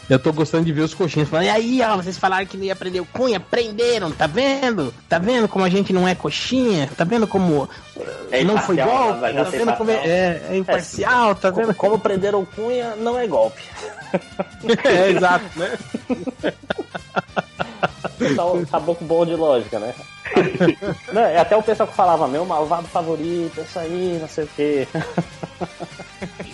Eu 0.10 0.20
tô 0.20 0.32
gostando 0.32 0.66
de 0.66 0.72
ver 0.72 0.82
os 0.82 0.94
coxinhas 0.94 1.28
falando, 1.28 1.46
e 1.46 1.50
aí, 1.50 1.82
ó, 1.82 1.98
vocês 1.98 2.18
falaram 2.18 2.46
que 2.46 2.56
não 2.58 2.64
ia 2.64 2.74
aprender 2.74 3.00
o 3.00 3.06
cunha, 3.06 3.38
aprenderam, 3.38 4.12
tá 4.12 4.28
vendo? 4.28 4.94
Tá 5.10 5.18
vendo 5.18 5.48
como 5.48 5.66
a 5.66 5.70
gente 5.70 5.92
não 5.92 6.08
é 6.08 6.14
coxinha? 6.14 6.90
Tá 6.96 7.04
vendo 7.04 7.26
como 7.26 7.68
É 8.32 8.44
não 8.44 8.58
foi 8.60 8.76
golpe? 8.76 9.20
Tá 9.22 9.44
vendo 9.44 9.74
como 9.74 9.90
é, 9.90 9.96
é, 9.96 10.48
é 10.52 10.58
imparcial, 10.58 11.34
tá 11.34 11.52
Como, 11.52 11.68
vendo? 11.68 11.76
como 11.76 11.98
prender 12.00 12.36
o 12.36 12.46
Cunha 12.46 12.96
não 12.98 13.18
é 13.18 13.26
golpe. 13.28 13.62
É, 14.86 15.10
exato, 15.10 15.44
né? 15.60 15.78
Então, 18.20 18.60
acabou 18.60 18.96
com 18.96 19.06
bom 19.06 19.26
de 19.26 19.36
lógica, 19.36 19.80
né? 19.80 19.94
Não, 21.12 21.22
é 21.22 21.38
até 21.38 21.56
o 21.56 21.64
pessoal 21.64 21.88
que 21.88 21.96
falava, 21.96 22.28
meu 22.28 22.46
malvado 22.46 22.88
favorito, 22.88 23.62
isso 23.62 23.80
aí, 23.80 24.18
não 24.20 24.28
sei 24.28 24.44
o 24.46 24.50
quê. 24.56 24.88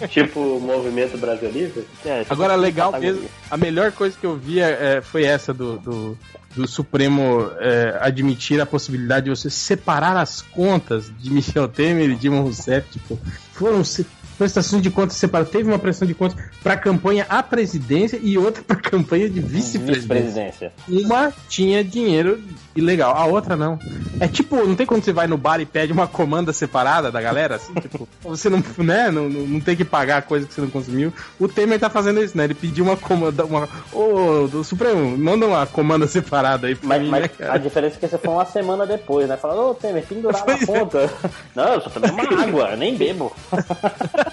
Tipo 0.10 0.40
o 0.58 0.60
movimento 0.60 1.18
Brasil 1.18 1.50
Livre. 1.50 1.88
É, 2.06 2.22
tipo, 2.22 2.34
Agora, 2.34 2.56
legal 2.56 2.92
categoria. 2.92 3.22
mesmo, 3.22 3.30
a 3.50 3.58
melhor 3.58 3.92
coisa 3.92 4.18
que 4.20 4.26
eu 4.26 4.36
vi 4.36 4.60
é, 4.60 4.98
é, 4.98 5.02
foi 5.02 5.24
essa 5.24 5.54
do, 5.54 5.78
do, 5.78 6.18
do 6.56 6.68
Supremo 6.68 7.50
é, 7.60 7.98
admitir 8.02 8.60
a 8.60 8.66
possibilidade 8.66 9.26
de 9.26 9.30
você 9.30 9.50
separar 9.50 10.18
as 10.18 10.42
contas 10.42 11.12
de 11.18 11.30
Michel 11.32 11.68
Temer 11.68 12.10
e 12.10 12.16
Dilma 12.16 12.42
Rousseff. 12.42 12.90
Tipo, 12.92 13.20
foram 13.54 13.84
prestações 14.42 14.82
de 14.82 14.90
contas 14.90 15.18
separadas. 15.18 15.52
Teve 15.52 15.70
uma 15.70 15.78
prestação 15.78 16.08
de 16.08 16.16
contas 16.16 16.36
para 16.64 16.74
a 16.74 16.78
campanha 16.78 17.28
à 17.30 17.44
presidência 17.44 18.20
e 18.20 18.40
outra 18.40 18.64
para 18.64 18.76
a 18.76 18.82
campanha 18.82 19.30
de 19.30 19.40
vice-presidência. 19.40 20.72
Vice-presidência. 20.72 20.74
Uma 20.90 21.32
tinha 21.48 21.84
dinheiro 21.84 22.42
ilegal, 22.76 23.16
a 23.16 23.26
outra 23.26 23.56
não. 23.56 23.78
É 24.20 24.28
tipo, 24.28 24.56
não 24.56 24.76
tem 24.76 24.86
quando 24.86 25.04
você 25.04 25.14
vai 25.14 25.28
no 25.28 25.38
bar 25.38 25.60
e 25.60 25.66
pede 25.66 25.94
uma 25.94 26.08
comanda 26.08 26.52
separada 26.54 27.12
da 27.12 27.22
galera, 27.22 27.56
assim, 27.56 27.74
tipo, 27.82 28.08
você 28.24 28.50
não, 28.50 28.64
né, 28.80 29.12
não, 29.12 29.30
não 29.30 29.60
tem 29.60 29.76
que 29.76 29.86
pagar 29.86 30.18
a 30.18 30.22
coisa 30.22 30.48
que 30.48 30.54
você 30.54 30.62
não 30.62 30.70
consumiu. 30.70 31.14
O 31.40 31.48
Temer 31.48 31.80
tá 31.80 31.90
fazendo 31.90 32.24
isso, 32.24 32.36
né? 32.36 32.46
Ele 32.46 32.54
pediu 32.56 32.86
uma 32.86 32.98
comanda, 32.98 33.46
uma. 33.46 33.70
Ô, 33.94 34.48
do 34.48 34.64
Supremo, 34.64 35.18
manda 35.18 35.46
uma 35.46 35.68
comanda 35.68 36.08
separada 36.08 36.66
aí 36.66 36.76
pra 36.76 36.88
Mas, 36.88 37.02
mim, 37.02 37.10
mas 37.10 37.22
né, 37.24 37.30
a 37.48 37.58
diferença 37.58 37.98
é 37.98 38.00
que 38.00 38.08
você 38.08 38.18
foi 38.18 38.34
uma 38.34 38.46
semana 38.46 38.88
depois, 38.88 39.28
né? 39.30 39.38
Falando, 39.38 39.70
ô 39.70 39.74
Temer, 39.76 40.04
pendurar 40.06 40.46
na 40.46 40.54
é. 40.54 40.66
conta. 40.66 41.14
Não, 41.56 41.74
eu 41.74 41.82
só 41.82 41.90
tomei 41.90 42.10
uma 42.10 42.44
água, 42.44 42.70
eu 42.72 42.78
nem 42.78 42.96
bebo. 42.96 43.32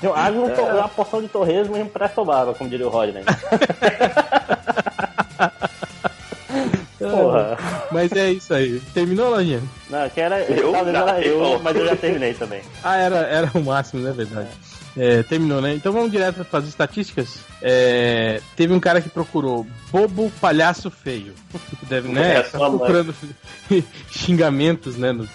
Tem 0.00 0.10
água, 0.10 0.50
É. 0.52 0.72
uma 0.74 0.88
porção 0.88 1.22
de 1.22 1.28
torresmo 1.28 1.76
e 1.76 1.82
um 1.82 1.86
prestobava, 1.88 2.54
como 2.54 2.68
diria 2.68 2.86
o 2.86 2.90
Rodney. 2.90 3.22
Porra. 6.98 7.56
Mas 7.90 8.12
é 8.12 8.30
isso 8.32 8.54
aí. 8.54 8.80
Terminou, 8.94 9.30
Lojinha? 9.30 9.60
Não, 9.90 10.08
que 10.08 10.20
era, 10.20 10.40
Eu 10.42 10.74
era 10.74 11.20
eu, 11.20 11.58
mas 11.60 11.76
eu 11.76 11.86
já 11.86 11.96
terminei 11.96 12.32
também. 12.34 12.62
Ah, 12.82 12.96
era, 12.96 13.16
era 13.18 13.50
o 13.54 13.60
máximo, 13.64 14.02
né? 14.02 14.12
Verdade. 14.12 14.48
É, 14.48 14.71
terminou, 15.28 15.60
né? 15.60 15.74
Então 15.74 15.92
vamos 15.92 16.10
direto 16.10 16.44
para 16.44 16.58
as 16.60 16.66
estatísticas. 16.66 17.38
É, 17.62 18.40
teve 18.56 18.72
um 18.74 18.80
cara 18.80 19.00
que 19.00 19.08
procurou 19.08 19.66
bobo 19.90 20.30
palhaço 20.40 20.90
feio. 20.90 21.32
Deve, 21.88 22.08
né? 22.08 22.36
É, 22.36 22.42
Tá 22.42 22.58
procurando 22.58 23.14
xingamentos, 24.10 24.96
né? 24.96 25.12
No, 25.12 25.26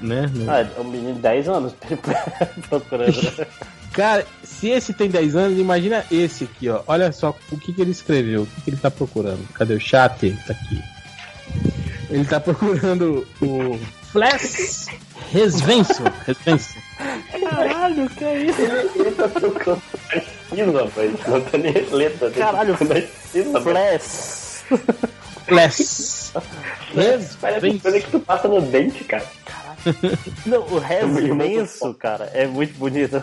né? 0.00 0.30
no- 0.34 0.50
Ah, 0.50 0.60
é 0.60 0.80
um 0.80 0.84
menino 0.84 1.14
de 1.14 1.20
10 1.20 1.48
anos 1.48 1.74
procurando. 2.68 3.46
Cara, 3.92 4.26
se 4.42 4.68
esse 4.68 4.92
tem 4.92 5.08
10 5.08 5.34
anos, 5.36 5.58
imagina 5.58 6.04
esse 6.10 6.44
aqui, 6.44 6.68
ó. 6.68 6.82
Olha 6.86 7.10
só 7.12 7.34
o 7.50 7.56
que, 7.58 7.72
que 7.72 7.80
ele 7.80 7.92
escreveu, 7.92 8.42
o 8.42 8.46
que, 8.46 8.60
que 8.60 8.70
ele 8.70 8.76
tá 8.76 8.90
procurando. 8.90 9.46
Cadê 9.54 9.74
o 9.74 9.80
chat? 9.80 10.36
Tá 10.46 10.52
aqui. 10.52 10.82
Ele 12.10 12.24
tá 12.24 12.38
procurando 12.38 13.26
o 13.40 13.78
Flash 14.16 14.86
Resvenso. 15.30 16.02
Resvenso. 16.26 16.74
Caralho, 17.38 18.08
que 18.08 18.24
é 18.24 18.38
isso? 18.44 18.62
Ele, 18.62 18.90
ele 18.96 19.10
tá 19.10 19.28
trocando 19.28 19.82
sílabas, 20.48 21.10
não 21.28 21.40
tá 21.42 21.58
nem 21.58 21.72
letra. 21.90 22.30
Caralho, 22.30 22.74
sílabas. 23.30 23.62
Flash. 23.62 24.64
Flash. 25.44 26.30
Parece 26.94 27.36
coisa 27.36 27.60
Resvenso. 27.60 28.04
que 28.06 28.10
tu 28.10 28.20
passa 28.20 28.48
no 28.48 28.62
dente, 28.62 29.04
cara. 29.04 29.26
Não, 30.46 30.62
o 30.62 30.78
resto 30.78 31.20
imenso, 31.20 31.92
cara, 31.94 32.30
é 32.32 32.46
muito 32.46 32.72
bonito. 32.78 33.22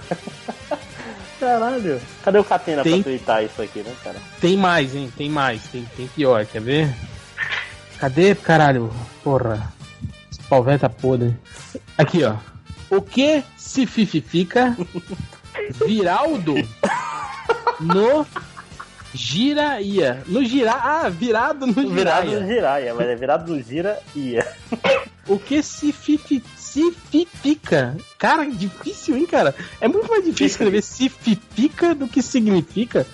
Caralho. 1.40 2.00
Cadê 2.24 2.38
o 2.38 2.44
Catena 2.44 2.84
Tem- 2.84 3.02
pra 3.02 3.12
twittar 3.12 3.44
isso 3.44 3.62
aqui, 3.64 3.80
né, 3.80 3.92
cara? 4.04 4.18
Tem 4.40 4.56
mais, 4.56 4.96
hein? 4.96 5.12
Tem 5.18 5.28
mais. 5.30 5.64
Tem, 5.72 5.84
tem 5.98 6.08
pior, 6.08 6.46
quer 6.46 6.62
ver? 6.62 6.94
Cadê, 7.98 8.36
caralho? 8.36 8.94
Porra. 9.24 9.74
Esse 10.54 10.60
pau 10.60 10.64
velho 10.64 10.80
tá 10.80 10.90
podre. 10.90 11.36
Aqui, 11.98 12.24
ó. 12.24 12.36
O 12.90 13.02
que 13.02 13.44
se 13.58 13.88
fififica 13.88 14.78
Viraldo 15.86 16.54
no 17.80 18.26
Giraia. 19.14 20.24
No 20.28 20.44
gira... 20.44 20.74
Ah, 20.74 21.10
virado 21.10 21.66
no 21.66 21.74
Virado 21.74 22.30
Giraia. 22.30 22.40
no 22.40 22.48
Jiraya, 22.48 22.94
mas 22.94 23.08
é 23.08 23.16
virado 23.16 23.56
no 23.56 23.62
Gira 23.62 24.00
ia. 24.16 24.48
O 25.28 25.40
que 25.40 25.64
se 25.64 25.92
fifi... 25.92 26.44
se 26.56 26.92
fifica? 26.92 27.96
Cara, 28.18 28.46
difícil, 28.46 29.18
hein, 29.18 29.26
cara? 29.26 29.56
É 29.80 29.88
muito 29.88 30.10
mais 30.10 30.24
difícil 30.24 30.48
escrever 30.48 30.84
se 30.84 31.10
fifica 31.10 31.96
do 31.96 32.08
que 32.08 32.22
significa. 32.22 33.08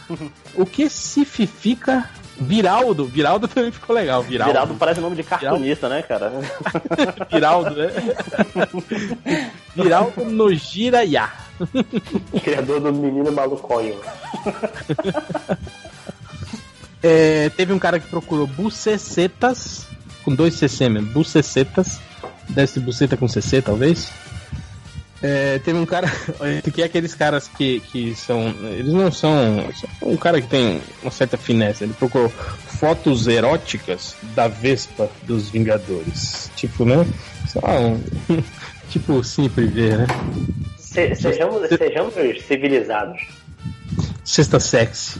O 0.56 0.66
que 0.66 0.90
se 0.90 1.24
fifica 1.24 2.10
Viraldo? 2.40 3.06
Viraldo 3.06 3.48
também 3.48 3.72
ficou 3.72 3.96
legal. 3.96 4.24
Viraldo. 4.24 4.54
Virado 4.54 4.76
parece 4.76 5.02
nome 5.02 5.16
de 5.16 5.24
cartunista, 5.24 5.90
né, 5.90 6.02
cara? 6.02 6.32
Viraldo, 7.32 7.76
né? 7.76 7.90
Viraldo 9.76 10.26
no 10.26 10.54
Giraia. 10.54 11.30
Criador 12.42 12.80
do 12.80 12.94
menino 12.94 13.32
maluconho. 13.32 14.00
É, 17.04 17.50
teve 17.50 17.74
um 17.74 17.80
cara 17.80 18.00
que 18.00 18.08
procurou 18.08 18.48
bucecetas, 18.48 19.88
com 20.24 20.34
dois 20.34 20.54
CC 20.54 20.90
mesmo, 20.90 21.12
bucecetas. 21.12 22.00
Deve 22.50 22.68
ser 22.68 22.80
buceta 22.80 23.18
com 23.18 23.28
CC, 23.28 23.62
talvez. 23.62 24.12
É, 25.22 25.60
teve 25.60 25.78
um 25.78 25.86
cara, 25.86 26.10
que 26.74 26.82
é 26.82 26.86
aqueles 26.86 27.14
caras 27.14 27.48
que, 27.48 27.82
que 27.82 28.16
são. 28.16 28.56
Eles 28.72 28.94
não 28.94 29.12
são. 29.12 29.68
Um 30.02 30.16
cara 30.16 30.42
que 30.42 30.48
tem 30.48 30.82
uma 31.02 31.12
certa 31.12 31.38
finesse. 31.38 31.84
Ele 31.84 31.94
procurou 31.94 32.30
fotos 32.30 33.28
eróticas 33.28 34.16
da 34.34 34.48
Vespa 34.48 35.10
dos 35.24 35.50
Vingadores. 35.50 36.50
Tipo, 36.56 36.86
né? 36.86 37.06
Só 37.48 37.60
um. 37.80 38.02
tipo, 38.90 39.24
sempre 39.24 39.66
ver, 39.66 39.98
né? 40.00 40.08
Se- 40.78 41.16
sejamos, 41.16 41.68
sejamos 41.68 42.14
civilizados. 42.48 43.22
Sexta 44.24 44.60
sexy. 44.60 45.20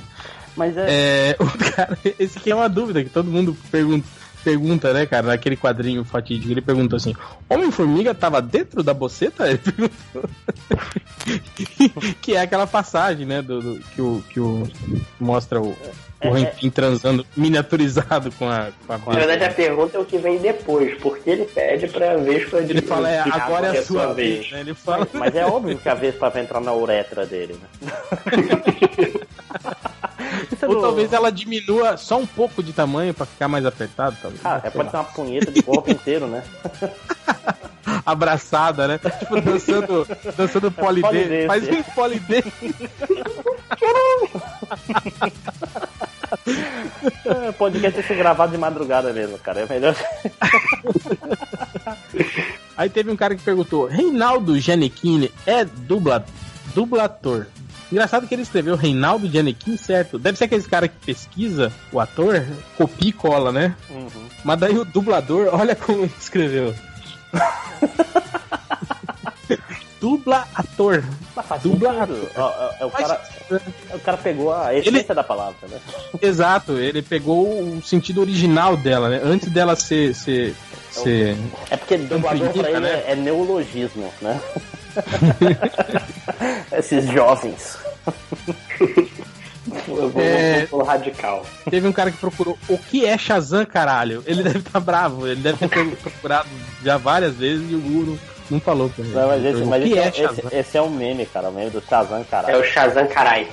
Mas 0.56 0.76
é. 0.78 0.86
É, 1.32 1.36
o 1.44 1.46
cara, 1.76 1.98
esse 2.18 2.38
aqui 2.38 2.52
é 2.52 2.56
uma 2.56 2.70
dúvida 2.70 3.04
que 3.04 3.10
todo 3.10 3.30
mundo 3.30 3.56
pergunta, 3.72 4.08
pergunta, 4.44 4.94
né, 4.94 5.06
cara, 5.06 5.28
naquele 5.28 5.56
quadrinho 5.56 6.04
fatídico. 6.04 6.52
Ele 6.52 6.62
perguntou 6.62 6.98
assim: 6.98 7.14
Homem-Formiga 7.50 8.14
tava 8.14 8.42
dentro 8.42 8.82
da 8.84 8.94
boceta? 8.94 9.48
Ele 9.50 9.58
perguntou. 9.58 10.30
que 12.22 12.36
é 12.36 12.42
aquela 12.42 12.66
passagem, 12.66 13.26
né, 13.26 13.42
do, 13.42 13.62
do- 13.62 13.80
que, 13.96 14.02
o, 14.02 14.24
que 14.30 14.40
o 14.40 14.68
mostra 15.20 15.62
o, 15.62 15.76
É, 16.20 16.28
o 16.28 16.34
Rentin 16.34 16.70
transando 16.70 17.26
miniaturizado 17.36 18.32
com 18.32 18.50
a, 18.50 18.70
com 18.86 18.94
a 18.94 18.98
Na 19.14 19.20
verdade, 19.20 19.44
a 19.44 19.52
pergunta 19.52 19.98
é 19.98 20.00
o 20.00 20.06
que 20.06 20.18
vem 20.18 20.38
depois, 20.40 20.98
porque 21.00 21.30
ele 21.30 21.46
pede 21.46 21.88
pra 21.88 22.18
Vespa 22.18 22.58
Ele 22.58 22.82
fala, 22.82 23.10
é, 23.10 23.20
agora 23.20 23.68
é 23.68 23.72
a 23.72 23.76
é 23.76 23.82
sua 23.82 24.14
vez. 24.14 24.52
Né? 24.52 24.62
Ele 24.62 24.74
fala, 24.74 25.08
Mas 25.14 25.36
é 25.36 25.46
óbvio 25.46 25.78
que 25.78 25.88
a 25.90 25.94
Vespa 25.94 26.30
vai 26.30 26.42
entrar 26.42 26.60
na 26.62 26.74
uretra 26.74 27.26
dele, 27.26 27.56
né? 27.62 27.92
É 30.62 30.68
ou 30.68 30.76
do- 30.76 30.82
talvez 30.82 31.12
ela 31.14 31.32
diminua 31.32 31.98
só 31.98 32.18
um 32.20 32.26
pouco 32.26 32.62
de 32.64 32.74
tamanho 32.74 33.14
pra 33.14 33.26
ficar 33.26 33.48
mais 33.48 33.66
apertado, 33.66 34.18
talvez. 34.22 34.42
Cara, 34.42 34.62
é, 34.64 34.70
pode 34.70 34.86
lá. 34.86 34.92
ser 34.92 34.98
uma 34.98 35.04
punheta 35.06 35.52
de 35.52 35.62
corpo 35.64 35.90
inteiro, 35.92 36.28
né? 36.28 36.44
abraçada, 38.06 38.88
né? 38.88 38.98
Tipo, 39.20 39.42
dançando, 39.42 40.08
dançando 40.38 40.72
Polidense. 40.72 41.48
polidense. 41.48 41.48
Faz 41.48 41.68
um 41.70 41.84
polidense. 41.84 42.76
É, 47.26 47.52
podcast 47.54 48.04
ser 48.04 48.16
gravado 48.16 48.52
de 48.52 48.58
madrugada 48.58 49.12
mesmo, 49.14 49.38
cara. 49.40 49.62
É 49.62 49.66
melhor. 49.66 49.96
Aí 52.78 52.90
teve 52.90 53.12
um 53.12 53.16
cara 53.16 53.36
que 53.36 53.42
perguntou: 53.44 53.86
Reinaldo 53.86 54.60
Giannichini 54.60 55.32
é 55.46 55.66
dubla, 55.66 56.24
dublator? 56.76 57.48
Engraçado 57.92 58.28
que 58.28 58.36
ele 58.36 58.44
escreveu 58.44 58.76
Reinaldo 58.76 59.28
Giannichini, 59.28 59.78
certo? 59.78 60.20
Deve 60.20 60.38
ser 60.38 60.44
aquele 60.46 60.64
cara 60.64 60.88
que 60.88 61.06
pesquisa 61.06 61.74
o 61.92 62.00
ator, 62.00 62.46
copia 62.78 63.10
e 63.10 63.14
cola, 63.14 63.52
né? 63.52 63.76
Uhum. 63.90 64.08
Mas 64.44 64.60
daí 64.60 64.78
o 64.78 64.86
dublador, 64.86 65.50
olha 65.52 65.76
como 65.76 66.04
ele 66.04 66.14
escreveu. 66.20 66.76
Dubla 70.00 70.48
ator. 70.56 71.04
Dubla 71.62 72.08
ó, 72.38 72.72
é 72.80 72.86
o, 72.86 72.90
cara, 72.90 73.22
o 73.94 74.00
cara 74.00 74.18
pegou 74.18 74.54
a 74.54 74.74
essência 74.74 75.14
da 75.14 75.24
palavra, 75.24 75.68
né? 75.68 75.78
Exato, 76.22 76.80
ele 76.80 77.02
pegou 77.02 77.46
o 77.48 77.82
sentido 77.82 78.22
original 78.22 78.78
dela, 78.78 79.10
né? 79.10 79.22
Antes 79.22 79.50
dela 79.50 79.76
ser. 79.76 80.16
ser, 80.16 80.56
ser... 80.90 81.36
É 81.70 81.76
porque 81.76 81.98
dublador 81.98 82.50
pra 82.54 82.70
ele 82.70 82.80
né? 82.80 83.04
é, 83.08 83.12
é 83.12 83.16
neologismo, 83.16 84.10
né? 84.22 84.40
Esses 86.78 87.06
jovens. 87.08 87.78
Eu 89.88 90.10
vou, 90.10 90.22
É. 90.22 90.66
vou, 90.66 90.84
radical. 90.84 91.46
Teve 91.70 91.88
um 91.88 91.92
cara 91.92 92.10
que 92.12 92.18
procurou 92.18 92.58
o 92.68 92.78
que 92.78 93.06
é 93.06 93.16
Shazam, 93.18 93.66
caralho. 93.66 94.24
Ele 94.26 94.42
deve 94.42 94.60
estar 94.60 94.80
bravo, 94.80 95.28
ele 95.28 95.42
deve 95.42 95.68
ter 95.68 95.70
procurado 95.98 96.50
já 96.84 96.98
várias 96.98 97.36
vezes 97.36 97.70
e 97.70 97.76
o 97.76 97.80
Guru 97.80 98.20
não 98.50 98.60
falou 98.60 98.90
pra 98.90 99.06
ele. 99.06 99.14
Não, 99.14 99.28
mas 99.28 99.46
esse, 99.46 99.64
mas 99.66 99.84
o 99.84 99.86
que 99.86 99.92
esse, 99.94 100.00
é 100.22 100.24
é, 100.26 100.26
esse, 100.32 100.56
esse 100.56 100.78
é 100.78 100.82
um 100.82 100.90
meme, 100.90 101.26
cara. 101.28 101.50
O 101.50 101.54
meme 101.54 101.70
do 101.70 101.82
Shazam, 101.82 102.24
cara. 102.24 102.52
É 102.52 102.58
o 102.58 102.64
Shazam 102.64 103.06
Carai. 103.08 103.48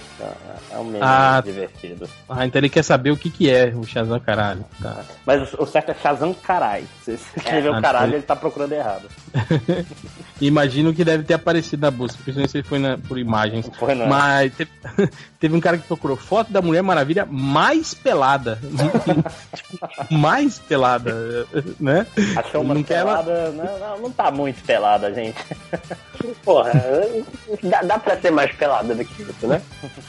É 0.71 0.79
um 0.79 0.85
meme 0.85 1.01
Ah. 1.03 1.43
divertido. 1.45 2.09
Ah, 2.29 2.47
então 2.47 2.61
ele 2.61 2.71
quer 2.71 2.83
saber 2.83 3.11
o 3.11 3.17
que, 3.17 3.29
que 3.29 3.51
é 3.51 3.75
o 3.77 3.85
Shazam, 3.85 4.19
caralho. 4.19 4.65
Tá. 4.81 4.97
Mas 5.27 5.53
o, 5.53 5.65
o 5.65 5.67
certo 5.67 5.91
é 5.91 5.95
Shazam 5.95 6.33
carai. 6.33 6.85
Se 7.05 7.17
você 7.19 7.29
escreveu 7.37 7.75
ah, 7.75 7.83
caralho, 7.83 8.15
ele 8.15 8.23
tá 8.23 8.35
procurando 8.37 8.73
errado. 8.73 9.07
Imagino 10.41 10.93
que 10.93 11.03
deve 11.05 11.25
ter 11.25 11.35
aparecido 11.35 11.81
na 11.83 11.91
busca, 11.91 12.19
principalmente 12.23 12.51
se 12.53 12.63
foi 12.63 12.79
na- 12.79 12.99
por 12.99 13.19
imagens. 13.19 13.71
Foi 13.79 13.95
não. 13.95 14.07
Mas 14.07 14.53
teve, 14.55 14.71
teve 15.41 15.57
um 15.57 15.61
cara 15.61 15.79
que 15.79 15.87
procurou 15.87 16.17
foto 16.17 16.53
da 16.53 16.61
Mulher 16.61 16.83
Maravilha 16.83 17.27
mais 17.31 17.95
pelada. 17.95 18.59
mais 20.11 20.59
pelada, 20.59 21.47
né? 21.81 22.07
Achou 22.37 22.63
uma 22.63 22.75
Não 22.75 22.83
quer 22.83 22.99
ela- 22.99 23.23
pelada. 23.23 23.51
Não, 23.53 23.79
não, 23.79 23.99
não 24.03 24.11
tá 24.11 24.31
muito 24.31 24.63
pelada, 24.65 25.13
gente. 25.15 25.39
Porra, 26.45 26.73
dá, 27.63 27.83
dá 27.83 27.99
pra 27.99 28.17
ser 28.21 28.31
mais 28.31 28.53
pelada 28.55 28.95
do 28.95 29.05
que 29.05 29.23
isso, 29.23 29.47
né? 29.47 29.63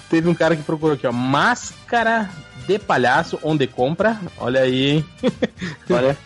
Teve 0.10 0.28
um 0.30 0.36
cara 0.36 0.56
que 0.56 0.64
procurou 0.64 0.96
aqui, 0.96 1.08
ó. 1.08 1.12
Máscara 1.12 2.30
de 2.68 2.78
palhaço 2.78 3.40
onde 3.44 3.66
compra. 3.68 4.20
Olha 4.38 4.62
aí, 4.62 4.90
hein? 4.92 5.06
Olha. 5.90 6.18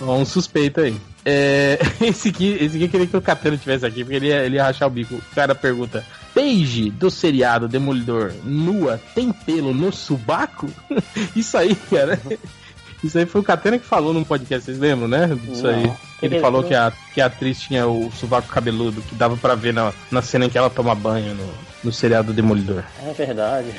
Um 0.00 0.24
suspeito 0.24 0.80
aí. 0.80 0.96
É, 1.30 1.78
esse 2.00 2.30
aqui, 2.30 2.56
esse 2.58 2.76
aqui 2.76 2.84
eu 2.84 2.88
queria 2.88 3.06
que 3.06 3.16
o 3.16 3.20
Catano 3.20 3.58
tivesse 3.58 3.84
aqui, 3.84 4.02
porque 4.02 4.16
ele 4.16 4.28
ia, 4.28 4.44
ele 4.46 4.56
ia 4.56 4.64
rachar 4.64 4.88
o 4.88 4.90
bico. 4.90 5.16
O 5.16 5.34
cara 5.34 5.54
pergunta: 5.54 6.02
Paige 6.34 6.88
do 6.88 7.10
seriado 7.10 7.68
Demolidor 7.68 8.32
nua 8.44 8.98
tem 9.14 9.30
pelo 9.30 9.74
no 9.74 9.92
subaco? 9.92 10.66
Isso 11.36 11.58
aí, 11.58 11.74
cara. 11.74 12.18
Isso 13.04 13.16
aí 13.16 13.26
foi 13.26 13.42
o 13.42 13.44
Catena 13.44 13.78
que 13.78 13.84
falou 13.84 14.12
num 14.12 14.24
podcast, 14.24 14.64
vocês 14.64 14.78
lembram, 14.78 15.06
né? 15.06 15.28
Isso 15.52 15.62
Não. 15.62 15.70
aí. 15.70 15.92
Ele 16.20 16.40
falou 16.40 16.64
que 16.64 16.74
a, 16.74 16.92
que 17.14 17.20
a 17.20 17.26
atriz 17.26 17.60
tinha 17.60 17.86
o 17.86 18.10
sovaco 18.10 18.48
cabeludo, 18.48 19.00
que 19.02 19.14
dava 19.14 19.36
pra 19.36 19.54
ver 19.54 19.72
na, 19.72 19.92
na 20.10 20.20
cena 20.20 20.46
em 20.46 20.50
que 20.50 20.58
ela 20.58 20.68
toma 20.68 20.96
banho 20.96 21.32
no, 21.32 21.48
no 21.84 21.92
seriado 21.92 22.32
Demolidor. 22.32 22.82
É 23.04 23.12
verdade. 23.12 23.72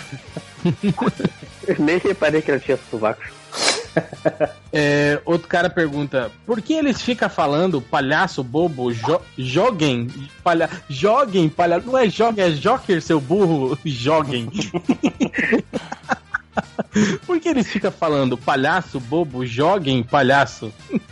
Eu 1.68 1.76
nem 1.80 1.98
reparei 1.98 2.42
que 2.42 2.50
ela 2.50 2.62
tinha 2.62 2.80
sovaco. 2.90 3.24
É, 4.72 5.20
outro 5.26 5.48
cara 5.48 5.70
pergunta: 5.70 6.32
por 6.46 6.62
que 6.62 6.74
eles 6.74 7.02
ficam 7.02 7.30
falando 7.30 7.82
palhaço 7.82 8.44
bobo, 8.44 8.92
jo 8.94 9.20
joguem, 9.38 10.08
palha 10.44 10.70
joguem, 10.88 11.50
palhaço. 11.50 11.88
Não 11.88 11.98
é 11.98 12.10
joguem, 12.10 12.46
é 12.46 12.50
joker, 12.52 13.02
seu 13.02 13.20
burro, 13.20 13.78
joguem. 13.86 14.50
por 17.26 17.40
que 17.40 17.50
eles 17.50 17.68
ficam 17.68 17.92
falando 17.92 18.38
palhaço 18.38 19.00
bobo, 19.00 19.46
joguem, 19.46 20.04
palhaço? 20.04 20.72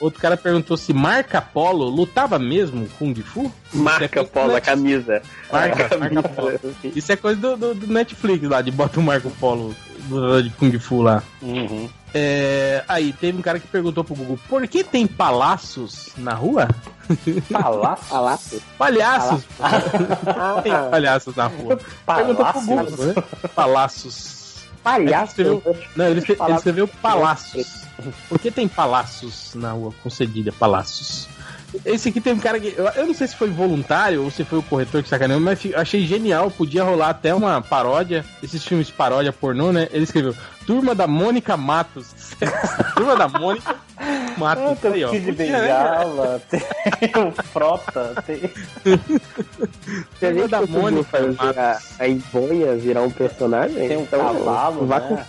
Outro 0.00 0.18
cara 0.18 0.34
perguntou 0.34 0.78
se 0.78 0.94
Marca 0.94 1.42
Polo 1.42 1.84
lutava 1.90 2.38
mesmo 2.38 2.88
Kung 2.98 3.14
Fu? 3.16 3.52
Marca 3.70 4.20
é 4.20 4.24
Polo, 4.24 4.56
a 4.56 4.60
camisa. 4.60 5.20
Marca, 5.52 5.94
A 5.94 5.98
Marca 5.98 6.22
Polo. 6.22 6.58
Isso 6.96 7.12
é 7.12 7.16
coisa 7.16 7.38
do, 7.38 7.54
do- 7.54 7.74
do 7.74 7.86
Netflix 7.86 8.48
lá, 8.48 8.62
de 8.62 8.70
bota 8.70 8.98
o 8.98 9.02
Marco 9.02 9.30
Polo 9.32 9.76
de 10.42 10.50
Kung 10.50 10.78
Fu 10.78 11.02
lá. 11.02 11.22
Uhum. 11.42 11.88
É, 12.12 12.84
aí, 12.88 13.12
teve 13.12 13.38
um 13.38 13.42
cara 13.42 13.60
que 13.60 13.68
perguntou 13.68 14.02
pro 14.02 14.14
Google, 14.16 14.38
por 14.48 14.66
que 14.66 14.82
tem 14.82 15.06
palácios 15.06 16.08
na 16.16 16.34
rua? 16.34 16.68
Palácio? 17.50 18.06
Palácio. 18.08 18.62
Palhaços! 18.78 19.44
tem 20.62 20.72
palhaços 20.90 21.36
na 21.36 21.46
rua. 21.46 21.78
Perguntou 22.06 22.46
pro 22.46 22.60
Google, 22.62 23.06
né? 23.06 23.14
Palácios. 23.54 24.64
Palhaço. 24.82 25.40
Ele 25.40 25.50
escreveu- 25.60 25.76
Não, 25.96 26.04
ele, 26.06 26.20
ele 26.28 26.54
escreveu 26.56 26.88
palácios. 26.88 27.80
Por 28.28 28.38
que 28.38 28.50
tem 28.50 28.66
palácios 28.66 29.52
na 29.54 29.72
rua? 29.72 29.92
Com 30.02 30.08
cedilha, 30.10 30.52
palácios. 30.52 31.28
Esse 31.84 32.08
aqui 32.08 32.20
tem 32.20 32.32
um 32.32 32.38
cara 32.38 32.58
que. 32.58 32.74
Eu, 32.76 32.86
eu 32.88 33.06
não 33.06 33.14
sei 33.14 33.28
se 33.28 33.36
foi 33.36 33.48
voluntário 33.48 34.24
ou 34.24 34.30
se 34.30 34.44
foi 34.44 34.58
o 34.58 34.62
corretor 34.62 35.02
que 35.02 35.08
sacaneou, 35.08 35.40
mas 35.40 35.60
achei 35.74 36.04
genial. 36.06 36.50
Podia 36.50 36.82
rolar 36.82 37.10
até 37.10 37.34
uma 37.34 37.60
paródia. 37.62 38.24
Esses 38.42 38.64
filmes 38.64 38.90
paródia 38.90 39.32
pornô, 39.32 39.70
né? 39.72 39.88
Ele 39.92 40.04
escreveu 40.04 40.34
Turma 40.66 40.94
da 40.94 41.06
Mônica 41.06 41.56
Matos. 41.56 42.08
Turma 42.96 43.16
da 43.16 43.28
Mônica 43.28 43.76
Matos. 44.36 44.64
Ah, 44.64 44.76
tem 44.82 44.92
Aí, 44.92 45.04
o 45.04 45.08
ó. 45.08 45.10
Kid? 45.10 45.32
Bengala, 45.32 46.42
tem 46.48 46.60
o 47.16 47.42
Frota, 47.42 48.14
tem... 48.26 48.38
Se 50.18 50.26
a 50.26 50.28
Turma 50.28 50.40
gente 50.42 50.50
da 50.50 50.66
Mônica 50.66 51.04
fazer 51.04 51.36
a, 51.38 51.44
Matos. 51.44 52.00
a 52.00 52.08
Ivonha 52.08 52.76
virar 52.76 53.02
um 53.02 53.10
personagem, 53.10 53.88
Tem 53.88 53.96
um 53.96 54.02
então 54.02 54.20
cavalo, 54.34 54.86
vá 54.86 55.00
né? 55.00 55.26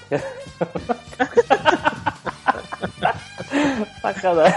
Sacanagem. 4.01 4.55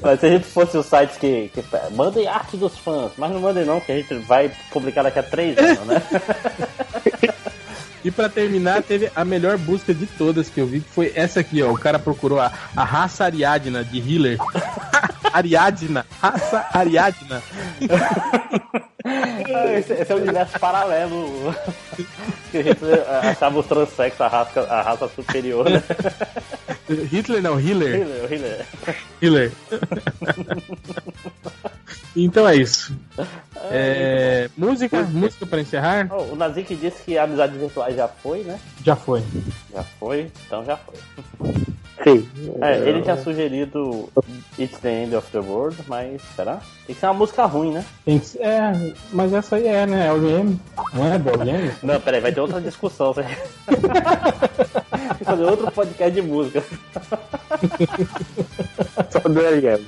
Mas 0.00 0.20
se 0.20 0.26
a 0.26 0.28
gente 0.30 0.46
fosse 0.46 0.76
os 0.76 0.86
sites 0.86 1.16
que, 1.16 1.50
que 1.52 1.64
mandem 1.92 2.26
arte 2.26 2.56
dos 2.56 2.78
fãs, 2.78 3.12
mas 3.16 3.30
não 3.30 3.40
mandem 3.40 3.64
não, 3.64 3.80
que 3.80 3.92
a 3.92 3.96
gente 3.96 4.14
vai 4.18 4.50
publicar 4.70 5.02
daqui 5.02 5.18
a 5.18 5.22
três 5.22 5.56
anos, 5.58 5.86
né? 5.86 6.02
E 8.04 8.10
pra 8.10 8.28
terminar, 8.28 8.82
teve 8.82 9.10
a 9.16 9.24
melhor 9.24 9.56
busca 9.56 9.94
de 9.94 10.04
todas 10.04 10.50
que 10.50 10.60
eu 10.60 10.66
vi, 10.66 10.80
que 10.80 10.90
foi 10.90 11.10
essa 11.16 11.40
aqui, 11.40 11.62
ó. 11.62 11.72
O 11.72 11.78
cara 11.78 11.98
procurou 11.98 12.38
a, 12.38 12.52
a 12.76 12.84
raça 12.84 13.24
Ariadna 13.24 13.82
de 13.82 13.98
Healer. 13.98 14.36
Ariadna, 15.32 16.04
raça 16.20 16.66
Ariadna. 16.72 17.42
Ah, 19.06 19.70
esse, 19.74 19.92
esse 19.92 20.10
é 20.10 20.14
o 20.14 20.18
universo 20.18 20.58
paralelo. 20.58 21.54
que 22.50 22.56
a 22.56 22.62
gente 22.62 22.82
eh, 22.82 23.28
achava 23.28 23.58
os 23.58 23.66
transexos 23.66 24.20
a 24.22 24.28
raça, 24.28 24.60
a 24.62 24.80
raça 24.80 25.08
superior, 25.08 25.68
né? 25.68 25.82
Hitler 26.88 27.42
não, 27.42 27.58
Healer. 27.58 27.98
Hitler, 27.98 28.30
Hitler. 28.30 28.66
Healer. 29.22 29.52
então 32.14 32.48
é 32.48 32.56
isso. 32.56 32.94
É, 33.70 34.50
música, 34.56 35.02
música 35.04 35.46
pra 35.46 35.60
encerrar? 35.60 36.08
Oh, 36.10 36.32
o 36.32 36.36
Nazik 36.36 36.74
disse 36.76 37.02
que 37.02 37.16
a 37.16 37.24
amizade 37.24 37.56
virtual 37.56 37.90
já 37.92 38.06
foi, 38.06 38.42
né? 38.42 38.60
Já 38.84 38.94
foi. 38.94 39.22
Já 39.72 39.82
foi, 39.82 40.30
então 40.46 40.64
já 40.64 40.76
foi. 40.76 40.94
Sim. 42.02 42.28
É, 42.60 42.78
ele 42.88 43.02
tinha 43.02 43.16
sugerido 43.16 44.08
It's 44.58 44.78
the 44.80 45.04
End 45.04 45.14
of 45.14 45.30
the 45.30 45.38
World, 45.38 45.76
mas 45.86 46.20
será? 46.34 46.56
Tem 46.86 46.94
que 46.94 47.00
ser 47.00 47.06
uma 47.06 47.14
música 47.14 47.44
ruim, 47.46 47.72
né? 47.72 47.84
Tem 48.04 48.18
que 48.18 48.26
ser- 48.26 48.42
é, 48.42 48.92
mas 49.12 49.32
essa 49.32 49.56
aí 49.56 49.66
é, 49.68 49.86
né? 49.86 50.08
LGM. 50.08 50.58
Não 50.92 51.12
é 51.12 51.18
do 51.18 51.30
LGM? 51.30 51.70
Não, 51.82 52.00
peraí, 52.00 52.20
vai 52.20 52.32
ter 52.32 52.40
outra 52.40 52.60
discussão. 52.60 53.14
Tem 53.14 53.24
que 55.18 55.24
fazer 55.24 55.44
outro 55.44 55.70
podcast 55.70 56.14
de 56.14 56.22
música. 56.22 56.62
Só 59.10 59.20
do 59.20 59.40
LM. 59.40 59.86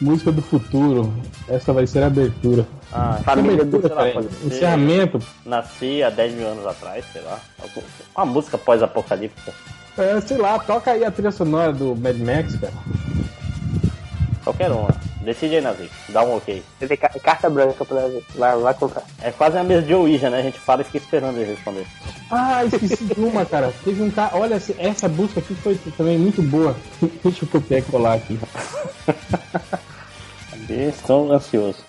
Música 0.00 0.32
do 0.32 0.40
futuro. 0.42 1.12
Essa 1.48 1.72
vai 1.72 1.86
ser 1.86 2.02
a 2.02 2.06
abertura. 2.06 2.66
Ah, 2.92 3.20
Família 3.24 3.64
do 3.64 3.80
sei 3.80 3.90
lá, 3.90 3.96
Peraí, 3.96 4.12
pode 4.14 4.28
ser. 4.32 4.46
Encerramento. 4.46 5.20
Nasci 5.44 6.02
há 6.02 6.08
10 6.10 6.34
mil 6.34 6.48
anos 6.48 6.66
atrás, 6.66 7.04
sei 7.12 7.20
lá. 7.22 7.38
Uma 8.16 8.24
música 8.26 8.56
pós-apocalíptica. 8.56 9.52
É, 9.98 10.20
sei 10.20 10.38
lá, 10.38 10.58
toca 10.58 10.92
aí 10.92 11.04
a 11.04 11.10
trilha 11.10 11.30
sonora 11.30 11.72
do 11.72 11.94
Mad 11.96 12.16
Max, 12.16 12.56
cara. 12.56 12.72
Qualquer 14.44 14.70
uma. 14.70 14.88
Decide 15.22 15.56
aí, 15.56 15.60
Nazik. 15.60 15.90
Dá 16.08 16.24
um 16.24 16.36
ok. 16.36 16.62
Você 16.78 16.96
carta 16.96 17.50
branca 17.50 17.84
pra 17.84 18.08
vai, 18.34 18.56
vai 18.56 18.74
comprar. 18.74 19.02
É 19.20 19.30
quase 19.30 19.58
a 19.58 19.62
mesa 19.62 19.82
de 19.82 19.94
Ouija, 19.94 20.30
né? 20.30 20.38
A 20.38 20.42
gente 20.42 20.58
fala 20.58 20.80
e 20.80 20.84
fica 20.84 20.98
esperando 20.98 21.38
ele 21.38 21.52
responder. 21.52 21.86
Ah, 22.30 22.64
esqueci 22.64 23.04
de 23.04 23.20
uma, 23.20 23.44
cara. 23.44 23.72
Teve 23.84 24.02
um 24.02 24.10
cara. 24.10 24.34
Olha, 24.36 24.60
essa 24.78 25.08
busca 25.08 25.40
aqui 25.40 25.54
foi 25.54 25.78
também 25.96 26.18
muito 26.18 26.42
boa. 26.42 26.74
Deixa 27.22 27.44
eu 27.44 27.48
copiar 27.48 27.80
e 27.80 27.82
colar 27.82 28.14
aqui. 28.14 28.38
Estou 30.70 31.32
ansioso. 31.32 31.84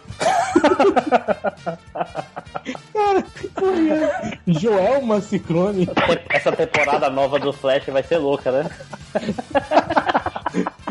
Joelma 4.48 5.22
Ciclone. 5.22 5.88
Essa 6.30 6.52
temporada 6.52 7.10
nova 7.10 7.38
do 7.38 7.54
Flash 7.54 7.86
vai 7.88 8.02
ser 8.02 8.18
louca, 8.18 8.52
né? 8.52 8.70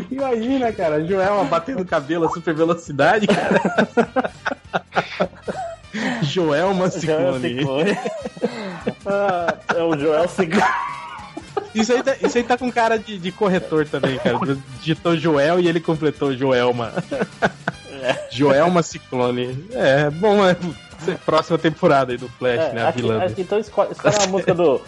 Imagina, 0.09 0.71
cara, 0.71 1.05
Joelma 1.05 1.43
batendo 1.43 1.83
cabelo 1.83 2.25
a 2.25 2.29
super 2.29 2.53
velocidade, 2.53 3.27
cara. 3.27 4.31
Joelma 6.23 6.89
Joel 6.89 7.33
Ciclone. 7.39 7.57
Ciclone. 7.57 7.97
Ah, 9.05 9.53
é 9.75 9.83
o 9.83 9.97
Joel 9.97 10.29
Ciclone. 10.29 10.63
Isso 11.73 11.93
aí, 11.93 12.03
tá, 12.03 12.15
isso 12.21 12.37
aí 12.37 12.43
tá 12.43 12.57
com 12.57 12.71
cara 12.71 12.97
de, 12.97 13.17
de 13.17 13.31
corretor 13.31 13.87
também, 13.87 14.17
cara. 14.19 14.39
Digitou 14.79 15.17
Joel 15.17 15.59
e 15.59 15.67
ele 15.67 15.79
completou 15.79 16.35
Joelma. 16.35 16.93
Joelma 18.29 18.81
Ciclone. 18.83 19.67
É, 19.73 20.09
bom, 20.09 20.45
é 20.45 20.55
próxima 21.25 21.57
temporada 21.57 22.11
aí 22.11 22.17
do 22.17 22.29
Flash, 22.29 22.59
É, 22.59 22.73
né? 22.73 22.83
A 22.83 22.89
acho, 22.89 22.97
vilã. 22.99 23.23
acho 23.23 23.33
que 23.35 23.41
então 23.41 23.57
escolhe, 23.59 23.91
escolhe 23.91 24.15
uma 24.17 24.27
música 24.27 24.53
do. 24.53 24.79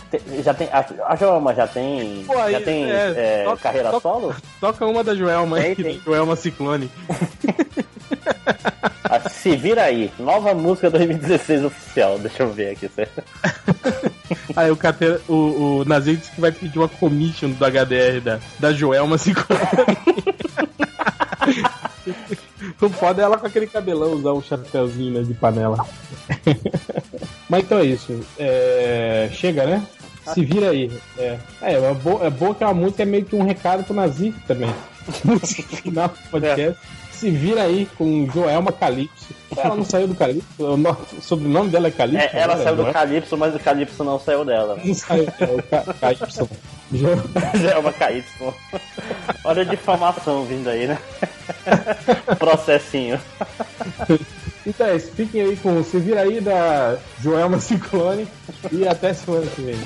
Já 0.44 0.53
tem, 0.53 0.68
a, 0.72 0.85
a 1.07 1.15
Joelma 1.15 1.56
já 1.56 1.68
tem. 1.68 2.23
Pô, 2.27 2.38
aí, 2.38 2.52
já 2.53 2.61
tem 2.61 2.91
é, 2.91 3.14
é, 3.15 3.44
toca- 3.45 3.57
carreira 3.61 3.90
toca- 3.90 4.02
solo? 4.02 4.35
Toca 4.60 4.85
uma 4.85 5.03
da 5.03 5.15
Joelma 5.15 5.57
aí, 5.57 5.76
Tem, 5.76 5.85
tem. 5.85 6.02
Joelma 6.06 6.35
Ciclone. 6.35 6.91
A 9.03 9.30
Se 9.30 9.56
Vira 9.56 9.84
Aí, 9.84 10.11
nova 10.19 10.53
música 10.53 10.90
2016 10.90 11.65
oficial. 11.65 12.18
Deixa 12.19 12.44
eu 12.44 12.52
ver 12.52 12.72
aqui, 12.72 12.88
certo? 12.90 13.23
Aí 14.56 14.69
o, 14.72 14.76
Catena, 14.77 15.19
o, 15.27 15.80
o 15.81 15.85
Nazir 15.85 16.18
disse 16.18 16.31
que 16.31 16.41
vai 16.41 16.52
pedir 16.52 16.77
uma 16.80 16.88
commission 16.90 17.49
do 17.52 17.65
HDR 17.65 18.22
da, 18.23 18.40
da 18.60 18.72
Joelma 18.73 19.18
Cicolani. 19.18 19.64
O 22.84 22.89
foda 22.89 23.22
é 23.22 23.26
ela 23.26 23.38
com 23.38 23.47
aquele 23.47 23.65
cabelão 23.65 24.11
usar 24.11 24.34
um 24.34 24.41
chapéuzinho 24.41 25.14
né, 25.14 25.22
de 25.23 25.34
panela. 25.34 25.85
Mas 27.47 27.64
então 27.64 27.80
é 27.80 27.85
isso. 27.85 28.19
É... 28.38 29.30
Chega, 29.31 29.65
né? 29.65 29.88
Se 30.34 30.43
vira 30.43 30.72
aí. 30.72 30.91
É, 31.18 31.39
é, 31.61 31.73
é, 31.73 32.26
é 32.26 32.30
boa 32.30 32.53
que 32.53 32.64
a 32.64 32.73
música 32.73 33.03
é 33.03 33.05
meio 33.05 33.23
que 33.23 33.35
um 33.35 33.43
recado 33.43 33.85
pro 33.85 33.93
Nazif 33.93 34.38
também. 34.45 34.73
Final 35.81 36.10
do 36.10 36.30
podcast. 36.30 36.77
Se 37.24 37.32
vira 37.32 37.64
aí 37.64 37.88
com 37.98 38.30
Joelma 38.30 38.70
Calypso. 38.74 39.28
Ela 39.56 39.78
não 39.78 39.86
saiu 39.86 40.10
do 40.10 40.16
Calypso? 40.16 40.45
O, 40.60 40.76
no... 40.76 40.91
o 40.91 41.22
sobrenome 41.22 41.70
dela 41.70 41.88
é 41.88 41.91
Calypso? 41.91 42.36
É, 42.36 42.41
ela 42.41 42.58
né? 42.58 42.64
saiu 42.66 42.76
do 42.76 42.88
é? 42.90 42.91
Calypso, 42.91 43.38
mas 43.38 43.56
o 43.56 43.60
Calypso 43.60 44.04
não 44.04 44.20
saiu 44.20 44.44
dela. 44.44 44.78
Não 44.84 44.94
saiu, 44.94 45.26
é 45.40 45.45
o 45.45 45.64
Ca- 45.64 45.94
Calypso. 46.02 46.50
Jo... 46.91 47.08
Uma 47.80 47.94
Calypso. 47.94 48.54
Olha 49.45 49.62
a 49.62 49.66
difamação 49.66 50.44
vindo 50.44 50.70
aí, 50.70 50.86
né? 50.86 50.98
Processinho. 52.38 53.18
Então 54.68 54.88
é 54.88 54.97
isso. 54.97 55.10
Fiquem 55.14 55.44
aí 55.44 55.56
com 55.56 55.80
o 55.80 55.84
Se 55.86 55.97
Vira 55.99 56.23
aí 56.23 56.41
da 56.41 56.97
Joelma 57.22 57.57
Ciclone. 57.57 58.28
E 58.70 58.86
até 58.86 59.14
semana 59.14 59.47
que 59.47 59.62
vem. 59.62 59.80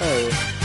É. 0.00 0.63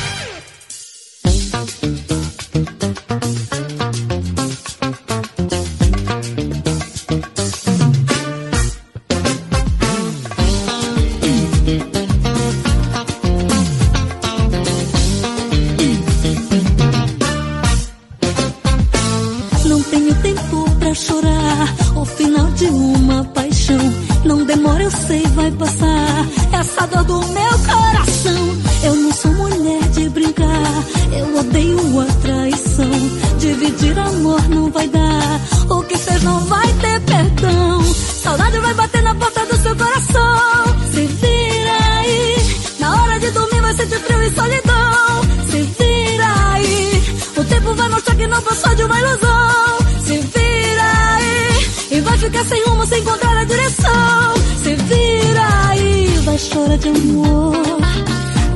não 48.50 48.56
passou 48.56 48.76
de 48.76 48.84
uma 48.84 49.00
ilusão. 49.00 49.78
Se 50.02 50.18
vira 50.18 51.16
aí. 51.16 51.68
E 51.92 52.02
vai 52.02 52.18
ficar 52.18 52.46
sem 52.46 52.64
rumo, 52.66 52.86
sem 52.86 53.02
encontrar 53.02 53.38
a 53.38 53.44
direção. 53.44 54.34
Se 54.64 54.76
vira 54.76 55.70
aí. 55.70 56.08
Vai 56.26 56.38
chorar 56.38 56.78
de 56.78 56.90
amor. 56.90 57.58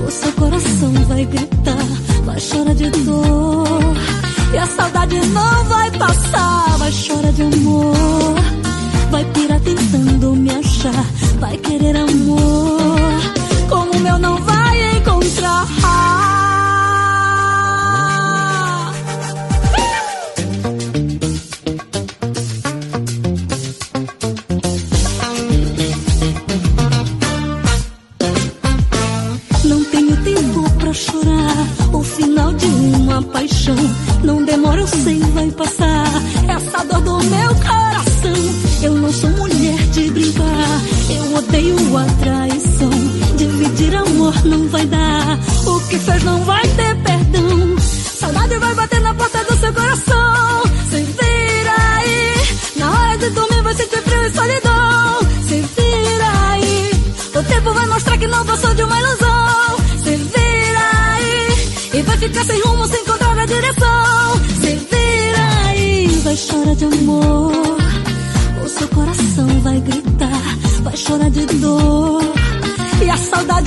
O 0.07 0.11
seu 0.11 0.31
coração 0.33 0.93
vai 1.07 1.25
gritar. 1.25 1.87
Vai 2.25 2.39
chorar 2.39 2.75
de 2.75 2.89
dor. 2.89 3.95
E 4.53 4.57
a 4.57 4.65
saudade 4.65 5.15
não 5.27 5.63
vai 5.65 5.91
passar. 5.91 6.77
Vai 6.77 6.91
chorar 6.91 7.31
de 7.31 7.43
amor. 7.43 8.35
Vai 9.11 9.25
pirar 9.25 9.59
tentando 9.59 10.35
me 10.35 10.49
achar. 10.49 11.05
Vai 11.39 11.57
querer 11.57 11.97
amor. 11.97 13.21
Como 13.69 13.91
o 13.91 13.99
meu 13.99 14.17
não 14.17 14.37
vai 14.37 14.97
encontrar. 14.97 15.67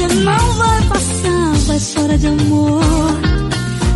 Não 0.04 0.52
vai 0.54 0.82
passar. 0.88 1.52
Vai 1.66 1.80
chorar 1.80 2.18
de 2.18 2.26
amor. 2.26 2.82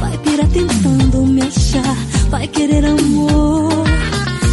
Vai 0.00 0.18
pirar 0.18 0.48
tentando 0.48 1.18
me 1.26 1.42
achar. 1.42 1.96
Vai 2.30 2.46
querer 2.48 2.84
amor. 2.84 3.84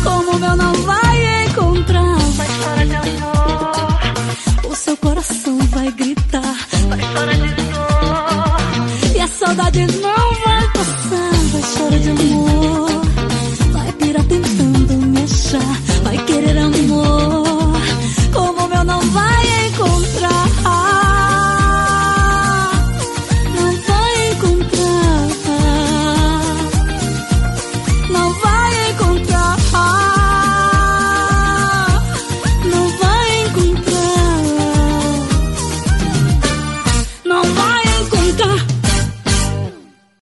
Como 0.03 0.39
meu 0.39 0.55
não 0.55 0.73
vai 0.83 1.45
encontrar. 1.45 2.17
Vai 2.37 2.47
chorar 2.47 2.85
de 2.85 2.95
amor. 2.95 4.71
O 4.71 4.75
seu 4.75 4.97
coração 4.97 5.57
vai 5.71 5.91
gritar. 5.91 6.55
Vai 6.89 6.99
chorar 7.01 7.33
de 7.33 7.53
dor. 7.55 9.15
E 9.15 9.19
a 9.19 9.27
saudade 9.27 9.85
não 10.01 10.06